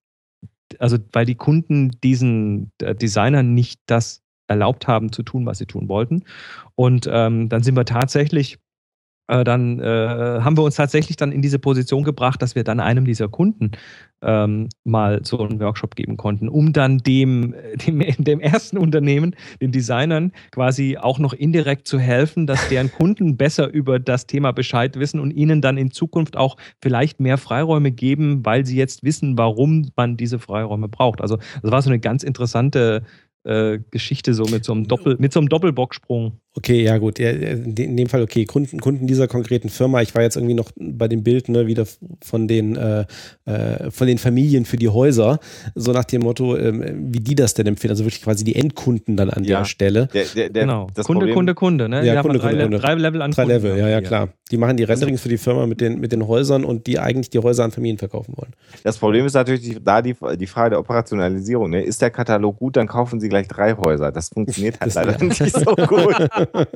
also 0.80 0.98
weil 1.14 1.26
die 1.26 1.36
Kunden 1.36 1.92
diesen 2.04 2.72
äh, 2.82 2.96
Designern 2.96 3.54
nicht 3.54 3.82
das 3.86 4.24
erlaubt 4.48 4.88
haben 4.88 5.12
zu 5.12 5.24
tun, 5.24 5.46
was 5.46 5.58
sie 5.58 5.66
tun 5.66 5.90
wollten. 5.90 6.24
Und 6.76 7.10
ähm, 7.12 7.50
dann 7.50 7.64
sind 7.64 7.76
wir 7.76 7.86
tatsächlich 7.86 8.60
äh, 9.28 9.44
dann 9.44 9.80
äh, 9.80 10.40
haben 10.42 10.58
wir 10.58 10.64
uns 10.64 10.76
tatsächlich 10.76 11.18
dann 11.18 11.32
in 11.32 11.42
diese 11.42 11.60
Position 11.60 12.04
gebracht, 12.04 12.42
dass 12.42 12.56
wir 12.56 12.64
dann 12.64 12.80
einem 12.80 13.06
dieser 13.06 13.28
Kunden 13.28 13.72
ähm, 14.22 14.70
mal 14.84 15.22
so 15.24 15.40
einen 15.40 15.60
Workshop 15.60 15.96
geben 15.96 16.18
konnten, 16.18 16.50
um 16.50 16.74
dann 16.74 16.98
dem, 17.00 17.54
äh, 17.54 17.78
dem, 17.78 18.00
dem 18.24 18.40
ersten 18.40 18.78
Unternehmen, 18.78 19.36
den 19.62 19.72
Designern, 19.72 20.32
quasi 20.52 20.98
auch 20.98 21.20
noch 21.20 21.34
indirekt 21.34 21.88
zu 21.88 22.00
helfen, 22.00 22.48
dass 22.48 22.70
deren 22.70 22.92
Kunden 22.92 23.38
besser 23.38 23.72
über 23.72 24.00
das 24.00 24.26
Thema 24.26 24.54
Bescheid 24.54 24.98
wissen 24.98 25.20
und 25.20 25.32
ihnen 25.32 25.62
dann 25.62 25.78
in 25.78 25.92
Zukunft 25.92 26.38
auch 26.38 26.58
vielleicht 26.82 27.20
mehr 27.20 27.38
Freiräume 27.38 27.92
geben, 27.92 28.46
weil 28.46 28.66
sie 28.66 28.78
jetzt 28.78 29.04
wissen, 29.04 29.38
warum 29.38 29.92
man 29.96 30.18
diese 30.18 30.40
Freiräume 30.40 30.88
braucht. 30.88 31.22
Also 31.22 31.38
das 31.62 31.72
war 31.72 31.82
so 31.82 31.90
eine 31.90 32.00
ganz 32.00 32.24
interessante 32.24 33.04
äh, 33.48 33.80
Geschichte 33.92 34.34
so 34.34 34.46
mit 34.46 34.66
so 34.66 34.74
einem 34.74 34.88
Doppel, 34.88 35.16
mit 35.20 35.32
so 35.32 35.40
einem 35.40 35.50
Doppelbocksprung. 35.50 36.40
Okay, 36.58 36.82
ja 36.84 36.98
gut. 36.98 37.20
In 37.20 37.76
dem 37.98 38.08
Fall, 38.10 38.24
okay, 38.24 38.46
Kunden, 38.46 38.80
Kunden 38.80 39.06
dieser 39.06 39.28
konkreten 39.28 39.70
Firma. 39.70 40.02
Ich 40.02 40.16
war 40.16 40.24
jetzt 40.24 40.38
irgendwie 40.38 40.56
noch 40.56 40.72
bei 40.76 41.08
dem 41.08 41.22
Bild 41.22 41.50
ne, 41.50 41.68
wieder 41.68 41.86
von 42.24 42.48
den, 42.48 42.76
äh, 42.76 43.06
äh, 43.46 43.92
von 43.92 44.08
den 44.08 44.18
Familien 44.18 44.66
für 44.66 44.78
die 44.78 44.90
Häuser, 44.90 45.40
so 45.76 45.92
nach 45.92 46.06
dem 46.06 46.24
Motto, 46.24 46.58
ähm, 46.58 47.12
wie 47.14 47.20
die 47.20 47.36
das 47.36 47.54
denn 47.54 47.68
empfinden. 47.68 47.92
Also 47.92 48.06
wirklich 48.06 48.24
quasi 48.24 48.44
die 48.44 48.56
Endkunden 48.56 49.16
dann 49.16 49.30
an 49.30 49.44
Ja. 49.44 49.60
der 49.60 49.66
Stelle. 49.66 50.08
Der, 50.08 50.26
der, 50.36 50.50
der, 50.50 50.64
genau. 50.64 50.88
das 50.96 51.06
Kunde, 51.06 51.20
Problem, 51.28 51.36
Kunde, 51.36 51.54
Kunde. 51.54 51.90
Ne? 51.90 51.98
Ja, 51.98 52.02
Die 52.14 52.18
haben 52.18 52.24
Kunde, 52.24 52.40
drei, 52.40 52.50
Kunde, 52.50 52.64
Kunde. 52.64 52.80
drei 52.80 52.94
Level 52.96 53.22
an 53.22 53.32
Drei 53.32 53.44
Kunden 53.44 53.62
Level, 53.64 53.78
ja, 53.78 53.88
ja, 53.90 54.00
die. 54.02 54.08
klar. 54.08 54.30
Die 54.50 54.58
machen 54.58 54.78
die 54.78 54.84
Renderings 54.84 55.22
für 55.22 55.30
die 55.30 55.38
Firma 55.38 55.68
mit 55.68 55.80
den, 55.82 56.00
mit 56.00 56.12
den 56.14 56.26
Häusern 56.26 56.64
und 56.64 56.88
die 56.88 56.98
eigentlich 56.98 57.30
die 57.30 57.40
Häuser 57.40 57.66
an 57.66 57.72
Familien 57.72 57.98
verkaufen 58.00 58.34
wollen. 58.38 58.54
Das 58.84 58.98
Problem 58.98 59.26
ist 59.26 59.34
natürlich 59.34 59.62
die, 59.62 59.78
da 59.84 60.02
die, 60.02 60.16
die 60.40 60.48
Frage 60.48 60.72
der 60.72 60.80
Operationalisierung. 60.80 61.70
Ne? 61.70 61.84
Ist 61.84 62.02
der 62.02 62.10
Katalog 62.10 62.58
gut, 62.58 62.78
dann 62.78 62.88
kaufen 62.88 63.20
Sie 63.20 63.28
gleich 63.30 63.48
drei 63.48 63.76
Häuser. 63.76 64.12
Das 64.12 64.30
funktioniert 64.30 64.76
halt 64.80 64.88
Das- 64.88 64.96
leider 64.96 65.24
nicht 65.24 65.38
so 65.54 65.76
gut. 65.76 66.16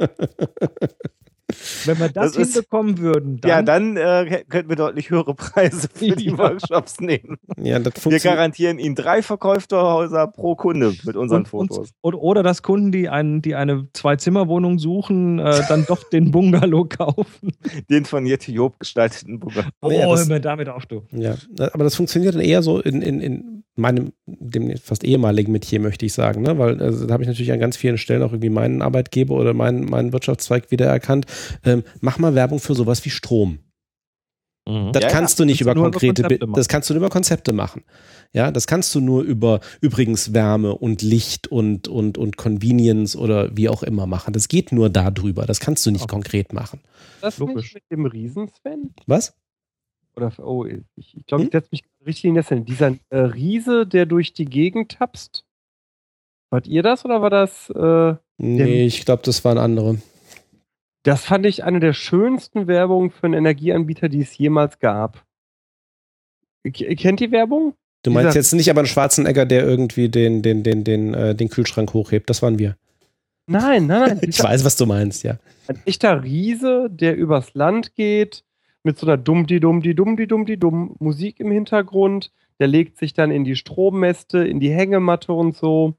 Wenn 1.83 1.99
wir 1.99 2.07
das, 2.07 2.31
Das 2.31 2.35
ist- 2.37 2.53
hinbekommen 2.53 2.97
würden, 2.99 3.37
dann, 3.41 3.49
ja, 3.49 3.61
dann 3.61 3.97
äh, 3.97 4.43
könnten 4.47 4.69
wir 4.69 4.77
deutlich 4.77 5.09
höhere 5.09 5.35
Preise 5.35 5.89
für 5.93 6.15
die 6.15 6.27
Ja. 6.29 6.37
Workshops 6.37 7.01
nehmen. 7.01 7.37
Ja, 7.61 7.77
das 7.77 8.05
Wir 8.09 8.19
garantieren 8.19 8.79
Ihnen 8.79 8.95
drei 8.95 9.21
verkaufte 9.21 9.75
Häuser 9.81 10.27
pro 10.27 10.55
Kunde 10.55 10.93
mit 11.03 11.17
unseren 11.17 11.39
und, 11.43 11.53
und, 11.53 11.67
Fotos. 11.73 11.89
oder, 12.01 12.19
oder 12.21 12.41
dass 12.43 12.63
Kunden, 12.63 12.93
die, 12.93 13.09
ein, 13.09 13.41
die 13.41 13.55
eine 13.55 13.89
Zwei-Zimmer-Wohnung 13.91 14.79
suchen, 14.79 15.39
äh, 15.39 15.61
dann 15.67 15.85
doch 15.85 16.07
den 16.09 16.31
Bungalow 16.31 16.85
kaufen. 16.89 17.51
Den 17.89 18.05
von 18.05 18.25
Jette 18.25 18.53
Job 18.53 18.79
gestalteten 18.79 19.39
Bungalow. 19.41 19.67
Oh, 19.81 19.91
Ja, 19.91 20.07
das- 20.09 20.21
hör 20.21 20.25
mir 20.27 20.39
damit 20.39 20.69
auf, 20.69 20.85
du. 20.85 21.03
Ja, 21.11 21.35
aber 21.73 21.83
das 21.83 21.95
funktioniert 21.95 22.33
dann 22.35 22.41
eher 22.41 22.63
so 22.63 22.79
in, 22.79 23.01
in, 23.01 23.19
in 23.19 23.60
meinem, 23.75 24.11
dem 24.25 24.75
fast 24.77 25.03
ehemaligen 25.03 25.51
Metier, 25.51 25.79
möchte 25.79 26.05
ich 26.05 26.13
sagen, 26.13 26.41
ne? 26.41 26.57
weil 26.57 26.81
also, 26.81 27.05
da 27.05 27.13
habe 27.13 27.23
ich 27.23 27.29
natürlich 27.29 27.51
an 27.51 27.59
ganz 27.59 27.77
vielen 27.77 27.97
Stellen 27.97 28.21
auch 28.23 28.31
irgendwie 28.31 28.49
meinen 28.49 28.81
Arbeitgeber 28.81 29.35
oder 29.35 29.53
meinen, 29.53 29.85
meinen 29.85 30.13
Wirtschaftszweig 30.13 30.71
wiedererkannt. 30.71 31.25
Ähm, 31.63 31.83
mach 32.01 32.19
mal 32.19 32.35
Werbung 32.35 32.59
für 32.59 32.75
sowas 32.75 33.03
wie 33.05 33.09
Strom. 33.09 33.59
Das 34.65 35.01
Ja, 35.01 35.09
kannst 35.09 35.39
du 35.39 35.43
nicht 35.45 35.57
Kannst 35.59 35.61
über 35.61 35.71
über 35.71 35.91
konkrete, 35.91 36.21
machen. 36.45 36.53
das 36.53 36.67
kannst 36.67 36.87
du 36.89 36.93
nur 36.93 36.99
über 37.01 37.09
Konzepte 37.09 37.51
machen. 37.51 37.83
Ja, 38.31 38.51
das 38.51 38.67
kannst 38.67 38.93
du 38.93 39.01
nur 39.01 39.23
über 39.23 39.59
übrigens 39.81 40.33
Wärme 40.33 40.75
und 40.75 41.01
Licht 41.01 41.47
und, 41.47 41.87
und, 41.87 42.17
und 42.19 42.37
Convenience 42.37 43.15
oder 43.15 43.49
wie 43.57 43.69
auch 43.69 43.81
immer 43.81 44.05
machen. 44.05 44.33
Das 44.33 44.47
geht 44.49 44.71
nur 44.71 44.89
darüber. 44.91 45.47
Das 45.47 45.59
kannst 45.59 45.83
du 45.85 45.91
nicht 45.91 46.03
Okay. 46.03 46.13
konkret 46.13 46.53
machen. 46.53 46.79
Das 47.21 47.39
Logisch. 47.39 47.73
nicht 47.73 47.73
mit 47.73 47.83
dem 47.91 48.05
Riesen, 48.05 48.49
Sven? 48.49 48.93
Was? 49.07 49.33
Oder, 50.15 50.31
oh, 50.39 50.65
ich, 50.65 51.17
ich 51.17 51.25
glaube, 51.25 51.43
Hm? 51.43 51.47
ich 51.47 51.51
setze 51.53 51.69
mich 51.71 51.83
richtig 52.05 52.25
in 52.25 52.35
das 52.35 52.49
hin. 52.49 52.65
Dieser 52.65 52.95
äh, 53.09 53.17
Riese, 53.17 53.85
der 53.87 54.05
durch 54.05 54.33
die 54.33 54.45
Gegend 54.45 54.91
tapst. 54.93 55.45
Wart 56.49 56.67
ihr 56.67 56.83
das 56.83 57.05
oder 57.05 57.21
war 57.21 57.29
das? 57.29 57.69
Äh, 57.69 58.15
Nee, 58.43 58.85
ich 58.87 59.05
glaube, 59.05 59.21
das 59.23 59.45
waren 59.45 59.59
andere. 59.59 59.97
das 61.03 61.23
fand 61.23 61.45
ich 61.45 61.63
eine 61.63 61.79
der 61.79 61.93
schönsten 61.93 62.65
Werbungen 62.67 63.11
für 63.11 63.25
einen 63.25 63.35
Energieanbieter, 63.35 64.09
die 64.09 64.21
es 64.21 64.35
jemals 64.37 64.79
gab. 64.79 65.23
K 66.63 66.95
kennt 66.95 67.19
die 67.19 67.31
Werbung? 67.31 67.73
Du 68.03 68.09
meinst 68.11 68.29
Dieser- 68.31 68.39
jetzt 68.39 68.53
nicht 68.53 68.69
aber 68.69 68.79
einen 68.81 68.87
schwarzen 68.87 69.25
Egger, 69.27 69.45
der 69.45 69.63
irgendwie 69.63 70.09
den, 70.09 70.41
den, 70.41 70.63
den, 70.63 70.83
den, 70.83 71.13
äh, 71.13 71.35
den 71.35 71.49
Kühlschrank 71.49 71.93
hochhebt. 71.93 72.29
Das 72.29 72.41
waren 72.41 72.57
wir. 72.59 72.75
Nein, 73.47 73.85
nein, 73.87 74.17
nein. 74.19 74.19
Ich 74.29 74.41
weiß, 74.41 74.65
was 74.65 74.75
du 74.75 74.85
meinst, 74.87 75.23
ja. 75.23 75.37
Ein 75.67 75.79
echter 75.85 76.23
Riese, 76.23 76.89
der 76.91 77.15
übers 77.15 77.53
Land 77.53 77.93
geht, 77.95 78.43
mit 78.83 78.97
so 78.97 79.07
einer 79.07 79.17
dumm-die-dumm-die-dumm-die-dumm-die-dumm 79.17 80.95
Musik 80.99 81.39
im 81.39 81.51
Hintergrund. 81.51 82.31
Der 82.59 82.67
legt 82.67 82.97
sich 82.97 83.13
dann 83.13 83.31
in 83.31 83.43
die 83.43 83.55
Strommäste, 83.55 84.45
in 84.45 84.59
die 84.59 84.71
Hängematte 84.71 85.33
und 85.33 85.55
so. 85.55 85.95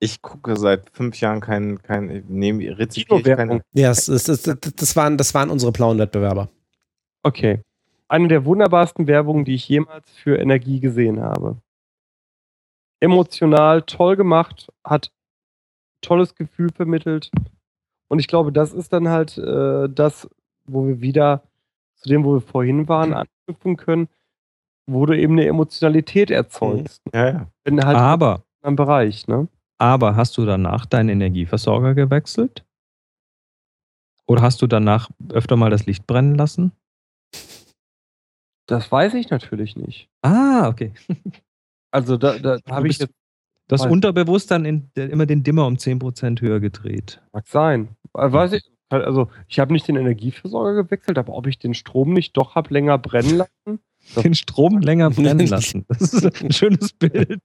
Ich 0.00 0.22
gucke 0.22 0.56
seit 0.56 0.90
fünf 0.90 1.20
Jahren 1.20 1.40
kein, 1.40 1.82
kein 1.82 2.24
nehme 2.28 2.78
rezipiere 2.78 3.18
ich 3.18 3.36
keine. 3.36 3.62
Ja, 3.72 3.88
das, 3.88 4.06
das, 4.06 4.24
das, 4.24 4.58
das, 4.60 4.96
waren, 4.96 5.16
das 5.16 5.34
waren 5.34 5.50
unsere 5.50 5.72
blauen 5.72 5.98
Wettbewerber. 5.98 6.48
Okay. 7.24 7.62
Eine 8.06 8.28
der 8.28 8.44
wunderbarsten 8.44 9.06
Werbungen, 9.06 9.44
die 9.44 9.54
ich 9.54 9.68
jemals 9.68 10.08
für 10.10 10.38
Energie 10.38 10.80
gesehen 10.80 11.20
habe. 11.20 11.60
Emotional, 13.00 13.82
toll 13.82 14.16
gemacht, 14.16 14.72
hat 14.84 15.12
tolles 16.00 16.34
Gefühl 16.34 16.70
vermittelt. 16.72 17.30
Und 18.08 18.18
ich 18.18 18.28
glaube, 18.28 18.52
das 18.52 18.72
ist 18.72 18.92
dann 18.92 19.08
halt 19.08 19.36
äh, 19.36 19.88
das, 19.90 20.28
wo 20.68 20.86
wir 20.86 21.00
wieder 21.00 21.42
zu 21.96 22.08
dem, 22.08 22.24
wo 22.24 22.34
wir 22.34 22.40
vorhin 22.40 22.88
waren, 22.88 23.12
anknüpfen 23.14 23.76
können, 23.76 24.08
wo 24.86 25.04
du 25.06 25.18
eben 25.18 25.34
eine 25.34 25.46
Emotionalität 25.46 26.30
erzeugst. 26.30 27.02
Ja, 27.12 27.28
ja. 27.30 27.46
In 27.64 27.84
halt 27.84 27.96
Aber, 27.96 28.44
einem 28.62 28.76
Bereich, 28.76 29.26
ne? 29.28 29.48
aber 29.78 30.16
hast 30.16 30.36
du 30.38 30.44
danach 30.44 30.86
deinen 30.86 31.08
Energieversorger 31.08 31.94
gewechselt? 31.94 32.64
Oder 34.26 34.42
hast 34.42 34.60
du 34.62 34.66
danach 34.66 35.08
öfter 35.32 35.56
mal 35.56 35.70
das 35.70 35.86
Licht 35.86 36.06
brennen 36.06 36.34
lassen? 36.34 36.72
Das 38.66 38.92
weiß 38.92 39.14
ich 39.14 39.30
natürlich 39.30 39.76
nicht. 39.76 40.08
Ah, 40.22 40.68
okay. 40.68 40.92
Also 41.90 42.18
da, 42.18 42.38
da 42.38 42.58
Du 42.58 42.70
habe 42.70 42.86
ich 42.88 42.98
jetzt, 42.98 43.14
Du 43.66 43.72
hast 43.74 43.86
Weiß- 43.86 43.90
unterbewusst 43.90 44.50
dann 44.50 44.66
in, 44.66 44.90
immer 44.94 45.24
den 45.24 45.42
Dimmer 45.42 45.66
um 45.66 45.76
10% 45.76 46.42
höher 46.42 46.60
gedreht. 46.60 47.22
mag 47.32 47.46
sein. 47.48 47.96
Äh, 48.14 48.30
Weiß 48.30 48.52
ich, 48.52 48.70
also 48.88 49.28
ich 49.48 49.58
habe 49.58 49.72
nicht 49.72 49.88
den 49.88 49.96
Energieversorger 49.96 50.84
gewechselt, 50.84 51.18
aber 51.18 51.34
ob 51.34 51.46
ich 51.46 51.58
den 51.58 51.74
Strom 51.74 52.12
nicht 52.12 52.36
doch 52.36 52.54
habe 52.54 52.72
länger 52.72 52.98
brennen 52.98 53.36
lassen. 53.36 53.80
Den 54.22 54.34
Strom 54.34 54.78
länger 54.78 55.10
brennen 55.10 55.46
lassen. 55.48 55.84
Das 55.88 56.14
ist 56.14 56.42
ein 56.42 56.52
schönes 56.52 56.92
Bild. 56.94 57.40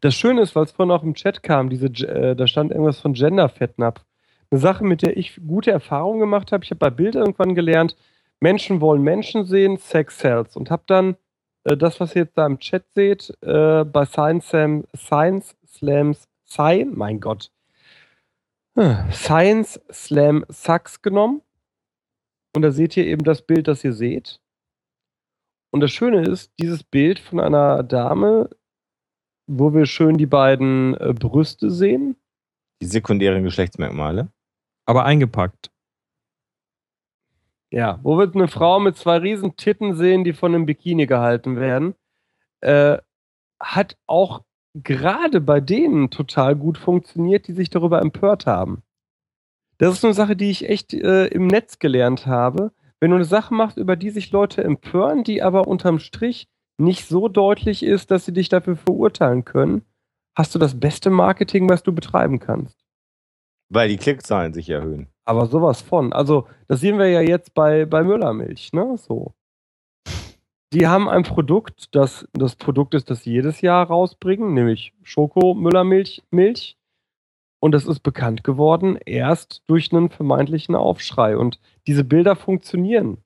Das 0.00 0.14
Schöne 0.14 0.40
ist, 0.40 0.56
weil 0.56 0.64
es 0.64 0.72
vorhin 0.72 0.90
auch 0.90 1.02
im 1.02 1.14
Chat 1.14 1.42
kam, 1.42 1.70
diese, 1.70 1.86
äh, 1.86 2.34
da 2.34 2.46
stand 2.46 2.72
irgendwas 2.72 2.98
von 2.98 3.12
Gender-Fettnapf. 3.12 4.04
Eine 4.50 4.60
Sache, 4.60 4.84
mit 4.84 5.02
der 5.02 5.16
ich 5.16 5.40
gute 5.46 5.70
Erfahrungen 5.70 6.20
gemacht 6.20 6.50
habe. 6.52 6.64
Ich 6.64 6.70
habe 6.70 6.78
bei 6.78 6.90
Bild 6.90 7.14
irgendwann 7.14 7.54
gelernt, 7.54 7.96
Menschen 8.40 8.80
wollen 8.80 9.02
Menschen 9.02 9.44
sehen, 9.44 9.76
Sex 9.76 10.18
sells. 10.18 10.56
Und 10.56 10.70
habe 10.70 10.82
dann 10.86 11.16
äh, 11.64 11.76
das, 11.76 12.00
was 12.00 12.14
ihr 12.14 12.22
jetzt 12.22 12.36
da 12.36 12.46
im 12.46 12.58
Chat 12.58 12.84
seht, 12.94 13.32
äh, 13.42 13.84
bei 13.84 14.04
Science, 14.04 14.48
Sam, 14.48 14.84
Science 14.96 15.54
Slams, 15.66 16.28
Sci, 16.46 16.86
mein 16.90 17.20
Gott, 17.20 17.50
Science 19.10 19.80
Slam 19.90 20.44
Sucks 20.48 21.02
genommen. 21.02 21.42
Und 22.54 22.62
da 22.62 22.70
seht 22.70 22.96
ihr 22.96 23.06
eben 23.06 23.24
das 23.24 23.42
Bild, 23.42 23.68
das 23.68 23.84
ihr 23.84 23.92
seht. 23.92 24.40
Und 25.70 25.80
das 25.80 25.90
Schöne 25.90 26.22
ist, 26.22 26.52
dieses 26.60 26.82
Bild 26.84 27.18
von 27.18 27.40
einer 27.40 27.82
Dame, 27.82 28.50
wo 29.46 29.72
wir 29.74 29.86
schön 29.86 30.18
die 30.18 30.26
beiden 30.26 30.94
äh, 30.98 31.14
Brüste 31.14 31.70
sehen. 31.70 32.16
Die 32.82 32.86
sekundären 32.86 33.42
Geschlechtsmerkmale. 33.42 34.28
Aber 34.86 35.04
eingepackt. 35.04 35.70
Ja, 37.70 38.00
wo 38.02 38.18
wir 38.18 38.30
eine 38.34 38.48
Frau 38.48 38.80
mit 38.80 38.96
zwei 38.96 39.16
riesen 39.16 39.56
Titten 39.56 39.94
sehen, 39.94 40.24
die 40.24 40.34
von 40.34 40.54
einem 40.54 40.66
Bikini 40.66 41.06
gehalten 41.06 41.56
werden, 41.56 41.94
äh, 42.60 42.98
hat 43.58 43.96
auch 44.06 44.44
gerade 44.74 45.40
bei 45.40 45.60
denen 45.60 46.10
total 46.10 46.56
gut 46.56 46.78
funktioniert, 46.78 47.46
die 47.48 47.52
sich 47.52 47.70
darüber 47.70 48.00
empört 48.00 48.46
haben. 48.46 48.82
Das 49.78 49.94
ist 49.94 50.04
eine 50.04 50.14
Sache, 50.14 50.36
die 50.36 50.50
ich 50.50 50.68
echt 50.68 50.94
äh, 50.94 51.26
im 51.26 51.46
Netz 51.46 51.78
gelernt 51.78 52.26
habe. 52.26 52.72
Wenn 53.00 53.10
du 53.10 53.16
eine 53.16 53.24
Sache 53.24 53.52
machst, 53.52 53.78
über 53.78 53.96
die 53.96 54.10
sich 54.10 54.30
Leute 54.30 54.62
empören, 54.62 55.24
die 55.24 55.42
aber 55.42 55.66
unterm 55.66 55.98
Strich 55.98 56.46
nicht 56.78 57.08
so 57.08 57.28
deutlich 57.28 57.82
ist, 57.82 58.10
dass 58.10 58.24
sie 58.24 58.32
dich 58.32 58.48
dafür 58.48 58.76
verurteilen 58.76 59.44
können, 59.44 59.82
hast 60.36 60.54
du 60.54 60.58
das 60.58 60.78
beste 60.78 61.10
Marketing, 61.10 61.68
was 61.68 61.82
du 61.82 61.92
betreiben 61.92 62.38
kannst. 62.38 62.78
Weil 63.68 63.88
die 63.88 63.96
Klickzahlen 63.96 64.52
sich 64.52 64.68
erhöhen. 64.70 65.08
Aber 65.24 65.46
sowas 65.46 65.80
von. 65.80 66.12
Also, 66.12 66.46
das 66.68 66.80
sehen 66.80 66.98
wir 66.98 67.08
ja 67.08 67.20
jetzt 67.20 67.54
bei, 67.54 67.86
bei 67.86 68.02
Müllermilch, 68.02 68.72
ne? 68.72 68.96
So. 68.98 69.34
Die 70.72 70.86
haben 70.86 71.08
ein 71.08 71.22
Produkt, 71.22 71.94
das 71.94 72.26
das 72.32 72.56
Produkt 72.56 72.94
ist, 72.94 73.10
das 73.10 73.22
sie 73.22 73.32
jedes 73.32 73.60
Jahr 73.60 73.86
rausbringen, 73.86 74.54
nämlich 74.54 74.92
Schoko-Müllermilch. 75.02 76.22
Milch. 76.30 76.76
Und 77.60 77.72
das 77.72 77.84
ist 77.84 78.00
bekannt 78.00 78.42
geworden 78.42 78.98
erst 79.04 79.62
durch 79.68 79.92
einen 79.92 80.10
vermeintlichen 80.10 80.74
Aufschrei. 80.74 81.36
Und 81.36 81.60
diese 81.86 82.02
Bilder 82.02 82.34
funktionieren. 82.34 83.18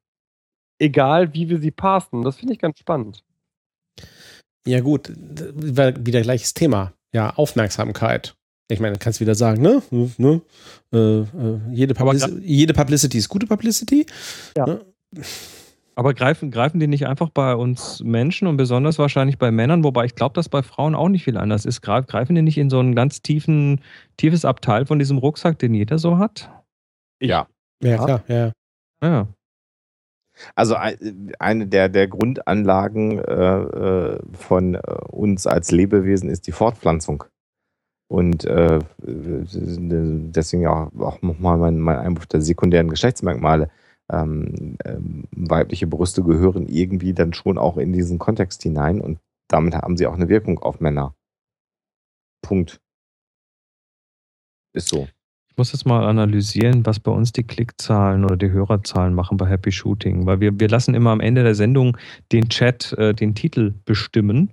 Egal, 0.78 1.32
wie 1.32 1.48
wir 1.48 1.58
sie 1.58 1.70
passen. 1.70 2.22
Das 2.22 2.36
finde 2.36 2.52
ich 2.52 2.58
ganz 2.58 2.78
spannend. 2.78 3.24
Ja, 4.66 4.80
gut, 4.80 5.10
wieder, 5.16 5.92
gleiches 5.92 6.52
Thema. 6.52 6.92
Ja, 7.14 7.30
Aufmerksamkeit. 7.30 8.36
Ich 8.68 8.80
meine, 8.80 8.94
du 8.94 8.98
kannst 8.98 9.20
wieder 9.20 9.34
sagen, 9.34 9.62
ne? 9.62 9.80
ne? 9.90 10.42
Äh, 10.92 11.20
äh, 11.20 11.26
jede, 11.72 11.98
Aber 11.98 12.10
Publici 12.10 12.40
jede 12.42 12.74
Publicity 12.74 13.16
ist 13.16 13.28
gute 13.28 13.46
Publicity. 13.46 14.04
Ja. 14.56 14.66
Ne? 14.66 14.80
Aber 15.98 16.12
greifen, 16.12 16.50
greifen 16.50 16.78
die 16.78 16.88
nicht 16.88 17.06
einfach 17.06 17.30
bei 17.30 17.54
uns 17.56 18.02
Menschen 18.04 18.46
und 18.48 18.58
besonders 18.58 18.98
wahrscheinlich 18.98 19.38
bei 19.38 19.50
Männern, 19.50 19.82
wobei 19.82 20.04
ich 20.04 20.14
glaube, 20.14 20.34
dass 20.34 20.50
bei 20.50 20.62
Frauen 20.62 20.94
auch 20.94 21.08
nicht 21.08 21.24
viel 21.24 21.38
anders 21.38 21.64
ist. 21.64 21.80
Greif- 21.80 22.06
Greifen 22.06 22.34
die 22.34 22.42
nicht 22.42 22.58
in 22.58 22.68
so 22.68 22.78
ein 22.80 22.94
ganz 22.94 23.22
tiefen, 23.22 23.80
tiefes 24.18 24.44
Abteil 24.44 24.84
von 24.84 24.98
diesem 24.98 25.16
Rucksack, 25.16 25.58
den 25.58 25.72
jeder 25.72 25.98
so 25.98 26.18
hat? 26.18 26.50
Ja. 27.20 27.46
Ja, 27.82 27.90
Ja. 27.90 28.04
klar, 28.04 28.22
ja. 28.28 28.52
Ja. 29.02 29.26
Also 30.54 30.74
ein- 30.74 31.32
eine 31.38 31.66
der, 31.66 31.88
der 31.88 32.08
Grundanlagen 32.08 33.18
äh, 33.18 33.32
äh, 33.62 34.18
von 34.34 34.74
äh, 34.74 34.80
uns 35.10 35.46
als 35.46 35.70
Lebewesen 35.70 36.28
ist 36.28 36.46
die 36.46 36.52
Fortpflanzung. 36.52 37.24
Und 38.08 38.44
äh, 38.44 38.80
deswegen 39.00 40.66
auch, 40.66 40.92
auch 40.98 41.22
nochmal 41.22 41.56
mein, 41.56 41.78
mein 41.78 41.96
Einwurf 41.96 42.26
der 42.26 42.42
sekundären 42.42 42.90
Geschlechtsmerkmale. 42.90 43.70
Ähm, 44.12 44.76
ähm, 44.84 45.24
weibliche 45.32 45.86
Brüste 45.86 46.22
gehören 46.22 46.68
irgendwie 46.68 47.12
dann 47.12 47.32
schon 47.32 47.58
auch 47.58 47.76
in 47.76 47.92
diesen 47.92 48.18
Kontext 48.18 48.62
hinein 48.62 49.00
und 49.00 49.18
damit 49.48 49.74
haben 49.74 49.96
sie 49.96 50.06
auch 50.06 50.14
eine 50.14 50.28
Wirkung 50.28 50.58
auf 50.60 50.80
Männer. 50.80 51.14
Punkt. 52.42 52.80
Ist 54.72 54.88
so. 54.88 55.08
Ich 55.48 55.56
muss 55.56 55.72
jetzt 55.72 55.86
mal 55.86 56.06
analysieren, 56.06 56.84
was 56.84 57.00
bei 57.00 57.10
uns 57.10 57.32
die 57.32 57.42
Klickzahlen 57.42 58.24
oder 58.24 58.36
die 58.36 58.50
Hörerzahlen 58.50 59.14
machen 59.14 59.38
bei 59.38 59.48
Happy 59.48 59.72
Shooting, 59.72 60.26
weil 60.26 60.38
wir, 60.38 60.60
wir 60.60 60.68
lassen 60.68 60.94
immer 60.94 61.10
am 61.10 61.20
Ende 61.20 61.42
der 61.42 61.54
Sendung 61.54 61.96
den 62.30 62.50
Chat 62.50 62.92
äh, 62.92 63.14
den 63.14 63.34
Titel 63.34 63.72
bestimmen. 63.86 64.52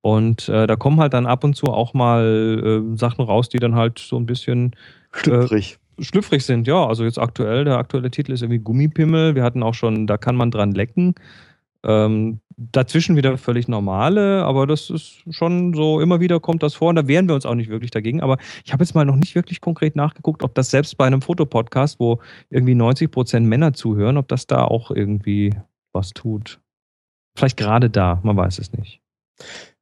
Und 0.00 0.48
äh, 0.48 0.66
da 0.66 0.74
kommen 0.74 0.98
halt 0.98 1.14
dann 1.14 1.26
ab 1.26 1.44
und 1.44 1.54
zu 1.54 1.66
auch 1.66 1.94
mal 1.94 2.82
äh, 2.92 2.96
Sachen 2.98 3.24
raus, 3.24 3.50
die 3.50 3.58
dann 3.58 3.76
halt 3.76 4.00
so 4.00 4.16
ein 4.16 4.26
bisschen 4.26 4.74
schlüpfrig. 5.12 5.78
Schlüpfrig 5.98 6.44
sind, 6.44 6.66
ja. 6.66 6.86
Also 6.86 7.04
jetzt 7.04 7.18
aktuell, 7.18 7.64
der 7.64 7.78
aktuelle 7.78 8.10
Titel 8.10 8.32
ist 8.32 8.42
irgendwie 8.42 8.60
Gummipimmel. 8.60 9.34
Wir 9.34 9.42
hatten 9.42 9.62
auch 9.62 9.74
schon, 9.74 10.06
da 10.06 10.16
kann 10.16 10.36
man 10.36 10.50
dran 10.50 10.72
lecken. 10.72 11.14
Ähm, 11.84 12.40
dazwischen 12.56 13.16
wieder 13.16 13.36
völlig 13.38 13.66
normale, 13.66 14.44
aber 14.44 14.66
das 14.66 14.88
ist 14.90 15.24
schon 15.30 15.74
so, 15.74 16.00
immer 16.00 16.20
wieder 16.20 16.38
kommt 16.38 16.62
das 16.62 16.74
vor 16.74 16.90
und 16.90 16.96
da 16.96 17.08
wehren 17.08 17.28
wir 17.28 17.34
uns 17.34 17.46
auch 17.46 17.54
nicht 17.54 17.70
wirklich 17.70 17.90
dagegen. 17.90 18.20
Aber 18.20 18.38
ich 18.64 18.72
habe 18.72 18.84
jetzt 18.84 18.94
mal 18.94 19.04
noch 19.04 19.16
nicht 19.16 19.34
wirklich 19.34 19.60
konkret 19.60 19.96
nachgeguckt, 19.96 20.42
ob 20.42 20.54
das 20.54 20.70
selbst 20.70 20.96
bei 20.96 21.06
einem 21.06 21.22
Fotopodcast, 21.22 21.98
wo 21.98 22.20
irgendwie 22.50 22.74
90 22.74 23.10
Prozent 23.10 23.46
Männer 23.46 23.72
zuhören, 23.72 24.16
ob 24.16 24.28
das 24.28 24.46
da 24.46 24.64
auch 24.64 24.90
irgendwie 24.90 25.54
was 25.92 26.10
tut. 26.10 26.60
Vielleicht 27.36 27.56
gerade 27.56 27.90
da, 27.90 28.20
man 28.22 28.36
weiß 28.36 28.58
es 28.58 28.72
nicht. 28.72 29.00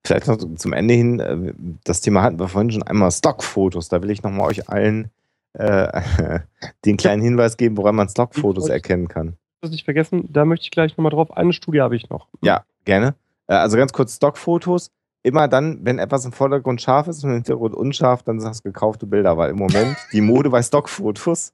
Vielleicht 0.05 0.29
noch 0.29 0.39
zum 0.57 0.73
Ende 0.73 0.95
hin, 0.95 1.21
äh, 1.21 1.53
das 1.85 2.01
Thema 2.01 2.23
hatten 2.23 2.39
wir 2.39 2.49
vorhin 2.49 2.71
schon 2.71 2.83
einmal 2.83 3.11
Stockfotos. 3.11 3.89
Da 3.89 4.03
will 4.03 4.11
ich 4.11 4.23
nochmal 4.23 4.49
euch 4.49 4.69
allen 4.69 5.11
äh, 5.55 6.41
den 6.85 6.97
kleinen 6.97 7.23
Hinweis 7.23 7.57
geben, 7.57 7.77
woran 7.77 7.97
man 7.97 8.09
Stockfotos 8.09 8.69
erkennen 8.69 9.09
kann 9.09 9.37
das 9.61 9.71
nicht 9.71 9.85
vergessen, 9.85 10.29
da 10.31 10.45
möchte 10.45 10.65
ich 10.65 10.71
gleich 10.71 10.97
nochmal 10.97 11.11
drauf. 11.11 11.37
Eine 11.37 11.53
Studie 11.53 11.81
habe 11.81 11.97
ich 11.97 12.09
noch. 12.11 12.29
Ja, 12.43 12.65
gerne. 12.85 13.15
Äh, 13.47 13.55
also 13.55 13.77
ganz 13.77 13.93
kurz 13.93 14.17
Stockfotos. 14.17 14.91
Immer 15.23 15.49
dann, 15.49 15.85
wenn 15.85 15.99
etwas 15.99 16.25
im 16.25 16.33
Vordergrund 16.33 16.81
scharf 16.81 17.07
ist 17.07 17.23
und 17.25 17.31
im 17.31 17.37
Hintergrund 17.37 17.75
unscharf, 17.75 18.23
dann 18.23 18.41
sind 18.41 18.49
das 18.49 18.63
gekaufte 18.63 19.07
Bilder, 19.07 19.37
weil 19.37 19.51
im 19.51 19.57
Moment 19.57 19.97
die 20.13 20.23
Mode 20.23 20.51
bei 20.51 20.63
Stockfotos, 20.63 21.53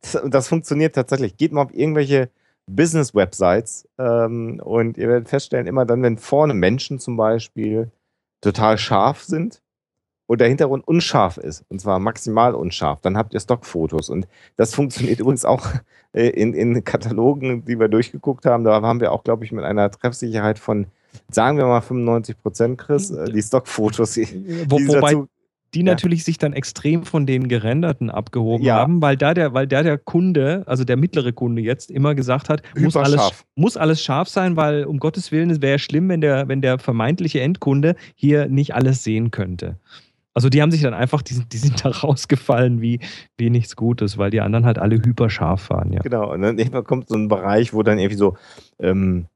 das, 0.00 0.22
das 0.26 0.48
funktioniert 0.48 0.94
tatsächlich. 0.94 1.36
Geht 1.36 1.52
mal 1.52 1.62
auf 1.62 1.74
irgendwelche 1.74 2.30
Business-Websites 2.66 3.88
ähm, 3.98 4.60
und 4.64 4.96
ihr 4.96 5.08
werdet 5.08 5.28
feststellen, 5.28 5.66
immer 5.66 5.84
dann, 5.84 6.02
wenn 6.02 6.18
vorne 6.18 6.54
Menschen 6.54 6.98
zum 6.98 7.16
Beispiel 7.16 7.90
total 8.40 8.78
scharf 8.78 9.22
sind, 9.22 9.60
und 10.28 10.42
der 10.42 10.48
Hintergrund 10.48 10.86
unscharf 10.86 11.38
ist, 11.38 11.64
und 11.70 11.80
zwar 11.80 11.98
maximal 11.98 12.54
unscharf, 12.54 13.00
dann 13.00 13.16
habt 13.16 13.32
ihr 13.32 13.40
Stockfotos. 13.40 14.10
Und 14.10 14.28
das 14.56 14.74
funktioniert 14.74 15.20
übrigens 15.20 15.46
auch 15.46 15.66
äh, 16.12 16.28
in, 16.28 16.52
in 16.52 16.84
Katalogen, 16.84 17.64
die 17.64 17.80
wir 17.80 17.88
durchgeguckt 17.88 18.44
haben. 18.44 18.62
Da 18.62 18.82
haben 18.82 19.00
wir 19.00 19.10
auch, 19.10 19.24
glaube 19.24 19.46
ich, 19.46 19.52
mit 19.52 19.64
einer 19.64 19.90
Treffsicherheit 19.90 20.58
von, 20.58 20.86
sagen 21.30 21.56
wir 21.56 21.64
mal, 21.64 21.80
95 21.80 22.42
Prozent, 22.42 22.78
Chris, 22.78 23.10
äh, 23.10 23.32
die 23.32 23.40
Stockfotos. 23.40 24.12
Die, 24.12 24.66
Wo, 24.68 24.76
wobei 24.76 25.12
dazu, 25.12 25.28
die 25.74 25.82
natürlich 25.82 26.24
sich 26.24 26.36
dann 26.36 26.52
extrem 26.52 27.04
von 27.04 27.26
den 27.26 27.48
gerenderten 27.48 28.10
abgehoben 28.10 28.64
ja. 28.64 28.76
haben, 28.76 29.00
weil 29.00 29.16
da 29.16 29.32
der, 29.32 29.54
weil 29.54 29.66
da 29.66 29.82
der 29.82 29.96
Kunde, 29.96 30.62
also 30.66 30.84
der 30.84 30.98
mittlere 30.98 31.32
Kunde 31.32 31.62
jetzt 31.62 31.90
immer 31.90 32.14
gesagt 32.14 32.50
hat, 32.50 32.62
muss 32.78 32.96
alles, 32.96 33.44
muss 33.54 33.76
alles 33.78 34.02
scharf 34.02 34.28
sein, 34.28 34.56
weil 34.56 34.84
um 34.84 34.98
Gottes 34.98 35.32
Willen, 35.32 35.50
es 35.50 35.62
wäre 35.62 35.78
schlimm, 35.78 36.08
wenn 36.10 36.20
der, 36.20 36.48
wenn 36.48 36.62
der 36.62 36.78
vermeintliche 36.78 37.40
Endkunde 37.40 37.96
hier 38.14 38.46
nicht 38.48 38.74
alles 38.74 39.04
sehen 39.04 39.30
könnte. 39.30 39.76
Also 40.38 40.50
die 40.50 40.62
haben 40.62 40.70
sich 40.70 40.82
dann 40.82 40.94
einfach, 40.94 41.20
die 41.20 41.34
sind, 41.34 41.52
die 41.52 41.56
sind 41.56 41.84
da 41.84 41.88
rausgefallen 41.88 42.80
wie, 42.80 43.00
wie 43.38 43.50
nichts 43.50 43.74
Gutes, 43.74 44.18
weil 44.18 44.30
die 44.30 44.40
anderen 44.40 44.64
halt 44.64 44.78
alle 44.78 44.94
hyperscharf 44.94 45.68
waren, 45.68 45.92
ja. 45.92 46.00
Genau, 46.00 46.32
und 46.32 46.42
dann 46.42 46.84
kommt 46.84 47.08
so 47.08 47.16
ein 47.16 47.26
Bereich, 47.26 47.74
wo 47.74 47.82
dann 47.82 47.98
irgendwie 47.98 48.16
so, 48.16 48.36
ähm, 48.78 49.26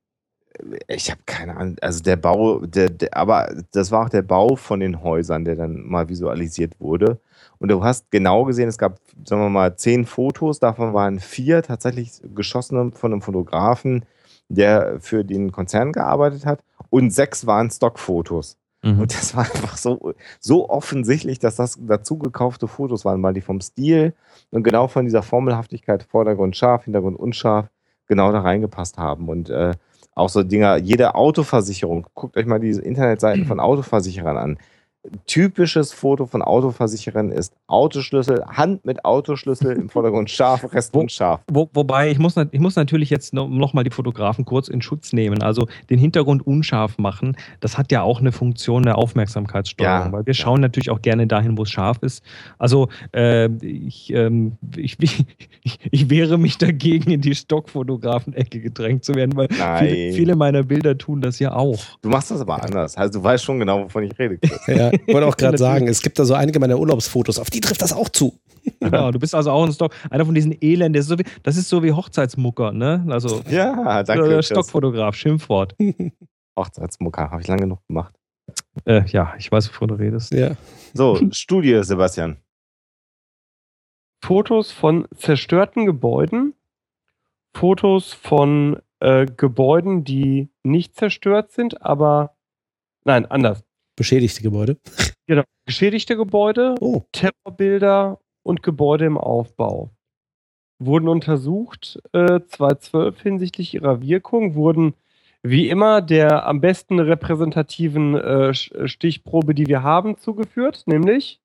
ich 0.87 1.11
habe 1.11 1.21
keine 1.27 1.57
Ahnung, 1.57 1.75
also 1.81 2.05
der 2.05 2.15
Bau, 2.15 2.61
der, 2.61 2.89
der, 2.89 3.17
aber 3.17 3.53
das 3.73 3.91
war 3.91 4.05
auch 4.05 4.11
der 4.11 4.23
Bau 4.23 4.55
von 4.55 4.79
den 4.79 5.03
Häusern, 5.03 5.45
der 5.45 5.57
dann 5.57 5.85
mal 5.89 6.09
visualisiert 6.09 6.79
wurde. 6.79 7.19
Und 7.59 7.73
du 7.73 7.83
hast 7.83 8.09
genau 8.13 8.45
gesehen, 8.45 8.69
es 8.69 8.79
gab, 8.79 9.01
sagen 9.25 9.43
wir 9.43 9.49
mal, 9.49 9.75
zehn 9.75 10.07
Fotos, 10.07 10.61
davon 10.61 10.95
waren 10.95 11.19
vier 11.19 11.65
tatsächlich 11.65 12.13
geschossen 12.33 12.93
von 12.93 13.11
einem 13.11 13.23
Fotografen, 13.23 14.05
der 14.49 15.01
für 15.01 15.25
den 15.25 15.51
Konzern 15.51 15.91
gearbeitet 15.91 16.47
hat, 16.47 16.63
und 16.91 17.13
sechs 17.13 17.45
waren 17.45 17.73
Stockfotos. 17.73 18.57
Mhm. 18.83 19.01
Und 19.01 19.15
das 19.15 19.35
war 19.37 19.45
einfach 19.45 19.77
so, 19.77 20.15
so 20.41 20.69
offensichtlich, 20.69 21.39
dass 21.39 21.57
das 21.57 21.79
dazu 21.81 22.19
gekaufte 22.19 22.69
Fotos 22.69 23.05
waren, 23.05 23.23
weil 23.23 23.35
die 23.35 23.41
vom 23.41 23.61
Stil 23.61 24.15
und 24.51 24.63
genau 24.65 24.89
von 24.89 25.05
dieser 25.05 25.23
Formelhaftigkeit, 25.23 26.03
Vordergrund 26.03 26.57
scharf, 26.57 26.85
Hintergrund 26.85 27.19
unscharf, 27.19 27.69
genau 28.07 28.33
da 28.33 28.41
reingepasst 28.41 28.99
haben. 28.99 29.29
Und 29.29 29.51
äh, 29.51 29.73
auch 30.15 30.29
so 30.29 30.43
Dinger, 30.43 30.77
jede 30.77 31.15
Autoversicherung, 31.15 32.07
guckt 32.15 32.37
euch 32.37 32.47
mal 32.47 32.61
diese 32.61 32.83
Internetseiten 32.83 33.47
von 33.47 33.61
Autoversicherern 33.61 34.37
an 34.37 34.59
typisches 35.27 35.93
Foto 35.93 36.27
von 36.27 36.43
Autoversicherern 36.43 37.33
ist 37.33 37.55
Autoschlüssel, 37.67 38.45
Hand 38.47 38.85
mit 38.85 39.05
Autoschlüssel 39.05 39.73
im 39.73 39.89
Vordergrund 39.91 40.31
scharf, 40.31 40.73
Rest 40.73 40.95
unscharf. 40.95 41.41
Wo, 41.51 41.69
wobei, 41.75 42.11
ich 42.11 42.19
muss, 42.19 42.37
ich 42.37 42.61
muss 42.61 42.77
natürlich 42.77 43.11
jetzt 43.11 43.35
nochmal 43.35 43.83
die 43.83 43.91
Fotografen 43.91 44.45
kurz 44.45 44.69
in 44.69 44.81
Schutz 44.81 45.13
nehmen. 45.13 45.43
Also 45.43 45.67
den 45.91 45.99
Hintergrund 45.99 46.47
unscharf 46.47 46.99
machen, 46.99 47.37
das 47.61 47.79
hat 47.79 47.91
ja 47.91 48.03
auch 48.03 48.21
eine 48.21 48.31
Funktion 48.31 48.85
der 48.85 48.97
Aufmerksamkeitssteuerung, 48.97 50.07
ja, 50.07 50.13
weil 50.13 50.27
wir 50.27 50.35
ja. 50.35 50.41
schauen 50.41 50.61
natürlich 50.61 50.91
auch 50.91 51.03
gerne 51.03 51.27
dahin, 51.27 51.59
wo 51.59 51.63
es 51.63 51.71
scharf 51.71 51.99
ist. 52.03 52.23
Also 52.59 52.89
äh, 53.13 53.47
ich, 53.61 54.13
ähm, 54.13 54.57
ich, 54.77 54.99
ich, 55.65 55.79
ich, 55.91 56.11
wehre 56.11 56.39
mich 56.39 56.59
dagegen, 56.59 57.11
in 57.11 57.21
die 57.21 57.35
Stockfotografen-Ecke 57.35 58.61
gedrängt 58.61 59.05
zu 59.05 59.15
werden, 59.15 59.37
weil 59.37 59.49
viele, 59.49 60.13
viele, 60.13 60.37
meiner 60.37 60.63
Bilder 60.63 60.97
tun 60.97 61.21
das 61.21 61.41
ja 61.41 61.55
auch. 61.55 61.81
Du 62.03 62.09
machst 62.09 62.31
das 62.31 62.41
aber 62.41 62.63
anders. 62.63 62.97
Also 62.97 63.19
du 63.19 63.25
weißt 63.25 63.43
schon 63.43 63.59
genau, 63.59 63.85
wovon 63.85 64.05
ich 64.05 64.17
rede. 64.19 64.39
Ja 64.69 64.92
wollte 65.09 65.27
auch 65.27 65.37
gerade 65.37 65.59
sagen, 65.59 65.89
es 65.89 66.03
gibt 66.03 66.19
da 66.19 66.25
so 66.25 66.35
einige 66.35 66.59
meiner 66.61 66.79
Urlaubsfotos, 66.79 67.39
auf 67.39 67.51
die 67.51 67.61
trifft 67.61 67.83
das 67.83 67.93
auch 67.93 68.09
zu. 68.09 68.39
Genau, 68.79 69.11
du 69.11 69.19
bist 69.19 69.35
also 69.35 69.51
auch 69.51 69.65
ein 69.65 69.73
Stock, 69.73 69.93
einer 70.09 70.25
von 70.25 70.37
diesen 70.37 70.57
Elenden, 70.61 70.93
das 70.93 71.07
ist 71.07 71.09
so 71.09 71.19
wie, 71.19 71.25
das 71.43 71.57
ist 71.57 71.69
so 71.69 71.83
wie 71.83 71.91
Hochzeitsmucker, 71.91 72.71
ne? 72.71 73.05
Also, 73.09 73.43
ja, 73.51 74.05
danke. 74.05 74.25
Oder 74.25 74.43
Stockfotograf, 74.43 75.17
Schimpfwort. 75.17 75.75
Hochzeitsmucker, 76.57 77.31
habe 77.31 77.41
ich 77.41 77.49
lange 77.49 77.63
genug 77.63 77.81
gemacht. 77.89 78.15
Äh, 78.85 79.05
ja, 79.07 79.35
ich 79.37 79.51
weiß, 79.51 79.69
wovon 79.69 79.89
du 79.89 79.95
redest. 79.97 80.33
Ja. 80.33 80.53
So, 80.95 81.19
Studie, 81.33 81.83
Sebastian. 81.83 82.37
Fotos 84.25 84.71
von 84.71 85.09
zerstörten 85.17 85.85
Gebäuden, 85.85 86.55
Fotos 87.55 88.13
von 88.13 88.81
äh, 89.01 89.27
Gebäuden, 89.27 90.05
die 90.05 90.49
nicht 90.63 90.95
zerstört 90.95 91.51
sind, 91.51 91.83
aber 91.83 92.37
nein, 93.05 93.27
anders. 93.27 93.65
Beschädigte 93.97 94.43
Gebäude. 94.43 94.79
Genau, 95.27 95.43
beschädigte 95.67 96.17
Gebäude, 96.17 96.75
oh. 96.81 97.03
Terrorbilder 97.13 98.19
und 98.43 98.63
Gebäude 98.63 99.05
im 99.05 99.19
Aufbau. 99.19 99.91
Wurden 100.79 101.09
untersucht, 101.09 102.01
äh, 102.13 102.41
2012 102.47 103.21
hinsichtlich 103.21 103.75
ihrer 103.75 104.03
Wirkung, 104.03 104.55
wurden 104.55 104.95
wie 105.43 105.69
immer 105.69 106.03
der 106.03 106.47
am 106.47 106.61
besten 106.61 106.99
repräsentativen 106.99 108.15
äh, 108.15 108.55
Stichprobe, 108.55 109.55
die 109.55 109.67
wir 109.67 109.83
haben, 109.83 110.19
zugeführt, 110.19 110.85
nämlich 110.87 111.41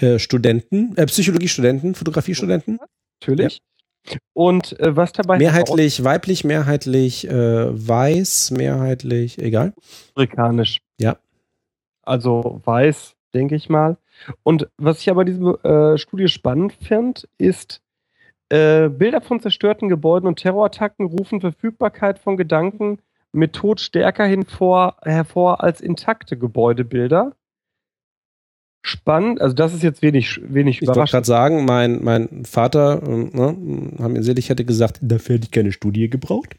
äh, 0.00 0.18
Studenten, 0.18 0.96
äh, 0.96 1.06
Psychologiestudenten, 1.06 1.94
Fotografiestudenten. 1.94 2.78
Natürlich. 3.20 3.58
Ja. 4.08 4.18
Und 4.34 4.78
äh, 4.78 4.94
was 4.94 5.12
dabei 5.12 5.38
mehrheitlich 5.38 6.04
weiblich, 6.04 6.44
mehrheitlich 6.44 7.28
äh, 7.28 7.32
weiß, 7.88 8.52
mehrheitlich 8.52 9.38
egal. 9.38 9.72
Amerikanisch. 10.14 10.78
Ja 11.00 11.18
also 12.06 12.60
weiß, 12.64 13.16
denke 13.34 13.54
ich 13.54 13.68
mal. 13.68 13.98
Und 14.42 14.68
was 14.78 15.00
ich 15.00 15.10
aber 15.10 15.24
diese 15.24 15.62
äh, 15.64 15.98
Studie 15.98 16.28
spannend 16.28 16.72
fand, 16.72 17.28
ist, 17.38 17.82
äh, 18.48 18.88
Bilder 18.88 19.20
von 19.20 19.40
zerstörten 19.40 19.88
Gebäuden 19.88 20.28
und 20.28 20.38
Terrorattacken 20.38 21.06
rufen 21.06 21.40
Verfügbarkeit 21.40 22.18
von 22.18 22.36
Gedanken 22.36 22.98
mit 23.32 23.54
Tod 23.54 23.80
stärker 23.80 24.24
hinvor, 24.24 24.96
hervor 25.02 25.62
als 25.62 25.80
intakte 25.80 26.38
Gebäudebilder. 26.38 27.34
Spannend, 28.82 29.40
also 29.40 29.52
das 29.52 29.74
ist 29.74 29.82
jetzt 29.82 30.00
wenig, 30.00 30.40
wenig 30.44 30.76
ich 30.76 30.82
überraschend. 30.82 30.86
Ich 30.86 30.96
wollte 30.96 31.10
gerade 31.10 31.26
sagen, 31.26 31.64
mein, 31.64 32.04
mein 32.04 32.44
Vater, 32.44 33.02
äh, 33.02 33.36
ne, 33.36 33.98
haben 33.98 34.14
ihn 34.14 34.22
selig, 34.22 34.48
hätte 34.48 34.64
gesagt, 34.64 35.00
dafür 35.02 35.34
hätte 35.36 35.46
ich 35.46 35.50
keine 35.50 35.72
Studie 35.72 36.08
gebraucht. 36.08 36.54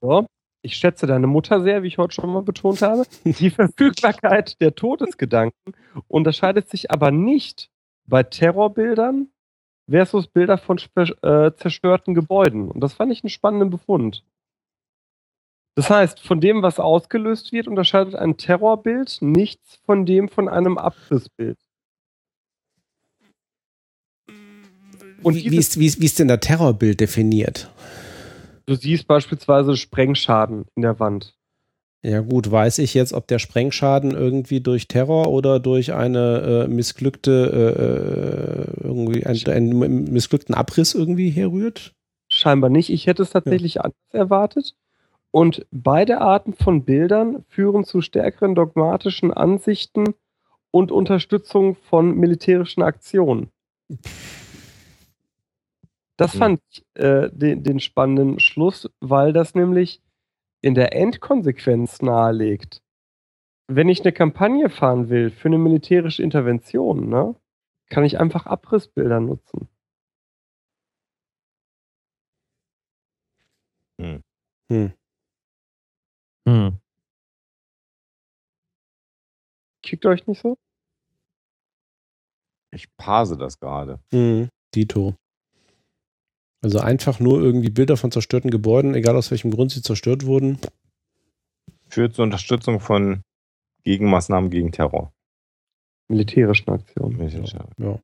So 0.00 0.26
ich 0.64 0.76
schätze 0.76 1.06
deine 1.06 1.26
Mutter 1.26 1.62
sehr, 1.62 1.82
wie 1.82 1.88
ich 1.88 1.98
heute 1.98 2.14
schon 2.14 2.32
mal 2.32 2.42
betont 2.42 2.82
habe. 2.82 3.04
Die 3.24 3.50
Verfügbarkeit 3.50 4.60
der 4.60 4.74
Todesgedanken 4.74 5.74
unterscheidet 6.08 6.70
sich 6.70 6.90
aber 6.90 7.10
nicht 7.10 7.70
bei 8.06 8.22
Terrorbildern 8.22 9.28
versus 9.88 10.26
Bilder 10.26 10.56
von 10.56 10.78
äh, 10.96 11.52
zerstörten 11.54 12.14
Gebäuden. 12.14 12.70
Und 12.70 12.80
das 12.80 12.94
fand 12.94 13.12
ich 13.12 13.22
einen 13.22 13.30
spannenden 13.30 13.70
Befund. 13.70 14.24
Das 15.76 15.90
heißt, 15.90 16.20
von 16.20 16.40
dem, 16.40 16.62
was 16.62 16.78
ausgelöst 16.78 17.52
wird, 17.52 17.68
unterscheidet 17.68 18.14
ein 18.14 18.36
Terrorbild 18.36 19.18
nichts 19.20 19.80
von 19.84 20.06
dem 20.06 20.28
von 20.28 20.48
einem 20.48 20.78
Abrissbild. 20.78 21.58
Und 25.22 25.34
wie, 25.34 25.50
wie, 25.50 25.56
ist, 25.56 25.78
wie, 25.78 25.86
ist, 25.86 26.00
wie 26.00 26.06
ist 26.06 26.18
denn 26.18 26.28
der 26.28 26.40
Terrorbild 26.40 27.00
definiert? 27.00 27.70
Du 28.66 28.74
siehst 28.74 29.06
beispielsweise 29.06 29.76
Sprengschaden 29.76 30.66
in 30.74 30.82
der 30.82 30.98
Wand. 31.00 31.34
Ja 32.02 32.20
gut, 32.20 32.50
weiß 32.50 32.78
ich 32.78 32.92
jetzt, 32.92 33.14
ob 33.14 33.26
der 33.28 33.38
Sprengschaden 33.38 34.10
irgendwie 34.10 34.60
durch 34.60 34.88
Terror 34.88 35.28
oder 35.28 35.58
durch 35.58 35.94
eine 35.94 36.66
äh, 36.66 36.68
missglückte 36.68 37.30
äh, 37.50 38.82
äh 38.82 38.86
irgendwie 38.86 39.24
ein, 39.24 39.38
einen 39.48 40.12
missglückten 40.12 40.54
Abriss 40.54 40.94
irgendwie 40.94 41.30
herrührt? 41.30 41.94
Scheinbar 42.28 42.68
nicht. 42.68 42.90
Ich 42.90 43.06
hätte 43.06 43.22
es 43.22 43.30
tatsächlich 43.30 43.74
ja. 43.74 43.82
anders 43.82 44.12
erwartet. 44.12 44.74
Und 45.30 45.66
beide 45.70 46.20
Arten 46.20 46.52
von 46.52 46.84
Bildern 46.84 47.44
führen 47.48 47.84
zu 47.84 48.02
stärkeren 48.02 48.54
dogmatischen 48.54 49.32
Ansichten 49.32 50.14
und 50.70 50.92
Unterstützung 50.92 51.74
von 51.74 52.16
militärischen 52.16 52.82
Aktionen. 52.82 53.48
Das 56.16 56.36
fand 56.36 56.60
ich 56.70 56.84
äh, 56.94 57.28
den, 57.32 57.64
den 57.64 57.80
spannenden 57.80 58.38
Schluss, 58.38 58.88
weil 59.00 59.32
das 59.32 59.54
nämlich 59.54 60.00
in 60.62 60.74
der 60.74 60.94
Endkonsequenz 60.94 62.02
nahelegt. 62.02 62.82
Wenn 63.68 63.88
ich 63.88 64.02
eine 64.02 64.12
Kampagne 64.12 64.70
fahren 64.70 65.08
will 65.10 65.30
für 65.30 65.48
eine 65.48 65.58
militärische 65.58 66.22
Intervention, 66.22 67.08
ne, 67.08 67.34
kann 67.90 68.04
ich 68.04 68.20
einfach 68.20 68.46
Abrissbilder 68.46 69.20
nutzen. 69.20 69.68
Hm. 74.00 74.20
Hm. 74.70 74.92
Hm. 76.46 76.76
Kickt 79.82 80.06
euch 80.06 80.26
nicht 80.26 80.40
so? 80.40 80.56
Ich 82.72 82.88
parse 82.96 83.36
das 83.36 83.58
gerade. 83.60 84.00
Hm. 84.12 84.48
Dito. 84.74 85.14
Also 86.64 86.78
einfach 86.78 87.20
nur 87.20 87.42
irgendwie 87.42 87.68
Bilder 87.68 87.98
von 87.98 88.10
zerstörten 88.10 88.50
Gebäuden, 88.50 88.94
egal 88.94 89.16
aus 89.16 89.30
welchem 89.30 89.50
Grund 89.50 89.70
sie 89.70 89.82
zerstört 89.82 90.24
wurden. 90.24 90.58
Führt 91.88 92.14
zur 92.14 92.24
Unterstützung 92.24 92.80
von 92.80 93.20
Gegenmaßnahmen 93.82 94.48
gegen 94.48 94.72
Terror. 94.72 95.12
Militärischen 96.08 96.70
Aktionen. 96.70 97.18
Militärische. 97.18 97.66
Ja. 97.76 97.98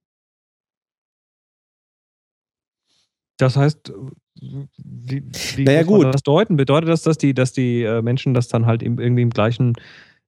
Das 3.39 3.57
heißt, 3.57 3.95
wie, 4.35 5.23
wie 5.57 5.65
naja, 5.65 5.83
gut. 5.83 6.13
das 6.13 6.23
deuten? 6.23 6.59
Bedeutet 6.59 6.91
das, 6.91 7.01
dass 7.01 7.17
die, 7.17 7.33
dass 7.33 7.55
die 7.55 7.83
äh, 7.83 8.03
Menschen 8.03 8.35
das 8.35 8.49
dann 8.49 8.67
halt 8.67 8.83
irgendwie 8.83 9.23
im 9.23 9.31
gleichen, 9.31 9.73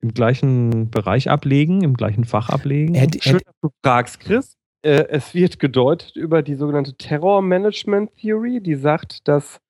im 0.01 0.15
gleichen 0.15 0.91
Bereich 0.91 1.29
ablegen, 1.29 1.83
im 1.83 1.99
gleichen 1.99 2.25
Fach 2.25 2.49
ablegen? 2.49 2.95
Hätte, 2.95 3.21
Schön, 3.21 3.41
dass 3.45 3.61
du 3.61 3.69
fragst, 3.83 4.21
Chris. 4.21 4.57
Äh, 4.83 5.07
es 5.09 5.35
wird 5.35 5.59
gedeutet 5.59 6.17
über 6.17 6.43
die 6.43 6.57
sogenannte 6.57 6.95
Terror 6.95 7.41
Management 7.43 8.17
Theory, 8.17 8.61
die 8.61 8.75
sagt, 8.75 9.27
dass 9.29 9.61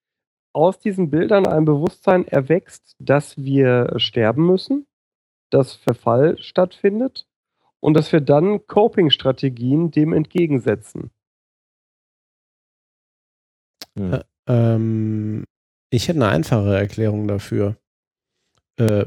aus 0.54 0.78
diesen 0.78 1.10
Bildern 1.10 1.46
ein 1.46 1.64
Bewusstsein 1.64 2.26
erwächst, 2.26 2.94
dass 2.98 3.36
wir 3.38 3.92
sterben 3.96 4.46
müssen, 4.46 4.86
dass 5.50 5.74
Verfall 5.74 6.38
stattfindet 6.42 7.26
und 7.80 7.94
dass 7.94 8.12
wir 8.12 8.20
dann 8.20 8.66
Coping-Strategien 8.66 9.90
dem 9.90 10.12
entgegensetzen. 10.12 11.10
Hm. 13.98 14.20
Ähm, 14.46 15.44
ich 15.90 16.08
hätte 16.08 16.18
eine 16.18 16.28
einfache 16.28 16.76
Erklärung 16.76 17.28
dafür. 17.28 17.76
Äh, 18.76 19.04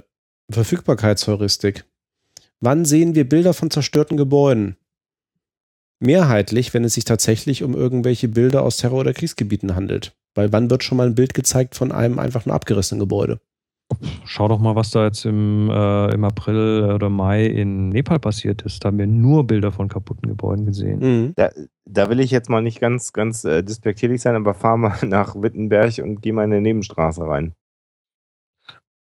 Verfügbarkeitsheuristik. 0.52 1.86
Wann 2.60 2.86
sehen 2.86 3.16
wir 3.16 3.28
Bilder 3.28 3.54
von 3.54 3.72
zerstörten 3.72 4.18
Gebäuden? 4.18 4.78
Mehrheitlich, 6.06 6.74
wenn 6.74 6.84
es 6.84 6.94
sich 6.94 7.06
tatsächlich 7.06 7.64
um 7.64 7.74
irgendwelche 7.74 8.28
Bilder 8.28 8.64
aus 8.64 8.78
Terror- 8.78 9.02
oder 9.02 9.14
Kriegsgebieten 9.14 9.76
handelt. 9.76 10.16
Weil 10.36 10.52
wann 10.52 10.70
wird 10.70 10.84
schon 10.84 10.98
mal 10.98 11.08
ein 11.08 11.16
Bild 11.16 11.34
gezeigt 11.34 11.76
von 11.76 11.92
einem 11.92 12.20
einfach 12.20 12.46
nur 12.46 12.56
abgerissenen 12.56 13.00
Gebäude? 13.00 13.40
Schau 14.26 14.48
doch 14.48 14.60
mal, 14.60 14.76
was 14.76 14.90
da 14.90 15.06
jetzt 15.06 15.26
im, 15.26 15.70
äh, 15.70 16.14
im 16.14 16.24
April 16.24 16.92
oder 16.94 17.10
Mai 17.10 17.46
in 17.46 17.90
Nepal 17.90 18.20
passiert 18.20 18.64
ist. 18.64 18.84
Da 18.84 18.88
haben 18.88 18.98
wir 18.98 19.06
nur 19.06 19.46
Bilder 19.46 19.72
von 19.72 19.90
kaputten 19.90 20.28
Gebäuden 20.28 20.66
gesehen. 20.66 21.00
Mhm. 21.00 21.34
Da, 21.36 21.52
da 21.86 22.10
will 22.10 22.20
ich 22.20 22.32
jetzt 22.32 22.50
mal 22.50 22.62
nicht 22.62 22.80
ganz, 22.80 23.14
ganz 23.14 23.46
äh, 23.46 23.64
despektierlich 23.64 24.22
sein, 24.22 24.36
aber 24.36 24.56
fahr 24.56 24.78
mal 24.78 24.98
nach 25.06 25.36
Wittenberg 25.36 26.00
und 26.00 26.22
geh 26.22 26.32
mal 26.32 26.46
in 26.46 26.52
eine 26.52 26.62
Nebenstraße 26.62 27.28
rein. 27.28 27.54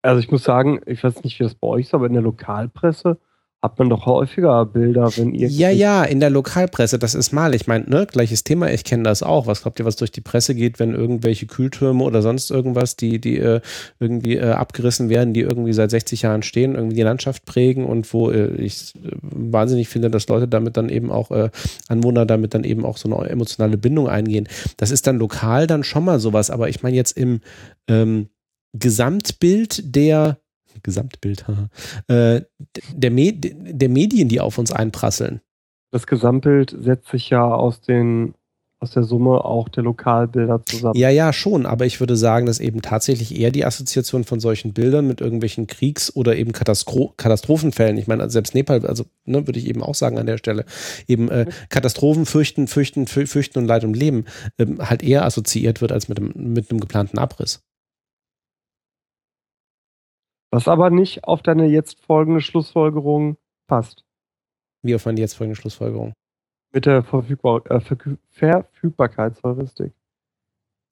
Also 0.03 0.19
ich 0.19 0.31
muss 0.33 0.43
sagen, 0.43 0.81
ich 0.85 1.03
weiß 1.05 1.23
nicht, 1.23 1.39
wie 1.39 1.45
das 1.45 1.55
bei 1.55 1.69
euch 1.69 1.87
ist, 1.87 1.95
aber 1.95 2.07
in 2.07 2.15
der 2.15 2.23
Lokalpresse 2.23 3.19
hat 3.63 3.79
man 3.79 3.89
doch 3.89 4.07
häufiger 4.07 4.67
Bilder, 4.67 5.17
wenn 5.17 5.35
ihr. 5.35 5.47
Ja, 5.47 5.71
ja, 5.71 6.03
in 6.03 6.19
der 6.19 6.31
Lokalpresse, 6.31 6.99
das 6.99 7.15
ist 7.15 7.33
mal, 7.33 7.55
ich 7.55 7.69
meine, 7.69 7.89
ne, 7.89 8.07
gleiches 8.11 8.43
Thema, 8.43 8.73
ich 8.73 8.83
kenne 8.83 9.05
das 9.05 9.23
auch. 9.23 9.47
Was 9.47 9.63
glaubt 9.63 9.79
ihr, 9.79 9.85
was 9.85 9.95
durch 9.95 10.11
die 10.11 10.21
Presse 10.21 10.57
geht, 10.57 10.81
wenn 10.81 10.95
irgendwelche 10.95 11.47
Kühltürme 11.47 12.03
oder 12.03 12.23
sonst 12.23 12.51
irgendwas, 12.51 12.97
die, 12.97 13.21
die 13.21 13.39
äh, 13.39 13.61
irgendwie 14.01 14.37
äh, 14.37 14.51
abgerissen 14.51 15.09
werden, 15.09 15.33
die 15.33 15.43
irgendwie 15.43 15.73
seit 15.73 15.93
60 15.93 16.23
Jahren 16.23 16.43
stehen, 16.43 16.75
irgendwie 16.75 16.97
die 16.97 17.03
Landschaft 17.03 17.45
prägen 17.45 17.87
und 17.87 18.13
wo 18.13 18.31
äh, 18.33 18.49
ich 18.57 18.95
äh, 18.97 19.11
wahnsinnig 19.23 19.89
finde, 19.89 20.11
dass 20.11 20.27
Leute 20.27 20.49
damit 20.49 20.77
dann 20.77 20.89
eben 20.89 21.13
auch, 21.13 21.31
äh, 21.31 21.51
Anwohner 21.87 22.27
damit 22.27 22.55
dann 22.55 22.65
eben 22.65 22.85
auch 22.85 22.97
so 22.97 23.15
eine 23.15 23.31
emotionale 23.31 23.79
Bindung 23.79 24.09
eingehen. 24.09 24.49
Das 24.77 24.91
ist 24.91 25.07
dann 25.07 25.19
lokal 25.19 25.69
dann 25.69 25.85
schon 25.85 26.05
mal 26.05 26.19
sowas, 26.19 26.51
aber 26.51 26.69
ich 26.69 26.83
meine 26.83 26.97
jetzt 26.97 27.17
im 27.17 27.41
ähm, 27.87 28.29
Gesamtbild 28.73 29.95
der 29.95 30.39
Gesamtbild, 30.83 31.45
äh, 32.09 32.43
der, 32.95 33.11
Me 33.11 33.33
der 33.33 33.89
Medien, 33.89 34.29
die 34.29 34.41
auf 34.41 34.59
uns 34.59 34.73
einprasseln. 34.73 35.41
Das 35.91 36.07
Gesamtbild 36.07 36.77
setzt 36.81 37.09
sich 37.09 37.31
ja 37.31 37.45
aus 37.45 37.81
den 37.81 38.35
aus 38.83 38.91
der 38.91 39.05
Summe 39.05 39.45
auch 39.45 39.69
der 39.69 39.85
Lokalbilder 39.85 40.65
zusammen. 40.65 40.99
Ja, 40.99 41.09
ja, 41.09 41.33
schon, 41.33 41.67
aber 41.67 41.87
ich 41.87 42.01
würde 42.01 42.17
sagen, 42.17 42.47
dass 42.47 42.59
eben 42.59 42.83
tatsächlich 42.83 43.39
eher 43.39 43.53
die 43.53 43.65
Assoziation 43.65 44.25
von 44.25 44.41
solchen 44.41 44.73
Bildern 44.73 45.07
mit 45.07 45.21
irgendwelchen 45.21 45.69
Kriegs- 45.69 46.15
oder 46.15 46.37
eben 46.37 46.51
Katastro 46.51 47.15
Katastrophenfällen, 47.17 47.97
ich 47.97 48.09
meine, 48.09 48.29
selbst 48.29 48.55
Nepal, 48.55 48.85
also 48.85 49.05
ne, 49.25 49.47
würde 49.47 49.61
ich 49.61 49.69
eben 49.69 49.83
auch 49.83 49.95
sagen 49.95 50.19
an 50.19 50.27
der 50.27 50.37
Stelle, 50.37 50.65
eben 51.07 51.29
äh, 51.31 51.47
Katastrophen 51.69 52.27
fürchten, 52.27 52.67
fürchten, 52.67 53.07
fürchten 53.07 53.61
und 53.61 53.67
Leid 53.67 53.85
und 53.85 53.97
Leben 53.97 54.25
ähm, 54.59 54.79
halt 54.81 55.05
eher 55.05 55.25
assoziiert 55.25 55.81
wird 55.81 55.93
als 55.93 56.09
mit, 56.09 56.19
dem, 56.19 56.33
mit 56.35 56.71
einem 56.71 56.81
geplanten 56.81 57.19
Abriss. 57.19 57.63
Was 60.53 60.69
aber 60.69 60.91
nicht 60.91 61.25
auf 61.25 61.43
deine 61.43 61.67
jetzt 61.67 62.05
folgende 62.05 62.43
Schlussfolgerung 62.43 63.39
passt. 63.67 64.05
Wie 64.83 64.95
auf 64.95 65.07
meine 65.07 65.19
jetzt 65.19 65.35
folgende 65.35 65.59
Schlussfolgerung? 65.59 66.13
Mit 66.73 66.85
der 66.87 67.03
Verfügbar 67.03 67.63
äh, 67.71 67.81
Verfügbarkeitsheuristik. 68.31 69.93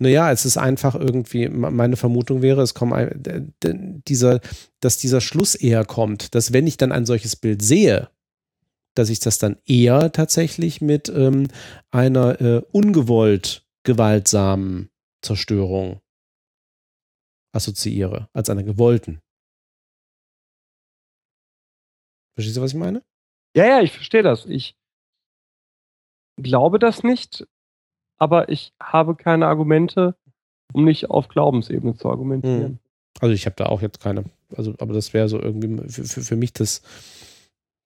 Naja, 0.03 0.33
es 0.33 0.47
ist 0.47 0.57
einfach 0.57 0.95
irgendwie, 0.95 1.51
meine 1.51 1.97
Vermutung 1.97 2.41
wäre, 2.41 2.63
es 2.63 2.73
kommt 2.73 2.95
dieser, 3.63 4.41
dass 4.81 4.97
dieser 4.97 5.21
Schluss 5.21 5.55
eher 5.55 5.85
kommt, 5.85 6.35
dass 6.35 6.55
wenn 6.55 6.67
ich 6.67 6.79
dann 6.79 6.91
ein 6.91 7.05
solches 7.05 7.37
Bild 7.37 7.61
sehe, 7.61 8.09
dass 8.95 9.11
ich 9.11 9.21
das 9.21 9.37
dann 9.39 9.59
eher 9.67 10.11
tatsächlich 10.11 10.81
mit 10.81 11.11
ähm, 11.11 11.49
einer 11.91 12.41
äh, 12.41 12.63
ungewollt 12.73 13.67
gewaltsamen 13.83 14.89
Zerstörung 15.21 16.01
assoziiere, 17.53 18.29
als 18.33 18.49
einer 18.49 18.63
gewollten. 18.63 19.21
Verstehst 22.35 22.57
du, 22.57 22.63
was 22.63 22.73
ich 22.73 22.79
meine? 22.79 23.03
Ja, 23.55 23.67
ja, 23.67 23.81
ich 23.81 23.93
verstehe 23.93 24.23
das. 24.23 24.47
Ich 24.47 24.77
glaube 26.37 26.79
das 26.79 27.03
nicht, 27.03 27.47
aber 28.19 28.49
ich 28.49 28.73
habe 28.81 29.15
keine 29.15 29.47
Argumente, 29.47 30.15
um 30.73 30.85
nicht 30.85 31.11
auf 31.11 31.29
Glaubensebene 31.29 31.97
zu 31.97 32.09
argumentieren. 32.09 32.79
Also 33.21 33.35
ich 33.35 33.47
habe 33.47 33.57
da 33.57 33.67
auch 33.67 33.83
jetzt 33.83 34.01
keine, 34.01 34.25
also 34.57 34.75
aber 34.79 34.95
das 34.95 35.13
wäre 35.13 35.29
so 35.29 35.41
irgendwie 35.41 35.89
für, 35.89 36.05
für, 36.05 36.23
für 36.23 36.37
mich 36.37 36.53
das, 36.53 36.83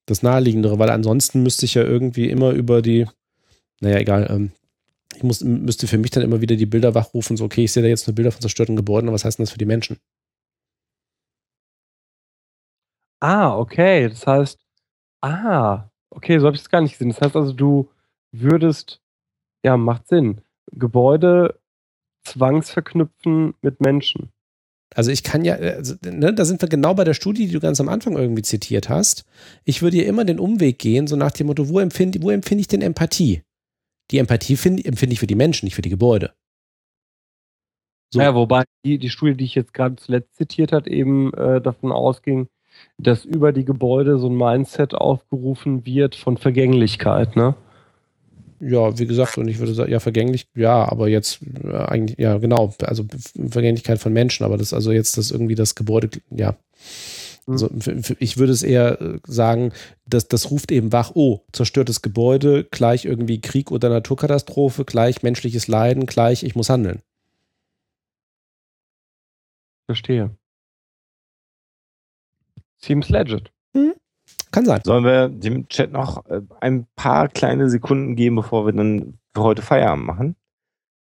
das 0.06 0.22
Naheliegendere, 0.22 0.78
weil 0.78 0.90
ansonsten 0.90 1.42
müsste 1.42 1.64
ich 1.64 1.74
ja 1.74 1.82
irgendwie 1.82 2.28
immer 2.28 2.50
über 2.50 2.82
die, 2.82 3.06
naja, 3.80 3.98
egal, 3.98 4.26
ähm, 4.30 4.52
ich 5.16 5.22
muss, 5.22 5.40
müsste 5.42 5.86
für 5.86 5.98
mich 5.98 6.10
dann 6.10 6.22
immer 6.22 6.40
wieder 6.40 6.56
die 6.56 6.66
Bilder 6.66 6.94
wachrufen, 6.94 7.36
so, 7.36 7.44
okay, 7.44 7.64
ich 7.64 7.72
sehe 7.72 7.82
da 7.82 7.88
jetzt 7.88 8.06
nur 8.06 8.14
Bilder 8.14 8.32
von 8.32 8.40
zerstörten 8.40 8.76
Gebäuden, 8.76 9.12
was 9.12 9.24
heißt 9.24 9.38
denn 9.38 9.44
das 9.44 9.52
für 9.52 9.58
die 9.58 9.64
Menschen? 9.64 9.98
Ah, 13.20 13.56
okay. 13.56 14.08
Das 14.08 14.26
heißt, 14.26 14.60
ah, 15.22 15.88
okay, 16.10 16.38
so 16.38 16.46
habe 16.46 16.56
ich 16.56 16.62
es 16.62 16.70
gar 16.70 16.80
nicht 16.80 16.92
gesehen. 16.92 17.10
Das 17.10 17.20
heißt 17.20 17.36
also, 17.36 17.52
du 17.52 17.90
würdest, 18.32 19.00
ja, 19.64 19.76
macht 19.76 20.08
Sinn, 20.08 20.40
Gebäude 20.72 21.58
zwangsverknüpfen 22.24 23.54
mit 23.62 23.80
Menschen. 23.80 24.30
Also 24.94 25.10
ich 25.10 25.24
kann 25.24 25.44
ja, 25.44 25.54
also, 25.54 25.94
ne, 26.04 26.32
da 26.32 26.44
sind 26.44 26.62
wir 26.62 26.68
genau 26.68 26.94
bei 26.94 27.04
der 27.04 27.14
Studie, 27.14 27.46
die 27.46 27.52
du 27.52 27.60
ganz 27.60 27.80
am 27.80 27.88
Anfang 27.88 28.16
irgendwie 28.16 28.42
zitiert 28.42 28.88
hast. 28.88 29.24
Ich 29.64 29.82
würde 29.82 29.96
ja 29.96 30.04
immer 30.04 30.24
den 30.24 30.38
Umweg 30.38 30.78
gehen, 30.78 31.06
so 31.06 31.16
nach 31.16 31.32
dem 31.32 31.48
Motto, 31.48 31.68
wo 31.68 31.80
empfinde, 31.80 32.22
wo 32.22 32.30
empfinde 32.30 32.60
ich 32.60 32.68
denn 32.68 32.80
Empathie? 32.80 33.42
Die 34.10 34.18
Empathie 34.18 34.56
find, 34.56 34.84
empfinde 34.84 35.14
ich 35.14 35.20
für 35.20 35.26
die 35.26 35.34
Menschen, 35.34 35.66
nicht 35.66 35.74
für 35.74 35.82
die 35.82 35.90
Gebäude. 35.90 36.34
So. 38.12 38.20
Ja, 38.20 38.34
wobei 38.34 38.64
die, 38.84 38.98
die 38.98 39.10
Studie, 39.10 39.36
die 39.36 39.44
ich 39.44 39.56
jetzt 39.56 39.74
gerade 39.74 39.96
zuletzt 39.96 40.36
zitiert 40.36 40.70
hat, 40.70 40.86
eben 40.86 41.34
äh, 41.34 41.60
davon 41.60 41.90
ausging, 41.90 42.48
dass 42.98 43.24
über 43.24 43.52
die 43.52 43.64
Gebäude 43.64 44.18
so 44.18 44.28
ein 44.28 44.36
Mindset 44.36 44.94
aufgerufen 44.94 45.84
wird 45.84 46.14
von 46.14 46.36
Vergänglichkeit, 46.36 47.36
ne? 47.36 47.54
Ja, 48.60 48.98
wie 48.98 49.06
gesagt, 49.06 49.36
und 49.36 49.48
ich 49.48 49.58
würde 49.58 49.74
sagen, 49.74 49.90
ja, 49.90 50.00
vergänglich, 50.00 50.46
ja, 50.54 50.88
aber 50.88 51.08
jetzt 51.08 51.40
äh, 51.64 51.76
eigentlich, 51.76 52.18
ja, 52.18 52.38
genau, 52.38 52.72
also 52.82 53.04
Vergänglichkeit 53.50 53.98
von 53.98 54.12
Menschen, 54.12 54.44
aber 54.44 54.56
das 54.56 54.72
also 54.72 54.92
jetzt 54.92 55.18
das 55.18 55.30
irgendwie 55.30 55.54
das 55.56 55.74
Gebäude, 55.74 56.08
ja. 56.30 56.56
Also, 57.46 57.68
ich 58.20 58.38
würde 58.38 58.52
es 58.52 58.62
eher 58.62 59.00
äh, 59.00 59.18
sagen, 59.26 59.72
dass 60.06 60.28
das 60.28 60.50
ruft 60.50 60.72
eben 60.72 60.92
wach, 60.92 61.12
oh, 61.14 61.40
zerstörtes 61.52 62.00
Gebäude, 62.00 62.64
gleich 62.64 63.04
irgendwie 63.04 63.40
Krieg 63.40 63.70
oder 63.70 63.90
Naturkatastrophe, 63.90 64.86
gleich 64.86 65.22
menschliches 65.22 65.68
Leiden, 65.68 66.06
gleich 66.06 66.42
ich 66.42 66.54
muss 66.54 66.70
handeln. 66.70 67.02
Verstehe. 69.86 70.30
Seems 72.84 73.08
legit. 73.08 73.50
Kann 74.50 74.66
sein. 74.66 74.80
Sollen 74.84 75.04
wir 75.04 75.28
dem 75.28 75.66
Chat 75.68 75.90
noch 75.90 76.24
äh, 76.26 76.40
ein 76.60 76.86
paar 76.96 77.28
kleine 77.28 77.68
Sekunden 77.68 78.14
geben, 78.14 78.36
bevor 78.36 78.66
wir 78.66 78.72
dann 78.72 79.18
für 79.34 79.42
heute 79.42 79.62
Feierabend 79.62 80.06
machen? 80.06 80.36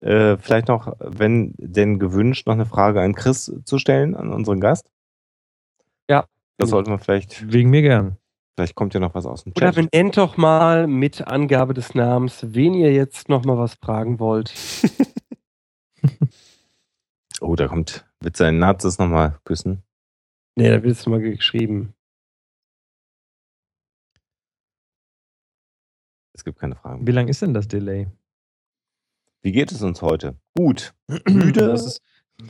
Äh, 0.01 0.37
vielleicht 0.37 0.67
noch, 0.69 0.95
wenn 0.99 1.53
denn 1.57 1.99
gewünscht, 1.99 2.47
noch 2.47 2.53
eine 2.53 2.65
Frage 2.65 3.01
an 3.01 3.13
Chris 3.15 3.53
zu 3.65 3.77
stellen, 3.79 4.15
an 4.15 4.31
unseren 4.31 4.59
Gast. 4.61 4.89
Ja. 6.09 6.25
Das 6.57 6.69
sollten 6.69 6.91
wir 6.91 6.99
vielleicht, 6.99 7.51
Wegen 7.51 7.69
mir 7.69 7.81
gern. 7.81 8.17
vielleicht 8.55 8.75
kommt 8.75 8.93
ja 8.93 8.99
noch 8.99 9.13
was 9.13 9.25
aus 9.25 9.43
dem 9.43 9.53
Oder 9.57 9.73
Chat. 9.73 9.89
benennt 9.91 10.15
doch 10.17 10.37
mal 10.37 10.87
mit 10.87 11.27
Angabe 11.27 11.73
des 11.73 11.95
Namens, 11.95 12.45
wen 12.53 12.73
ihr 12.73 12.93
jetzt 12.93 13.27
noch 13.29 13.43
mal 13.45 13.57
was 13.57 13.73
fragen 13.75 14.19
wollt. 14.19 14.53
Oh, 17.41 17.55
da 17.57 17.67
kommt, 17.67 18.05
wird 18.21 18.37
sein 18.37 18.57
Nazis 18.57 18.99
nochmal 18.99 19.37
küssen. 19.43 19.83
Nee, 20.55 20.69
da 20.69 20.83
wird 20.83 20.93
es 20.93 21.05
mal 21.07 21.19
geschrieben. 21.19 21.93
Es 26.35 26.43
gibt 26.43 26.59
keine 26.59 26.75
Fragen. 26.75 27.05
Wie 27.07 27.11
lang 27.11 27.27
ist 27.27 27.41
denn 27.41 27.53
das 27.53 27.67
Delay? 27.67 28.07
Wie 29.41 29.51
geht 29.51 29.71
es 29.71 29.81
uns 29.81 30.01
heute? 30.01 30.35
Gut. 30.55 30.93
Müde, 31.29 31.67
Das 31.67 31.85
ist, 31.85 32.01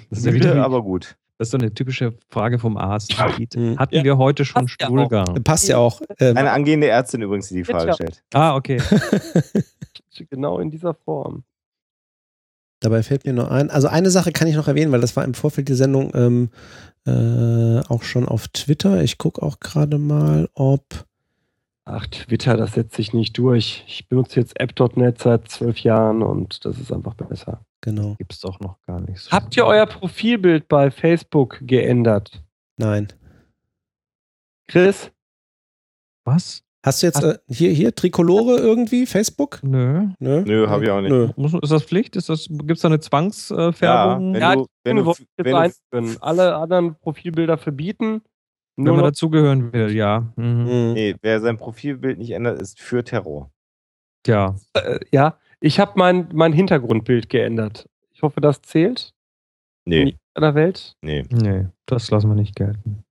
das 0.10 0.20
ist, 0.20 0.26
ja 0.26 0.32
müde 0.32 0.46
wieder, 0.46 0.56
wie- 0.56 0.60
aber 0.60 0.84
gut. 0.84 1.18
das 1.38 1.48
ist 1.48 1.52
so 1.52 1.58
eine 1.58 1.74
typische 1.74 2.18
Frage 2.30 2.60
vom 2.60 2.78
Arzt. 2.78 3.16
Mhm. 3.56 3.78
Hatten 3.80 3.96
Ja. 3.96 4.04
wir 4.04 4.18
heute 4.18 4.46
schon 4.46 4.66
Passt 4.66 4.80
ja. 4.82 4.88
Stuhlgang? 4.88 5.44
Passt 5.44 5.68
ja 5.68 5.78
auch. 5.78 6.02
Ähm, 6.20 6.38
Eine 6.38 6.52
angehende 6.52 6.88
Ärztin 6.88 7.22
übrigens, 7.22 7.50
die 7.50 7.56
die 7.56 7.64
Frage 7.66 7.88
Ja. 7.88 7.94
stellt. 7.94 8.24
Ah, 8.34 8.56
okay. 8.56 8.78
Genau 10.30 10.60
in 10.60 10.70
dieser 10.70 10.94
Form. 10.94 11.44
Dabei 12.84 13.02
fällt 13.02 13.26
mir 13.26 13.32
noch 13.32 13.50
ein, 13.50 13.70
also 13.70 13.88
eine 13.88 14.10
Sache 14.10 14.34
kann 14.34 14.50
ich 14.50 14.56
noch 14.56 14.68
erwähnen, 14.68 14.92
weil 14.92 15.00
das 15.00 15.16
war 15.16 15.24
im 15.24 15.34
Vorfeld 15.34 15.70
der 15.70 15.78
Sendung 15.78 16.12
ähm, 16.14 16.50
äh, 17.06 17.80
auch 17.88 18.04
schon 18.04 18.28
auf 18.28 18.50
Twitter. 18.50 19.02
Ich 19.02 19.18
gucke 19.18 19.42
auch 19.42 19.62
gerade 19.62 19.98
mal, 19.98 20.50
ob. 20.54 20.84
Ach, 21.86 22.06
Twitter, 22.08 22.58
das 22.58 22.74
setzt 22.74 22.96
sich 22.96 23.14
nicht 23.14 23.38
durch. 23.38 23.86
Ich 23.88 24.10
benutze 24.10 24.42
jetzt 24.42 24.60
app.net 24.60 25.18
seit 25.18 25.50
zwölf 25.50 25.80
Jahren 25.80 26.22
und 26.22 26.66
das 26.66 26.78
ist 26.78 26.92
einfach 26.92 27.14
besser. 27.14 27.62
Genau. 27.80 28.16
Gibt's 28.18 28.42
doch 28.42 28.60
noch 28.60 28.82
gar 28.86 29.00
nicht. 29.00 29.20
so. 29.20 29.32
Habt 29.32 29.56
ihr 29.56 29.66
euer 29.66 29.86
Profilbild 29.86 30.68
bei 30.68 30.92
Facebook 30.92 31.60
geändert? 31.62 32.44
Nein. 32.76 33.08
Chris? 34.68 35.10
Was? 36.26 36.64
Hast 36.86 37.02
du 37.02 37.08
jetzt 37.08 37.24
äh, 37.24 37.38
hier, 37.48 37.72
hier 37.72 37.96
Trikolore 37.96 38.58
irgendwie? 38.58 39.06
Facebook? 39.06 39.60
Nö. 39.64 40.10
Nö, 40.20 40.44
Nö, 40.46 40.68
hab 40.70 40.82
ich 40.82 40.90
auch 40.90 41.00
nicht. 41.02 41.12
Nö. 41.12 41.30
Muss, 41.38 41.54
ist 41.54 41.72
das 41.72 41.84
Pflicht? 41.84 42.16
Ist 42.18 42.28
das, 42.28 42.48
gibt's 42.50 42.82
da 42.82 42.90
eine 42.90 43.00
Zwangsfärbung? 43.00 44.34
wenn 44.34 44.42
Ja, 44.42 44.56
du, 44.56 44.68
wenn 44.84 44.98
du, 44.98 45.12
ich 45.12 45.26
wenn 45.38 45.52
du, 45.54 45.58
einführen. 45.58 46.18
Alle 46.20 46.56
anderen 46.56 46.96
Profilbilder 47.00 47.58
verbieten. 47.58 48.22
Wenn 48.76 48.86
Nur 48.86 48.96
man 48.96 49.04
noch, 49.04 49.10
dazugehören 49.12 49.72
will, 49.72 49.96
ja. 49.96 50.32
Mhm. 50.36 50.64
Mhm. 50.64 50.94
nee, 50.94 51.16
wer 51.22 51.40
sein 51.40 51.58
Profilbild 51.58 52.18
nicht 52.18 52.32
ändert, 52.32 52.60
ist 52.62 52.80
für 52.82 53.04
Terror. 53.04 53.52
Ja. 54.28 54.56
äh, 54.74 55.00
ja, 55.12 55.38
ich 55.62 55.80
habe 55.80 55.94
mein, 55.96 56.28
mein 56.34 56.54
Hintergrundbild 56.54 57.30
geändert. 57.30 57.88
Ich 58.12 58.24
hoffe, 58.24 58.42
das 58.42 58.62
zählt 58.62 59.14
in 59.86 59.92
Nee, 60.06 60.16
aller 60.34 60.56
Welt. 60.56 60.96
nee. 61.02 61.24
Nee, 61.30 61.68
das 61.86 62.10
lassen 62.10 62.30
wir 62.30 62.36
nicht 62.36 62.56
gelten. 62.56 63.04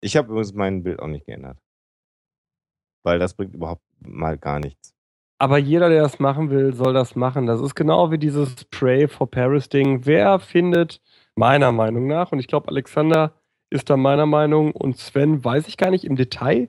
Ich 0.00 0.16
habe 0.16 0.28
übrigens 0.28 0.54
mein 0.54 0.82
Bild 0.82 1.00
auch 1.00 1.08
nicht 1.08 1.26
geändert. 1.26 1.58
Weil 3.02 3.18
das 3.18 3.34
bringt 3.34 3.54
überhaupt 3.54 3.82
mal 4.00 4.38
gar 4.38 4.60
nichts. 4.60 4.94
Aber 5.38 5.58
jeder, 5.58 5.88
der 5.88 6.02
das 6.02 6.20
machen 6.20 6.50
will, 6.50 6.72
soll 6.72 6.94
das 6.94 7.16
machen. 7.16 7.46
Das 7.46 7.60
ist 7.60 7.74
genau 7.74 8.12
wie 8.12 8.18
dieses 8.18 8.64
Pray 8.66 9.08
for 9.08 9.28
Paris 9.28 9.68
Ding. 9.68 10.06
Wer 10.06 10.38
findet, 10.38 11.00
meiner 11.34 11.72
Meinung 11.72 12.06
nach, 12.06 12.30
und 12.30 12.38
ich 12.38 12.46
glaube, 12.46 12.68
Alexander 12.68 13.32
ist 13.70 13.90
da 13.90 13.96
meiner 13.96 14.26
Meinung 14.26 14.72
und 14.72 14.98
Sven 14.98 15.44
weiß 15.44 15.66
ich 15.66 15.76
gar 15.76 15.90
nicht 15.90 16.04
im 16.04 16.14
Detail, 16.14 16.68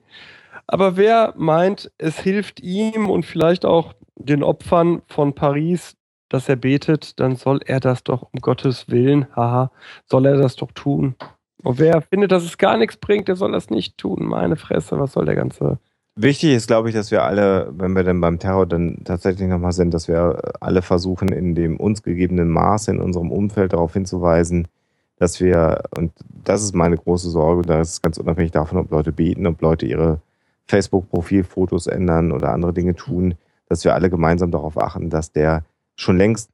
aber 0.66 0.96
wer 0.96 1.34
meint, 1.36 1.92
es 1.98 2.18
hilft 2.18 2.60
ihm 2.60 3.08
und 3.10 3.24
vielleicht 3.26 3.64
auch 3.64 3.94
den 4.16 4.42
Opfern 4.42 5.02
von 5.06 5.34
Paris, 5.34 5.96
dass 6.28 6.48
er 6.48 6.56
betet, 6.56 7.20
dann 7.20 7.36
soll 7.36 7.60
er 7.66 7.80
das 7.80 8.02
doch 8.02 8.22
um 8.22 8.40
Gottes 8.40 8.88
Willen, 8.88 9.26
haha, 9.36 9.70
soll 10.06 10.26
er 10.26 10.36
das 10.36 10.56
doch 10.56 10.72
tun. 10.72 11.14
Und 11.62 11.78
wer 11.78 12.02
findet, 12.02 12.32
dass 12.32 12.44
es 12.44 12.58
gar 12.58 12.76
nichts 12.76 12.96
bringt, 12.96 13.28
der 13.28 13.36
soll 13.36 13.52
das 13.52 13.70
nicht 13.70 13.98
tun. 13.98 14.24
Meine 14.26 14.56
Fresse, 14.56 14.98
was 14.98 15.12
soll 15.12 15.26
der 15.26 15.36
ganze 15.36 15.78
Wichtig 16.16 16.52
ist, 16.52 16.68
glaube 16.68 16.88
ich, 16.88 16.94
dass 16.94 17.10
wir 17.10 17.24
alle, 17.24 17.72
wenn 17.76 17.92
wir 17.92 18.04
dann 18.04 18.20
beim 18.20 18.38
Terror 18.38 18.66
dann 18.66 19.02
tatsächlich 19.04 19.48
nochmal 19.48 19.72
sind, 19.72 19.92
dass 19.92 20.06
wir 20.06 20.40
alle 20.60 20.80
versuchen, 20.80 21.28
in 21.30 21.56
dem 21.56 21.76
uns 21.76 22.04
gegebenen 22.04 22.48
Maße 22.50 22.92
in 22.92 23.00
unserem 23.00 23.32
Umfeld 23.32 23.72
darauf 23.72 23.94
hinzuweisen, 23.94 24.68
dass 25.18 25.40
wir, 25.40 25.82
und 25.96 26.12
das 26.44 26.62
ist 26.62 26.74
meine 26.74 26.96
große 26.96 27.30
Sorge, 27.30 27.62
da 27.62 27.80
ist 27.80 27.90
es 27.94 28.02
ganz 28.02 28.18
unabhängig 28.18 28.52
davon, 28.52 28.78
ob 28.78 28.92
Leute 28.92 29.10
beten, 29.10 29.46
ob 29.48 29.60
Leute 29.60 29.86
ihre 29.86 30.20
Facebook-Profilfotos 30.66 31.88
ändern 31.88 32.30
oder 32.30 32.52
andere 32.52 32.72
Dinge 32.72 32.94
tun, 32.94 33.34
dass 33.68 33.84
wir 33.84 33.94
alle 33.94 34.08
gemeinsam 34.08 34.52
darauf 34.52 34.78
achten, 34.78 35.10
dass 35.10 35.32
der 35.32 35.64
schon 35.96 36.16
längst 36.16 36.48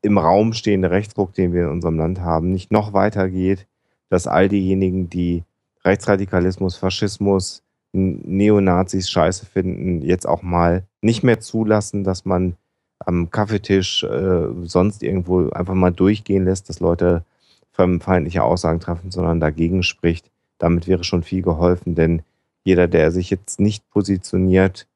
im 0.00 0.16
Raum 0.16 0.54
stehende 0.54 0.90
Rechtsruck, 0.90 1.34
den 1.34 1.52
wir 1.52 1.64
in 1.64 1.70
unserem 1.70 1.98
Land 1.98 2.20
haben, 2.20 2.52
nicht 2.52 2.70
noch 2.70 2.94
weiter 2.94 3.28
geht, 3.28 3.66
dass 4.08 4.26
all 4.26 4.48
diejenigen, 4.48 5.10
die 5.10 5.44
Rechtsradikalismus, 5.84 6.76
Faschismus, 6.76 7.62
Neonazis 7.92 9.10
scheiße 9.10 9.46
finden, 9.46 10.02
jetzt 10.02 10.28
auch 10.28 10.42
mal 10.42 10.84
nicht 11.00 11.22
mehr 11.22 11.40
zulassen, 11.40 12.04
dass 12.04 12.24
man 12.24 12.56
am 12.98 13.30
Kaffeetisch 13.30 14.04
äh, 14.04 14.48
sonst 14.64 15.02
irgendwo 15.02 15.48
einfach 15.50 15.74
mal 15.74 15.92
durchgehen 15.92 16.44
lässt, 16.44 16.68
dass 16.68 16.80
Leute 16.80 17.24
fremdenfeindliche 17.72 18.42
Aussagen 18.42 18.80
treffen, 18.80 19.10
sondern 19.10 19.40
dagegen 19.40 19.82
spricht. 19.82 20.30
Damit 20.58 20.88
wäre 20.88 21.04
schon 21.04 21.22
viel 21.22 21.42
geholfen, 21.42 21.94
denn 21.94 22.22
jeder, 22.64 22.88
der 22.88 23.12
sich 23.12 23.30
jetzt 23.30 23.60
nicht 23.60 23.88
positioniert, 23.90 24.86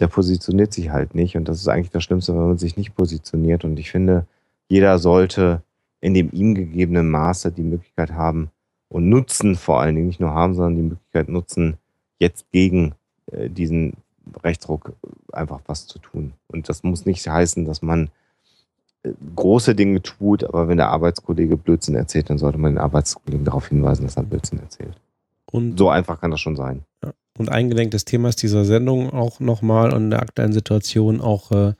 der 0.00 0.08
positioniert 0.08 0.72
sich 0.72 0.90
halt 0.90 1.14
nicht. 1.14 1.36
Und 1.36 1.48
das 1.48 1.60
ist 1.60 1.68
eigentlich 1.68 1.92
das 1.92 2.02
Schlimmste, 2.02 2.34
wenn 2.34 2.48
man 2.48 2.58
sich 2.58 2.76
nicht 2.76 2.94
positioniert. 2.94 3.64
Und 3.64 3.78
ich 3.78 3.90
finde, 3.90 4.26
jeder 4.68 4.98
sollte 4.98 5.62
in 6.00 6.12
dem 6.12 6.30
ihm 6.32 6.54
gegebenen 6.54 7.08
Maße 7.08 7.50
die 7.52 7.62
Möglichkeit 7.62 8.12
haben 8.12 8.50
und 8.88 9.08
nutzen, 9.08 9.54
vor 9.54 9.80
allen 9.80 9.94
Dingen 9.94 10.08
nicht 10.08 10.20
nur 10.20 10.34
haben, 10.34 10.54
sondern 10.54 10.76
die 10.76 10.82
Möglichkeit 10.82 11.28
nutzen, 11.30 11.78
jetzt 12.24 12.50
gegen 12.50 12.94
äh, 13.30 13.48
diesen 13.48 13.94
Rechtsruck 14.42 14.94
einfach 15.32 15.60
was 15.66 15.86
zu 15.86 15.98
tun. 15.98 16.32
Und 16.48 16.68
das 16.68 16.82
muss 16.82 17.06
nicht 17.06 17.26
heißen, 17.26 17.64
dass 17.64 17.82
man 17.82 18.10
äh, 19.02 19.10
große 19.36 19.74
Dinge 19.74 20.02
tut, 20.02 20.44
aber 20.44 20.68
wenn 20.68 20.78
der 20.78 20.88
Arbeitskollege 20.88 21.56
Blödsinn 21.56 21.94
erzählt, 21.94 22.30
dann 22.30 22.38
sollte 22.38 22.58
man 22.58 22.72
den 22.72 22.78
Arbeitskollegen 22.78 23.44
darauf 23.44 23.68
hinweisen, 23.68 24.04
dass 24.04 24.16
er 24.16 24.22
Blödsinn 24.22 24.60
erzählt. 24.60 24.94
Und, 25.50 25.78
So 25.78 25.88
einfach 25.88 26.20
kann 26.20 26.30
das 26.30 26.40
schon 26.40 26.56
sein. 26.56 26.84
und 27.38 27.48
eingelenkt 27.48 27.94
des 27.94 28.04
Themas 28.04 28.36
dieser 28.36 28.64
Sendung 28.64 29.10
auch 29.12 29.40
nochmal 29.40 29.92
und 29.92 30.10
der 30.10 30.22
aktuellen 30.22 30.52
Situation 30.52 31.20
auch 31.20 31.50
äh, 31.52 31.74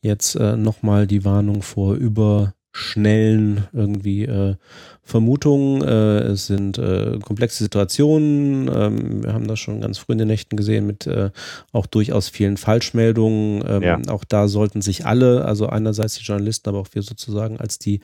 jetzt 0.00 0.34
äh, 0.36 0.56
nochmal 0.56 1.06
die 1.06 1.24
Warnung 1.24 1.62
vor 1.62 1.94
überschnellen 1.94 3.68
irgendwie 3.72 4.24
äh, 4.24 4.56
Vermutungen. 5.04 5.82
Äh, 5.82 6.20
es 6.32 6.46
sind 6.46 6.78
äh, 6.78 7.18
komplexe 7.22 7.64
Situationen. 7.64 8.70
Ähm, 8.72 9.24
wir 9.24 9.32
haben 9.32 9.48
das 9.48 9.58
schon 9.58 9.80
ganz 9.80 9.98
früh 9.98 10.12
in 10.12 10.18
den 10.18 10.28
Nächten 10.28 10.56
gesehen 10.56 10.86
mit 10.86 11.06
äh, 11.06 11.30
auch 11.72 11.86
durchaus 11.86 12.28
vielen 12.28 12.56
Falschmeldungen. 12.56 13.64
Ähm, 13.66 13.82
Ja. 13.82 14.00
Auch 14.08 14.24
da 14.24 14.46
sollten 14.46 14.80
sich 14.80 15.04
alle, 15.04 15.44
also 15.44 15.66
einerseits 15.66 16.14
die 16.14 16.24
Journalisten, 16.24 16.68
aber 16.68 16.78
auch 16.78 16.88
wir 16.92 17.02
sozusagen 17.02 17.58
als 17.58 17.78
die 17.78 18.00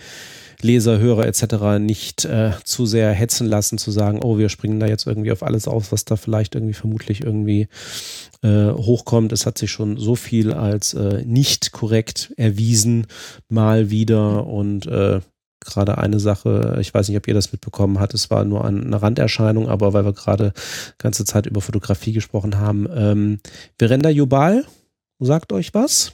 Leser, 0.60 0.98
Hörer 0.98 1.26
etc. 1.26 1.78
nicht 1.78 2.24
äh, 2.24 2.50
zu 2.64 2.84
sehr 2.84 3.12
hetzen 3.12 3.46
lassen, 3.46 3.78
zu 3.78 3.92
sagen, 3.92 4.20
oh, 4.22 4.38
wir 4.38 4.48
springen 4.48 4.80
da 4.80 4.86
jetzt 4.86 5.06
irgendwie 5.06 5.30
auf 5.30 5.44
alles 5.44 5.68
aus, 5.68 5.92
was 5.92 6.04
da 6.04 6.16
vielleicht 6.16 6.56
irgendwie 6.56 6.74
vermutlich 6.74 7.22
irgendwie 7.22 7.68
äh, 8.42 8.72
hochkommt. 8.72 9.32
Es 9.32 9.46
hat 9.46 9.56
sich 9.56 9.70
schon 9.70 9.98
so 9.98 10.16
viel 10.16 10.52
als 10.52 10.94
äh, 10.94 11.22
nicht 11.24 11.70
korrekt 11.70 12.32
erwiesen, 12.36 13.06
mal 13.48 13.90
wieder 13.90 14.46
und 14.46 14.86
äh, 14.86 15.20
gerade 15.60 15.98
eine 15.98 16.20
Sache, 16.20 16.78
ich 16.80 16.92
weiß 16.94 17.08
nicht, 17.08 17.16
ob 17.18 17.28
ihr 17.28 17.34
das 17.34 17.52
mitbekommen 17.52 18.00
habt, 18.00 18.14
es 18.14 18.30
war 18.30 18.44
nur 18.44 18.64
eine 18.64 19.00
Randerscheinung, 19.00 19.68
aber 19.68 19.92
weil 19.92 20.04
wir 20.04 20.12
gerade 20.12 20.52
ganze 20.98 21.24
Zeit 21.24 21.46
über 21.46 21.60
Fotografie 21.60 22.12
gesprochen 22.12 22.58
haben, 22.58 22.86
ähm, 22.94 23.40
Verenda 23.78 24.08
Jubal, 24.08 24.64
sagt 25.18 25.52
euch 25.52 25.74
was? 25.74 26.12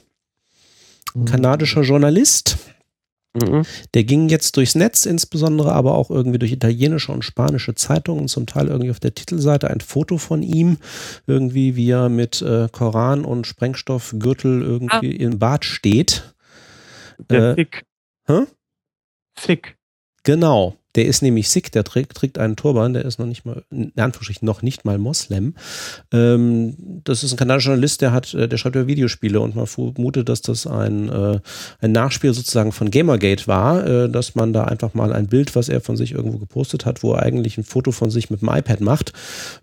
Kanadischer 1.25 1.81
Journalist, 1.83 2.57
Mhm. 3.35 3.63
Der 3.93 4.05
ging 4.05 4.29
jetzt 4.29 4.55
durchs 4.55 4.75
Netz, 4.75 5.05
insbesondere 5.05 5.73
aber 5.73 5.95
auch 5.95 6.09
irgendwie 6.09 6.39
durch 6.39 6.53
italienische 6.53 7.11
und 7.11 7.23
spanische 7.23 7.75
Zeitungen, 7.75 8.29
zum 8.29 8.45
Teil 8.45 8.67
irgendwie 8.67 8.91
auf 8.91 9.01
der 9.01 9.13
Titelseite 9.13 9.69
ein 9.69 9.81
Foto 9.81 10.17
von 10.17 10.41
ihm, 10.41 10.77
irgendwie 11.27 11.75
wie 11.75 11.89
er 11.89 12.07
mit 12.07 12.41
äh, 12.41 12.69
Koran 12.71 13.25
und 13.25 13.45
Sprengstoffgürtel 13.45 14.61
irgendwie 14.61 15.11
im 15.11 15.37
Bad 15.37 15.65
steht. 15.65 16.33
Der 17.29 17.51
Äh, 17.51 17.55
Fick. 17.55 17.83
hä? 18.27 18.43
Fick. 19.37 19.77
Genau. 20.23 20.77
Der 20.95 21.05
ist 21.05 21.21
nämlich 21.21 21.49
Sikh, 21.49 21.71
der 21.71 21.83
trägt, 21.83 22.15
trägt 22.15 22.37
einen 22.37 22.55
Turban, 22.55 22.93
der 22.93 23.05
ist 23.05 23.19
noch 23.19 23.25
nicht 23.25 23.45
mal, 23.45 23.63
in 23.69 23.91
Anführungsstrichen 23.95 24.45
noch 24.45 24.61
nicht 24.61 24.85
mal 24.85 24.97
Moslem. 24.97 25.55
Ähm, 26.11 27.01
das 27.03 27.23
ist 27.23 27.33
ein 27.33 27.37
kanadischer 27.37 27.69
Journalist, 27.71 28.01
der 28.01 28.11
hat, 28.11 28.33
äh, 28.33 28.47
der 28.47 28.57
schreibt 28.57 28.75
über 28.75 28.87
Videospiele 28.87 29.39
und 29.39 29.55
man 29.55 29.67
vermutet, 29.67 30.29
dass 30.29 30.41
das 30.41 30.65
ein, 30.67 31.09
äh, 31.09 31.39
ein 31.81 31.91
Nachspiel 31.91 32.33
sozusagen 32.33 32.71
von 32.71 32.91
Gamergate 32.91 33.47
war, 33.47 33.85
äh, 33.85 34.09
dass 34.09 34.35
man 34.35 34.53
da 34.53 34.63
einfach 34.63 34.93
mal 34.93 35.13
ein 35.13 35.27
Bild, 35.27 35.55
was 35.55 35.69
er 35.69 35.81
von 35.81 35.97
sich 35.97 36.13
irgendwo 36.13 36.37
gepostet 36.37 36.85
hat, 36.85 37.03
wo 37.03 37.13
er 37.13 37.23
eigentlich 37.23 37.57
ein 37.57 37.63
Foto 37.63 37.91
von 37.91 38.09
sich 38.09 38.29
mit 38.29 38.41
dem 38.41 38.49
iPad 38.49 38.81
macht, 38.81 39.13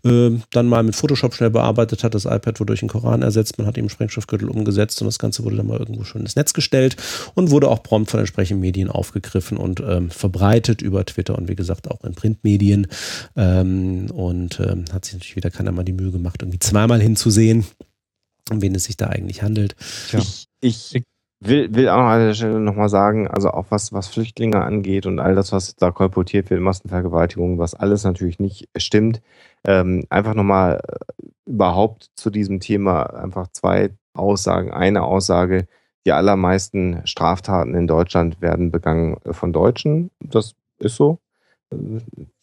äh, 0.05 0.31
dann 0.51 0.67
mal 0.67 0.83
mit 0.83 0.97
Photoshop 0.97 1.35
schnell 1.35 1.51
bearbeitet 1.51 2.05
hat, 2.05 2.15
das 2.15 2.25
iPad 2.25 2.61
wurde 2.61 2.73
durch 2.73 2.83
einen 2.83 2.91
Koran 2.91 3.23
ersetzt, 3.23 3.59
man 3.59 3.67
hat 3.67 3.79
ihm 3.79 3.89
Sprengstoffgürtel 3.89 4.49
umgesetzt 4.49 5.01
und 5.01 5.07
das 5.07 5.19
Ganze 5.19 5.45
wurde 5.45 5.57
dann 5.57 5.67
mal 5.67 5.79
irgendwo 5.79 6.05
schon 6.05 6.23
ins 6.23 6.37
Netz 6.37 6.53
gestellt 6.53 6.97
und 7.35 7.51
wurde 7.51 7.69
auch 7.69 7.83
prompt 7.83 8.11
von 8.11 8.21
entsprechenden 8.21 8.61
Medien 8.61 8.91
aufgegriffen 8.91 9.57
und 9.57 9.81
ähm, 9.81 10.11
verbreitet 10.11 10.83
über 10.83 11.05
Twitter 11.05 11.22
und 11.31 11.49
wie 11.49 11.57
gesagt 11.57 11.91
auch 11.91 12.05
in 12.05 12.15
Printmedien. 12.15 12.87
Ähm, 13.37 14.11
und 14.11 14.61
ähm, 14.61 14.85
hat 14.93 15.05
sich 15.05 15.15
natürlich 15.15 15.37
wieder 15.37 15.51
keiner 15.51 15.73
mal 15.73 15.85
die 15.85 15.93
Mühe 15.93 16.11
gemacht, 16.11 16.43
irgendwie 16.43 16.59
zweimal 16.59 17.01
hinzusehen, 17.01 17.65
um 18.51 18.63
wen 18.63 18.75
es 18.75 18.85
sich 18.85 18.97
da 18.97 19.07
eigentlich 19.07 19.43
handelt. 19.43 19.77
Tja. 20.09 20.21
Ich, 20.61 20.95
ich 20.95 21.03
will, 21.41 21.75
will 21.75 21.89
auch 21.89 21.99
noch 21.99 22.05
an 22.05 22.27
der 22.27 22.35
Stelle 22.35 22.61
nochmal 22.61 22.89
sagen, 22.89 23.29
also 23.29 23.51
auch 23.51 23.67
was, 23.71 23.93
was 23.93 24.09
Flüchtlinge 24.09 24.63
angeht 24.63 25.07
und 25.07 25.19
all 25.19 25.35
das, 25.35 25.53
was 25.53 25.77
da 25.77 25.91
kolportiert 25.91 26.51
wird, 26.51 26.61
Massenvergewaltigung, 26.61 27.59
was 27.59 27.75
alles 27.75 28.05
natürlich 28.05 28.39
nicht 28.39 28.69
stimmt. 28.77 29.21
Ähm, 29.65 30.05
einfach 30.11 30.35
nochmal 30.35 30.81
äh, 30.87 31.27
überhaupt 31.47 32.11
zu 32.15 32.31
diesem 32.31 32.61
Thema 32.61 33.03
einfach 33.15 33.49
zwei 33.53 33.91
Aussagen. 34.15 34.73
Eine 34.73 35.03
Aussage, 35.03 35.67
die 36.05 36.13
allermeisten 36.13 37.01
Straftaten 37.05 37.75
in 37.75 37.87
Deutschland 37.87 38.41
werden 38.41 38.71
begangen 38.71 39.17
von 39.31 39.53
Deutschen. 39.53 40.11
Das 40.21 40.55
ist 40.85 40.97
so. 40.97 41.19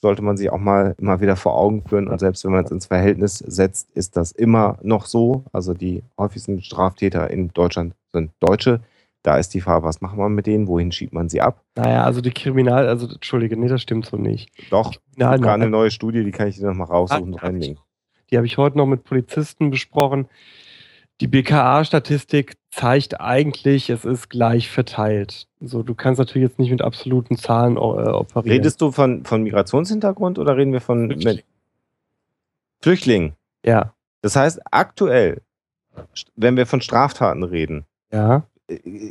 Sollte 0.01 0.23
man 0.23 0.37
sich 0.37 0.49
auch 0.49 0.57
mal 0.57 0.95
immer 0.97 1.21
wieder 1.21 1.35
vor 1.35 1.55
Augen 1.55 1.83
führen. 1.87 2.07
Und 2.07 2.19
selbst 2.19 2.43
wenn 2.45 2.51
man 2.51 2.65
es 2.65 2.71
ins 2.71 2.87
Verhältnis 2.87 3.37
setzt, 3.37 3.91
ist 3.91 4.17
das 4.17 4.31
immer 4.31 4.79
noch 4.81 5.05
so. 5.05 5.43
Also 5.53 5.73
die 5.73 6.03
häufigsten 6.17 6.61
Straftäter 6.61 7.29
in 7.29 7.49
Deutschland 7.49 7.93
sind 8.11 8.31
Deutsche. 8.39 8.81
Da 9.21 9.37
ist 9.37 9.53
die 9.53 9.61
Frage, 9.61 9.85
was 9.85 10.01
macht 10.01 10.15
man 10.17 10.33
mit 10.33 10.47
denen? 10.47 10.67
Wohin 10.67 10.91
schiebt 10.91 11.13
man 11.13 11.27
sie 11.29 11.41
ab? 11.41 11.61
Naja, 11.75 12.03
also 12.05 12.21
die 12.21 12.31
Kriminal, 12.31 12.87
also 12.87 13.07
Entschuldige, 13.07 13.57
nee, 13.57 13.67
das 13.67 13.81
stimmt 13.81 14.05
so 14.05 14.15
nicht. 14.17 14.49
Doch, 14.71 14.93
gerade 15.17 15.49
eine 15.53 15.69
neue 15.69 15.91
Studie, 15.91 16.23
die 16.23 16.31
kann 16.31 16.47
ich 16.47 16.55
dir 16.57 16.65
nochmal 16.67 16.87
raussuchen 16.87 17.33
und 17.33 17.39
Ah, 17.43 17.47
reinlegen. 17.47 17.77
die 18.31 18.37
habe 18.37 18.47
ich 18.47 18.57
heute 18.57 18.77
noch 18.77 18.85
mit 18.85 19.03
Polizisten 19.03 19.69
besprochen. 19.71 20.27
Die 21.21 21.27
BKA-Statistik 21.27 22.55
zeigt 22.71 23.19
eigentlich, 23.19 23.89
es 23.89 24.05
ist 24.05 24.29
gleich 24.29 24.69
verteilt. 24.69 25.47
So, 25.59 25.83
du 25.83 25.93
kannst 25.93 26.19
natürlich 26.19 26.47
jetzt 26.47 26.59
nicht 26.59 26.71
mit 26.71 26.81
absoluten 26.81 27.37
Zahlen 27.37 27.75
äh, 27.75 27.79
operieren. 27.79 28.57
Redest 28.57 28.79
du 28.79 28.91
von, 28.91 29.25
von 29.25 29.43
Migrationshintergrund 29.43 30.39
oder 30.39 30.55
reden 30.55 30.71
wir 30.71 30.81
von 30.81 31.07
Flüchtling. 31.07 31.41
Flüchtlingen? 32.81 33.33
ja, 33.65 33.93
Das 34.21 34.37
heißt, 34.37 34.61
aktuell, 34.71 35.41
wenn 36.37 36.55
wir 36.55 36.65
von 36.65 36.79
Straftaten 36.79 37.43
reden, 37.43 37.85
ja. 38.13 38.43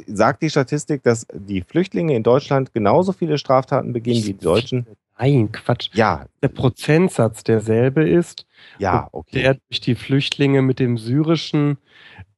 sagt 0.06 0.40
die 0.40 0.48
Statistik, 0.48 1.02
dass 1.02 1.26
die 1.34 1.60
Flüchtlinge 1.60 2.16
in 2.16 2.22
Deutschland 2.22 2.72
genauso 2.72 3.12
viele 3.12 3.36
Straftaten 3.36 3.92
begehen 3.92 4.24
wie 4.24 4.32
die 4.32 4.38
Deutschen? 4.38 4.86
Nein, 5.18 5.50
Quatsch. 5.52 5.90
Ja, 5.94 6.26
Der 6.42 6.48
Prozentsatz 6.48 7.42
derselbe 7.44 8.08
ist, 8.08 8.46
ja, 8.78 9.08
okay. 9.12 9.42
der 9.42 9.54
durch 9.68 9.80
die 9.80 9.94
Flüchtlinge 9.94 10.62
mit 10.62 10.78
dem 10.78 10.96
syrischen 10.96 11.78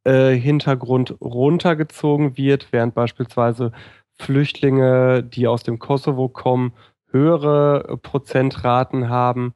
äh, 0.05 0.33
Hintergrund 0.33 1.15
runtergezogen 1.20 2.36
wird, 2.36 2.68
während 2.73 2.94
beispielsweise 2.94 3.73
Flüchtlinge, 4.18 5.23
die 5.23 5.47
aus 5.47 5.62
dem 5.62 5.78
Kosovo 5.78 6.28
kommen, 6.28 6.73
höhere 7.10 7.86
äh, 7.89 7.97
Prozentraten 7.97 9.09
haben. 9.09 9.55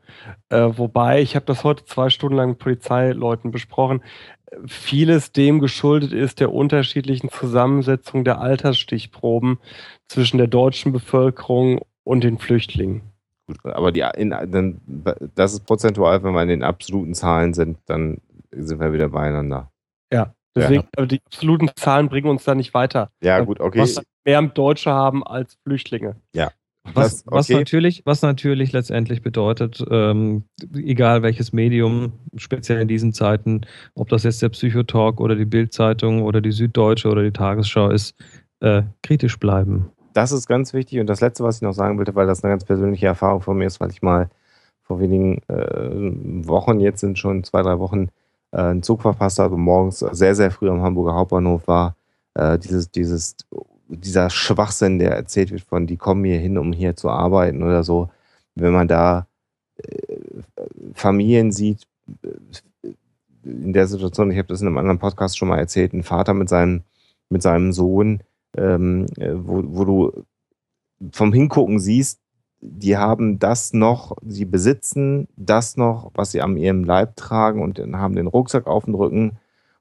Äh, 0.49 0.71
wobei, 0.73 1.23
ich 1.23 1.37
habe 1.37 1.47
das 1.47 1.65
heute 1.65 1.85
zwei 1.85 2.11
Stunden 2.11 2.37
lang 2.37 2.51
mit 2.51 2.59
Polizeileuten 2.59 3.51
besprochen, 3.51 4.03
vieles 4.67 5.33
dem 5.33 5.61
geschuldet 5.61 6.13
ist 6.13 6.41
der 6.41 6.53
unterschiedlichen 6.53 7.29
Zusammensetzung 7.31 8.25
der 8.25 8.41
Altersstichproben 8.41 9.59
zwischen 10.09 10.39
der 10.39 10.47
deutschen 10.47 10.93
Bevölkerung 10.93 11.81
und 12.05 12.23
den 12.23 12.39
Flüchtlingen. 12.39 13.14
Gut, 13.47 13.59
aber 13.65 13.93
die, 13.93 14.05
in, 14.17 14.31
dann, 14.31 14.81
das 15.35 15.53
ist 15.53 15.67
prozentual, 15.67 16.23
wenn 16.23 16.33
wir 16.33 16.43
in 16.43 16.49
den 16.49 16.63
absoluten 16.63 17.15
Zahlen 17.15 17.53
sind, 17.55 17.79
dann 17.87 18.21
sind 18.51 18.81
wir 18.81 18.93
wieder 18.93 19.09
beieinander. 19.11 19.71
Deswegen, 20.57 20.85
aber 20.97 21.07
die 21.09 21.21
absoluten 21.27 21.69
Zahlen 21.75 22.09
bringen 22.09 22.29
uns 22.29 22.45
da 22.45 22.55
nicht 22.55 22.75
weiter. 22.75 23.11
Ja, 23.21 23.41
gut, 23.41 23.59
okay. 23.59 23.81
Was 23.81 24.01
mehr 24.25 24.41
Deutsche 24.43 24.93
haben 24.93 25.25
als 25.27 25.57
Flüchtlinge. 25.65 26.15
Was, 26.33 26.45
Das- 26.95 27.25
was, 27.27 27.51
okay. 27.51 27.59
natürlich, 27.59 28.03
was 28.05 28.23
natürlich 28.23 28.73
letztendlich 28.73 29.23
bedeutet, 29.23 29.85
ähm, 29.91 30.45
egal 30.75 31.23
welches 31.23 31.53
Medium, 31.53 32.13
speziell 32.37 32.81
in 32.81 32.89
diesen 32.89 33.13
Zeiten, 33.13 33.63
ob 33.95 34.11
das 34.11 34.23
jetzt 34.23 34.43
der 34.43 34.51
Psychotalk 34.51 35.21
oder 35.21 35.35
die 35.35 35.45
Bildzeitung 35.47 36.23
oder 36.23 36.41
die 36.41 36.53
Süddeutsche 36.53 37.09
oder 37.09 37.23
die 37.23 37.33
Tagesschau 37.33 37.91
ist, 37.91 38.15
äh, 38.61 38.83
kritisch 39.03 39.39
bleiben. 39.39 39.91
Das 40.15 40.33
ist 40.33 40.47
ganz 40.47 40.73
wichtig. 40.73 41.01
Und 41.01 41.09
das 41.09 41.21
Letzte, 41.21 41.45
was 41.45 41.57
ich 41.57 41.63
noch 41.63 41.73
sagen 41.73 41.99
wollte, 41.99 42.15
weil 42.15 42.27
das 42.27 42.43
eine 42.43 42.53
ganz 42.53 42.65
persönliche 42.65 43.07
Erfahrung 43.07 43.43
von 43.43 43.59
mir 43.59 43.67
ist, 43.67 43.81
weil 43.81 43.91
ich 43.91 44.01
mal 44.01 44.31
vor 44.83 45.01
wenigen 45.01 45.43
äh, 45.49 46.47
Wochen, 46.47 46.79
jetzt 46.81 47.01
sind 47.01 47.19
schon 47.19 47.43
zwei, 47.43 47.63
drei 47.63 47.79
Wochen, 47.81 48.09
äh, 48.53 48.59
einen 48.59 48.83
Zug 48.83 49.03
verpasst 49.03 49.39
habe, 49.41 49.57
morgens 49.57 49.99
sehr, 49.99 50.35
sehr 50.37 50.51
früh 50.51 50.71
am 50.71 50.83
Hamburger 50.83 51.15
Hauptbahnhof 51.15 51.67
war. 51.67 51.97
Äh, 52.35 52.59
dieses, 52.59 52.91
dieses, 52.91 53.37
dieser 53.89 54.31
Schwachsinn, 54.31 55.01
der 55.01 55.13
erzählt 55.13 55.51
wird 55.51 55.63
von, 55.63 55.87
die 55.87 55.97
kommen 55.97 56.25
hier 56.25 56.39
hin, 56.39 56.59
um 56.59 56.73
hier 56.73 56.95
zu 56.95 57.11
arbeiten 57.11 57.63
oder 57.63 57.83
so. 57.83 58.09
Wenn 58.55 58.73
man 58.73 58.87
da 58.87 59.27
äh, 59.79 60.17
Familien 60.95 61.51
sieht, 61.51 61.89
äh, 62.23 62.93
in 63.43 63.73
der 63.73 63.89
Situation, 63.89 64.31
ich 64.31 64.39
habe 64.39 64.49
das 64.49 64.61
in 64.61 64.69
einem 64.69 64.79
anderen 64.79 64.99
Podcast 64.99 65.37
schon 65.37 65.49
mal 65.49 65.59
erzählt, 65.59 65.93
ein 65.93 66.05
Vater 66.05 66.35
mit 66.35 66.49
seinem, 66.49 66.83
mit 67.31 67.43
seinem 67.43 67.73
Sohn, 67.73 68.23
ähm, 68.57 69.07
äh, 69.19 69.33
wo, 69.35 69.63
wo 69.67 69.85
du 69.85 70.25
vom 71.13 71.33
Hingucken 71.33 71.79
siehst, 71.79 72.21
die 72.61 72.97
haben 72.97 73.39
das 73.39 73.75
noch, 73.75 74.17
sie 74.27 74.47
besitzen 74.47 75.29
das 75.37 75.77
noch, 75.77 76.11
was 76.15 76.33
sie 76.33 76.41
an 76.41 76.57
ihrem 76.57 76.83
Leib 76.85 77.15
tragen 77.17 77.63
und 77.63 77.79
haben 77.79 78.17
den 78.17 78.27
Rucksack 78.27 78.67
auf 78.67 78.85
dem 78.85 78.95
Rücken. 78.95 79.33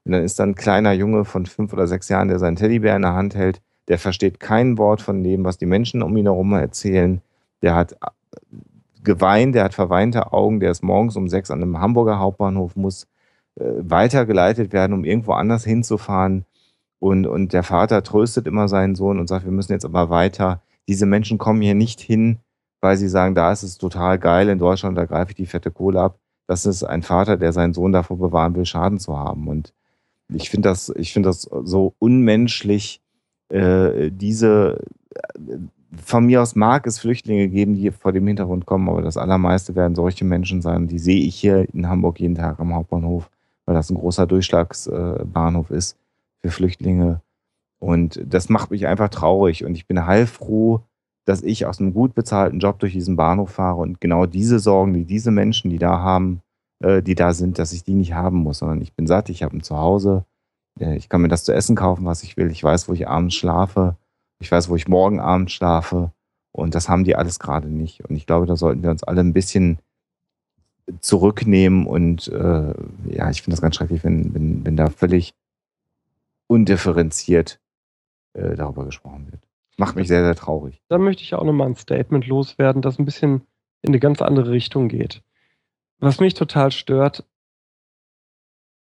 Und 0.03 0.11
dann 0.11 0.23
ist 0.23 0.37
da 0.37 0.43
ein 0.43 0.55
kleiner 0.55 0.91
Junge 0.91 1.23
von 1.23 1.45
fünf 1.45 1.71
oder 1.71 1.87
sechs 1.87 2.09
Jahren, 2.09 2.27
der 2.27 2.39
seinen 2.39 2.57
Teddybär 2.57 2.95
in 2.95 3.03
der 3.03 3.13
Hand 3.13 3.35
hält. 3.35 3.61
Der 3.87 3.97
versteht 3.99 4.39
kein 4.39 4.77
Wort 4.77 5.01
von 5.01 5.23
dem, 5.23 5.45
was 5.45 5.57
die 5.57 5.65
Menschen 5.65 6.01
um 6.01 6.15
ihn 6.17 6.25
herum 6.25 6.51
erzählen. 6.53 7.21
Der 7.61 7.75
hat 7.75 7.93
äh, 7.93 7.97
geweint, 9.03 9.55
der 9.55 9.63
hat 9.63 9.73
verweinte 9.73 10.33
Augen, 10.33 10.59
der 10.59 10.71
ist 10.71 10.83
morgens 10.83 11.15
um 11.15 11.29
sechs 11.29 11.51
an 11.51 11.61
einem 11.61 11.79
Hamburger 11.79 12.19
Hauptbahnhof, 12.19 12.75
muss 12.75 13.07
äh, 13.55 13.63
weitergeleitet 13.77 14.73
werden, 14.73 14.93
um 14.93 15.05
irgendwo 15.05 15.31
anders 15.33 15.63
hinzufahren. 15.63 16.45
Und, 17.03 17.27
und 17.27 17.51
der 17.51 17.63
Vater 17.63 18.01
tröstet 18.01 18.47
immer 18.47 18.69
seinen 18.69 18.95
Sohn 18.95 19.19
und 19.19 19.27
sagt, 19.27 19.43
wir 19.43 19.51
müssen 19.51 19.73
jetzt 19.73 19.83
aber 19.83 20.09
weiter. 20.09 20.61
Diese 20.87 21.05
Menschen 21.05 21.37
kommen 21.37 21.61
hier 21.61 21.75
nicht 21.75 21.99
hin, 21.99 22.39
weil 22.79 22.95
sie 22.95 23.09
sagen, 23.09 23.35
da 23.35 23.51
ist 23.51 23.61
es 23.61 23.77
total 23.77 24.17
geil 24.17 24.47
in 24.47 24.57
Deutschland, 24.57 24.97
da 24.97 25.03
greife 25.03 25.31
ich 25.31 25.35
die 25.35 25.45
fette 25.45 25.69
Kohle 25.69 25.99
ab. 25.99 26.17
Das 26.47 26.65
ist 26.65 26.81
ein 26.81 27.01
Vater, 27.01 27.35
der 27.35 27.51
seinen 27.51 27.73
Sohn 27.73 27.91
davor 27.91 28.17
bewahren 28.17 28.55
will, 28.55 28.65
Schaden 28.65 28.99
zu 28.99 29.19
haben. 29.19 29.49
Und 29.49 29.73
ich 30.29 30.49
finde 30.49 30.69
das, 30.69 30.93
ich 30.95 31.13
das 31.13 31.41
so 31.41 31.93
unmenschlich, 31.99 33.01
äh, 33.49 34.09
diese, 34.09 34.79
äh, 35.35 35.57
von 36.01 36.25
mir 36.25 36.41
aus 36.41 36.55
mag 36.55 36.87
es 36.87 36.99
Flüchtlinge 36.99 37.49
geben, 37.49 37.75
die 37.75 37.91
vor 37.91 38.13
dem 38.13 38.25
Hintergrund 38.27 38.65
kommen, 38.65 38.87
aber 38.87 39.01
das 39.01 39.17
allermeiste 39.17 39.75
werden 39.75 39.95
solche 39.95 40.23
Menschen 40.23 40.61
sein. 40.61 40.87
Die 40.87 40.99
sehe 40.99 41.25
ich 41.25 41.35
hier 41.35 41.67
in 41.73 41.89
Hamburg 41.89 42.21
jeden 42.21 42.35
Tag 42.35 42.61
am 42.61 42.73
Hauptbahnhof, 42.73 43.29
weil 43.65 43.75
das 43.75 43.89
ein 43.89 43.97
großer 43.97 44.25
Durchschlagsbahnhof 44.25 45.69
ist 45.69 45.97
für 46.43 46.51
Flüchtlinge. 46.51 47.21
Und 47.79 48.21
das 48.25 48.49
macht 48.49 48.71
mich 48.71 48.87
einfach 48.87 49.09
traurig. 49.09 49.65
Und 49.65 49.75
ich 49.75 49.87
bin 49.87 50.05
heilfroh, 50.05 50.81
dass 51.25 51.41
ich 51.41 51.65
aus 51.65 51.79
einem 51.79 51.93
gut 51.93 52.15
bezahlten 52.15 52.59
Job 52.59 52.79
durch 52.79 52.93
diesen 52.93 53.15
Bahnhof 53.15 53.51
fahre 53.51 53.81
und 53.81 54.01
genau 54.01 54.25
diese 54.25 54.59
Sorgen, 54.59 54.93
die 54.93 55.05
diese 55.05 55.31
Menschen, 55.31 55.69
die 55.69 55.77
da 55.77 55.99
haben, 55.99 56.41
äh, 56.83 57.01
die 57.01 57.15
da 57.15 57.33
sind, 57.33 57.59
dass 57.59 57.71
ich 57.71 57.83
die 57.83 57.93
nicht 57.93 58.13
haben 58.13 58.37
muss, 58.37 58.59
sondern 58.59 58.81
ich 58.81 58.93
bin 58.93 59.07
satt, 59.07 59.29
ich 59.29 59.43
habe 59.43 59.55
ein 59.55 59.63
Zuhause, 59.63 60.25
äh, 60.79 60.97
ich 60.97 61.09
kann 61.09 61.21
mir 61.21 61.29
das 61.29 61.45
zu 61.45 61.53
essen 61.53 61.75
kaufen, 61.75 62.05
was 62.05 62.23
ich 62.23 62.35
will, 62.35 62.51
ich 62.51 62.63
weiß, 62.63 62.89
wo 62.89 62.93
ich 62.93 63.07
abends 63.07 63.35
schlafe, 63.35 63.95
ich 64.39 64.51
weiß, 64.51 64.69
wo 64.69 64.75
ich 64.75 64.87
morgen 64.87 65.21
Abend 65.21 65.49
schlafe 65.51 66.11
und 66.51 66.75
das 66.75 66.89
haben 66.89 67.05
die 67.05 67.15
alles 67.15 67.39
gerade 67.39 67.69
nicht. 67.69 68.03
Und 68.07 68.15
ich 68.15 68.25
glaube, 68.25 68.45
da 68.45 68.57
sollten 68.57 68.83
wir 68.83 68.91
uns 68.91 69.03
alle 69.03 69.21
ein 69.21 69.33
bisschen 69.33 69.79
zurücknehmen 70.99 71.87
und 71.87 72.27
äh, 72.27 72.73
ja, 73.09 73.29
ich 73.29 73.41
finde 73.41 73.55
das 73.55 73.61
ganz 73.61 73.75
schrecklich, 73.75 74.03
wenn, 74.03 74.33
wenn, 74.33 74.65
wenn 74.65 74.75
da 74.75 74.89
völlig 74.89 75.33
undifferenziert 76.47 77.59
äh, 78.33 78.55
darüber 78.55 78.85
gesprochen 78.85 79.31
wird. 79.31 79.47
Macht 79.77 79.95
mich 79.95 80.07
sehr, 80.07 80.23
sehr 80.23 80.35
traurig. 80.35 80.81
Da 80.87 80.97
möchte 80.97 81.23
ich 81.23 81.33
auch 81.33 81.43
nochmal 81.43 81.67
ein 81.67 81.75
Statement 81.75 82.27
loswerden, 82.27 82.81
das 82.81 82.99
ein 82.99 83.05
bisschen 83.05 83.47
in 83.81 83.89
eine 83.89 83.99
ganz 83.99 84.21
andere 84.21 84.51
Richtung 84.51 84.87
geht. 84.87 85.23
Was 85.99 86.19
mich 86.19 86.33
total 86.33 86.71
stört, 86.71 87.25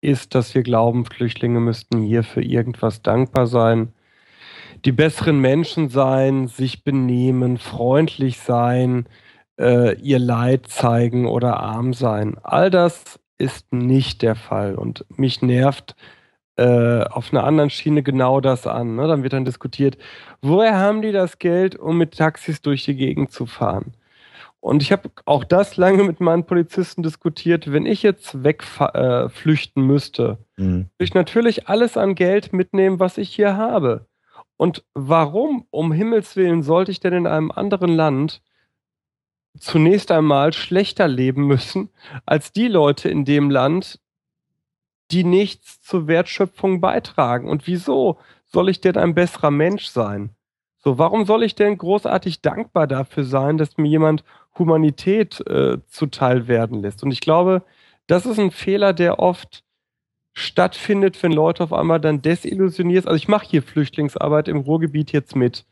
ist, 0.00 0.34
dass 0.34 0.55
wir 0.55 0.62
glauben, 0.62 1.05
Flüchtlinge 1.05 1.60
müssten 1.60 2.02
hier 2.02 2.24
für 2.24 2.42
irgendwas 2.42 3.02
dankbar 3.02 3.47
sein, 3.47 3.92
die 4.84 4.92
besseren 4.92 5.41
Menschen 5.41 5.89
sein, 5.89 6.49
sich 6.49 6.82
benehmen, 6.82 7.57
freundlich 7.57 8.41
sein, 8.41 9.07
äh, 9.58 9.97
ihr 10.00 10.18
Leid 10.18 10.66
zeigen 10.66 11.26
oder 11.26 11.60
arm 11.60 11.94
sein. 11.94 12.36
All 12.42 12.70
das 12.70 13.20
ist 13.39 13.73
nicht 13.73 14.23
der 14.23 14.34
Fall 14.34 14.74
und 14.74 15.05
mich 15.16 15.42
nervt 15.42 15.94
äh, 16.56 17.05
auf 17.05 17.32
einer 17.32 17.44
anderen 17.44 17.70
Schiene 17.70 18.02
genau 18.02 18.40
das 18.40 18.66
an. 18.66 18.97
Ne? 18.97 19.06
Dann 19.08 19.22
wird 19.22 19.32
dann 19.32 19.44
diskutiert, 19.44 19.98
woher 20.42 20.76
haben 20.78 21.02
die 21.02 21.12
das 21.12 21.39
Geld, 21.39 21.76
um 21.76 21.98
mit 21.98 22.16
Taxis 22.16 22.60
durch 22.60 22.84
die 22.84 22.97
Gegend 22.97 23.32
zu 23.32 23.47
fahren? 23.47 23.94
Und 24.60 24.81
ich 24.81 24.92
habe 24.92 25.10
auch 25.24 25.42
das 25.42 25.76
lange 25.76 26.05
mit 26.05 26.20
meinen 26.20 26.44
Polizisten 26.44 27.02
diskutiert. 27.02 27.72
Wenn 27.72 27.84
ich 27.84 28.02
jetzt 28.05 28.44
wegflüchten 28.44 29.82
äh, 29.82 29.86
müsste, 29.86 30.39
mhm. 30.56 30.86
würde 30.97 31.05
ich 31.05 31.14
natürlich 31.14 31.68
alles 31.68 31.97
an 31.97 32.14
Geld 32.14 32.52
mitnehmen, 32.52 33.00
was 33.00 33.18
ich 33.18 33.31
hier 33.31 33.56
habe. 33.56 34.06
Und 34.56 34.84
warum, 34.94 35.66
um 35.70 35.90
Himmels 35.90 36.36
Willen, 36.36 36.62
sollte 36.62 36.92
ich 36.92 37.00
denn 37.00 37.12
in 37.12 37.26
einem 37.26 37.50
anderen 37.50 37.90
Land 37.90 38.40
zunächst 39.58 40.12
einmal 40.12 40.52
schlechter 40.52 41.08
leben 41.08 41.47
müssen 41.47 41.90
als 42.24 42.52
die 42.52 42.68
Leute 42.68 43.08
in 43.08 43.24
dem 43.24 43.50
Land, 43.50 43.98
die 45.12 45.24
nichts 45.24 45.82
zur 45.82 46.07
Wertschöpfung 46.07 46.81
beitragen? 46.81 47.49
Und 47.49 47.66
wieso 47.66 48.18
soll 48.47 48.68
ich 48.68 48.81
denn 48.81 48.97
ein 48.97 49.15
besserer 49.15 49.50
Mensch 49.50 49.86
sein? 49.86 50.31
So, 50.78 50.99
warum 50.99 51.24
soll 51.26 51.44
ich 51.44 51.55
denn 51.55 51.78
großartig 51.78 52.41
dankbar 52.41 52.86
dafür 52.86 53.24
sein, 53.24 53.57
dass 53.57 53.76
mir 53.76 53.89
jemand 53.89 54.24
Humanität 54.58 55.41
äh, 55.47 55.78
zuteil 55.86 56.49
werden 56.49 56.82
lässt? 56.82 57.02
Und 57.02 57.12
ich 57.12 57.20
glaube, 57.20 57.62
das 58.08 58.26
ist 58.26 58.39
ein 58.39 58.50
Fehler, 58.50 58.92
der 58.92 59.20
oft 59.20 59.62
stattfindet, 60.34 61.23
wenn 61.23 61.32
Leute 61.32 61.62
auf 61.62 61.73
einmal 61.73 62.00
dann 62.00 62.23
desillusioniert. 62.23 63.07
Also 63.07 63.16
ich 63.16 63.28
mache 63.28 63.47
hier 63.47 63.62
Flüchtlingsarbeit 63.62 64.49
im 64.49 64.58
Ruhrgebiet 64.58 65.12
jetzt 65.12 65.36
mit. 65.36 65.66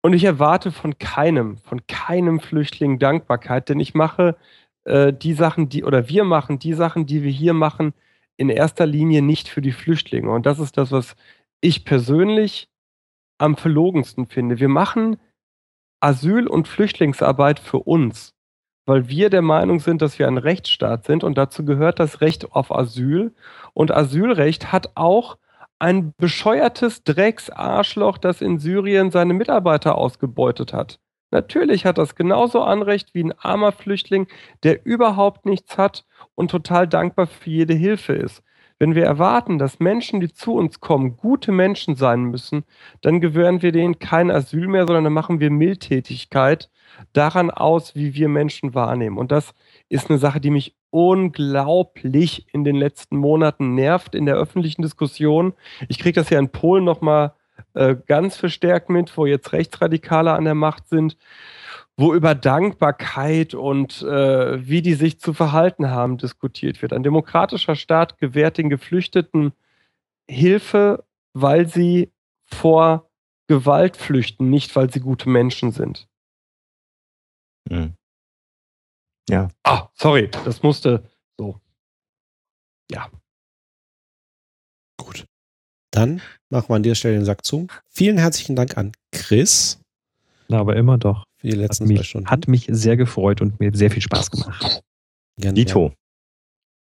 Und 0.00 0.14
ich 0.14 0.24
erwarte 0.24 0.72
von 0.72 0.98
keinem, 0.98 1.58
von 1.58 1.86
keinem 1.86 2.40
Flüchtling 2.40 2.98
Dankbarkeit, 2.98 3.68
denn 3.68 3.80
ich 3.80 3.94
mache 3.94 4.36
äh, 4.84 5.12
die 5.12 5.34
Sachen, 5.34 5.68
die, 5.68 5.84
oder 5.84 6.08
wir 6.08 6.24
machen 6.24 6.58
die 6.58 6.74
Sachen, 6.74 7.06
die 7.06 7.22
wir 7.22 7.30
hier 7.30 7.54
machen, 7.54 7.92
in 8.36 8.48
erster 8.48 8.86
Linie 8.86 9.22
nicht 9.22 9.48
für 9.48 9.62
die 9.62 9.72
Flüchtlinge. 9.72 10.30
Und 10.30 10.46
das 10.46 10.58
ist 10.58 10.76
das, 10.78 10.92
was 10.92 11.16
ich 11.60 11.84
persönlich 11.84 12.68
am 13.38 13.56
verlogensten 13.56 14.26
finde. 14.26 14.60
Wir 14.60 14.68
machen 14.68 15.16
Asyl- 16.00 16.48
und 16.48 16.68
Flüchtlingsarbeit 16.68 17.60
für 17.60 17.78
uns, 17.78 18.34
weil 18.86 19.08
wir 19.08 19.30
der 19.30 19.42
Meinung 19.42 19.80
sind, 19.80 20.02
dass 20.02 20.18
wir 20.18 20.26
ein 20.26 20.38
Rechtsstaat 20.38 21.04
sind 21.04 21.24
und 21.24 21.38
dazu 21.38 21.64
gehört 21.64 22.00
das 22.00 22.20
Recht 22.20 22.52
auf 22.52 22.74
Asyl. 22.74 23.34
Und 23.72 23.90
Asylrecht 23.90 24.72
hat 24.72 24.92
auch 24.96 25.38
ein 25.78 26.14
bescheuertes 26.16 27.02
Drecksarschloch, 27.02 28.18
das 28.18 28.40
in 28.40 28.58
Syrien 28.58 29.10
seine 29.10 29.34
Mitarbeiter 29.34 29.96
ausgebeutet 29.96 30.72
hat. 30.72 31.00
Natürlich 31.32 31.86
hat 31.86 31.98
das 31.98 32.14
genauso 32.14 32.62
Anrecht 32.62 33.14
wie 33.14 33.24
ein 33.24 33.32
armer 33.32 33.72
Flüchtling, 33.72 34.28
der 34.62 34.86
überhaupt 34.86 35.46
nichts 35.46 35.76
hat 35.78 36.04
und 36.34 36.50
total 36.50 36.86
dankbar 36.86 37.26
für 37.26 37.50
jede 37.50 37.74
Hilfe 37.74 38.12
ist. 38.12 38.44
Wenn 38.78 38.94
wir 38.94 39.04
erwarten, 39.04 39.58
dass 39.58 39.78
Menschen, 39.78 40.20
die 40.20 40.32
zu 40.32 40.54
uns 40.54 40.80
kommen, 40.80 41.16
gute 41.16 41.52
Menschen 41.52 41.94
sein 41.94 42.24
müssen, 42.24 42.64
dann 43.00 43.20
gewähren 43.20 43.62
wir 43.62 43.72
denen 43.72 43.98
kein 43.98 44.30
Asyl 44.30 44.66
mehr, 44.66 44.86
sondern 44.86 45.04
dann 45.04 45.12
machen 45.12 45.40
wir 45.40 45.50
Mildtätigkeit 45.50 46.68
daran 47.12 47.50
aus, 47.50 47.94
wie 47.94 48.14
wir 48.14 48.28
Menschen 48.28 48.74
wahrnehmen. 48.74 49.18
Und 49.18 49.32
das 49.32 49.54
ist 49.88 50.10
eine 50.10 50.18
Sache, 50.18 50.40
die 50.40 50.50
mich 50.50 50.76
unglaublich 50.90 52.46
in 52.52 52.64
den 52.64 52.76
letzten 52.76 53.16
Monaten 53.16 53.74
nervt 53.74 54.14
in 54.14 54.26
der 54.26 54.34
öffentlichen 54.34 54.82
Diskussion. 54.82 55.54
Ich 55.88 55.98
kriege 55.98 56.20
das 56.20 56.28
ja 56.28 56.38
in 56.38 56.50
Polen 56.50 56.84
nochmal 56.84 57.34
äh, 57.74 57.96
ganz 58.06 58.36
verstärkt 58.36 58.88
mit, 58.88 59.16
wo 59.16 59.26
jetzt 59.26 59.52
Rechtsradikale 59.52 60.32
an 60.32 60.44
der 60.44 60.54
Macht 60.54 60.88
sind 60.88 61.16
wo 61.96 62.14
über 62.14 62.34
Dankbarkeit 62.34 63.54
und 63.54 64.02
äh, 64.02 64.66
wie 64.66 64.82
die 64.82 64.94
sich 64.94 65.20
zu 65.20 65.34
verhalten 65.34 65.90
haben 65.90 66.18
diskutiert 66.18 66.80
wird. 66.82 66.92
Ein 66.92 67.02
demokratischer 67.02 67.76
Staat 67.76 68.18
gewährt 68.18 68.58
den 68.58 68.70
Geflüchteten 68.70 69.52
Hilfe, 70.28 71.04
weil 71.34 71.68
sie 71.68 72.10
vor 72.44 73.10
Gewalt 73.46 73.96
flüchten, 73.96 74.48
nicht 74.50 74.74
weil 74.76 74.90
sie 74.90 75.00
gute 75.00 75.28
Menschen 75.28 75.72
sind. 75.72 76.08
Hm. 77.68 77.94
Ja. 79.28 79.48
Ah, 79.62 79.88
sorry, 79.94 80.30
das 80.44 80.62
musste 80.62 81.08
so. 81.38 81.60
Ja. 82.90 83.08
Gut. 84.98 85.26
Dann 85.90 86.22
machen 86.52 86.68
wir 86.68 86.76
an 86.76 86.82
dieser 86.82 86.94
Stelle 86.94 87.14
den 87.14 87.24
Sack 87.24 87.44
zu. 87.44 87.66
Vielen 87.88 88.18
herzlichen 88.18 88.54
Dank 88.54 88.76
an 88.76 88.92
Chris. 89.10 89.80
Na, 90.48 90.58
aber 90.58 90.76
immer 90.76 90.98
doch 90.98 91.24
für 91.36 91.48
die 91.48 91.56
letzten 91.56 91.84
hat 91.84 91.88
mich, 91.88 91.98
zwei 91.98 92.04
Stunden. 92.04 92.30
Hat 92.30 92.48
mich 92.48 92.66
sehr 92.70 92.96
gefreut 92.96 93.40
und 93.40 93.58
mir 93.58 93.72
sehr 93.74 93.90
viel 93.90 94.02
Spaß 94.02 94.30
gemacht. 94.30 94.82
Gerne, 95.38 95.54
Dito. 95.54 95.92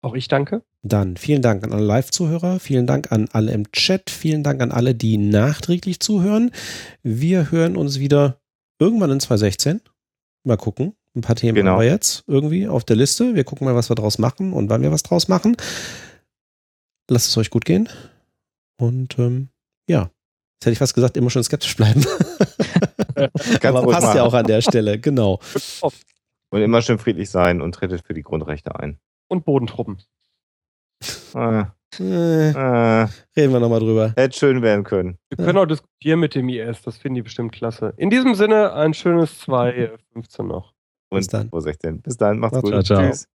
Auch 0.00 0.14
ich 0.14 0.28
danke. 0.28 0.62
Dann 0.82 1.16
vielen 1.16 1.42
Dank 1.42 1.64
an 1.64 1.72
alle 1.72 1.84
Live-Zuhörer, 1.84 2.60
vielen 2.60 2.86
Dank 2.86 3.12
an 3.12 3.28
alle 3.32 3.52
im 3.52 3.70
Chat, 3.72 4.10
vielen 4.10 4.42
Dank 4.42 4.62
an 4.62 4.72
alle, 4.72 4.94
die 4.94 5.18
nachträglich 5.18 6.00
zuhören. 6.00 6.50
Wir 7.02 7.50
hören 7.50 7.76
uns 7.76 7.98
wieder 7.98 8.40
irgendwann 8.78 9.10
in 9.10 9.20
2016. 9.20 9.80
Mal 10.44 10.56
gucken. 10.56 10.94
Ein 11.14 11.20
paar 11.20 11.36
Themen 11.36 11.56
genau. 11.56 11.72
haben 11.72 11.80
wir 11.80 11.88
jetzt 11.88 12.22
irgendwie 12.26 12.68
auf 12.68 12.84
der 12.84 12.96
Liste. 12.96 13.34
Wir 13.34 13.44
gucken 13.44 13.66
mal, 13.66 13.74
was 13.74 13.90
wir 13.90 13.96
draus 13.96 14.18
machen 14.18 14.52
und 14.52 14.70
wann 14.70 14.82
wir 14.82 14.92
was 14.92 15.02
draus 15.02 15.28
machen. 15.28 15.56
Lasst 17.10 17.28
es 17.28 17.36
euch 17.36 17.50
gut 17.50 17.64
gehen. 17.64 17.88
Und 18.80 19.18
ähm, 19.18 19.48
ja, 19.88 20.10
Jetzt 20.58 20.66
hätte 20.66 20.72
ich 20.72 20.78
fast 20.80 20.94
gesagt, 20.94 21.16
immer 21.16 21.30
schon 21.30 21.44
skeptisch 21.44 21.76
bleiben. 21.76 22.04
Aber 23.62 23.82
passt 23.82 24.06
machen. 24.06 24.16
ja 24.16 24.24
auch 24.24 24.34
an 24.34 24.44
der 24.44 24.60
Stelle, 24.60 24.98
genau. 24.98 25.38
Und 26.50 26.60
immer 26.60 26.82
schön 26.82 26.98
friedlich 26.98 27.30
sein 27.30 27.60
und 27.60 27.76
tretet 27.76 28.04
für 28.04 28.12
die 28.12 28.24
Grundrechte 28.24 28.74
ein. 28.74 28.98
Und 29.28 29.44
Bodentruppen. 29.44 30.02
Ah. 31.32 31.68
Äh, 32.00 32.50
äh, 32.50 33.08
reden 33.36 33.52
wir 33.52 33.60
nochmal 33.60 33.78
drüber. 33.78 34.14
Hätte 34.16 34.36
schön 34.36 34.60
werden 34.60 34.82
können. 34.82 35.16
Wir 35.28 35.44
können 35.44 35.58
ja. 35.58 35.62
auch 35.62 35.66
diskutieren 35.66 36.18
mit 36.18 36.34
dem 36.34 36.48
IS, 36.48 36.82
das 36.82 36.96
finden 36.98 37.14
die 37.14 37.22
bestimmt 37.22 37.52
klasse. 37.52 37.94
In 37.96 38.10
diesem 38.10 38.34
Sinne, 38.34 38.72
ein 38.72 38.94
schönes 38.94 39.40
2.15 39.42 40.42
noch. 40.42 40.74
Und 41.08 41.18
Bis 41.18 41.28
dann. 41.28 41.50
16. 41.52 42.02
Bis 42.02 42.16
dann, 42.16 42.40
macht's, 42.40 42.56
macht's 42.56 42.70
gut. 42.70 42.84
Ciao, 42.84 42.98
ciao. 42.98 43.10
Tschüss. 43.10 43.28